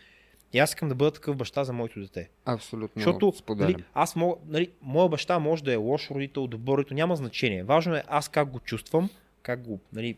И 0.54 0.60
аз 0.60 0.70
искам 0.70 0.90
да 0.90 0.96
бъда 0.96 1.12
такъв 1.12 1.36
баща 1.36 1.64
за 1.64 1.74
моето 1.74 2.00
дете. 2.00 2.30
Абсолютно 2.46 3.00
Защото 3.02 3.34
споделям. 3.38 3.72
нали, 3.72 3.84
аз 3.94 4.16
мога, 4.16 4.36
нали, 4.48 4.72
моя 4.82 5.10
баща 5.10 5.40
може 5.40 5.64
да 5.64 5.74
е 5.74 5.76
лош 5.76 6.12
родител, 6.12 6.48
добър 6.48 6.78
родител, 6.78 6.96
няма 6.96 7.16
значение. 7.16 7.64
Важно 7.64 7.96
е 7.96 8.04
аз 8.08 8.30
как 8.30 8.50
го 8.50 8.60
чувствам, 8.60 9.10
как 9.42 9.62
го, 9.64 9.80
нали, 9.94 10.18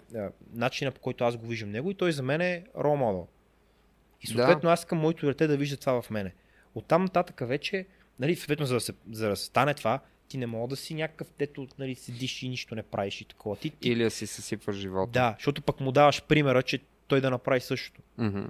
начина 0.53 0.91
по 0.91 1.01
който 1.01 1.23
аз 1.23 1.37
го 1.37 1.47
виждам 1.47 1.71
него 1.71 1.91
и 1.91 1.95
той 1.95 2.11
за 2.11 2.23
мен 2.23 2.41
е 2.41 2.63
рол 2.77 2.95
модел. 2.95 3.27
И 4.21 4.27
Да. 4.27 4.33
съответно 4.33 4.69
аз 4.69 4.79
искам 4.79 4.97
моето 4.97 5.25
дете 5.25 5.47
да 5.47 5.57
вижда 5.57 5.77
това 5.77 6.01
в 6.01 6.09
мене. 6.09 6.33
Оттам 6.75 7.01
нататък 7.03 7.41
вече, 7.47 7.85
нали, 8.19 8.35
съответно 8.35 8.65
за 8.65 8.73
да, 8.73 8.79
се, 8.79 8.93
за 9.11 9.29
да 9.29 9.35
стане 9.35 9.73
това, 9.73 9.99
ти 10.27 10.37
не 10.37 10.47
мога 10.47 10.67
да 10.67 10.75
си 10.75 10.93
някакъв, 10.93 11.27
дето 11.39 11.67
нали, 11.79 11.95
седиш 11.95 12.43
и 12.43 12.49
нищо 12.49 12.75
не 12.75 12.83
правиш 12.83 13.21
и 13.21 13.25
такова. 13.25 13.55
Ти, 13.55 13.69
ти 13.69 13.89
Или 13.89 14.03
да 14.03 14.11
си 14.11 14.27
съсипваш 14.27 14.75
живота. 14.75 15.11
да, 15.11 15.35
защото 15.37 15.61
пък 15.61 15.79
му 15.79 15.91
даваш 15.91 16.23
примера, 16.23 16.63
че 16.63 16.79
той 17.07 17.21
да 17.21 17.29
направи 17.29 17.61
същото. 17.61 18.01
Мгм. 18.17 18.43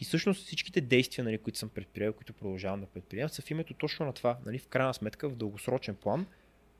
И 0.00 0.04
всъщност 0.04 0.46
всичките 0.46 0.80
действия, 0.80 1.24
нали, 1.24 1.38
които 1.38 1.58
съм 1.58 1.68
предприел, 1.68 2.12
които 2.12 2.32
продължавам 2.32 2.80
да 2.80 2.86
предприемам, 2.86 3.28
са 3.28 3.42
в 3.42 3.50
името 3.50 3.74
точно 3.74 4.06
на 4.06 4.12
това. 4.12 4.38
Нали, 4.46 4.58
в 4.58 4.68
крайна 4.68 4.94
сметка, 4.94 5.28
в 5.28 5.36
дългосрочен 5.36 5.94
план, 5.94 6.26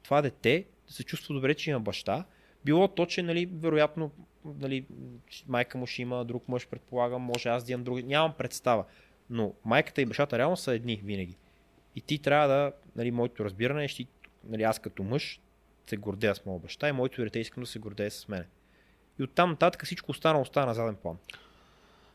това 0.02 0.22
дете 0.22 0.64
да 0.86 0.92
се 0.92 1.04
чувства 1.04 1.34
добре, 1.34 1.54
че 1.54 1.70
има 1.70 1.80
баща. 1.80 2.24
Било 2.64 2.88
то, 2.88 3.06
че 3.06 3.22
нали, 3.22 3.46
вероятно 3.46 4.10
нали, 4.44 4.86
майка 5.48 5.78
му 5.78 5.86
ще 5.86 6.02
има 6.02 6.24
друг 6.24 6.48
мъж, 6.48 6.66
предполагам, 6.66 7.22
може 7.22 7.48
аз 7.48 7.64
да 7.64 7.72
имам 7.72 7.84
други. 7.84 8.02
Нямам 8.02 8.32
представа. 8.38 8.84
Но 9.30 9.54
майката 9.64 10.02
и 10.02 10.06
бащата 10.06 10.38
реално 10.38 10.56
са 10.56 10.74
едни 10.74 11.00
винаги. 11.04 11.36
И 11.96 12.00
ти 12.00 12.18
трябва 12.18 12.48
да, 12.48 12.72
нали, 12.96 13.10
моето 13.10 13.44
разбиране 13.44 13.84
е, 13.84 13.88
ще, 13.88 14.06
нали, 14.44 14.62
аз 14.62 14.78
като 14.78 15.02
мъж 15.02 15.40
се 15.86 15.96
гордея 15.96 16.34
с 16.34 16.46
моя 16.46 16.58
баща 16.58 16.88
и 16.88 16.92
моето 16.92 17.22
дете 17.22 17.38
искам 17.38 17.62
да 17.62 17.66
се 17.66 17.78
гордее 17.78 18.10
с 18.10 18.28
мен. 18.28 18.44
И 19.18 19.22
оттам 19.22 19.50
нататък 19.50 19.84
всичко 19.84 20.10
останало 20.10 20.42
остана 20.42 20.66
на 20.66 20.74
заден 20.74 20.96
план. 20.96 21.16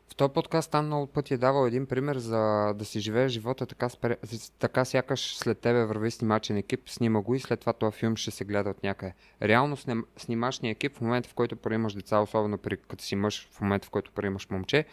В 0.08 0.14
този 0.14 0.32
подкаст 0.32 0.70
там 0.70 0.86
много 0.86 1.06
пъти 1.06 1.34
е 1.34 1.38
давал 1.38 1.66
един 1.66 1.86
пример 1.86 2.16
за 2.16 2.72
да 2.74 2.84
си 2.84 3.00
живееш 3.00 3.32
живота 3.32 3.66
така, 3.66 3.88
спре... 3.88 4.16
така 4.58 4.84
сякаш 4.84 5.36
след 5.36 5.58
тебе 5.58 5.84
върви 5.84 6.10
снимачен 6.10 6.56
екип, 6.56 6.88
снима 6.88 7.20
го 7.20 7.34
и 7.34 7.40
след 7.40 7.60
това 7.60 7.72
този 7.72 7.96
филм 7.96 8.16
ще 8.16 8.30
се 8.30 8.44
гледа 8.44 8.70
от 8.70 8.82
някъде. 8.82 9.14
Реално 9.42 9.76
сним... 9.76 10.04
снимачния 10.16 10.70
екип 10.70 10.96
в 10.96 11.00
момента 11.00 11.28
в 11.28 11.34
който 11.34 11.56
приемаш 11.56 11.94
деца, 11.94 12.20
особено 12.20 12.58
при... 12.58 12.76
като 12.76 13.04
си 13.04 13.16
мъж, 13.16 13.48
в 13.50 13.60
момента 13.60 13.86
в 13.86 13.90
който 13.90 14.12
приемаш 14.12 14.50
момче, 14.50 14.84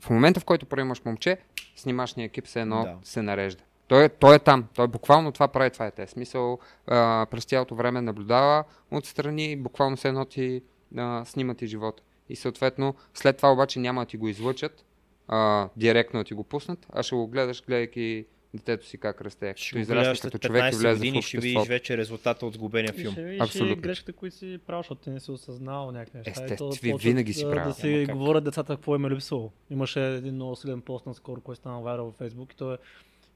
в 0.00 0.10
момента 0.10 0.40
в 0.40 0.44
който 0.44 0.66
приемаш 0.66 1.04
момче, 1.04 1.38
снимачния 1.76 2.26
екип 2.26 2.46
се 2.46 2.60
едно 2.60 2.82
Да. 2.82 2.96
се 3.02 3.22
нарежда. 3.22 3.64
Той, 3.92 4.04
е- 4.04 4.08
той 4.08 4.34
е 4.34 4.38
там. 4.38 4.68
Той 4.74 4.88
буквално 4.88 5.32
това 5.32 5.48
прави, 5.48 5.70
това 5.70 5.86
е 5.86 5.90
те. 5.90 6.06
Смисъл, 6.06 6.58
а, 6.86 7.26
през 7.30 7.44
цялото 7.44 7.74
време 7.74 8.00
наблюдава 8.00 8.64
отстрани, 8.90 9.56
буквално 9.56 9.96
се 9.96 10.08
едно 10.08 10.24
ти 10.24 10.62
а, 10.96 11.24
снима 11.24 11.54
ти 11.54 11.66
живота. 11.66 12.02
И 12.28 12.36
съответно, 12.36 12.94
след 13.14 13.36
това 13.36 13.52
обаче 13.52 13.78
няма 13.78 14.00
да 14.00 14.06
ти 14.06 14.16
го 14.16 14.28
излъчат, 14.28 14.84
а, 15.28 15.68
директно 15.76 16.20
да 16.20 16.24
ти 16.24 16.34
го 16.34 16.44
пуснат, 16.44 16.86
а 16.92 17.02
ще 17.02 17.14
го 17.14 17.26
гледаш, 17.26 17.64
гледайки 17.64 18.26
детето 18.54 18.86
си 18.86 18.98
как 18.98 19.20
расте. 19.20 19.54
Ще 19.56 19.78
израсне 19.78 20.20
като 20.20 20.38
човек 20.38 20.62
и 20.62 20.66
15 20.66 20.70
влезе 20.72 20.94
в 20.94 20.98
години 20.98 21.18
и 21.18 21.22
ще 21.22 21.36
видиш 21.36 21.50
обществото. 21.50 21.68
вече 21.68 21.96
резултата 21.96 22.46
от 22.46 22.54
сгубения 22.54 22.92
И 22.96 23.00
филм. 23.00 23.12
ще 23.12 23.22
видиш 23.22 23.40
Абсолютно. 23.40 23.72
и 23.72 23.76
грешките, 23.76 24.12
които 24.12 24.36
си 24.36 24.58
правил, 24.66 24.80
защото 24.80 25.00
ти 25.00 25.10
не 25.10 25.20
си 25.20 25.30
осъзнавал 25.30 25.90
някакви 25.90 26.18
неща. 26.18 26.30
и 26.30 26.44
Естествено, 26.44 26.72
ви 26.72 26.94
винаги 26.94 27.32
си 27.34 27.44
правил. 27.44 27.64
Да 27.64 27.74
си 27.74 28.06
говорят 28.10 28.44
децата 28.44 28.74
какво 28.76 28.96
им 28.96 29.04
е 29.04 29.10
липсвало. 29.10 29.52
Имаше 29.70 30.06
един 30.06 30.34
много 30.34 30.56
силен 30.56 30.80
пост 30.80 31.06
наскоро, 31.06 31.40
който 31.40 31.60
стана 31.60 31.80
вайрал 31.80 32.04
във 32.04 32.14
Facebook 32.14 32.52
и 32.52 32.56
той 32.56 32.74
е 32.74 32.78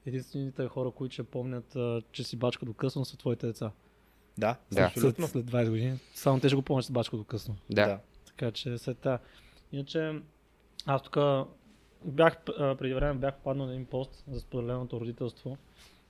единствените 0.07 0.67
хора, 0.67 0.91
които 0.91 1.13
ще 1.13 1.23
помнят, 1.23 1.75
а, 1.75 2.01
че 2.11 2.23
си 2.23 2.35
бачка 2.35 2.65
до 2.65 2.73
късно 2.73 3.05
са 3.05 3.17
твоите 3.17 3.47
деца. 3.47 3.71
Да, 4.37 4.55
Да. 4.71 4.81
абсолютно. 4.81 5.27
След, 5.27 5.45
след 5.45 5.45
20 5.45 5.69
години. 5.69 5.99
Само 6.13 6.39
те 6.39 6.49
ще 6.49 6.55
го 6.55 6.61
помнят, 6.61 6.83
че 6.83 6.87
си 6.87 6.93
бачка 6.93 7.17
до 7.17 7.23
късно. 7.23 7.55
Да. 7.69 7.99
Така 8.25 8.51
че 8.51 8.77
след 8.77 8.97
това. 8.97 9.19
Иначе, 9.71 10.21
аз 10.85 11.01
тук 11.01 11.17
бях, 12.05 12.37
преди 12.57 12.93
време 12.93 13.19
бях 13.19 13.35
паднал 13.43 13.67
на 13.67 13.73
един 13.73 13.85
пост 13.85 14.23
за 14.27 14.39
споделеното 14.39 14.99
родителство 14.99 15.57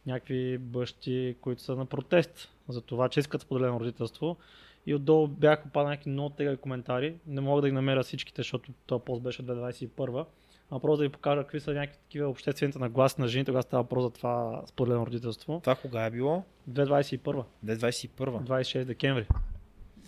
някакви 0.07 0.57
бащи, 0.57 1.35
които 1.41 1.61
са 1.61 1.75
на 1.75 1.85
протест 1.85 2.49
за 2.69 2.81
това, 2.81 3.09
че 3.09 3.19
искат 3.19 3.41
споделено 3.41 3.79
родителство. 3.79 4.37
И 4.85 4.95
отдолу 4.95 5.27
бяха 5.27 5.63
попаднали 5.63 5.93
някакви 5.93 6.09
много 6.09 6.29
тегави 6.29 6.57
коментари. 6.57 7.15
Не 7.27 7.41
мога 7.41 7.61
да 7.61 7.67
ги 7.67 7.73
намеря 7.73 8.03
всичките, 8.03 8.39
защото 8.39 8.71
този 8.85 9.03
пост 9.03 9.21
беше 9.21 9.43
2021 9.43 10.25
а 10.71 10.79
просто 10.79 10.97
да 10.97 11.03
ви 11.03 11.09
покажа 11.09 11.41
какви 11.41 11.59
са 11.59 11.73
някакви 11.73 11.99
такива 11.99 12.29
обществените 12.29 12.79
нагласи 12.79 13.21
на 13.21 13.27
жените, 13.27 13.51
когато 13.51 13.67
става 13.67 13.83
въпрос 13.83 14.03
за 14.03 14.09
това 14.09 14.61
споделено 14.65 15.05
родителство. 15.05 15.59
Това 15.63 15.75
кога 15.75 16.05
е 16.05 16.11
било? 16.11 16.43
2021, 16.69 17.43
2021. 17.65 18.07
26 18.17 18.83
декември. 18.83 19.27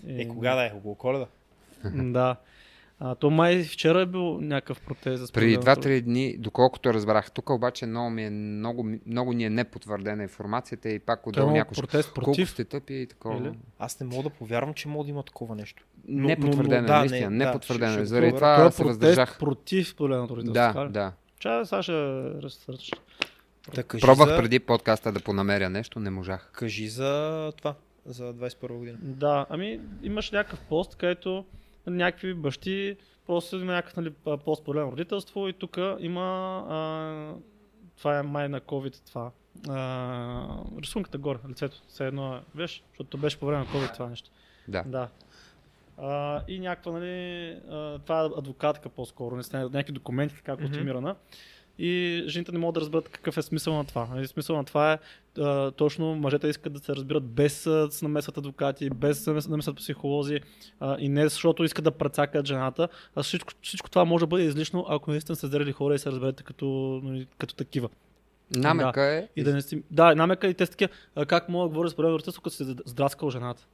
Е, 0.07 0.27
кога 0.27 0.55
да 0.55 0.65
е? 0.65 0.71
Около 0.75 0.95
коледа? 0.95 1.27
Да. 1.93 2.35
А, 3.01 3.15
то 3.15 3.29
май 3.29 3.63
вчера 3.63 4.01
е 4.01 4.05
бил 4.05 4.41
някакъв 4.41 4.81
протест 4.81 5.25
за 5.25 5.31
Преди 5.31 5.53
споделеното 5.53 5.81
2-3 5.81 6.01
дни, 6.01 6.35
доколкото 6.37 6.93
разбрах, 6.93 7.31
тук 7.31 7.49
обаче 7.49 7.85
много, 7.85 8.09
ми 8.09 8.23
е, 8.23 8.29
много, 8.29 8.85
много 9.05 9.33
ни 9.33 9.43
е 9.43 9.49
непотвърдена 9.49 10.23
информацията 10.23 10.89
и 10.89 10.99
пак 10.99 11.21
има 11.37 11.51
някой 11.51 11.75
протест 11.75 12.09
колко 12.09 12.25
против. 12.25 12.49
сте 12.49 12.63
тъпи 12.65 12.93
и 12.93 13.07
такова. 13.07 13.37
Или? 13.37 13.51
Аз 13.79 13.99
не 13.99 14.05
мога 14.05 14.23
да 14.23 14.29
повярвам, 14.29 14.73
че 14.73 14.87
мога 14.87 15.03
да 15.03 15.09
има 15.09 15.23
такова 15.23 15.55
нещо. 15.55 15.83
Но- 16.07 16.27
Непотвърдено, 16.27 16.65
но- 16.73 16.81
но- 16.81 16.87
да, 16.87 16.99
наистина, 16.99 17.29
не, 17.29 17.37
да, 17.37 17.45
непотвърдено. 17.45 17.91
ще- 17.91 18.01
е. 18.01 18.01
ще 18.01 18.05
Заради 18.05 18.33
това 18.33 18.53
е 18.55 18.71
се 18.71 18.77
протест 18.77 18.87
въздържах. 18.99 19.39
против 19.39 19.87
споделеното 19.87 20.35
родителство. 20.35 20.79
Да, 20.79 20.89
да. 20.89 21.13
Чай, 21.39 21.65
сега 21.65 21.83
ще 21.83 21.93
разсърча. 22.33 22.95
Да, 23.75 23.83
кажи 23.83 24.01
Пробвах 24.01 24.29
за, 24.29 24.37
преди 24.37 24.59
подкаста 24.59 25.11
да 25.11 25.19
понамеря 25.19 25.69
нещо, 25.69 25.99
не 25.99 26.09
можах. 26.09 26.49
Кажи 26.53 26.87
за 26.87 27.11
това, 27.57 27.75
за 28.05 28.33
21 28.33 28.67
година. 28.73 28.97
Да, 29.01 29.45
ами 29.49 29.79
имаш 30.03 30.31
някакъв 30.31 30.59
пост, 30.59 30.95
където 30.95 31.45
някакви 31.89 32.33
бащи 32.33 32.97
просто 33.25 33.55
има 33.55 33.73
някакъв 33.73 33.97
нали, 33.97 34.11
по-споделено 34.45 34.91
родителство 34.91 35.47
и 35.47 35.53
тук 35.53 35.77
има 35.99 36.21
а, 36.69 37.33
това 37.97 38.19
е 38.19 38.23
май 38.23 38.49
на 38.49 38.61
COVID 38.61 39.07
това. 39.07 39.31
А, 39.69 40.47
рисунката 40.81 41.17
горе, 41.17 41.39
лицето, 41.49 41.81
все 41.87 42.07
едно 42.07 42.35
е, 42.35 42.41
виж, 42.55 42.83
защото 42.89 43.17
беше 43.17 43.39
по 43.39 43.45
време 43.45 43.59
на 43.59 43.65
COVID 43.65 43.93
това 43.93 44.09
нещо. 44.09 44.29
Да. 44.67 44.83
Да. 44.83 45.07
А, 45.97 46.41
и 46.47 46.59
някаква, 46.59 46.91
нали, 46.91 47.49
а, 47.69 47.99
това 47.99 48.21
е 48.21 48.25
адвокатка 48.25 48.89
по-скоро, 48.89 49.35
не 49.35 49.43
сте 49.43 49.57
някакви 49.57 49.93
документи, 49.93 50.35
така 50.35 50.53
Мгм. 50.53 50.63
култимирана. 50.63 51.15
И 51.79 52.23
жените 52.27 52.51
не 52.51 52.57
могат 52.57 52.73
да 52.73 52.81
разберат 52.81 53.09
какъв 53.09 53.37
е 53.37 53.41
смисъл 53.41 53.73
на 53.73 53.85
това. 53.85 54.07
Смисъл 54.27 54.57
на 54.57 54.65
това 54.65 54.93
е 54.93 54.97
а, 55.41 55.71
точно 55.71 56.15
мъжете 56.15 56.47
искат 56.47 56.73
да 56.73 56.79
се 56.79 56.95
разбират 56.95 57.23
без 57.23 57.63
да 57.63 57.87
се 57.91 58.05
намесват 58.05 58.37
адвокати, 58.37 58.89
без 58.89 59.23
да 59.25 59.41
се 59.41 59.49
намесват 59.49 59.75
психолози 59.75 60.39
а, 60.79 60.97
и 60.99 61.09
не 61.09 61.23
защото 61.23 61.63
искат 61.63 61.83
да 61.83 61.91
прецакат 61.91 62.47
жената, 62.47 62.87
а 63.15 63.23
всичко, 63.23 63.53
всичко 63.61 63.89
това 63.89 64.05
може 64.05 64.23
да 64.23 64.27
бъде 64.27 64.43
излишно, 64.43 64.85
ако 64.89 65.11
наистина 65.11 65.35
сте 65.35 65.47
зрели 65.47 65.71
хора 65.71 65.95
и 65.95 65.99
се 65.99 66.11
разберете 66.11 66.43
като, 66.43 66.99
нали, 67.03 67.27
като 67.37 67.55
такива. 67.55 67.89
Намека 68.55 69.03
е. 69.03 69.27
И 69.35 69.43
да 69.43 69.53
не 69.53 69.61
си... 69.61 69.83
Да, 69.91 70.15
намека 70.15 70.47
и 70.47 70.53
те 70.53 70.65
са 70.65 70.71
такива, 70.71 70.91
как 71.27 71.49
мога 71.49 71.63
да 71.63 71.69
говоря 71.69 71.89
с 71.89 71.99
родителство, 71.99 72.41
като 72.41 72.55
си 72.55 72.75
здраскал 72.85 73.29
жената. 73.29 73.67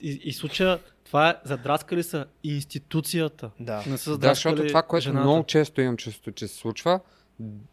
И, 0.00 0.20
и, 0.24 0.32
случая, 0.32 0.78
това 1.04 1.30
е, 1.30 1.34
задраскали 1.44 2.02
са 2.02 2.26
институцията. 2.44 3.50
Да. 3.60 3.84
Не 3.86 3.98
са 3.98 4.18
Да, 4.18 4.28
защото 4.28 4.66
това, 4.66 4.82
което 4.82 5.02
жената. 5.04 5.24
много 5.24 5.44
често 5.46 5.80
имам 5.80 5.96
чувство, 5.96 6.32
че 6.32 6.48
се 6.48 6.56
случва, 6.56 7.00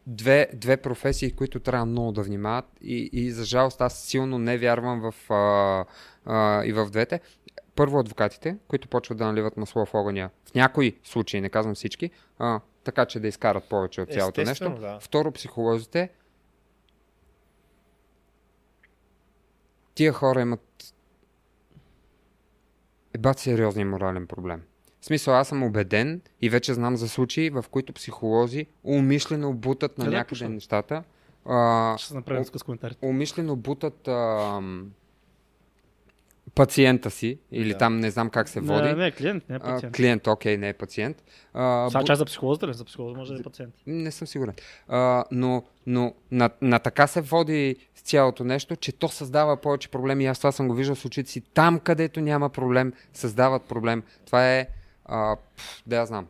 две, 0.08 0.50
две 0.54 0.78
професии, 0.78 1.32
които 1.32 1.60
трябва 1.60 1.86
много 1.86 2.12
да 2.12 2.24
внимават 2.24 2.66
и, 2.82 3.10
и 3.14 3.32
за 3.32 3.46
жалост 3.46 3.82
аз 3.82 4.00
силно 4.04 4.38
не 4.38 4.58
вярвам 4.58 5.02
в, 5.02 5.34
а, 5.34 5.86
а, 6.26 6.66
и 6.66 6.74
в 6.74 6.90
двете. 6.92 7.20
Първо 7.76 8.00
адвокатите, 8.00 8.58
които 8.68 8.88
почват 8.88 9.18
да 9.18 9.26
наливат 9.26 9.58
масло 9.58 9.86
в 9.86 9.94
огъня. 9.94 10.30
В 10.52 10.56
някои 10.56 10.98
случаи, 11.04 11.42
не 11.42 11.50
казвам 11.50 11.76
всички, 11.76 12.10
а, 12.40 12.60
така 12.84 13.06
че 13.06 13.20
да 13.20 13.28
изкарат 13.28 13.64
повече 13.64 14.02
от 14.02 14.14
цялото 14.14 14.42
Естествено, 14.42 14.72
нещо. 14.76 14.86
да. 14.88 15.00
Второ, 15.00 15.32
психолозите. 15.32 16.10
Тия 19.96 20.14
хора 20.14 20.42
имат 20.42 20.94
ебат 23.14 23.40
сериозен 23.40 23.90
морален 23.90 24.28
проблем. 24.28 24.62
В 25.02 25.06
смисъл, 25.06 25.34
аз 25.36 25.48
съм 25.48 25.64
убеден 25.64 26.22
и 26.42 26.50
вече 26.50 26.74
знам 26.74 26.98
за 26.98 27.10
случаи, 27.10 27.50
в 27.50 27.66
които 27.72 27.94
психолози 27.94 28.66
умишлено 28.84 29.54
бутат 29.54 29.98
на 29.98 30.06
Къде 30.06 30.18
някъде 30.18 30.50
нещата. 30.50 31.04
А, 31.46 31.98
Ще 31.98 32.14
направим 32.14 32.46
с 32.46 32.64
коментарите. 32.64 33.06
умишлено 33.06 33.56
бутат 33.56 34.08
ам, 34.08 34.92
пациента 36.56 37.12
си, 37.12 37.40
или 37.52 37.70
Да. 37.70 37.78
там 37.78 38.00
не 38.00 38.12
знам 38.12 38.30
как 38.30 38.50
се 38.50 38.60
води. 38.60 38.82
Не, 38.82 38.94
не, 38.94 39.12
клиент, 39.12 39.50
не 39.50 39.56
е 39.56 39.60
А, 39.62 39.66
пациент. 39.66 39.96
клиент, 39.96 40.28
окей, 40.28 40.58
не 40.58 40.70
е 40.70 40.74
пациент. 40.74 41.24
А, 41.54 41.90
Сега 41.90 42.04
част 42.04 42.20
за 42.20 42.26
психолозите 42.26 42.68
ли? 42.68 42.74
За 42.74 42.86
психолоз 42.86 43.18
може 43.18 43.34
да 43.34 43.40
е 43.40 43.44
пациент. 43.44 43.74
не 43.88 44.12
съм 44.12 44.28
сигурен. 44.28 44.54
А, 44.88 45.24
но 45.32 45.64
но 45.86 46.14
на, 46.32 46.50
на 46.62 46.80
така 46.80 47.08
се 47.08 47.22
води 47.22 47.76
с 47.96 48.02
цялото 48.02 48.44
нещо, 48.44 48.76
че 48.76 48.92
то 48.92 49.08
създава 49.08 49.58
повече 49.58 49.90
проблеми. 49.90 50.26
Аз 50.26 50.38
това 50.38 50.52
съм 50.52 50.68
го 50.68 50.74
виждал 50.74 50.96
с 50.96 51.06
очите 51.06 51.32
си. 51.32 51.42
Там, 51.42 51.80
където 51.80 52.22
няма 52.22 52.50
проблем, 52.50 52.94
създават 53.14 53.64
проблем. 53.64 54.04
Това 54.26 54.50
е, 54.50 54.68
а, 55.06 55.36
пф, 55.58 55.84
да 55.88 55.96
я 55.96 56.06
знам. 56.06 56.28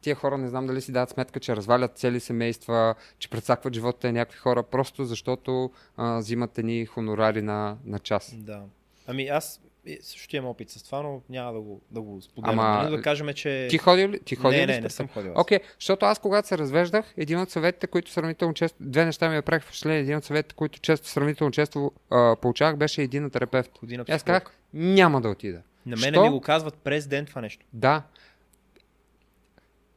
Тия 0.00 0.14
хора 0.14 0.38
не 0.38 0.48
знам 0.48 0.66
дали 0.66 0.80
си 0.80 0.92
дават 0.92 1.10
сметка, 1.10 1.40
че 1.40 1.56
развалят 1.56 1.98
цели 1.98 2.20
семейства, 2.20 2.94
че 3.18 3.30
прецакват 3.30 3.74
живота 3.74 4.06
на 4.06 4.12
някакви 4.12 4.38
хора, 4.38 4.62
просто 4.62 5.04
защото 5.04 5.70
а, 5.96 6.18
взимат 6.18 6.58
едни 6.58 6.86
хонорари 6.86 7.42
на, 7.42 7.76
на 7.84 7.98
час. 7.98 8.34
Да. 8.36 8.62
Ами 9.08 9.28
аз 9.28 9.60
е, 9.86 9.98
също 10.02 10.36
имам 10.36 10.50
опит 10.50 10.70
с 10.70 10.82
това, 10.82 11.02
но 11.02 11.20
няма 11.28 11.52
да 11.52 11.60
го, 11.60 11.80
да 11.90 12.00
го 12.00 12.22
споделям. 12.22 12.58
Ама, 12.58 12.80
Ама... 12.80 12.96
Да 12.96 13.02
кажем, 13.02 13.32
че... 13.34 13.66
Ти 13.70 13.78
ходил 13.78 14.08
ли? 14.08 14.20
Ти 14.20 14.36
ходил 14.36 14.60
не, 14.60 14.66
ли 14.66 14.72
не, 14.72 14.80
не 14.80 14.90
съм 14.90 15.08
ходил. 15.08 15.32
Окей, 15.36 15.58
защото 15.80 16.06
аз 16.06 16.18
когато 16.18 16.48
се 16.48 16.58
развеждах, 16.58 17.14
един 17.16 17.40
от 17.40 17.50
съветите, 17.50 17.86
които 17.86 18.10
сравнително 18.10 18.54
често, 18.54 18.76
две 18.80 19.04
неща 19.04 19.28
ми 19.28 19.34
направих 19.36 19.62
впечатление, 19.62 20.00
един 20.00 20.16
от 20.16 20.24
съветите, 20.24 20.54
които 20.54 20.80
често, 20.80 21.08
сравнително 21.08 21.50
често 21.50 21.92
а, 22.10 22.36
получавах, 22.36 22.76
беше 22.76 23.02
един 23.02 23.22
на 23.22 23.30
терапевт. 23.30 23.70
И 23.88 24.00
аз 24.08 24.22
казах, 24.22 24.42
няма 24.74 25.20
да 25.20 25.28
отида. 25.28 25.62
На 25.86 25.96
мене 25.96 26.14
Що? 26.14 26.22
ми 26.22 26.30
го 26.30 26.40
казват 26.40 26.74
през 26.74 27.06
ден 27.06 27.26
това 27.26 27.40
нещо. 27.40 27.66
Да. 27.72 28.02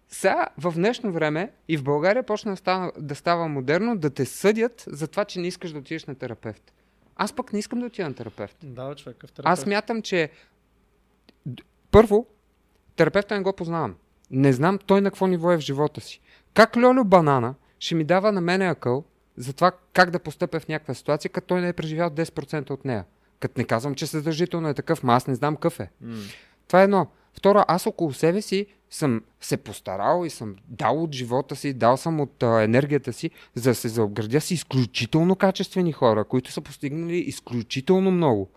Сега, 0.07 0.47
в 0.57 0.71
днешно 0.75 1.11
време 1.11 1.51
и 1.67 1.77
в 1.77 1.83
България 1.83 2.23
почна 2.23 2.51
да 2.51 2.57
става, 2.57 2.91
да 2.97 3.15
става 3.15 3.47
модерно 3.47 3.97
да 3.97 4.09
те 4.09 4.25
съдят 4.25 4.83
за 4.87 5.07
това, 5.07 5.25
че 5.25 5.39
не 5.39 5.47
искаш 5.47 5.71
да 5.71 5.79
отидеш 5.79 6.05
на 6.05 6.15
терапевт. 6.15 6.73
Аз 7.23 7.33
пък 7.33 7.53
не 7.53 7.59
искам 7.59 7.79
да 7.79 7.85
отида 7.85 8.07
на 8.07 8.15
терапевт. 8.15 8.57
Да, 8.63 8.95
човек, 8.95 9.17
какъв 9.19 9.45
Аз 9.45 9.59
смятам, 9.59 10.01
че 10.01 10.29
първо, 11.91 12.25
терапевта 12.95 13.35
не 13.35 13.41
го 13.41 13.53
познавам. 13.53 13.95
Не 14.31 14.53
знам 14.53 14.77
той 14.77 15.01
на 15.01 15.09
какво 15.09 15.27
ниво 15.27 15.51
е 15.51 15.57
в 15.57 15.59
живота 15.59 16.01
си. 16.01 16.21
Как 16.53 16.77
Льолю 16.77 17.03
Банана 17.03 17.55
ще 17.79 17.95
ми 17.95 18.03
дава 18.03 18.31
на 18.31 18.41
мене 18.41 18.65
акъл 18.65 19.03
за 19.37 19.53
това 19.53 19.71
как 19.93 20.09
да 20.09 20.19
постъпя 20.19 20.59
в 20.59 20.67
някаква 20.67 20.93
ситуация, 20.93 21.31
като 21.31 21.47
той 21.47 21.61
не 21.61 21.67
е 21.67 21.73
преживял 21.73 22.09
10% 22.09 22.71
от 22.71 22.85
нея. 22.85 23.05
Като 23.39 23.53
не 23.57 23.63
казвам, 23.63 23.95
че 23.95 24.07
съдържително 24.07 24.69
е 24.69 24.73
такъв, 24.73 25.03
ма 25.03 25.13
аз 25.13 25.27
не 25.27 25.35
знам 25.35 25.55
какъв 25.55 25.79
е. 25.79 25.89
М. 26.01 26.17
Това 26.67 26.81
е 26.81 26.83
едно. 26.83 27.07
Второ, 27.33 27.63
аз 27.67 27.85
около 27.85 28.13
себе 28.13 28.41
си 28.41 28.65
съм 28.91 29.21
се 29.41 29.57
постарал 29.57 30.25
и 30.25 30.29
съм 30.29 30.55
дал 30.67 31.03
от 31.03 31.13
живота 31.15 31.55
си, 31.55 31.73
дал 31.73 31.97
съм 31.97 32.19
от 32.19 32.43
а, 32.43 32.63
енергията 32.63 33.13
си, 33.13 33.29
за 33.55 33.69
да 33.69 33.75
се 33.75 33.87
заобградя 33.87 34.41
с 34.41 34.51
изключително 34.51 35.35
качествени 35.35 35.91
хора, 35.91 36.23
които 36.23 36.51
са 36.51 36.61
постигнали 36.61 37.17
изключително 37.17 38.11
много, 38.11 38.49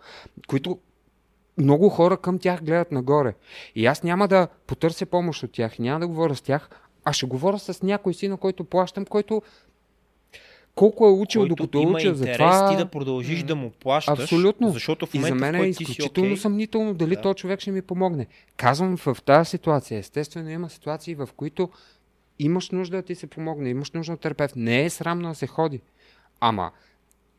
които 0.47 0.79
много 1.59 1.89
хора 1.89 2.17
към 2.17 2.39
тях 2.39 2.65
гледат 2.65 2.93
нагоре. 2.93 3.35
И 3.75 3.87
аз 3.87 4.03
няма 4.03 4.29
да 4.29 4.49
потърся 4.67 5.07
помощ 5.07 5.43
от 5.43 5.53
тях, 5.53 5.79
няма 5.79 6.01
да 6.01 6.09
говоря 6.09 6.35
с 6.35 6.41
тях, 6.41 6.71
а 7.05 7.13
ще 7.13 7.27
говоря 7.27 7.59
с 7.59 7.83
някой 7.83 8.15
си, 8.15 8.29
на 8.29 8.37
който 8.37 8.65
плащам, 8.65 9.05
който 9.05 9.43
колко 10.75 11.07
е 11.07 11.11
учил, 11.11 11.41
Който 11.41 11.55
докато 11.55 11.79
е 11.79 11.83
има 11.83 11.93
учил 11.93 12.15
за 12.15 12.33
това. 12.33 12.71
ти 12.71 12.77
да 12.77 12.87
продължиш 12.87 13.43
да 13.43 13.57
му 13.57 13.71
плащаш. 13.71 14.21
Абсолютно. 14.21 14.71
Защото 14.71 15.07
в 15.07 15.15
И 15.15 15.19
момента, 15.19 15.39
за 15.39 15.43
мен 15.43 15.55
е 15.55 15.69
изключително 15.69 16.29
окей, 16.29 16.37
съмнително 16.37 16.95
дали 16.95 17.15
Да. 17.17 17.23
този 17.23 17.35
човек 17.35 17.61
ще 17.61 17.71
ми 17.71 17.83
помогне. 17.83 18.27
Казвам 18.57 18.97
в 18.97 19.17
тази 19.25 19.51
ситуация. 19.51 19.99
Естествено 19.99 20.51
има 20.51 20.71
ситуации, 20.71 21.15
в 21.15 21.29
които 21.37 21.69
имаш 22.39 22.71
нужда 22.71 22.97
да 22.97 23.03
ти 23.03 23.15
се 23.15 23.27
помогне, 23.27 23.69
имаш 23.71 23.91
нужда 23.91 24.13
от 24.13 24.21
терапевт. 24.21 24.57
Не 24.57 24.85
е 24.85 24.91
срамно 24.91 25.29
да 25.29 25.35
се 25.35 25.47
ходи. 25.47 25.81
Ама 26.41 26.71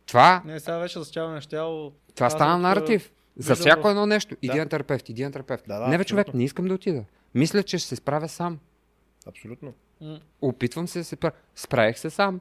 това, 0.05 0.41
Не, 0.45 0.59
сега 0.59 0.77
вече 0.77 0.99
за 0.99 1.05
щяло. 1.41 1.91
това 2.15 2.29
стана 2.29 2.55
от, 2.55 2.61
наратив. 2.61 3.11
За 3.37 3.55
всяко 3.55 3.89
едно 3.89 4.05
нещо. 4.05 4.35
Иди 4.41 4.53
Да. 4.53 4.59
на 4.59 4.69
терапевт, 4.69 5.09
иди 5.09 5.23
на 5.23 5.31
терапевт. 5.31 5.63
Да, 5.67 5.79
да, 5.79 5.87
не 5.87 5.97
бе, 5.97 6.03
човек, 6.03 6.33
не 6.33 6.43
искам 6.43 6.65
да 6.65 6.73
отида. 6.73 7.03
Мисля, 7.35 7.63
че 7.63 7.77
ще 7.77 7.87
се 7.87 7.95
справя 7.95 8.27
сам. 8.29 8.59
Абсолютно. 9.27 9.73
М. 10.01 10.19
Опитвам 10.41 10.87
се 10.87 10.99
да 10.99 11.05
се 11.05 11.15
справя. 11.15 11.33
Справих 11.55 11.99
се 11.99 12.09
сам. 12.09 12.39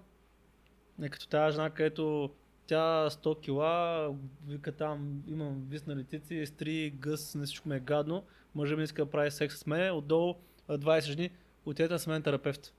Не 0.98 1.08
като 1.08 1.28
тази 1.28 1.54
жена, 1.54 1.70
където 1.70 2.30
тя 2.66 3.10
100 3.10 3.40
кила, 3.40 4.10
вика 4.48 4.72
там, 4.72 5.22
имам 5.28 5.62
виснали 5.68 6.04
цици, 6.04 6.46
стри, 6.46 6.90
гъс, 6.90 7.34
не 7.34 7.46
всичко 7.46 7.68
ме 7.68 7.76
е 7.76 7.80
гадно, 7.80 8.24
мъжът 8.54 8.78
ми 8.78 8.84
иска 8.84 9.04
да 9.04 9.10
прави 9.10 9.30
секс 9.30 9.56
с 9.58 9.66
мен, 9.66 9.96
отдолу 9.96 10.34
а, 10.68 10.78
20 10.78 11.00
жени, 11.00 11.30
отидете 11.66 11.92
на 11.92 11.98
семейен 11.98 12.22
терапевт. 12.22 12.72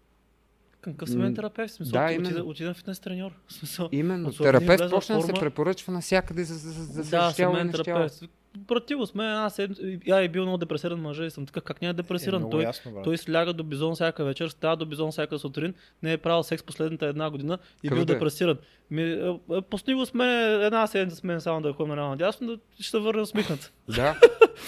Към 0.81 0.93
какъв 0.93 1.09
семейен 1.09 1.31
М, 1.31 1.35
терапевт? 1.35 1.73
Смисъл, 1.73 1.91
да, 1.91 2.11
именно. 2.11 2.29
отида, 2.29 2.43
отида 2.43 2.73
в 2.73 2.77
фитнес 2.77 2.99
треньор. 2.99 3.31
Смисъл, 3.47 3.89
Именно. 3.91 4.31
Терапевт 4.33 4.89
почна 4.89 5.15
да 5.15 5.21
се 5.21 5.33
препоръчва 5.33 5.93
навсякъде 5.93 6.43
за, 6.43 6.53
за, 6.53 6.71
за, 6.71 7.03
за 7.03 7.09
да, 7.09 7.25
нещяло. 7.27 7.71
терапевт. 7.71 8.23
Братило 8.57 9.05
сме, 9.05 9.23
аз 9.23 9.59
е, 9.59 9.69
я 10.07 10.17
е 10.17 10.27
бил 10.27 10.41
много 10.41 10.57
депресиран 10.57 10.99
мъж 10.99 11.17
и 11.17 11.29
съм 11.29 11.45
така, 11.45 11.61
как 11.61 11.81
не 11.81 11.87
е 11.87 11.89
Е, 11.89 11.93
депресиран? 11.93 12.39
много 12.39 12.51
той, 12.51 12.63
ясно, 12.63 12.91
брат. 12.91 13.03
той 13.03 13.17
сляга 13.17 13.53
до 13.53 13.63
бизон 13.63 13.95
всяка 13.95 14.25
вечер, 14.25 14.49
става 14.49 14.77
до 14.77 14.85
бизон 14.85 15.11
всяка 15.11 15.39
сутрин, 15.39 15.73
не 16.03 16.13
е 16.13 16.17
правил 16.17 16.43
секс 16.43 16.63
последната 16.63 17.05
една 17.05 17.29
година 17.29 17.57
и 17.83 17.89
бил 17.89 18.01
е? 18.01 18.05
депресиран. 18.05 18.57
Ми, 18.91 19.01
е, 19.03 19.29
е, 19.51 19.61
пусни 19.61 19.93
го 19.93 20.05
сме 20.05 20.25
една 20.61 20.87
седмица 20.87 21.17
с 21.17 21.23
мен 21.23 21.41
само 21.41 21.61
да 21.61 21.73
ходим 21.73 21.95
на 21.95 22.09
надясно, 22.09 22.47
да 22.47 22.57
ще 22.79 22.89
се 22.91 22.99
върне 22.99 23.21
усмихнат. 23.21 23.73
Да. 23.95 24.19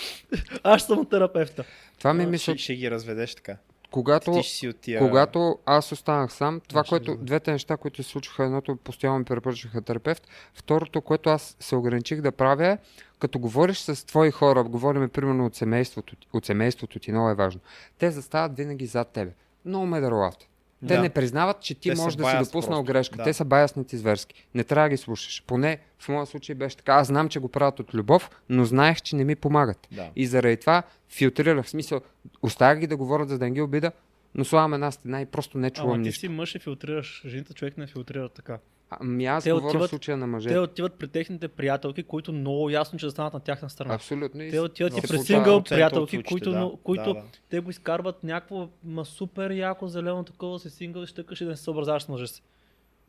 Аз 0.64 0.82
ще 0.82 0.88
съм 0.88 1.06
терапевта. 1.06 1.64
Това 2.00 2.14
ми 2.14 2.24
ще, 2.24 2.30
мисля, 2.32 2.58
ще 2.58 2.76
ги 2.76 2.92
разведеш 2.92 3.36
така. 3.36 3.58
Когато, 3.92 4.42
тия... 4.82 5.00
когато 5.00 5.60
аз 5.66 5.92
останах 5.92 6.34
сам, 6.34 6.62
това, 6.68 6.84
Ще 6.84 6.90
което, 6.90 7.18
двете 7.18 7.52
неща, 7.52 7.78
които 7.78 8.04
се 8.04 8.10
случваха, 8.10 8.44
едното 8.44 8.76
постоянно 8.76 9.20
ми 9.20 9.26
препоръчаха 9.26 9.82
терапевт, 9.82 10.28
второто, 10.54 11.02
което 11.02 11.30
аз 11.30 11.58
се 11.60 11.76
ограничих 11.76 12.22
да 12.22 12.32
правя 12.32 12.68
е, 12.68 12.78
като 13.20 13.40
говориш 13.40 13.78
с 13.78 14.06
твои 14.06 14.32
хора, 14.32 14.64
говорим 14.64 15.10
примерно 15.10 15.46
от 15.46 15.56
семейството, 15.56 16.16
от 16.34 16.46
семейството 16.46 17.00
ти, 17.00 17.12
много 17.12 17.30
е 17.30 17.36
важно, 17.36 17.62
те 17.98 18.12
застават 18.12 18.58
винаги 18.58 18.86
зад 18.86 19.08
тебе. 19.08 19.32
Много 19.66 19.86
ме 19.86 20.02
даруват. 20.02 20.48
Те 20.80 20.86
Да. 20.88 21.02
не 21.02 21.10
признават, 21.10 21.62
че 21.62 21.76
ти 21.76 21.90
Те 21.90 21.96
можеш 21.96 22.16
да 22.16 22.30
си 22.30 22.38
допуснал 22.38 22.80
просто. 22.80 22.84
грешка. 22.84 23.18
Да. 23.18 23.24
Те 23.24 23.34
са 23.34 23.46
баясници 23.46 23.98
зверски. 23.98 24.48
Не 24.56 24.64
трябва 24.64 24.86
да 24.86 24.90
ги 24.90 24.98
слушаш. 24.98 25.44
Поне 25.48 25.78
в 26.00 26.10
моя 26.10 26.26
случай 26.26 26.56
беше 26.56 26.78
така. 26.78 26.94
Аз 26.94 27.08
знам, 27.08 27.30
че 27.30 27.40
го 27.40 27.48
правят 27.50 27.80
от 27.80 27.94
любов, 27.94 28.30
но 28.50 28.66
знаех, 28.66 29.02
че 29.02 29.16
не 29.16 29.24
ми 29.24 29.36
помагат. 29.36 29.88
Да. 29.92 30.10
И 30.16 30.28
заради 30.28 30.58
това 30.58 30.84
филтрирах. 31.10 31.66
В 31.66 31.70
смисъл, 31.70 32.02
оставях 32.42 32.80
ги 32.80 32.88
да 32.88 32.98
говорят, 32.98 33.30
за 33.30 33.38
да 33.38 33.46
не 33.46 33.52
ги 33.52 33.62
обида, 33.62 33.92
но 34.36 34.46
слагам 34.46 34.74
една 34.74 34.92
стена 34.92 35.22
и 35.22 35.26
просто 35.26 35.58
не 35.58 35.70
чувам 35.70 35.90
Ама 35.90 35.96
ти 35.96 36.08
нищо. 36.08 36.20
си 36.20 36.28
мъж 36.28 36.56
и 36.56 36.60
филтрираш. 36.60 37.24
Жените 37.26 37.54
човек 37.54 37.78
не 37.78 37.88
филтрира 37.88 38.30
така. 38.30 38.58
Ами 38.90 39.26
аз 39.26 39.44
Те 39.44 39.52
говоря 39.52 39.68
отиват- 39.68 39.88
в 39.88 39.90
случая 39.90 40.18
на 40.18 40.28
мъже. 40.28 40.50
Те 40.50 40.60
отиват 40.60 40.94
при 40.94 41.08
техните 41.08 41.48
приятелки, 41.48 42.04
които 42.04 42.34
много 42.34 42.70
ясно, 42.70 43.00
че 43.00 43.06
застанат 43.06 43.34
на 43.34 43.40
тяхна 43.40 43.70
страна. 43.70 43.94
Абсолютно. 43.94 44.40
Те 44.52 44.60
отиват 44.60 44.94
се 44.94 45.00
и 45.00 45.02
при 45.02 45.18
сингъл 45.18 45.54
100% 45.54 45.58
от 45.58 45.70
приятелки, 45.70 46.24
които, 46.24 46.52
да. 46.52 46.72
които 46.84 47.04
Да, 47.04 47.14
да. 47.14 47.24
те 47.50 47.60
го 47.60 47.70
изкарват 47.70 48.24
някакво 48.24 48.68
ма, 48.84 49.06
супер 49.06 49.52
яко 49.52 49.88
зелено 49.88 50.24
такова 50.24 50.60
си 50.60 50.70
сингъл 50.70 51.02
и 51.02 51.08
щъкаш 51.08 51.42
и 51.42 51.46
да 51.46 51.50
не 51.50 51.58
се 51.58 51.64
съобразяваш 51.64 52.04
с 52.04 52.10
мъжа 52.10 52.28
си. 52.28 52.44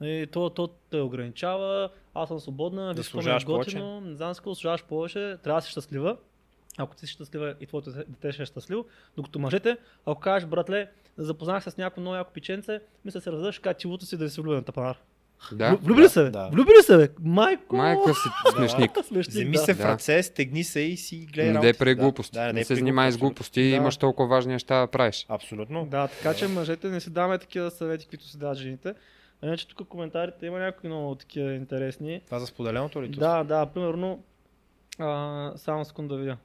И 0.02 0.26
то, 0.32 0.50
то 0.50 0.68
те 0.90 0.96
ограничава, 0.98 1.90
аз 2.14 2.28
съм 2.28 2.40
свободна, 2.40 2.94
какво 2.96 3.18
ми 3.18 3.30
е 3.32 3.44
готино, 3.46 4.00
не 4.00 4.14
знам 4.14 4.34
с 4.34 4.38
какво 4.38 4.50
заслужаваш 4.50 4.84
повече, 4.84 5.36
трябва 5.42 5.58
да 5.58 5.64
си 5.64 5.70
щастлива. 5.70 6.16
Ако 6.78 6.96
ти 6.96 7.06
си 7.06 7.12
щастлива 7.12 7.54
и 7.60 7.66
твоето 7.66 7.90
дете- 7.90 8.32
ще 8.32 8.42
е 8.42 8.46
щастливо, 8.46 8.84
докато 9.16 9.38
мъжете, 9.38 9.76
ако 10.06 10.20
кажеш, 10.20 10.48
братле, 10.48 10.88
запознах 11.16 11.64
се 11.64 11.70
с 11.70 11.76
някакво 11.76 12.00
много 12.00 12.16
яко 12.16 12.32
пиченце, 12.32 12.80
мисля 13.04 13.20
се 13.20 13.32
раздаш, 13.32 13.58
кажа 13.58 13.74
чивото 13.74 14.06
си 14.06 14.16
да 14.16 14.30
си 14.30 14.40
влюбен 14.40 14.56
на 14.56 14.64
тапанар. 14.64 14.98
Да. 15.52 15.76
Влюби 15.76 16.02
ли 16.02 16.08
се, 16.08 16.22
бе? 16.22 16.30
да. 16.30 16.48
Влюби 16.52 16.70
ли 16.70 16.82
се, 16.82 16.96
бе? 16.96 17.08
Майко! 17.20 17.76
Майка 17.76 18.14
си 18.14 18.28
смешник. 18.56 18.90
Смешник, 19.04 19.28
Вземи 19.28 19.50
да. 19.50 19.58
се 19.58 19.74
в 19.74 19.78
Да. 19.78 19.88
ръце, 19.88 20.22
стегни 20.22 20.64
се 20.64 20.80
и 20.80 20.96
си 20.96 21.28
гледай 21.32 21.52
Не 21.52 21.72
прави 21.72 21.94
глупости. 21.94 22.34
Да, 22.34 22.52
не 22.52 22.64
се 22.64 22.68
прави 22.68 22.78
занимай 22.78 23.12
с 23.12 23.18
глупости. 23.18 23.62
Да. 23.62 23.76
Имаш 23.76 23.96
толкова 23.96 24.28
важни 24.28 24.52
неща 24.52 24.80
да 24.80 24.86
правиш. 24.86 25.26
Абсолютно. 25.28 25.86
Да, 25.86 26.08
така 26.08 26.34
че 26.34 26.48
мъжете 26.48 26.88
не 26.88 27.00
си 27.00 27.10
даваме 27.10 27.38
такива 27.38 27.70
съвети, 27.70 28.06
които 28.06 28.24
си 28.24 28.38
дават 28.38 28.58
жените. 28.58 28.94
Иначе 29.42 29.68
тук 29.68 29.88
коментарите 29.88 30.46
има 30.46 30.58
някои 30.58 30.88
много 30.90 31.14
такива 31.14 31.52
интересни. 31.52 32.20
Това 32.26 32.38
за 32.38 32.46
споделеното 32.46 33.02
ли? 33.02 33.08
Да, 33.08 33.44
да, 33.44 33.66
примерно, 33.66 34.22
а, 34.98 35.52
само 35.56 35.84
секунда 35.84 36.14
да 36.14 36.20
видя. 36.20 36.36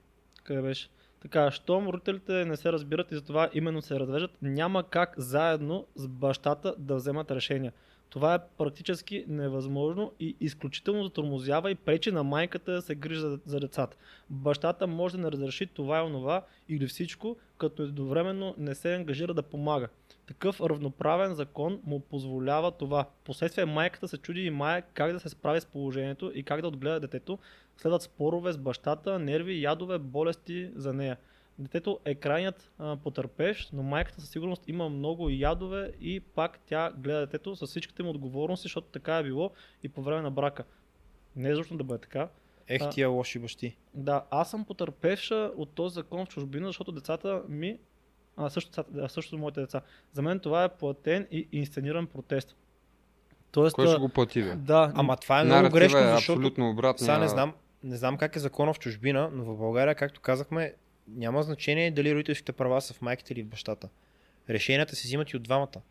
Къде 0.44 0.62
беше? 0.62 0.90
Така, 1.22 1.52
щом 1.52 1.88
родителите 1.88 2.46
не 2.46 2.58
се 2.58 2.72
разбират 2.72 3.12
и 3.12 3.16
затова 3.16 3.50
именно 3.54 3.82
се 3.82 4.00
развеждат, 4.00 4.32
няма 4.42 4.84
как 4.84 5.14
заедно 5.18 5.86
с 5.96 6.08
бащата 6.08 6.76
да 6.78 6.96
вземат 6.96 7.32
решения. 7.32 7.72
Това 8.14 8.36
е 8.36 8.40
практически 8.58 9.26
невъзможно 9.28 10.12
и 10.20 10.36
изключително 10.40 11.04
затормозява 11.04 11.72
и 11.72 11.76
пречи 11.76 12.12
на 12.12 12.24
майката 12.24 12.72
да 12.72 12.82
се 12.82 12.96
грижи 12.96 13.20
за, 13.46 13.60
децата. 13.60 13.98
Бащата 14.30 14.88
може 14.88 15.18
да 15.18 15.24
не 15.24 15.32
разреши 15.32 15.68
това 15.68 16.00
и 16.00 16.02
онова 16.02 16.46
или 16.70 16.88
всичко, 16.88 17.38
като 17.58 17.84
едновременно 17.84 18.56
не 18.58 18.76
се 18.76 18.96
ангажира 18.96 19.34
да 19.34 19.44
помага. 19.44 19.88
Такъв 20.26 20.62
равноправен 20.62 21.34
закон 21.34 21.80
му 21.86 22.00
позволява 22.00 22.72
това. 22.72 23.06
Последствие 23.24 23.66
майката 23.66 24.08
се 24.08 24.18
чуди 24.18 24.42
и 24.42 24.50
мая 24.50 24.84
как 24.94 25.14
да 25.14 25.20
се 25.20 25.30
справи 25.30 25.62
с 25.62 25.66
положението 25.66 26.32
и 26.36 26.44
как 26.44 26.62
да 26.62 26.68
отгледа 26.68 27.00
детето. 27.00 27.40
Следват 27.78 28.02
спорове 28.02 28.52
с 28.52 28.58
бащата, 28.58 29.20
нерви, 29.20 29.62
ядове, 29.62 29.98
болести 29.98 30.70
за 30.76 30.94
нея. 30.94 31.18
Детето 31.60 32.00
е 32.06 32.16
крайният 32.16 32.72
а, 32.80 32.98
потърпещ, 32.98 33.70
но 33.74 33.84
майката 33.84 34.22
със 34.22 34.30
сигурност 34.30 34.64
има 34.68 34.90
много 34.90 35.30
ядове 35.30 35.92
и 36.02 36.20
пак 36.20 36.60
тя 36.60 36.92
гледа 36.92 37.20
детето 37.20 37.56
с 37.56 37.68
всичките 37.68 38.04
му 38.04 38.10
отговорности, 38.10 38.64
защото 38.64 38.88
така 38.88 39.18
е 39.18 39.24
било 39.24 39.52
и 39.84 39.90
по 39.90 40.02
време 40.04 40.22
на 40.22 40.32
брака. 40.32 40.64
Не 41.36 41.50
е 41.50 41.56
защото 41.56 41.78
да 41.78 41.84
бъде 41.84 42.02
така. 42.02 42.28
Ех 42.68 42.82
тия 42.92 43.10
лоши 43.10 43.40
бащи. 43.40 43.78
Да, 43.94 44.24
аз 44.30 44.52
съм 44.52 44.66
потърпевша 44.66 45.52
от 45.58 45.70
този 45.70 45.94
закон 45.94 46.26
в 46.26 46.30
чужбина, 46.30 46.68
защото 46.68 46.92
децата 46.92 47.42
ми, 47.50 47.78
а 48.38 48.50
също, 48.50 48.72
децата- 48.72 48.92
а 48.98 49.10
също 49.10 49.38
моите 49.38 49.62
деца, 49.62 49.82
за 50.12 50.22
мен 50.22 50.40
това 50.40 50.64
е 50.64 50.70
платен 50.70 51.28
и 51.32 51.48
инсцениран 51.52 52.08
протест. 52.08 52.56
Тоест, 53.52 53.76
Кой 53.76 53.88
ще 53.88 53.98
го 53.98 54.10
плати, 54.10 54.44
бе? 54.44 54.56
да, 54.56 54.92
Ама 54.96 55.18
това 55.18 55.40
е 55.40 55.44
много 55.44 55.58
Наратива 55.58 55.80
грешно, 55.80 56.00
е 56.00 56.02
защото 56.04 56.18
абсолютно 56.34 56.70
обратно. 56.70 57.00
сега 57.00 57.18
не 57.18 57.28
знам, 57.28 57.54
не 57.84 57.96
знам 57.96 58.18
как 58.18 58.36
е 58.36 58.40
закона 58.40 58.74
в 58.74 58.80
чужбина, 58.80 59.30
но 59.34 59.44
в 59.46 59.58
България, 59.58 59.96
както 59.96 60.22
казахме, 60.22 60.74
няма 61.08 61.44
значение 61.44 61.92
дали 61.92 62.14
родителските 62.14 62.52
права 62.52 62.82
са 62.82 62.94
в 62.94 63.02
майката 63.02 63.34
или 63.34 63.44
в 63.44 63.48
бащата. 63.48 63.90
Решенията 64.50 64.96
се 64.96 65.08
взимат 65.08 65.30
и 65.30 65.38
от 65.38 65.44
двамата. 65.44 65.82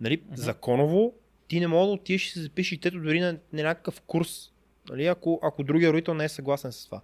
Нали, 0.00 0.22
законово 0.34 1.14
ти 1.48 1.60
не 1.60 1.66
мога 1.66 1.86
да 1.86 1.92
отидеш 1.92 2.26
и 2.26 2.30
се 2.30 2.42
запишеш 2.42 2.72
и 2.72 2.80
тето 2.80 3.00
дори 3.00 3.20
на, 3.20 3.38
на 3.52 3.62
някакъв 3.62 4.00
курс, 4.00 4.52
нали, 4.90 5.06
ако, 5.06 5.40
ако 5.42 5.64
другия 5.64 5.92
родител 5.92 6.14
не 6.14 6.24
е 6.24 6.28
съгласен 6.28 6.72
с 6.72 6.84
това. 6.86 7.00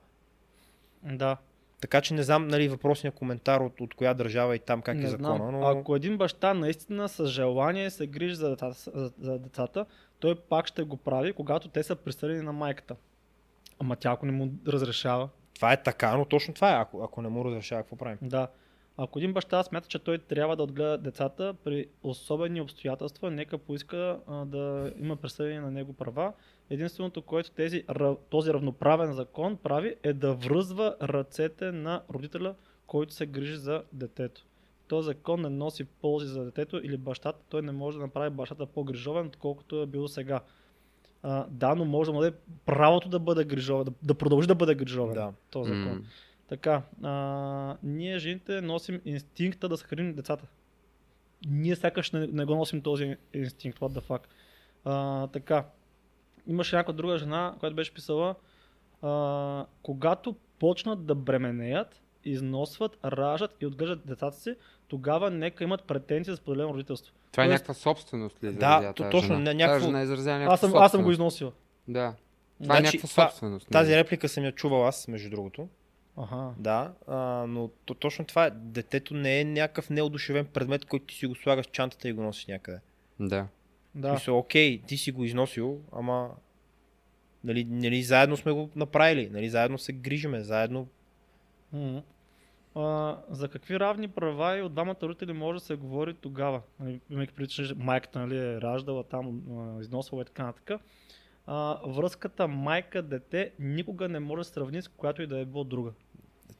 да. 1.02 1.36
Така 1.80 2.00
че 2.00 2.14
не 2.14 2.22
знам 2.22 2.48
нали, 2.48 2.68
въпросния 2.68 3.12
коментар 3.12 3.60
от, 3.60 3.80
от 3.80 3.94
коя 3.94 4.14
държава 4.14 4.56
и 4.56 4.58
там 4.58 4.82
как 4.82 4.96
не 4.96 5.04
е 5.04 5.08
знам. 5.08 5.36
закона, 5.36 5.52
но 5.52 5.66
Ако 5.66 5.96
един 5.96 6.18
баща 6.18 6.54
наистина 6.54 7.08
с 7.08 7.26
желание 7.26 7.90
се 7.90 8.06
грижи 8.06 8.34
за 8.34 8.50
децата, 8.50 8.90
за, 8.90 9.12
за 9.20 9.38
децата, 9.38 9.86
той 10.18 10.40
пак 10.40 10.66
ще 10.66 10.82
го 10.82 10.96
прави, 10.96 11.32
когато 11.32 11.68
те 11.68 11.82
са 11.82 11.96
присъдени 11.96 12.42
на 12.42 12.52
майката. 12.52 12.96
Ама 13.78 13.96
тя 13.96 14.10
ако 14.10 14.26
не 14.26 14.32
му 14.32 14.52
разрешава, 14.66 15.28
това 15.58 15.72
е 15.72 15.82
така, 15.82 16.16
но 16.16 16.24
точно 16.24 16.54
това 16.54 16.70
е. 16.70 16.80
Ако, 16.80 17.02
ако 17.02 17.22
не 17.22 17.28
му 17.28 17.44
разрешава, 17.44 17.82
какво 17.82 17.96
правим? 17.96 18.18
Да. 18.22 18.48
Ако 18.96 19.18
един 19.18 19.32
баща 19.32 19.62
смята, 19.62 19.88
че 19.88 19.98
той 19.98 20.18
трябва 20.18 20.56
да 20.56 20.62
отгледа 20.62 20.98
децата 20.98 21.54
при 21.64 21.86
особени 22.02 22.60
обстоятелства, 22.60 23.30
нека 23.30 23.58
поиска 23.58 24.20
а, 24.26 24.44
да 24.44 24.92
има 24.98 25.16
присъдени 25.16 25.58
на 25.58 25.70
него 25.70 25.92
права. 25.92 26.32
Единственото, 26.70 27.22
което 27.22 27.50
тези, 27.50 27.84
този 28.30 28.52
равноправен 28.52 29.12
закон 29.12 29.56
прави 29.56 29.94
е 30.02 30.12
да 30.12 30.34
връзва 30.34 30.96
ръцете 31.02 31.72
на 31.72 32.02
родителя, 32.14 32.54
който 32.86 33.14
се 33.14 33.26
грижи 33.26 33.56
за 33.56 33.82
детето. 33.92 34.46
Този 34.88 35.06
закон 35.06 35.40
не 35.40 35.48
носи 35.48 35.84
ползи 35.84 36.26
за 36.26 36.44
детето 36.44 36.80
или 36.84 36.96
бащата, 36.96 37.38
той 37.48 37.62
не 37.62 37.72
може 37.72 37.98
да 37.98 38.04
направи 38.04 38.30
бащата 38.30 38.66
по-грижовен, 38.66 39.26
отколкото 39.26 39.82
е 39.82 39.86
било 39.86 40.08
сега. 40.08 40.40
А, 41.22 41.46
да, 41.50 41.74
но 41.74 41.84
може 41.84 42.08
да 42.08 42.14
му 42.14 42.20
даде 42.20 42.36
правото 42.66 43.08
да 43.08 43.18
бъде 43.18 43.44
грижовен, 43.44 43.84
да, 43.84 43.92
да 44.02 44.14
продължи 44.14 44.48
да 44.48 44.54
бъде 44.54 44.74
грижовен. 44.74 45.14
Да. 45.14 45.32
Този 45.50 45.70
закон. 45.70 45.92
М. 45.92 46.02
Така, 46.48 46.82
а, 47.02 47.76
ние 47.82 48.18
жените 48.18 48.60
носим 48.60 49.00
инстинкта 49.04 49.68
да 49.68 49.76
съхраним 49.76 50.14
децата. 50.14 50.46
Ние 51.46 51.76
сякаш 51.76 52.10
не, 52.10 52.26
не 52.26 52.44
го 52.44 52.54
носим 52.54 52.80
този 52.80 53.16
инстинкт, 53.34 53.78
what 53.78 54.00
the 54.00 54.00
fuck. 54.00 54.20
А, 54.84 55.26
така, 55.26 55.64
имаше 56.46 56.76
някаква 56.76 56.92
друга 56.92 57.18
жена, 57.18 57.54
която 57.58 57.76
беше 57.76 57.94
писала, 57.94 58.34
а, 59.02 59.66
когато 59.82 60.36
почнат 60.58 61.06
да 61.06 61.14
бременеят, 61.14 62.02
износват, 62.24 62.98
раждат 63.04 63.56
и 63.60 63.66
отглеждат 63.66 64.06
децата 64.06 64.36
си, 64.36 64.54
тогава 64.88 65.30
нека 65.30 65.64
имат 65.64 65.84
претенции 65.84 66.30
за 66.30 66.36
споделено 66.36 66.74
родителство. 66.74 67.14
Това 67.32 67.44
е 67.44 67.46
Тоест- 67.46 67.52
някаква 67.52 67.74
собственост 67.74 68.36
ли? 68.36 68.46
Да, 68.46 68.50
изразява 68.52 68.92
то 68.94 69.02
тази 69.02 69.10
точно, 69.10 69.26
жена? 69.26 69.38
не- 69.40 69.54
някакво- 69.54 69.74
Тази 69.74 69.86
жена 69.86 70.02
изразява 70.02 70.38
някаква 70.38 70.54
Аз 70.54 70.60
съм, 70.60 70.74
аз 70.74 70.90
съм 70.90 71.02
го 71.02 71.10
износил. 71.12 71.52
Да. 71.88 72.14
Това 72.62 72.74
е 72.74 72.80
Значи, 72.80 72.96
някаква 72.96 73.08
това- 73.08 73.28
собственост. 73.28 73.68
Тази 73.68 73.90
нали? 73.90 74.00
реплика 74.00 74.28
съм 74.28 74.44
я 74.44 74.52
чувал 74.52 74.86
аз, 74.86 75.08
между 75.08 75.30
другото. 75.30 75.68
Ага. 76.16 76.50
Да, 76.58 76.92
а, 77.06 77.16
но 77.48 77.70
то, 77.84 77.94
точно 77.94 78.24
това 78.24 78.46
е. 78.46 78.50
Детето 78.52 79.14
не 79.14 79.40
е 79.40 79.44
някакъв 79.44 79.90
неодушевен 79.90 80.46
предмет, 80.46 80.84
който 80.84 81.06
ти 81.06 81.14
си 81.14 81.26
го 81.26 81.34
слагаш 81.34 81.66
в 81.66 81.70
чантата 81.70 82.08
и 82.08 82.12
го 82.12 82.22
носиш 82.22 82.46
някъде. 82.46 82.78
Да. 83.20 83.46
Да. 83.94 84.12
Мисля, 84.12 84.32
окей, 84.32 84.82
ти 84.82 84.96
си 84.96 85.12
го 85.12 85.24
износил, 85.24 85.80
ама 85.92 86.30
нали, 87.44 87.64
нали, 87.64 88.02
заедно 88.02 88.36
сме 88.36 88.52
го 88.52 88.70
направили, 88.76 89.30
нали, 89.32 89.48
заедно 89.50 89.78
се 89.78 89.92
грижиме, 89.92 90.40
заедно 90.40 90.86
Мгм. 91.72 91.98
А, 92.74 93.16
за 93.30 93.48
какви 93.48 93.80
равни 93.80 94.08
права 94.08 94.58
и 94.58 94.62
от 94.62 94.72
двамата 94.72 94.96
родители 95.02 95.32
може 95.32 95.58
да 95.58 95.64
се 95.64 95.74
говори 95.74 96.14
тогава? 96.14 96.60
Нали, 96.80 97.00
Имайки 97.10 97.32
предвид, 97.34 97.50
че 97.50 97.74
майката 97.76 98.18
нали, 98.18 98.38
е 98.38 98.60
раждала 98.60 99.04
там, 99.04 99.40
износвала 99.80 100.22
и 100.22 100.24
така 100.24 100.42
нататък. 100.44 100.80
А, 101.46 101.78
връзката 101.86 102.48
майка-дете 102.48 103.52
никога 103.58 104.08
не 104.08 104.20
може 104.20 104.40
да 104.40 104.44
се 104.44 104.52
сравни 104.52 104.82
с 104.82 104.88
която 104.88 105.22
и 105.22 105.26
да 105.26 105.38
е 105.38 105.44
било 105.44 105.64
друга. 105.64 105.90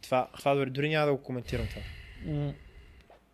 това, 0.02 0.28
това 0.38 0.54
дори, 0.54 0.70
дори 0.70 0.88
няма 0.88 1.06
да 1.06 1.12
го 1.12 1.22
коментирам 1.22 1.66
това. 1.66 1.82
М, 2.32 2.52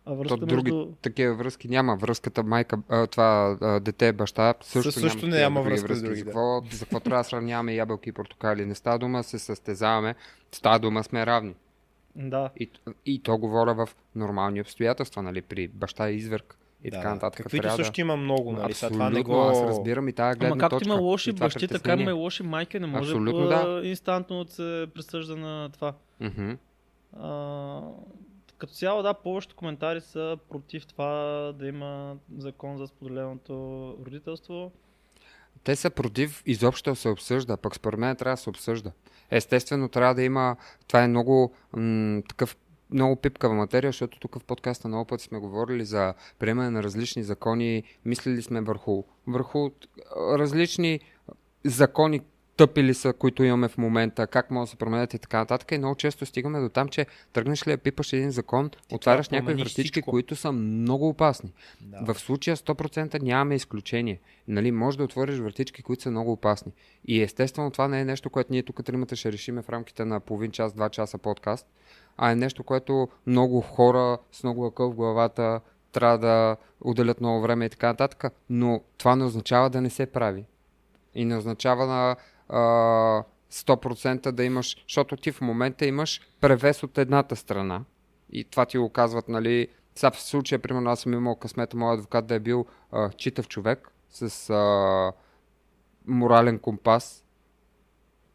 А 0.05 0.09
То 0.09 0.15
връзката 0.15 0.45
други 0.45 0.71
между... 0.71 0.91
такива 1.01 1.35
връзки 1.35 1.67
няма. 1.67 1.95
Връзката 1.95 2.43
майка, 2.43 2.77
а, 2.89 3.07
това 3.07 3.57
а, 3.61 3.79
дете, 3.79 4.13
баща 4.13 4.53
също, 4.61 4.91
Също 4.91 5.01
няма, 5.07 5.13
такива 5.19 5.39
няма 5.39 5.59
други 5.63 5.71
връзка 5.71 5.95
с 5.95 6.01
други, 6.01 6.19
За 6.19 6.25
да. 6.25 6.31
какво, 6.31 6.61
за 6.71 6.85
какво 6.85 6.99
трябва 6.99 7.23
да 7.23 7.29
сравняваме 7.29 7.73
ябълки 7.75 8.09
и 8.09 8.11
портокали? 8.11 8.65
Не 8.65 8.75
става 8.75 8.99
дума 8.99 9.23
се 9.23 9.39
състезаваме, 9.39 10.15
става 10.51 10.79
дума 10.79 11.03
сме 11.03 11.25
равни. 11.25 11.55
Да. 12.15 12.49
И, 12.57 12.69
и 13.05 13.23
то 13.23 13.37
говоря 13.37 13.73
в 13.73 13.89
нормални 14.15 14.61
обстоятелства, 14.61 15.21
нали, 15.23 15.41
при 15.41 15.67
баща 15.67 16.09
и 16.09 16.15
изверг 16.15 16.57
и 16.83 16.89
Да, 16.89 16.97
така 16.97 17.13
нататък. 17.13 17.43
Каквито 17.43 17.61
трябва 17.61 17.77
също 17.77 18.01
има 18.01 18.15
много, 18.15 18.51
нали? 18.51 18.73
Сега 18.73 18.89
това 18.89 19.09
не 19.09 19.19
Абсолютно, 19.19 19.33
го... 19.33 19.49
аз 19.49 19.61
разбирам 19.61 20.09
и 20.09 20.13
тази 20.13 20.39
гледна 20.39 20.51
Ама 20.51 20.59
както 20.59 20.75
точка. 20.75 20.93
има 20.93 21.01
лоши 21.01 21.31
бащи, 21.31 21.67
така 21.67 21.93
има 21.93 22.09
и 22.09 22.13
лоши 22.13 22.43
майки. 22.43 22.79
Не 22.79 22.87
може 22.87 23.11
Абсолютно, 23.11 23.47
да. 23.47 23.81
инстантно 23.83 24.43
да 24.43 24.51
се 24.51 24.87
присъжда 24.93 25.35
на 25.35 25.69
това. 25.69 25.93
Мгм. 26.19 26.51
А, 27.19 27.81
като 28.57 28.73
цяло, 28.73 29.03
да, 29.03 29.13
повечето 29.13 29.55
коментари 29.55 30.01
са 30.01 30.37
против 30.49 30.85
това 30.87 31.13
да 31.59 31.67
има 31.67 32.15
закон 32.37 32.77
за 32.77 32.87
споделеното 32.87 33.53
родителство. 34.05 34.71
Те 35.63 35.75
са 35.75 35.89
против 35.89 36.43
изобщо 36.45 36.89
да 36.89 36.95
се 36.95 37.09
обсъжда, 37.09 37.57
пък 37.57 37.75
според 37.75 37.99
мен 37.99 38.15
трябва 38.15 38.33
да 38.33 38.41
се 38.41 38.49
обсъжда. 38.49 38.91
Естествено, 39.31 39.89
трябва 39.89 40.15
да 40.15 40.23
има. 40.23 40.55
Това 40.87 41.03
е 41.03 41.07
много 41.07 41.53
м- 41.73 42.21
такъв 42.29 42.57
много 42.91 43.15
пипкава 43.15 43.53
материя, 43.53 43.89
защото 43.89 44.19
тук 44.19 44.39
в 44.39 44.43
подкаста 44.43 44.87
много 44.87 45.05
пъти 45.05 45.23
сме 45.23 45.39
говорили 45.39 45.85
за 45.85 46.13
приемане 46.39 46.69
на 46.69 46.83
различни 46.83 47.23
закони, 47.23 47.83
мислили 48.05 48.41
сме 48.41 48.61
върху, 48.61 49.03
върху 49.27 49.69
различни 50.17 50.99
закони, 51.63 52.21
тъпи 52.57 52.83
ли 52.83 52.93
са, 52.93 53.13
които 53.13 53.43
имаме 53.43 53.67
в 53.67 53.77
момента, 53.77 54.27
как 54.27 54.51
могат 54.51 54.67
да 54.67 54.71
се 54.71 54.75
променят 54.75 55.13
и 55.13 55.19
така 55.19 55.37
нататък. 55.37 55.71
И 55.71 55.77
много 55.77 55.95
често 55.95 56.25
стигаме 56.25 56.59
до 56.59 56.69
там, 56.69 56.87
че 56.87 57.05
тръгнеш 57.33 57.67
ли 57.67 57.71
да 57.71 57.77
пипаш 57.77 58.13
един 58.13 58.31
закон, 58.31 58.71
отваряш 58.91 59.27
трябва 59.27 59.41
да 59.41 59.51
някои 59.51 59.63
вратички, 59.63 59.91
всичко. 59.91 60.11
които 60.11 60.35
са 60.35 60.51
много 60.51 61.09
опасни. 61.09 61.53
Да. 61.81 62.13
В 62.13 62.19
случая 62.19 62.57
100% 62.57 63.21
нямаме 63.21 63.55
изключение. 63.55 64.19
Нали, 64.47 64.71
може 64.71 64.97
да 64.97 65.03
отвориш 65.03 65.39
вратички, 65.39 65.83
които 65.83 66.03
са 66.03 66.11
много 66.11 66.31
опасни. 66.31 66.71
И 67.07 67.21
естествено 67.21 67.71
това 67.71 67.87
не 67.87 68.01
е 68.01 68.05
нещо, 68.05 68.29
което 68.29 68.53
ние 68.53 68.63
тук 68.63 68.85
тримата 68.85 69.15
ще 69.15 69.31
решиме 69.31 69.61
в 69.61 69.69
рамките 69.69 70.05
на 70.05 70.19
половин 70.19 70.51
час, 70.51 70.73
два 70.73 70.89
часа 70.89 71.17
подкаст, 71.17 71.67
а 72.17 72.31
е 72.31 72.35
нещо, 72.35 72.63
което 72.63 73.07
много 73.27 73.61
хора 73.61 74.17
с 74.31 74.43
много 74.43 74.65
акъл 74.65 74.91
в 74.91 74.95
главата 74.95 75.61
трябва 75.91 76.17
да 76.17 76.57
отделят 76.81 77.21
много 77.21 77.41
време 77.41 77.65
и 77.65 77.69
така 77.69 77.87
нататък. 77.87 78.33
Но 78.49 78.81
това 78.97 79.15
не 79.15 79.23
означава 79.23 79.69
да 79.69 79.81
не 79.81 79.89
се 79.89 80.05
прави. 80.05 80.45
И 81.15 81.25
не 81.25 81.37
означава 81.37 81.85
на 81.85 82.15
а, 82.49 83.23
100% 83.51 84.31
да 84.31 84.43
имаш, 84.43 84.77
защото 84.87 85.17
ти 85.17 85.31
в 85.31 85.41
момента 85.41 85.85
имаш 85.85 86.21
превес 86.41 86.83
от 86.83 86.97
едната 86.97 87.35
страна. 87.35 87.83
И 88.31 88.43
това 88.43 88.65
ти 88.65 88.77
го 88.77 88.89
казват, 88.89 89.29
нали, 89.29 89.67
сега 89.95 90.11
в 90.11 90.21
случая, 90.21 90.59
примерно, 90.59 90.89
аз 90.89 90.99
съм 90.99 91.13
имал 91.13 91.35
късмета, 91.35 91.77
моят 91.77 91.97
адвокат 91.97 92.27
да 92.27 92.35
е 92.35 92.39
бил 92.39 92.65
а, 92.91 93.09
читав 93.09 93.47
човек 93.47 93.91
с 94.09 94.49
а, 94.49 95.11
морален 96.07 96.59
компас, 96.59 97.25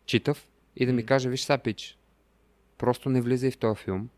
читав, 0.06 0.48
и 0.76 0.86
да 0.86 0.92
ми 0.92 1.06
каже, 1.06 1.28
виж 1.28 1.42
сега, 1.42 1.58
пич, 1.58 1.98
просто 2.78 3.08
не 3.10 3.20
влизай 3.20 3.50
в 3.50 3.58
този 3.58 3.82
филм, 3.82 4.08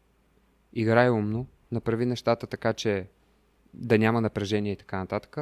играй 0.72 1.10
умно, 1.10 1.46
направи 1.72 2.06
нещата 2.06 2.46
така, 2.46 2.72
че 2.72 3.06
да 3.74 3.98
няма 3.98 4.20
напрежение 4.20 4.72
и 4.72 4.76
така 4.76 4.98
нататък, 4.98 5.36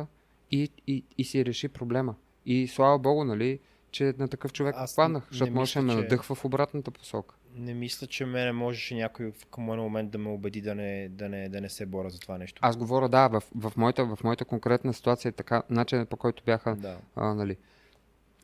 и, 0.50 0.70
и, 0.86 1.04
и 1.18 1.24
си 1.24 1.44
реши 1.44 1.68
проблема. 1.68 2.14
И 2.46 2.68
слава 2.68 2.98
богу, 2.98 3.24
нали, 3.24 3.60
че 3.90 4.14
на 4.18 4.28
такъв 4.28 4.52
човек 4.52 4.74
Аз 4.78 4.92
попаднах, 4.92 5.22
не 5.22 5.28
защото 5.30 5.52
можеше 5.52 5.78
да 5.78 5.84
ме 5.84 5.94
надъхва 5.94 6.34
в 6.34 6.44
обратната 6.44 6.90
посока. 6.90 7.34
Не 7.54 7.74
мисля, 7.74 8.06
че 8.06 8.24
мене 8.26 8.52
можеше 8.52 8.94
някой 8.94 9.32
в 9.32 9.46
към 9.46 9.64
момент 9.64 10.10
да 10.10 10.18
ме 10.18 10.28
убеди 10.28 10.60
да 10.60 10.74
не, 10.74 11.08
да 11.08 11.28
не, 11.28 11.48
да 11.48 11.60
не 11.60 11.68
се 11.68 11.86
боря 11.86 12.10
за 12.10 12.20
това 12.20 12.38
нещо. 12.38 12.60
Аз 12.64 12.76
говоря, 12.76 13.08
да, 13.08 13.28
в, 13.28 13.42
в, 13.54 13.72
моята, 13.76 14.04
в 14.04 14.18
моята 14.24 14.44
конкретна 14.44 14.94
ситуация 14.94 15.28
е 15.28 15.32
така, 15.32 15.62
начинът 15.70 16.08
по 16.08 16.16
който 16.16 16.42
бяха 16.44 16.76
Да. 16.76 16.98
а, 17.16 17.34
нали, 17.34 17.56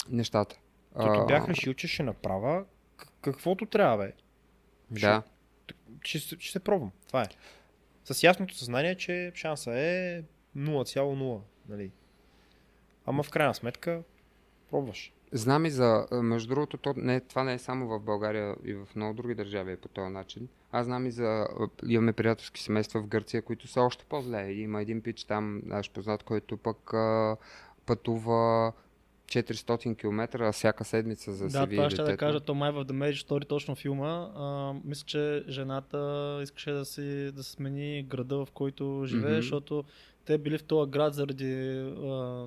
нещата. 0.08 0.56
Като 0.96 1.26
бях 1.26 1.48
решил, 1.48 1.74
че 1.74 1.88
ще 1.88 2.02
направя 2.02 2.64
каквото 3.20 3.66
трябва, 3.66 3.96
бе. 3.96 4.12
Да, 4.90 5.22
Ще, 6.02 6.18
се- 6.18 6.36
ще 6.38 6.52
се 6.52 6.60
пробвам. 6.60 6.90
Това 7.06 7.22
е. 7.22 7.26
С 8.04 8.22
ясното 8.22 8.56
съзнание, 8.56 8.94
че 8.94 9.32
шанса 9.34 9.78
е 9.78 10.22
0,0. 10.56 11.40
Нали? 11.68 11.90
Ама 13.06 13.22
в 13.22 13.30
крайна 13.30 13.54
сметка, 13.54 14.02
пробваш. 14.70 15.12
Знам 15.36 15.66
и 15.66 15.70
за, 15.70 16.06
между 16.12 16.48
другото, 16.54 16.76
то 16.76 16.94
не, 16.96 17.20
това 17.20 17.44
не 17.44 17.54
е 17.54 17.58
само 17.58 17.88
в 17.88 18.00
България 18.00 18.56
и 18.64 18.74
в 18.74 18.86
много 18.96 19.14
други 19.14 19.34
държави 19.34 19.72
е 19.72 19.76
по 19.76 19.88
този 19.88 20.12
начин. 20.12 20.48
Аз 20.72 20.86
знам 20.86 21.06
и 21.06 21.10
за, 21.10 21.48
имаме 21.86 22.12
приятелски 22.12 22.62
семейства 22.62 23.00
в 23.00 23.06
Гърция, 23.06 23.42
които 23.42 23.68
са 23.68 23.80
още 23.80 24.04
по-зле. 24.08 24.52
Има 24.52 24.82
един 24.82 25.02
пич 25.02 25.24
там, 25.24 25.62
наш 25.64 25.90
познат, 25.90 26.22
който 26.22 26.56
пък 26.56 26.94
а, 26.94 27.36
пътува 27.86 28.72
400 29.26 29.96
км 29.96 30.52
всяка 30.52 30.84
седмица 30.84 31.32
за 31.32 31.44
да 31.44 31.50
се 31.50 31.58
да, 31.58 31.66
това 31.68 31.90
ще 31.90 32.02
да 32.02 32.16
кажа, 32.16 32.40
то 32.40 32.54
май 32.54 32.72
в 32.72 32.84
The 32.84 32.92
Marriage 32.92 33.28
Story 33.28 33.48
точно 33.48 33.74
филма. 33.74 34.30
А, 34.36 34.74
мисля, 34.84 35.04
че 35.06 35.44
жената 35.48 36.40
искаше 36.42 36.70
да 36.70 36.84
си 36.84 37.32
да 37.32 37.42
смени 37.42 38.02
града, 38.02 38.44
в 38.44 38.48
който 38.54 39.02
живее, 39.06 39.32
Мгм. 39.32 39.40
защото 39.40 39.84
те 40.24 40.38
били 40.38 40.58
в 40.58 40.64
този 40.64 40.90
град 40.90 41.14
заради 41.14 41.78
а, 41.80 42.46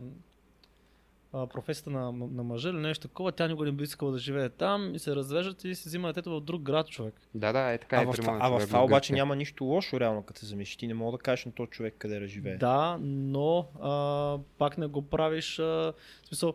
а, 1.33 1.47
професията 1.47 1.89
на, 1.89 2.11
на 2.11 2.43
мъжа 2.43 2.69
или 2.69 2.77
нещо 2.77 3.07
такова. 3.07 3.31
Тя 3.31 3.47
никога 3.47 3.65
не 3.65 3.71
би 3.71 3.83
искала 3.83 4.11
да 4.11 4.19
живее 4.19 4.49
там 4.49 4.95
и 4.95 4.99
се 4.99 5.15
развеждат 5.15 5.63
и 5.63 5.75
се 5.75 5.89
взима 5.89 6.07
детето 6.07 6.31
в 6.31 6.41
друг 6.41 6.61
град, 6.61 6.87
човек. 6.87 7.13
Да, 7.35 7.53
да, 7.53 7.71
е 7.71 7.77
така 7.77 7.97
А 7.97 8.01
е 8.01 8.05
в, 8.05 8.11
това, 8.11 8.37
а 8.41 8.49
в 8.49 8.67
това 8.67 8.83
обаче 8.83 9.13
няма 9.13 9.35
нищо 9.35 9.63
лошо, 9.63 9.99
реално, 9.99 10.23
като 10.23 10.39
се 10.39 10.45
замислиш. 10.45 10.75
Ти 10.75 10.87
не 10.87 10.93
мога 10.93 11.17
да 11.17 11.23
кажеш 11.23 11.45
на 11.45 11.51
този 11.51 11.69
човек 11.69 11.95
къде 11.97 12.19
да 12.19 12.27
живее. 12.27 12.57
Да, 12.57 12.97
но 13.01 13.67
а, 13.81 14.37
пак 14.57 14.77
не 14.77 14.87
го 14.87 15.01
правиш. 15.01 15.59
А, 15.59 15.63
в 15.63 15.93
смисъл, 16.27 16.53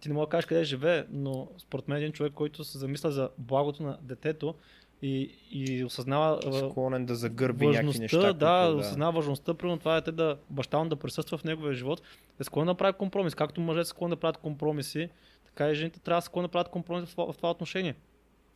ти 0.00 0.08
не 0.08 0.14
мога 0.14 0.26
да 0.26 0.30
кажеш 0.30 0.46
къде 0.46 0.64
живее, 0.64 1.04
но 1.10 1.48
според 1.58 1.88
мен 1.88 1.98
един 1.98 2.12
човек, 2.12 2.32
който 2.32 2.64
се 2.64 2.78
замисля 2.78 3.10
за 3.10 3.30
благото 3.38 3.82
на 3.82 3.98
детето 4.02 4.54
и, 5.02 5.30
и 5.50 5.84
осъзнава 5.84 6.40
Склонен 6.70 7.06
да 7.06 7.14
загърби 7.14 7.66
някакви 7.66 7.98
неща. 7.98 8.32
да, 8.32 8.32
да. 8.32 8.76
осъзнава 8.76 9.12
важността, 9.12 9.54
примерно 9.54 9.78
това 9.78 9.94
дете 9.94 10.12
да 10.12 10.36
баща 10.50 10.78
му 10.78 10.88
да 10.88 10.96
присъства 10.96 11.38
в 11.38 11.44
неговия 11.44 11.74
живот, 11.74 12.02
е 12.40 12.44
склонен 12.44 12.66
да 12.66 12.74
прави 12.74 12.92
компромис. 12.98 13.34
Както 13.34 13.60
мъжете 13.60 13.84
са 13.84 13.90
склонни 13.90 14.16
да 14.16 14.20
правят 14.20 14.36
компромиси, 14.36 15.08
така 15.44 15.70
и 15.70 15.74
жените 15.74 16.00
трябва 16.00 16.18
да 16.18 16.22
са 16.22 16.42
да 16.42 16.48
правят 16.48 16.68
компромис 16.68 17.08
в 17.08 17.10
това, 17.10 17.32
в 17.32 17.36
това 17.36 17.50
отношение. 17.50 17.94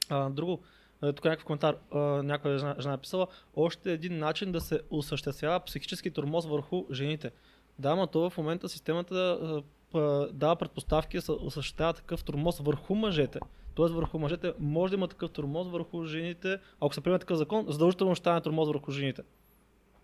А, 0.09 0.31
друго, 0.31 0.61
а, 1.01 1.13
тук 1.13 1.25
някакъв 1.25 1.45
коментар, 1.45 1.77
а, 1.91 1.99
някоя 1.99 2.59
жена, 2.59 2.77
жена 2.81 2.95
е 2.95 2.99
писала, 2.99 3.27
още 3.57 3.93
един 3.93 4.19
начин 4.19 4.53
да 4.53 4.61
се 4.61 4.81
осъществява 4.91 5.61
психически 5.61 6.11
тормоз 6.11 6.47
върху 6.47 6.85
жените. 6.93 7.31
Да, 7.79 7.97
но 7.97 8.07
то 8.07 8.31
в 8.31 8.39
момента 8.39 8.69
системата 8.69 9.63
дава 10.33 10.57
предпоставки 10.57 11.17
да 11.17 11.23
се 11.23 11.33
осъществява 11.33 11.93
такъв 11.93 12.25
тормоз 12.25 12.59
върху 12.59 12.95
мъжете. 12.95 13.41
Тоест 13.77 13.95
върху 13.95 14.19
мъжете 14.19 14.53
може 14.59 14.91
да 14.91 14.97
има 14.97 15.09
такъв 15.09 15.31
тормоз 15.31 15.69
върху 15.69 16.05
жените. 16.05 16.59
Ако 16.81 16.95
се 16.95 17.01
приеме 17.01 17.19
такъв 17.19 17.39
закон, 17.39 17.67
задължително 17.69 18.15
ще 18.15 18.23
стане 18.23 18.41
тормоз 18.41 18.69
върху 18.69 18.91
жените. 18.91 19.23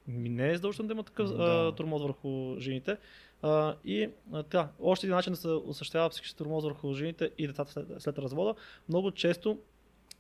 Ми 0.09 0.29
не 0.29 0.51
е 0.51 0.55
задължително 0.55 0.89
да 0.89 0.93
има 0.93 1.03
такъв 1.03 1.37
Да. 1.37 1.43
а, 1.43 1.73
тормоз 1.75 2.03
върху 2.03 2.55
жените. 2.59 2.97
А, 3.43 3.75
и 3.85 4.09
а, 4.33 4.43
така, 4.43 4.69
още 4.81 5.07
един 5.07 5.17
начин 5.17 5.33
да 5.33 5.37
се 5.37 5.49
осъществява 5.49 6.09
психически 6.09 6.39
тормоз 6.39 6.65
върху 6.65 6.93
жените 6.93 7.31
и 7.39 7.47
децата 7.47 7.73
след, 7.73 7.87
след 7.99 8.19
развода, 8.19 8.55
много 8.89 9.11
често 9.11 9.59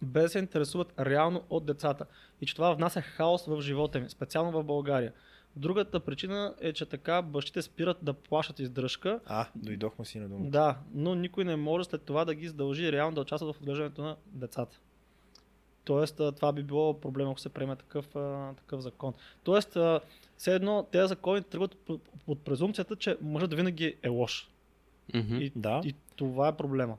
без 0.02 0.22
да 0.22 0.28
се 0.28 0.38
интересуват 0.38 0.92
реално 1.00 1.42
от 1.50 1.66
децата. 1.66 2.06
И 2.40 2.46
че 2.46 2.54
това 2.54 2.74
внася 2.74 3.00
хаос 3.00 3.46
в 3.46 3.60
живота 3.60 3.98
им, 3.98 4.10
специално 4.10 4.50
в 4.52 4.64
България. 4.64 5.12
Другата 5.56 6.00
причина 6.00 6.54
е, 6.60 6.72
че 6.72 6.86
така 6.86 7.22
бащите 7.22 7.62
спират 7.62 7.96
да 8.02 8.12
плащат 8.14 8.58
издръжка, 8.58 9.20
А, 9.26 9.46
дойдохме 9.54 10.04
си 10.04 10.18
на 10.18 10.28
дума. 10.28 10.50
да, 10.50 10.78
но 10.94 11.14
никой 11.14 11.44
не 11.44 11.56
може 11.56 11.84
след 11.84 12.02
това 12.02 12.24
да 12.24 12.34
ги 12.34 12.48
задължи 12.48 12.92
реално 12.92 13.14
да 13.14 13.20
участват 13.20 13.56
в 13.56 13.60
отглеждането 13.60 14.02
на 14.02 14.16
децата. 14.26 14.80
Тоест, 15.84 16.16
това 16.16 16.52
би 16.52 16.62
било 16.62 16.94
проблем, 16.94 17.28
ако 17.28 17.40
се 17.40 17.48
приеме 17.48 17.76
такъв, 17.76 18.06
такъв 18.56 18.80
закон. 18.80 19.14
Тоест, 19.42 19.76
все 20.36 20.54
едно 20.54 20.82
тези 20.82 21.08
закони 21.08 21.42
тръгват 21.42 21.76
по- 21.76 22.00
от 22.26 22.40
презумцията, 22.40 22.96
че 22.96 23.16
мъжът 23.22 23.54
винаги 23.54 23.96
е 24.02 24.08
лош. 24.08 24.48
Мгм. 25.14 25.34
И, 25.34 25.52
Да. 25.56 25.80
и 25.84 25.94
това 26.16 26.48
е 26.48 26.56
проблема. 26.56 26.96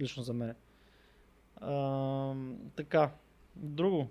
Лично 0.00 0.22
за 0.22 0.32
мен. 0.32 0.54
А, 1.56 2.34
така, 2.76 3.10
друго. 3.56 4.08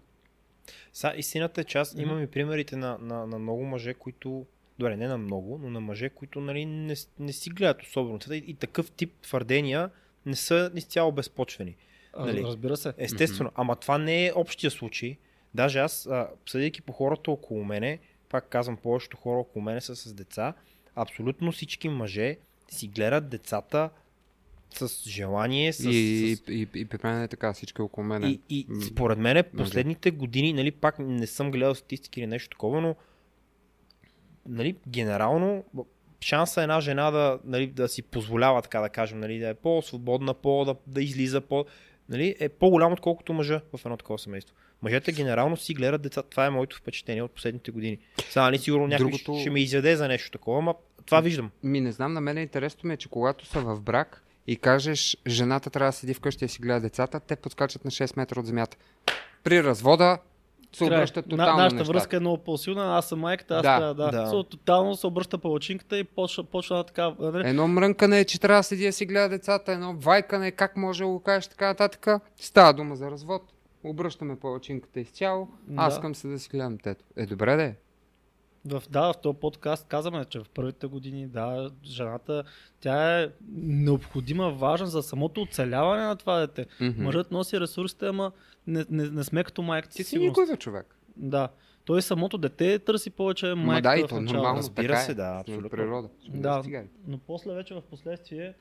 Са, 0.93 1.13
истината 1.17 1.61
е, 1.61 1.63
че 1.63 1.77
аз 1.77 1.95
имам 1.97 2.23
и 2.23 2.27
примерите 2.27 2.75
на, 2.75 2.97
на, 3.01 3.27
на 3.27 3.39
много 3.39 3.65
мъже, 3.65 3.93
които, 3.93 4.45
добре, 4.79 4.97
не 4.97 5.07
на 5.07 5.17
много, 5.17 5.57
но 5.57 5.69
на 5.69 5.79
мъже, 5.79 6.09
които 6.09 6.41
нали, 6.41 6.65
не, 6.65 6.95
не 7.19 7.33
си 7.33 7.49
гледат 7.49 7.81
особено. 7.81 8.19
И, 8.31 8.35
и 8.47 8.53
такъв 8.53 8.91
тип 8.91 9.13
твърдения 9.21 9.89
не 10.25 10.35
са 10.35 10.71
изцяло 10.75 11.11
безпочвени. 11.11 11.75
Нали? 12.17 12.43
Разбира 12.43 12.77
се. 12.77 12.93
Естествено, 12.97 13.51
ама 13.55 13.75
това 13.75 13.97
не 13.97 14.25
е 14.25 14.33
общия 14.35 14.71
случай. 14.71 15.17
Даже 15.53 15.79
аз, 15.79 16.05
а, 16.05 16.29
съдейки 16.45 16.81
по 16.81 16.93
хората 16.93 17.31
около 17.31 17.63
мене, 17.63 17.99
пак 18.29 18.49
казвам, 18.49 18.77
повечето 18.77 19.17
хора 19.17 19.39
около 19.39 19.65
мене 19.65 19.81
са 19.81 19.95
с 19.95 20.13
деца, 20.13 20.53
абсолютно 20.95 21.51
всички 21.51 21.89
мъже 21.89 22.37
си 22.69 22.87
гледат 22.87 23.29
децата 23.29 23.89
с 24.73 25.09
желание, 25.09 25.73
с, 25.73 25.79
И, 25.79 25.83
с... 25.83 25.89
и, 25.91 26.53
и, 26.53 26.67
и 26.75 26.85
при 26.85 26.97
мен 27.03 27.21
е 27.23 27.27
така, 27.27 27.53
всички 27.53 27.81
около 27.81 28.07
мен. 28.07 28.23
И, 28.23 28.39
и 28.49 28.67
според 28.87 29.17
мен 29.17 29.43
последните 29.57 30.11
години, 30.11 30.53
нали, 30.53 30.71
пак 30.71 30.99
не 30.99 31.27
съм 31.27 31.51
гледал 31.51 31.75
статистики 31.75 32.19
или 32.19 32.27
нещо 32.27 32.49
такова, 32.49 32.81
но 32.81 32.95
нали, 34.47 34.75
генерално 34.87 35.63
шанса 36.21 36.61
една 36.61 36.81
жена 36.81 37.11
да, 37.11 37.39
нали, 37.45 37.67
да 37.67 37.87
си 37.87 38.01
позволява, 38.01 38.61
така 38.61 38.79
да 38.79 38.89
кажем, 38.89 39.19
нали, 39.19 39.39
да 39.39 39.49
е 39.49 39.53
по-свободна, 39.53 40.33
по, 40.33 40.65
да, 40.65 40.75
да 40.87 41.03
излиза, 41.03 41.41
по, 41.41 41.65
нали, 42.09 42.35
е 42.39 42.49
по-голям 42.49 42.93
отколкото 42.93 43.33
мъжа 43.33 43.61
в 43.77 43.85
едно 43.85 43.97
такова 43.97 44.19
семейство. 44.19 44.55
Мъжете 44.81 45.11
генерално 45.11 45.57
си 45.57 45.73
гледат 45.73 46.01
деца. 46.01 46.23
Това 46.23 46.45
е 46.45 46.49
моето 46.49 46.77
впечатление 46.77 47.23
от 47.23 47.31
последните 47.31 47.71
години. 47.71 47.97
Сега 48.29 48.41
нали 48.43 48.57
сигурно 48.57 48.87
някой 48.87 49.05
Другото- 49.05 49.39
ще 49.39 49.49
ме 49.49 49.59
изяде 49.59 49.95
за 49.95 50.07
нещо 50.07 50.31
такова, 50.31 50.59
ама 50.59 50.75
това 51.05 51.21
виждам. 51.21 51.51
Ми 51.63 51.81
не 51.81 51.91
знам, 51.91 52.13
на 52.13 52.21
мен 52.21 52.37
е 52.37 52.41
интересно 52.41 52.87
ми 52.87 52.93
е, 52.93 52.97
че 52.97 53.09
когато 53.09 53.45
са 53.45 53.59
в 53.59 53.81
брак 53.81 54.23
и 54.47 54.55
кажеш, 54.55 55.17
жената 55.27 55.69
трябва 55.69 55.87
да 55.87 55.93
седи 55.93 56.13
вкъщи 56.13 56.45
и 56.45 56.49
си 56.49 56.61
гледа 56.61 56.79
децата, 56.79 57.19
те 57.19 57.35
подскачат 57.35 57.85
на 57.85 57.91
6 57.91 58.17
метра 58.17 58.39
от 58.39 58.45
земята. 58.45 58.77
При 59.43 59.63
развода 59.63 60.17
се 60.73 60.85
Край. 60.87 60.97
обръщат 60.97 61.25
На- 61.25 61.29
тотално 61.29 61.57
Нашата 61.57 61.75
нещата. 61.75 61.93
връзка 61.93 62.17
е 62.17 62.19
много 62.19 62.37
по-силна, 62.37 62.97
аз 62.97 63.09
съм 63.09 63.19
майката, 63.19 63.55
аз 63.55 63.61
Да, 63.61 63.77
трябва 63.77 63.93
да. 63.95 64.11
да. 64.11 64.27
So, 64.27 64.49
тотално 64.49 64.95
се 64.95 65.07
обръща 65.07 65.37
палачинката 65.37 65.97
и 65.97 66.03
почва, 66.03 66.43
почва 66.43 66.83
така. 66.83 67.15
нали, 67.19 67.49
Едно 67.49 67.67
мрънкане 67.67 68.19
е, 68.19 68.25
че 68.25 68.39
трябва 68.39 68.59
да 68.59 68.63
седи 68.63 68.85
да 68.85 68.93
си 68.93 69.05
гледа 69.05 69.29
децата, 69.29 69.71
едно 69.71 69.93
вайкане, 69.93 70.51
как 70.51 70.77
може 70.77 71.03
да 71.03 71.07
го 71.07 71.19
кажеш 71.19 71.47
така 71.47 71.67
нататък. 71.67 72.07
Става 72.37 72.73
дума 72.73 72.95
за 72.95 73.11
развод. 73.11 73.41
Обръщаме 73.83 74.35
палачинката 74.35 74.99
изцяло. 74.99 75.47
Аз 75.75 75.93
Да. 75.93 75.97
искам 75.97 76.15
се 76.15 76.27
да 76.27 76.39
си 76.39 76.49
гледам 76.49 76.77
тето. 76.77 77.05
Е, 77.17 77.25
добре 77.25 77.55
да 77.55 77.63
е. 77.63 77.75
В, 78.65 78.83
да, 78.89 79.13
в 79.13 79.17
този 79.21 79.37
подкаст 79.37 79.87
казваме, 79.87 80.25
че 80.25 80.39
в 80.39 80.45
първите 80.53 80.87
години, 80.87 81.27
да, 81.27 81.71
жената, 81.85 82.43
тя 82.79 83.21
е 83.21 83.29
необходима, 83.57 84.51
важна 84.51 84.87
за 84.87 85.03
самото 85.03 85.41
оцеляване 85.41 86.03
на 86.03 86.15
това 86.15 86.39
дете. 86.39 86.65
Мгм. 86.81 87.03
Мъжът 87.03 87.31
носи 87.31 87.59
ресурсите, 87.59 88.07
ама 88.07 88.31
не, 88.67 88.85
не, 88.89 89.09
не 89.09 89.23
сме 89.23 89.43
като 89.43 89.61
майката 89.61 89.95
Ти 89.95 90.03
си. 90.03 90.09
си 90.09 90.19
никой 90.19 90.47
бе, 90.47 90.57
човек. 90.57 90.95
Да. 91.15 91.49
Той 91.85 92.01
самото 92.01 92.37
дете 92.37 92.79
търси 92.79 93.09
повече 93.09 93.45
Ма 93.45 93.55
майката 93.55 93.89
да, 93.89 93.99
и 93.99 94.07
то 94.07 94.21
нормално 94.21 94.57
Разбира 94.57 94.87
така 94.87 94.99
се, 94.99 95.11
е. 95.11 95.15
да, 95.15 95.37
абсолютно. 95.39 95.69
природа. 95.69 96.09
Да. 96.29 96.63
Но 97.07 97.17
после 97.17 97.53
вече 97.53 97.73
в 97.73 97.81
последствие 97.81 98.53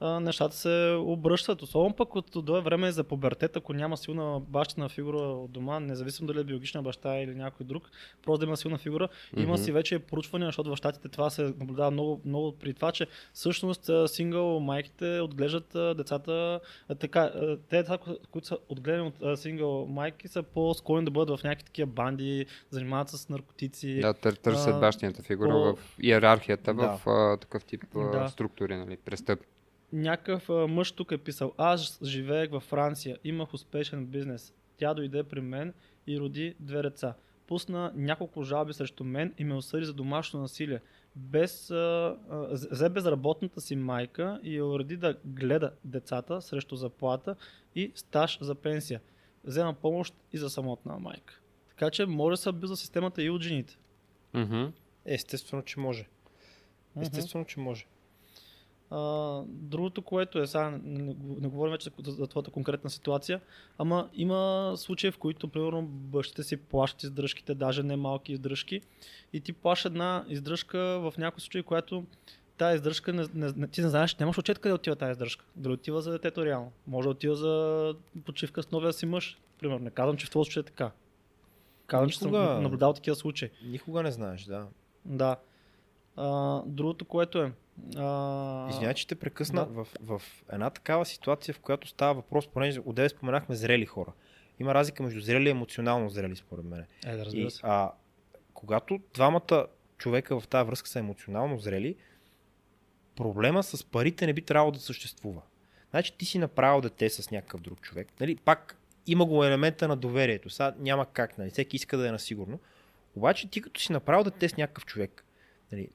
а, 0.00 0.20
нещата 0.20 0.56
се 0.56 0.96
обръщат. 0.98 1.62
Особено 1.62 1.94
пък 1.94 2.14
от 2.14 2.30
дое 2.36 2.60
време 2.60 2.92
за 2.92 3.04
пубертет, 3.04 3.56
ако 3.56 3.72
няма 3.72 3.96
силна 3.96 4.40
бащина 4.40 4.88
фигура 4.88 5.18
от 5.18 5.50
дома, 5.50 5.80
независимо 5.80 6.26
дали 6.26 6.40
е 6.40 6.44
биологична 6.44 6.82
баща 6.82 7.16
или 7.16 7.34
някой 7.34 7.66
друг, 7.66 7.90
просто 8.22 8.38
да 8.38 8.46
има 8.46 8.56
силна 8.56 8.78
фигура. 8.78 9.08
Има 9.36 9.46
Мгм. 9.46 9.56
си 9.56 9.72
вече 9.72 9.98
проучвания, 9.98 10.48
защото 10.48 10.70
в 10.70 10.76
щатите 10.76 11.08
това 11.08 11.30
се 11.30 11.42
наблюдава 11.42 11.90
много, 11.90 12.20
много 12.24 12.52
при 12.52 12.74
това, 12.74 12.92
че 12.92 13.06
всъщност 13.32 13.90
сингъл 14.06 14.60
майките 14.60 15.20
отглеждат 15.20 15.66
децата 15.96 16.60
така. 16.90 17.30
Те 17.68 17.76
деца, 17.76 17.98
ко- 17.98 18.18
които 18.26 18.48
са 18.48 18.58
отгледани 18.68 19.12
от 19.20 19.38
сингъл 19.38 19.86
майки, 19.86 20.28
са 20.28 20.42
по-склонни 20.44 21.04
да 21.04 21.10
бъдат 21.10 21.40
в 21.40 21.44
някакви 21.44 21.64
такива 21.64 21.86
банди, 21.86 22.46
занимават 22.70 23.08
се 23.08 23.16
с 23.16 23.28
наркотици. 23.28 24.00
Да, 24.00 24.14
тър, 24.14 24.32
търсят 24.34 24.80
бащината 24.80 25.22
фигура 25.22 25.48
по- 25.50 25.76
в 25.76 25.96
иерархията, 26.02 26.74
Да. 26.74 26.88
в 26.88 27.06
а, 27.06 27.36
такъв 27.36 27.64
тип 27.64 27.84
Да. 28.12 28.28
структури, 28.28 28.76
нали, 28.76 28.96
престъп. 28.96 29.40
Някакъв 29.94 30.48
мъж 30.68 30.92
тук 30.92 31.12
е 31.12 31.18
писал, 31.18 31.52
аз 31.56 32.04
живеех 32.04 32.50
във 32.50 32.62
Франция, 32.62 33.18
имах 33.24 33.54
успешен 33.54 34.06
бизнес. 34.06 34.54
Тя 34.76 34.94
дойде 34.94 35.22
при 35.22 35.40
мен 35.40 35.74
и 36.06 36.20
роди 36.20 36.54
две 36.60 36.82
деца. 36.82 37.14
Пусна 37.46 37.92
няколко 37.94 38.42
жалби 38.42 38.72
срещу 38.72 39.04
мен 39.04 39.34
и 39.38 39.44
ме 39.44 39.54
осъди 39.54 39.84
за 39.84 39.94
домашно 39.94 40.40
насилие. 40.40 40.80
Без, 41.16 41.70
а, 41.70 42.16
а, 42.30 42.46
взе 42.50 42.88
безработната 42.88 43.60
си 43.60 43.76
майка 43.76 44.40
и 44.42 44.56
я 44.56 44.66
уреди 44.66 44.96
да 44.96 45.16
гледа 45.24 45.72
децата 45.84 46.42
срещу 46.42 46.76
заплата 46.76 47.36
и 47.74 47.92
стаж 47.94 48.38
за 48.40 48.54
пенсия. 48.54 49.00
Взема 49.44 49.74
помощ 49.74 50.14
и 50.32 50.38
за 50.38 50.50
самотна 50.50 50.98
майка. 50.98 51.40
Така 51.68 51.90
че 51.90 52.06
може 52.06 52.32
да 52.32 52.36
се 52.36 52.48
абюзва 52.48 52.76
системата 52.76 53.22
и 53.22 53.30
от 53.30 53.42
жените. 53.42 53.78
Мгм. 54.34 54.64
Естествено, 55.04 55.62
че 55.62 55.80
може. 55.80 56.06
Естествено, 57.00 57.44
че 57.44 57.60
може. 57.60 57.86
А, 58.96 59.42
другото, 59.48 60.02
което 60.02 60.38
е, 60.38 60.46
сега 60.46 60.70
не, 60.70 61.16
не, 61.40 61.48
говорим 61.48 61.72
вече 61.72 61.90
за, 62.04 62.12
за 62.12 62.26
твоята 62.26 62.50
конкретна 62.50 62.90
ситуация, 62.90 63.40
ама 63.78 64.08
има 64.14 64.72
случаи, 64.76 65.10
в 65.10 65.18
които, 65.18 65.48
примерно, 65.48 65.82
бащите 65.86 66.42
си 66.42 66.56
плащат 66.56 67.02
издръжките, 67.02 67.54
даже 67.54 67.82
не 67.82 67.96
малки 67.96 68.32
издръжки, 68.32 68.80
и 69.32 69.40
ти 69.40 69.52
плащаш 69.52 69.84
една 69.84 70.24
издръжка 70.28 70.78
в 70.78 71.14
някои 71.18 71.40
случаи, 71.40 71.62
която 71.62 72.04
тази 72.56 72.76
издръжка, 72.76 73.12
не, 73.12 73.26
не, 73.34 73.52
не, 73.56 73.68
ти 73.68 73.82
не 73.82 73.88
знаеш, 73.88 74.16
нямаш 74.16 74.38
отчет 74.38 74.58
къде 74.58 74.72
отива 74.72 74.96
тази 74.96 75.10
издръжка. 75.10 75.44
Дали 75.56 75.72
отива 75.72 76.02
за 76.02 76.12
детето 76.12 76.46
реално. 76.46 76.72
Може 76.86 77.06
да 77.06 77.10
отива 77.10 77.36
за 77.36 77.94
почивка 78.24 78.62
с 78.62 78.70
новия 78.70 78.92
си 78.92 79.06
мъж. 79.06 79.38
Примерно, 79.60 79.84
не 79.84 79.90
казвам, 79.90 80.16
че 80.16 80.26
в 80.26 80.30
този 80.30 80.46
случай 80.46 80.60
е 80.60 80.64
така. 80.64 80.90
Казвам, 81.86 82.10
че 82.10 82.24
Никога. 82.24 82.44
съм 82.44 82.62
наблюдал 82.62 82.92
такива 82.92 83.16
случаи. 83.16 83.50
Никога 83.64 84.02
не 84.02 84.10
знаеш, 84.10 84.44
да. 84.44 84.66
Да. 85.04 85.36
А, 86.16 86.62
другото, 86.66 87.04
което 87.04 87.42
е. 87.42 87.52
А... 87.96 88.66
Извинявай, 88.70 88.94
че 88.94 89.06
те 89.06 89.14
прекъсна. 89.14 89.66
Да. 89.66 89.84
В, 89.84 89.88
в 90.00 90.22
една 90.52 90.70
такава 90.70 91.06
ситуация, 91.06 91.54
в 91.54 91.60
която 91.60 91.88
става 91.88 92.14
въпрос, 92.14 92.46
понеже 92.46 92.80
отдеве 92.84 93.08
споменахме 93.08 93.54
зрели 93.54 93.86
хора. 93.86 94.12
Има 94.60 94.74
разлика 94.74 95.02
между 95.02 95.20
зрели 95.20 95.48
и 95.48 95.50
емоционално 95.50 96.08
зрели, 96.08 96.36
според 96.36 96.64
мен. 96.64 96.84
Е, 97.06 97.16
да 97.16 97.24
разбира 97.24 97.46
И, 97.46 97.50
се. 97.50 97.60
а, 97.62 97.92
когато 98.54 99.00
двамата 99.14 99.66
човека 99.98 100.40
в 100.40 100.48
тази 100.48 100.66
връзка 100.66 100.88
са 100.88 100.98
емоционално 100.98 101.58
зрели, 101.58 101.96
проблема 103.16 103.62
с 103.62 103.84
парите 103.84 104.26
не 104.26 104.32
би 104.32 104.42
трябвало 104.42 104.72
да 104.72 104.80
съществува. 104.80 105.42
Значи 105.90 106.16
ти 106.16 106.24
си 106.24 106.38
направил 106.38 106.80
дете 106.80 107.10
с 107.10 107.30
някакъв 107.30 107.60
друг 107.60 107.80
човек. 107.80 108.08
Нали? 108.20 108.36
Пак 108.36 108.76
има 109.06 109.26
го 109.26 109.44
елемента 109.44 109.88
на 109.88 109.96
доверието. 109.96 110.50
Сега 110.50 110.74
няма 110.78 111.06
как, 111.06 111.38
нали? 111.38 111.50
всеки 111.50 111.76
иска 111.76 111.96
да 111.96 112.08
е 112.08 112.12
насигурно. 112.12 112.58
Обаче 113.16 113.50
ти 113.50 113.62
като 113.62 113.80
си 113.80 113.92
направил 113.92 114.24
дете 114.24 114.48
с 114.48 114.56
някакъв 114.56 114.86
човек, 114.86 115.24
нали? 115.72 115.88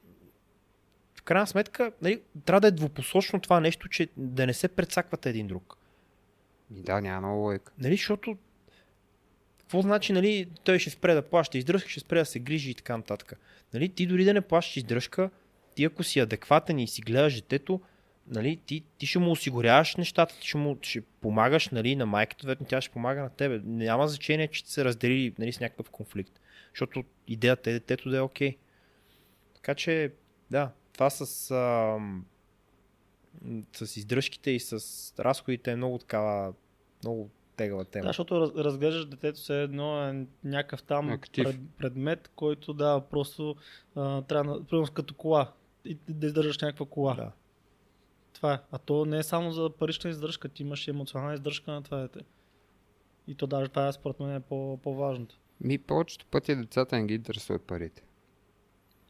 Крайна 1.29 1.47
сметка 1.47 1.91
нали, 2.01 2.21
трябва 2.45 2.61
да 2.61 2.67
е 2.67 2.71
двупосочно 2.71 3.39
това 3.39 3.59
нещо, 3.59 3.89
че 3.89 4.07
да 4.17 4.47
не 4.47 4.53
се 4.53 4.67
предсаквате 4.67 5.29
един 5.29 5.47
друг. 5.47 5.77
Да, 6.69 7.01
няма 7.01 7.27
много 7.27 7.41
лойка. 7.41 7.71
Нали, 7.77 7.95
защото 7.95 8.37
какво 9.59 9.81
значи, 9.81 10.13
нали, 10.13 10.47
той 10.63 10.79
ще 10.79 10.89
спре 10.89 11.13
да 11.13 11.21
плаща 11.21 11.57
издръжка, 11.57 11.89
ще 11.89 11.99
спре 11.99 12.19
да 12.19 12.25
се 12.25 12.39
грижи 12.39 12.71
и 12.71 12.73
така 12.73 12.97
нататък. 12.97 13.33
Нали, 13.73 13.89
ти 13.89 14.07
дори 14.07 14.25
да 14.25 14.33
не 14.33 14.41
плащаш 14.41 14.77
издръжка, 14.77 15.29
ти 15.75 15.83
ако 15.83 16.03
си 16.03 16.19
адекватен 16.19 16.79
и 16.79 16.87
си 16.87 17.01
гледаш 17.01 17.35
детето, 17.35 17.81
нали, 18.27 18.59
ти, 18.65 18.83
ти 18.97 19.05
ще 19.05 19.19
му 19.19 19.31
осигуряваш 19.31 19.95
нещата, 19.95 20.39
ти 20.39 20.47
ще 20.47 20.57
му 20.57 20.77
ще 20.81 21.01
помагаш 21.01 21.69
нали, 21.69 21.95
на 21.95 22.05
майката, 22.05 22.47
вероятно 22.47 22.65
тя 22.65 22.81
ще 22.81 22.93
помага 22.93 23.21
на 23.21 23.29
тебе. 23.29 23.61
Няма 23.65 24.07
значение, 24.07 24.47
че 24.47 24.61
сте 24.61 24.71
се 24.71 24.85
раздели 24.85 25.33
нали, 25.39 25.53
с 25.53 25.59
някакъв 25.59 25.89
конфликт, 25.89 26.39
защото 26.73 27.03
идеята 27.27 27.69
е 27.69 27.73
детето 27.73 28.09
да 28.09 28.17
е 28.17 28.21
окей. 28.21 28.57
Така 29.55 29.75
че, 29.75 30.11
да, 30.51 30.71
това 30.99 31.09
с, 31.09 31.51
а, 31.51 31.97
с 33.73 33.97
издръжките 33.97 34.51
и 34.51 34.59
с 34.59 34.73
разходите 35.19 35.71
е 35.71 35.75
много 35.75 35.97
такава, 35.97 36.53
много 37.03 37.29
тегава 37.55 37.85
тема. 37.85 38.03
Да, 38.03 38.09
защото 38.09 38.41
раз, 38.41 38.49
разглеждаш 38.55 39.05
детето 39.05 39.39
се 39.39 39.61
едно 39.61 40.07
е 40.09 40.27
някакъв 40.43 40.83
там 40.83 41.09
Актив. 41.09 41.43
пред, 41.43 41.59
предмет, 41.77 42.31
който 42.35 42.73
да, 42.73 43.01
просто 43.11 43.55
а, 43.95 44.21
трябва, 44.21 44.59
да- 44.59 44.65
примерно 44.65 44.93
като 44.93 45.13
кола. 45.13 45.53
И 45.85 45.97
да 46.09 46.27
издържаш 46.27 46.59
някаква 46.59 46.85
кола. 46.85 47.13
Да. 47.13 47.31
Това 48.33 48.53
е. 48.53 48.59
А 48.71 48.77
то 48.77 49.05
не 49.05 49.17
е 49.17 49.23
само 49.23 49.51
за 49.51 49.69
парична 49.69 50.09
издръжка, 50.09 50.49
ти 50.49 50.63
имаш 50.63 50.87
и 50.87 50.91
емоционална 50.91 51.33
издръжка 51.33 51.71
на 51.71 51.83
това 51.83 51.97
дете. 51.97 52.19
И 53.27 53.35
то 53.35 53.47
даже 53.47 53.69
това 53.69 53.87
е 53.87 53.93
според 53.93 54.19
мен 54.19 54.35
е 54.35 54.39
по, 54.39 54.79
по-важното. 54.83 55.39
Ми 55.61 55.77
повечето 55.77 56.25
пъти 56.25 56.55
децата 56.55 56.95
не 56.95 57.05
ги 57.05 57.13
интересуват 57.13 57.61
парите. 57.63 58.03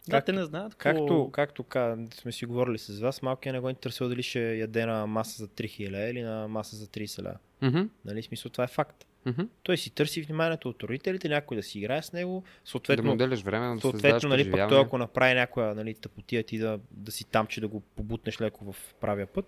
Да, 0.09 0.17
Както- 0.17 0.25
те 0.25 0.31
не 0.31 0.43
знаят 0.43 0.75
Както, 0.75 1.01
какво... 1.01 1.29
както 1.29 1.63
ка- 1.63 1.97
сме 2.11 2.31
си 2.31 2.45
говорили 2.45 2.77
с 2.77 2.99
вас, 2.99 3.21
малкият 3.21 3.53
не 3.53 3.59
го 3.59 3.69
интересува 3.69 4.09
дали 4.09 4.23
ще 4.23 4.55
яде 4.55 4.85
на 4.85 5.07
маса 5.07 5.37
за 5.37 5.47
3000 5.47 5.89
лева 5.89 6.09
или 6.09 6.21
на 6.21 6.47
маса 6.47 6.75
за 6.75 6.87
30 6.87 7.19
лева. 7.19 7.37
Мгм, 7.61 7.81
Нали, 8.05 8.23
смисъл 8.23 8.51
това 8.51 8.63
е 8.63 8.67
факт. 8.67 9.05
мгм. 9.25 9.41
Той 9.63 9.77
си 9.77 9.89
търси 9.89 10.21
вниманието 10.21 10.69
от 10.69 10.83
родителите, 10.83 11.29
някой 11.29 11.57
да 11.57 11.63
си 11.63 11.79
играе 11.79 12.01
с 12.01 12.13
него, 12.13 12.43
Да 12.45 12.69
съответно, 12.69 13.05
му 13.05 13.13
отделяш 13.13 13.41
време, 13.41 13.75
да 13.75 13.81
съответно 13.81 14.29
нали, 14.29 14.51
пък 14.51 14.69
той 14.69 14.81
ако 14.81 14.97
направи 14.97 15.33
някоя 15.33 15.75
нали, 15.75 15.93
тъпотия 15.93 16.43
ти 16.43 16.57
да, 16.57 16.79
да 16.91 17.11
си 17.11 17.25
там, 17.25 17.47
че 17.47 17.61
да 17.61 17.67
го 17.67 17.79
побутнеш 17.79 18.41
леко 18.41 18.73
в 18.73 18.93
правия 18.95 19.27
път, 19.27 19.45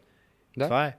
Да. 0.57 0.65
това 0.65 0.85
е. 0.85 0.97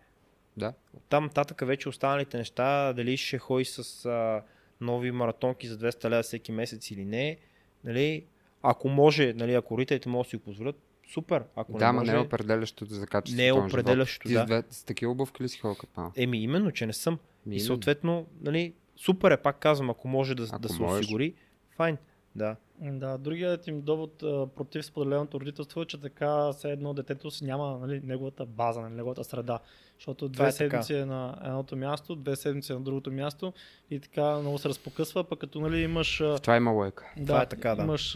Да. 0.56 0.72
Там 1.08 1.24
нататък 1.24 1.66
вече 1.66 1.88
останалите 1.88 2.38
неща, 2.38 2.92
дали 2.92 3.16
ще 3.16 3.38
ходи 3.38 3.64
с 3.64 4.04
а, 4.06 4.42
нови 4.80 5.10
маратонки 5.10 5.66
за 5.68 5.78
200 5.78 6.08
лева 6.10 6.22
всеки 6.22 6.52
месец 6.52 6.90
или 6.90 7.04
не, 7.04 7.38
нали, 7.84 8.24
ако 8.62 8.88
може, 8.88 9.32
нали, 9.32 9.54
ако 9.54 9.76
родителите 9.76 10.08
могат 10.08 10.26
да 10.26 10.30
си 10.30 10.36
го 10.36 10.42
позволят, 10.42 10.76
супер. 11.12 11.44
Ако 11.56 11.78
Да, 11.78 11.86
не 11.86 11.92
може, 11.92 12.10
не 12.12 12.16
е 12.16 12.20
определящото 12.20 12.94
за 12.94 13.06
качеството 13.06 13.42
не 13.42 13.48
е 13.48 13.52
определящото, 13.52 14.28
Ти 14.28 14.34
да. 14.34 14.40
с, 14.40 14.46
две, 14.46 14.62
с 14.70 14.84
такива 14.84 15.12
обувки 15.12 15.42
ли 15.42 15.48
си 15.48 15.58
ходил 15.58 15.76
малък? 15.96 16.12
Еми, 16.16 16.42
именно, 16.42 16.70
че 16.70 16.86
не 16.86 16.92
съм. 16.92 17.18
Ми, 17.46 17.56
И 17.56 17.60
съответно, 17.60 18.26
нали, 18.40 18.74
супер 18.96 19.30
е, 19.30 19.36
пак 19.36 19.58
казвам, 19.58 19.90
ако 19.90 20.08
може 20.08 20.34
да, 20.34 20.42
Ако 20.44 20.58
да 20.58 20.68
се 20.68 20.82
можеш. 20.82 21.00
осигури, 21.00 21.34
файн. 21.76 21.98
Да. 22.36 22.56
Да, 22.80 23.18
другият 23.18 23.66
им 23.66 23.80
довод 23.80 24.22
а, 24.22 24.46
против 24.46 24.84
споделеното 24.84 25.40
родителство 25.40 25.82
е, 25.82 25.84
че 25.84 26.00
така 26.00 26.52
все 26.52 26.70
едно 26.70 26.94
детето 26.94 27.30
си 27.30 27.44
няма 27.44 27.78
нали, 27.78 28.00
неговата 28.04 28.46
база, 28.46 28.80
нали, 28.80 28.94
неговата 28.94 29.24
среда. 29.24 29.58
Защото 29.98 30.28
две 30.28 30.44
е 30.44 30.46
така. 30.46 30.52
седмици 30.52 30.94
е 30.94 31.04
на 31.04 31.38
едното 31.44 31.76
място, 31.76 32.16
две 32.16 32.36
седмици 32.36 32.72
е 32.72 32.74
на 32.74 32.80
другото 32.80 33.12
място 33.12 33.52
и 33.90 34.00
така 34.00 34.38
много 34.38 34.58
се 34.58 34.68
разпокъсва, 34.68 35.24
пък 35.24 35.38
като 35.38 35.60
нали, 35.60 35.80
имаш... 35.80 36.18
В 36.18 36.38
това 36.42 36.56
има 36.56 36.70
лойка. 36.70 37.12
Да, 37.16 37.26
Това 37.26 37.42
е 37.42 37.48
така, 37.48 37.74
да. 37.74 37.82
Имаш, 37.82 38.12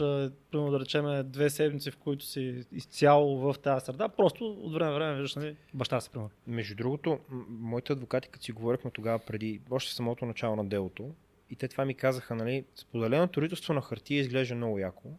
примерно 0.51 0.71
да 0.71 0.79
речем, 0.79 1.23
две 1.25 1.49
седмици, 1.49 1.91
в 1.91 1.97
които 1.97 2.25
си 2.25 2.65
изцяло 2.71 3.37
в 3.37 3.55
тази 3.59 3.85
среда, 3.85 4.09
просто 4.09 4.57
от 4.61 4.73
време 4.73 4.91
на 4.91 4.95
време 4.95 5.15
виждаш 5.15 5.35
нали, 5.35 5.55
баща 5.73 6.01
си, 6.01 6.09
примерно. 6.09 6.31
Между 6.47 6.75
другото, 6.75 7.19
моите 7.49 7.93
адвокати, 7.93 8.29
като 8.29 8.45
си 8.45 8.51
говорихме 8.51 8.91
тогава 8.91 9.19
преди, 9.19 9.61
още 9.71 9.91
в 9.91 9.93
самото 9.93 10.25
начало 10.25 10.55
на 10.55 10.65
делото, 10.65 11.11
и 11.49 11.55
те 11.55 11.67
това 11.67 11.85
ми 11.85 11.93
казаха, 11.93 12.35
нали, 12.35 12.65
споделеното 12.75 13.41
родителство 13.41 13.73
на 13.73 13.81
хартия 13.81 14.19
изглежда 14.19 14.55
много 14.55 14.79
яко, 14.79 15.09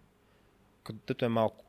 като 0.82 1.24
е 1.24 1.28
малко. 1.28 1.64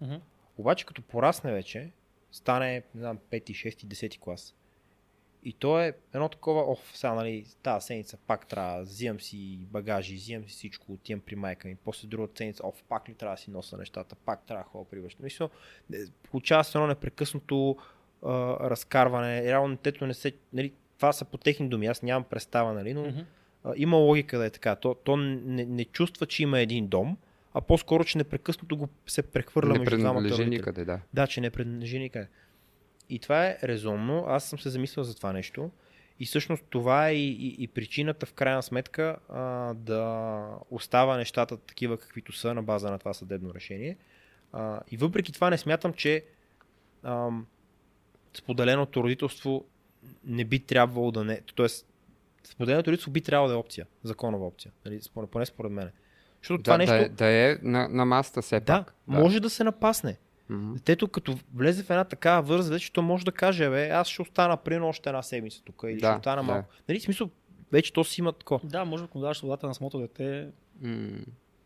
Мгм. 0.00 0.14
Обаче 0.58 0.86
като 0.86 1.02
порасне 1.02 1.52
вече, 1.52 1.90
стане, 2.32 2.82
не 2.94 3.00
знам, 3.00 3.18
5, 3.30 3.50
6, 3.50 3.86
10 3.86 4.18
клас. 4.18 4.54
И 5.44 5.52
то 5.52 5.80
е 5.80 5.94
едно 6.14 6.28
такова, 6.28 6.72
оф, 6.72 6.90
сега, 6.94 7.14
нали, 7.14 7.46
тази 7.62 7.86
седмица 7.86 8.16
пак 8.26 8.46
трябва, 8.46 8.82
взимам 8.82 9.20
си 9.20 9.58
багажи, 9.60 10.14
взимам 10.14 10.48
си 10.48 10.50
всичко, 10.50 10.92
отивам 10.92 11.20
при 11.20 11.36
майка 11.36 11.68
ми, 11.68 11.76
после 11.76 12.08
другата 12.08 12.38
седмица, 12.38 12.66
оф, 12.66 12.82
пак 12.88 13.08
ли 13.08 13.14
трябва 13.14 13.36
да 13.36 13.42
си 13.42 13.50
носа 13.50 13.76
нещата, 13.76 14.14
пак 14.14 14.46
трябва 14.46 14.64
да 14.64 14.68
ходя 14.70 14.90
при 14.90 15.00
баща. 15.00 15.22
Мисля, 15.22 15.48
получава 16.22 16.64
се 16.64 16.78
едно 16.78 16.86
непрекъснато 16.86 17.76
а, 18.22 18.30
разкарване, 18.70 19.44
реално 19.44 19.76
детето 19.76 20.06
не 20.06 20.14
се, 20.14 20.32
нали, 20.52 20.72
това 20.96 21.12
са 21.12 21.24
по 21.24 21.38
техни 21.38 21.68
думи, 21.68 21.86
аз 21.86 22.02
нямам 22.02 22.24
представа, 22.24 22.72
нали, 22.72 22.94
но 22.94 23.02
Мгм. 23.02 23.20
А, 23.66 23.72
има 23.76 23.96
логика 23.96 24.38
да 24.38 24.46
е 24.46 24.50
така. 24.50 24.76
То, 24.76 24.94
то 24.94 25.16
не, 25.16 25.64
не 25.64 25.84
чувства, 25.84 26.26
че 26.26 26.42
има 26.42 26.60
един 26.60 26.86
дом, 26.86 27.16
а 27.54 27.60
по-скоро, 27.60 28.04
че 28.04 28.18
непрекъснато 28.18 28.76
го 28.76 28.88
се 29.06 29.22
прехвърля 29.22 29.72
Не 29.72 29.78
между 29.78 29.98
двамата 29.98 30.22
родители. 30.22 30.50
никъде, 30.50 30.84
да. 30.84 31.00
Да, 31.14 31.26
че 31.26 31.40
не 31.40 31.50
принадлежи 31.50 31.98
никъде. 31.98 32.28
И 33.10 33.18
това 33.18 33.46
е 33.46 33.58
резонно. 33.62 34.24
Аз 34.28 34.44
съм 34.44 34.58
се 34.58 34.70
замислил 34.70 35.04
за 35.04 35.16
това 35.16 35.32
нещо. 35.32 35.70
И 36.20 36.26
всъщност 36.26 36.64
това 36.70 37.08
е 37.08 37.14
и, 37.14 37.28
и, 37.28 37.56
и 37.62 37.68
причината 37.68 38.26
в 38.26 38.32
крайна 38.32 38.62
сметка 38.62 39.16
а, 39.28 39.74
да 39.74 40.48
остава 40.70 41.16
нещата 41.16 41.56
такива 41.56 41.98
каквито 41.98 42.32
са 42.32 42.54
на 42.54 42.62
база 42.62 42.90
на 42.90 42.98
това 42.98 43.14
съдебно 43.14 43.54
решение. 43.54 43.96
А, 44.52 44.80
и 44.90 44.96
въпреки 44.96 45.32
това 45.32 45.50
не 45.50 45.58
смятам, 45.58 45.92
че 45.92 46.24
ам, 47.02 47.46
споделеното 48.34 49.02
родителство 49.02 49.64
не 50.24 50.44
би 50.44 50.58
трябвало 50.58 51.10
да 51.10 51.24
не... 51.24 51.40
Тоест, 51.54 51.86
споделеното 52.46 52.90
родителство 52.90 53.10
би 53.12 53.20
трябвало 53.20 53.48
да 53.48 53.54
е 53.54 53.58
опция. 53.58 53.86
Законова 54.02 54.46
опция. 54.46 54.72
Нали? 54.84 55.00
Според, 55.02 55.30
поне 55.30 55.46
според 55.46 55.72
мен. 55.72 55.90
Защото 56.42 56.62
това 56.62 56.74
Да, 56.74 56.78
нещо... 56.78 56.92
да, 56.94 57.04
е, 57.04 57.08
да 57.08 57.26
е 57.26 57.58
на, 57.62 57.88
на 57.88 58.04
масата 58.04 58.42
все 58.42 58.60
да, 58.60 58.64
пак. 58.78 58.94
може 59.06 59.40
да 59.40 59.50
се 59.50 59.64
напасне. 59.64 60.16
Мгм. 60.48 60.72
Детето 60.74 61.08
като 61.08 61.38
влезе 61.54 61.82
в 61.82 61.90
една 61.90 62.04
такава 62.04 62.42
възраст, 62.42 62.68
вече 62.68 62.92
то 62.92 63.02
може 63.02 63.24
да 63.24 63.32
каже, 63.32 63.70
бе, 63.70 63.88
аз 63.88 64.08
ще 64.08 64.22
остана 64.22 64.56
примерно 64.56 64.88
още 64.88 65.08
една 65.08 65.22
седмица 65.22 65.62
тук 65.64 65.82
или 65.84 66.00
Да, 66.00 66.06
ще 66.12 66.18
остана 66.18 66.36
да. 66.36 66.42
малко. 66.42 66.68
Нали, 66.88 66.98
в 66.98 67.02
смисъл, 67.02 67.30
вече 67.72 67.92
то 67.92 68.04
си 68.04 68.20
има 68.20 68.32
такова. 68.32 68.60
Да, 68.68 68.84
може 68.84 69.02
да 69.04 69.20
дадеш 69.20 69.36
свободата 69.36 69.66
на 69.66 69.74
самото 69.74 69.98
дете. 69.98 70.48
То, 70.82 70.88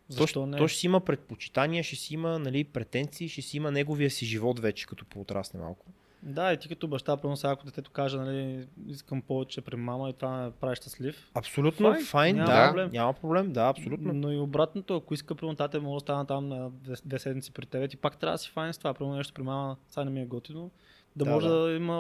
Защо 0.09 0.27
ще- 0.27 0.51
не? 0.51 0.57
то 0.57 0.69
ще 0.69 0.79
си 0.79 0.87
има 0.87 1.01
предпочитания, 1.01 1.85
ще 1.85 1.97
си 1.97 2.15
има 2.15 2.39
нали, 2.39 2.65
претенции, 2.65 3.29
ще 3.29 3.43
си 3.43 3.57
има 3.57 3.71
неговия 3.71 4.11
си 4.11 4.27
живот 4.27 4.61
вече, 4.61 4.87
като 4.87 5.05
поотрасне 5.05 5.61
малко. 5.61 5.87
Да, 6.23 6.53
и 6.53 6.57
ти 6.57 6.69
като 6.69 6.89
баща, 6.89 7.17
примерно 7.17 7.37
сега, 7.37 7.53
ако 7.53 7.65
детето 7.67 7.91
каже, 7.91 8.17
нали, 8.19 8.67
искам 8.87 9.23
повече 9.23 9.61
при 9.61 9.77
мама 9.77 10.11
и 10.11 10.13
това 10.13 10.37
ме 10.37 10.51
прави 10.51 10.77
щастлив. 10.77 11.31
Абсолютно, 11.35 11.93
Файн, 11.93 12.05
файн, 12.05 12.37
няма 12.37 12.51
да, 12.51 12.69
проблем. 12.69 12.91
няма 12.93 13.13
проблем, 13.13 13.53
да, 13.53 13.69
абсолютно. 13.69 14.13
Но 14.13 14.33
и 14.33 14.37
обратното, 14.37 14.97
ако 14.97 15.15
иска, 15.15 15.35
примерно, 15.35 15.57
тате 15.57 15.79
може 15.79 15.95
да 15.95 16.01
стана 16.01 16.27
там 16.27 16.49
на 16.49 16.71
две, 17.05 17.19
седмици 17.19 17.53
при 17.53 17.67
тебе, 17.67 17.89
ти 17.89 17.97
пак 17.97 18.17
трябва 18.17 18.35
да 18.35 18.39
си 18.39 18.51
файн 18.51 18.73
с 18.73 18.79
това. 18.79 18.95
Примерно 18.95 19.17
нещо 19.17 19.35
при 19.35 19.43
мама, 19.43 19.77
сега 19.89 20.05
не 20.05 20.11
ми 20.11 20.21
е 20.21 20.27
готино. 20.27 20.71
Да, 21.17 21.25
Да, 21.25 21.31
може 21.31 21.49
да. 21.49 21.55
да, 21.55 21.73
има 21.73 21.97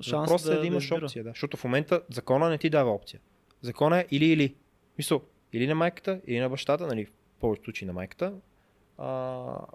шанс 0.00 0.28
Въпросът 0.30 0.52
да, 0.52 0.58
е 0.58 0.60
да 0.60 0.66
имаш 0.66 0.84
избира. 0.84 1.04
опция, 1.04 1.24
да. 1.24 1.30
Защото 1.30 1.56
в 1.56 1.64
момента 1.64 2.00
закона 2.10 2.48
не 2.48 2.58
ти 2.58 2.70
дава 2.70 2.90
опция. 2.90 3.20
Закона 3.62 3.98
е 4.00 4.06
или-или. 4.10 4.54
Мисъл, 4.98 5.20
или 5.52 5.66
на 5.66 5.74
майката, 5.74 6.20
или 6.26 6.40
на 6.40 6.48
бащата, 6.48 6.86
нали, 6.86 7.04
в 7.04 7.10
повечето 7.40 7.64
случаи 7.64 7.86
на 7.86 7.92
майката. 7.92 8.32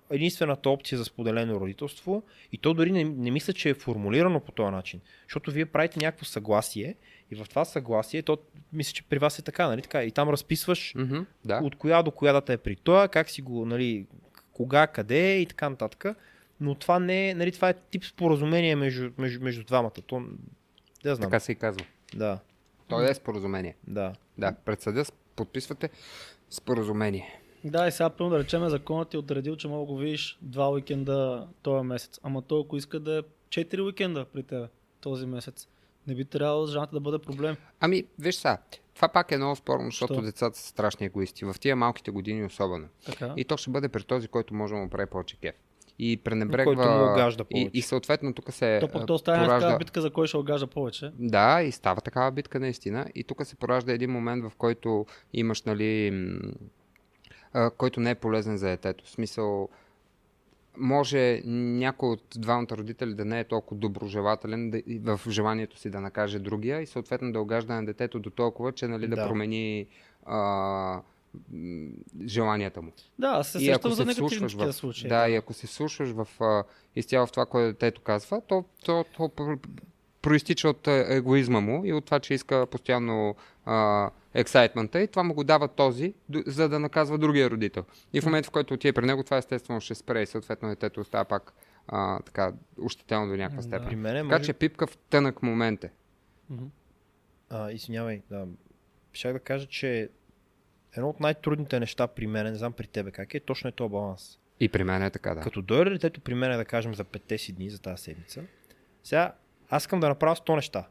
Единствената 0.09 0.69
опция 0.69 0.97
за 0.97 1.05
споделено 1.05 1.59
родителство 1.59 2.23
и 2.51 2.57
то 2.57 2.73
дори 2.73 2.91
не, 2.91 3.03
не 3.03 3.31
мисля, 3.31 3.53
че 3.53 3.69
е 3.69 3.73
формулирано 3.73 4.39
по 4.39 4.51
този 4.51 4.71
начин. 4.71 5.01
Защото 5.23 5.51
вие 5.51 5.65
правите 5.65 5.99
някакво 5.99 6.25
съгласие 6.25 6.95
и 7.31 7.35
в 7.35 7.45
това 7.49 7.65
съгласие, 7.65 8.21
то 8.21 8.37
мисля, 8.73 8.93
че 8.93 9.03
при 9.03 9.17
вас 9.17 9.39
е 9.39 9.41
така, 9.41 9.67
нали 9.67 9.81
така, 9.81 10.03
и 10.03 10.11
там 10.11 10.29
разписваш 10.29 10.93
Мгм, 10.95 11.19
Да. 11.45 11.59
от 11.63 11.75
коя 11.75 12.03
до 12.03 12.11
коя 12.11 12.33
дата 12.33 12.53
е 12.53 12.57
при 12.57 12.75
това, 12.75 13.07
как 13.07 13.29
си 13.29 13.41
го, 13.41 13.65
нали, 13.65 14.05
кога, 14.53 14.87
къде 14.87 15.37
и 15.37 15.45
така 15.45 15.69
нататък. 15.69 16.05
Но 16.59 16.75
това 16.75 16.99
не 16.99 17.29
е, 17.29 17.33
нали, 17.35 17.51
това 17.51 17.69
е 17.69 17.73
тип 17.73 18.05
споразумение 18.05 18.75
между, 18.75 19.11
между, 19.17 19.43
между 19.43 19.63
двамата. 19.63 19.91
То, 19.91 20.21
да 21.03 21.15
знам. 21.15 21.29
Така 21.29 21.39
се 21.39 21.51
и 21.51 21.55
казва. 21.55 21.85
Да, 22.15 22.39
То 22.87 23.01
е 23.01 23.13
споразумение. 23.13 23.75
да. 23.87 24.13
Да, 24.37 24.55
пред 24.65 24.81
съда 24.81 25.03
подписвате 25.35 25.89
споразумение. 26.49 27.40
Да, 27.65 27.87
и 27.87 27.91
сега, 27.91 28.09
примерно, 28.09 28.37
да 28.37 28.43
речем, 28.43 28.69
законът 28.69 29.09
ти 29.09 29.15
е 29.15 29.19
отредил, 29.19 29.55
че 29.55 29.67
мога 29.67 29.79
да 29.79 29.93
го 29.93 29.97
видиш 29.97 30.37
два 30.41 30.71
уикенда 30.71 31.47
този 31.61 31.87
месец. 31.87 32.19
Ама 32.23 32.41
той, 32.41 32.61
ако 32.61 32.77
иска 32.77 32.99
да 32.99 33.17
е 33.17 33.21
4 33.49 33.85
уикенда 33.85 34.25
при 34.25 34.43
теб 34.43 34.69
този 35.01 35.25
месец, 35.25 35.67
не 36.07 36.15
би 36.15 36.25
трябвало 36.25 36.67
жената 36.67 36.91
да 36.95 36.99
бъде 36.99 37.19
проблем. 37.19 37.55
Ами, 37.79 38.03
виж 38.19 38.35
сега, 38.35 38.57
това 38.95 39.07
пак 39.07 39.31
е 39.31 39.37
много 39.37 39.55
спорно, 39.55 39.85
защото 39.85 40.13
Що? 40.13 40.21
децата 40.21 40.57
са 40.57 40.67
страшни 40.67 41.05
егоисти. 41.05 41.45
В 41.45 41.55
тия 41.59 41.75
малките 41.75 42.11
години 42.11 42.45
особено. 42.45 42.87
Така. 43.05 43.33
И 43.37 43.45
то 43.45 43.57
ще 43.57 43.69
бъде 43.69 43.89
при 43.89 44.03
този, 44.03 44.27
който 44.27 44.53
може 44.53 44.73
да 44.73 44.79
му 44.79 44.89
прави 44.89 45.05
повече 45.05 45.37
кеф. 45.37 45.55
И 45.99 46.17
пренебрегва... 46.17 46.75
Който 46.75 46.89
му 46.91 47.11
огажда 47.11 47.43
и, 47.49 47.53
повече. 47.53 47.69
и 47.73 47.81
съответно 47.81 48.33
тук 48.33 48.53
се 48.53 48.79
То 48.81 48.87
пък 48.87 49.07
то 49.07 49.17
стане 49.17 49.45
поражда... 49.45 49.67
така 49.67 49.79
битка, 49.79 50.01
за 50.01 50.09
кой 50.09 50.27
ще 50.27 50.37
огажда 50.37 50.67
повече. 50.67 51.11
Да, 51.19 51.61
и 51.61 51.71
става 51.71 52.01
такава 52.01 52.31
битка 52.31 52.59
наистина. 52.59 53.05
И 53.15 53.23
тук 53.23 53.45
се 53.45 53.55
поражда 53.55 53.91
един 53.91 54.11
момент, 54.11 54.43
в 54.43 54.51
който 54.57 55.05
имаш, 55.33 55.61
нали, 55.61 56.11
а, 57.53 57.69
който 57.69 57.99
не 57.99 58.09
е 58.09 58.15
полезен 58.15 58.57
за 58.57 58.67
детето. 58.67 59.05
В 59.05 59.09
смисъл, 59.09 59.69
може 60.77 61.41
някой 61.45 62.09
от 62.09 62.23
двамата 62.35 62.67
родители 62.71 63.13
да 63.13 63.25
не 63.25 63.39
е 63.39 63.43
толкова 63.43 63.79
доброжелателен 63.79 64.69
да, 64.71 65.17
в 65.17 65.29
желанието 65.29 65.77
си 65.79 65.89
да 65.89 66.01
накаже 66.01 66.39
другия 66.39 66.81
и 66.81 66.85
съответно 66.85 67.31
да 67.31 67.39
огажда 67.39 67.73
на 67.73 67.85
детето 67.85 68.19
до 68.19 68.29
толкова, 68.29 68.71
че 68.71 68.87
нали, 68.87 69.07
да, 69.07 69.15
Да. 69.15 69.27
промени 69.27 69.87
а, 70.25 71.01
желанията 72.25 72.81
му. 72.81 72.91
Да, 73.19 73.27
аз 73.27 73.47
се 73.47 73.59
сещам 73.59 73.91
за 73.91 74.05
негативни 74.05 74.47
в, 74.47 74.73
случаи. 74.73 75.09
да, 75.09 75.29
и 75.29 75.35
ако 75.35 75.53
се 75.53 75.67
слушаш 75.67 76.09
в, 76.09 76.27
а, 76.39 76.63
изцяло 76.95 77.27
в 77.27 77.31
това, 77.31 77.45
което 77.45 77.73
детето 77.73 78.01
казва, 78.01 78.41
то, 78.47 78.63
то, 78.85 79.05
то, 79.17 79.23
пр- 79.23 79.59
проистича 80.21 80.69
от 80.69 80.87
а, 80.87 81.05
егоизма 81.15 81.59
му 81.59 81.85
и 81.85 81.93
от 81.93 82.05
това, 82.05 82.19
че 82.19 82.33
иска 82.33 82.67
постоянно 82.71 83.35
ексайтмента 84.33 85.01
и 85.01 85.07
това 85.07 85.23
му 85.23 85.33
го 85.33 85.43
дава 85.43 85.67
този, 85.67 86.13
за 86.45 86.69
да 86.69 86.79
наказва 86.79 87.17
другия 87.17 87.49
родител. 87.49 87.85
И 88.13 88.21
в 88.21 88.25
момента, 88.25 88.47
в 88.47 88.51
който 88.51 88.73
отиде 88.73 88.93
при 88.93 89.05
него, 89.05 89.23
това 89.23 89.37
естествено 89.37 89.81
ще 89.81 89.95
спре 89.95 90.21
и 90.21 90.25
съответно 90.25 90.69
детето 90.69 91.01
остава 91.01 91.25
пак 91.25 91.53
а, 91.87 92.19
така 92.19 92.53
ощетено 92.81 93.27
до 93.27 93.35
някаква 93.35 93.55
Да. 93.57 93.63
степен. 93.63 93.87
При 93.87 93.95
мен 93.95 94.15
е, 94.15 94.19
Така 94.19 94.35
може... 94.37 94.43
че 94.43 94.53
пипка 94.53 94.87
в 94.87 94.97
тънък 94.97 95.43
момент 95.43 95.83
е. 95.83 95.91
А, 97.49 97.71
извинявай, 97.71 98.21
да. 98.29 98.47
Щях 99.13 99.33
да 99.33 99.39
кажа, 99.39 99.65
че 99.67 100.09
едно 100.97 101.09
от 101.09 101.19
най-трудните 101.19 101.79
неща 101.79 102.07
при 102.07 102.27
мен, 102.27 102.45
не 102.45 102.55
знам 102.55 102.73
при 102.73 102.87
тебе 102.87 103.11
как 103.11 103.33
е, 103.33 103.39
точно 103.39 103.67
е 103.67 103.71
този 103.71 103.91
баланс. 103.91 104.39
И 104.59 104.69
при 104.69 104.83
мен 104.83 105.03
е 105.03 105.09
така, 105.09 105.35
да. 105.35 105.41
Като 105.41 105.61
дойде 105.61 105.89
детето 105.91 106.21
при 106.21 106.33
мен, 106.33 106.57
да 106.57 106.65
кажем, 106.65 106.95
за 106.95 107.05
5 107.05 107.37
си 107.37 107.53
дни, 107.53 107.69
за 107.69 107.81
тази 107.81 108.03
седмица, 108.03 108.43
сега 109.03 109.33
аз 109.71 109.83
искам 109.83 109.99
да 109.99 110.09
направя 110.09 110.35
100 110.35 110.55
неща. 110.55 110.87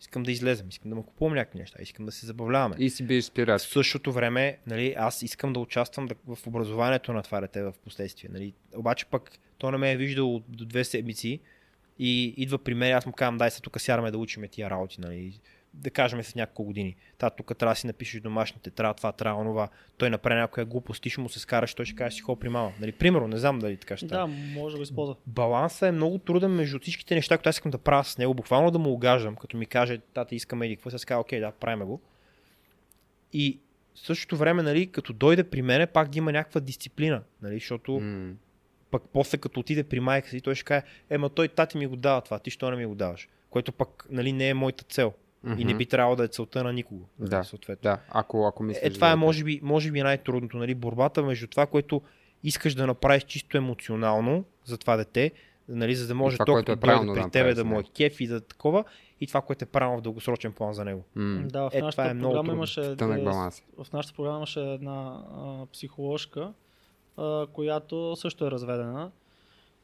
Искам 0.00 0.22
да 0.22 0.32
излезем, 0.32 0.68
искам 0.68 0.90
да 0.90 0.94
му 0.96 1.02
купувам 1.02 1.34
някакви 1.34 1.58
неща, 1.58 1.78
искам 1.82 2.06
да 2.06 2.12
се 2.12 2.26
забавляваме. 2.26 2.76
И 2.78 2.90
си 2.90 3.06
биеш 3.06 3.24
В 3.24 3.26
спирачка. 3.26 3.68
същото 3.68 4.12
време, 4.12 4.58
нали, 4.66 4.94
аз 4.98 5.22
искам 5.22 5.52
да 5.52 5.60
участвам 5.60 6.08
в 6.26 6.46
образованието 6.46 7.12
на 7.12 7.22
това 7.22 7.40
дете 7.40 7.62
в 7.62 7.74
последствие. 7.84 8.30
Нали. 8.32 8.52
Обаче 8.76 9.06
пък 9.06 9.30
то 9.58 9.70
не 9.70 9.78
ме 9.78 9.92
е 9.92 9.96
виждал 9.96 10.42
до 10.48 10.64
две 10.64 10.84
седмици 10.84 11.40
и 11.98 12.34
идва 12.36 12.58
при 12.58 12.74
мен, 12.74 12.92
аз 12.92 13.06
му 13.06 13.12
казвам, 13.12 13.38
дай 13.38 13.50
се 13.50 13.62
тук 13.62 13.80
сядаме 13.80 14.10
да 14.10 14.18
учиме 14.18 14.48
тия 14.48 14.70
работи. 14.70 15.00
Нали. 15.00 15.40
Да 15.78 15.90
кажем 15.90 16.22
след 16.22 16.36
няколко 16.36 16.64
години. 16.64 16.96
Та, 17.18 17.30
тук 17.30 17.58
трябва 17.58 17.72
да 17.72 17.76
си 17.76 17.86
напишеш 17.86 18.20
домашните, 18.20 18.70
трябва 18.70 18.94
това, 18.94 19.12
трябва 19.12 19.40
онова. 19.40 19.68
Той 19.98 20.10
направи 20.10 20.40
някоя 20.40 20.66
глупост, 20.66 21.02
ти 21.02 21.10
ще 21.10 21.20
му 21.20 21.28
се 21.28 21.38
скараш, 21.38 21.74
той 21.74 21.84
ще 21.84 21.94
каже 21.94 22.16
си 22.16 22.20
хо 22.22 22.36
при 22.36 22.48
мама. 22.48 22.72
Нали. 22.80 22.92
Примерно, 22.92 23.28
не 23.28 23.36
знам 23.36 23.58
дали 23.58 23.76
така 23.76 23.96
ще 23.96 24.06
Да, 24.06 24.26
може 24.26 24.72
да 24.72 24.78
го 24.78 24.82
използва. 24.82 25.16
балансът 25.26 25.88
е 25.88 25.92
много 25.92 26.18
труден 26.18 26.50
между 26.50 26.78
всичките 26.80 27.14
неща, 27.14 27.38
които 27.38 27.48
аз 27.48 27.56
искам 27.56 27.70
да 27.70 27.78
правя 27.78 28.04
с 28.04 28.18
него. 28.18 28.34
Буквално 28.34 28.70
да 28.70 28.78
му 28.78 28.92
огаждам, 28.92 29.36
като 29.36 29.56
ми 29.56 29.66
каже, 29.66 29.98
тата 30.14 30.34
искаме 30.34 30.66
или 30.66 30.76
какво, 30.76 30.90
сега 30.90 31.08
казва, 31.08 31.20
окей, 31.20 31.40
да, 31.40 31.50
правим 31.52 31.86
го. 31.86 32.00
И 33.32 33.60
в 33.94 33.98
същото 33.98 34.36
време, 34.36 34.62
нали, 34.62 34.86
като 34.86 35.12
дойде 35.12 35.44
при 35.44 35.62
мене, 35.62 35.86
пак 35.86 36.08
да 36.08 36.18
има 36.18 36.32
някаква 36.32 36.60
дисциплина, 36.60 37.22
нали, 37.42 37.54
защото 37.54 37.92
М. 38.00 38.32
пък 38.90 39.02
после 39.12 39.38
като 39.38 39.60
отиде 39.60 39.84
при 39.84 40.00
майка 40.00 40.28
си, 40.28 40.40
той 40.40 40.54
ще 40.54 40.64
каже, 40.64 40.82
ема 41.10 41.28
той 41.28 41.48
тати 41.48 41.78
ми 41.78 41.86
го 41.86 41.96
дава 41.96 42.20
това, 42.20 42.38
ти 42.38 42.50
що 42.50 42.70
не 42.70 42.76
ми 42.76 42.86
го 42.86 42.94
даваш? 42.94 43.28
Което 43.50 43.72
пък 43.72 44.06
нали, 44.10 44.32
не 44.32 44.48
е 44.48 44.54
моята 44.54 44.84
цел. 44.84 45.12
И 45.58 45.64
не 45.64 45.74
би 45.74 45.86
трябвало 45.86 46.16
да 46.16 46.24
е 46.24 46.28
целта 46.28 46.64
на 46.64 46.72
никого. 46.72 47.08
Да. 47.18 47.44
Съответно. 47.44 47.82
Да, 47.82 47.98
ако, 48.08 48.46
ако 48.46 48.62
мислиш. 48.62 48.90
Е, 48.90 48.92
това 48.92 49.10
е 49.12 49.16
може 49.16 49.44
би, 49.44 49.60
може 49.62 49.90
би 49.90 50.02
най-трудното, 50.02 50.56
нали? 50.56 50.74
борбата 50.74 51.22
между 51.22 51.46
това, 51.46 51.66
което 51.66 52.02
искаш 52.44 52.74
да 52.74 52.86
направиш 52.86 53.22
чисто 53.22 53.56
емоционално 53.56 54.44
за 54.64 54.78
това 54.78 54.96
дете, 54.96 55.32
нали? 55.68 55.94
за 55.94 56.06
да 56.06 56.14
може 56.14 56.36
това, 56.36 56.44
то 56.44 56.52
което 56.52 56.72
е 56.72 56.76
правилно 56.76 57.14
да 57.14 57.22
при 57.22 57.30
тебе 57.30 57.44
направиш 57.44 57.54
да 57.56 57.64
му 57.64 57.74
е 57.74 57.76
него. 57.76 57.88
кеф 57.96 58.20
и 58.20 58.26
да 58.26 58.40
такова, 58.40 58.84
и 59.20 59.26
това, 59.26 59.40
което 59.40 59.64
е 59.64 59.68
правилно 59.68 59.98
в 59.98 60.02
дългосрочен 60.02 60.52
план 60.52 60.72
за 60.74 60.84
него. 60.84 61.04
М, 61.14 61.42
Да, 61.48 61.70
в 61.70 61.74
Е, 61.74 61.80
нашата 61.80 62.02
това 62.02 62.10
е 62.10 62.14
много 62.14 62.34
програма 62.34 62.52
имаше 62.52 62.80
е, 62.80 62.94
в 63.78 63.92
нашата 63.92 64.14
програма 64.14 64.36
имаше 64.36 64.60
една 64.60 65.24
а, 65.30 65.66
психоложка, 65.72 66.52
а, 67.16 67.46
която 67.52 68.16
също 68.16 68.46
е 68.46 68.50
разведена 68.50 69.10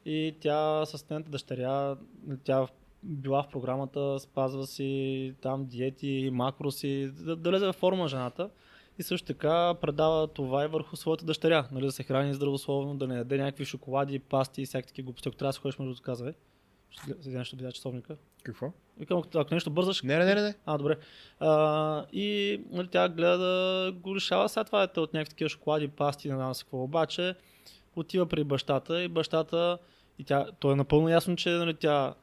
и 0.05 0.35
тя 0.39 0.85
с 0.85 1.09
нейната 1.09 1.29
дъщеря, 1.29 1.95
тя 2.43 2.67
била 3.03 3.43
в 3.43 3.47
програмата, 3.47 4.19
спазва 4.19 4.67
си 4.67 5.33
там 5.41 5.65
диети, 5.65 6.29
макроси, 6.33 7.11
да, 7.13 7.35
да 7.35 7.51
лезе 7.51 7.65
във 7.65 7.75
форма 7.75 8.07
жената 8.07 8.49
и 8.99 9.03
също 9.03 9.27
така 9.27 9.73
предава 9.81 10.27
това 10.27 10.63
и 10.63 10.67
върху 10.67 10.95
своята 10.95 11.25
дъщеря, 11.25 11.67
нали, 11.71 11.85
да 11.85 11.91
се 11.91 12.03
храни 12.03 12.33
здравословно, 12.33 12.97
да 12.97 13.07
не 13.07 13.17
яде 13.17 13.37
някакви 13.37 13.65
шоколади, 13.65 14.19
пасти 14.19 14.61
и 14.61 14.65
всякакви 14.65 15.03
глупости. 15.03 15.29
Ако 15.29 15.37
трябва 15.37 15.49
да 15.49 15.53
се 15.53 15.59
ходиш, 15.59 15.79
може 15.79 15.89
да 15.89 15.95
го 15.95 16.01
казва. 16.01 16.33
Седя 17.21 17.37
нещо 17.37 17.55
видя 17.55 17.71
часовника. 17.71 18.15
Какво? 18.43 18.71
Викам, 18.97 19.17
ако- 19.17 19.37
ако 19.37 19.53
нещо 19.53 19.69
бързаш, 19.69 20.01
Не, 20.03 20.17
не, 20.17 20.25
не, 20.25 20.41
не, 20.41 20.55
а, 20.65 20.77
добре. 20.77 20.97
А, 21.39 22.05
и 22.13 22.61
нали, 22.71 22.87
тя 22.87 23.09
гледа 23.09 23.37
да 23.37 23.91
го 23.91 24.15
лишава 24.15 24.49
сега 24.49 24.63
това 24.63 24.87
дете 24.87 24.99
от 24.99 25.13
някакви 25.13 25.29
такива 25.29 25.49
шоколади, 25.49 25.87
пасти, 25.87 26.29
не 26.29 26.35
знам 26.35 26.53
си 26.53 26.63
какво. 26.63 26.83
Обаче 26.83 27.35
отива 27.95 28.25
при 28.25 28.43
бащата 28.43 29.03
и 29.03 29.07
бащата, 29.07 29.77
и 30.19 30.23
тя, 30.23 30.47
то 30.59 30.71
е 30.71 30.75
напълно 30.75 31.09
ясно, 31.09 31.35
че 31.35 31.49
нали, 31.49 31.73
тя 31.73 32.13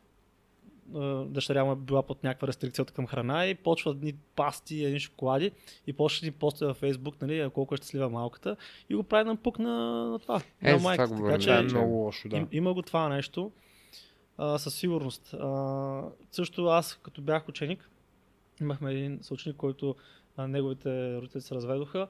дъщеря 1.26 1.64
му 1.64 1.72
е 1.72 1.76
била 1.76 2.02
под 2.02 2.24
някаква 2.24 2.48
рестрикция 2.48 2.82
от 2.82 2.90
към 2.90 3.06
храна 3.06 3.46
и 3.46 3.54
почва 3.54 3.90
едни 3.90 4.14
пасти, 4.36 4.84
едни 4.84 5.00
шоколади 5.00 5.50
и 5.86 5.92
почва 5.92 6.24
ни 6.24 6.30
поства 6.32 6.66
във 6.66 6.76
Фейсбук, 6.76 7.22
нали, 7.22 7.50
колко 7.54 7.74
е 7.74 7.76
щастлива 7.76 8.08
малката 8.08 8.56
и 8.90 8.94
го 8.94 9.02
прави 9.02 9.24
на 9.24 9.36
пук 9.36 9.58
на, 9.58 9.70
на 10.06 10.18
това. 10.18 10.42
Е, 10.62 10.72
на 10.72 10.78
майката. 10.78 11.14
говорим, 11.14 11.40
Така 11.40 11.54
е 11.54 11.62
че 11.62 11.68
че- 11.68 11.74
много 11.74 11.94
лошо, 11.94 12.28
да. 12.28 12.36
им, 12.36 12.48
има 12.52 12.74
го 12.74 12.82
това 12.82 13.08
нещо. 13.08 13.52
А, 14.38 14.58
със 14.58 14.74
сигурност. 14.74 15.34
А, 15.34 16.02
също 16.30 16.64
аз, 16.64 16.94
като 17.02 17.22
бях 17.22 17.48
ученик, 17.48 17.90
имахме 18.60 18.92
един 18.92 19.18
съученик, 19.22 19.56
който 19.56 19.94
а, 20.36 20.48
неговите 20.48 21.16
родители 21.16 21.40
се 21.40 21.54
разведоха 21.54 22.08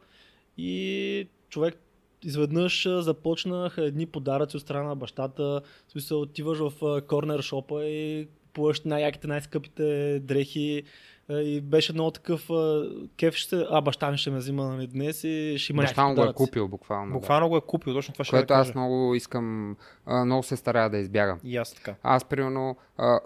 и 0.56 1.28
човек 1.48 1.82
изведнъж 2.22 2.88
започнаха 2.88 3.84
едни 3.84 4.06
подаръци 4.06 4.56
от 4.56 4.62
страна 4.62 4.88
на 4.88 4.96
бащата. 4.96 5.42
В 5.88 5.92
смисъл, 5.92 6.20
отиваш 6.20 6.58
в 6.58 7.02
корнер 7.02 7.42
шопа 7.42 7.84
и 7.84 8.28
купуваш 8.50 8.80
най-яките, 8.80 9.26
най-скъпите 9.26 10.20
дрехи 10.20 10.82
а, 11.28 11.40
и 11.40 11.60
беше 11.60 11.92
много 11.92 12.10
такъв 12.10 12.50
а, 12.50 12.90
кеф 13.16 13.34
ще, 13.34 13.64
а 13.70 13.80
баща 13.80 14.10
ми 14.10 14.18
ще 14.18 14.30
ме 14.30 14.38
взима 14.38 14.64
нали, 14.64 14.86
днес 14.86 15.24
и 15.24 15.54
ще 15.58 15.72
има 15.72 15.82
Баща 15.82 16.06
му 16.06 16.14
го 16.14 16.24
е 16.24 16.32
купил 16.32 16.68
буквално. 16.68 17.12
да. 17.12 17.18
Буквално 17.18 17.48
го 17.48 17.56
е 17.56 17.60
купил, 17.60 17.94
точно 17.94 18.12
това 18.12 18.24
ще 18.24 18.30
Което 18.30 18.46
да 18.46 18.54
аз 18.54 18.66
кажа. 18.66 18.78
много 18.78 19.14
искам, 19.14 19.76
много 20.24 20.42
се 20.42 20.56
старая 20.56 20.90
да 20.90 20.98
избягам. 20.98 21.40
И 21.44 21.56
аз 21.56 21.74
така. 21.74 21.94
Аз, 22.02 22.24
примерно, 22.24 22.76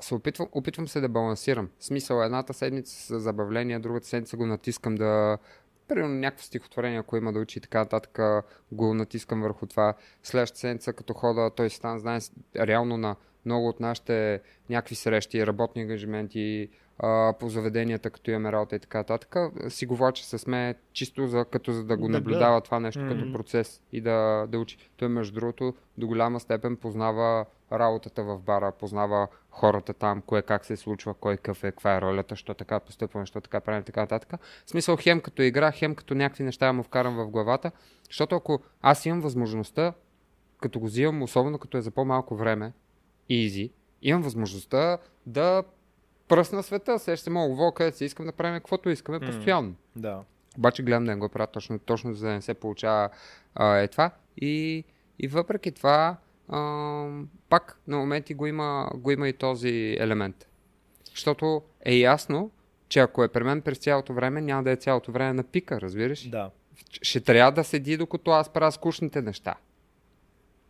се 0.00 0.14
опитвам, 0.14 0.48
опитвам 0.52 0.88
се 0.88 1.00
да 1.00 1.08
балансирам. 1.08 1.68
В 1.78 1.84
смисъл, 1.84 2.22
едната 2.22 2.54
седмица 2.54 2.94
с 2.94 3.20
забавление, 3.20 3.78
другата 3.78 4.06
седмица 4.06 4.36
го 4.36 4.46
натискам 4.46 4.94
да... 4.94 5.38
Примерно 5.88 6.14
някакво 6.14 6.44
стихотворение, 6.44 6.98
ако 6.98 7.16
има 7.16 7.32
да 7.32 7.40
учи 7.40 7.58
и 7.58 7.62
така 7.62 7.78
нататък, 7.78 8.44
го 8.72 8.94
натискам 8.94 9.42
върху 9.42 9.66
това. 9.66 9.94
Следващата 10.22 10.60
седмица, 10.60 10.92
като 10.92 11.14
хода, 11.14 11.50
той 11.56 11.70
си 11.70 11.76
стан, 11.76 11.98
знае, 11.98 12.18
реално 12.56 12.96
на 12.96 13.16
много 13.46 13.68
от 13.68 13.80
нашите 13.80 14.40
някакви 14.70 14.94
срещи, 14.94 15.46
работни 15.46 15.82
ангажименти, 15.82 16.68
а, 16.98 17.34
по 17.40 17.48
заведенията, 17.48 18.10
като 18.10 18.30
имаме 18.30 18.52
работа 18.52 18.76
и 18.76 18.78
така 18.78 18.98
нататък, 18.98 19.36
си 19.68 19.86
го 19.86 19.96
влача 19.96 20.24
с 20.24 20.46
мен 20.46 20.74
чисто 20.92 21.26
за, 21.26 21.44
като 21.44 21.72
за 21.72 21.84
да 21.84 21.96
го 21.96 22.06
Да 22.06 22.12
наблюдава 22.12 22.60
това 22.60 22.80
нещо 22.80 23.00
Мгм. 23.00 23.08
като 23.08 23.32
процес 23.32 23.82
и 23.92 24.00
да, 24.00 24.46
да 24.48 24.58
учи. 24.58 24.76
Той, 24.96 25.08
между 25.08 25.34
другото, 25.34 25.74
до 25.98 26.06
голяма 26.06 26.40
степен 26.40 26.76
познава 26.76 27.44
работата 27.72 28.24
в 28.24 28.38
бара, 28.38 28.72
познава 28.72 29.28
хората 29.50 29.94
там, 29.94 30.22
кое 30.22 30.42
как 30.42 30.64
се 30.64 30.76
случва, 30.76 31.14
кой 31.14 31.36
какъв 31.36 31.64
е, 31.64 31.70
каква 31.70 31.96
е 31.96 32.00
ролята, 32.00 32.36
що 32.36 32.54
така 32.54 32.80
постъпваме, 32.80 33.26
що 33.26 33.40
така 33.40 33.60
правим, 33.60 33.82
така 33.82 34.00
нататък. 34.00 34.40
В 34.66 34.70
смисъл 34.70 34.96
хем 35.00 35.20
като 35.20 35.42
игра, 35.42 35.72
хем 35.72 35.94
като 35.94 36.14
някакви 36.14 36.44
неща 36.44 36.72
му 36.72 36.82
вкарам 36.82 37.16
в 37.16 37.30
главата, 37.30 37.70
защото 38.06 38.36
ако 38.36 38.60
аз 38.82 39.06
имам 39.06 39.20
възможността, 39.20 39.92
като 40.60 40.80
го 40.80 40.86
взимам, 40.86 41.22
особено 41.22 41.58
като 41.58 41.78
е 41.78 41.82
за 41.82 41.90
по-малко 41.90 42.36
време, 42.36 42.72
easy, 43.30 43.70
имам 44.02 44.22
възможността 44.22 44.98
да 45.26 45.62
пръсна 46.28 46.62
света, 46.62 46.98
сега 46.98 47.16
ще 47.16 47.30
мога 47.30 47.48
лово, 47.48 47.72
където 47.72 47.96
си 47.96 48.04
искам 48.04 48.26
да 48.26 48.32
правим 48.32 48.54
каквото 48.54 48.90
искаме 48.90 49.18
М. 49.18 49.26
постоянно. 49.26 49.74
Да. 49.96 50.20
Обаче 50.58 50.82
гледам 50.82 51.04
да 51.04 51.10
не 51.10 51.16
го 51.16 51.28
правя 51.28 51.46
точно, 51.46 51.78
точно 51.78 52.14
за 52.14 52.26
да 52.26 52.32
не 52.32 52.42
се 52.42 52.54
получава 52.54 53.08
а, 53.54 53.76
е 53.76 53.88
това. 53.88 54.10
И, 54.36 54.84
и 55.18 55.28
въпреки 55.28 55.72
това, 55.72 56.16
а, 56.48 57.08
пак 57.48 57.80
на 57.86 57.96
моменти 57.96 58.34
го 58.34 58.46
има, 58.46 58.90
го 58.94 59.10
има 59.10 59.28
и 59.28 59.32
този 59.32 59.96
елемент. 60.00 60.48
Защото 61.10 61.62
е 61.84 61.94
ясно, 61.94 62.50
че 62.88 63.00
ако 63.00 63.24
е 63.24 63.28
при 63.28 63.44
мен 63.44 63.62
през 63.62 63.78
цялото 63.78 64.14
време, 64.14 64.40
няма 64.40 64.62
да 64.62 64.70
е 64.70 64.76
цялото 64.76 65.12
време 65.12 65.32
на 65.32 65.42
пика, 65.42 65.80
разбираш? 65.80 66.28
Да. 66.28 66.50
Ще 67.02 67.20
трябва 67.20 67.52
да 67.52 67.64
седи, 67.64 67.96
докато 67.96 68.30
аз 68.30 68.48
правя 68.48 68.72
скучните 68.72 69.22
неща. 69.22 69.54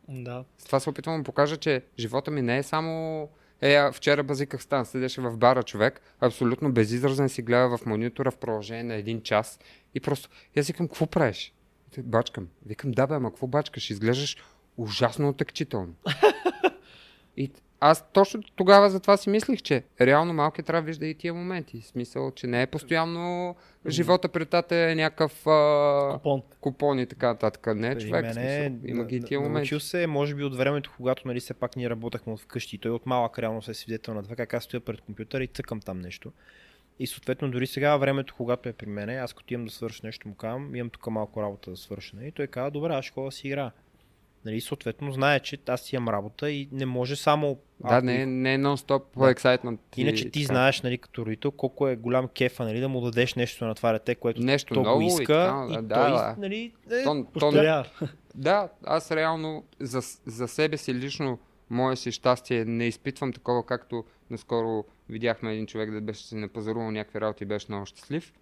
Да. 0.09 0.45
С 0.59 0.65
това 0.65 0.81
се 0.81 0.91
опитвам 0.91 1.19
да 1.19 1.25
покажа, 1.25 1.57
че 1.57 1.83
живота 1.99 2.31
ми 2.31 2.43
не 2.43 2.59
е 2.59 2.63
само... 2.63 3.29
Е, 3.61 3.93
вчера 3.93 4.23
базиках 4.23 4.63
стан, 4.63 4.87
седеше 4.87 5.21
в 5.21 5.37
бара 5.37 5.63
човек, 5.63 6.01
абсолютно 6.21 6.73
безизразен 6.73 7.29
си 7.29 7.43
гледа 7.43 7.79
в 7.79 7.87
монитора 7.87 8.31
в 8.31 8.37
продължение 8.37 8.83
на 8.83 8.95
един 8.95 9.23
час 9.23 9.61
и 9.95 10.01
просто, 10.01 10.29
и 10.57 10.61
аз 10.61 10.67
викам, 10.67 10.89
какво 10.89 11.07
правиш? 11.07 11.55
Той, 11.95 12.05
Бачкам. 12.05 12.49
Викам, 12.67 12.91
да 12.91 13.07
бе, 13.07 13.15
ама 13.15 13.31
какво 13.31 13.47
бачкаш? 13.47 13.91
Изглеждаш 13.91 14.37
ужасно 14.77 15.29
отекчително. 15.29 15.95
и 17.37 17.51
аз 17.81 18.13
точно 18.13 18.43
тогава 18.57 18.91
за 18.91 19.01
това 19.01 19.17
си 19.17 19.31
мислих, 19.31 19.63
че 19.63 19.83
реално 20.01 20.33
малкият 20.33 20.67
трябва 20.67 20.83
да 20.83 20.87
вижда 20.87 21.07
и 21.07 21.15
тия 21.15 21.35
моменти. 21.35 21.81
В 21.81 21.87
смисъл, 21.87 22.31
че 22.31 22.47
не 22.47 22.63
е 22.63 22.67
постоянно 22.67 23.57
живота 23.89 24.29
при 24.29 24.47
тата 24.47 24.77
е 24.77 24.95
някакъв 24.95 25.47
а, 25.47 26.13
Купон. 26.13 26.43
купон 26.61 26.99
и 26.99 27.07
така 27.07 27.27
нататък. 27.27 27.67
Не, 27.77 27.95
При 27.95 28.01
човек, 28.01 28.25
в 28.25 28.25
мен 28.25 28.35
смисъл, 28.35 28.89
е, 28.89 28.91
има 28.91 29.05
ги 29.05 29.17
и 29.17 29.21
тия 29.21 29.41
моменти. 29.41 29.59
Научил 29.59 29.81
се, 29.81 30.07
може 30.07 30.35
би 30.35 30.45
от 30.45 30.57
времето, 30.57 30.95
когато 30.97 31.29
нали, 31.29 31.41
все 31.41 31.55
пак 31.55 31.77
ние 31.77 31.91
работахме 31.91 32.33
от 32.33 32.41
вкъщи. 32.41 32.79
Той 32.79 32.91
от 32.91 33.07
малък 33.07 33.39
реално 33.39 33.63
се 33.63 33.71
е 33.71 33.75
свидетел 33.75 34.15
на 34.15 34.23
това, 34.23 34.37
как 34.37 34.55
аз 34.55 34.65
стоя 34.65 34.81
пред 34.81 35.01
компютъра 35.01 35.45
и 35.45 35.47
цъкам 35.47 35.81
там 35.81 36.01
нещо. 36.01 36.33
И 36.99 37.07
съответно 37.07 37.51
дори 37.51 37.67
сега 37.67 37.97
времето, 37.97 38.35
когато 38.37 38.69
е 38.69 38.73
при 38.73 38.87
мен, 38.87 39.11
аз 39.11 39.33
като 39.33 39.55
имам 39.55 39.67
да 39.67 39.73
свърша 39.73 40.07
нещо, 40.07 40.29
му 40.29 40.35
казвам, 40.35 40.75
имам 40.75 40.91
тук 40.91 41.07
малко 41.07 41.43
работа 41.43 41.71
да 41.71 41.77
свърша. 41.77 42.17
И 42.23 42.33
той 42.33 42.47
казва, 42.47 42.71
добре, 42.71 42.93
аз 42.93 43.05
ще 43.05 43.31
си 43.31 43.49
игра. 43.49 43.71
Нали, 44.45 44.61
съответно 44.61 45.13
знае, 45.13 45.41
че 45.41 45.59
аз 45.69 45.93
имам 45.93 46.09
работа 46.09 46.51
и 46.51 46.69
не 46.73 46.87
може 46.87 47.17
само... 47.17 47.59
Да, 47.81 47.97
ако- 47.97 48.07
не, 48.07 48.23
е- 48.23 48.27
не 48.27 48.55
е 48.55 48.59
нон-стоп 48.59 49.03
Да. 49.17 49.31
ексайтмент. 49.31 49.81
Иначе 49.97 50.31
ти 50.31 50.45
знаеш, 50.45 50.83
нали, 50.83 50.99
като 50.99 51.27
родител, 51.27 51.51
колко 51.51 51.89
е 51.89 51.97
голям 51.97 52.29
кефа, 52.29 52.65
нали, 52.65 52.81
да 52.81 52.89
му 52.89 53.01
дадеш 53.01 53.35
нещо 53.35 53.65
на 53.65 53.75
това 53.75 53.93
дете, 53.93 54.15
което 54.15 54.41
Нещо 54.43 54.75
то 54.75 54.83
ново 54.83 54.97
го 54.97 55.03
и 55.03 55.07
иска 55.07 55.25
така, 55.25 55.67
и, 55.71 55.73
да, 55.73 55.95
той, 55.95 56.11
да. 56.11 56.35
нали, 56.39 56.73
е, 56.91 57.03
То, 57.05 57.27
то, 57.39 57.53
да, 58.35 58.69
аз 58.85 59.11
реално 59.11 59.65
за, 59.81 60.01
за 60.27 60.49
себе 60.49 60.77
си 60.77 60.95
лично 60.95 61.39
мое 61.71 61.97
си 61.97 62.13
щастие 62.13 62.65
не 62.65 62.87
изпитвам 62.87 63.33
такова, 63.33 63.67
както 63.67 64.05
наскоро 64.31 64.85
видяхме 65.09 65.53
един 65.53 65.67
човек 65.67 65.91
да 65.91 66.01
беше 66.01 66.27
си 66.27 66.35
напазарувал 66.35 66.91
някакви 66.91 67.21
работи 67.21 67.45
и 67.45 67.47
беше 67.47 67.67
много 67.69 67.87
щастлив. 67.87 68.33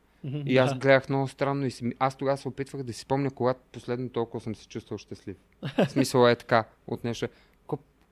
И 0.46 0.58
аз 0.58 0.72
Да. 0.72 0.78
гледах 0.78 1.08
много 1.08 1.28
странно 1.28 1.66
и 1.66 1.70
си, 1.70 1.92
аз 1.98 2.16
тогава 2.16 2.36
се 2.36 2.48
опитвах 2.48 2.82
да 2.82 2.92
си 2.92 3.00
спомня, 3.00 3.30
когато 3.30 3.60
последно 3.72 4.08
толкова 4.08 4.40
съм 4.40 4.54
се 4.54 4.68
чувствал 4.68 4.98
щастлив. 4.98 5.36
В 5.78 5.90
смисъл 5.90 6.26
е 6.26 6.36
така, 6.36 6.64
от 6.86 7.04
нещо. 7.04 7.28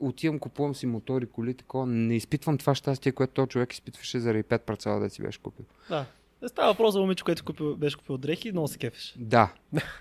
Отивам, 0.01 0.39
купувам 0.39 0.75
си 0.75 0.87
мотори, 0.87 1.27
коли, 1.27 1.55
такова. 1.55 1.87
Не 1.87 2.17
изпитвам 2.17 2.59
това 2.59 2.75
щастие, 2.75 3.13
което 3.13 3.33
този 3.33 3.49
човек 3.49 3.73
изпитваше 3.73 4.21
заради 4.21 4.43
5 4.43 4.59
парцела 4.59 5.01
да 5.01 5.11
си 5.11 5.23
беше 5.23 5.39
купил. 5.39 5.65
Да. 5.89 6.05
Не 6.43 6.49
става 6.49 6.69
въпрос 6.69 6.93
за 6.93 7.01
момиче, 7.01 7.25
което 7.25 7.45
купил, 7.45 7.77
беше 7.77 7.97
купил 7.97 8.19
дрехи 8.19 8.49
и 8.49 8.53
много 8.53 8.69
се 8.69 8.79
кефиш. 8.79 9.15
Да. 9.19 9.53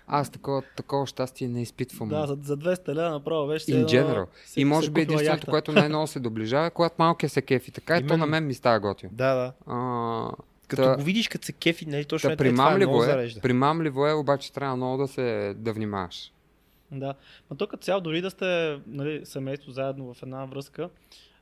Аз 0.08 0.30
такова, 0.30 0.62
такова 0.78 1.08
щастие 1.08 1.48
не 1.48 1.62
изпитвам. 1.62 2.10
Да, 2.10 2.28
за, 2.28 2.38
за 2.44 2.58
200 2.58 2.88
лева 2.90 3.10
направо 3.10 3.48
беше. 3.48 3.66
In 3.66 3.86
general. 3.86 4.26
си- 4.46 4.62
И 4.62 4.66
може 4.66 4.86
си 4.86 4.92
би 4.92 5.02
единственото, 5.02 5.32
яхта. 5.32 5.48
което 5.48 5.72
най-много 5.72 6.08
се 6.08 6.20
доближава 6.20 6.66
е 6.66 6.72
когато 6.72 6.96
малкият 7.00 7.32
се 7.32 7.42
кефи. 7.42 7.72
Така 7.72 7.94
и 7.94 8.00
то 8.00 8.04
Именно. 8.04 8.18
на 8.18 8.26
мен 8.28 8.48
ми 8.48 8.54
става 8.54 8.80
готино. 8.80 9.12
Да, 9.14 9.36
да. 9.36 9.54
А, 9.68 10.32
Като 10.70 10.84
Та- 10.84 10.96
го 10.96 11.04
видиш, 11.04 11.28
като 11.28 11.46
се 11.46 11.54
кефи, 11.54 11.86
нали, 11.86 12.06
точно 12.06 12.28
Та 12.28 12.34
е, 12.34 12.36
това 12.36 12.46
е 12.46 12.50
примамливо 12.50 13.04
е, 13.04 13.06
зарежда. 13.06 13.42
примамливо 13.42 14.08
е, 14.08 14.14
обаче 14.14 14.54
трябва 14.54 14.76
много 14.76 14.98
да 14.98 15.08
се 15.08 15.54
да 15.58 15.74
внимаваш. 15.74 16.32
Да. 16.92 17.14
Но 17.50 17.58
тук 17.58 17.70
като 17.70 17.84
цяло, 17.84 18.02
дори 18.02 18.22
да 18.22 18.30
сте 18.30 18.80
нали, 18.88 19.26
семейство 19.26 19.72
заедно 19.72 20.14
в 20.14 20.24
една 20.24 20.46
връзка, 20.46 20.90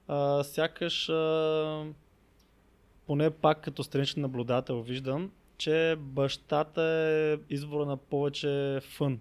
а, 0.07 0.43
сякаш 0.43 1.09
а, 1.09 1.85
поне 3.07 3.29
пак 3.29 3.61
като 3.61 3.83
страничен 3.83 4.21
наблюдател 4.21 4.81
виждам, 4.81 5.31
че 5.57 5.95
бащата 5.99 6.81
е 6.81 7.53
извора 7.53 7.85
на 7.85 7.97
повече 7.97 8.79
фън. 8.97 9.19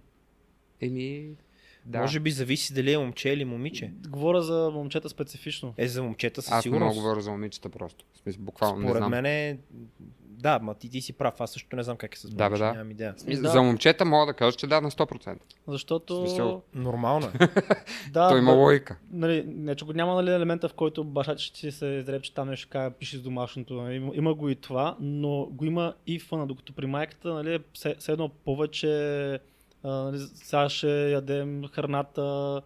Еми, 0.81 1.31
Да. 1.87 2.01
Може 2.01 2.21
би 2.21 2.31
зависи 2.31 2.75
дали 2.75 2.93
е 2.93 2.99
момче 2.99 3.29
или 3.29 3.45
момиче. 3.45 3.93
Говоря 4.09 4.43
за 4.43 4.71
момчета 4.75 5.09
специфично. 5.09 5.75
Е, 5.77 5.89
за 5.89 6.03
момчета 6.03 6.43
със 6.43 6.53
Аз 6.53 6.57
не 6.57 6.63
сигурност. 6.63 6.85
мога 6.87 6.95
да 6.95 7.01
говоря 7.01 7.21
за 7.21 7.31
момичета 7.31 7.69
просто. 7.69 8.05
В 8.15 8.19
смисъл, 8.19 8.43
буквално 8.43 8.79
не 8.79 8.85
Според 8.85 9.01
знам. 9.01 9.11
мен 9.11 9.27
е... 9.27 9.59
Да, 10.39 10.59
ма 10.59 10.75
ти, 10.75 10.91
ти 10.91 11.01
си 11.01 11.13
прав. 11.13 11.41
Аз 11.41 11.51
също 11.51 11.77
не 11.77 11.83
знам 11.83 11.97
как 11.97 12.15
е 12.15 12.19
с 12.19 12.29
Да, 12.29 12.37
бе, 12.37 12.45
момиче, 12.45 12.59
да. 12.59 12.73
нямам 12.73 12.91
идея. 12.91 13.15
Смисъл, 13.17 13.43
Да. 13.43 13.49
За 13.49 13.63
момчета 13.63 14.05
мога 14.05 14.27
да 14.27 14.33
кажа, 14.33 14.57
че 14.57 14.67
да, 14.67 14.81
на 14.81 14.91
100%. 14.91 15.37
Защото... 15.69 16.17
Смисъл, 16.19 16.63
Нормално 16.75 17.27
е. 17.27 17.49
Да, 18.11 18.29
То 18.29 18.37
има 18.37 18.53
логика. 18.53 18.97
нали, 19.11 19.45
не, 19.47 19.75
че 19.75 19.85
го 19.85 19.93
няма 19.93 20.15
нали, 20.15 20.31
елемента, 20.31 20.69
в 20.69 20.75
който 20.75 21.05
баща 21.05 21.37
ти 21.37 21.43
ще 21.43 21.73
се 21.73 21.87
изреп, 21.87 22.23
че 22.23 22.35
там 22.35 22.49
нещо 22.49 22.63
ще 22.63 22.71
каже, 22.71 22.91
пише 22.91 23.17
с 23.17 23.23
домашното. 23.23 23.75
Нали, 23.75 23.95
Има, 23.95 24.13
има 24.15 24.35
го 24.35 24.49
и 24.49 24.55
това, 24.55 24.97
но 25.01 25.47
го 25.47 25.65
има 25.65 25.95
и 26.07 26.19
фъна, 26.19 26.47
докато 26.47 26.73
при 26.73 26.87
майката, 26.87 27.35
нали, 27.35 27.59
все, 27.73 27.95
все 27.99 28.13
едно 28.13 28.29
повече 28.29 29.39
сега 30.35 30.69
ще 30.69 31.11
ядем 31.11 31.65
храната, 31.73 32.63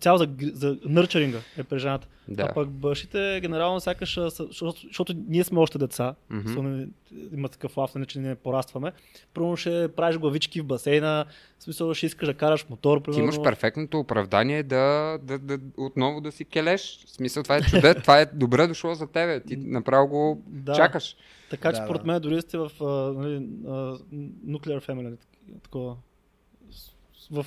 цяло 0.00 0.18
за, 0.18 0.28
за 0.40 0.78
нърчеринга 0.84 1.38
е 1.56 1.64
при 1.64 1.78
жената. 1.78 2.08
Да. 2.28 2.42
А 2.42 2.54
пък 2.54 2.70
бащите 2.70 3.38
генерално 3.42 3.80
сякаш, 3.80 4.14
защото, 4.14 4.80
защото 4.86 5.14
ние 5.28 5.44
сме 5.44 5.58
още 5.58 5.78
деца, 5.78 6.14
mm-hmm. 6.32 6.60
нали, 6.60 6.88
има 7.32 7.48
такъв 7.48 7.76
лав, 7.76 7.94
нали, 7.94 8.06
че 8.06 8.18
ние 8.18 8.34
порастваме. 8.34 8.92
Първо 9.34 9.56
ще 9.56 9.88
правиш 9.96 10.18
главички 10.18 10.60
в 10.60 10.64
басейна, 10.64 11.24
в 11.58 11.62
смисъл 11.62 11.94
ще 11.94 12.06
искаш 12.06 12.26
да 12.26 12.34
караш 12.34 12.66
мотор. 12.70 12.98
Ти 12.98 13.02
Примерно. 13.02 13.22
имаш 13.22 13.42
перфектното 13.42 13.98
оправдание 13.98 14.62
да, 14.62 15.18
да, 15.22 15.38
да, 15.38 15.58
отново 15.76 16.20
да 16.20 16.32
си 16.32 16.44
келеш. 16.44 17.04
В 17.06 17.10
смисъл, 17.10 17.42
това 17.42 17.56
е 17.56 17.62
чудес, 17.62 17.96
това 18.02 18.20
е 18.20 18.26
добре 18.26 18.66
дошло 18.66 18.94
за 18.94 19.06
тебе. 19.06 19.40
Ти 19.40 19.56
направо 19.56 20.08
го 20.08 20.42
Да. 20.46 20.74
чакаш. 20.74 21.16
Така 21.50 21.72
че 21.72 21.80
Да, 21.80 21.86
според 21.86 22.04
мен 22.04 22.22
дори 22.22 22.40
сте 22.40 22.58
в 22.58 22.70
а, 22.80 22.84
нали, 23.22 23.48
а, 23.66 23.98
nuclear 24.46 24.88
family, 24.88 25.02
нали, 25.02 25.16
такова, 25.62 25.96
в 27.30 27.46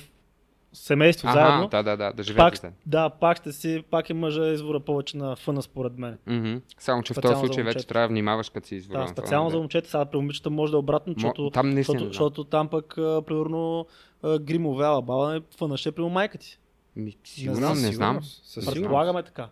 семейство 0.72 1.28
Ага, 1.28 1.40
заедно. 1.40 1.68
да, 1.68 1.82
да, 1.82 1.96
да, 1.96 2.12
да 2.12 2.16
пак, 2.16 2.24
живеете 2.24 2.56
се. 2.56 2.72
да, 2.86 3.10
пак 3.10 3.36
ще 3.36 3.52
си, 3.52 3.84
пак 3.90 4.10
е 4.10 4.14
мъжа 4.14 4.48
извора 4.52 4.80
повече 4.80 5.16
на 5.16 5.36
фъна 5.36 5.62
според 5.62 5.98
мен. 5.98 6.18
Мгм. 6.26 6.54
Само, 6.78 7.02
че 7.02 7.12
в 7.12 7.16
Специално 7.16 7.34
този 7.34 7.46
за 7.46 7.46
случай 7.46 7.64
вече 7.64 7.86
трябва 7.86 8.08
да 8.08 8.12
внимаваш, 8.12 8.50
като 8.50 8.66
си 8.66 8.74
Да, 8.74 8.78
извървам. 8.78 9.08
специално 9.08 9.50
за 9.50 9.58
момчета, 9.58 9.90
сега 9.90 10.04
при 10.04 10.16
момичета 10.16 10.50
може 10.50 10.70
да 10.70 10.76
е 10.76 10.78
обратно, 10.78 11.14
защото, 11.16 11.50
там 11.50 11.70
наистина 11.70 11.98
защото, 11.98 12.04
не 12.04 12.12
защото 12.12 12.44
там 12.44 12.68
пък, 12.68 12.98
а, 12.98 13.22
примерно, 13.26 13.86
а, 14.22 14.38
гримове, 14.38 14.84
ала 14.84 15.02
баба, 15.02 15.40
фъна 15.58 15.76
ще 15.76 15.88
е 15.88 15.92
при 15.92 16.02
майка 16.02 16.38
ти. 16.38 16.58
Ми, 16.96 17.16
Сигурно, 17.24 17.56
знам, 17.56 17.80
не 17.80 17.92
знам. 17.92 18.20
Предполагаме 18.66 19.22
така. 19.22 19.48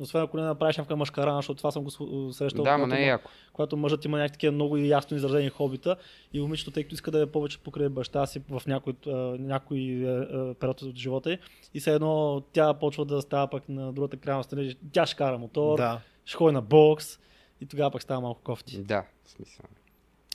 Освен 0.00 0.22
ако 0.22 0.36
не 0.36 0.42
направиш 0.42 0.76
някаква 0.76 0.96
мъжкара, 0.96 1.36
защото 1.36 1.56
това 1.58 1.70
съм 1.70 1.84
го 1.84 1.90
срещал. 2.32 2.64
Да, 2.64 2.74
когато 2.74 2.86
не 2.86 3.02
е 3.02 3.06
яко. 3.06 3.30
когато 3.52 3.76
мъжът 3.76 4.04
има 4.04 4.18
някакви 4.18 4.50
много 4.50 4.76
ясно 4.76 5.16
изразени 5.16 5.48
хобита 5.48 5.96
и 6.32 6.40
момичето, 6.40 6.70
тъй 6.70 6.82
като 6.82 6.94
иска 6.94 7.10
да 7.10 7.22
е 7.22 7.26
повече 7.26 7.58
покрай 7.58 7.88
баща 7.88 8.26
си 8.26 8.42
в 8.50 8.62
някой, 8.66 8.94
някой 9.38 9.78
а, 10.06 10.10
а, 10.10 10.54
период 10.54 10.82
от 10.82 10.96
живота 10.96 11.32
й 11.32 11.38
и 11.74 11.80
все 11.80 11.94
едно 11.94 12.42
тя 12.52 12.74
почва 12.74 13.04
да 13.04 13.22
става 13.22 13.50
пък 13.50 13.68
на 13.68 13.92
другата 13.92 14.16
крайност, 14.16 14.54
тя 14.92 15.06
ще 15.06 15.16
кара 15.16 15.38
мотор, 15.38 15.76
Да. 15.78 16.00
ще 16.24 16.36
ходи 16.36 16.54
на 16.54 16.62
бокс 16.62 17.18
и 17.60 17.66
тогава 17.66 17.90
пък 17.90 18.02
става 18.02 18.20
малко 18.20 18.40
кофти. 18.42 18.82
Да, 18.82 19.04
смисъл. 19.24 19.64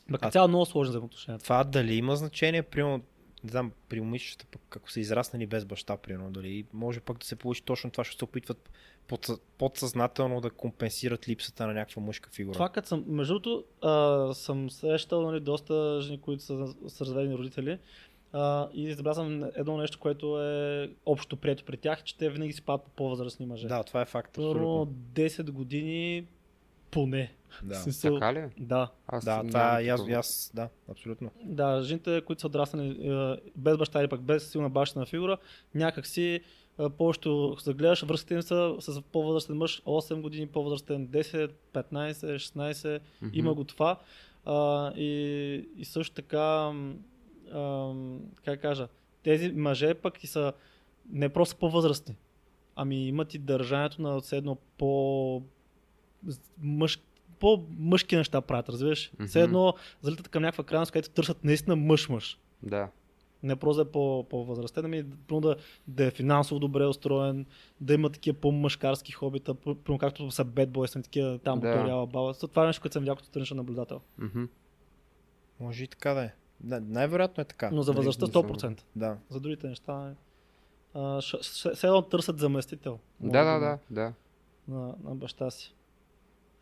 Ма 0.09 0.15
А- 0.15 0.19
като 0.19 0.31
цяло 0.31 0.47
много 0.47 0.65
сложно 0.65 0.89
взаимоотношенията. 0.91 1.43
Това 1.43 1.63
дали 1.63 1.93
има 1.95 2.15
значение, 2.15 2.63
примерно, 2.63 3.01
не 3.43 3.49
знам, 3.49 3.71
при 3.89 4.01
момичета, 4.01 4.45
пък 4.51 4.75
ако 4.75 4.91
са 4.91 4.99
израснали 4.99 5.45
без 5.47 5.65
баща, 5.65 5.97
примерно, 5.97 6.31
дали 6.31 6.65
може 6.73 6.99
пък 6.99 7.17
да 7.17 7.25
се 7.25 7.35
получи 7.35 7.63
точно 7.63 7.91
това, 7.91 8.03
ще 8.03 8.17
се 8.17 8.23
опитват 8.23 8.69
подсъ- 9.09 9.39
подсъзнателно 9.57 10.41
да 10.41 10.49
компенсират 10.49 11.27
липсата 11.27 11.67
на 11.67 11.73
някаква 11.73 12.01
мъжка 12.01 12.29
фигура. 12.33 12.53
Това 12.53 12.69
като 12.69 12.87
съм, 12.87 13.03
между 13.07 13.39
другото, 13.39 14.33
съм 14.33 14.69
срещал 14.69 15.21
нали, 15.21 15.39
доста 15.39 16.01
жени, 16.01 16.21
които 16.21 16.43
са 16.43 16.67
с 16.87 17.01
разведени 17.01 17.35
родители 17.35 17.79
а, 18.33 18.69
и 18.73 18.93
забелязвам 18.93 19.43
едно 19.55 19.77
нещо, 19.77 19.99
което 19.99 20.41
е 20.43 20.89
общо 21.05 21.37
прието 21.37 21.63
при 21.65 21.77
тях, 21.77 22.03
че 22.03 22.17
те 22.17 22.29
винаги 22.29 22.53
си 22.53 22.61
падат 22.61 22.85
по 22.85 22.91
по-възрастни 22.91 23.45
мъже. 23.45 23.67
Да, 23.67 23.83
това 23.83 24.01
е 24.01 24.05
факт. 24.05 24.33
Примерно 24.33 24.81
Абсолютно. 24.81 24.95
10 25.13 25.51
години 25.51 26.27
поне. 26.91 27.33
Да. 27.63 27.75
Смисъл, 27.75 28.13
Така 28.19 28.33
ли? 28.33 28.49
Да, 28.59 28.91
Аз 29.07 29.25
Да, 29.25 29.43
това 29.47 29.81
и 29.81 29.89
аз, 29.89 30.01
аз, 30.09 30.51
да, 30.55 30.69
абсолютно. 30.89 31.31
да, 31.43 31.81
жените, 31.81 32.21
които 32.25 32.41
са 32.41 32.47
отраснали 32.47 33.09
е, 33.09 33.35
без 33.55 33.77
баща 33.77 33.99
или 34.01 34.07
пък 34.07 34.21
без 34.21 34.51
силна 34.51 34.69
бащина 34.69 35.05
фигура, 35.05 35.37
някак 35.75 36.07
си 36.07 36.23
е, 36.23 36.41
повечето 36.97 37.55
се 37.59 37.73
гледаш, 37.73 38.01
връзките 38.01 38.33
им 38.33 38.41
са 38.41 38.75
с 38.79 39.01
по-възрастен 39.01 39.57
мъж, 39.57 39.81
8 39.81 40.21
години 40.21 40.47
по-възрастен, 40.47 41.07
10, 41.07 41.51
15, 41.73 42.11
16, 42.13 42.99
Мгм. 43.21 43.31
има 43.33 43.53
го 43.53 43.63
това. 43.63 43.99
А, 44.45 44.91
и, 44.95 45.69
и 45.77 45.85
също 45.85 46.15
така, 46.15 46.73
ам, 47.53 48.19
как 48.45 48.61
кажа, 48.61 48.87
тези 49.23 49.51
мъже 49.51 49.93
пък 49.93 50.23
и 50.23 50.27
са 50.27 50.53
не 51.09 51.29
просто 51.29 51.55
по-възрастни, 51.55 52.15
ами 52.75 53.07
имат 53.07 53.33
и 53.33 53.37
държанието 53.37 54.01
на 54.01 54.21
все 54.21 54.37
едно 54.37 54.57
по 54.77 55.41
мъж, 56.61 56.99
по-мъжки 57.39 58.15
неща 58.15 58.41
правят, 58.41 58.69
разбираш? 58.69 59.11
Mm-hmm. 59.11 59.27
Все 59.27 59.41
едно 59.41 59.73
залитат 60.01 60.27
към 60.27 60.43
някаква 60.43 60.63
крайност, 60.63 60.91
където 60.91 61.09
търсят 61.13 61.43
наистина 61.43 61.75
мъж-мъж. 61.75 62.39
Да. 62.63 62.89
Не 63.47 63.55
просто 63.55 63.83
да 63.83 63.89
е 63.89 63.91
по, 63.91 64.25
по-възрастен, 64.29 64.85
ами 64.85 65.03
да, 65.31 65.55
да 65.87 66.05
е 66.05 66.11
финансово 66.11 66.59
добре 66.59 66.85
устроен, 66.85 67.45
да 67.81 67.93
има 67.93 68.09
такива 68.09 68.37
по-мъжкарски 68.37 69.11
хобита, 69.11 69.53
примерно 69.55 69.97
както 69.97 70.31
са 70.31 70.45
Bad 70.45 70.67
Boys, 70.67 70.95
на 70.95 71.03
такива 71.03 71.39
там 71.39 71.59
Да. 71.59 71.67
моториала 71.67 72.07
баба. 72.07 72.33
Това 72.33 72.63
е 72.63 72.67
нещо, 72.67 72.81
което 72.81 72.93
съм 72.93 73.01
видял 73.01 73.15
като 73.15 73.27
страничен 73.27 73.57
наблюдател. 73.57 74.01
Мгм. 74.17 74.43
Може 75.59 75.83
и 75.83 75.87
така 75.87 76.13
да 76.13 76.23
е. 76.23 76.33
Да, 76.59 76.79
най-вероятно 76.81 77.41
е 77.41 77.45
така. 77.45 77.69
Но 77.71 77.81
за 77.81 77.91
Дали- 77.91 77.97
възрастта 77.97 78.25
не 78.25 78.31
съм- 78.31 78.43
100%. 78.43 78.83
Да. 78.95 79.17
За 79.29 79.39
другите 79.39 79.67
неща 79.67 80.09
е. 80.09 80.13
Все 81.73 81.87
едно 81.87 82.01
търсят 82.01 82.39
заместител. 82.39 82.99
Да, 83.19 83.43
да, 83.43 83.59
да, 83.59 83.77
да. 83.91 84.13
На, 84.67 84.95
на 85.03 85.15
баща 85.15 85.51
си. 85.51 85.73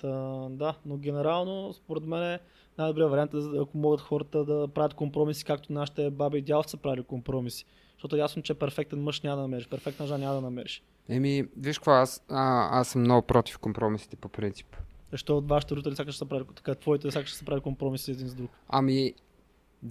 Та, 0.05 0.47
да, 0.49 0.75
но 0.85 0.97
генерално, 0.97 1.73
според 1.73 2.03
мен, 2.03 2.23
е 2.23 2.39
най-добрият 2.77 3.11
вариант 3.11 3.33
е, 3.33 3.41
за- 3.41 3.57
ако 3.61 3.77
могат 3.77 4.01
хората 4.01 4.45
да 4.45 4.67
правят 4.67 4.93
компромиси, 4.93 5.45
както 5.45 5.73
нашите 5.73 6.09
баби 6.09 6.37
и 6.37 6.41
дядовци 6.41 6.71
са 6.71 6.77
правили 6.77 7.03
компромиси. 7.03 7.65
Защото 7.93 8.15
е 8.15 8.19
ясно, 8.19 8.41
че 8.41 8.53
перфектен 8.53 9.03
мъж 9.03 9.21
няма 9.21 9.35
да 9.35 9.41
намериш, 9.41 9.67
перфектна 9.67 10.07
жена 10.07 10.17
няма 10.17 10.35
да 10.35 10.41
намериш. 10.41 10.83
Еми, 11.09 11.47
виж 11.57 11.77
какво, 11.77 11.91
аз, 11.91 12.23
а, 12.29 12.79
аз 12.79 12.87
съм 12.87 13.01
много 13.01 13.27
против 13.27 13.57
компромисите 13.57 14.15
по 14.15 14.29
принцип. 14.29 14.75
Защо 15.11 15.37
от 15.37 15.49
вашите 15.49 15.75
родители 15.75 15.95
сякаш 15.95 16.13
ще 16.13 16.19
са 16.19 16.25
правили, 16.25 16.47
така 16.55 16.75
твоите 16.75 17.11
сякаш 17.11 17.29
ще 17.29 17.37
са 17.37 17.45
правили 17.45 17.61
компромиси 17.61 18.11
един 18.11 18.27
с 18.27 18.33
друг. 18.33 18.51
Ами, 18.69 19.13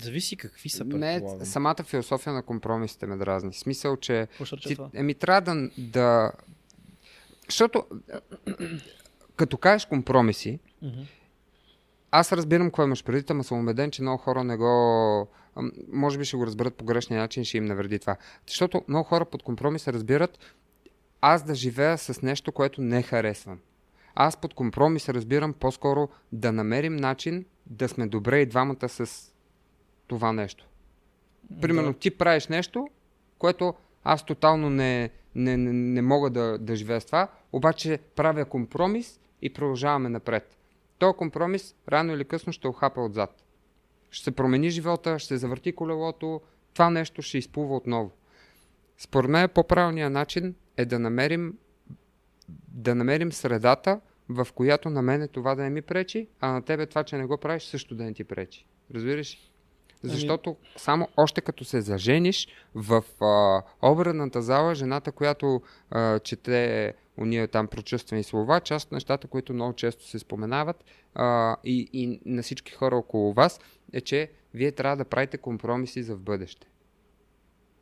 Зависи 0.00 0.36
какви 0.36 0.68
са, 0.68 0.84
не, 0.84 1.22
самата 1.42 1.84
философия 1.84 2.32
на 2.32 2.42
компромисите 2.42 3.06
ме 3.06 3.16
дразни. 3.16 3.52
В 3.52 3.58
смисъл, 3.58 3.96
че 3.96 4.28
ти, 4.62 4.74
това? 4.74 4.90
еми, 4.94 5.14
трябва 5.14 5.40
да, 5.40 5.70
да... 5.78 6.32
Защото, 7.48 7.84
като 9.36 9.56
кажеш 9.58 9.86
компромиси, 9.86 10.58
Мгм. 10.82 11.00
аз 12.10 12.32
разбирам 12.32 12.66
какво 12.66 12.82
имаш 12.84 13.04
преди, 13.04 13.24
ама 13.30 13.44
съм 13.44 13.60
убеден, 13.60 13.90
че 13.90 14.02
много 14.02 14.18
хора 14.18 14.44
не 14.44 14.56
го... 14.56 15.28
Може 15.92 16.18
би 16.18 16.24
ще 16.24 16.36
го 16.36 16.46
разберат 16.46 16.74
по 16.74 16.84
грешния 16.84 17.20
начин 17.20 17.44
ще 17.44 17.56
им 17.58 17.64
навреди 17.64 17.98
това. 17.98 18.16
Защото 18.46 18.82
много 18.88 19.04
хора 19.08 19.24
под 19.24 19.42
компромис 19.42 19.88
разбират 19.88 20.38
аз 21.20 21.42
да 21.42 21.54
живея 21.54 21.98
с 21.98 22.22
нещо, 22.22 22.52
което 22.52 22.80
не 22.80 23.02
харесвам. 23.02 23.58
Аз 24.14 24.36
под 24.36 24.54
компромис 24.54 25.08
разбирам 25.08 25.52
по-скоро 25.52 26.08
да 26.32 26.52
намерим 26.52 26.96
начин 26.96 27.44
да 27.66 27.88
сме 27.88 28.06
добре 28.06 28.40
и 28.40 28.46
двамата 28.46 28.88
с 28.88 29.32
това 30.06 30.32
нещо. 30.32 30.66
Примерно 31.60 31.92
Да. 31.92 31.98
ти 31.98 32.10
правиш 32.10 32.48
нещо, 32.48 32.88
което 33.38 33.74
аз 34.04 34.24
тотално 34.24 34.70
не, 34.70 35.10
не, 35.34 35.56
не, 35.56 35.72
не 35.72 36.02
мога 36.02 36.30
да, 36.30 36.58
да 36.58 36.76
живея 36.76 37.00
с 37.00 37.04
това, 37.04 37.28
обаче 37.52 37.98
правя 38.16 38.44
компромис 38.44 39.20
и 39.44 39.52
продължаваме 39.52 40.08
напред. 40.08 40.56
Този 40.98 41.16
компромис 41.16 41.74
рано 41.88 42.12
или 42.12 42.24
късно 42.24 42.52
ще 42.52 42.68
охапа 42.68 43.00
отзад. 43.00 43.44
Ще 44.10 44.24
се 44.24 44.30
промени 44.30 44.70
живота, 44.70 45.18
ще 45.18 45.28
се 45.28 45.36
завърти 45.36 45.72
колелото, 45.72 46.40
това 46.74 46.90
нещо 46.90 47.22
ще 47.22 47.38
изплува 47.38 47.76
отново. 47.76 48.10
Според 48.98 49.30
мен 49.30 49.48
по-правилният 49.48 50.12
начин 50.12 50.54
е 50.76 50.84
да 50.84 50.98
намерим, 50.98 51.58
да 52.68 52.94
намерим 52.94 53.32
средата, 53.32 54.00
в 54.28 54.48
която 54.54 54.90
на 54.90 55.02
мене 55.02 55.28
това 55.28 55.54
да 55.54 55.62
не 55.62 55.70
ми 55.70 55.82
пречи, 55.82 56.28
а 56.40 56.52
на 56.52 56.62
тебе 56.62 56.86
това, 56.86 57.04
че 57.04 57.16
не 57.16 57.26
го 57.26 57.38
правиш, 57.38 57.62
също 57.62 57.94
да 57.94 58.04
не 58.04 58.12
ти 58.12 58.24
пречи. 58.24 58.66
Разбираш? 58.94 59.34
ли? 60.04 60.08
Защото 60.08 60.56
само 60.76 61.08
още 61.16 61.40
като 61.40 61.64
се 61.64 61.80
зажениш 61.80 62.48
в 62.74 63.04
а, 63.20 63.62
обредната 63.90 64.42
зала, 64.42 64.74
жената, 64.74 65.12
която 65.12 65.62
а, 65.90 66.18
чете 66.18 66.94
уния 67.16 67.48
там 67.48 67.66
прочувствени 67.66 68.22
слова, 68.22 68.60
част 68.60 68.86
от 68.86 68.92
нещата, 68.92 69.28
които 69.28 69.54
много 69.54 69.72
често 69.72 70.06
се 70.06 70.18
споменават 70.18 70.84
а, 71.14 71.56
и, 71.64 71.88
и 71.92 72.20
на 72.26 72.42
всички 72.42 72.72
хора 72.72 72.96
около 72.96 73.32
вас, 73.32 73.60
е, 73.92 74.00
че 74.00 74.30
вие 74.54 74.72
трябва 74.72 74.96
да 74.96 75.04
правите 75.04 75.38
компромиси 75.38 76.02
за 76.02 76.16
в 76.16 76.20
бъдеще. 76.20 76.66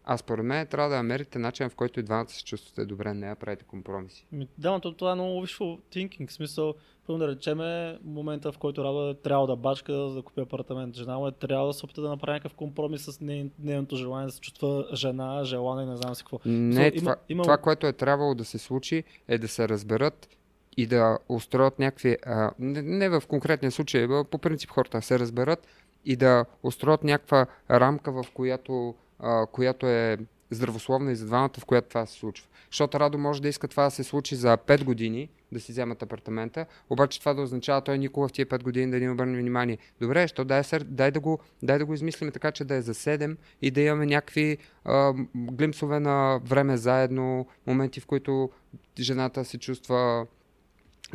А 0.04 0.16
според 0.16 0.44
мен 0.44 0.66
трябва 0.66 0.90
да 0.90 0.96
намерите 0.96 1.38
начин, 1.38 1.68
в 1.68 1.74
който 1.74 2.00
и 2.00 2.02
двамата 2.02 2.28
се 2.28 2.44
чувствате 2.44 2.84
добре, 2.84 3.14
не 3.14 3.28
да 3.28 3.34
правите 3.34 3.64
компромиси. 3.64 4.26
Ми, 4.32 4.48
Да, 4.58 4.70
но 4.70 4.80
то- 4.80 4.92
това 4.92 5.12
е 5.12 5.14
много 5.14 5.46
wishful 5.46 5.80
thinking. 5.90 6.28
В 6.28 6.32
смисъл, 6.32 6.74
първо 7.06 7.18
да 7.18 7.28
речеме, 7.28 7.98
момента 8.04 8.52
в 8.52 8.58
който 8.58 8.84
Рада 8.84 9.10
е 9.10 9.14
трябва 9.14 9.46
да 9.46 9.56
бачка, 9.56 10.08
за 10.08 10.14
да 10.14 10.22
купи 10.22 10.40
апартамент. 10.40 10.96
Жена 10.96 11.18
му 11.18 11.26
е 11.26 11.32
трябва 11.32 11.66
да 11.66 11.72
се 11.72 11.86
опита 11.86 12.02
да 12.02 12.08
направи 12.08 12.32
някакъв 12.32 12.54
компромис 12.54 13.02
с 13.02 13.20
ней- 13.20 13.50
нейното 13.58 13.96
желание 13.96 14.26
да 14.26 14.32
се 14.32 14.40
чувства 14.40 14.86
жена, 14.94 15.44
желана 15.44 15.82
и 15.82 15.86
не 15.86 15.96
знам 15.96 16.14
си 16.14 16.22
какво. 16.22 16.38
Не, 16.44 16.80
има- 16.82 16.90
това, 16.92 17.16
има- 17.28 17.42
това, 17.42 17.56
което 17.56 17.86
е 17.86 17.92
трябвало 17.92 18.34
да 18.34 18.44
се 18.44 18.58
случи, 18.58 19.04
е 19.28 19.38
да 19.38 19.48
се 19.48 19.68
разберат 19.68 20.28
и 20.76 20.86
да 20.86 21.18
устроят 21.28 21.78
някакви, 21.78 22.16
а, 22.26 22.50
не, 22.58 22.82
не 22.82 23.08
в 23.10 23.22
конкретния 23.28 23.70
случай, 23.72 24.08
по 24.30 24.38
принцип 24.38 24.70
хората 24.70 25.02
се 25.02 25.18
разберат 25.18 25.66
и 26.04 26.16
да 26.16 26.44
устроят 26.62 27.04
някаква 27.04 27.46
рамка, 27.70 28.12
в 28.12 28.24
която, 28.34 28.94
а, 29.22 29.46
която 29.46 29.86
е 29.86 30.18
здравословна 30.50 31.12
и 31.12 31.16
за 31.16 31.26
двамата, 31.26 31.52
в 31.58 31.64
която 31.64 31.88
това 31.88 32.06
се 32.06 32.18
случва. 32.18 32.46
Защото 32.70 33.00
Радо 33.00 33.18
може 33.18 33.42
да 33.42 33.48
иска 33.48 33.68
това 33.68 33.84
да 33.84 33.90
се 33.90 34.04
случи 34.04 34.36
за 34.36 34.56
5 34.56 34.84
години, 34.84 35.28
да 35.52 35.60
си 35.60 35.72
вземат 35.72 36.02
апартамента, 36.02 36.66
обаче 36.90 37.20
това 37.20 37.34
да 37.34 37.42
означава 37.42 37.80
той 37.80 37.98
никога 37.98 38.28
в 38.28 38.32
тия 38.32 38.46
5 38.46 38.62
години 38.62 38.90
да 38.90 39.00
ни 39.00 39.10
обърне 39.10 39.38
внимание. 39.38 39.78
Добре, 40.00 40.28
що 40.28 40.44
дай, 40.44 40.64
се, 40.64 40.78
дай, 40.78 41.10
да 41.10 41.20
го, 41.20 41.38
дай 41.62 41.78
да 41.78 41.84
го 41.84 41.94
измислим 41.94 42.32
така, 42.32 42.52
че 42.52 42.64
да 42.64 42.74
е 42.74 42.82
за 42.82 42.94
7 42.94 43.36
и 43.62 43.70
да 43.70 43.80
имаме 43.80 44.06
някакви 44.06 44.58
а, 44.84 45.14
глимсове 45.34 46.00
на 46.00 46.40
време 46.44 46.76
заедно, 46.76 47.46
моменти, 47.66 48.00
в 48.00 48.06
които 48.06 48.50
жената 48.98 49.44
се 49.44 49.58
чувства 49.58 50.26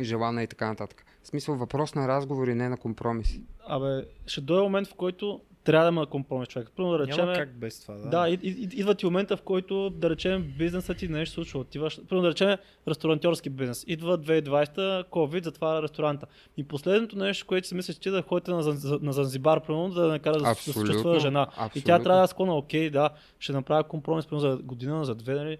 желана 0.00 0.42
и 0.42 0.46
така 0.46 0.66
нататък. 0.66 1.04
В 1.22 1.26
смисъл 1.28 1.54
въпрос 1.54 1.94
на 1.94 2.08
разговори, 2.08 2.54
не 2.54 2.68
на 2.68 2.76
компромиси. 2.76 3.42
Абе, 3.66 4.04
ще 4.26 4.40
дойде 4.40 4.62
момент, 4.62 4.88
в 4.88 4.94
който 4.94 5.40
трябва 5.64 5.84
да 5.84 5.88
има 5.94 6.06
компромис 6.06 6.48
човек. 6.48 6.68
Първо 6.76 6.92
да 6.92 6.98
речем, 6.98 7.24
Няма 7.24 7.32
как 7.32 7.58
без 7.58 7.80
това. 7.80 7.94
Да, 7.94 8.08
Да, 8.08 8.28
и, 8.28 8.38
и, 8.42 8.68
идва 8.72 8.94
ти 8.94 9.06
момента, 9.06 9.36
в 9.36 9.42
който, 9.42 9.90
да 9.90 10.10
речем, 10.10 10.54
бизнесът 10.58 10.96
ти 10.96 11.08
нещо 11.08 11.34
случва. 11.34 11.60
Отиваш, 11.60 12.00
примерно 12.08 12.22
да 12.22 12.28
речем, 12.30 12.56
ресторантьорски 12.88 13.50
бизнес. 13.50 13.84
Идва 13.86 14.18
2020, 14.18 15.04
COVID, 15.04 15.44
затваря 15.44 15.82
ресторанта. 15.82 16.26
И 16.56 16.64
последното 16.64 17.18
нещо, 17.18 17.46
което 17.46 17.68
си 17.68 17.74
мислиш, 17.74 17.96
че 17.96 18.10
да 18.10 18.22
ходите 18.22 18.50
на, 18.50 18.62
на 19.00 19.12
Занзибар, 19.12 19.60
примерно, 19.60 19.88
да 19.88 20.08
накара 20.08 20.38
да, 20.38 20.44
се- 20.44 20.50
Абсолютно, 20.50 20.92
чувства 20.92 21.20
жена. 21.20 21.46
И 21.50 21.54
тя 21.54 21.64
абсолютно. 21.64 22.04
трябва 22.04 22.18
да 22.20 22.24
е 22.24 22.28
склона, 22.28 22.56
окей, 22.56 22.90
да, 22.90 23.10
ще 23.38 23.52
направя 23.52 23.84
компромис, 23.84 24.26
примерно 24.26 24.50
за 24.50 24.56
година, 24.56 25.04
за 25.04 25.14
две, 25.14 25.34
нали. 25.34 25.58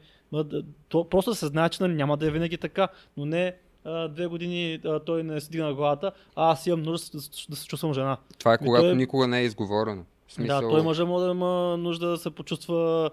То, 0.88 1.08
просто 1.08 1.30
да 1.30 1.34
се 1.34 1.46
знае, 1.46 1.68
че 1.68 1.82
нали, 1.82 1.94
няма 1.94 2.16
да 2.16 2.26
е 2.26 2.30
винаги 2.30 2.58
така, 2.58 2.88
но 3.16 3.26
не 3.26 3.54
две 4.08 4.26
години 4.26 4.80
той 5.06 5.22
не 5.22 5.40
се 5.40 5.50
дигна 5.50 5.74
главата, 5.74 6.12
а 6.36 6.52
аз 6.52 6.66
имам 6.66 6.82
нужда 6.82 7.10
да, 7.12 7.22
се- 7.22 7.46
да 7.50 7.56
чувствам 7.58 7.94
жена. 7.94 8.16
Това 8.38 8.54
е 8.54 8.58
когато 8.58 8.84
той- 8.84 8.96
никога 8.96 9.26
не 9.26 9.40
е 9.40 9.44
изговорено. 9.44 10.04
Смисъл, 10.30 10.60
Да, 10.60 10.68
той 10.68 10.82
мъжа 10.82 11.06
може 11.06 11.24
да 11.24 11.30
има 11.30 11.76
нужда 11.76 12.08
да 12.08 12.16
се 12.16 12.30
почувства 12.30 13.10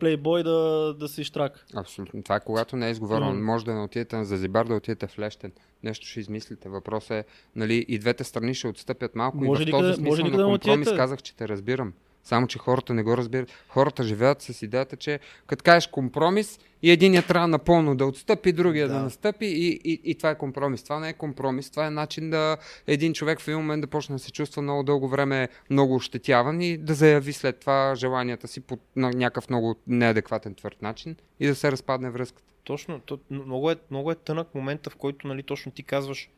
плейбой, 0.00 0.42
да, 0.42 0.50
да 0.94 1.08
си 1.08 1.24
штрак. 1.24 1.66
Абсолютно. 1.76 2.22
Това 2.22 2.36
е 2.36 2.40
когато 2.40 2.76
не 2.76 2.88
е 2.88 2.90
изговорено. 2.90 3.30
Мгм. 3.30 3.42
Може 3.42 3.64
да 3.64 3.74
не 3.74 3.82
отидете 3.82 4.16
на 4.16 4.24
Зазибар, 4.24 4.66
да 4.66 4.74
отидете 4.74 5.06
в 5.06 5.18
Лещен. 5.18 5.52
Нещо 5.82 6.06
ще 6.06 6.20
измислите. 6.20 6.68
Въпросът 6.68 7.10
е, 7.10 7.24
нали, 7.56 7.84
и 7.88 7.98
двете 7.98 8.24
страни 8.24 8.54
ще 8.54 8.68
отстъпят 8.68 9.14
малко. 9.14 9.36
Може 9.36 9.62
и 9.62 9.66
в 9.66 9.70
този 9.70 9.82
къде- 9.82 9.94
смисъл 9.94 10.10
може 10.10 10.22
на 10.22 10.30
да 10.30 10.44
компромис 10.44 10.78
отидете? 10.78 10.96
казах, 10.96 11.22
че 11.22 11.36
те 11.36 11.48
разбирам. 11.48 11.92
Само, 12.24 12.46
че 12.46 12.58
хората 12.58 12.94
не 12.94 13.02
го 13.02 13.16
разбират. 13.16 13.50
Хората 13.68 14.04
живеят 14.04 14.42
с 14.42 14.62
идеята, 14.62 14.96
че 14.96 15.20
като 15.46 15.64
кажеш 15.64 15.86
компромис 15.86 16.58
и 16.82 16.90
единият 16.90 17.26
трябва 17.26 17.48
напълно 17.48 17.96
да 17.96 18.06
отстъпи, 18.06 18.52
другия 18.52 18.88
да, 18.88 18.94
Да. 18.94 19.02
настъпи 19.02 19.46
и, 19.46 19.80
и, 19.84 20.00
и, 20.04 20.14
това 20.14 20.30
е 20.30 20.38
компромис. 20.38 20.82
Това 20.82 21.00
не 21.00 21.08
е 21.08 21.12
компромис, 21.12 21.70
това 21.70 21.86
е 21.86 21.90
начин 21.90 22.30
да 22.30 22.56
един 22.86 23.12
човек 23.12 23.40
в 23.40 23.48
един 23.48 23.58
момент 23.58 23.80
да 23.80 23.86
почне 23.86 24.14
да 24.14 24.18
се 24.18 24.32
чувства 24.32 24.62
много 24.62 24.82
дълго 24.82 25.08
време 25.08 25.48
много 25.70 25.94
ощетяван 25.94 26.60
и 26.60 26.76
да 26.76 26.94
заяви 26.94 27.32
след 27.32 27.60
това 27.60 27.94
желанията 27.94 28.48
си 28.48 28.60
по 28.60 28.78
на 28.96 29.10
някакъв 29.10 29.50
много 29.50 29.76
неадекватен 29.86 30.54
твърд 30.54 30.82
начин 30.82 31.16
и 31.40 31.46
да 31.46 31.54
се 31.54 31.72
разпадне 31.72 32.10
връзката. 32.10 32.52
Точно, 32.64 33.00
то, 33.00 33.18
много, 33.30 33.70
е, 33.70 33.76
много 33.90 34.10
е 34.10 34.14
тънък 34.14 34.54
момента, 34.54 34.90
в 34.90 34.96
който 34.96 35.28
нали, 35.28 35.42
точно 35.42 35.72
ти 35.72 35.82
казваш, 35.82 36.30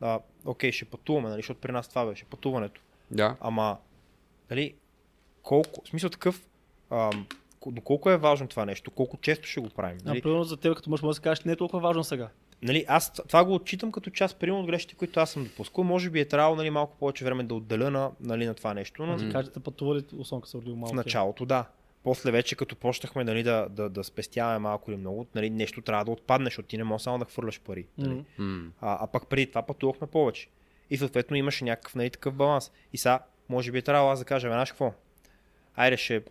а, 0.00 0.18
окей, 0.44 0.72
ще 0.72 0.84
пътуваме, 0.84 1.28
нали, 1.28 1.38
защото 1.38 1.60
при 1.60 1.72
нас 1.72 1.88
това 1.88 2.06
беше 2.06 2.24
пътуването. 2.24 2.80
Да. 3.10 3.36
Ама, 3.40 3.76
нали, 4.50 4.74
колко, 5.42 5.82
в 5.84 5.88
смисъл 5.88 6.10
такъв, 6.10 6.46
а, 6.90 7.10
доколко 7.66 8.10
е 8.10 8.16
важно 8.16 8.48
това 8.48 8.64
нещо, 8.64 8.90
колко 8.90 9.16
често 9.16 9.48
ще 9.48 9.60
го 9.60 9.68
правим. 9.68 9.98
Нали? 10.04 10.22
Примерно 10.22 10.44
за 10.44 10.56
теб 10.56 10.76
като 10.76 10.90
мъж 10.90 11.02
може 11.02 11.10
да 11.10 11.14
си 11.14 11.20
кажеш, 11.20 11.44
не 11.44 11.52
е 11.52 11.56
толкова 11.56 11.80
важно 11.80 12.04
сега. 12.04 12.28
нали, 12.62 12.84
аз 12.88 13.12
това 13.12 13.44
го 13.44 13.54
отчитам 13.54 13.92
като 13.92 14.10
част, 14.10 14.36
примерно 14.36 14.60
от 14.60 14.66
грешките, 14.66 14.94
които 14.94 15.20
аз 15.20 15.30
съм 15.30 15.44
допускал. 15.44 15.84
Може 15.84 16.10
би 16.10 16.20
е 16.20 16.24
трябвало 16.24 16.56
нали, 16.56 16.70
малко 16.70 16.96
повече 16.98 17.24
време 17.24 17.42
да 17.42 17.54
отделя 17.54 17.90
на, 17.90 18.10
нали, 18.20 18.46
на 18.46 18.54
това 18.54 18.74
нещо, 18.74 19.06
но 19.06 19.16
Ти 19.16 19.28
кажете 19.30 19.60
пътували, 19.60 20.04
особено 20.18 20.40
като 20.40 20.50
са 20.50 20.58
родил 20.58 20.76
малко. 20.76 20.92
в 20.92 20.96
началото 20.96 21.44
да. 21.46 21.64
После 22.04 22.30
вече 22.30 22.56
като 22.56 22.76
почнахме 22.76 23.24
нали, 23.24 23.42
да, 23.42 23.68
да, 23.70 23.88
да 23.88 24.04
спестяваме 24.04 24.58
малко 24.58 24.90
или 24.90 24.98
много, 24.98 25.26
нали, 25.34 25.50
нещо 25.50 25.80
трябва 25.80 26.04
да 26.04 26.10
отпадне, 26.10 26.44
защото 26.46 26.68
ти 26.68 26.76
не 26.76 26.84
можеш 26.84 27.04
само 27.04 27.18
да 27.18 27.24
хвърляш 27.24 27.60
пари. 27.60 27.86
Нали. 27.98 28.24
М. 28.38 28.70
А, 28.80 28.98
а 29.00 29.06
пък 29.06 29.26
преди 29.26 29.46
това 29.46 29.62
пътувахме 29.62 30.06
повече. 30.06 30.48
И 30.90 30.96
съответно 30.96 31.36
имаше 31.36 31.64
някакъв 31.64 31.94
нали, 31.94 32.10
такъв 32.10 32.34
баланс. 32.34 32.70
И 32.92 32.98
сега, 32.98 33.20
може 33.48 33.72
би 33.72 33.78
е 33.78 33.82
трябвало 33.82 34.12
аз 34.12 34.18
да 34.18 34.24
кажа, 34.24 34.48
знаеш 34.48 34.70
какво? 34.70 34.92
Айде 35.76 35.96
ще 35.96 36.24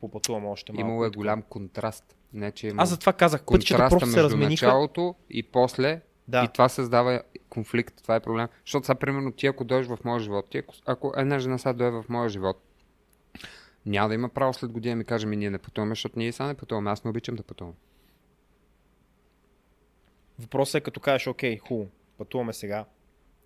попътувам 0.00 0.46
още 0.46 0.72
малко. 0.72 0.80
Имало 0.80 1.04
е 1.04 1.10
голям 1.10 1.42
контраст. 1.42 2.16
Не, 2.32 2.52
че 2.52 2.68
има 2.68 2.82
Аз 2.82 2.88
затова 2.88 3.12
казах, 3.12 3.44
пътищата 3.44 3.82
контраста 3.82 3.98
просто 3.98 4.12
се 4.12 4.22
размениха. 4.22 4.66
началото 4.66 5.14
и 5.30 5.42
после. 5.42 6.00
Да. 6.28 6.44
И 6.44 6.48
това 6.52 6.68
създава 6.68 7.22
конфликт. 7.48 8.02
Това 8.02 8.16
е 8.16 8.20
проблем. 8.20 8.48
Защото 8.64 8.86
сега, 8.86 8.98
примерно, 8.98 9.32
ти 9.32 9.46
ако 9.46 9.64
дойдеш 9.64 9.86
в 9.86 9.98
моя 10.04 10.20
живот, 10.20 10.50
ти 10.50 10.58
ако, 10.58 10.74
ако 10.86 11.12
една 11.16 11.38
жена 11.38 11.58
сега 11.58 11.72
дойде 11.72 11.90
в 11.90 12.04
моя 12.08 12.28
живот, 12.28 12.62
няма 13.86 14.08
да 14.08 14.14
има 14.14 14.28
право 14.28 14.52
след 14.54 14.72
година 14.72 14.96
ми 14.96 15.04
каже, 15.04 15.26
ми 15.26 15.36
ние 15.36 15.50
не 15.50 15.58
пътуваме, 15.58 15.92
защото 15.92 16.18
ние 16.18 16.32
сега 16.32 16.46
не 16.46 16.54
пътуваме. 16.54 16.90
Аз 16.90 17.04
не 17.04 17.10
обичам 17.10 17.36
да 17.36 17.42
пътувам. 17.42 17.74
Въпросът 20.38 20.74
е 20.74 20.80
като 20.80 21.00
кажеш, 21.00 21.26
окей, 21.26 21.58
хубаво, 21.58 21.90
пътуваме 22.18 22.52
сега. 22.52 22.84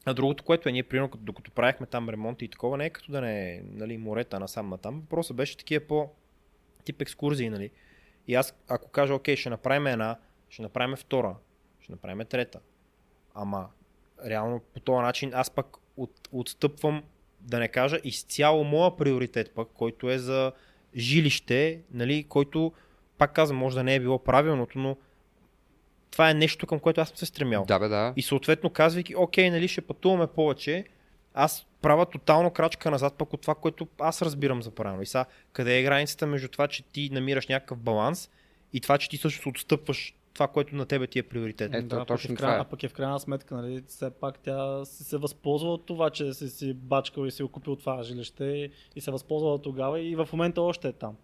А 0.08 0.14
другото, 0.14 0.44
което 0.44 0.68
е, 0.68 0.72
ние 0.72 0.82
примерно, 0.82 1.10
като- 1.10 1.24
докато 1.24 1.50
правихме 1.50 1.86
там 1.86 2.08
ремонт 2.08 2.42
и 2.42 2.48
такова, 2.48 2.76
не 2.76 2.86
е 2.86 2.90
като 2.90 3.12
да 3.12 3.20
не 3.20 3.50
е 3.50 3.62
нали, 3.72 3.98
морета 3.98 4.40
насам 4.40 4.68
натам. 4.68 5.00
Въпросът 5.00 5.36
беше 5.36 5.56
такива 5.56 5.86
по 5.86 6.10
тип 6.84 7.02
екскурзии, 7.02 7.50
нали. 7.50 7.70
И 8.28 8.34
аз, 8.34 8.54
ако 8.68 8.90
кажа, 8.90 9.14
окей, 9.14 9.36
ще 9.36 9.50
направим 9.50 9.86
една, 9.86 10.16
ще 10.48 10.62
направим 10.62 10.96
втора, 10.96 11.36
ще 11.80 11.92
направим 11.92 12.26
трета. 12.26 12.60
Ама, 13.34 13.68
реално 14.26 14.60
по 14.74 14.80
този 14.80 15.02
начин 15.02 15.30
аз 15.34 15.50
пък 15.50 15.76
от, 15.96 16.28
отстъпвам, 16.32 17.02
да 17.40 17.58
не 17.58 17.68
кажа, 17.68 17.98
изцяло 18.04 18.64
моя 18.64 18.96
приоритет 18.96 19.54
пък, 19.54 19.68
който 19.74 20.10
е 20.10 20.18
за 20.18 20.52
жилище, 20.96 21.80
нали, 21.90 22.24
който, 22.24 22.72
пак 23.18 23.32
казвам, 23.32 23.58
може 23.58 23.76
да 23.76 23.84
не 23.84 23.94
е 23.94 24.00
било 24.00 24.18
правилното, 24.18 24.78
но 24.78 24.96
това 26.10 26.30
е 26.30 26.34
нещо, 26.34 26.66
към 26.66 26.80
което 26.80 27.00
аз 27.00 27.08
съм 27.08 27.16
се 27.16 27.26
стремял. 27.26 27.64
Да, 27.68 27.78
бе, 27.78 27.88
да. 27.88 28.12
И 28.16 28.22
съответно 28.22 28.70
казвайки, 28.70 29.16
окей, 29.16 29.50
нали, 29.50 29.68
ще 29.68 29.80
пътуваме 29.80 30.26
повече, 30.26 30.84
аз 31.34 31.66
правя 31.82 32.06
тотално 32.06 32.50
крачка 32.50 32.90
назад 32.90 33.14
пък 33.18 33.32
от 33.32 33.40
това, 33.40 33.54
което 33.54 33.88
аз 33.98 34.22
разбирам 34.22 34.62
за 34.62 34.70
правилно. 34.70 35.02
И 35.02 35.06
сега, 35.06 35.24
къде 35.52 35.78
е 35.78 35.82
границата 35.82 36.26
между 36.26 36.48
това, 36.48 36.68
че 36.68 36.82
ти 36.82 37.10
намираш 37.12 37.46
някакъв 37.46 37.78
баланс 37.78 38.30
и 38.72 38.80
това, 38.80 38.98
че 38.98 39.08
ти 39.08 39.16
също 39.16 39.48
отстъпваш 39.48 40.14
това, 40.34 40.48
което 40.48 40.74
на 40.74 40.86
тебе 40.86 41.06
ти 41.06 41.18
е 41.18 41.22
приоритет. 41.22 41.74
Ето, 41.74 41.86
да, 41.86 41.98
пък 41.98 42.08
точно 42.08 42.32
е 42.32 42.34
в 42.34 42.36
това 42.36 42.46
крайна, 42.46 42.58
е. 42.58 42.60
А 42.60 42.64
пък 42.64 42.82
е 42.82 42.88
в 42.88 42.92
крайна 42.92 43.20
сметка, 43.20 43.54
нали, 43.54 43.82
все 43.88 44.10
пак 44.10 44.38
тя 44.38 44.84
си 44.84 45.04
се 45.04 45.16
възползва 45.16 45.72
от 45.72 45.86
това, 45.86 46.10
че 46.10 46.34
си 46.34 46.48
си 46.48 46.74
бачкал 46.74 47.26
и 47.26 47.30
си 47.30 47.44
купил 47.52 47.76
това 47.76 48.02
жилище 48.02 48.44
и, 48.44 48.70
и 48.96 49.00
се 49.00 49.10
възползва 49.10 49.62
тогава 49.62 50.00
и 50.00 50.16
в 50.16 50.28
момента 50.32 50.62
още 50.62 50.88
е 50.88 50.92
там. 50.92 51.16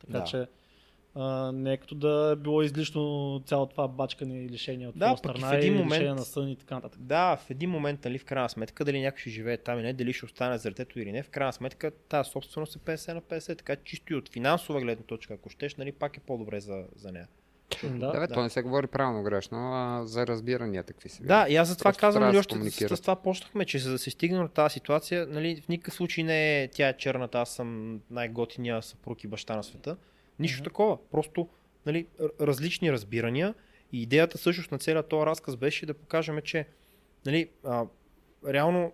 Така 0.00 0.18
Да. 0.18 0.24
че 0.24 0.46
а, 1.14 1.52
не 1.52 1.72
е 1.72 1.76
като 1.76 1.94
да 1.94 2.30
е 2.32 2.36
било 2.36 2.62
излишно 2.62 3.42
цяло 3.46 3.66
това 3.66 3.88
бачкане 3.88 4.44
и 4.44 4.48
лишение 4.48 4.88
от 4.88 4.98
Да, 4.98 5.10
и 5.12 5.16
в 5.16 5.18
страна 5.18 5.54
един 5.54 5.72
и 5.72 5.76
момент- 5.76 5.92
лишение 5.92 6.14
на 6.14 6.24
сън 6.24 6.48
и 6.48 6.56
така 6.56 6.74
нататък. 6.74 7.00
Да, 7.02 7.36
в 7.36 7.50
един 7.50 7.70
момент, 7.70 8.04
нали, 8.04 8.18
в 8.18 8.24
крайна 8.24 8.48
сметка, 8.48 8.84
дали 8.84 9.00
някой 9.00 9.18
ще 9.18 9.30
живее 9.30 9.56
там 9.56 9.78
или 9.78 9.86
не, 9.86 9.92
дали 9.92 10.12
ще 10.12 10.24
остане 10.24 10.58
за 10.58 10.68
детето 10.68 11.00
или 11.00 11.12
не, 11.12 11.22
в 11.22 11.30
крайна 11.30 11.52
сметка 11.52 11.90
тази 11.90 12.30
собственост 12.30 12.76
е 12.76 12.78
50 12.78 13.14
на 13.14 13.22
50, 13.22 13.58
така 13.58 13.76
чисто 13.76 14.12
и 14.12 14.16
от 14.16 14.28
финансова 14.28 14.80
гледна 14.80 15.04
точка, 15.04 15.34
ако 15.34 15.48
щеш, 15.48 15.74
нали, 15.74 15.92
пак 15.92 16.16
е 16.16 16.20
по-добре 16.20 16.60
за, 16.60 16.84
за 16.96 17.12
нея. 17.12 17.28
Да, 17.82 17.88
Да, 17.88 18.20
бе, 18.20 18.26
да. 18.26 18.34
то 18.34 18.42
не 18.42 18.50
се 18.50 18.62
говори 18.62 18.86
правилно 18.86 19.22
грешно, 19.22 19.58
а 19.74 20.06
за 20.06 20.26
разбирания 20.26 20.82
такви 20.82 21.08
си. 21.08 21.22
Да, 21.22 21.46
и 21.48 21.56
аз 21.56 21.68
затова 21.68 21.88
Просто 21.88 22.00
казвам, 22.00 22.32
се 22.32 22.38
още 22.38 22.70
с, 22.70 22.96
с 22.96 23.00
това 23.00 23.16
почнахме, 23.16 23.64
че 23.64 23.78
за 23.78 23.92
да 23.92 23.98
се 23.98 24.10
стигне 24.10 24.38
до 24.38 24.48
тази 24.48 24.72
ситуация, 24.72 25.26
нали, 25.26 25.60
в 25.60 25.68
никакъв 25.68 25.94
случай 25.94 26.24
не 26.24 26.62
е 26.62 26.68
тя 26.68 26.88
е 26.88 26.96
черната, 26.96 27.38
аз 27.38 27.50
съм 27.50 28.00
най-готиния 28.10 28.82
съпруг 28.82 29.24
и 29.24 29.26
баща 29.26 29.56
на 29.56 29.64
света. 29.64 29.96
Нищо 30.38 30.56
Мгм. 30.56 30.64
такова. 30.64 30.98
Просто 31.10 31.48
нали, 31.86 32.06
различни 32.40 32.92
разбирания. 32.92 33.54
И 33.92 34.02
идеята 34.02 34.38
всъщност 34.38 34.70
на 34.72 34.78
целият 34.78 35.08
този 35.08 35.26
разказ 35.26 35.56
беше 35.56 35.86
да 35.86 35.94
покажем, 35.94 36.38
че 36.44 36.66
нали, 37.26 37.48
а, 37.64 37.84
реално 38.48 38.92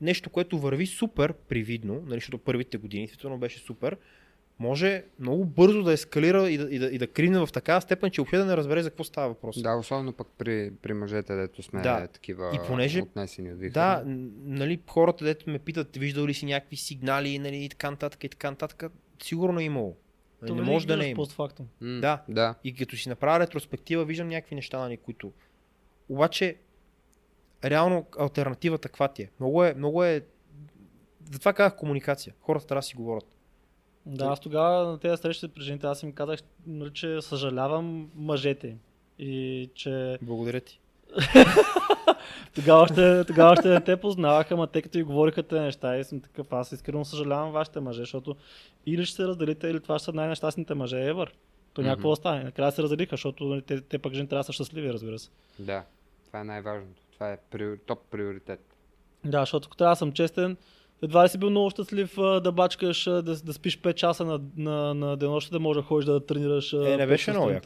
нещо, 0.00 0.30
което 0.30 0.58
върви 0.58 0.86
супер 0.86 1.32
привидно, 1.32 1.94
нали, 1.96 2.16
защото 2.16 2.38
първите 2.38 2.78
години 2.78 3.02
действително 3.02 3.38
беше 3.38 3.58
супер, 3.58 3.96
може 4.58 5.04
много 5.18 5.44
бързо 5.44 5.82
да 5.82 5.92
ескалира 5.92 6.50
и 6.50 6.58
да, 6.58 6.64
и 6.64 6.78
да, 6.78 6.86
и 6.86 6.98
да 6.98 7.06
крине 7.06 7.38
в 7.38 7.48
такава 7.48 7.80
степен, 7.80 8.10
че 8.10 8.20
въобще 8.20 8.36
да 8.38 8.44
не 8.44 8.56
разбере 8.56 8.82
за 8.82 8.90
какво 8.90 9.04
става 9.04 9.28
въпрос. 9.28 9.62
Да, 9.62 9.74
особено 9.74 10.12
пък 10.12 10.28
при, 10.38 10.72
при 10.72 10.92
мъжете, 10.94 11.34
дето 11.34 11.62
сме 11.62 11.82
Да. 11.82 12.06
такива 12.06 12.50
И 12.54 12.66
понеже- 12.66 13.02
отнесени 13.02 13.52
от 13.52 13.58
вихъра. 13.58 13.72
Да, 13.72 14.02
нали, 14.44 14.80
хората, 14.88 15.24
дето 15.24 15.50
ме 15.50 15.58
питат, 15.58 15.96
виждал 15.96 16.26
ли 16.26 16.34
си 16.34 16.46
някакви 16.46 16.76
сигнали, 16.76 17.38
нали, 17.38 17.56
и 17.56 17.68
така 17.68 17.90
нататък, 17.90 18.24
и 18.24 18.28
така 18.28 18.50
нататък, 18.50 18.92
сигурно 19.22 19.60
е 19.60 19.64
имало. 19.64 19.96
Нали, 20.42 20.48
То 20.48 20.54
не 20.54 20.60
винаги 20.60 20.74
може 20.74 20.86
да 20.86 20.96
не 20.96 21.06
има. 21.06 21.16
Постфактум. 21.16 21.68
М, 21.80 22.00
Да. 22.00 22.22
Да. 22.28 22.54
И 22.64 22.74
като 22.74 22.96
си 22.96 23.08
направя 23.08 23.40
ретроспектива, 23.40 24.04
виждам 24.04 24.28
някакви 24.28 24.54
неща, 24.54 24.78
нали, 24.78 24.96
които... 24.96 25.32
Обаче, 26.08 26.56
реално 27.64 28.06
альтернативата 28.18 28.88
каква 28.88 29.08
ти 29.08 29.22
е? 29.22 29.30
Много 29.40 29.64
е, 29.64 29.74
много 29.74 30.04
е... 30.04 30.26
Затова 31.32 31.52
казах 31.52 31.76
комуникация. 31.76 32.34
Хората 32.40 32.66
трябва 32.66 32.78
да 32.78 32.86
си 32.86 32.96
говорят. 32.96 33.26
Да, 34.06 34.24
аз 34.24 34.40
тогава 34.40 34.90
на 34.90 34.98
тези 34.98 35.22
срещи 35.22 35.48
при 35.48 35.62
жените, 35.62 35.86
аз 35.86 36.02
им 36.02 36.12
казах, 36.12 36.40
нали, 36.66 36.92
че 36.92 37.22
съжалявам 37.22 38.10
мъжете. 38.14 38.76
И 39.18 39.70
че 39.74 40.18
Благодаря 40.22 40.60
ти. 40.60 40.80
тогава 42.54 42.82
още, 42.82 43.24
тогава 43.24 43.52
още 43.52 43.68
не 43.68 43.80
те 43.80 43.96
познаваха, 43.96 44.54
ама 44.54 44.66
те 44.66 44.82
като 44.82 44.98
и 44.98 45.02
говориха 45.02 45.42
тези 45.42 45.60
неща 45.60 45.98
и 45.98 46.04
съм 46.04 46.20
такъв, 46.20 46.52
аз 46.52 46.72
искрено 46.72 47.04
съжалявам 47.04 47.52
вашите 47.52 47.80
мъже, 47.80 48.00
защото 48.00 48.36
или 48.86 49.04
ще 49.04 49.16
се 49.16 49.24
разделите, 49.28 49.68
или 49.68 49.80
това 49.80 49.98
ще 49.98 50.04
са 50.04 50.12
най-нещастните 50.12 50.74
мъже 50.74 50.96
ever. 50.96 51.28
То 51.74 51.80
Мгм. 51.80 51.88
някакво 51.88 52.10
остане. 52.10 52.44
Накрая 52.44 52.72
се 52.72 52.82
разделиха, 52.82 53.12
защото 53.12 53.44
нали, 53.44 53.62
те, 53.62 53.80
те 53.80 53.98
пък 53.98 54.12
жени 54.12 54.28
трябва 54.28 54.40
да 54.40 54.44
са 54.44 54.52
щастливи, 54.52 54.92
разбира 54.92 55.18
се. 55.18 55.30
Да. 55.58 55.84
Това 56.26 56.40
е 56.40 56.44
най-важното. 56.44 57.02
Това 57.12 57.32
е 57.32 57.38
приор... 57.50 57.76
топ 57.86 57.98
приоритет. 58.10 58.60
Да, 59.24 59.40
защото 59.40 59.66
ако 59.66 59.76
трябва 59.76 59.92
да 59.92 59.96
съм 59.96 60.12
честен, 60.12 60.56
едва 61.02 61.24
ли 61.24 61.28
си 61.28 61.38
бил 61.38 61.50
много 61.50 61.70
щастлив 61.70 62.14
да 62.16 62.52
бачкаш, 62.52 63.04
да, 63.04 63.22
да 63.22 63.52
спиш 63.52 63.80
5 63.80 63.94
часа 63.94 64.24
на, 64.24 64.40
на, 64.56 64.94
на 64.94 65.16
денощите, 65.16 65.52
да 65.52 65.60
можеш 65.60 65.82
да 65.82 65.86
ходиш 65.86 66.06
да 66.06 66.26
тренираш. 66.26 66.72
Е, 66.72 66.96
не 66.96 67.06
беше 67.06 67.30
много. 67.30 67.60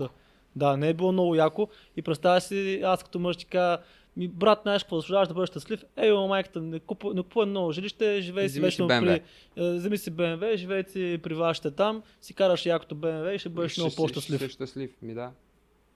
Да, 0.56 0.76
не 0.76 0.88
е 0.88 0.94
било 0.94 1.12
много 1.12 1.34
яко. 1.34 1.68
И 1.96 2.02
представя 2.02 2.40
си, 2.40 2.80
аз 2.84 3.02
като 3.02 3.18
мъж 3.18 3.36
ти 3.36 3.44
кажа, 3.44 3.78
ми, 4.16 4.28
брат, 4.28 4.58
знаеш 4.62 4.82
какво 4.82 4.96
заслужаваш 4.96 5.28
да 5.28 5.34
бъдеш 5.34 5.48
щастлив? 5.48 5.84
Ей, 5.96 6.12
ма, 6.12 6.26
майката, 6.26 6.60
не 6.60 6.78
купувай, 6.80 7.14
не 7.14 7.22
купувай 7.22 7.48
много 7.48 7.72
жилище, 7.72 8.20
живей 8.20 8.48
си 8.48 8.60
вечно 8.60 8.88
при... 8.88 9.22
е, 9.56 9.70
Вземи 9.70 9.98
си 9.98 10.10
БМВ, 10.10 10.56
живей 10.56 10.84
си 10.84 11.20
при 11.22 11.34
вашите 11.34 11.70
там, 11.70 12.02
си 12.20 12.34
караш 12.34 12.66
якото 12.66 12.94
БМВ 12.94 13.34
и 13.34 13.38
ще 13.38 13.48
бъдеш 13.48 13.72
Ще 13.72 13.80
много 13.80 13.90
си- 13.90 13.96
по-щастлив. 13.96 14.38
Ще 14.38 14.46
си 14.46 14.52
щастлив, 14.52 14.90
ми 15.02 15.14
да. 15.14 15.30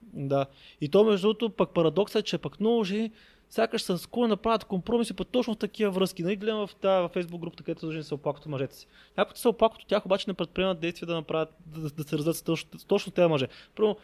Да. 0.03 0.45
И 0.81 0.89
то 0.89 1.03
между 1.03 1.27
другото 1.27 1.49
пък 1.49 1.69
парадоксът 1.69 2.19
е, 2.19 2.25
че 2.25 2.37
пък 2.37 2.59
много 2.59 2.83
жени 2.83 3.11
сякаш 3.51 3.81
са 3.81 3.97
склонни 3.97 4.29
да 4.29 4.37
правят 4.37 4.63
компромиси 4.63 5.13
по 5.13 5.23
точно 5.23 5.53
в 5.53 5.57
такива 5.57 5.91
връзки. 5.91 6.23
Нали 6.23 6.35
гледам 6.35 6.67
в 6.67 6.75
тази 6.75 7.27
във 7.27 7.39
групата, 7.39 7.63
където 7.63 7.91
жени 7.91 8.03
се 8.03 8.13
оплакват 8.13 8.45
мъжете 8.45 8.75
си. 8.75 8.87
Някои 9.17 9.37
се 9.37 9.47
оплакват 9.47 9.81
от 9.81 9.87
тях, 9.87 10.05
обаче 10.05 10.25
не 10.27 10.33
предприемат 10.33 10.79
действия 10.79 11.07
да 11.07 11.15
направят, 11.15 11.49
да, 11.65 11.89
да 11.89 12.03
се 12.03 12.17
раздадат 12.17 12.37
с 12.37 12.41
точно, 12.41 12.79
точно 12.87 13.11
тези 13.11 13.27
мъже. 13.27 13.47
Първо, 13.75 13.97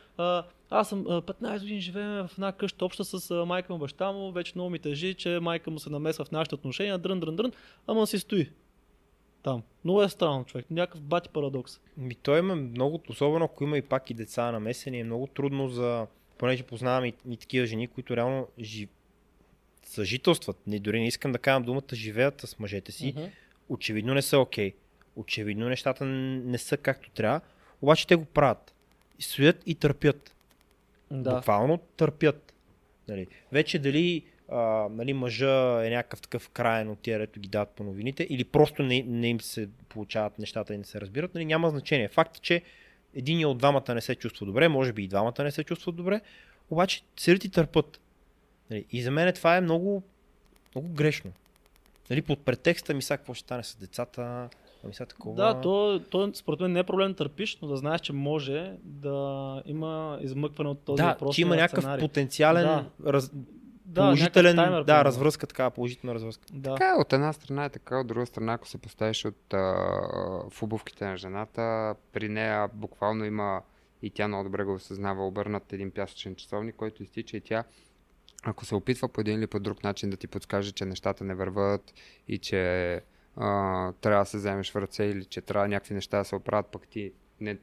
аз 0.69 0.89
съм 0.89 1.05
а, 1.09 1.21
15 1.21 1.59
години 1.59 1.81
живеем 1.81 2.27
в 2.27 2.29
една 2.33 2.51
къща 2.51 2.85
обща 2.85 3.05
с 3.05 3.45
майка 3.45 3.73
му, 3.73 3.79
баща 3.79 4.11
му, 4.11 4.31
вече 4.31 4.51
много 4.55 4.69
ми 4.69 4.79
тежи, 4.79 5.13
че 5.13 5.39
майка 5.39 5.71
му 5.71 5.79
се 5.79 5.89
намесва 5.89 6.25
в 6.25 6.31
нашите 6.31 6.55
отношения, 6.55 6.97
дрън, 6.97 7.19
дрън, 7.19 7.35
дрън, 7.35 7.51
ама 7.87 8.07
си 8.07 8.19
стои. 8.19 8.49
Там. 9.43 9.63
Много 9.83 10.03
е 10.03 10.09
странно 10.09 10.45
човек. 10.45 10.65
Някакъв 10.71 11.01
бати 11.01 11.29
парадокс. 11.29 11.79
Ми, 11.97 12.15
той 12.15 12.39
има 12.39 12.55
много, 12.55 13.01
особено 13.09 13.45
ако 13.45 13.63
има 13.63 13.77
и 13.77 13.81
пак 13.81 14.09
и 14.09 14.13
деца 14.13 14.51
намесени, 14.51 14.99
е 14.99 15.03
много 15.03 15.27
трудно 15.27 15.67
за, 15.67 16.07
понеже 16.37 16.63
познавам 16.63 17.05
и, 17.05 17.13
и 17.29 17.37
такива 17.37 17.65
жени, 17.65 17.87
които 17.87 18.15
реално 18.15 18.47
жи... 18.59 18.87
съжителстват. 19.87 20.67
Не, 20.67 20.79
дори 20.79 20.99
не 20.99 21.07
искам 21.07 21.31
да 21.31 21.39
казвам 21.39 21.63
думата 21.63 21.93
живеят 21.93 22.41
с 22.41 22.59
мъжете 22.59 22.91
си. 22.91 23.13
Мгм. 23.17 23.25
Очевидно 23.69 24.13
не 24.13 24.21
са 24.21 24.39
окей. 24.39 24.73
Очевидно 25.15 25.69
нещата 25.69 26.05
не 26.05 26.57
са 26.57 26.77
както 26.77 27.09
трябва. 27.09 27.41
Обаче 27.81 28.07
те 28.07 28.15
го 28.15 28.25
правят. 28.25 28.73
И 29.19 29.23
стоят 29.23 29.63
и 29.65 29.75
търпят. 29.75 30.35
Да. 31.11 31.35
Буквално 31.35 31.77
търпят. 31.77 32.53
Нали. 33.07 33.27
Вече 33.51 33.79
дали 33.79 34.23
а, 34.49 34.87
нали, 34.91 35.13
мъжа 35.13 35.85
е 35.85 35.89
някакъв 35.89 36.21
такъв 36.21 36.49
краен 36.49 36.89
от 36.89 36.99
тия, 36.99 37.21
ето 37.21 37.39
ги 37.39 37.49
дават 37.49 37.69
по 37.69 37.83
новините, 37.83 38.27
или 38.29 38.43
просто 38.43 38.83
не, 38.83 39.03
не 39.03 39.29
им 39.29 39.41
се 39.41 39.69
получават 39.89 40.39
нещата 40.39 40.73
и 40.73 40.77
не 40.77 40.83
се 40.83 41.01
разбират, 41.01 41.33
нали, 41.35 41.45
няма 41.45 41.69
значение. 41.69 42.07
Факт 42.07 42.37
е, 42.37 42.39
че 42.39 42.61
един 43.15 43.45
от 43.45 43.57
двамата 43.57 43.93
не 43.93 44.01
се 44.01 44.15
чувства 44.15 44.45
добре, 44.45 44.67
може 44.67 44.93
би 44.93 45.03
и 45.03 45.07
двамата 45.07 45.43
не 45.43 45.51
се 45.51 45.63
чувстват 45.63 45.95
добре, 45.95 46.21
обаче 46.69 47.01
седят 47.17 47.45
и 47.45 47.49
търпат. 47.49 47.99
Нали. 48.71 48.85
И 48.91 49.01
за 49.01 49.11
мен 49.11 49.33
това 49.33 49.57
е 49.57 49.61
много, 49.61 50.03
много 50.75 50.87
грешно. 50.87 51.31
Нали, 52.09 52.21
под 52.21 52.39
претекста 52.39 52.93
ми 52.93 53.01
сега 53.01 53.17
какво 53.17 53.33
ще 53.33 53.43
стане 53.43 53.63
с 53.63 53.75
децата, 53.75 54.49
ами 54.83 54.93
сега 54.93 55.05
такова. 55.05 55.35
Да, 55.35 55.61
то, 55.61 56.01
то 56.11 56.31
според 56.33 56.59
мен 56.59 56.71
не 56.71 56.79
е 56.79 56.83
проблем 56.83 57.09
да 57.09 57.15
търпиш, 57.15 57.57
но 57.61 57.67
да 57.67 57.77
знаеш, 57.77 58.01
че 58.01 58.13
може 58.13 58.73
да 58.83 59.61
има 59.65 60.19
измъкване 60.21 60.69
от 60.69 60.79
този 60.79 61.03
да, 61.03 61.07
въпрос. 61.07 61.35
че 61.35 61.41
има 61.41 61.55
някакъв 61.55 61.83
сценарий. 61.83 62.01
потенциален 62.07 62.63
Да. 62.63 62.85
раз, 63.11 63.31
да, 63.85 64.01
положителен, 64.01 64.55
таймер, 64.55 64.83
да, 64.83 65.05
развръзка, 65.05 65.47
така, 65.47 65.69
положителна 65.69 66.13
развръзка. 66.13 66.43
Да. 66.53 66.75
Така, 66.75 66.95
от 66.99 67.13
една 67.13 67.33
страна 67.33 67.65
е 67.65 67.69
така, 67.69 67.99
от 67.99 68.07
друга 68.07 68.25
страна, 68.25 68.53
ако 68.53 68.67
се 68.67 68.77
поставиш 68.77 69.25
от, 69.25 69.53
а, 69.53 69.57
в 70.49 70.63
обувките 70.63 71.05
на 71.05 71.17
жената, 71.17 71.95
при 72.13 72.29
нея 72.29 72.69
буквално 72.73 73.25
има 73.25 73.61
и 74.01 74.09
тя 74.09 74.27
много 74.27 74.43
добре 74.43 74.63
го 74.63 74.73
осъзнава, 74.73 75.27
обърнат 75.27 75.73
един 75.73 75.91
пясъчен 75.91 76.35
часовник, 76.35 76.75
който 76.75 77.03
изтича 77.03 77.37
и 77.37 77.41
тя, 77.41 77.63
ако 78.49 78.65
се 78.65 78.75
опитва 78.75 79.09
по 79.09 79.21
един 79.21 79.39
или 79.39 79.47
по 79.47 79.59
друг 79.59 79.83
начин 79.83 80.09
да 80.09 80.17
ти 80.17 80.27
подскаже, 80.27 80.71
че 80.71 80.85
нещата 80.85 81.23
не 81.23 81.35
върват 81.35 81.93
и 82.27 82.37
че 82.37 82.93
а, 83.35 83.91
трябва 83.93 84.21
да 84.21 84.25
се 84.25 84.37
вземеш 84.37 84.71
в 84.71 84.75
ръце 84.75 85.03
или 85.03 85.25
че 85.25 85.41
трябва 85.41 85.67
някакви 85.67 85.93
неща 85.93 86.17
да 86.17 86.25
се 86.25 86.35
оправят, 86.35 86.67
пък 86.71 86.87
ти 86.87 87.13
не, 87.41 87.57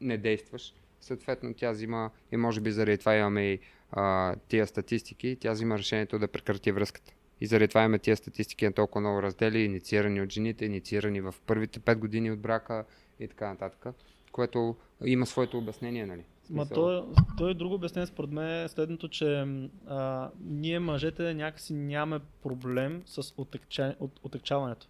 не 0.00 0.18
действаш, 0.18 0.74
съответно 1.00 1.54
тя 1.54 1.70
взима, 1.70 2.10
и 2.32 2.36
може 2.36 2.60
би 2.60 2.72
заради 2.72 2.98
това 2.98 3.16
имаме 3.16 3.52
и 3.52 3.60
а, 3.92 4.36
тия 4.48 4.66
статистики, 4.66 5.36
тя 5.40 5.52
взима 5.52 5.78
решението 5.78 6.18
да 6.18 6.28
прекрати 6.28 6.72
връзката. 6.72 7.12
И 7.40 7.46
заради 7.46 7.68
това 7.68 7.80
имаме 7.80 7.98
тия 7.98 8.16
статистики 8.16 8.64
на 8.64 8.72
толкова 8.72 9.00
много 9.00 9.22
раздели, 9.22 9.58
инициирани 9.58 10.20
от 10.22 10.32
жените, 10.32 10.64
инициирани 10.64 11.20
в 11.20 11.34
първите 11.46 11.80
5 11.80 11.94
години 11.94 12.30
от 12.30 12.40
брака 12.40 12.84
и 13.20 13.28
така 13.28 13.48
нататък, 13.48 13.94
което 14.32 14.76
има 15.04 15.26
своето 15.26 15.58
обяснение, 15.58 16.06
нали? 16.06 16.24
Ма 16.50 16.66
смисъл, 16.66 16.84
то, 16.84 17.14
то 17.38 17.48
е 17.48 17.54
друго 17.54 17.74
обяснение 17.74 18.06
според 18.06 18.30
мен 18.30 18.64
е 18.64 18.68
следното, 18.68 19.08
че 19.08 19.46
а, 19.86 20.30
ние 20.40 20.78
мъжете 20.78 21.34
някакси 21.34 21.74
нямаме 21.74 22.24
проблем 22.42 23.02
с 23.06 23.34
отекча, 23.36 23.94
от, 24.00 24.20
отекчаването. 24.22 24.86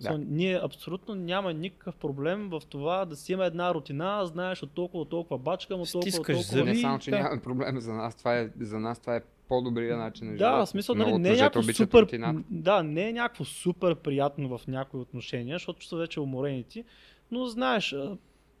Да. 0.00 0.12
Да. 0.12 0.18
Ние 0.18 0.60
абсолютно 0.62 1.14
няма 1.14 1.52
никакъв 1.52 1.94
проблем 1.94 2.48
в 2.48 2.62
това 2.68 3.04
да 3.04 3.16
си 3.16 3.32
има 3.32 3.46
една 3.46 3.74
рутина, 3.74 4.26
знаеш 4.26 4.62
от 4.62 4.70
толкова 4.70 5.02
от 5.02 5.08
толкова 5.08 5.38
бачкам, 5.38 5.80
от 5.80 5.92
толкова 5.92 6.08
от 6.08 6.14
Стискаш 6.14 6.36
толкова... 6.36 6.58
зъби. 6.58 6.70
Не 6.70 6.80
само, 6.80 6.98
че 6.98 7.10
да. 7.10 7.16
нямаме 7.18 7.42
проблем 7.42 7.80
за 7.80 7.92
нас, 7.92 8.14
това 8.14 8.38
е, 8.38 8.50
за 8.60 8.80
нас 8.80 9.00
това 9.00 9.16
е 9.16 9.20
по-добрия 9.48 9.96
начин 9.96 10.26
на 10.26 10.36
Да, 10.36 10.52
живот. 10.52 10.66
в 10.66 10.70
смисъл, 10.70 10.94
нали, 10.94 11.12
от 11.12 11.20
не 11.20 11.28
е 11.28 11.36
някакво 11.36 11.72
супер, 11.72 12.02
рутината. 12.02 12.40
да, 12.50 12.82
не 12.82 13.08
е 13.08 13.12
някакво 13.12 13.44
супер 13.44 13.94
приятно 13.94 14.58
в 14.58 14.66
някои 14.66 15.00
отношения, 15.00 15.54
защото 15.54 15.86
са 15.86 15.96
вече 15.96 16.20
уморени 16.20 16.64
ти, 16.64 16.84
но 17.30 17.46
знаеш, 17.46 17.94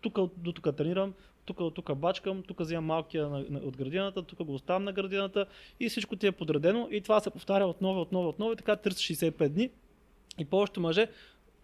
тук 0.00 0.18
до 0.36 0.52
тук 0.52 0.76
тренирам, 0.76 1.14
тук 1.54 1.74
тук 1.74 1.94
бачкам, 1.94 2.42
тук 2.42 2.60
взимам 2.60 2.84
малкия 2.84 3.28
на, 3.28 3.44
на, 3.50 3.58
от 3.58 3.76
градината, 3.76 4.22
тук 4.22 4.44
го 4.44 4.54
оставям 4.54 4.84
на 4.84 4.92
градината 4.92 5.46
и 5.80 5.88
всичко 5.88 6.16
ти 6.16 6.26
е 6.26 6.32
подредено 6.32 6.88
и 6.90 7.00
това 7.00 7.20
се 7.20 7.30
повтаря 7.30 7.66
отново, 7.66 8.00
отново, 8.00 8.28
отново 8.28 8.52
и 8.52 8.56
така 8.56 8.76
365 8.76 9.48
дни 9.48 9.70
и 10.38 10.44
повечето 10.44 10.80
мъже 10.80 11.08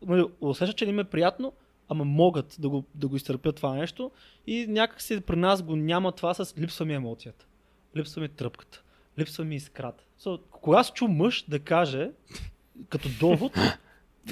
нали, 0.07 0.25
усещат, 0.41 0.77
че 0.77 0.87
не 0.87 0.91
им 0.91 0.99
е 0.99 1.05
приятно, 1.05 1.53
ама 1.89 2.05
могат 2.05 2.57
да 2.59 2.69
го, 2.69 2.85
да 2.95 3.09
го 3.09 3.17
изтърпят 3.17 3.57
това 3.57 3.75
нещо 3.75 4.11
и 4.47 4.67
някак 4.69 5.03
си 5.03 5.21
при 5.21 5.37
нас 5.37 5.63
го 5.63 5.77
няма 5.77 6.13
това 6.13 6.35
с 6.35 6.55
липсва 6.59 6.85
ми 6.85 6.95
емоцията, 6.95 7.47
липсва 7.97 8.23
ми 8.23 8.29
тръпката, 8.29 8.83
липсва 9.19 9.45
ми 9.45 9.57
искрата. 9.57 10.05
So, 10.21 10.41
кога 10.51 10.85
си 10.85 10.93
чу 10.95 11.09
мъж 11.09 11.45
да 11.49 11.59
каже, 11.59 12.11
като 12.89 13.09
довод, 13.21 13.53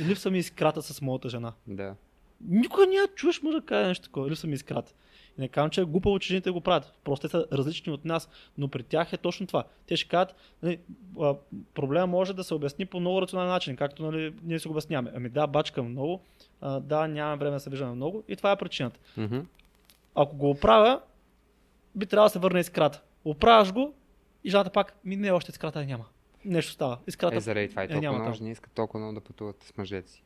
липсва 0.00 0.31
ми 0.31 0.39
искрата 0.39 0.82
с 0.82 1.02
моята 1.02 1.28
жена. 1.28 1.52
Да. 1.66 1.94
Никога 2.40 2.86
няма 2.86 3.08
чуеш 3.14 3.42
мъж 3.42 3.55
да 3.55 3.60
каже 3.60 3.89
нещо 3.89 4.05
такова, 4.05 4.31
липсва 4.31 4.48
ми 4.48 4.55
искрата. 4.55 4.92
И 5.39 5.41
не 5.41 5.49
казвам, 5.49 5.70
че 5.70 5.81
е 5.81 5.85
глупаво, 5.85 6.19
че 6.19 6.28
жените 6.28 6.51
го 6.51 6.61
правят. 6.61 6.93
Просто 7.05 7.28
те 7.28 7.31
са 7.31 7.47
различни 7.52 7.93
от 7.93 8.05
нас, 8.05 8.28
но 8.59 8.69
при 8.69 8.83
тях 8.83 9.12
е 9.12 9.17
точно 9.17 9.47
това. 9.47 9.65
Те 9.86 9.97
ще 9.97 10.09
кажат, 10.09 10.35
нали, 10.62 10.78
проблема 11.75 12.07
може 12.07 12.35
да 12.35 12.44
се 12.44 12.55
обясни 12.55 12.86
по 12.86 13.01
много 13.01 13.23
рационален 13.23 13.51
начин, 13.51 13.77
както 13.77 14.02
нали, 14.02 14.35
ние 14.43 14.59
си 14.59 14.69
го 14.69 14.73
обясняваме. 14.73 15.12
Ами 15.15 15.28
да, 15.28 15.47
бачкам 15.47 15.91
много, 15.91 16.20
а, 16.61 16.81
да, 16.81 17.09
нямаме 17.09 17.36
време 17.36 17.57
да 17.57 17.61
се 17.61 17.70
виждаме 17.70 17.94
много 17.94 18.23
и 18.28 18.36
това 18.36 18.52
е 18.52 18.57
причината. 18.57 19.01
Мгм. 19.17 19.39
Ако 20.15 20.36
го 20.36 20.51
оправя, 20.51 21.01
би 21.94 22.07
трябвало 22.07 22.27
да 22.27 22.31
се 22.31 22.39
върне 22.39 22.61
искрата. 22.61 23.02
Оправяш 23.25 23.73
го 23.73 23.94
и 24.44 24.51
жената 24.51 24.70
пак, 24.70 24.94
ми 25.05 25.17
не, 25.17 25.33
още 25.33 25.51
искрата 25.51 25.85
няма. 25.85 26.05
Нещо 26.44 26.73
става. 26.73 26.99
Искрата 27.07 27.36
Е, 27.36 27.41
заради 27.41 27.69
това 27.69 27.83
и 27.83 27.85
е, 27.85 27.89
толкова 27.89 28.12
много 28.12 28.33
жени 28.33 28.51
искат 28.51 28.73
толкова 28.73 29.01
много 29.01 29.15
да 29.15 29.20
пътуват 29.20 29.62
с 29.62 29.77
мъжете 29.77 30.11
си. 30.11 30.23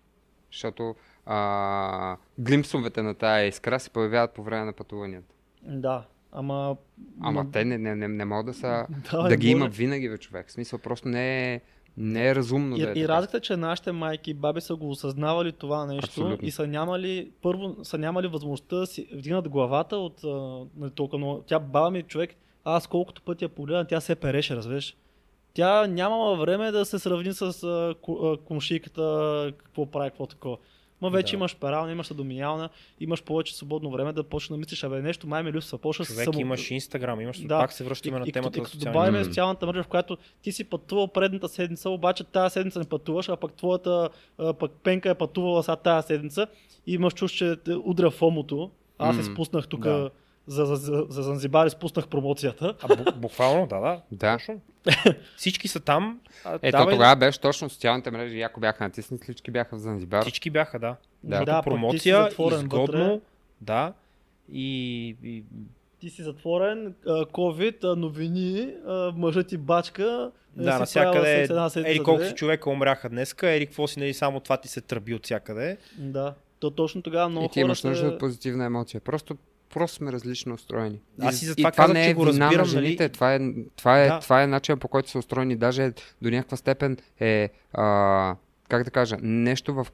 Защото 0.53 0.95
а, 1.27 2.17
глимсовете 2.39 3.03
на 3.03 3.15
тая 3.15 3.47
искра 3.47 3.81
се 3.81 3.91
появяват 3.91 4.35
по 4.35 4.43
време 4.43 4.65
на 4.65 4.73
пътуванията. 4.73 5.35
Да, 5.63 6.03
ама... 6.33 6.77
Ама 7.23 7.51
те 7.53 7.65
не, 7.65 7.79
не, 7.79 7.95
не, 7.95 8.09
не 8.09 8.25
могат 8.25 8.47
да 8.47 8.55
са... 8.55 8.87
Да, 9.13 9.23
Да, 9.23 9.29
не 9.29 9.37
ги 9.37 9.49
има 9.51 9.65
може. 9.65 9.77
винаги, 9.79 10.09
бе, 10.09 10.19
човек. 10.19 10.49
В 10.49 10.53
смисъл, 10.53 10.79
просто 10.79 11.09
не 11.09 11.55
е, 11.55 11.61
не 11.97 12.29
е 12.29 12.35
разумно 12.35 12.77
И, 12.77 12.81
да 12.81 12.89
е 12.89 12.93
и 12.93 12.95
така. 12.95 13.09
разликата 13.09 13.37
е, 13.37 13.41
че 13.41 13.57
нашите 13.57 13.93
майки 13.93 14.31
и 14.31 14.35
баби 14.35 14.61
са 14.61 14.77
го 14.77 14.91
осъзнавали 14.91 15.53
това 15.53 15.87
нещо 15.87 16.05
Абсолютно. 16.05 16.49
и 16.49 16.51
са 16.51 16.67
нямали, 16.67 17.31
първо 17.43 17.85
са 17.85 17.99
нямали 17.99 18.27
възможността 18.27 18.77
да 18.77 18.87
си 18.87 19.09
вдигнат 19.13 19.49
главата 19.49 19.97
от 19.97 20.25
а, 20.25 20.91
толкова 20.91 21.19
много. 21.19 21.43
Тя 21.47 21.59
баба 21.59 21.91
ми 21.91 22.03
човек, 22.03 22.31
аз 22.65 22.87
колкото 22.87 23.23
пъти 23.23 23.45
я 23.45 23.49
погледна, 23.49 23.87
тя 23.87 24.01
се 24.01 24.15
переше, 24.15 24.57
разбираш. 24.57 24.97
Тя 25.55 25.87
нямала 25.87 26.37
време 26.37 26.71
да 26.71 26.85
се 26.85 26.99
сравни 26.99 27.33
с 27.33 27.41
а, 27.43 27.47
ку- 28.03 28.35
а, 28.99 29.53
какво 29.53 29.87
прави, 29.87 30.11
какво 30.11 30.27
такова. 30.27 30.57
Ма 31.03 31.11
вече 31.11 31.31
Да. 31.31 31.37
имаш 31.37 31.57
перална, 31.57 31.93
имаш 31.93 32.11
адоминална, 32.11 32.69
имаш 33.01 33.23
повече 33.23 33.57
свободно 33.57 33.91
време 33.91 34.13
да 34.13 34.23
почнеш 34.23 34.49
да 34.49 34.57
мислиш, 34.57 34.85
абе 34.85 35.03
нещо 35.03 35.27
май 35.27 35.43
ми 35.43 35.53
липсва. 35.53 35.79
Почваш 35.79 36.07
Човек 36.07 36.25
само... 36.25 36.41
имаш 36.41 36.71
Инстаграм, 36.71 37.21
имаш, 37.21 37.41
Да. 37.41 37.59
пак 37.59 37.73
се 37.73 37.85
връщаме 37.85 38.19
на 38.19 38.25
и, 38.27 38.33
темата 38.33 38.51
като, 38.51 38.59
и 38.59 38.63
като 38.63 38.73
социални 38.73 38.93
добавим 38.93 39.13
мрежи. 39.13 39.25
социалната 39.25 39.67
мрежа, 39.67 39.83
в 39.83 39.89
която 39.89 40.17
ти 40.43 40.53
си 40.53 40.65
пътувал 40.65 41.09
предната 41.09 41.49
седмица, 41.49 41.91
обаче 41.91 42.25
тази 42.25 42.53
седмица 42.53 42.79
не 42.79 42.85
пътуваш, 42.85 43.29
а 43.29 43.37
пък 43.37 43.53
твоята 43.53 44.09
а, 44.39 44.53
пък 44.53 44.73
пенка 44.73 45.11
е 45.11 45.15
пътувала 45.15 45.63
сега 45.63 45.77
тази 45.77 46.07
седмица 46.07 46.47
и 46.87 46.95
имаш 46.95 47.15
чуш, 47.15 47.33
че 47.33 47.57
те 47.57 47.75
удря 47.75 48.11
фомото. 48.11 48.71
Аз 48.99 49.17
М, 49.17 49.23
изпуснах 49.23 49.69
тук 49.69 49.81
да. 49.81 50.11
За, 50.47 50.65
за, 50.67 50.77
за, 50.77 51.07
за 51.09 51.23
Занзибар, 51.23 51.67
изпуснах 51.67 52.09
промоцията. 52.09 52.75
А, 52.83 52.89
бу- 52.89 53.17
буквално, 53.17 53.67
да, 53.67 53.81
да. 53.81 54.01
Да. 54.13 54.37
Точно. 54.39 54.61
Всички 55.37 55.69
са 55.69 55.81
там. 55.81 56.21
А, 56.45 56.59
Ето 56.63 56.79
давай- 56.79 56.95
тогава 56.95 57.17
беше 57.17 57.41
точно 57.41 57.69
социалните 57.71 58.11
мрежи, 58.11 58.39
яко 58.39 58.61
бяха 58.61 58.85
натиснати, 58.85 59.23
всички 59.23 59.51
бяха 59.51 59.77
в 59.77 59.81
Занзибар. 59.81 60.23
Всички 60.23 60.51
бяха, 60.51 60.79
да. 60.79 60.97
Да. 61.25 61.45
Да, 61.45 61.63
промоция, 61.63 62.23
затворен 62.23 62.59
изгодно, 62.59 63.05
вътре. 63.05 63.21
да. 63.61 63.93
И, 64.53 65.07
и 65.25 65.43
Ти 66.01 66.11
си 66.11 66.23
затворен, 66.23 66.95
COVID, 67.07 67.95
новини, 67.95 68.69
мъжът 69.15 69.47
ти 69.49 69.57
бачка. 69.57 70.31
да, 70.57 70.73
си 70.73 70.79
навсякъде. 70.79 71.49
Ери 71.77 72.03
колко 72.03 72.25
си 72.25 72.35
човека 72.35 72.71
умряха 72.71 73.09
днеска, 73.09 73.51
ери 73.51 73.67
какво 73.67 73.87
си, 73.87 73.99
нали, 73.99 74.15
само 74.15 74.41
това 74.41 74.57
ти 74.57 74.69
се 74.69 74.81
тръби 74.81 75.15
от 75.15 75.25
всякъде. 75.25 75.77
Да, 75.99 76.35
то 76.59 76.71
точно 76.71 77.03
тогава 77.03 77.29
много 77.29 77.47
И 77.47 77.49
ти 77.49 77.53
хора 77.55 77.65
имаш 77.65 77.83
нужда 77.83 78.01
се... 78.01 78.07
от 78.07 78.19
позитивна 78.19 78.65
емоция. 78.65 79.01
Просто, 79.01 79.37
просто 79.71 79.97
сме 79.97 80.13
различно 80.13 80.55
устроени. 80.55 81.01
Аз 81.21 81.43
и 81.43 81.45
И- 81.45 81.49
затова 81.49 81.69
и 81.69 81.73
това 81.73 81.85
казах, 81.85 81.95
не 81.95 82.05
че 82.05 82.11
е 82.11 82.15
го 82.15 82.23
вина 82.23 82.33
на 82.37 82.45
разбирам, 82.47 82.67
жените. 82.67 83.03
нали? 83.03 83.13
Това 83.13 83.35
е, 83.35 83.41
това, 83.77 84.01
е, 84.01 84.09
Да. 84.09 84.21
това 84.21 84.43
е 84.43 84.47
начин 84.47 84.79
по 84.79 84.89
който 84.89 85.11
са 85.11 85.19
устроени. 85.19 85.57
Даже 85.57 85.93
до 86.23 86.31
някаква 86.31 86.57
степен 86.57 86.97
е, 87.21 87.51
а, 87.73 88.37
как 88.69 88.83
да 88.85 88.91
кажа, 88.91 89.17
нещо 89.23 89.75
в 89.75 89.87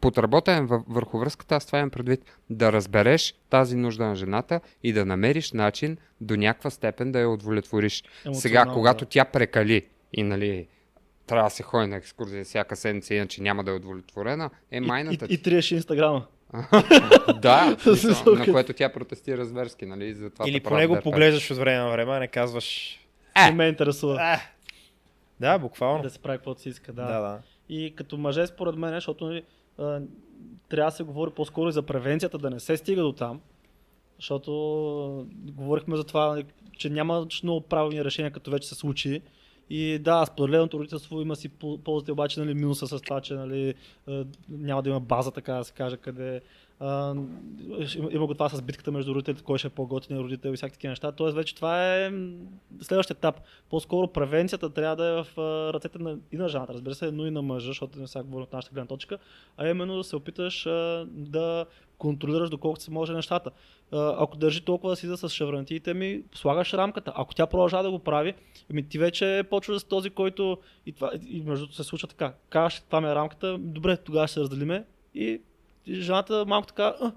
подработен 0.00 0.66
върху 0.66 1.18
връзката, 1.18 1.54
аз 1.54 1.66
това 1.66 1.78
имам 1.78 1.90
предвид, 1.90 2.20
да 2.50 2.72
разбереш 2.72 3.34
тази 3.50 3.76
нужда 3.76 4.04
на 4.04 4.16
жената 4.16 4.60
и 4.82 4.92
да 4.92 5.04
намериш 5.04 5.52
начин 5.52 5.96
до 6.20 6.36
някаква 6.36 6.70
степен 6.70 7.12
да 7.12 7.20
я 7.20 7.28
удовлетвориш. 7.28 8.04
Сега, 8.32 8.66
когато 8.66 9.04
да. 9.04 9.08
тя 9.08 9.24
прекали 9.24 9.82
и 10.12 10.22
нали, 10.22 10.66
трябва 11.26 11.48
да 11.48 11.54
се 11.54 11.62
ходи 11.62 11.86
на 11.86 11.96
екскурзия 11.96 12.44
всяка 12.44 12.76
седмица, 12.76 13.14
иначе 13.14 13.42
няма 13.42 13.64
да 13.64 13.70
е 13.70 13.74
удовлетворена, 13.74 14.50
е 14.70 14.76
И, 14.76 14.80
майната 14.80 15.24
и, 15.24 15.28
ти. 15.28 15.34
и 15.34 15.42
триеш 15.42 15.70
инстаграма. 15.70 16.26
Да, 17.42 17.76
Смисъл, 17.96 18.34
на 18.34 18.52
което 18.52 18.72
тя 18.72 18.92
протестира 18.92 19.44
зверски, 19.44 19.86
нали? 19.86 20.14
За 20.14 20.30
това 20.30 20.48
Или 20.48 20.60
поне 20.60 20.86
го 20.86 21.00
поглеждаш 21.02 21.50
от 21.50 21.56
време 21.56 21.78
на 21.78 21.90
време, 21.90 22.12
а 22.12 22.18
не 22.18 22.28
казваш. 22.28 22.98
Не 23.36 23.52
ме 23.52 23.68
интересува 23.68 24.16
А! 24.20 24.40
Да, 25.40 25.58
буквално. 25.58 26.02
да 26.02 26.10
се 26.10 26.18
прави 26.18 26.38
каквото 26.38 26.60
си 26.60 26.68
иска. 26.68 26.92
Да. 26.92 27.06
Да, 27.06 27.20
да. 27.20 27.38
И 27.68 27.94
като 27.96 28.16
мъже, 28.16 28.46
според 28.46 28.76
мен, 28.76 28.94
защото 28.94 29.26
нали, 29.26 29.42
а, 29.78 30.00
трябва 30.68 30.90
да 30.90 30.96
се 30.96 31.02
говори 31.02 31.30
по-скоро 31.30 31.68
и 31.68 31.72
за 31.72 31.82
превенцията, 31.82 32.38
да 32.38 32.50
не 32.50 32.60
се 32.60 32.76
стига 32.76 33.02
до 33.02 33.12
там. 33.12 33.40
Защото 34.18 35.26
говорихме 35.34 35.96
за 35.96 36.04
това, 36.04 36.26
нали, 36.26 36.44
че 36.78 36.90
няма 36.90 37.26
много 37.42 37.60
правилни 37.60 38.04
решения, 38.04 38.32
като 38.32 38.50
вече 38.50 38.68
се 38.68 38.74
случи. 38.74 39.22
И 39.70 39.98
да, 39.98 40.26
споделеното 40.26 40.78
родителство 40.78 41.20
има 41.20 41.36
си 41.36 41.48
пол- 41.48 41.78
ползите, 41.78 42.12
обаче 42.12 42.40
нали, 42.40 42.54
минуса 42.54 42.86
с 42.86 43.00
това, 43.00 43.20
че 43.20 43.34
нали, 43.34 43.74
а, 44.08 44.24
няма 44.48 44.82
да 44.82 44.90
има 44.90 45.00
база, 45.00 45.30
така 45.30 45.54
да 45.54 45.64
се 45.64 45.72
каже, 45.72 45.96
къде 45.96 46.40
а, 46.80 47.14
има, 47.96 48.08
има 48.12 48.26
го 48.26 48.34
това 48.34 48.48
с 48.48 48.62
битката 48.62 48.92
между 48.92 49.14
родителите, 49.14 49.42
кой 49.42 49.58
ще 49.58 49.66
е 49.66 49.70
по-готин 49.70 50.18
родител 50.18 50.50
и 50.50 50.56
всякакви 50.56 50.88
неща. 50.88 51.12
Тоест 51.12 51.36
вече 51.36 51.54
това 51.54 51.94
е 51.94 52.10
м, 52.10 52.32
следващия 52.80 53.14
етап. 53.14 53.40
По-скоро 53.70 54.08
превенцията 54.08 54.70
трябва 54.70 54.96
да 54.96 55.06
е 55.06 55.22
в 55.22 55.38
ръцете 55.72 55.98
на, 55.98 56.16
и 56.32 56.36
на 56.36 56.48
жената, 56.48 56.74
разбира 56.74 56.94
се, 56.94 57.10
но 57.10 57.26
и 57.26 57.30
на 57.30 57.42
мъжа, 57.42 57.66
защото 57.66 57.98
не 57.98 58.06
сега 58.06 58.22
говорим 58.22 58.42
от 58.42 58.52
нашата 58.52 58.74
гледна 58.74 58.86
точка, 58.86 59.18
а 59.56 59.68
именно 59.68 59.96
да 59.96 60.04
се 60.04 60.16
опиташ 60.16 60.66
а, 60.66 61.06
да 61.10 61.66
контролираш 62.04 62.50
доколкото 62.50 62.84
се 62.84 62.90
може 62.90 63.12
нещата. 63.12 63.50
Ако 63.92 64.36
държи 64.36 64.60
толкова 64.60 64.92
да 64.92 64.96
си 64.96 65.16
с 65.16 65.28
шеврантиите 65.28 65.94
ми, 65.94 66.22
слагаш 66.34 66.74
рамката. 66.74 67.12
Ако 67.16 67.34
тя 67.34 67.46
продължава 67.46 67.82
да 67.82 67.90
го 67.90 67.98
прави, 67.98 68.34
ами 68.70 68.88
ти 68.88 68.98
вече 68.98 69.42
почваш 69.50 69.76
да 69.76 69.80
си 69.80 69.88
този, 69.88 70.10
който 70.10 70.58
и, 70.86 70.92
това, 70.92 71.10
и 71.28 71.42
между 71.42 71.64
другото 71.64 71.76
се 71.76 71.84
случва 71.84 72.08
така. 72.08 72.32
Казваш, 72.48 72.80
това 72.80 73.00
ми 73.00 73.08
е 73.08 73.14
рамката, 73.14 73.58
добре, 73.58 73.96
тогава 73.96 74.26
ще 74.26 74.34
се 74.34 74.40
разделиме 74.40 74.84
и, 75.14 75.40
жената 75.88 76.44
малко 76.46 76.66
така, 76.66 76.94
а, 77.00 77.12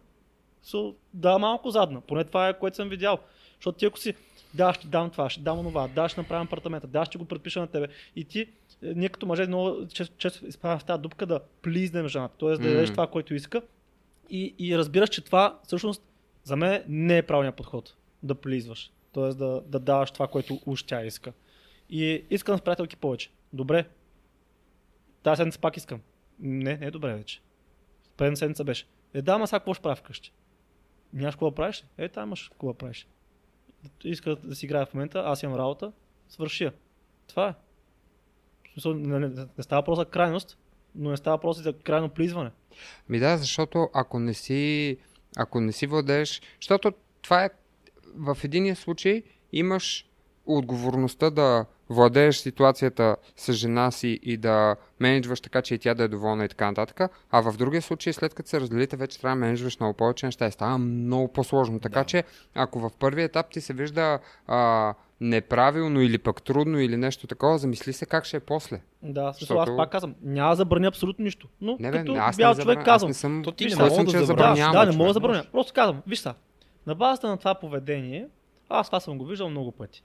so, 0.65 0.95
да, 1.13 1.37
малко 1.37 1.71
задна. 1.71 2.01
Поне 2.01 2.23
това 2.23 2.49
е, 2.49 2.59
което 2.59 2.75
съм 2.75 2.89
видял. 2.89 3.19
Защото 3.55 3.77
ти 3.77 3.85
ако 3.85 3.99
си, 3.99 4.13
да, 4.53 4.73
ще 4.73 4.87
дам 4.87 5.09
това, 5.09 5.29
ще 5.29 5.41
дам 5.41 5.59
онова, 5.59 5.87
да, 5.87 6.09
ще 6.09 6.21
направим 6.21 6.47
апартамента, 6.47 6.87
да, 6.87 7.05
ще 7.05 7.17
го 7.17 7.25
предпиша 7.25 7.59
на 7.59 7.67
тебе. 7.67 7.87
И 8.15 8.25
ти, 8.25 8.41
е, 8.41 8.47
ние 8.81 9.09
като 9.09 9.25
мъже 9.25 9.47
много 9.47 9.87
често, 9.87 10.15
често 10.17 10.47
изправяме 10.47 10.79
в 10.79 10.85
тази 10.85 11.01
дупка 11.01 11.25
да 11.25 11.39
плизнем 11.61 12.07
жената, 12.07 12.37
т.е. 12.39 12.49
да 12.49 12.57
дадеш 12.57 12.89
това, 12.89 13.07
което 13.07 13.33
иска. 13.33 13.61
И, 14.29 14.55
и 14.59 14.77
разбираш, 14.77 15.09
че 15.09 15.25
това 15.25 15.59
всъщност 15.63 16.03
за 16.43 16.55
мен 16.55 16.83
не 16.87 17.17
е 17.17 17.23
правилният 17.23 17.55
подход 17.55 17.95
да 18.23 18.35
плизваш. 18.35 18.91
Т.е. 19.13 19.33
Да, 19.33 19.61
да 19.61 19.79
даваш 19.79 20.11
това, 20.11 20.27
което 20.27 20.59
уж 20.65 20.83
тя 20.83 21.05
иска. 21.05 21.33
И 21.89 22.25
искам 22.29 22.57
с 22.57 22.61
приятелки 22.61 22.95
повече. 22.95 23.31
Добре. 23.53 23.87
Тази 25.23 25.37
седмица 25.37 25.59
пак 25.59 25.77
искам. 25.77 26.01
Не, 26.39 26.77
не 26.77 26.85
е 26.85 26.91
добре 26.91 27.13
вече. 27.13 27.41
Предната 28.17 28.39
седмица 28.39 28.63
беше. 28.63 28.85
Е, 29.13 29.21
да, 29.21 29.33
ама 29.33 29.47
сега 29.47 29.59
какво 29.59 29.73
ще 29.73 29.83
правя 29.83 29.95
вкъщи? 29.95 30.33
Нямаш 31.13 31.35
какво 31.35 31.49
да 31.49 31.55
правиш? 31.55 31.83
Е, 31.97 32.09
там 32.09 32.29
имаш 32.29 32.49
какво 32.49 32.73
правиш. 32.73 33.07
Иска 34.03 34.35
да 34.35 34.55
си 34.55 34.65
играя 34.65 34.85
в 34.85 34.93
момента, 34.93 35.23
аз 35.25 35.43
имам 35.43 35.57
работа, 35.57 35.91
свърши 36.27 36.63
я. 36.63 36.73
Това 37.27 37.49
е. 37.49 37.53
В 38.69 38.73
смисъл, 38.73 38.93
не, 38.93 39.19
не, 39.19 39.27
не 39.57 39.63
става 39.63 39.81
въпрос 39.81 39.97
за 39.97 40.05
крайност, 40.05 40.57
но 40.95 41.09
не 41.09 41.17
става 41.17 41.51
и 41.51 41.53
за 41.53 41.73
крайно 41.73 42.09
плизване. 42.09 42.51
Ми 43.09 43.19
да, 43.19 43.37
защото 43.37 43.89
ако 43.93 44.19
не 44.19 44.33
си, 44.33 44.97
ако 45.37 45.61
не 45.61 45.71
си 45.71 45.87
владееш, 45.87 46.41
защото 46.61 46.91
това 47.21 47.45
е 47.45 47.49
в 48.15 48.37
единия 48.43 48.75
случай 48.75 49.23
имаш 49.51 50.05
отговорността 50.47 51.29
да 51.29 51.65
владееш 51.89 52.37
ситуацията 52.37 53.15
с 53.35 53.53
жена 53.53 53.91
си 53.91 54.19
и 54.23 54.37
да 54.37 54.75
менеджваш 54.99 55.41
така, 55.41 55.61
че 55.61 55.75
и 55.75 55.79
тя 55.79 55.93
да 55.93 56.03
е 56.03 56.07
доволна 56.07 56.45
и 56.45 56.49
така 56.49 56.65
нататък, 56.65 57.01
а 57.31 57.41
в 57.41 57.57
другия 57.57 57.81
случай, 57.81 58.13
след 58.13 58.33
като 58.33 58.49
се 58.49 58.61
разделите, 58.61 58.97
вече 58.97 59.19
трябва 59.19 59.35
да 59.35 59.39
менеджваш 59.39 59.79
много 59.79 59.93
повече 59.93 60.25
неща 60.25 60.47
и 60.47 60.51
става 60.51 60.77
много 60.77 61.27
по-сложно. 61.27 61.79
Така 61.79 61.99
Да. 61.99 62.05
че, 62.05 62.23
ако 62.55 62.79
в 62.79 62.91
първия 62.99 63.25
етап 63.25 63.49
ти 63.49 63.61
се 63.61 63.73
вижда 63.73 64.19
а, 64.47 64.93
неправилно 65.21 66.01
или 66.01 66.17
пък 66.17 66.41
трудно 66.41 66.79
или 66.79 66.97
нещо 66.97 67.27
такова, 67.27 67.57
замисли 67.57 67.93
се 67.93 68.05
как 68.05 68.25
ще 68.25 68.37
е 68.37 68.39
после. 68.39 68.81
Да, 69.03 69.31
в 69.31 69.35
смисъл, 69.35 69.57
аз 69.57 69.61
Защото- 69.61 69.77
пак 69.77 69.91
казвам, 69.91 70.15
няма 70.21 70.49
да 70.49 70.55
забраня 70.55 70.87
абсолютно 70.87 71.23
нищо. 71.25 71.47
Но 71.61 71.77
Не, 71.79 71.91
бе, 71.91 71.97
като 71.97 72.13
аз 72.13 72.37
бял 72.37 72.49
не, 72.49 72.55
човек 72.55 72.67
забран... 72.67 72.85
казвам, 72.85 73.09
аз 73.09 73.15
не 73.15 73.19
съм 73.19 73.43
То 73.43 73.51
ти 73.51 73.63
не 73.63 73.69
съгласен, 73.69 73.97
мога 73.97 74.05
да 74.05 74.11
че 74.11 74.25
забраниш. 74.25 74.57
забранявам. 74.59 74.73
да, 74.73 74.79
не 74.79 74.85
човек. 74.85 74.97
мога 74.97 75.07
да 75.09 75.13
забраня. 75.13 75.43
Просто 75.51 75.73
казвам, 75.73 76.01
виж 76.07 76.19
са, 76.19 76.33
на 76.87 76.95
базата 76.95 77.27
на 77.27 77.37
това 77.37 77.55
поведение, 77.55 78.27
аз 78.69 78.87
това 78.87 78.99
съм 78.99 79.17
го 79.17 79.25
виждал 79.25 79.49
много 79.49 79.71
пъти. 79.71 80.03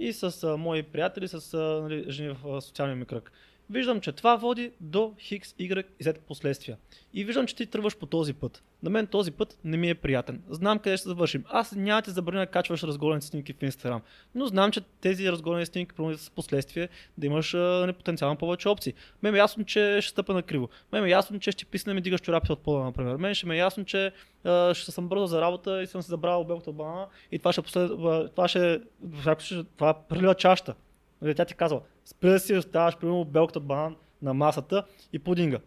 И 0.00 0.12
с 0.12 0.44
а, 0.44 0.56
мои 0.56 0.82
приятели, 0.82 1.28
с 1.28 1.54
а, 1.54 1.82
нали, 1.82 2.04
жени 2.08 2.36
в 2.42 2.56
а, 2.56 2.60
социалния 2.60 2.96
ми 2.96 3.06
кръг. 3.06 3.32
Виждам, 3.70 4.00
че 4.00 4.12
това 4.12 4.36
води 4.36 4.72
до 4.80 5.14
Хикс, 5.18 5.52
Y 5.52 5.84
и 6.00 6.04
Z 6.04 6.18
последствия. 6.18 6.76
И 7.14 7.24
виждам, 7.24 7.46
че 7.46 7.56
ти 7.56 7.66
тръгваш 7.66 7.96
по 7.96 8.06
този 8.06 8.34
път. 8.34 8.62
На 8.82 8.90
мен 8.90 9.06
този 9.06 9.30
път 9.30 9.58
не 9.64 9.76
ми 9.76 9.90
е 9.90 9.94
приятен. 9.94 10.42
Знам 10.48 10.78
къде 10.78 10.96
ще 10.96 11.08
завършим. 11.08 11.44
Аз 11.48 11.72
няма 11.72 12.02
ти 12.02 12.10
забраня 12.10 12.40
да 12.40 12.46
качваш 12.46 12.82
разголени 12.82 13.22
снимки 13.22 13.52
в 13.52 13.62
Инстаграм. 13.62 14.00
Но 14.34 14.46
знам, 14.46 14.70
че 14.70 14.80
тези 15.00 15.32
разголени 15.32 15.66
снимки 15.66 15.94
примерно, 15.94 16.18
с 16.18 16.30
последствие 16.30 16.88
да 17.18 17.26
имаш 17.26 17.54
а, 17.54 17.94
потенциално 17.98 18.36
повече 18.36 18.68
опции. 18.68 18.94
Мен 19.22 19.34
е 19.34 19.38
ясно, 19.38 19.64
че 19.64 19.98
ще 20.00 20.10
стъпа 20.10 20.34
на 20.34 20.42
криво. 20.42 20.68
Мен 20.92 21.04
е 21.04 21.10
ясно, 21.10 21.40
че 21.40 21.52
ще 21.52 21.64
писне 21.64 21.94
ми 21.94 22.00
дигаш 22.00 22.20
чорапите 22.20 22.52
от 22.52 22.60
пода, 22.60 22.84
например. 22.84 23.16
Мен 23.16 23.34
ще 23.34 23.46
ме 23.46 23.54
е 23.54 23.58
ясно, 23.58 23.84
че 23.84 24.12
а, 24.44 24.74
ще 24.74 24.90
съм 24.90 25.08
бързо 25.08 25.26
за 25.26 25.40
работа 25.40 25.82
и 25.82 25.86
съм 25.86 26.02
се 26.02 26.10
забравил 26.10 26.44
белката 26.44 26.72
банана 26.72 27.06
и 27.32 27.38
това 27.38 27.52
ще, 27.52 27.62
послед... 27.62 27.90
това 28.30 28.48
ще, 28.48 28.80
някакъв 29.02 29.46
случай 29.46 29.64
това 29.76 29.94
прелива 30.08 30.34
чашата. 30.34 30.74
Нали, 31.22 31.34
Тя 31.34 31.44
ти 31.44 31.54
казва, 31.54 31.80
спри 32.10 32.30
да 32.30 32.40
си 32.40 32.54
оставаш 32.54 32.96
примерно 32.96 33.24
белката 33.24 33.60
банан 33.60 33.96
на 34.22 34.34
масата 34.34 34.84
и 35.12 35.18
пудинга. 35.18 35.58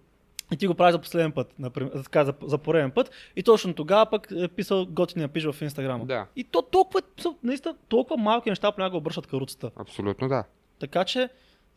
И 0.53 0.57
ти 0.57 0.67
го 0.67 0.73
правиш 0.75 0.91
за 0.91 1.01
последен 1.01 1.31
път, 1.31 1.53
например, 1.59 1.91
така, 2.03 2.25
за, 2.25 2.33
за 2.45 2.57
пореден 2.57 2.91
път. 2.91 3.11
И 3.35 3.43
точно 3.43 3.73
тогава 3.73 4.05
пък 4.09 4.27
е 4.31 4.47
писал 4.47 4.85
готиния 4.85 5.27
пиш 5.27 5.45
в 5.45 5.61
Инстаграма. 5.61 6.05
Да, 6.05 6.27
И 6.35 6.43
то 6.43 6.61
толкова, 6.61 7.01
наистина, 7.43 7.75
толкова 7.87 8.17
малки 8.23 8.49
неща 8.49 8.71
понякога 8.71 8.97
обръщат 8.97 9.27
каруцата. 9.27 9.71
абсолютно 9.75 10.27
да. 10.27 10.43
Така 10.79 11.05
че 11.05 11.29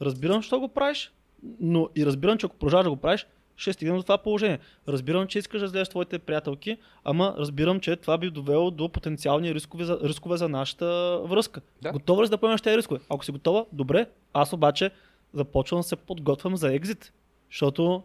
разбирам, 0.03 0.37
защо 0.39 0.61
го 0.61 0.69
правиш, 0.69 1.13
но 1.61 1.89
и 1.97 2.07
разбирам, 2.07 2.39
че 2.39 2.47
ако 2.47 2.57
продължаваш 2.57 2.85
да 2.85 2.91
го 2.91 2.97
правиш, 2.97 3.27
ще 3.57 3.73
стигнем 3.73 3.97
до 3.97 4.03
това 4.03 4.19
положение. 4.19 4.59
Разбирам, 4.89 5.27
че 5.27 5.39
искаш 5.39 5.61
да 5.61 5.65
разгледаш 5.65 5.89
твоите 5.89 6.19
приятелки, 6.19 6.77
ама 7.05 7.35
разбирам, 7.39 7.81
че 7.81 7.97
това 7.97 8.19
би 8.19 8.31
довело 8.31 8.71
до 8.71 8.89
потенциални 8.89 9.55
рискове 9.55 9.85
за, 9.85 9.99
рискове 10.03 10.37
за 10.37 10.49
нашата 10.49 11.21
връзка. 11.25 11.61
Да. 11.83 11.93
Готова 11.93 12.23
ли 12.23 12.27
си 12.27 12.31
да 12.31 12.39
поемеш 12.39 12.61
тези 12.61 12.77
рискове? 12.79 13.01
Ако 13.11 13.25
си 13.25 13.33
готова, 13.33 13.65
добре. 13.73 14.07
Аз 14.33 14.53
обаче 14.53 14.91
започвам 15.33 15.81
да 15.81 15.85
се 15.85 15.97
подготвям 15.97 16.57
за 16.57 16.75
екзит, 16.75 17.13
защото 17.51 18.03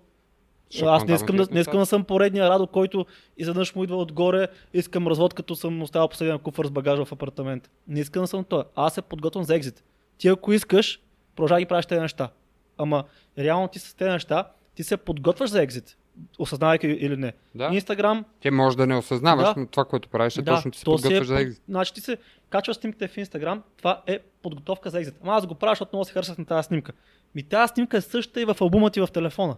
Защото 0.71 0.91
аз 0.91 1.05
не 1.05 1.15
искам, 1.15 1.35
да, 1.35 1.47
не 1.51 1.59
искам 1.59 1.80
да 1.80 1.85
съм 1.85 2.03
поредния 2.03 2.49
Радо, 2.49 2.67
който 2.67 3.05
изведнъж 3.38 3.75
му 3.75 3.83
идва 3.83 3.97
отгоре, 3.97 4.47
искам 4.73 5.07
развод, 5.07 5.33
като 5.33 5.55
съм 5.55 5.81
оставил 5.81 6.07
последния 6.07 6.39
куфър 6.39 6.65
с 6.65 6.71
багажа 6.71 7.05
в 7.05 7.11
апартамент. 7.11 7.69
Не 7.88 7.99
искам 7.99 8.23
да 8.23 8.27
съм 8.27 8.43
той. 8.43 8.63
Аз 8.75 8.93
се 8.93 9.01
подготвям 9.01 9.43
за 9.43 9.55
екзит. 9.55 9.83
Ти 10.17 10.27
ако 10.27 10.53
искаш, 10.53 10.99
продължавай 11.35 11.61
да 11.61 11.65
ги 11.65 11.69
правиш 11.69 11.85
тези 11.85 12.01
неща. 12.01 12.30
Ама 12.77 13.03
реално 13.38 13.67
ти 13.67 13.80
с 13.80 13.93
тези 13.93 14.11
неща, 14.11 14.49
ти 14.82 14.85
се 14.85 14.98
подготвяш 14.98 15.50
за 15.50 15.61
екзит. 15.61 15.98
осъзнавайки 16.40 16.88
или 16.88 17.18
не. 17.18 17.34
Да. 17.56 17.69
Инстаграм, 17.74 18.26
Ти 18.40 18.51
може 18.51 18.77
да 18.77 18.88
не 18.88 18.95
осъзнаваш, 18.95 19.43
Да. 19.43 19.53
но 19.58 19.68
това, 19.68 19.85
което 19.85 20.10
правиш 20.10 20.38
е 20.38 20.42
да, 20.42 20.56
точно 20.56 20.72
ти 20.72 20.80
се 20.80 20.85
то 20.85 20.98
си 20.98 21.03
подготвяш 21.03 21.22
е, 21.22 21.27
за 21.27 21.40
екзит. 21.42 21.61
Значи 21.68 21.93
ти 21.93 22.01
се 22.01 22.18
качваш 22.50 22.77
снимките 22.77 23.08
в 23.08 23.18
Инстаграм, 23.18 23.64
това 23.77 24.01
е 24.08 24.19
подготовка 24.42 24.90
за 24.90 25.00
екзит. 25.00 25.16
Ама 25.24 25.34
аз 25.34 25.48
го 25.48 25.56
правя, 25.56 25.72
защото 25.72 25.90
много 25.93 26.06
се 26.06 26.14
харесах 26.14 26.38
на 26.38 26.45
тази 26.45 26.66
снимка. 26.68 26.92
Ми 27.35 27.43
тази 27.43 27.72
снимка 27.74 27.98
е 27.98 28.01
същата 28.01 28.42
и 28.42 28.45
в 28.45 28.58
албума 28.61 28.90
ти 28.90 29.01
в 29.01 29.08
телефона. 29.08 29.56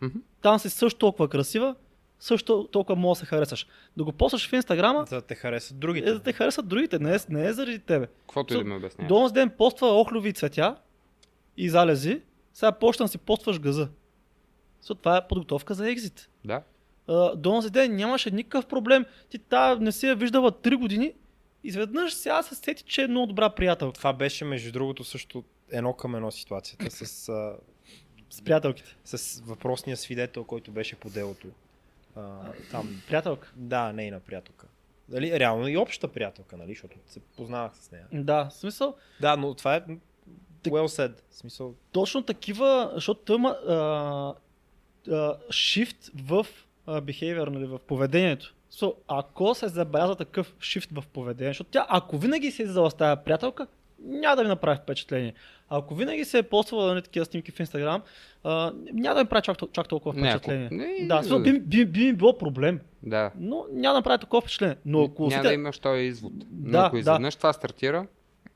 Мгм. 0.00 0.18
Там 0.42 0.58
си 0.58 0.70
също 0.70 0.98
толкова 0.98 1.28
красива, 1.28 1.74
също 2.20 2.68
толкова 2.72 2.96
може 2.96 3.18
да 3.18 3.20
се 3.20 3.26
харесаш. 3.26 3.66
Да 3.96 4.04
го 4.04 4.12
постваш 4.12 4.48
в 4.48 4.52
Инстаграма, 4.52 5.04
За 5.08 5.16
да 5.16 5.22
те 5.22 5.34
харесат 5.34 5.78
другите. 5.78 6.10
е 6.10 6.12
да 6.12 6.20
те 6.20 6.32
харесат 6.32 6.68
другите, 6.68 6.98
не 6.98 7.14
е, 7.14 7.18
не 7.28 7.46
е 7.46 7.52
заради 7.52 7.78
тебе. 7.78 8.06
Каквото 8.20 8.54
и 8.54 8.58
да 8.58 8.64
ми 8.64 8.74
обясняваш. 8.76 9.08
До 9.08 9.28
ден 9.28 9.50
поства 9.50 10.00
охлюви 10.00 10.32
цветя 10.32 10.76
и 11.56 11.70
залези, 11.70 12.20
сега 12.52 12.72
почна 12.72 13.04
да 13.04 13.08
си 13.08 13.18
постваш 13.18 13.60
газа. 13.60 13.88
So, 14.84 14.98
това 14.98 15.16
е 15.16 15.28
подготовка 15.28 15.74
за 15.74 15.90
екзит. 15.90 16.28
Да. 16.44 16.62
А, 17.08 17.36
до 17.36 17.50
онзи 17.50 17.70
ден 17.70 17.96
нямаше 17.96 18.30
никакъв 18.30 18.66
проблем. 18.66 19.04
Ти 19.28 19.38
та 19.38 19.74
не 19.74 19.92
си 19.92 20.06
я 20.06 20.16
виждала 20.16 20.52
3 20.52 20.76
години. 20.76 21.12
Изведнъж 21.64 22.14
сега 22.14 22.42
се 22.42 22.54
сети, 22.54 22.82
че 22.82 23.02
е 23.02 23.08
много 23.08 23.26
добра 23.26 23.50
приятелка 23.50 23.94
Това 23.94 24.12
беше, 24.12 24.44
между 24.44 24.72
другото, 24.72 25.04
също 25.04 25.44
едно 25.70 25.92
към 25.92 26.14
едно 26.14 26.30
ситуацията 26.30 26.90
с, 26.90 27.28
а, 27.28 27.56
с 28.30 28.42
приятелките. 28.42 28.96
с 29.04 29.42
въпросния 29.46 29.96
свидетел, 29.96 30.44
който 30.44 30.70
беше 30.70 30.96
по 30.96 31.10
делото. 31.10 31.46
А, 32.16 32.52
там, 32.70 33.02
Приятелка. 33.08 33.52
да, 33.56 33.92
нейна 33.92 34.20
приятелка. 34.20 34.66
Дали, 35.08 35.40
реално 35.40 35.68
и 35.68 35.76
обща 35.76 36.08
приятелка, 36.08 36.56
нали, 36.56 36.68
защото 36.68 36.96
се 37.06 37.20
познавах 37.20 37.72
с 37.76 37.90
нея. 37.90 38.06
Да, 38.12 38.48
в 38.48 38.52
смисъл, 38.54 38.96
Да, 39.20 39.36
но 39.36 39.54
това 39.54 39.76
е 39.76 39.82
well 40.64 40.86
said. 40.86 41.20
В 41.30 41.34
смисъл, 41.34 41.74
точно 41.92 42.22
такива, 42.22 42.90
защото 42.94 43.20
той 43.20 43.36
има 43.36 43.48
а, 43.50 44.34
shift 45.50 45.96
в 46.16 46.46
behavior, 46.86 47.48
нали, 47.48 47.66
в 47.66 47.78
поведението. 47.78 48.54
So, 48.72 48.94
ако 49.08 49.54
се 49.54 49.68
забелязва 49.68 50.16
такъв 50.16 50.54
shift 50.54 51.00
в 51.00 51.06
поведение, 51.06 51.50
защото 51.50 51.70
тя, 51.70 51.86
ако 51.88 52.18
винаги 52.18 52.50
се 52.50 52.62
е 52.62 52.64
излизала 52.64 52.90
с 52.90 52.94
тази 52.94 53.20
приятелка, 53.24 53.66
няма 54.00 54.36
да 54.36 54.42
ви 54.42 54.48
направи 54.48 54.78
впечатление. 54.78 55.34
Ако 55.68 55.94
винаги 55.94 56.24
се 56.24 56.38
е 56.38 56.42
поствала 56.42 56.86
нали, 56.86 57.02
такива 57.02 57.26
снимки 57.26 57.50
в 57.50 57.60
Инстаграм, 57.60 58.02
няма 58.92 59.14
да 59.14 59.20
ми 59.20 59.24
прави 59.24 59.42
чак, 59.42 59.56
чак 59.72 59.88
толкова 59.88 60.14
Не, 60.14 60.28
ако- 60.28 60.38
впечатление. 60.38 60.68
не, 60.72 61.06
да, 61.06 61.18
смисъл, 61.18 61.38
би, 61.38 61.60
би, 61.60 61.84
би, 61.84 62.04
ми 62.04 62.12
било 62.12 62.38
проблем, 62.38 62.80
Да. 63.02 63.30
но 63.38 63.64
няма 63.72 63.92
да 63.92 63.98
направи 63.98 64.18
такова 64.18 64.40
впечатление. 64.40 64.76
Но 64.84 65.04
ако 65.04 65.22
Няма 65.22 65.28
усетя- 65.28 65.42
да 65.42 65.54
имаш 65.54 65.78
този 65.78 66.02
извод. 66.02 66.32
Но 66.52 66.70
Да, 66.70 66.78
ако 66.78 66.96
да. 66.96 67.00
изведнъж 67.00 67.36
това 67.36 67.52
стартира, 67.52 68.06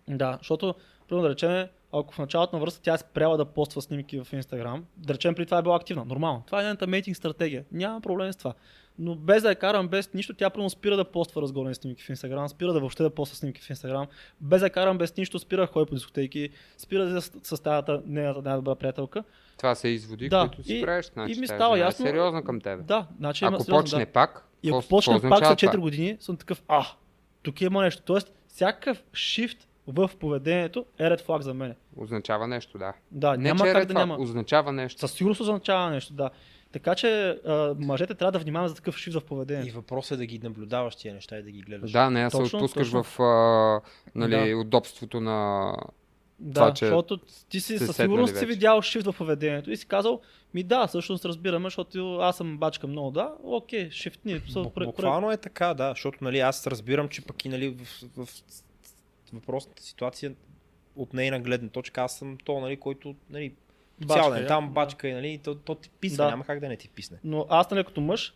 Да, 0.08 0.36
защото, 0.38 0.74
примерно 1.08 1.22
да 1.22 1.30
речем, 1.30 1.66
ако 1.92 2.14
в 2.14 2.18
началото 2.18 2.56
на 2.56 2.60
връзка 2.60 2.82
тя 2.82 2.94
е 2.94 2.98
спряла 2.98 3.36
да 3.36 3.44
поства 3.44 3.82
снимки 3.82 4.20
в 4.20 4.32
Инстаграм, 4.32 4.84
да 4.96 5.14
речем 5.14 5.34
при 5.34 5.44
това 5.44 5.58
е 5.58 5.62
била 5.62 5.76
активна, 5.76 6.04
нормално. 6.04 6.42
Това 6.46 6.58
е 6.58 6.62
нейната 6.62 6.86
мейтинг 6.86 7.16
стратегия. 7.16 7.64
Няма 7.72 8.00
проблем 8.00 8.32
с 8.32 8.36
това. 8.36 8.54
Но 8.98 9.14
без 9.14 9.42
да 9.42 9.48
я 9.48 9.54
карам 9.54 9.88
без 9.88 10.14
нищо, 10.14 10.34
тя 10.34 10.50
примерно 10.50 10.70
спира 10.70 10.96
да 10.96 11.04
поства 11.04 11.42
разгорени 11.42 11.74
снимки 11.74 12.02
в 12.02 12.08
Инстаграм, 12.08 12.48
спира 12.48 12.72
да 12.72 12.80
въобще 12.80 13.02
да 13.02 13.10
поства 13.10 13.36
снимки 13.36 13.60
в 13.60 13.70
Инстаграм, 13.70 14.06
без 14.40 14.60
да 14.60 14.66
я 14.66 14.70
карам 14.70 14.98
без 14.98 15.16
нищо, 15.16 15.38
спира 15.38 15.60
да 15.60 15.66
ходи 15.66 15.86
по 15.86 15.94
дискотеки, 15.94 16.48
спира 16.78 17.04
да 17.04 17.22
с, 17.22 17.30
тази 17.62 18.02
нейната 18.06 18.42
най-добра 18.42 18.74
приятелка. 18.74 19.24
това 19.56 19.74
са 19.74 19.88
изводи, 19.88 20.28
Да, 20.28 20.40
които 20.40 20.62
си 20.62 20.74
и- 20.74 20.82
правиш. 20.82 21.06
Значи, 21.06 21.32
и 21.32 21.40
ми 21.40 21.46
става 21.46 21.76
е 21.76 21.80
ясно- 21.80 22.06
сериозно 22.06 22.44
към 22.44 22.60
тебе. 22.60 22.82
Да, 22.82 23.06
значи 23.18 23.44
Ако 23.44 23.52
сериозно, 23.54 23.74
почне 23.76 23.98
да. 23.98 24.06
пак, 24.06 24.46
И 24.62 24.68
ако 24.70 24.82
почне 24.82 25.12
пак 25.12 25.20
след 25.20 25.32
означава 25.32 25.56
4 25.56 25.70
това? 25.70 25.80
години, 25.80 26.16
съм 26.20 26.36
такъв, 26.36 26.62
а, 26.68 26.86
тук 27.42 27.60
има 27.60 27.82
нещо. 27.82 28.02
Тоест, 28.02 28.32
всякакъв 28.48 29.02
shift 29.04 29.58
в 29.90 30.10
поведението 30.18 30.84
е 30.98 31.02
red 31.02 31.20
flag 31.26 31.40
за 31.40 31.54
мен. 31.54 31.74
Означава 31.96 32.48
нещо, 32.48 32.78
да. 32.78 32.92
Да, 33.10 33.30
Не, 33.30 33.36
няма 33.36 33.64
че 33.64 33.70
е 33.70 33.72
как 33.72 33.80
ред 33.82 33.88
да 33.88 33.94
флаг, 33.94 34.08
няма. 34.08 34.22
Означава 34.22 34.72
нещо. 34.72 35.00
Със 35.00 35.12
сигурност 35.12 35.40
означава 35.40 35.90
нещо, 35.90 36.12
да. 36.12 36.30
Така 36.72 36.94
че 36.94 37.28
а, 37.28 37.74
мъжете 37.78 38.14
трябва 38.14 38.32
да 38.32 38.38
внимават 38.38 38.68
за 38.68 38.74
такъв 38.76 38.96
шифт 38.96 39.16
в 39.16 39.22
и 39.24 39.26
поведението. 39.26 39.74
въпросът 39.74 40.12
е 40.12 40.16
да 40.16 40.26
ги 40.26 40.38
наблюдаваш 40.38 40.96
тия 40.96 41.14
неща 41.14 41.38
и 41.38 41.42
да 41.42 41.50
ги 41.50 41.60
гледаш. 41.60 41.92
Да, 41.92 42.10
не, 42.10 42.24
да 42.24 42.30
се 42.30 42.36
отпускаш 42.36 42.90
точно. 42.90 43.02
в 43.02 43.20
а, 43.20 43.80
нали, 44.14 44.50
Да. 44.50 44.56
удобството 44.56 45.20
на... 45.20 45.72
Да, 46.38 46.54
това, 46.60 46.74
че 46.74 46.84
защото 46.84 47.18
ти 47.48 47.60
си 47.60 47.78
със 47.78 47.96
сигурност 47.96 48.36
си 48.36 48.46
видял 48.46 48.82
шифт 48.82 49.06
в 49.06 49.14
поведението 49.18 49.70
и 49.70 49.76
си 49.76 49.86
казал, 49.86 50.20
ми 50.54 50.62
да, 50.62 50.86
всъщност 50.86 51.24
разбираме, 51.24 51.66
защото 51.66 52.16
аз 52.16 52.36
съм 52.36 52.58
бачка 52.58 52.86
много, 52.86 53.10
да, 53.10 53.32
окей, 53.42 53.90
шифтни. 53.90 54.40
Бу- 54.40 54.84
Буквално 54.84 55.30
е 55.32 55.36
така, 55.36 55.74
да, 55.74 55.88
защото 55.90 56.24
нали, 56.24 56.38
аз 56.38 56.66
разбирам, 56.66 57.08
че 57.08 57.22
пък 57.22 57.44
и 57.44 57.48
нали, 57.48 57.68
в, 57.68 57.84
в, 58.16 58.26
в 58.26 58.28
въпросната 59.32 59.82
ситуация 59.82 60.34
от 60.96 61.14
нейна 61.14 61.40
гледна 61.40 61.68
точка, 61.68 62.00
аз 62.02 62.18
съм 62.18 62.38
то, 62.44 62.60
нали, 62.60 62.76
който 62.76 63.14
нали, 63.30 63.54
по 64.02 64.14
цял 64.14 64.30
ден 64.30 64.46
там 64.46 64.70
бачка 64.70 65.08
и 65.08 65.12
нали, 65.12 65.40
то, 65.44 65.54
то 65.54 65.74
ти 65.74 65.90
писне, 65.90 66.16
Да. 66.16 66.30
няма 66.30 66.44
как 66.44 66.60
да 66.60 66.68
не 66.68 66.76
ти 66.76 66.88
писне. 66.88 67.18
Но 67.24 67.46
аз, 67.48 67.70
нали, 67.70 67.84
като 67.84 68.00
мъж, 68.00 68.34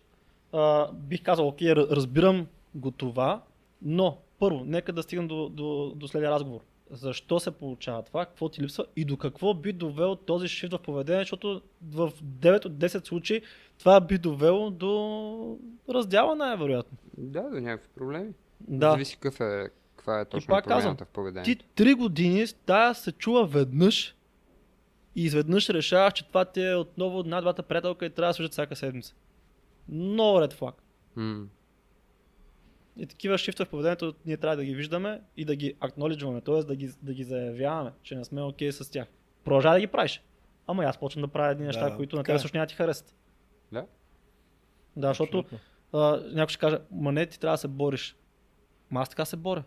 а, 0.53 0.93
бих 0.93 1.23
казал, 1.23 1.49
окей, 1.49 1.69
ра- 1.69 1.91
разбирам 1.91 2.47
го 2.75 2.91
това, 2.91 3.43
но 3.83 4.19
първо, 4.39 4.65
нека 4.65 4.93
да 4.93 5.03
стигнем 5.03 5.29
до, 5.29 5.49
до, 5.49 5.93
до 5.97 6.09
следния 6.09 6.31
разговор. 6.31 6.61
Защо 6.91 7.41
се 7.41 7.51
получава 7.51 8.03
това, 8.03 8.27
какво 8.27 8.49
ти 8.49 8.63
липсва 8.63 8.87
и 8.97 9.05
до 9.05 9.17
какво 9.17 9.55
би 9.55 9.73
довел 9.73 10.17
този 10.17 10.49
шифт 10.49 10.73
в 10.73 10.79
поведение, 10.79 11.21
защото 11.21 11.63
в 11.83 12.13
9 12.25 12.65
от 12.67 12.73
10 12.73 13.07
случаи 13.07 13.43
това 13.79 14.01
би 14.01 14.19
довело 14.19 14.71
до 14.71 15.59
раздяла 15.91 16.37
най-вероятно. 16.37 16.99
Да, 17.19 17.43
до 17.43 17.61
някакви 17.61 17.89
проблеми. 17.95 18.33
Да. 18.61 18.91
Зависи 18.91 19.17
какъв 19.19 19.41
е, 19.41 19.71
каква 20.05 20.21
е 20.21 20.25
точно 20.25 20.49
пак 20.55 20.65
казвам, 20.65 20.97
в 20.97 21.07
поведението. 21.07 21.65
Ти 21.75 21.85
3 21.85 21.97
години 21.97 22.47
тая 22.67 22.95
се 22.95 23.13
чува 23.13 23.47
веднъж 23.47 24.17
и 25.17 25.25
изведнъж 25.25 25.69
решаваш, 25.69 26.13
че 26.13 26.29
това 26.29 26.45
ти 26.45 26.67
е 26.67 26.75
отново 26.75 27.23
най-добрата 27.23 27.63
приятелка 27.63 28.07
и 28.07 28.11
трябва 28.11 28.31
да 28.31 28.35
се 28.35 28.43
виждат 28.43 28.53
всяка 28.53 28.77
седмица. 28.77 29.15
Много 29.89 30.41
ред 30.41 30.53
флаг. 30.53 30.83
М. 31.17 31.45
И 32.97 33.07
такива 33.07 33.39
шифта 33.39 33.65
в 33.65 33.69
поведението 33.69 34.15
ние 34.27 34.37
трябва 34.37 34.57
да 34.57 34.65
ги 34.65 34.75
виждаме 34.75 35.21
и 35.37 35.45
да 35.45 35.57
ги 35.57 35.75
акнолиджваме, 35.81 36.41
т.е. 36.41 36.63
Да 36.63 36.77
ги, 36.77 36.91
да 37.03 37.13
ги 37.15 37.25
заявяваме, 37.25 37.93
че 38.03 38.15
не 38.15 38.25
сме 38.25 38.43
окей 38.43 38.73
с 38.73 38.91
тях. 38.91 39.09
Продължавай 39.45 39.81
да 39.81 39.87
ги 39.87 39.93
правиш. 39.93 40.23
Ама 40.67 40.83
и 40.83 40.87
аз 40.87 40.99
почвам 40.99 41.23
да 41.23 41.29
правя 41.29 41.53
едни 41.53 41.67
неща, 41.67 41.91
Да, 41.91 41.97
които 41.97 42.17
на 42.17 42.23
така 42.23 42.33
теб 42.33 42.37
е. 42.37 42.43
също 42.43 42.57
няма 42.57 42.67
ти 42.67 42.75
харесат. 42.75 43.15
Да. 43.73 43.87
Да, 44.97 45.09
защото 45.09 45.45
а, 45.93 46.23
някой 46.33 46.49
ще 46.49 46.59
каже, 46.59 46.79
ма 46.91 47.13
не, 47.13 47.27
ти 47.27 47.41
трябва 47.41 47.55
да 47.55 47.59
се 47.59 47.69
бориш. 47.69 48.17
Ма 48.91 49.01
аз 49.01 49.09
така 49.09 49.25
се 49.25 49.37
боря. 49.37 49.63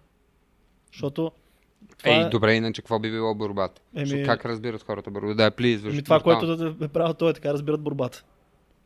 Защото 0.97 1.31
това 1.97 2.11
Ей, 2.11 2.21
е- 2.21 2.29
добре, 2.29 2.53
иначе 2.53 2.81
какво 2.81 2.99
би 2.99 3.11
било 3.11 3.35
борбата? 3.35 3.81
Еми- 3.95 4.23
Как 4.23 4.45
разбират 4.45 4.83
хората 4.83 5.11
борба? 5.11 5.33
Да, 5.33 5.51
плиз, 5.51 5.81
Ами 5.83 6.03
това, 6.03 6.19
което 6.19 6.55
да 6.57 6.85
е 6.85 6.87
правил 6.87 7.13
той, 7.13 7.29
е 7.29 7.33
така 7.33 7.53
разбират 7.53 7.81
борбата. 7.81 8.23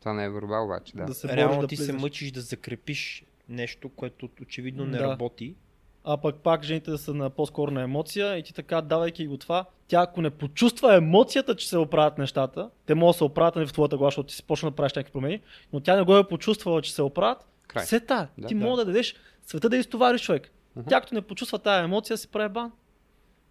Това 0.00 0.12
не 0.12 0.24
е 0.24 0.30
борба 0.30 0.58
обаче, 0.58 0.92
да. 0.96 1.04
Да 1.04 1.14
се 1.14 1.28
Реално 1.28 1.60
да 1.60 1.66
ти 1.66 1.76
се 1.76 1.82
влизаш. 1.82 2.02
мъчиш 2.02 2.30
да 2.30 2.40
закрепиш 2.40 3.24
нещо, 3.48 3.88
което 3.88 4.28
очевидно 4.42 4.84
не 4.84 4.98
Да. 4.98 5.04
работи. 5.04 5.54
А 6.04 6.16
пък 6.16 6.36
пак 6.36 6.62
жените 6.64 6.90
да 6.90 6.98
са 6.98 7.14
на 7.14 7.30
по-скоро 7.30 7.70
на 7.70 7.82
емоция 7.82 8.36
и 8.38 8.42
ти 8.42 8.54
така, 8.54 8.80
давайки 8.80 9.26
го 9.26 9.36
това, 9.36 9.64
тя 9.88 10.00
ако 10.00 10.22
не 10.22 10.30
почувства 10.30 10.94
емоцията, 10.94 11.56
че 11.56 11.68
се 11.68 11.78
оправят 11.78 12.18
нещата, 12.18 12.70
те 12.86 12.94
могат 12.94 13.14
да 13.14 13.18
се 13.18 13.24
оправят 13.24 13.56
нали, 13.56 13.66
в 13.66 13.72
твоята 13.72 13.96
глава, 13.96 14.08
защото 14.08 14.26
ти 14.26 14.34
си 14.34 14.42
почна 14.42 14.70
да 14.70 14.76
правиш 14.76 14.92
някакви 14.92 15.12
промени, 15.12 15.40
но 15.72 15.80
тя 15.80 15.96
не 15.96 16.02
го 16.02 16.16
е 16.16 16.28
почувствала, 16.28 16.82
че 16.82 16.94
се 16.94 17.02
оправят, 17.02 17.46
Край. 17.68 17.84
все 17.84 18.00
та, 18.00 18.28
Да, 18.38 18.48
ти 18.48 18.54
да. 18.54 18.60
мога 18.60 18.76
да 18.76 18.84
дадеш 18.84 19.14
света 19.46 19.68
да 19.68 19.76
изтовариш 19.76 20.22
човек. 20.22 20.52
Мгм. 20.76 20.88
Тя 20.88 21.00
като 21.00 21.14
не 21.14 21.22
почувства 21.22 21.58
тая 21.58 21.84
емоция, 21.84 22.18
си 22.18 22.28
прави 22.28 22.52
бан. 22.52 22.72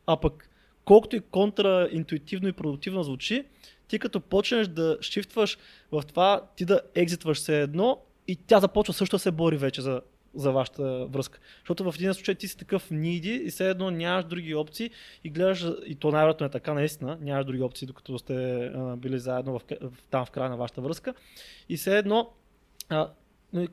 А 0.08 0.17
пък, 0.17 0.50
колкото 0.85 1.16
и 1.16 1.22
контраинтуитивно 1.22 2.48
и 2.48 2.53
продуктивно 2.53 3.03
звучи, 3.03 3.45
ти 3.88 4.00
като 4.00 4.19
почнеш 4.19 4.67
да 4.67 4.98
шифтваш 5.01 5.58
в 5.91 6.03
това, 6.08 6.41
ти 6.56 6.66
да 6.66 6.82
екзитваш 6.95 7.40
се 7.40 7.61
едно 7.61 8.01
и 8.27 8.35
тя 8.35 8.59
започва 8.59 8.93
също 8.93 9.16
да 9.16 9.19
се 9.19 9.32
бори 9.32 9.58
вече 9.58 9.82
за, 9.82 10.01
за 10.35 10.51
вашата 10.51 11.06
връзка. 11.06 11.40
Защото 11.59 11.91
в 11.91 11.95
един 11.95 12.14
случай 12.14 12.35
ти 12.35 12.48
си 12.48 12.58
такъв 12.58 12.91
ниди 12.91 13.33
и 13.33 13.50
все 13.50 13.69
едно 13.69 13.91
нямаш 13.91 14.25
други 14.25 14.56
опции 14.56 14.91
и 15.24 15.30
гледаш, 15.30 15.66
и 15.85 15.95
то 15.95 16.11
най-вероятно 16.11 16.45
е 16.45 16.50
така 16.50 16.74
наистина, 16.74 17.17
нямаш 17.22 17.45
други 17.45 17.61
опции, 17.61 17.88
докато 17.88 18.19
сте 18.19 18.66
а, 18.66 18.98
били 18.98 19.19
заедно 19.19 19.59
в, 19.59 19.61
там 20.09 20.25
в 20.25 20.32
края 20.32 20.50
на 20.50 20.58
вашата 20.58 20.82
връзка. 20.82 21.14
И 21.69 21.77
все 21.77 21.98
едно, 21.98 22.30
а, 22.90 23.09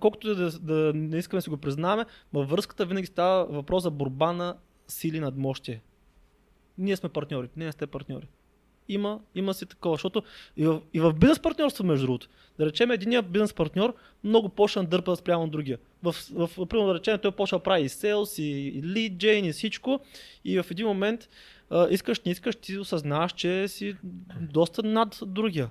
колкото 0.00 0.31
и 0.31 0.34
да, 0.34 0.50
да 0.50 0.92
не 0.94 1.16
искаме 1.16 1.39
да 1.39 1.42
си 1.42 1.50
го 1.50 1.57
признаваме, 1.57 2.05
във 2.32 2.50
връзката 2.50 2.86
винаги 2.86 3.07
става 3.07 3.44
въпрос 3.44 3.82
за 3.82 3.90
борба 3.90 4.32
на 4.32 4.57
сили 4.89 5.20
над 5.20 5.36
мощие. 5.36 5.82
Ние 6.78 6.97
сме 6.97 7.08
партньори, 7.08 7.48
не 7.57 7.73
сте 7.73 7.86
партньори. 7.86 8.26
Има, 8.89 9.20
има 9.34 9.55
си 9.55 9.66
такова, 9.66 9.94
защото 9.94 10.23
и 10.57 10.66
в, 10.66 10.81
и 10.94 11.00
в 11.00 11.12
бизнес 11.12 11.39
партньорство, 11.39 11.84
между 11.84 12.07
другото, 12.07 12.28
да 12.58 12.66
речем, 12.66 12.90
единият 12.90 13.31
бизнес 13.31 13.55
партньор 13.55 13.94
много 14.24 14.48
почна 14.48 14.82
да 14.82 14.89
дърпа 14.89 15.16
спрямо 15.16 15.48
другия. 15.48 15.78
В, 16.02 16.15
в, 16.32 16.66
примерно, 16.66 16.89
да 16.89 16.94
речем, 16.94 17.18
той 17.23 17.32
почва 17.32 17.58
да 17.58 17.62
прави 17.62 17.82
и 17.82 17.89
селс, 17.89 18.39
и, 18.39 18.42
и 18.42 18.82
lead 18.82 19.16
gen, 19.16 19.48
и 19.48 19.52
всичко, 19.52 20.00
и 20.44 20.62
в 20.62 20.70
един 20.70 20.86
момент 20.86 21.28
а, 21.70 21.89
искаш, 21.90 22.20
не 22.20 22.32
искаш, 22.32 22.57
ти 22.57 22.78
осъзнаваш, 22.78 23.32
че 23.32 23.68
си 23.68 23.97
доста 24.40 24.82
над 24.82 25.18
другия. 25.26 25.70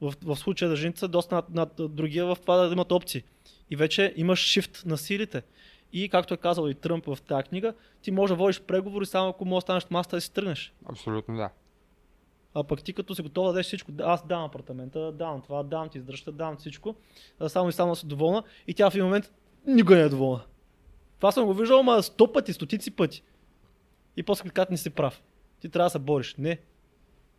В, 0.00 0.14
в 0.22 0.36
случая 0.36 0.68
да 0.68 0.76
жените 0.76 1.00
са 1.00 1.08
доста 1.08 1.34
над, 1.34 1.50
над 1.50 1.72
другия 1.94 2.26
в 2.26 2.36
това 2.40 2.56
да 2.56 2.72
имат 2.72 2.92
опции. 2.92 3.22
И 3.70 3.76
вече 3.76 4.14
имаш 4.16 4.38
шифт 4.38 4.82
на 4.86 4.98
силите. 4.98 5.42
И 5.92 6.08
както 6.08 6.34
е 6.34 6.36
казал 6.36 6.68
и 6.68 6.74
Тръмп 6.74 7.06
в 7.06 7.18
тази 7.22 7.42
книга, 7.42 7.74
ти 8.02 8.10
можеш 8.10 8.36
да 8.36 8.36
водиш 8.36 8.60
преговори 8.60 9.06
само 9.06 9.28
ако 9.28 9.44
можеш 9.44 9.64
да 9.64 9.66
станеш 9.66 9.86
масата 9.90 10.16
и 10.16 10.20
си 10.20 10.32
тръгнеш. 10.32 10.72
Абсолютно 10.86 11.36
да. 11.36 11.50
А 12.54 12.64
пък 12.64 12.82
ти 12.82 12.92
като 12.92 13.14
си 13.14 13.22
готова 13.22 13.46
да 13.46 13.52
дадеш 13.52 13.66
всичко, 13.66 13.92
да, 13.92 14.04
аз 14.04 14.26
давам 14.26 14.44
апартамента, 14.44 15.12
давам 15.12 15.42
това, 15.42 15.62
давам 15.62 15.88
ти 15.88 15.98
издръжта, 15.98 16.32
давам 16.32 16.56
всичко, 16.56 16.94
само 17.48 17.68
и 17.68 17.72
само 17.72 17.92
да 17.92 17.96
си 17.96 18.06
доволна 18.06 18.42
и 18.66 18.74
тя 18.74 18.90
в 18.90 18.94
един 18.94 19.04
момент 19.04 19.32
никога 19.66 19.96
не 19.96 20.02
е 20.02 20.08
доволна. 20.08 20.40
Това 21.16 21.32
съм 21.32 21.46
го 21.46 21.54
виждал, 21.54 21.78
ама 21.78 22.02
сто 22.02 22.32
пъти, 22.32 22.52
стотици 22.52 22.90
пъти. 22.90 23.22
И 24.16 24.22
после 24.22 24.50
казват 24.50 24.70
не 24.70 24.76
си 24.76 24.90
прав. 24.90 25.22
Ти 25.60 25.68
трябва 25.68 25.86
да 25.86 25.90
се 25.90 25.98
бориш. 25.98 26.34
Не. 26.38 26.58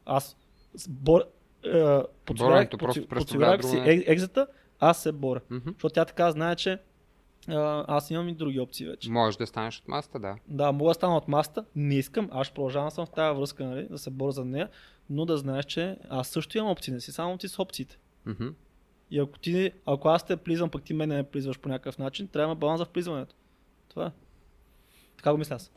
Аз 0.05 0.37
бор... 0.89 1.23
Е, 1.65 2.03
подсигурявах 2.25 2.55
Боренето 2.55 2.77
просто 2.77 3.01
подси- 3.01 3.07
представлява 3.07 3.57
подсигурявах 3.57 3.95
си 3.95 4.07
е- 4.07 4.11
екзата, 4.13 4.47
аз 4.79 5.01
се 5.03 5.11
боря. 5.11 5.41
Мгм. 5.49 5.69
Защото 5.71 5.93
тя 5.93 6.05
така 6.05 6.31
знае, 6.31 6.55
че 6.55 6.79
а, 7.47 7.85
аз 7.87 8.11
имам 8.11 8.29
и 8.29 8.33
други 8.33 8.59
опции 8.59 8.85
вече. 8.87 9.11
Можеш 9.11 9.37
да 9.37 9.47
станеш 9.47 9.79
от 9.79 9.87
маста, 9.87 10.19
да. 10.19 10.35
Да, 10.47 10.71
мога 10.71 10.89
да 10.89 10.93
стана 10.93 11.17
от 11.17 11.27
маста, 11.27 11.65
не 11.75 11.95
искам, 11.95 12.29
аз 12.31 12.47
ще 12.47 12.53
продължавам 12.53 12.91
съм 12.91 13.05
в 13.05 13.09
тази 13.09 13.37
връзка, 13.37 13.63
нали, 13.63 13.87
да 13.89 13.97
се 13.97 14.09
боря 14.09 14.31
за 14.31 14.45
нея, 14.45 14.69
но 15.09 15.25
да 15.25 15.37
знаеш, 15.37 15.65
че 15.65 15.97
аз 16.09 16.27
също 16.27 16.57
имам 16.57 16.71
опции, 16.71 16.93
не 16.93 16.99
си 16.99 17.11
само 17.11 17.37
ти 17.37 17.47
с 17.47 17.59
опциите. 17.59 17.97
Мгм. 18.25 18.47
И 19.11 19.19
ако, 19.19 19.39
ти, 19.39 19.71
ако 19.85 20.07
аз 20.07 20.25
те 20.25 20.37
плизвам, 20.37 20.69
пък 20.69 20.83
ти 20.83 20.93
мене 20.93 21.15
не 21.15 21.23
плизваш 21.23 21.59
по 21.59 21.69
някакъв 21.69 21.97
начин, 21.97 22.27
трябва 22.27 22.47
да 22.47 22.51
има 22.51 22.55
баланс 22.55 22.81
в 22.81 22.89
плизването. 22.89 23.35
Това 23.89 24.05
е. 24.05 24.11
Така 25.17 25.31
го 25.31 25.37
мисля 25.37 25.55
аз. 25.55 25.71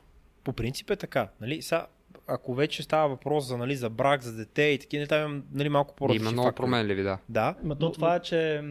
По 0.44 0.52
принцип 0.52 0.90
е 0.90 0.96
така. 0.96 1.28
Нали? 1.40 1.62
Са, 1.62 1.86
ако 2.26 2.54
вече 2.54 2.82
става 2.82 3.08
въпрос 3.08 3.44
за, 3.44 3.56
нали, 3.56 3.76
за 3.76 3.90
брак, 3.90 4.22
за 4.22 4.36
дете 4.36 4.62
и 4.62 4.78
такива 4.78 5.00
неща, 5.00 5.28
нали, 5.52 5.68
малко 5.68 5.94
по-различни 5.94 6.24
Има 6.24 6.32
много 6.32 6.48
фактори. 6.48 6.64
променливи, 6.64 7.02
да. 7.02 7.18
Да, 7.28 7.54
Ма 7.62 7.76
то 7.76 7.92
това 7.92 8.14
е, 8.14 8.20
че 8.20 8.64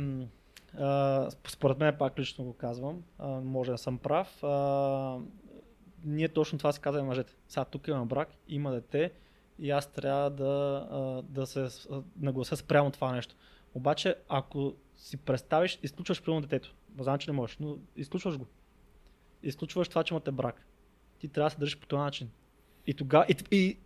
а, 0.77 1.30
според 1.47 1.80
мен 1.80 1.95
пак 1.99 2.19
лично 2.19 2.45
го 2.45 2.53
казвам, 2.53 3.03
а, 3.19 3.27
може 3.27 3.72
да 3.72 3.77
съм 3.77 3.97
прав. 3.97 4.43
А, 4.43 5.17
ние 6.05 6.27
точно 6.27 6.57
това 6.57 6.72
си 6.72 6.81
казваме 6.81 7.07
мъжете. 7.07 7.33
Сега 7.47 7.65
тук 7.65 7.88
има 7.88 8.05
брак, 8.05 8.30
има 8.47 8.72
дете 8.72 9.11
и 9.59 9.72
аз 9.72 9.91
трябва 9.91 10.30
да, 10.30 10.88
а, 10.91 11.22
да 11.22 11.45
се 11.45 11.67
наглася 12.19 12.55
спрямо 12.57 12.91
това 12.91 13.11
нещо. 13.11 13.35
Обаче, 13.73 14.15
ако 14.30 14.73
си 14.97 15.17
представиш, 15.17 15.80
изключваш 15.83 16.23
примерно 16.23 16.41
детето, 16.41 16.75
знам, 16.99 17.17
че 17.17 17.31
не 17.31 17.38
можеш, 17.38 17.57
но 17.59 17.77
изключваш 17.95 18.38
го. 18.38 18.45
Изключваш 19.43 19.88
това, 19.88 20.03
че 20.03 20.13
имате 20.13 20.31
брак. 20.31 20.65
Ти 21.19 21.27
трябва 21.27 21.47
да 21.47 21.53
се 21.53 21.59
държиш 21.59 21.80
по 21.80 21.88
този 21.88 21.99
начин. 21.99 22.30
И 22.88 22.94
тогава, 22.94 23.26
и, 23.30 23.36
и 23.52 23.78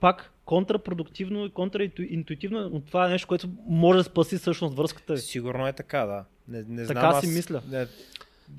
пак 0.00 0.32
контрапродуктивно 0.44 1.44
и 1.44 1.50
контраинтуитивно, 1.50 2.68
но 2.68 2.80
това 2.80 3.06
е 3.06 3.10
нещо, 3.10 3.28
което 3.28 3.48
може 3.66 3.98
да 3.98 4.04
спаси 4.04 4.38
всъщност 4.38 4.76
връзката 4.76 5.18
сигурно 5.18 5.66
е 5.66 5.72
така, 5.72 6.06
да. 6.06 6.24
Не, 6.48 6.64
не 6.68 6.86
Така 6.86 7.00
знам, 7.00 7.20
си 7.20 7.26
аз, 7.26 7.34
мисля. 7.34 7.62
Не, 7.68 7.86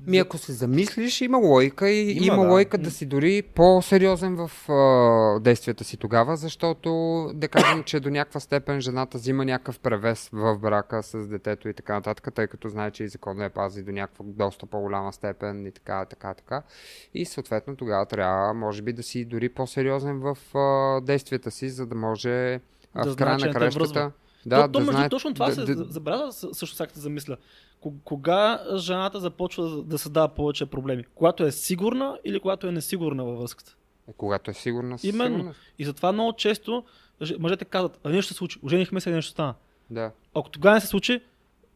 Ми 0.06 0.18
ако 0.18 0.38
се 0.38 0.52
замислиш, 0.52 1.20
има 1.20 1.38
логика 1.38 1.90
и 1.90 2.12
Има, 2.12 2.26
има, 2.26 2.44
да. 2.44 2.50
логика 2.50 2.78
да 2.78 2.90
си 2.90 3.06
дори 3.06 3.42
по-сериозен 3.42 4.36
в 4.36 4.70
а, 4.72 5.40
действията 5.40 5.84
си 5.84 5.96
тогава, 5.96 6.36
защото 6.36 6.90
да 7.34 7.48
кажем, 7.48 7.82
че 7.82 8.00
до 8.00 8.10
някаква 8.10 8.40
степен 8.40 8.80
жената 8.80 9.18
взима 9.18 9.44
някакъв 9.44 9.78
превес 9.78 10.30
в 10.32 10.58
брака 10.58 11.02
с 11.02 11.28
детето 11.28 11.68
и 11.68 11.74
така 11.74 11.94
нататък, 11.94 12.34
тъй 12.34 12.46
като 12.46 12.68
знае, 12.68 12.90
че 12.90 13.04
и 13.04 13.08
законно 13.08 13.42
я 13.42 13.50
пази 13.50 13.82
до 13.82 13.92
някаква 13.92 14.24
доста 14.28 14.66
по-голяма 14.66 15.12
степен 15.12 15.66
и 15.66 15.72
така, 15.72 16.04
така, 16.04 16.34
така. 16.34 16.62
И 17.14 17.24
съответно 17.24 17.76
тогава 17.76 18.06
трябва, 18.06 18.54
може 18.54 18.82
би, 18.82 18.92
да 18.92 19.02
си 19.02 19.24
дори 19.24 19.48
по-сериозен 19.48 20.20
в 20.20 20.38
а, 20.54 21.00
действията 21.00 21.50
си, 21.50 21.68
за 21.68 21.86
да 21.86 21.94
може 21.94 22.60
Да 22.94 23.12
в 23.12 23.16
края 23.16 23.38
знае, 23.38 23.52
че 23.52 23.58
на 23.58 23.70
връзва. 23.70 24.12
Да, 24.46 24.56
то, 24.58 24.72
то, 24.72 24.78
да 24.78 24.84
знае, 24.84 25.08
точно 25.08 25.34
това 25.34 25.46
да, 25.46 25.54
се 25.54 25.64
да, 25.64 25.84
забравя 25.84 26.32
съ- 26.32 26.54
също 26.54 26.76
сега 26.76 26.90
да 26.94 27.00
замисля. 27.00 27.36
Ко- 27.80 27.94
Кога 28.04 28.62
жената 28.76 29.20
започва 29.20 29.82
да 29.82 29.98
създава 29.98 30.28
повече 30.28 30.66
проблеми? 30.66 31.04
Когато 31.14 31.44
е 31.44 31.52
сигурна 31.52 32.18
или 32.24 32.40
когато 32.40 32.66
е 32.66 32.72
несигурна 32.72 33.24
във 33.24 33.38
връзката? 33.38 33.76
когато 34.16 34.50
е 34.50 34.54
сигурна, 34.54 34.98
Именно. 35.02 35.34
сигурност. 35.34 35.60
И 35.78 35.84
затова 35.84 36.12
много 36.12 36.32
често 36.32 36.84
мъжете 37.38 37.64
казват, 37.64 38.00
а 38.04 38.10
нещо 38.10 38.28
се 38.28 38.38
случи, 38.38 38.58
оженихме 38.62 39.00
се 39.00 39.10
и 39.10 39.12
нещо 39.12 39.30
стана. 39.30 39.54
Да, 39.90 40.10
Ако 40.34 40.50
тогава 40.50 40.74
не 40.74 40.80
се 40.80 40.86
случи, 40.86 41.20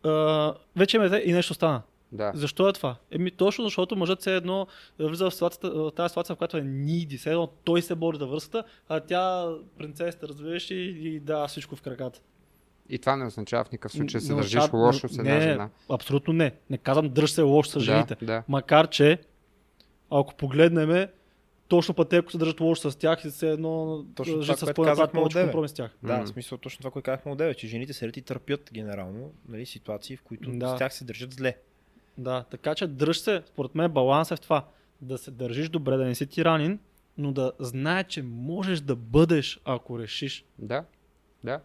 а, 0.02 0.54
вече 0.76 0.96
имаме 0.96 1.10
дете 1.10 1.30
и 1.30 1.32
нещо 1.32 1.54
стана. 1.54 1.82
да. 2.12 2.32
Защо 2.34 2.68
е 2.68 2.72
това? 2.72 2.96
Еми 3.10 3.30
точно 3.30 3.64
защото 3.64 3.96
мъжът 3.96 4.22
се 4.22 4.36
едно 4.36 4.66
влиза 4.98 5.24
в, 5.24 5.34
ситуацията, 5.34 5.70
в 5.70 5.92
тази 5.96 6.08
ситуация, 6.08 6.34
в 6.34 6.38
която 6.38 6.56
е 6.56 6.62
ниди, 6.62 7.18
все 7.18 7.30
едно 7.30 7.46
той 7.46 7.82
се 7.82 7.94
бори 7.94 8.18
за 8.18 8.26
връзката, 8.26 8.62
а 8.88 9.00
тя 9.00 9.48
принцесата 9.78 10.28
развиваш 10.28 10.70
и, 10.70 10.74
и 10.98 11.20
да 11.20 11.48
всичко 11.48 11.76
в 11.76 11.82
краката. 11.82 12.20
И 12.90 12.98
това 12.98 13.16
не 13.16 13.26
означава 13.26 13.64
в 13.64 13.72
никакъв 13.72 13.92
случай 13.92 14.20
да 14.20 14.26
се 14.26 14.34
държиш 14.34 14.56
означава- 14.56 14.78
лошо 14.78 15.08
с 15.08 15.18
една 15.18 15.34
не, 15.34 15.40
жена. 15.40 15.68
Абсолютно 15.88 16.32
не. 16.32 16.52
Не 16.70 16.78
казвам 16.78 17.08
дръж 17.08 17.30
се 17.30 17.42
лошо 17.42 17.70
с 17.70 17.80
жените. 17.80 18.16
Да, 18.20 18.26
да. 18.26 18.42
Макар, 18.48 18.88
че 18.88 19.18
ако 20.10 20.34
погледнем, 20.34 21.08
точно 21.68 21.94
пък 21.94 22.08
те, 22.08 22.16
ако 22.16 22.30
се 22.30 22.38
държат 22.38 22.60
лошо 22.60 22.90
с 22.90 22.96
тях 22.96 23.24
и 23.24 23.30
се 23.30 23.50
едно 23.50 24.04
Точно 24.14 24.40
това, 24.40 24.56
с 24.56 24.60
по-направят 24.60 24.76
казахме 24.88 25.20
повече 25.20 25.42
компромис 25.42 25.70
с 25.70 25.74
тях. 25.74 25.90
Да, 26.02 26.12
Мгм. 26.14 26.24
в 26.24 26.28
смисъл 26.28 26.58
точно 26.58 26.78
това, 26.78 26.90
което 26.90 27.04
казахме 27.04 27.32
от 27.32 27.56
че 27.56 27.66
жените 27.66 27.92
седят 27.92 28.16
и 28.16 28.22
търпят 28.22 28.70
генерално 28.72 29.32
нали, 29.48 29.66
ситуации, 29.66 30.16
в 30.16 30.22
които 30.22 30.50
Да. 30.50 30.68
с 30.68 30.78
тях 30.78 30.94
се 30.94 31.04
държат 31.04 31.34
зле. 31.34 31.56
Да, 32.18 32.44
така 32.50 32.74
че 32.74 32.86
дръж 32.86 33.18
се, 33.20 33.42
според 33.46 33.74
мен 33.74 33.90
баланс 33.90 34.30
е 34.30 34.36
в 34.36 34.40
това. 34.40 34.64
Да 35.00 35.18
се 35.18 35.30
държиш 35.30 35.68
добре, 35.68 35.96
да 35.96 36.04
не 36.04 36.14
си 36.14 36.26
тиранин, 36.26 36.78
но 37.18 37.32
да 37.32 37.52
знае, 37.58 38.04
че 38.04 38.22
можеш 38.22 38.80
да 38.80 38.96
бъдеш, 38.96 39.60
ако 39.64 39.98
решиш. 39.98 40.44
Да, 40.58 40.84
да. 41.44 41.60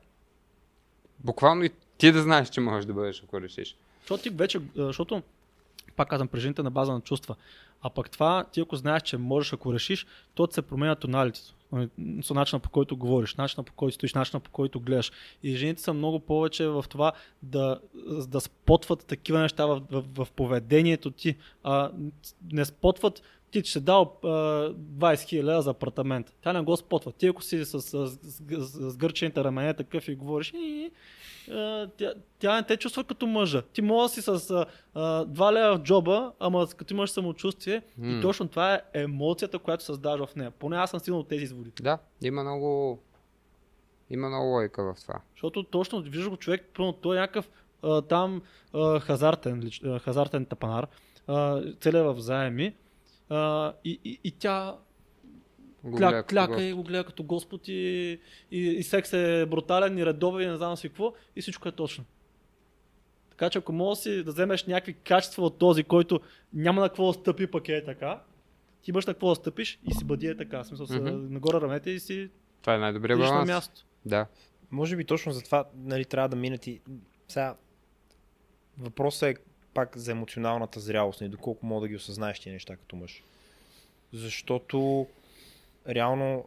Буквално 1.24 1.64
и 1.64 1.70
ти 1.98 2.12
да 2.12 2.22
знаеш, 2.22 2.50
че 2.50 2.62
можеш 2.62 2.86
да 2.86 2.94
бъдеш, 2.94 3.24
ако 3.24 3.42
решиш. 3.42 3.76
Защото 4.00 4.24
ти 4.24 4.30
вече, 4.30 4.60
защото, 4.76 5.24
пак 5.96 6.10
казвам, 6.10 6.28
при 6.28 6.40
жените 6.40 6.64
на 6.64 6.72
база 6.72 6.94
на 6.94 7.02
чувства. 7.02 7.36
А 7.82 7.90
пък 7.90 8.10
това, 8.10 8.44
ти 8.52 8.62
ако 8.62 8.76
знаеш, 8.76 9.02
че 9.02 9.18
можеш, 9.18 9.54
ако 9.54 9.74
решиш, 9.74 10.06
то 10.34 10.48
се 10.52 10.62
променя 10.62 10.96
тоналитето. 10.96 11.54
Нали, 11.72 11.90
С 12.24 12.34
начина 12.34 12.60
по 12.60 12.70
който 12.70 12.98
говориш, 12.98 13.36
начина 13.36 13.64
по 13.64 13.74
който 13.74 13.96
стоиш, 13.96 14.14
начина 14.14 14.40
по 14.40 14.52
който 14.52 14.80
гледаш. 14.80 15.12
И 15.44 15.56
жените 15.56 15.82
са 15.82 15.94
много 15.94 16.20
повече 16.20 16.68
в 16.68 16.86
това 16.90 17.12
да, 17.44 17.80
да 18.28 18.42
спотват 18.42 19.06
такива 19.06 19.40
неща 19.40 19.66
в, 19.66 19.82
в, 19.92 20.04
в 20.16 20.28
поведението 20.32 21.12
ти. 21.12 21.36
А, 21.64 21.92
не 22.52 22.66
спотват 22.66 23.22
ти 23.62 23.70
си 23.70 23.82
дал 23.82 24.18
а, 24.24 24.28
20 24.28 24.74
000 25.00 25.44
лева 25.44 25.62
за 25.62 25.70
апартамент. 25.70 26.36
Тя 26.42 26.54
не 26.54 26.62
го 26.62 26.78
спотва. 26.78 27.12
Ти 27.12 27.28
ако 27.28 27.44
си 27.44 27.66
с, 27.66 27.82
с, 27.82 27.82
с, 27.82 28.18
с, 28.60 28.92
с 28.92 28.98
гърчените 28.98 29.44
рамене 29.44 29.74
такъв 29.74 30.08
и 30.08 30.16
говориш, 30.16 30.54
и, 30.56 30.92
а, 31.52 31.88
тя, 31.98 32.14
тя 32.40 32.56
не 32.56 32.64
те 32.64 32.78
чувства 32.78 33.04
като 33.04 33.28
мъжа. 33.28 33.62
Ти 33.62 33.82
може 33.82 34.10
да 34.10 34.14
си 34.14 34.22
с 34.22 34.52
а, 34.52 34.66
а, 34.94 35.26
2 35.26 35.54
лева 35.54 35.78
в 35.78 35.82
джоба, 35.82 36.32
ама 36.40 36.68
като 36.78 36.94
имаш 36.94 37.10
самочувствие 37.10 37.82
и 38.02 38.06
М. 38.06 38.22
точно 38.22 38.48
това 38.48 38.74
е 38.74 38.82
емоцията, 38.94 39.60
която 39.60 39.84
създаваш 39.84 40.30
в 40.30 40.36
нея. 40.36 40.52
Поне 40.52 40.78
аз 40.78 40.90
съм 40.90 41.00
стигнал 41.00 41.20
от 41.20 41.28
тези 41.28 41.44
изводи. 41.44 41.72
Да, 41.82 41.98
има 42.22 42.44
много... 42.44 43.00
Има 44.10 44.30
много 44.30 44.46
логика 44.46 44.94
в 44.94 45.02
това. 45.02 45.22
Защото 45.36 45.64
точно 45.64 46.02
виждаш 46.02 46.30
го 46.30 46.38
човек, 46.38 46.70
примерно, 46.74 46.94
той 46.94 47.18
е 47.18 47.20
някакъв 47.20 47.50
а, 47.84 48.02
там 48.02 48.42
а, 48.74 49.00
хазартен, 49.00 49.60
лич, 49.64 49.82
а, 49.84 50.00
хазартен 50.00 50.46
тапанар, 50.46 50.88
целия 51.80 52.04
в 52.04 52.20
заеми 52.20 52.76
а, 53.34 53.74
и, 53.86 54.00
и, 54.06 54.20
и 54.24 54.32
тя 54.32 54.76
Го 55.84 55.98
кля, 55.98 55.98
гледа 55.98 56.24
като 56.24 56.30
кляка 56.30 56.64
и 56.64 56.74
го 56.74 56.84
гледа 56.84 57.04
като 57.04 57.24
Господ 57.24 57.68
и, 57.68 58.20
и, 58.52 58.60
и 58.60 58.84
секс 58.84 59.14
е 59.14 59.46
брутален 59.46 59.98
и 59.98 60.06
редовен 60.06 60.48
и 60.48 60.52
не 60.52 60.58
знам 60.58 60.78
си 60.78 60.90
какво 60.90 61.14
и 61.36 61.42
всичко 61.42 61.68
е 61.68 61.72
точно. 61.72 62.06
Така 63.30 63.50
че 63.50 63.58
ако 63.58 63.74
можеш 63.74 64.04
да 64.04 64.10
си 64.10 64.24
да 64.24 64.32
вземеш 64.32 64.66
някакви 64.66 64.94
качества 64.94 65.46
от 65.46 65.58
този, 65.58 65.84
който 65.84 66.20
няма 66.54 66.82
на 66.82 66.90
какво 66.90 67.08
да 67.08 67.14
стъпи, 67.14 67.48
пък 67.48 67.70
е 67.70 67.84
така, 67.84 68.22
ти 68.82 68.92
имаш 68.92 69.06
на 69.06 69.14
какво 69.14 69.30
да 69.30 69.36
стъпиш 69.36 69.80
и 69.90 69.94
си 69.94 70.06
бъди 70.06 70.28
е 70.28 70.38
така. 70.38 70.64
В 70.64 70.68
смисъл, 70.68 70.88
mm 70.88 71.12
Мгм. 71.12 71.34
нагоре 71.34 71.62
рамете 71.62 71.92
и 71.92 72.00
си 72.00 72.30
Това 72.62 72.76
е 72.76 72.78
най-добрият 72.78 73.20
идиш 73.20 73.30
на 73.30 73.34
баланс. 73.34 73.50
място. 73.50 73.86
Да. 74.06 74.28
Може 74.72 74.96
би 74.96 75.06
точно 75.06 75.32
за 75.32 75.42
това 75.42 75.66
нали, 75.76 76.06
трябва 76.06 76.30
да 76.30 76.36
минат 76.36 76.68
и... 76.68 76.82
Сега, 77.28 77.56
въпросът 78.78 79.30
е 79.30 79.36
пак 79.74 79.98
за 79.98 80.12
емоционалната 80.12 80.80
зрялост, 80.80 81.22
нали, 81.22 81.32
доколко 81.32 81.66
мога 81.66 81.82
да 81.82 81.88
ги 81.88 81.96
осъзнаеш 81.96 82.40
тия 82.40 82.54
неща 82.54 82.76
като 82.76 82.96
мъж. 82.96 83.24
Защото 84.14 85.08
реално 85.88 86.46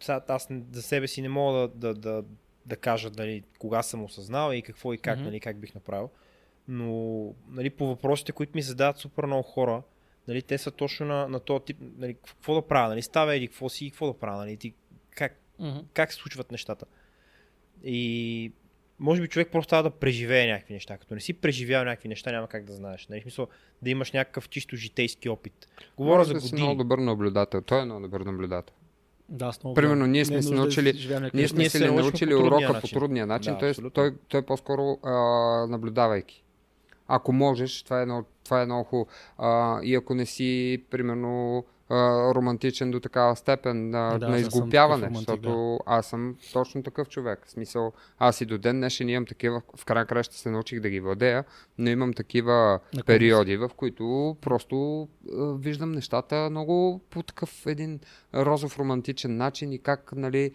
сега 0.00 0.20
аз 0.28 0.48
за 0.72 0.82
себе 0.82 1.08
си 1.08 1.22
не 1.22 1.28
мога 1.28 1.58
да, 1.58 1.68
да, 1.68 1.94
да, 1.94 2.24
да 2.66 2.76
кажа 2.76 3.10
нали, 3.16 3.42
кога 3.58 3.82
съм 3.82 4.04
осъзнал 4.04 4.52
и 4.52 4.62
какво 4.62 4.92
и 4.92 4.98
как, 4.98 5.16
Мгм. 5.16 5.24
нали, 5.24 5.40
как 5.40 5.58
бих 5.58 5.74
направил. 5.74 6.10
Но 6.68 7.34
нали, 7.48 7.70
по 7.70 7.86
въпросите, 7.86 8.32
които 8.32 8.52
ми 8.54 8.62
задават 8.62 8.96
супер 8.96 9.24
много 9.24 9.42
хора, 9.42 9.82
нали, 10.28 10.42
те 10.42 10.58
са 10.58 10.70
точно 10.70 11.06
на, 11.06 11.28
на 11.28 11.40
този 11.40 11.64
тип, 11.64 11.76
нали, 11.80 12.14
какво 12.14 12.54
да 12.54 12.68
правя, 12.68 12.88
нали, 12.88 13.02
става 13.02 13.36
или 13.36 13.48
какво 13.48 13.68
си 13.68 13.86
и 13.86 13.90
какво 13.90 14.06
да 14.06 14.18
правя, 14.18 14.36
нали, 14.36 14.56
ти, 14.56 14.74
как, 15.10 15.40
Мгм. 15.58 15.78
как 15.94 16.12
се 16.12 16.18
случват 16.18 16.52
нещата. 16.52 16.86
И 17.84 18.52
може 19.00 19.22
би 19.22 19.28
човек 19.28 19.48
просто 19.52 19.70
трябва 19.70 19.82
да 19.82 19.90
преживее 19.90 20.46
някакви 20.46 20.74
неща. 20.74 20.98
Като 20.98 21.14
не 21.14 21.20
си 21.20 21.32
преживял 21.32 21.84
някакви 21.84 22.08
неща, 22.08 22.32
няма 22.32 22.48
как 22.48 22.64
да 22.64 22.72
знаеш. 22.72 23.06
Нали? 23.08 23.20
Смисъл 23.20 23.46
да 23.82 23.90
имаш 23.90 24.12
някакъв 24.12 24.48
чисто 24.48 24.76
житейски 24.76 25.28
опит. 25.28 25.68
Говоря 25.96 26.18
Може 26.18 26.28
за 26.28 26.34
да 26.34 26.40
си 26.40 26.46
години. 26.46 26.62
много 26.62 26.78
добър 26.78 26.98
наблюдател. 26.98 27.60
Той 27.60 27.80
е 27.80 27.84
много 27.84 28.00
добър 28.00 28.20
наблюдател. 28.20 28.74
Да, 29.28 29.52
с 29.52 29.64
много 29.64 29.74
Примерно, 29.74 30.06
ние 30.06 30.20
Не 30.20 30.24
сме 30.24 30.36
е 30.36 30.42
си 30.42 30.48
нужда 30.48 30.56
да 30.56 30.62
научили- 30.62 31.08
някъде. 31.10 31.30
Ние 31.34 31.48
сме 31.48 31.58
Ние 31.58 31.70
си 31.70 31.78
се 31.78 31.90
научили 31.90 32.30
по 32.30 32.36
урока 32.36 32.66
по 32.66 32.72
начин. 32.72 32.98
трудния 32.98 33.26
начин, 33.26 33.52
Да, 33.52 33.58
т.е. 33.58 33.90
той, 33.90 34.14
той 34.28 34.40
е 34.40 34.44
по-скоро 34.44 34.98
а, 35.02 35.12
наблюдавайки. 35.66 36.44
Ако 37.08 37.32
можеш, 37.32 37.82
това 37.82 38.02
е 38.02 38.04
много, 38.04 38.28
това 38.44 38.62
е 38.62 38.66
много 38.66 38.84
хубаво. 38.84 39.06
А, 39.38 39.80
и 39.82 39.94
ако 39.94 40.14
не 40.14 40.26
си, 40.26 40.82
примерно, 40.90 41.64
а, 41.88 42.34
романтичен 42.34 42.90
до 42.90 43.00
такава 43.00 43.36
степен 43.36 43.90
Да, 43.90 43.98
на, 43.98 44.18
на 44.18 44.18
романтик, 44.18 45.14
защото 45.14 45.78
аз 45.86 46.06
съм 46.06 46.36
точно 46.52 46.82
такъв 46.82 47.08
човек. 47.08 47.46
В 47.46 47.50
смисъл, 47.50 47.92
аз 48.18 48.40
и 48.40 48.46
до 48.46 48.58
ден 48.58 48.76
днешен 48.76 49.08
имам 49.08 49.26
такива, 49.26 49.62
в 49.76 49.84
края 49.84 50.06
краща 50.06 50.36
се 50.36 50.50
научих 50.50 50.80
да 50.80 50.90
ги 50.90 51.00
владея, 51.00 51.44
но 51.78 51.90
имам 51.90 52.12
такива 52.12 52.72
Наклонности. 52.72 53.06
периоди, 53.06 53.56
в 53.56 53.70
които 53.76 54.36
просто 54.40 55.08
а, 55.32 55.54
виждам 55.54 55.92
нещата 55.92 56.48
много 56.50 57.00
по 57.10 57.22
такъв 57.22 57.66
един 57.66 58.00
розов 58.34 58.78
романтичен 58.78 59.36
начин 59.36 59.72
и 59.72 59.78
как, 59.78 60.12
нали, 60.16 60.52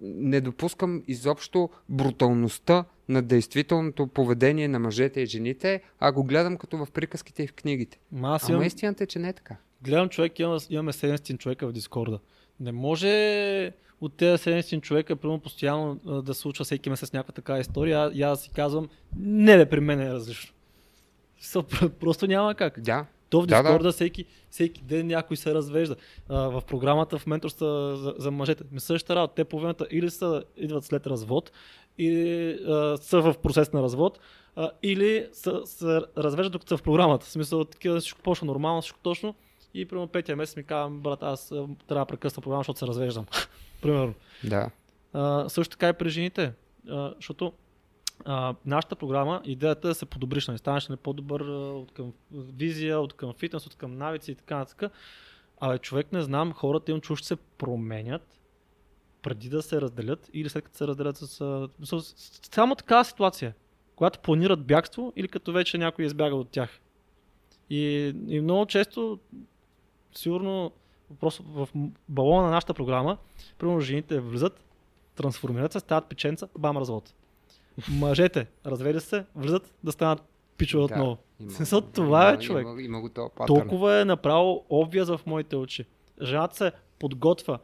не 0.00 0.40
допускам 0.40 1.02
изобщо 1.06 1.70
бруталността 1.88 2.84
на 3.08 3.22
действителното 3.22 4.06
поведение 4.06 4.68
на 4.68 4.78
мъжете 4.78 5.20
и 5.20 5.26
жените, 5.26 5.82
а 6.00 6.12
го 6.12 6.24
гледам 6.24 6.56
като 6.56 6.76
в 6.76 6.90
приказките 6.90 7.42
и 7.42 7.46
в 7.46 7.52
книгите. 7.52 7.98
Ма 8.12 8.28
аз 8.34 8.44
Ама 8.44 8.54
имам, 8.54 8.66
истината 8.66 9.04
е, 9.04 9.06
че 9.06 9.18
не 9.18 9.28
е 9.28 9.32
така. 9.32 9.56
Гледам 9.86 10.08
човек, 10.08 10.38
имаме, 10.38 10.58
имаме 10.70 10.92
700 10.92 11.38
човека 11.38 11.66
в 11.66 11.72
Дискорда. 11.72 12.18
Не 12.60 12.72
може 12.72 13.72
от 14.00 14.16
тези 14.16 14.42
700 14.42 14.80
човека, 14.80 15.16
примерно 15.16 15.40
постоянно 15.40 15.94
да 16.04 16.34
се 16.34 16.40
случва 16.40 16.64
всеки 16.64 16.90
месец 16.90 17.12
някаква 17.12 17.32
така 17.32 17.58
история, 17.58 18.10
и 18.14 18.22
аз 18.22 18.42
си 18.42 18.50
казвам, 18.50 18.88
не 19.18 19.56
бе, 19.56 19.66
при 19.66 19.80
мен 19.80 20.00
е 20.00 20.12
различно. 20.12 20.54
Просто 22.00 22.26
няма 22.26 22.54
как. 22.54 22.80
Да. 22.80 23.06
То 23.30 23.42
в 23.42 23.46
Да, 23.46 23.56
да. 23.56 23.62
Дискорда 23.62 23.92
всеки, 23.92 24.24
всеки 24.50 24.82
ден 24.82 25.06
някой 25.06 25.36
се 25.36 25.54
развежда. 25.54 25.96
А, 26.28 26.48
в 26.48 26.62
програмата 26.66 27.18
в 27.18 27.26
менторства 27.26 27.96
за, 27.96 28.14
за 28.18 28.30
мъжете. 28.30 28.64
Ми 28.72 28.80
същата 28.80 29.16
работа. 29.16 29.34
Те 29.34 29.44
половината 29.44 29.86
или 29.90 30.10
са, 30.10 30.44
идват 30.56 30.84
след 30.84 31.06
развод, 31.06 31.52
или 31.98 32.50
а, 32.68 32.96
са 32.96 33.20
в 33.20 33.34
процес 33.42 33.72
на 33.72 33.82
развод, 33.82 34.18
а, 34.56 34.70
или 34.82 35.26
са, 35.32 35.60
се 35.64 36.00
развеждат 36.18 36.52
докато 36.52 36.68
са 36.68 36.76
в 36.76 36.82
програмата. 36.82 37.26
В 37.26 37.30
смисъл, 37.30 37.64
такива 37.64 38.00
всичко 38.00 38.22
почва 38.22 38.46
нормално, 38.46 38.82
всичко 38.82 38.98
точно. 39.02 39.34
И 39.76 39.84
примерно 39.84 40.08
петия 40.08 40.36
месец 40.36 40.56
ми 40.56 40.64
казвам, 40.64 41.00
брат, 41.00 41.22
аз 41.22 41.52
а, 41.52 41.66
трябва 41.88 42.04
да 42.04 42.06
прекъсна 42.06 42.42
програма, 42.42 42.60
защото 42.60 42.78
се 42.78 42.86
развеждам. 42.86 43.26
примерно. 43.82 44.14
Да. 44.44 44.70
А, 45.12 45.48
също 45.48 45.70
така 45.72 45.88
и 45.88 45.92
при 45.92 46.08
жените, 46.08 46.52
а, 46.88 47.12
защото 47.16 47.52
а, 48.24 48.54
нашата 48.66 48.96
програма, 48.96 49.40
идеята 49.44 49.88
е 49.88 49.90
да 49.90 49.94
се 49.94 50.06
подобриш, 50.06 50.46
да 50.46 50.58
станеш 50.58 50.88
нали, 50.88 50.98
по-добър 50.98 51.40
а, 51.40 51.52
от 51.54 51.92
към 51.92 52.12
визия, 52.32 53.00
от 53.00 53.12
към 53.12 53.34
фитнес, 53.34 53.66
от 53.66 53.74
към 53.74 53.98
навици 53.98 54.30
и 54.30 54.34
така 54.34 54.56
нататък. 54.56 54.92
Абе, 55.60 55.78
човек 55.78 56.12
не 56.12 56.22
знам, 56.22 56.52
хората 56.52 56.92
им 56.92 57.00
чуш 57.00 57.22
се 57.22 57.36
променят 57.36 58.40
преди 59.22 59.48
да 59.48 59.62
се 59.62 59.80
разделят 59.80 60.30
или 60.32 60.48
след 60.48 60.64
като 60.64 60.76
се 60.76 60.86
разделят 60.86 61.16
с... 61.16 61.40
а, 61.40 61.68
с, 61.84 62.00
с 62.00 62.40
само 62.54 62.74
такава 62.74 63.04
ситуация, 63.04 63.54
когато 63.96 64.18
планират 64.18 64.64
бягство 64.64 65.12
или 65.16 65.28
като 65.28 65.52
вече 65.52 65.78
някой 65.78 66.04
е 66.04 66.06
избягал 66.06 66.40
от 66.40 66.50
тях. 66.50 66.80
И, 67.70 68.14
и 68.28 68.40
много 68.40 68.66
често, 68.66 69.18
сигурно, 70.18 70.72
просто 71.20 71.42
в 71.42 71.68
балона 72.08 72.42
на 72.42 72.50
нашата 72.50 72.74
програма, 72.74 73.18
примерно 73.58 73.80
жените 73.80 74.20
влизат, 74.20 74.64
трансформират 75.16 75.72
се, 75.72 75.80
стават 75.80 76.06
печенца, 76.06 76.48
бам, 76.58 76.76
развод. 76.76 77.14
Мъжете 77.90 78.46
разведят 78.66 79.04
се, 79.04 79.24
влизат 79.34 79.74
да 79.84 79.92
станат 79.92 80.22
пичове 80.56 80.84
отново. 80.84 81.18
В 81.40 81.52
смисъл, 81.52 81.80
това 81.80 82.28
е, 82.28 82.32
има- 82.32 82.42
човек. 82.42 82.66
Има, 82.66 82.82
има 82.82 83.00
го 83.00 83.10
патърн. 83.14 83.46
Толкова 83.46 84.00
е 84.00 84.04
направо 84.04 84.64
обвяз 84.68 85.08
в 85.08 85.20
моите 85.26 85.56
очи. 85.56 85.84
Жената 86.22 86.56
се 86.56 86.72
подготвя 86.98 87.58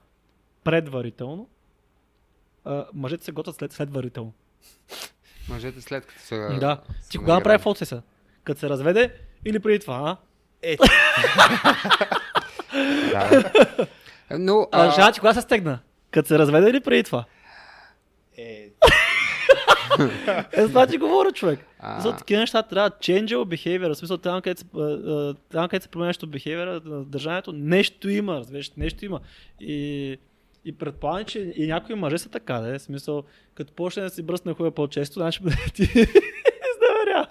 предварително, 0.64 1.48
а, 2.64 2.86
мъжете 2.94 3.24
се 3.24 3.32
готвят 3.32 3.56
след, 3.56 3.72
следварително. 3.72 4.32
Мъжете 5.48 5.80
след 5.80 6.06
като 6.06 6.22
са... 6.22 6.36
да. 6.60 6.82
са 7.00 7.10
Ти 7.10 7.18
кога 7.18 7.34
направи 7.34 7.62
фотосеса? 7.62 8.02
Като 8.44 8.60
се 8.60 8.68
разведе 8.68 9.14
или 9.44 9.60
преди 9.60 9.78
това, 9.78 9.94
а? 9.94 10.16
Е, 10.62 10.76
Да. 13.12 13.86
Но, 14.38 14.68
А, 14.72 14.86
а, 14.86 14.90
жена 14.90 15.12
ти 15.12 15.20
кога 15.20 15.34
се 15.34 15.40
стегна? 15.40 15.78
Като 16.10 16.28
се 16.28 16.38
разведе 16.38 16.70
или 16.70 16.80
преди 16.80 17.02
това? 17.02 17.24
е, 18.38 18.68
Е, 20.52 20.86
ти 20.86 20.98
говоря, 20.98 21.32
човек. 21.32 21.60
А. 21.78 22.00
За 22.00 22.16
такива 22.16 22.40
неща 22.40 22.62
трябва 22.62 22.90
changeable 22.90 23.44
behavior, 23.44 23.94
в 23.94 23.98
смисъл 23.98 24.18
там, 24.18 24.42
където 24.42 24.60
се, 24.60 24.66
там, 25.50 25.68
където 25.68 25.82
се 25.82 25.88
променя 25.88 26.08
нещо 26.08 26.28
behavior, 26.28 26.84
на 26.84 27.04
държането, 27.04 27.52
нещо 27.52 28.08
има, 28.08 28.36
разбираш, 28.36 28.70
нещо 28.76 29.04
има. 29.04 29.20
И, 29.60 30.16
и 30.64 30.78
предполагам, 30.78 31.24
че 31.24 31.52
и 31.56 31.66
някои 31.66 31.94
мъже 31.94 32.18
са 32.18 32.28
така, 32.28 32.58
да 32.58 32.74
е, 32.74 32.78
в 32.78 32.82
смисъл, 32.82 33.22
като 33.54 33.72
почне 33.72 34.02
да 34.02 34.10
си 34.10 34.22
бръсне 34.22 34.54
хуя 34.54 34.70
по-често, 34.70 35.20
значи 35.20 35.40
ти 35.74 35.82
изневеря. 35.82 37.26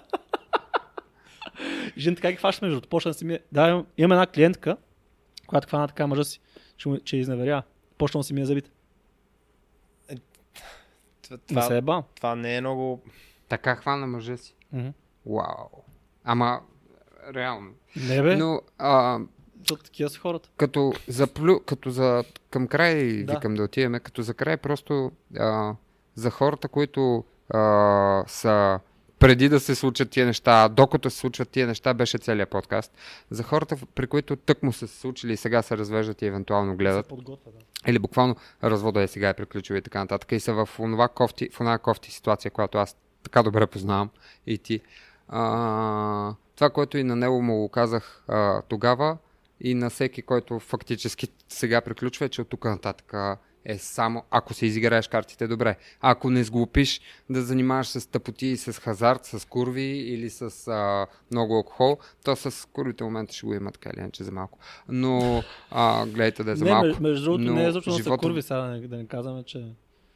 Жените 1.98 2.22
как 2.22 2.32
ги 2.32 2.38
фаща 2.38 2.64
между 2.64 2.74
другото, 2.74 2.88
почна 2.88 3.10
да 3.10 3.14
си 3.14 3.24
ми... 3.24 3.38
Да, 3.52 3.68
имам, 3.68 3.86
имам 3.98 4.12
една 4.12 4.26
клиентка, 4.26 4.76
която 5.52 5.68
хвана 5.68 5.88
така 5.88 6.06
мъжа 6.06 6.24
си, 6.24 6.40
че, 6.76 6.88
му- 6.88 7.00
че 7.00 7.16
изневеря. 7.16 7.62
Почна 7.98 8.20
да 8.20 8.24
си 8.24 8.34
ми 8.34 8.40
е 8.40 8.46
забит. 8.46 8.70
това, 11.22 11.38
Не 11.52 11.62
се 11.62 11.76
е 11.76 11.80
бал. 11.80 12.04
това 12.14 12.34
не 12.34 12.56
е 12.56 12.60
много... 12.60 13.00
така 13.48 13.76
хвана 13.76 14.06
мъжа 14.06 14.36
си. 14.36 14.54
Вау. 15.26 15.68
Ама, 16.24 16.60
реално. 17.34 17.70
Не 17.98 18.22
бе, 18.22 18.36
Но, 18.36 18.60
а, 18.78 19.18
защото 19.58 19.82
такива 19.82 20.10
са 20.10 20.18
хората. 20.18 20.48
като 20.56 20.92
за, 21.08 21.26
плю, 21.26 21.60
като 21.60 21.90
за 21.90 22.24
към 22.50 22.66
край 22.68 23.22
Да. 23.22 23.32
викам 23.32 23.54
да 23.54 23.62
отиваме, 23.62 24.00
като 24.00 24.22
за 24.22 24.34
край 24.34 24.56
просто 24.56 25.12
а, 25.38 25.74
за 26.14 26.30
хората, 26.30 26.68
които 26.68 27.24
а, 27.50 27.58
са 28.26 28.80
преди 29.22 29.48
да 29.48 29.60
се 29.60 29.74
случат 29.74 30.10
тия 30.10 30.26
неща, 30.26 30.68
докато 30.68 31.10
се 31.10 31.18
случват 31.18 31.48
тия 31.48 31.66
неща, 31.66 31.94
беше 31.94 32.18
целият 32.18 32.50
подкаст. 32.50 32.92
За 33.30 33.42
хората, 33.42 33.76
при 33.94 34.06
които 34.06 34.36
тък 34.36 34.62
му 34.62 34.72
са 34.72 34.88
се 34.88 35.00
случили 35.00 35.32
и 35.32 35.36
сега 35.36 35.62
се 35.62 35.76
развеждат 35.76 36.22
и 36.22 36.26
евентуално 36.26 36.76
гледат, 36.76 37.08
подготвя, 37.08 37.50
да. 37.52 37.90
или 37.90 37.98
буквално 37.98 38.36
развода 38.64 39.02
е 39.02 39.08
сега 39.08 39.28
е 39.28 39.34
приключил 39.34 39.74
и 39.74 39.82
така 39.82 39.98
нататък, 39.98 40.32
и 40.32 40.40
са 40.40 40.52
в 40.52 40.68
онова 40.78 41.08
кофти, 41.08 41.48
в 41.52 41.60
оная 41.60 41.78
кофти 41.78 42.12
ситуация, 42.12 42.50
която 42.50 42.78
аз 42.78 42.96
така 43.22 43.42
добре 43.42 43.66
познавам 43.66 44.10
и 44.46 44.58
ти. 44.58 44.80
А, 45.28 46.34
това, 46.56 46.70
което 46.70 46.98
и 46.98 47.04
на 47.04 47.16
него 47.16 47.42
му 47.42 47.56
го 47.56 47.68
казах 47.68 48.24
а, 48.28 48.62
тогава 48.62 49.16
и 49.60 49.74
на 49.74 49.90
всеки, 49.90 50.22
който 50.22 50.58
фактически 50.58 51.28
сега 51.48 51.80
приключва, 51.80 52.26
е, 52.26 52.28
че 52.28 52.42
от 52.42 52.48
тук 52.48 52.64
нататък 52.64 53.14
а, 53.14 53.36
е 53.64 53.78
само 53.78 54.24
ако 54.30 54.54
си 54.54 54.66
изиграеш 54.66 55.08
картите 55.08 55.46
добре. 55.46 55.76
Ако 56.00 56.30
не 56.30 56.44
сглупиш 56.44 57.00
да 57.30 57.42
занимаваш 57.42 57.86
с 57.86 58.10
тъпоти 58.10 58.46
и 58.46 58.56
с 58.56 58.72
хазарт, 58.72 59.24
с 59.24 59.48
курви 59.48 59.82
или 59.82 60.30
с 60.30 60.68
а, 60.68 61.06
много 61.30 61.54
алкохол, 61.54 61.98
то 62.24 62.36
с 62.36 62.68
курвите 62.68 63.04
момента 63.04 63.34
ще 63.34 63.46
го 63.46 63.54
има 63.54 63.72
така 63.72 63.90
или 63.94 64.00
иначе 64.00 64.24
за 64.24 64.32
малко. 64.32 64.58
Но 64.88 65.42
а, 65.70 66.06
гледайте 66.06 66.44
да 66.44 66.50
е 66.52 66.56
за 66.56 66.64
малко. 66.64 66.86
между, 66.86 67.02
между 67.02 67.24
другото, 67.24 67.52
не 67.52 67.64
е 67.64 67.72
защото 67.72 67.96
са 67.96 68.02
живота- 68.02 68.18
курви, 68.22 68.42
сега 68.42 68.60
да 68.60 68.66
не, 68.66 68.88
да 68.88 68.96
не 68.96 69.06
казваме, 69.06 69.42
че... 69.42 69.64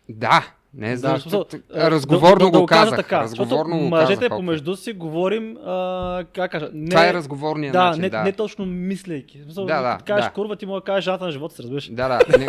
Да, 0.08 0.54
не 0.76 0.92
е 0.92 0.96
Да, 0.96 0.96
за... 0.96 1.18
смисъл, 1.18 1.44
Да, 1.50 1.58
а, 1.74 1.90
разговорно 1.90 2.38
да, 2.38 2.44
да, 2.44 2.50
да 2.50 2.60
го 2.60 2.66
казах. 2.66 2.96
Така, 2.96 3.22
разговорно 3.22 3.56
защото 3.56 3.84
го 3.84 3.88
мъжете 3.88 4.14
казах. 4.14 4.28
помежду 4.38 4.76
си 4.76 4.92
говорим, 4.92 5.56
а, 5.56 6.24
как 6.34 6.50
кажа, 6.50 6.70
не, 6.72 6.88
Това 6.88 7.08
е 7.08 7.14
разговорния 7.14 7.72
да, 7.72 7.84
начин, 7.84 8.02
не, 8.02 8.10
да. 8.10 8.22
не 8.22 8.32
точно 8.32 8.66
мислейки. 8.66 9.40
Смисъл, 9.42 9.66
Да, 9.66 9.82
да, 9.82 9.98
кажеш 10.04 10.24
да. 10.26 10.32
курва, 10.32 10.56
ти 10.56 10.66
мога 10.66 10.80
да 10.80 10.84
кажеш 10.84 11.04
жената 11.04 11.24
на 11.24 11.30
живота 11.30 11.54
си, 11.54 11.62
разбираш. 11.62 11.90
Да, 11.92 12.08
да. 12.08 12.38
Не, 12.38 12.46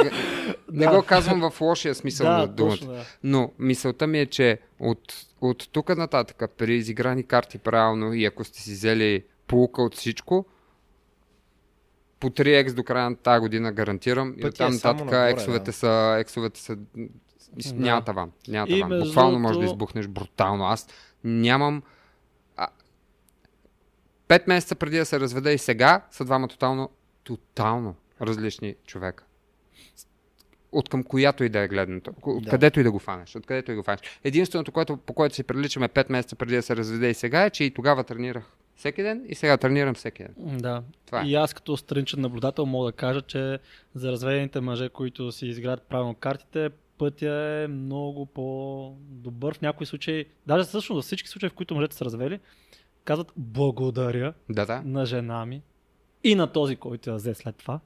не 0.85 0.87
го 0.87 1.03
казвам 1.03 1.49
в 1.51 1.61
лошия 1.61 1.95
смисъл 1.95 2.27
на 2.27 2.39
да, 2.39 2.47
думата. 2.47 2.71
точно, 2.71 2.87
да. 2.87 3.03
Но 3.23 3.51
мисълта 3.59 4.07
ми 4.07 4.19
е, 4.19 4.25
че 4.25 4.59
от, 4.79 5.13
от 5.41 5.69
тук 5.71 5.97
нататък, 5.97 6.51
при 6.57 6.75
изиграни 6.75 7.23
карти 7.23 7.57
правилно 7.57 8.13
и 8.13 8.25
ако 8.25 8.43
сте 8.43 8.61
си 8.61 8.71
взели 8.71 9.23
полука 9.47 9.81
от 9.81 9.95
всичко, 9.95 10.45
по 12.19 12.29
3x 12.29 12.73
до 12.73 12.83
края 12.83 13.09
на 13.09 13.15
тази 13.15 13.39
година 13.39 13.71
гарантирам. 13.71 14.33
и 14.37 14.41
Пътя 14.41 14.47
оттам 14.47 14.71
е 14.71 14.75
нататък 14.75 15.37
ексовете, 15.37 15.65
да. 15.65 15.73
са, 15.73 16.17
ексовете 16.19 16.59
са... 16.59 16.77
Да. 17.55 17.73
Няма 17.73 18.01
таван. 18.05 18.31
Няма 18.47 18.67
таван. 18.67 18.99
Буквално 18.99 19.39
може 19.39 19.59
да 19.59 19.65
избухнеш 19.65 20.07
брутално. 20.07 20.65
Аз 20.65 20.87
нямам... 21.23 21.83
А... 22.57 22.67
Пет 24.27 24.47
месеца 24.47 24.75
преди 24.75 24.97
да 24.97 25.05
се 25.05 25.19
разведа 25.19 25.51
и 25.51 25.57
сега 25.57 26.05
са 26.11 26.25
двама 26.25 26.47
тотално, 26.47 26.89
тотално 27.23 27.95
различни 28.21 28.75
човека. 28.85 29.23
От 30.71 30.89
към 30.89 31.03
която 31.03 31.43
и 31.43 31.49
да 31.49 31.59
е 31.59 31.67
гледното. 31.67 32.13
От 32.21 32.43
Да. 32.43 32.49
където 32.49 32.79
и 32.79 32.83
да 32.83 32.91
го 32.91 32.99
фанеш. 32.99 33.35
От 33.35 33.45
където 33.45 33.71
и 33.71 33.75
го 33.75 33.83
фанеш. 33.83 33.99
Единственото, 34.23 34.71
което, 34.71 34.97
по 34.97 35.13
което 35.13 35.35
си 35.35 35.43
приличаме 35.43 35.89
5 35.89 36.11
месеца 36.11 36.35
преди 36.35 36.55
да 36.55 36.61
се 36.61 36.75
разведе 36.75 37.09
и 37.09 37.13
сега 37.13 37.45
е, 37.45 37.49
че 37.49 37.63
и 37.63 37.73
тогава 37.73 38.03
тренирах 38.03 38.57
всеки 38.75 39.03
ден 39.03 39.25
и 39.27 39.35
сега 39.35 39.57
тренирам 39.57 39.93
всеки 39.93 40.23
ден. 40.23 40.57
Да. 40.57 40.83
Това 41.05 41.21
е. 41.21 41.25
И 41.25 41.35
аз 41.35 41.53
като 41.53 41.77
страничен 41.77 42.21
наблюдател 42.21 42.65
мога 42.65 42.85
да 42.85 42.91
кажа, 42.91 43.21
че 43.21 43.59
за 43.95 44.11
разведените 44.11 44.61
мъже, 44.61 44.89
които 44.89 45.31
си 45.31 45.47
изградят 45.47 45.87
правилно 45.89 46.15
картите, 46.15 46.69
пътя 46.97 47.61
е 47.63 47.67
много 47.67 48.25
по-добър 48.25 49.57
в 49.57 49.61
някои 49.61 49.85
случаи. 49.85 50.25
Даже 50.47 50.63
всъщност 50.63 50.97
във 50.97 51.05
всички 51.05 51.29
случаи, 51.29 51.49
в 51.49 51.53
които 51.53 51.75
мъжете 51.75 51.95
са 51.95 52.05
развели, 52.05 52.39
казват 53.03 53.31
благодаря 53.37 54.33
Да, 54.49 54.65
да. 54.65 54.81
на 54.85 55.05
жена 55.05 55.45
ми 55.45 55.61
и 56.23 56.35
на 56.35 56.51
този, 56.51 56.75
който 56.75 57.09
я 57.09 57.15
взе 57.15 57.33
след 57.33 57.55
това. 57.55 57.79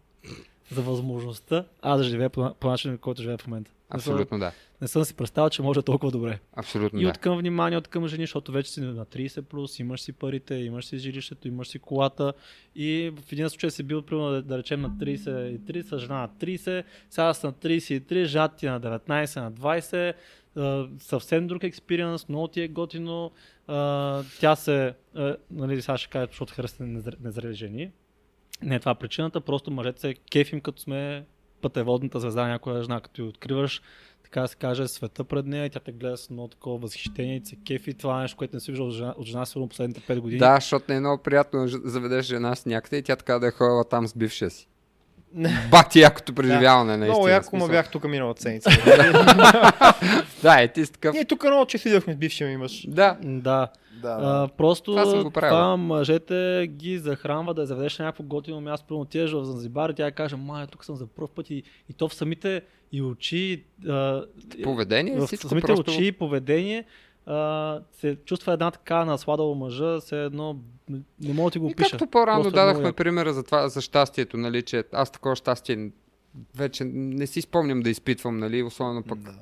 За 0.71 0.81
възможността 0.81 1.65
аз 1.81 1.97
да 1.97 2.03
живея 2.03 2.29
по, 2.29 2.53
по 2.53 2.69
начина, 2.69 2.97
който 2.97 3.21
живея 3.21 3.37
в 3.37 3.47
момента. 3.47 3.71
Не 3.93 3.99
съм- 3.99 4.13
Абсолютно 4.13 4.39
да. 4.39 4.51
Не 4.81 4.87
съм 4.87 5.03
си 5.03 5.13
представил, 5.13 5.49
че 5.49 5.61
може 5.61 5.81
толкова 5.81 6.11
добре. 6.11 6.39
Абсолютно 6.53 6.99
И 6.99 7.03
да. 7.03 7.09
от 7.09 7.17
към 7.17 7.37
внимание, 7.37 7.77
от 7.77 7.87
към 7.87 8.07
жени, 8.07 8.23
защото 8.23 8.51
вече 8.51 8.71
си 8.71 8.81
на 8.81 9.05
30 9.05 9.41
плюс, 9.41 9.79
имаш 9.79 10.01
си 10.01 10.13
парите, 10.13 10.55
имаш 10.55 10.85
си 10.85 10.97
жилището, 10.97 11.47
имаш 11.47 11.67
си 11.67 11.79
колата. 11.79 12.33
И 12.75 13.11
в 13.17 13.31
един 13.31 13.49
случай 13.49 13.71
си 13.71 13.83
бил, 13.83 14.01
примерно, 14.01 14.29
да, 14.29 14.41
да 14.41 14.57
речем, 14.57 14.81
на 14.81 14.89
33, 14.89 15.81
с 15.83 15.99
жена 15.99 16.15
на 16.15 16.29
30, 16.29 16.83
сега 17.09 17.33
са 17.33 17.47
на 17.47 17.53
33, 17.53 18.23
жат 18.23 18.55
ти 18.55 18.65
на 18.65 18.81
19, 18.81 19.07
на 19.37 19.51
20. 19.51 20.13
а, 20.55 20.87
съвсем 20.99 21.47
друг 21.47 21.63
експириенс, 21.63 22.29
много 22.29 22.47
ти 22.47 22.61
е 22.61 22.67
готино. 22.67 23.31
тя 24.39 24.55
се, 24.55 24.93
нали, 25.51 25.81
сега 25.81 25.97
ще 25.97 26.09
кажа, 26.09 26.27
защото 26.27 26.53
харесвате 26.53 26.83
незр- 26.83 27.15
незрели 27.21 27.53
жени. 27.53 27.91
Не 28.63 28.75
е 28.75 28.79
това 28.79 28.95
причината, 28.95 29.41
просто 29.41 29.71
мъжете 29.71 30.01
се 30.01 30.13
кефим, 30.31 30.61
като 30.61 30.81
сме 30.81 31.25
пътеводната 31.61 32.19
звезда 32.19 32.47
някоя 32.47 32.83
жена, 32.83 33.01
като 33.01 33.21
я 33.21 33.27
откриваш, 33.27 33.81
така 34.23 34.47
се 34.47 34.55
каже, 34.55 34.87
света 34.87 35.23
пред 35.23 35.45
нея 35.45 35.65
и 35.65 35.69
тя 35.69 35.79
те 35.79 35.91
гледа 35.91 36.17
с 36.17 36.29
много 36.29 36.47
такова 36.47 36.77
възхищение 36.77 37.37
и 37.37 37.45
се 37.45 37.55
кефи. 37.55 37.93
Това 37.93 38.19
е 38.19 38.21
нещо, 38.21 38.37
което 38.37 38.55
не 38.55 38.59
си 38.59 38.71
виждал 38.71 38.87
от 38.87 38.93
жена, 38.93 39.13
от 39.17 39.27
жена 39.27 39.45
сигурно 39.45 39.69
последните 39.69 40.01
5 40.01 40.19
години. 40.19 40.39
Да, 40.39 40.55
защото 40.55 40.85
не 40.89 40.95
е 40.95 40.99
много 40.99 41.23
приятно 41.23 41.59
да 41.59 41.89
заведеш 41.89 42.25
жена 42.25 42.55
с 42.55 42.65
някъде 42.65 42.97
и 42.97 43.03
тя 43.03 43.15
така 43.15 43.39
да 43.39 43.47
е 43.47 43.51
ходила 43.51 43.83
там 43.83 44.07
с 44.07 44.13
бившия 44.13 44.49
си. 44.49 44.67
Бати 45.71 45.99
якото 45.99 46.35
преживяване, 46.35 46.97
наистина. 46.97 47.13
Много 47.13 47.27
яко 47.27 47.57
ма 47.57 47.67
бях 47.67 47.89
тук 47.91 48.03
миналата 48.03 48.41
седмица. 48.41 48.69
Да, 50.43 50.61
е 50.61 50.67
ти 50.67 50.85
си 50.85 50.91
такъв. 50.91 51.13
Ние 51.13 51.25
тук 51.25 51.43
много 51.43 51.65
че 51.65 51.77
видяхме 51.77 52.13
с 52.13 52.17
бившия 52.17 52.49
ми 52.49 52.57
мъж. 52.57 52.85
Да, 52.87 53.17
Да. 53.23 53.67
Да, 54.01 54.17
А, 54.21 54.47
просто 54.57 54.91
Това 54.91 55.05
съм 55.05 55.23
го 55.23 55.31
правил. 55.31 55.49
това 55.49 55.77
мъжете 55.77 56.67
ги 56.71 56.97
захранва 56.97 57.53
да 57.53 57.61
я 57.61 57.67
заведеш 57.67 57.99
на 57.99 58.05
някакво 58.05 58.23
готино 58.23 58.61
място, 58.61 58.87
примерно 58.87 59.01
отидеш 59.01 59.31
в 59.31 59.43
Занзибар 59.45 59.89
и 59.89 59.93
тя 59.93 60.11
каже, 60.11 60.35
май, 60.35 60.67
тук 60.67 60.85
съм 60.85 60.95
за 60.95 61.07
първ 61.07 61.27
път 61.35 61.49
и, 61.49 61.63
и 61.89 61.93
то 61.97 62.09
в 62.09 62.13
самите 62.13 62.61
и 62.91 63.01
очи, 63.01 63.63
а, 63.89 64.23
поведение, 64.63 65.19
в 65.19 65.27
самите 65.27 65.67
просто... 65.67 65.91
очи 65.91 66.05
и 66.05 66.11
поведение 66.11 66.85
се 67.91 68.17
чувства 68.25 68.53
една 68.53 68.71
така 68.71 69.05
насладала 69.05 69.55
мъжа, 69.55 69.99
все 69.99 70.23
едно 70.23 70.59
не- 70.89 71.01
мога 71.23 71.43
да 71.43 71.51
ти 71.51 71.59
го 71.59 71.67
И 71.67 71.71
опиша. 71.71 71.89
както 71.89 72.07
по-рано 72.07 72.43
Просто 72.43 72.47
е 72.49 72.51
много 72.53 72.67
дадахме 72.67 72.87
яко. 72.87 72.95
примера 72.95 73.33
за 73.33 73.43
това, 73.43 73.69
за 73.69 73.81
щастието, 73.81 74.37
нали, 74.37 74.61
че 74.61 74.83
аз 74.93 75.11
такова 75.11 75.35
щастие 75.35 75.91
вече 76.55 76.83
не 76.85 77.27
си 77.27 77.41
спомням 77.41 77.79
да 77.79 77.89
изпитвам, 77.89 78.37
нали, 78.37 78.63
особено 78.63 79.03
пък 79.03 79.19
Да. 79.19 79.33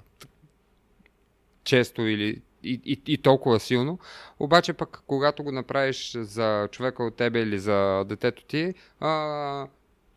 често 1.63 2.01
или 2.01 2.41
и, 2.63 2.81
и, 2.85 3.01
и 3.07 3.17
толкова 3.17 3.59
силно. 3.59 3.99
Обаче 4.39 4.73
пък, 4.73 5.03
когато 5.07 5.43
го 5.43 5.51
направиш 5.51 6.11
за 6.13 6.67
човека 6.71 7.03
от 7.03 7.15
тебе 7.15 7.39
или 7.39 7.59
за 7.59 8.03
детето 8.03 8.43
ти, 8.43 8.73
а, 8.99 9.67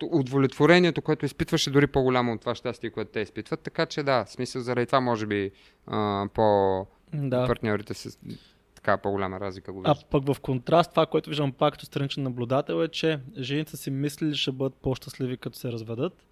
удовлетворението, 0.03 1.03
което 1.03 1.27
изпитваш 1.27 1.67
е 1.67 1.71
дори 1.71 1.87
по-голямо 1.87 2.33
от 2.33 2.41
това 2.41 2.55
щастие, 2.55 2.91
което 2.91 3.11
те 3.11 3.21
изпитват. 3.21 3.61
Така 3.61 3.87
че 3.87 4.03
да, 4.03 4.25
смисъл 4.27 4.63
заради 4.63 4.87
това 4.87 5.01
може 5.01 5.27
би 5.27 5.51
а, 5.87 6.27
по 6.35 6.87
Да. 7.15 7.47
партньорите 7.47 7.95
с 7.95 8.19
така 8.75 8.97
по-голяма 8.97 9.41
разлика 9.41 9.73
го 9.73 9.83
А 9.85 9.93
виждат. 9.93 10.11
пък 10.11 10.35
в 10.35 10.41
контраст, 10.41 10.91
това, 10.91 11.07
което 11.07 11.31
виждам 11.31 11.53
пак 11.53 11.73
като 11.73 11.87
страничен 11.87 12.23
наблюдател 12.23 12.83
е, 12.85 12.89
че 12.89 13.21
жените 13.39 13.77
си 13.77 13.91
мислили, 13.91 14.35
ще 14.35 14.53
бъдат 14.53 14.75
по-щастливи 14.75 15.37
като 15.37 15.59
се 15.59 15.73
разведат. 15.73 16.27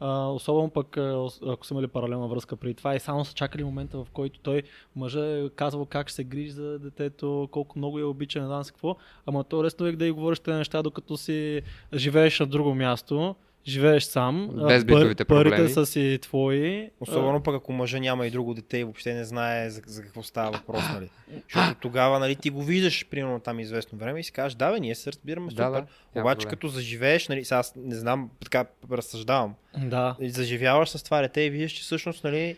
А, 0.00 0.26
особено 0.26 0.70
пък, 0.70 0.96
а, 0.96 1.28
ако 1.46 1.66
са 1.66 1.74
имали 1.74 1.86
паралелна 1.86 2.28
връзка 2.28 2.56
преди 2.56 2.74
това 2.74 2.94
и 2.94 3.00
само 3.00 3.24
са 3.24 3.34
чакали 3.34 3.64
момента, 3.64 3.98
в 3.98 4.06
който 4.12 4.40
той 4.40 4.62
мъжа 4.96 5.26
е 5.26 5.48
казвал 5.48 5.86
как 5.86 6.08
ще 6.08 6.14
се 6.16 6.24
грижи 6.24 6.50
за 6.50 6.78
детето, 6.78 7.48
колко 7.50 7.78
много 7.78 7.98
я 7.98 8.06
обича, 8.08 8.40
не 8.40 8.46
знам 8.46 8.64
какво. 8.64 8.96
Ама 9.26 9.44
то 9.44 9.64
лесно 9.64 9.86
е 9.86 9.92
да 9.92 10.06
й 10.06 10.10
говориш 10.10 10.38
тези 10.38 10.58
неща, 10.58 10.82
докато 10.82 11.16
си 11.16 11.62
живееш 11.94 12.40
на 12.40 12.46
друго 12.46 12.74
място, 12.74 13.34
живееш 13.68 14.04
сам, 14.04 14.50
Без 14.68 14.84
битовите 14.84 15.24
парите 15.24 15.50
проблеми. 15.50 15.68
са 15.68 15.86
си 15.86 16.18
твои. 16.22 16.90
Особено 17.00 17.42
пък 17.42 17.54
ако 17.54 17.72
мъжа 17.72 18.00
няма 18.00 18.26
и 18.26 18.30
друго 18.30 18.54
дете 18.54 18.78
и 18.78 18.84
въобще 18.84 19.14
не 19.14 19.24
знае 19.24 19.70
за, 19.70 19.82
за 19.86 20.02
какво 20.02 20.22
става 20.22 20.50
въпрос, 20.50 20.82
нали. 20.94 21.10
Защото 21.52 21.80
тогава, 21.80 22.18
нали, 22.18 22.36
ти 22.36 22.50
го 22.50 22.62
виждаш, 22.62 23.06
примерно 23.06 23.40
там 23.40 23.60
известно 23.60 23.98
време 23.98 24.20
и 24.20 24.24
си 24.24 24.32
кажеш, 24.32 24.56
да, 24.56 24.72
бе, 24.72 24.80
ние 24.80 24.94
се 24.94 25.12
разбираме 25.12 25.50
супер. 25.50 25.64
Да, 25.64 25.70
да, 26.14 26.20
Обаче 26.20 26.46
като 26.46 26.68
заживееш, 26.68 27.28
нали, 27.28 27.44
сега 27.44 27.58
аз 27.58 27.72
не 27.76 27.94
знам, 27.94 28.30
така 28.42 28.64
разсъждавам, 28.92 29.54
да. 29.78 30.16
и 30.20 30.30
заживяваш 30.30 30.88
с 30.88 31.02
това 31.02 31.20
дете 31.20 31.40
и 31.40 31.50
виждаш, 31.50 31.72
че 31.72 31.82
всъщност, 31.82 32.24
нали, 32.24 32.56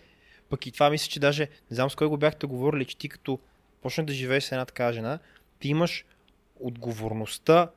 пък 0.51 0.67
и 0.67 0.73
това 0.73 0.91
мисля, 0.91 1.11
че 1.11 1.21
даже, 1.21 1.49
не 1.71 1.75
знам 1.75 1.91
с 1.91 1.95
кой 1.95 2.07
го 2.07 2.17
бяхте 2.17 2.47
говорили, 2.47 2.85
че 2.85 2.97
ти 2.97 3.09
като 3.09 3.39
почнеш 3.83 4.07
да 4.07 4.13
живееш 4.13 4.45
с 4.45 4.53
една 4.53 4.65
така 4.65 4.93
жена, 4.93 5.19
ти 5.61 5.69
имаш 5.69 6.05
отговорността 6.61 7.69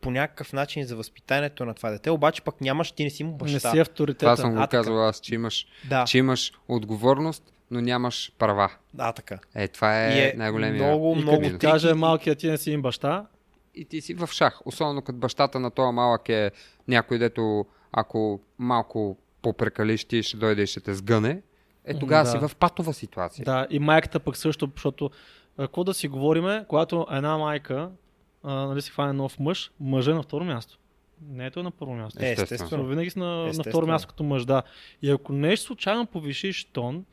по 0.00 0.10
някакъв 0.10 0.52
начин 0.52 0.84
за 0.84 0.96
възпитанието 0.96 1.64
на 1.64 1.74
това 1.74 1.90
дете, 1.90 2.10
обаче 2.10 2.42
пък 2.42 2.60
нямаш, 2.60 2.92
ти 2.92 3.04
не 3.04 3.10
си 3.10 3.24
му 3.24 3.30
Не 3.32 3.36
баща. 3.36 3.70
си 3.70 3.78
авторитета. 3.78 4.18
Това 4.20 4.36
съм 4.36 4.54
го 4.54 4.60
А, 4.60 4.66
казал 4.66 5.08
аз, 5.08 5.20
че 5.20 5.34
имаш, 5.34 5.66
Да, 5.88 6.04
че 6.04 6.18
имаш 6.18 6.52
отговорност, 6.68 7.42
но 7.70 7.80
нямаш 7.80 8.32
права. 8.38 8.70
да, 8.94 9.12
така. 9.12 9.38
Е, 9.54 9.68
това 9.68 10.06
е, 10.06 10.10
И 10.10 10.18
е 10.18 10.34
най-големия 10.36 10.84
много, 10.84 11.14
И 11.18 11.22
много 11.22 11.42
ти 11.42 11.58
каже 11.58 11.94
малкият 11.94 12.38
ти 12.38 12.50
не 12.50 12.56
си 12.56 12.70
им 12.70 12.82
баща, 12.82 13.26
И 13.74 13.84
ти 13.84 14.00
си 14.00 14.14
в 14.14 14.26
шах. 14.26 14.60
Особено 14.64 15.02
като 15.02 15.18
бащата 15.18 15.60
на 15.60 15.70
този 15.70 15.92
малък 15.92 16.28
е 16.28 16.50
някой, 16.88 17.18
дето 17.18 17.66
ако 17.92 18.40
малко 18.58 19.18
попрекалиш, 19.42 20.04
ти 20.04 20.22
ще 20.22 20.36
дойде 20.36 20.62
и 20.62 20.66
ще 20.66 20.80
те 20.80 20.94
сгъне. 20.94 21.42
Е, 21.84 21.98
тогава 21.98 22.24
Да. 22.24 22.30
си 22.30 22.38
в 22.38 22.56
патова 22.56 22.92
ситуация. 22.92 23.44
Да, 23.44 23.66
и 23.70 23.78
майката 23.78 24.20
пък 24.20 24.36
също, 24.36 24.70
защото 24.74 25.10
какво 25.58 25.84
да 25.84 25.94
си 25.94 26.08
говориме, 26.08 26.64
когато 26.68 27.06
една 27.10 27.38
майка 27.38 27.90
а, 28.42 28.54
нали, 28.54 28.82
си 28.82 28.90
хване 28.90 29.12
нов 29.12 29.38
мъж, 29.38 29.70
мъжа 29.80 30.10
е 30.10 30.14
на 30.14 30.22
второ 30.22 30.44
място. 30.44 30.78
Не 31.22 31.46
е 31.46 31.50
той 31.50 31.62
на 31.62 31.70
първо 31.70 31.94
място. 31.94 32.18
Е, 32.22 32.30
Естествено. 32.30 32.54
естествено. 32.54 32.82
Но 32.82 32.88
винаги 32.88 33.10
си 33.10 33.18
на, 33.18 33.26
на 33.26 33.64
второ 33.64 33.86
място 33.86 34.08
като 34.08 34.22
мъж, 34.22 34.44
да. 34.44 34.62
И 35.02 35.10
ако 35.10 35.32
нещо 35.32 35.66
случайно 35.66 36.06
повишиш 36.06 36.64
тон 36.64 37.04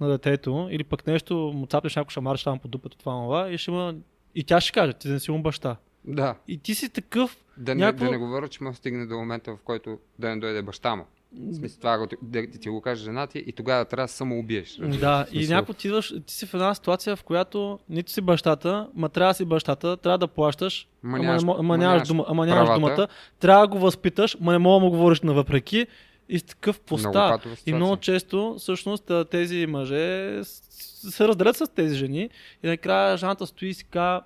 на 0.00 0.08
детето, 0.08 0.68
или 0.70 0.84
пък 0.84 1.06
нещо 1.06 1.34
му 1.54 1.66
цапнеш 1.66 1.96
някой 1.96 2.12
шамар, 2.12 2.36
там 2.36 2.58
по 2.58 2.68
дупето 2.68 2.98
това 2.98 3.12
това, 3.12 3.50
и 3.50 3.58
ще 3.58 3.70
има... 3.70 3.94
И 4.34 4.44
тя 4.44 4.60
ще 4.60 4.72
каже, 4.72 4.92
ти 4.92 5.08
не 5.08 5.20
си 5.20 5.30
му 5.30 5.42
баща. 5.42 5.76
Да. 6.04 6.36
И 6.48 6.58
ти 6.58 6.74
си 6.74 6.88
такъв, 6.88 7.36
Да, 7.56 7.74
не, 7.74 7.84
Някакво- 7.84 8.04
да 8.04 8.10
не 8.10 8.18
говоря, 8.18 8.48
че 8.48 8.64
да 8.64 8.74
стигне 8.74 9.06
до 9.06 9.16
момента, 9.16 9.52
в 9.52 9.58
който 9.64 9.98
да 10.18 10.28
не 10.28 10.36
дойде 10.36 10.62
баща 10.62 10.96
му. 10.96 11.06
В 11.32 11.54
смисъл, 11.54 11.78
това 11.78 11.98
го- 11.98 12.06
да 12.22 12.50
ти, 12.50 12.68
го 12.68 12.80
каже 12.80 13.04
жена 13.04 13.26
ти 13.26 13.38
и 13.38 13.52
тогава 13.52 13.84
трябва 13.84 14.04
да 14.04 14.08
самоубиеш. 14.08 14.76
Да, 14.76 15.26
и 15.32 15.48
някой 15.48 15.74
ти, 15.74 15.90
ти 16.26 16.34
си 16.34 16.46
в 16.46 16.54
една 16.54 16.74
ситуация, 16.74 17.16
в 17.16 17.22
която 17.22 17.78
нито 17.88 18.12
си 18.12 18.20
бащата, 18.20 18.88
ма 18.94 19.08
трябва 19.08 19.30
да 19.30 19.34
си 19.34 19.44
бащата, 19.44 19.96
трябва 19.96 20.18
да 20.18 20.28
плащаш, 20.28 20.88
Ма 21.02 21.16
ама, 21.16 21.24
нямаш- 21.24 21.42
ама 21.44 21.62
ма 21.62 21.78
нямаш, 21.78 21.78
нямаш 21.92 22.08
дума, 22.08 22.24
ама 22.28 22.46
нямаш 22.46 22.66
правата. 22.66 22.80
думата, 22.94 23.08
трябва 23.40 23.62
да 23.62 23.68
го 23.68 23.78
възпиташ, 23.78 24.36
ма 24.40 24.52
не 24.52 24.58
мога 24.58 24.76
да 24.76 24.84
му 24.84 24.90
говориш 24.90 25.20
навъпреки 25.20 25.86
и 26.28 26.38
с 26.38 26.42
такъв 26.42 26.76
Много 26.76 26.86
поста. 26.86 27.12
патова 27.12 27.56
И 27.66 27.72
много 27.72 27.96
често, 27.96 28.54
всъщност, 28.58 29.10
тези 29.30 29.66
мъже 29.66 30.38
се 30.42 31.28
разделят 31.28 31.56
с 31.56 31.68
тези 31.68 31.96
жени 31.96 32.30
и 32.62 32.68
накрая 32.68 33.16
жената 33.16 33.46
стои 33.46 33.68
и 33.68 33.74
си 33.74 33.84
казва, 33.84 34.22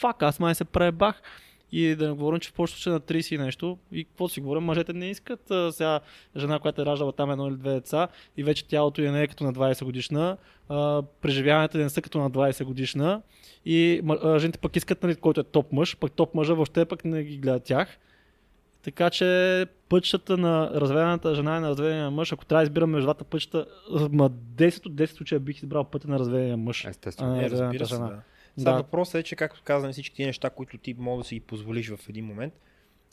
фак, 0.00 0.22
аз 0.22 0.40
май 0.40 0.54
се 0.54 0.64
пребах. 0.64 1.22
И 1.72 1.96
да 1.96 2.08
не 2.08 2.14
говорим, 2.14 2.40
че 2.40 2.50
в 2.50 2.52
повечето 2.52 2.80
случаи 2.80 2.92
на 2.92 3.00
30 3.00 3.34
и 3.34 3.38
нещо. 3.38 3.78
И 3.92 4.04
какво 4.04 4.28
си 4.28 4.40
говорим, 4.40 4.62
мъжете 4.62 4.92
не 4.92 5.10
искат 5.10 5.50
а, 5.50 5.72
сега 5.72 6.00
жена, 6.36 6.58
която 6.58 6.82
е 6.82 6.86
раждала 6.86 7.12
там 7.12 7.30
едно 7.30 7.48
или 7.48 7.56
две 7.56 7.70
деца 7.70 8.08
и 8.36 8.44
вече 8.44 8.64
тялото 8.64 9.02
й 9.02 9.10
не 9.10 9.22
е 9.22 9.26
като 9.26 9.44
на 9.44 9.52
20 9.52 9.84
годишна, 9.84 10.36
а, 10.68 11.02
преживяванията 11.20 11.78
не 11.78 11.90
са 11.90 12.02
като 12.02 12.18
на 12.18 12.30
20 12.30 12.64
годишна 12.64 13.22
и 13.64 14.00
а, 14.22 14.38
жените 14.38 14.58
пък 14.58 14.76
искат, 14.76 15.02
нали, 15.02 15.16
който 15.16 15.40
е 15.40 15.44
топ 15.44 15.72
мъж, 15.72 15.96
пък 15.96 16.12
топ 16.12 16.34
мъжа 16.34 16.54
въобще 16.54 16.84
пък 16.84 17.04
не 17.04 17.22
ги 17.22 17.38
гледа 17.38 17.60
тях. 17.60 17.98
Така 18.84 19.10
че 19.10 19.66
пътищата 19.88 20.36
на 20.36 20.70
разведената 20.74 21.34
жена 21.34 21.56
и 21.56 21.60
на 21.60 21.68
разведения 21.68 22.10
мъж, 22.10 22.32
ако 22.32 22.44
трябва 22.44 22.60
да 22.60 22.64
избирам 22.64 22.90
между 22.90 23.06
двата 23.06 23.24
пътища, 23.24 23.66
ма 24.10 24.30
10 24.30 24.86
от 24.86 24.94
10 24.94 25.06
случая 25.06 25.40
бих 25.40 25.56
избрал 25.56 25.84
пътя 25.84 26.08
на 26.08 26.18
разведения 26.18 26.56
мъж. 26.56 26.84
Естествено. 26.84 27.34
А, 27.34 27.42
Е, 27.42 27.50
разведената 27.50 27.78
разбира 27.78 27.86
се, 27.86 28.14
да. 28.14 28.22
Сега 28.58 28.70
Да. 28.70 28.76
въпросът 28.76 29.14
е, 29.14 29.22
че 29.22 29.36
както 29.36 29.60
казваме 29.64 29.92
всички 29.92 30.16
тези 30.16 30.26
неща, 30.26 30.50
които 30.50 30.78
ти 30.78 30.94
мога 30.98 31.18
да 31.18 31.28
си 31.28 31.34
ги 31.34 31.40
позволиш 31.40 31.88
в 31.90 32.08
един 32.08 32.24
момент, 32.24 32.54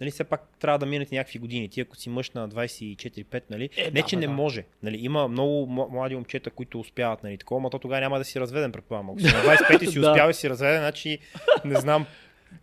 нали, 0.02 0.12
все 0.12 0.24
пак 0.24 0.50
трябва 0.60 0.80
да 0.80 0.86
минат 0.86 1.12
и 1.12 1.16
някакви 1.16 1.40
години. 1.40 1.70
Ти 1.70 1.82
ако 1.82 1.96
си 1.96 2.10
мъж 2.10 2.32
на 2.32 2.50
24-5, 2.50 3.44
нали, 3.50 3.70
Е, 3.78 3.84
не 3.84 3.92
да, 3.92 4.02
че 4.02 4.16
бе, 4.16 4.20
не 4.20 4.28
да. 4.28 4.34
може. 4.34 4.66
Нали, 4.84 4.98
има 4.98 5.28
много 5.28 5.66
млади 5.92 6.16
момчета, 6.16 6.50
които 6.50 6.80
успяват, 6.80 7.24
нали, 7.24 7.38
такова, 7.38 7.62
но 7.62 7.70
то 7.70 7.80
тогава 7.80 8.02
няма 8.02 8.18
да 8.18 8.24
си 8.24 8.40
разведен, 8.40 8.72
предполагам. 8.72 9.10
Ако 9.10 9.20
си 9.20 9.26
на 9.26 9.32
25 9.32 9.84
и 9.84 9.88
си 9.88 10.00
Да. 10.00 10.12
успял 10.12 10.30
и 10.30 10.34
си 10.34 10.50
разведен, 10.50 10.80
значи 10.80 11.20
не 11.66 11.76
знам. 11.76 12.06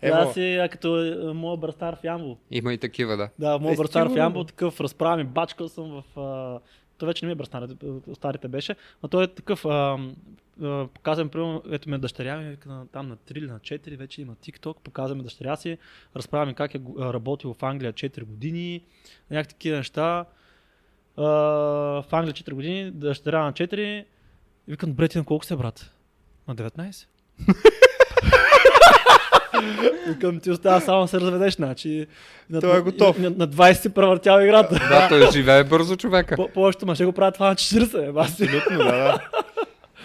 Да, 0.02 0.08
Ево, 0.08 0.32
си 0.32 0.54
а, 0.54 0.68
като 0.68 1.04
е, 1.04 1.34
моят 1.34 1.60
брастар 1.60 1.96
в 1.96 2.04
Ямбол. 2.04 2.36
Има 2.50 2.72
и 2.72 2.78
такива, 2.78 3.16
да. 3.16 3.28
Да, 3.38 3.58
моят 3.58 3.74
Е, 3.74 3.78
брастар 3.78 4.06
в 4.06 4.30
бе. 4.30 4.44
такъв 4.46 4.80
разправя 4.80 5.16
ми, 5.16 5.24
бачкал 5.24 5.68
съм 5.68 5.90
в... 6.14 6.20
А... 6.20 6.60
Той 6.98 7.06
вече 7.06 7.24
не 7.24 7.26
ми 7.26 7.32
е 7.32 7.34
брастар, 7.34 7.62
а, 7.62 8.14
старите 8.14 8.48
беше, 8.48 8.76
но 9.02 9.08
той 9.08 9.24
е 9.24 9.26
такъв... 9.26 9.64
А, 9.64 9.98
а, 10.62 10.86
показвам, 10.94 11.28
примерно, 11.28 11.62
ето 11.70 11.90
ме 11.90 11.98
дъщеря 11.98 12.36
ми, 12.36 12.56
там 12.92 13.08
на 13.08 13.16
3 13.16 13.38
или 13.38 13.46
на 13.46 13.58
4, 13.58 13.96
вече 13.96 14.22
има 14.22 14.34
TikTok, 14.34 14.76
показваме 14.80 15.22
дъщеря 15.22 15.56
си, 15.56 15.78
разправя 16.16 16.46
ми 16.46 16.54
как 16.54 16.74
е 16.74 16.80
работил 16.98 17.54
в 17.54 17.62
Англия 17.62 17.92
4 17.92 18.24
години, 18.24 18.84
някакви 19.30 19.52
такива 19.52 19.76
неща. 19.76 20.24
А, 21.16 21.24
в 22.02 22.06
Англия 22.12 22.34
4 22.34 22.52
години, 22.54 22.90
дъщеря 22.90 23.44
на 23.44 23.52
4, 23.52 23.76
и 23.78 24.04
викам, 24.68 24.90
добре, 24.90 25.08
ти 25.08 25.18
на 25.18 25.24
колко 25.24 25.44
сте, 25.44 25.56
брат? 25.56 25.92
На 26.48 26.56
19? 26.56 27.06
Викам 30.08 30.40
ти 30.40 30.50
остава 30.50 30.80
само 30.80 31.02
да 31.02 31.08
се 31.08 31.20
разведеш, 31.20 31.54
значи. 31.54 32.06
На, 32.50 32.60
Той 32.60 32.78
е 32.78 32.82
готов. 32.82 33.18
На, 33.18 33.30
на 33.30 33.48
20 33.48 33.72
си 33.72 33.88
превъртял 33.88 34.40
играта. 34.40 34.74
Да, 34.74 35.08
той 35.08 35.32
живее 35.32 35.64
бързо 35.64 35.96
човека. 35.96 36.36
По- 36.36 36.48
Повечето 36.48 36.86
мъже 36.86 37.04
го 37.04 37.12
правят 37.12 37.34
това 37.34 37.48
на 37.48 37.54
40, 37.54 38.06
е. 38.06 38.20
Абсолютно, 38.20 38.78
да, 38.78 38.84
да. 38.84 39.18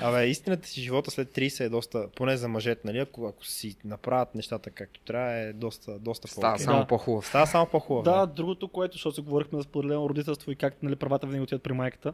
Абе, 0.02 0.26
истината 0.26 0.68
си 0.68 0.82
живота 0.82 1.12
след 1.12 1.28
30 1.30 1.60
е 1.62 1.70
доста, 1.70 2.06
поне 2.10 2.38
за 2.38 2.48
мъжете, 2.48 2.82
нали? 2.86 2.98
Ако, 3.00 3.28
ако 3.28 3.46
си 3.46 3.76
направят 3.86 4.36
нещата 4.36 4.70
както 4.70 5.00
трябва, 5.00 5.32
е 5.34 5.54
доста, 5.54 6.00
доста 6.00 6.28
Става 6.28 6.48
по-окей. 6.48 6.66
само 6.66 6.80
Да. 6.80 6.88
по-хубав. 6.88 7.26
Става 7.26 7.48
само 7.48 7.66
по-хубаво. 7.66 8.04
Да, 8.04 8.26
другото, 8.26 8.68
което, 8.68 8.94
защото 8.94 9.16
си 9.16 9.22
говорихме 9.22 9.60
за 9.60 9.64
споделено 9.64 10.10
родителство 10.10 10.52
и 10.52 10.56
как 10.56 10.74
нали, 10.84 10.96
правата 10.96 11.28
винаги 11.28 11.44
отиват 11.44 11.64
при 11.64 11.74
майката. 11.74 12.14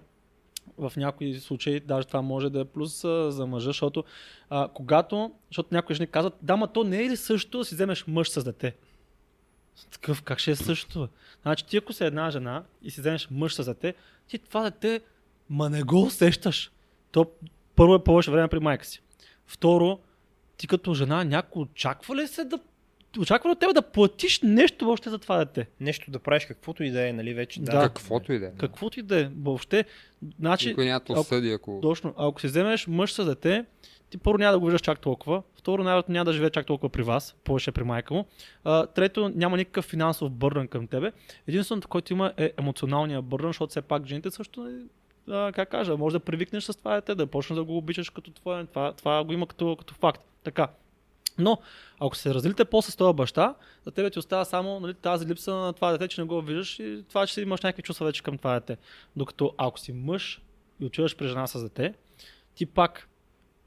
В 0.78 0.94
някои 0.98 1.40
случаи 1.40 1.80
даже 1.80 2.08
това 2.08 2.22
може 2.22 2.50
да 2.50 2.60
е 2.60 2.66
плюс 2.66 3.04
а, 3.04 3.32
за 3.32 3.46
мъжа, 3.46 3.70
защото 3.70 4.04
а, 4.50 4.68
когато, 4.74 5.32
защото 5.50 5.70
някои 5.72 5.96
жени 5.96 6.08
казват, 6.08 6.34
да, 6.42 6.58
ма 6.58 6.68
то 6.68 6.84
не 6.84 7.06
е 7.06 7.10
ли 7.10 7.18
също 7.18 7.58
да 7.58 7.66
си 7.66 7.76
вземеш 7.76 8.08
мъж 8.08 8.30
с 8.30 8.44
дете? 8.44 8.76
Такъв, 9.92 10.22
как 10.22 10.40
ще 10.40 10.52
е 10.52 10.56
също? 10.56 11.10
Значи 11.42 11.66
ти 11.66 11.78
ако 11.78 11.94
си 11.94 12.04
една 12.04 12.32
жена 12.32 12.64
и 12.82 12.92
си 12.92 13.02
вземеш 13.02 13.28
мъж 13.32 13.54
с 13.54 13.66
дете, 13.66 13.94
ти 14.28 14.38
това 14.38 14.64
дете, 14.64 15.02
ма 15.50 15.70
не 15.70 15.84
го 15.84 16.02
усещаш. 16.02 16.72
То 17.12 17.32
първо 17.76 17.96
е 17.96 18.04
повече 18.04 18.32
време 18.32 18.48
при 18.48 18.60
майка 18.60 18.86
си. 18.86 19.02
Второ, 19.48 20.00
ти 20.58 20.68
като 20.68 20.94
жена 20.94 21.24
някой 21.24 21.62
очаква 21.62 22.16
ли 22.16 22.28
се 22.28 22.44
да 22.46 22.60
очаква 23.20 23.50
ли 23.50 23.52
от 23.52 23.60
теб 23.60 23.74
да 23.74 23.82
платиш 23.82 24.42
нещо 24.44 24.86
въобще 24.86 25.10
за 25.10 25.18
това 25.18 25.38
дете? 25.38 25.68
Нещо 25.80 26.12
да 26.12 26.20
правиш 26.20 26.46
каквото 26.46 26.84
и 26.84 26.92
да 26.92 27.08
е, 27.10 27.14
нали 27.14 27.34
вече. 27.34 27.62
Да. 27.62 27.72
Да. 27.72 27.82
Каквото 27.82 28.34
и 28.34 28.40
да 28.40 28.46
е. 28.46 28.52
Каквото 28.58 29.00
и 29.00 29.04
да 29.04 29.20
е. 29.20 29.30
Въобще, 29.42 29.86
значи, 30.40 30.68
Никой 30.70 30.86
няма 30.86 31.00
да 31.00 31.14
ако- 31.14 31.20
осъди, 31.20 31.52
ако... 31.52 31.80
точно, 31.82 32.14
ако 32.18 32.42
си 32.42 32.48
вземеш 32.48 32.88
мъж 32.88 33.14
с 33.14 33.26
дете, 33.26 33.66
ти 34.10 34.18
първо 34.18 34.38
няма 34.38 34.52
да 34.52 34.60
го 34.60 34.66
виждаш 34.66 34.82
чак 34.82 35.00
толкова, 35.00 35.44
второ 35.60 35.84
няма, 35.84 36.04
няма 36.10 36.26
да 36.26 36.34
живее 36.34 36.50
чак 36.50 36.66
толкова 36.66 36.90
при 36.90 37.04
вас, 37.04 37.36
повече 37.44 37.72
при 37.72 37.84
майка 37.84 38.14
му, 38.14 38.26
а, 38.64 38.86
трето 38.86 39.30
няма 39.36 39.58
никакъв 39.58 39.86
финансов 39.86 40.32
бърдън 40.32 40.68
към 40.68 40.88
тебе. 40.88 41.12
Единственото, 41.48 41.88
което 41.88 42.14
има 42.14 42.34
е 42.38 42.52
емоционалния 42.60 43.22
бърдън, 43.22 43.50
защото 43.50 43.70
все 43.70 43.82
пак 43.82 44.06
жените 44.06 44.32
също 44.32 44.68
е, 44.68 44.72
а, 45.34 45.52
как 45.52 45.70
кажа, 45.70 45.98
може 45.98 46.14
да 46.14 46.20
привикнеш 46.20 46.64
с 46.64 46.78
това 46.78 46.96
дете, 46.96 47.16
да 47.16 47.28
почнеш 47.28 47.58
да 47.58 47.64
го 47.64 47.78
обичаш 47.78 48.10
като 48.10 48.32
твое, 48.32 48.66
това, 48.66 48.94
това 48.94 49.24
го 49.24 49.34
има 49.34 49.48
като, 49.48 49.76
като 49.76 49.94
факт. 49.94 50.22
Така. 50.44 50.68
Но, 51.40 51.58
ако 52.00 52.16
се 52.16 52.34
разделите 52.34 52.66
после 52.66 52.92
с 52.92 52.96
този 52.96 53.16
баща, 53.16 53.56
за 53.86 53.92
тебе 53.92 54.10
ти 54.10 54.20
остава 54.20 54.46
само 54.46 54.80
нали, 54.80 54.94
тази 54.94 55.26
липса 55.26 55.56
на 55.56 55.74
това 55.74 55.92
дете, 55.92 56.08
че 56.08 56.22
не 56.22 56.28
го 56.28 56.42
виждаш 56.42 56.80
и 56.80 57.04
това, 57.10 57.28
че 57.28 57.34
си 57.34 57.42
имаш 57.42 57.62
някакви 57.62 57.84
чувства 57.84 58.06
вече 58.06 58.24
към 58.24 58.38
това 58.38 58.54
дете. 58.54 58.78
Докато 59.16 59.54
ако 59.58 59.80
си 59.80 59.94
мъж 59.94 60.42
и 60.80 60.86
отиваш 60.86 61.16
при 61.16 61.28
жена 61.28 61.48
с 61.48 61.64
дете, 61.64 61.94
ти 62.56 62.66
пак, 62.66 63.10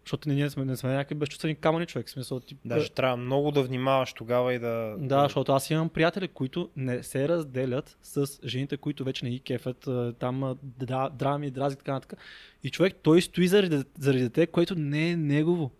защото 0.05 0.29
ние 0.29 0.51
сме, 0.51 0.65
не 0.65 0.77
сме 0.77 0.95
някакви 0.95 1.15
безчувствени 1.15 1.55
камъни 1.55 1.87
човек, 1.87 2.07
в 2.07 2.11
смисъл 2.11 2.41
ти... 2.41 2.57
Даже 2.65 2.91
трябва 2.91 3.17
много 3.17 3.51
да 3.51 3.63
внимаваш 3.63 4.13
тогава 4.13 4.55
и 4.55 4.59
да... 4.59 4.97
Да, 4.99 5.23
защото 5.23 5.53
аз 5.53 5.71
имам 5.71 5.89
приятели, 5.89 6.29
които 6.29 6.71
не 6.77 7.03
се 7.03 7.29
разделят 7.29 7.99
с 8.03 8.27
жените, 8.45 8.77
които 8.77 9.05
вече 9.05 9.25
не 9.25 9.31
ги 9.31 9.41
кефят, 9.41 9.89
там 10.19 10.57
дра, 10.63 11.11
драми, 11.11 11.51
дрази 11.51 11.75
и 11.75 11.79
така 11.79 11.93
нататък. 11.93 12.19
И 12.65 12.71
човек, 12.71 12.95
той 13.03 13.23
стои 13.23 13.49
заради, 13.49 13.83
заради 13.99 14.23
дете, 14.23 14.47
което 14.47 14.75
не 14.75 15.11
е 15.11 15.17
негово. 15.17 15.71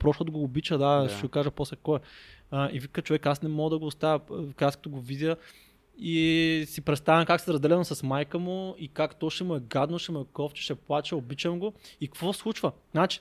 Просто 0.00 0.24
да 0.24 0.32
го 0.32 0.42
обича, 0.42 0.78
да, 0.78 1.02
Да. 1.02 1.08
ще 1.08 1.28
кажа 1.28 1.50
после 1.50 1.76
кой 1.76 1.96
е. 1.96 2.00
А, 2.50 2.70
и 2.72 2.78
вика, 2.80 3.02
човек, 3.02 3.26
аз 3.26 3.42
не 3.42 3.48
мога 3.48 3.70
да 3.70 3.78
го 3.78 3.86
оставя. 3.86 4.20
Аз 4.60 4.76
като 4.76 4.90
го 4.90 5.00
видя 5.00 5.36
и 5.98 6.64
си 6.68 6.80
представям 6.80 7.26
как 7.26 7.40
се 7.40 7.52
разделям 7.52 7.84
с 7.84 8.02
майка 8.02 8.38
му 8.38 8.74
и 8.78 8.88
как 8.88 9.18
то 9.18 9.30
ще 9.30 9.44
му 9.44 9.56
е 9.56 9.60
гадно, 9.60 9.98
ще 9.98 10.12
му 10.12 10.20
е 10.20 10.24
кофти, 10.32 10.60
ще 10.60 10.74
плаче, 10.74 11.14
обичам 11.14 11.58
го. 11.58 11.72
И 12.00 12.08
какво 12.08 12.32
случва? 12.32 12.72
Значи, 12.90 13.20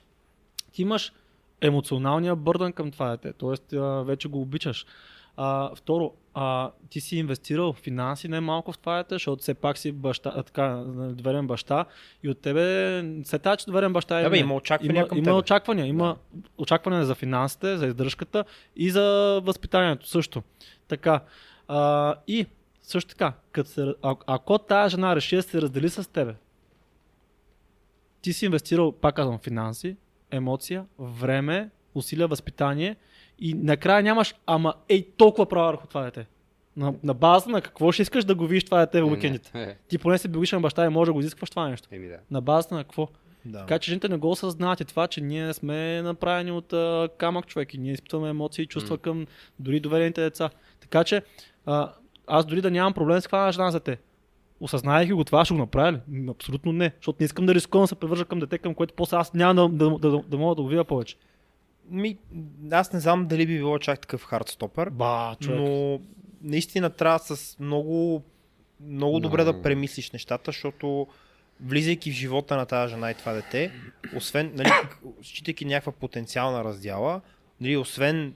ти 0.71 0.81
имаш 0.81 1.13
емоционалния 1.61 2.35
бърдън 2.35 2.73
към 2.73 2.91
това 2.91 3.09
дете, 3.09 3.33
т.е. 3.33 3.79
вече 4.03 4.27
го 4.27 4.41
обичаш. 4.41 4.85
А, 5.37 5.75
второ, 5.75 6.13
а, 6.33 6.71
ти 6.89 7.01
си 7.01 7.17
инвестирал 7.17 7.73
финанси 7.73 8.27
не 8.27 8.39
малко 8.39 8.71
в 8.71 8.77
това 8.77 9.05
защото 9.09 9.41
все 9.41 9.53
пак 9.53 9.77
си 9.77 9.91
баща, 9.91 10.43
така, 10.43 10.83
доверен 11.13 11.47
баща 11.47 11.85
и 12.23 12.29
от 12.29 12.41
тебе 12.41 12.61
се 13.23 13.39
тая, 13.39 13.57
че 13.57 13.65
доверен 13.65 13.93
баща 13.93 14.19
е. 14.19 14.23
Да, 14.23 14.29
бе, 14.29 14.35
не. 14.35 14.41
има 14.41 14.55
очаквания 14.55 14.99
има, 14.99 15.07
към 15.07 15.17
има 15.17 15.25
тебе. 15.25 15.35
очаквания. 15.35 15.85
Има 15.85 16.17
очаквания 16.57 17.05
за 17.05 17.15
финансите, 17.15 17.77
за 17.77 17.87
издръжката 17.87 18.45
и 18.75 18.91
за 18.91 19.39
възпитанието 19.43 20.07
също. 20.07 20.43
Така. 20.87 21.21
А, 21.67 22.15
и 22.27 22.45
също 22.83 23.09
така, 23.09 23.33
като 23.51 23.69
се, 23.69 23.93
а, 24.01 24.15
ако 24.27 24.57
тази 24.57 24.91
жена 24.91 25.15
реши 25.15 25.35
да 25.35 25.43
се 25.43 25.61
раздели 25.61 25.89
с 25.89 26.11
тебе, 26.11 26.35
ти 28.21 28.33
си 28.33 28.45
инвестирал, 28.45 28.91
пак 28.91 29.15
казвам, 29.15 29.39
финанси, 29.39 29.95
емоция, 30.31 30.85
време, 30.99 31.69
усилия, 31.95 32.27
възпитание 32.27 32.95
и 33.41 33.53
накрая 33.53 34.03
нямаш, 34.03 34.35
ама 34.45 34.73
ей 34.89 35.07
толкова 35.17 35.45
права 35.45 35.67
върху 35.67 35.87
това 35.87 36.01
дете. 36.01 36.25
На, 36.77 36.93
на 37.03 37.13
база 37.13 37.49
на 37.49 37.61
какво 37.61 37.91
ще 37.91 38.01
искаш 38.01 38.25
да 38.25 38.35
го 38.35 38.47
видиш 38.47 38.63
това 38.63 38.79
дете 38.79 39.01
в 39.01 39.07
Е, 39.07 39.09
уикендите. 39.09 39.51
не, 39.53 39.63
е, 39.63 39.75
Ти 39.87 39.97
поне 39.97 40.17
си 40.17 40.27
биологичен 40.27 40.61
баща 40.61 40.85
и 40.85 40.89
може 40.89 41.09
да 41.09 41.13
го 41.13 41.19
изискваш 41.19 41.49
това 41.49 41.69
нещо. 41.69 41.87
Еми 41.91 42.07
да. 42.07 42.17
На 42.31 42.41
базата 42.41 42.75
на 42.75 42.83
какво? 42.83 43.07
Да. 43.45 43.59
Така 43.59 43.79
че 43.79 43.91
жените 43.91 44.09
не 44.09 44.17
го 44.17 44.31
осъзнават 44.31 44.79
и 44.79 44.85
това, 44.85 45.07
че 45.07 45.21
ние 45.21 45.53
сме 45.53 46.01
направени 46.01 46.51
от 46.51 46.73
а, 46.73 47.09
камък 47.17 47.47
човек 47.47 47.73
и 47.73 47.77
ние 47.77 47.93
изпитваме 47.93 48.29
емоции 48.29 48.63
и 48.63 48.67
чувства 48.67 48.93
М. 48.93 48.97
към 48.97 49.25
дори 49.59 49.79
доверените 49.79 50.21
деца. 50.21 50.49
Така 50.79 51.03
че 51.03 51.21
а, 51.65 51.91
аз 52.27 52.45
дори 52.45 52.61
да 52.61 52.71
нямам 52.71 52.93
проблем 52.93 53.21
с 53.21 53.25
това 53.25 53.45
на 53.45 53.51
жена 53.51 53.71
за 53.71 53.79
те. 53.79 53.97
Осъзнавайки 54.59 55.13
го 55.13 55.23
това, 55.23 55.45
ще 55.45 55.53
го 55.53 55.59
направя 55.59 55.91
ли? 55.91 56.29
Абсолютно 56.29 56.71
не. 56.71 56.91
Защото 56.95 57.17
не 57.19 57.25
искам 57.25 57.45
да 57.45 57.55
рискувам 57.55 57.83
да 57.83 57.87
се 57.87 57.95
превържа 57.95 58.25
към 58.25 58.39
дете, 58.39 58.57
към 58.57 58.73
което 58.75 58.93
после 58.93 59.17
аз 59.17 59.33
няма 59.33 59.55
да, 59.55 59.69
да, 59.69 59.97
да, 59.97 60.09
да, 60.11 60.21
да 60.27 60.37
мога 60.37 60.55
да 60.55 60.61
го 60.61 60.67
видя 60.67 60.83
повече. 60.83 61.15
Ми, 61.91 62.17
аз 62.71 62.93
не 62.93 62.99
знам 62.99 63.27
дали 63.27 63.45
би 63.45 63.57
било 63.57 63.79
чак 63.79 63.99
такъв 63.99 64.23
хардстопър, 64.23 64.89
Ба, 64.89 65.35
човек. 65.39 65.59
но 65.59 65.99
наистина 66.41 66.89
трябва 66.89 67.19
с 67.19 67.59
много, 67.59 68.23
много 68.87 69.19
добре 69.19 69.43
Много. 69.43 69.57
да 69.57 69.63
премислиш 69.63 70.11
нещата, 70.11 70.43
защото 70.45 71.07
влизайки 71.61 72.11
в 72.11 72.15
живота 72.15 72.57
на 72.57 72.65
тази 72.65 72.91
жена 72.93 73.11
и 73.11 73.15
това 73.15 73.33
дете, 73.33 73.71
освен, 74.15 74.51
нали, 74.55 74.69
считайки 75.23 75.65
някаква 75.65 75.91
потенциална 75.91 76.63
раздяла, 76.63 77.21
нали, 77.61 77.77
освен 77.77 78.33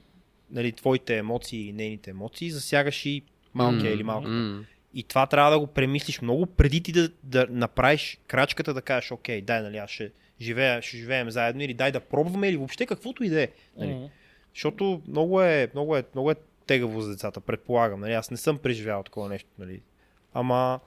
нали, 0.50 0.72
твоите 0.72 1.16
емоции 1.18 1.68
и 1.68 1.72
нейните 1.72 2.10
емоции, 2.10 2.50
засягаш 2.50 3.06
и 3.06 3.22
малкия 3.54 3.90
М, 3.90 3.94
или 3.94 4.02
малка. 4.02 4.28
м. 4.28 4.64
И 4.94 5.02
това 5.02 5.26
трябва 5.26 5.50
да 5.50 5.58
го 5.58 5.66
премислиш 5.66 6.20
много 6.20 6.46
преди 6.46 6.82
ти 6.82 6.92
да, 6.92 7.08
да 7.22 7.46
направиш 7.50 8.18
крачката 8.26 8.74
да 8.74 8.82
кажеш, 8.82 9.12
окей, 9.12 9.40
дай, 9.42 9.62
нали, 9.62 9.76
аз 9.76 9.90
ще, 9.90 10.12
живея, 10.40 10.82
ще 10.82 10.96
живеем 10.96 11.30
заедно 11.30 11.62
или 11.62 11.74
дай 11.74 11.92
да 11.92 12.00
пробваме 12.00 12.48
или 12.48 12.56
въобще 12.56 12.86
каквото 12.86 13.24
и 13.24 13.28
да 13.28 13.42
е. 13.42 13.48
Нали. 13.76 13.94
М. 13.94 14.08
Защото 14.54 15.02
много 15.08 15.42
е, 15.42 15.70
много 15.74 15.96
е, 15.96 16.04
много 16.14 16.30
е 16.30 16.34
тегаво 16.66 17.00
за 17.00 17.10
децата, 17.10 17.40
предполагам. 17.40 18.00
Нали? 18.00 18.12
Аз 18.12 18.30
не 18.30 18.36
съм 18.36 18.58
преживял 18.58 19.02
такова 19.02 19.28
нещо. 19.28 19.48
Нали? 19.58 19.82
Ама 20.34 20.80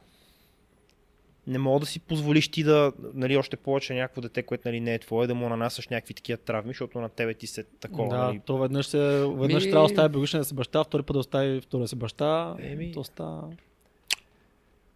не 1.47 1.57
мога 1.57 1.79
да 1.79 1.85
си 1.85 1.99
позволиш 1.99 2.49
ти 2.49 2.63
да, 2.63 2.91
нали, 3.13 3.37
още 3.37 3.57
повече 3.57 3.93
някакво 3.93 4.21
дете, 4.21 4.43
което 4.43 4.67
нали, 4.67 4.79
не 4.79 4.93
е 4.93 4.99
твое, 4.99 5.27
да 5.27 5.35
му 5.35 5.49
нанасяш 5.49 5.87
някакви 5.87 6.13
такива 6.13 6.37
травми, 6.37 6.69
защото 6.69 7.01
на 7.01 7.09
тебе 7.09 7.33
ти 7.33 7.47
се 7.47 7.63
такова. 7.63 8.17
Да, 8.17 8.23
нали? 8.23 8.41
то 8.45 8.57
веднъж, 8.57 8.87
се, 8.87 9.27
веднъж 9.37 9.65
Ми- 9.65 9.71
трябва 9.71 9.87
да 9.87 9.91
остави 9.91 10.09
биологичния 10.09 10.43
си 10.43 10.55
баща, 10.55 10.83
втори 10.83 11.03
път 11.03 11.13
да 11.13 11.19
остави 11.19 11.61
втория 11.61 11.87
си 11.87 11.95
баща. 11.95 12.55
Еми. 12.59 12.91
То 12.91 13.03
става 13.03 13.49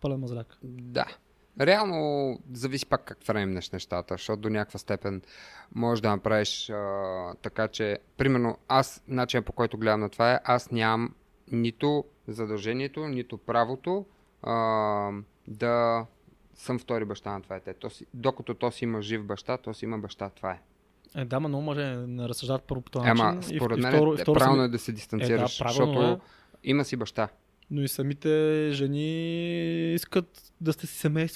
пълен 0.01 0.19
мазляк. 0.19 0.57
Да. 0.63 1.05
Реално 1.59 1.99
зависи 2.53 2.85
пак 2.85 3.03
как 3.03 3.17
фреймнеш 3.23 3.69
нещата, 3.69 4.13
защото 4.13 4.41
до 4.41 4.49
някаква 4.49 4.79
степен 4.79 5.21
можеш 5.75 6.01
да 6.01 6.09
направиш 6.09 6.69
а, 6.69 7.03
така, 7.33 7.67
че, 7.67 7.97
примерно, 8.17 8.57
аз, 8.67 9.03
начинът 9.07 9.45
по 9.45 9.51
който 9.51 9.77
гледам 9.77 9.99
на 9.99 10.09
това 10.09 10.33
е, 10.33 10.39
аз 10.43 10.71
нямам 10.71 11.13
нито 11.51 12.05
задължението, 12.27 13.07
нито 13.07 13.37
правото 13.37 14.05
а, 14.43 15.11
да 15.47 16.05
съм 16.55 16.79
втори 16.79 17.05
баща 17.05 17.31
на 17.31 17.41
това 17.41 17.55
дете. 17.55 17.73
То 17.73 17.89
си, 17.89 18.05
докато 18.13 18.53
то 18.53 18.71
си 18.71 18.83
има 18.83 19.01
жив 19.01 19.23
баща, 19.23 19.57
то 19.57 19.73
си 19.73 19.85
има 19.85 19.97
баща, 19.97 20.29
това 20.29 20.51
е. 20.51 20.59
Е, 21.15 21.25
да, 21.25 21.39
ма 21.39 21.47
много 21.47 21.63
мъже 21.63 21.85
не 21.97 22.29
разсъждават 22.29 22.63
първо 22.63 22.81
по 22.81 22.91
този 22.91 23.09
Ама, 23.09 23.23
начин. 23.25 23.53
и- 23.53 23.57
според 23.57 23.77
и 23.77 23.81
мен 23.81 23.93
второ- 23.93 24.11
е, 24.11 24.15
и 24.15 24.21
второ 24.21 24.39
правилно 24.39 24.63
е 24.63 24.67
да 24.67 24.79
се 24.79 24.91
дистанцираш, 24.91 25.59
Е, 25.59 25.63
да, 25.63 25.69
защото 25.69 26.01
е. 26.01 26.19
има 26.63 26.85
си 26.85 26.95
баща. 26.95 27.27
Но 27.71 27.81
и 27.81 27.87
самите 27.87 28.29
жени 28.71 29.13
искат 29.93 30.25
да 30.61 30.73
сте 30.73 30.87
си 30.87 30.97
семейство. 30.97 31.31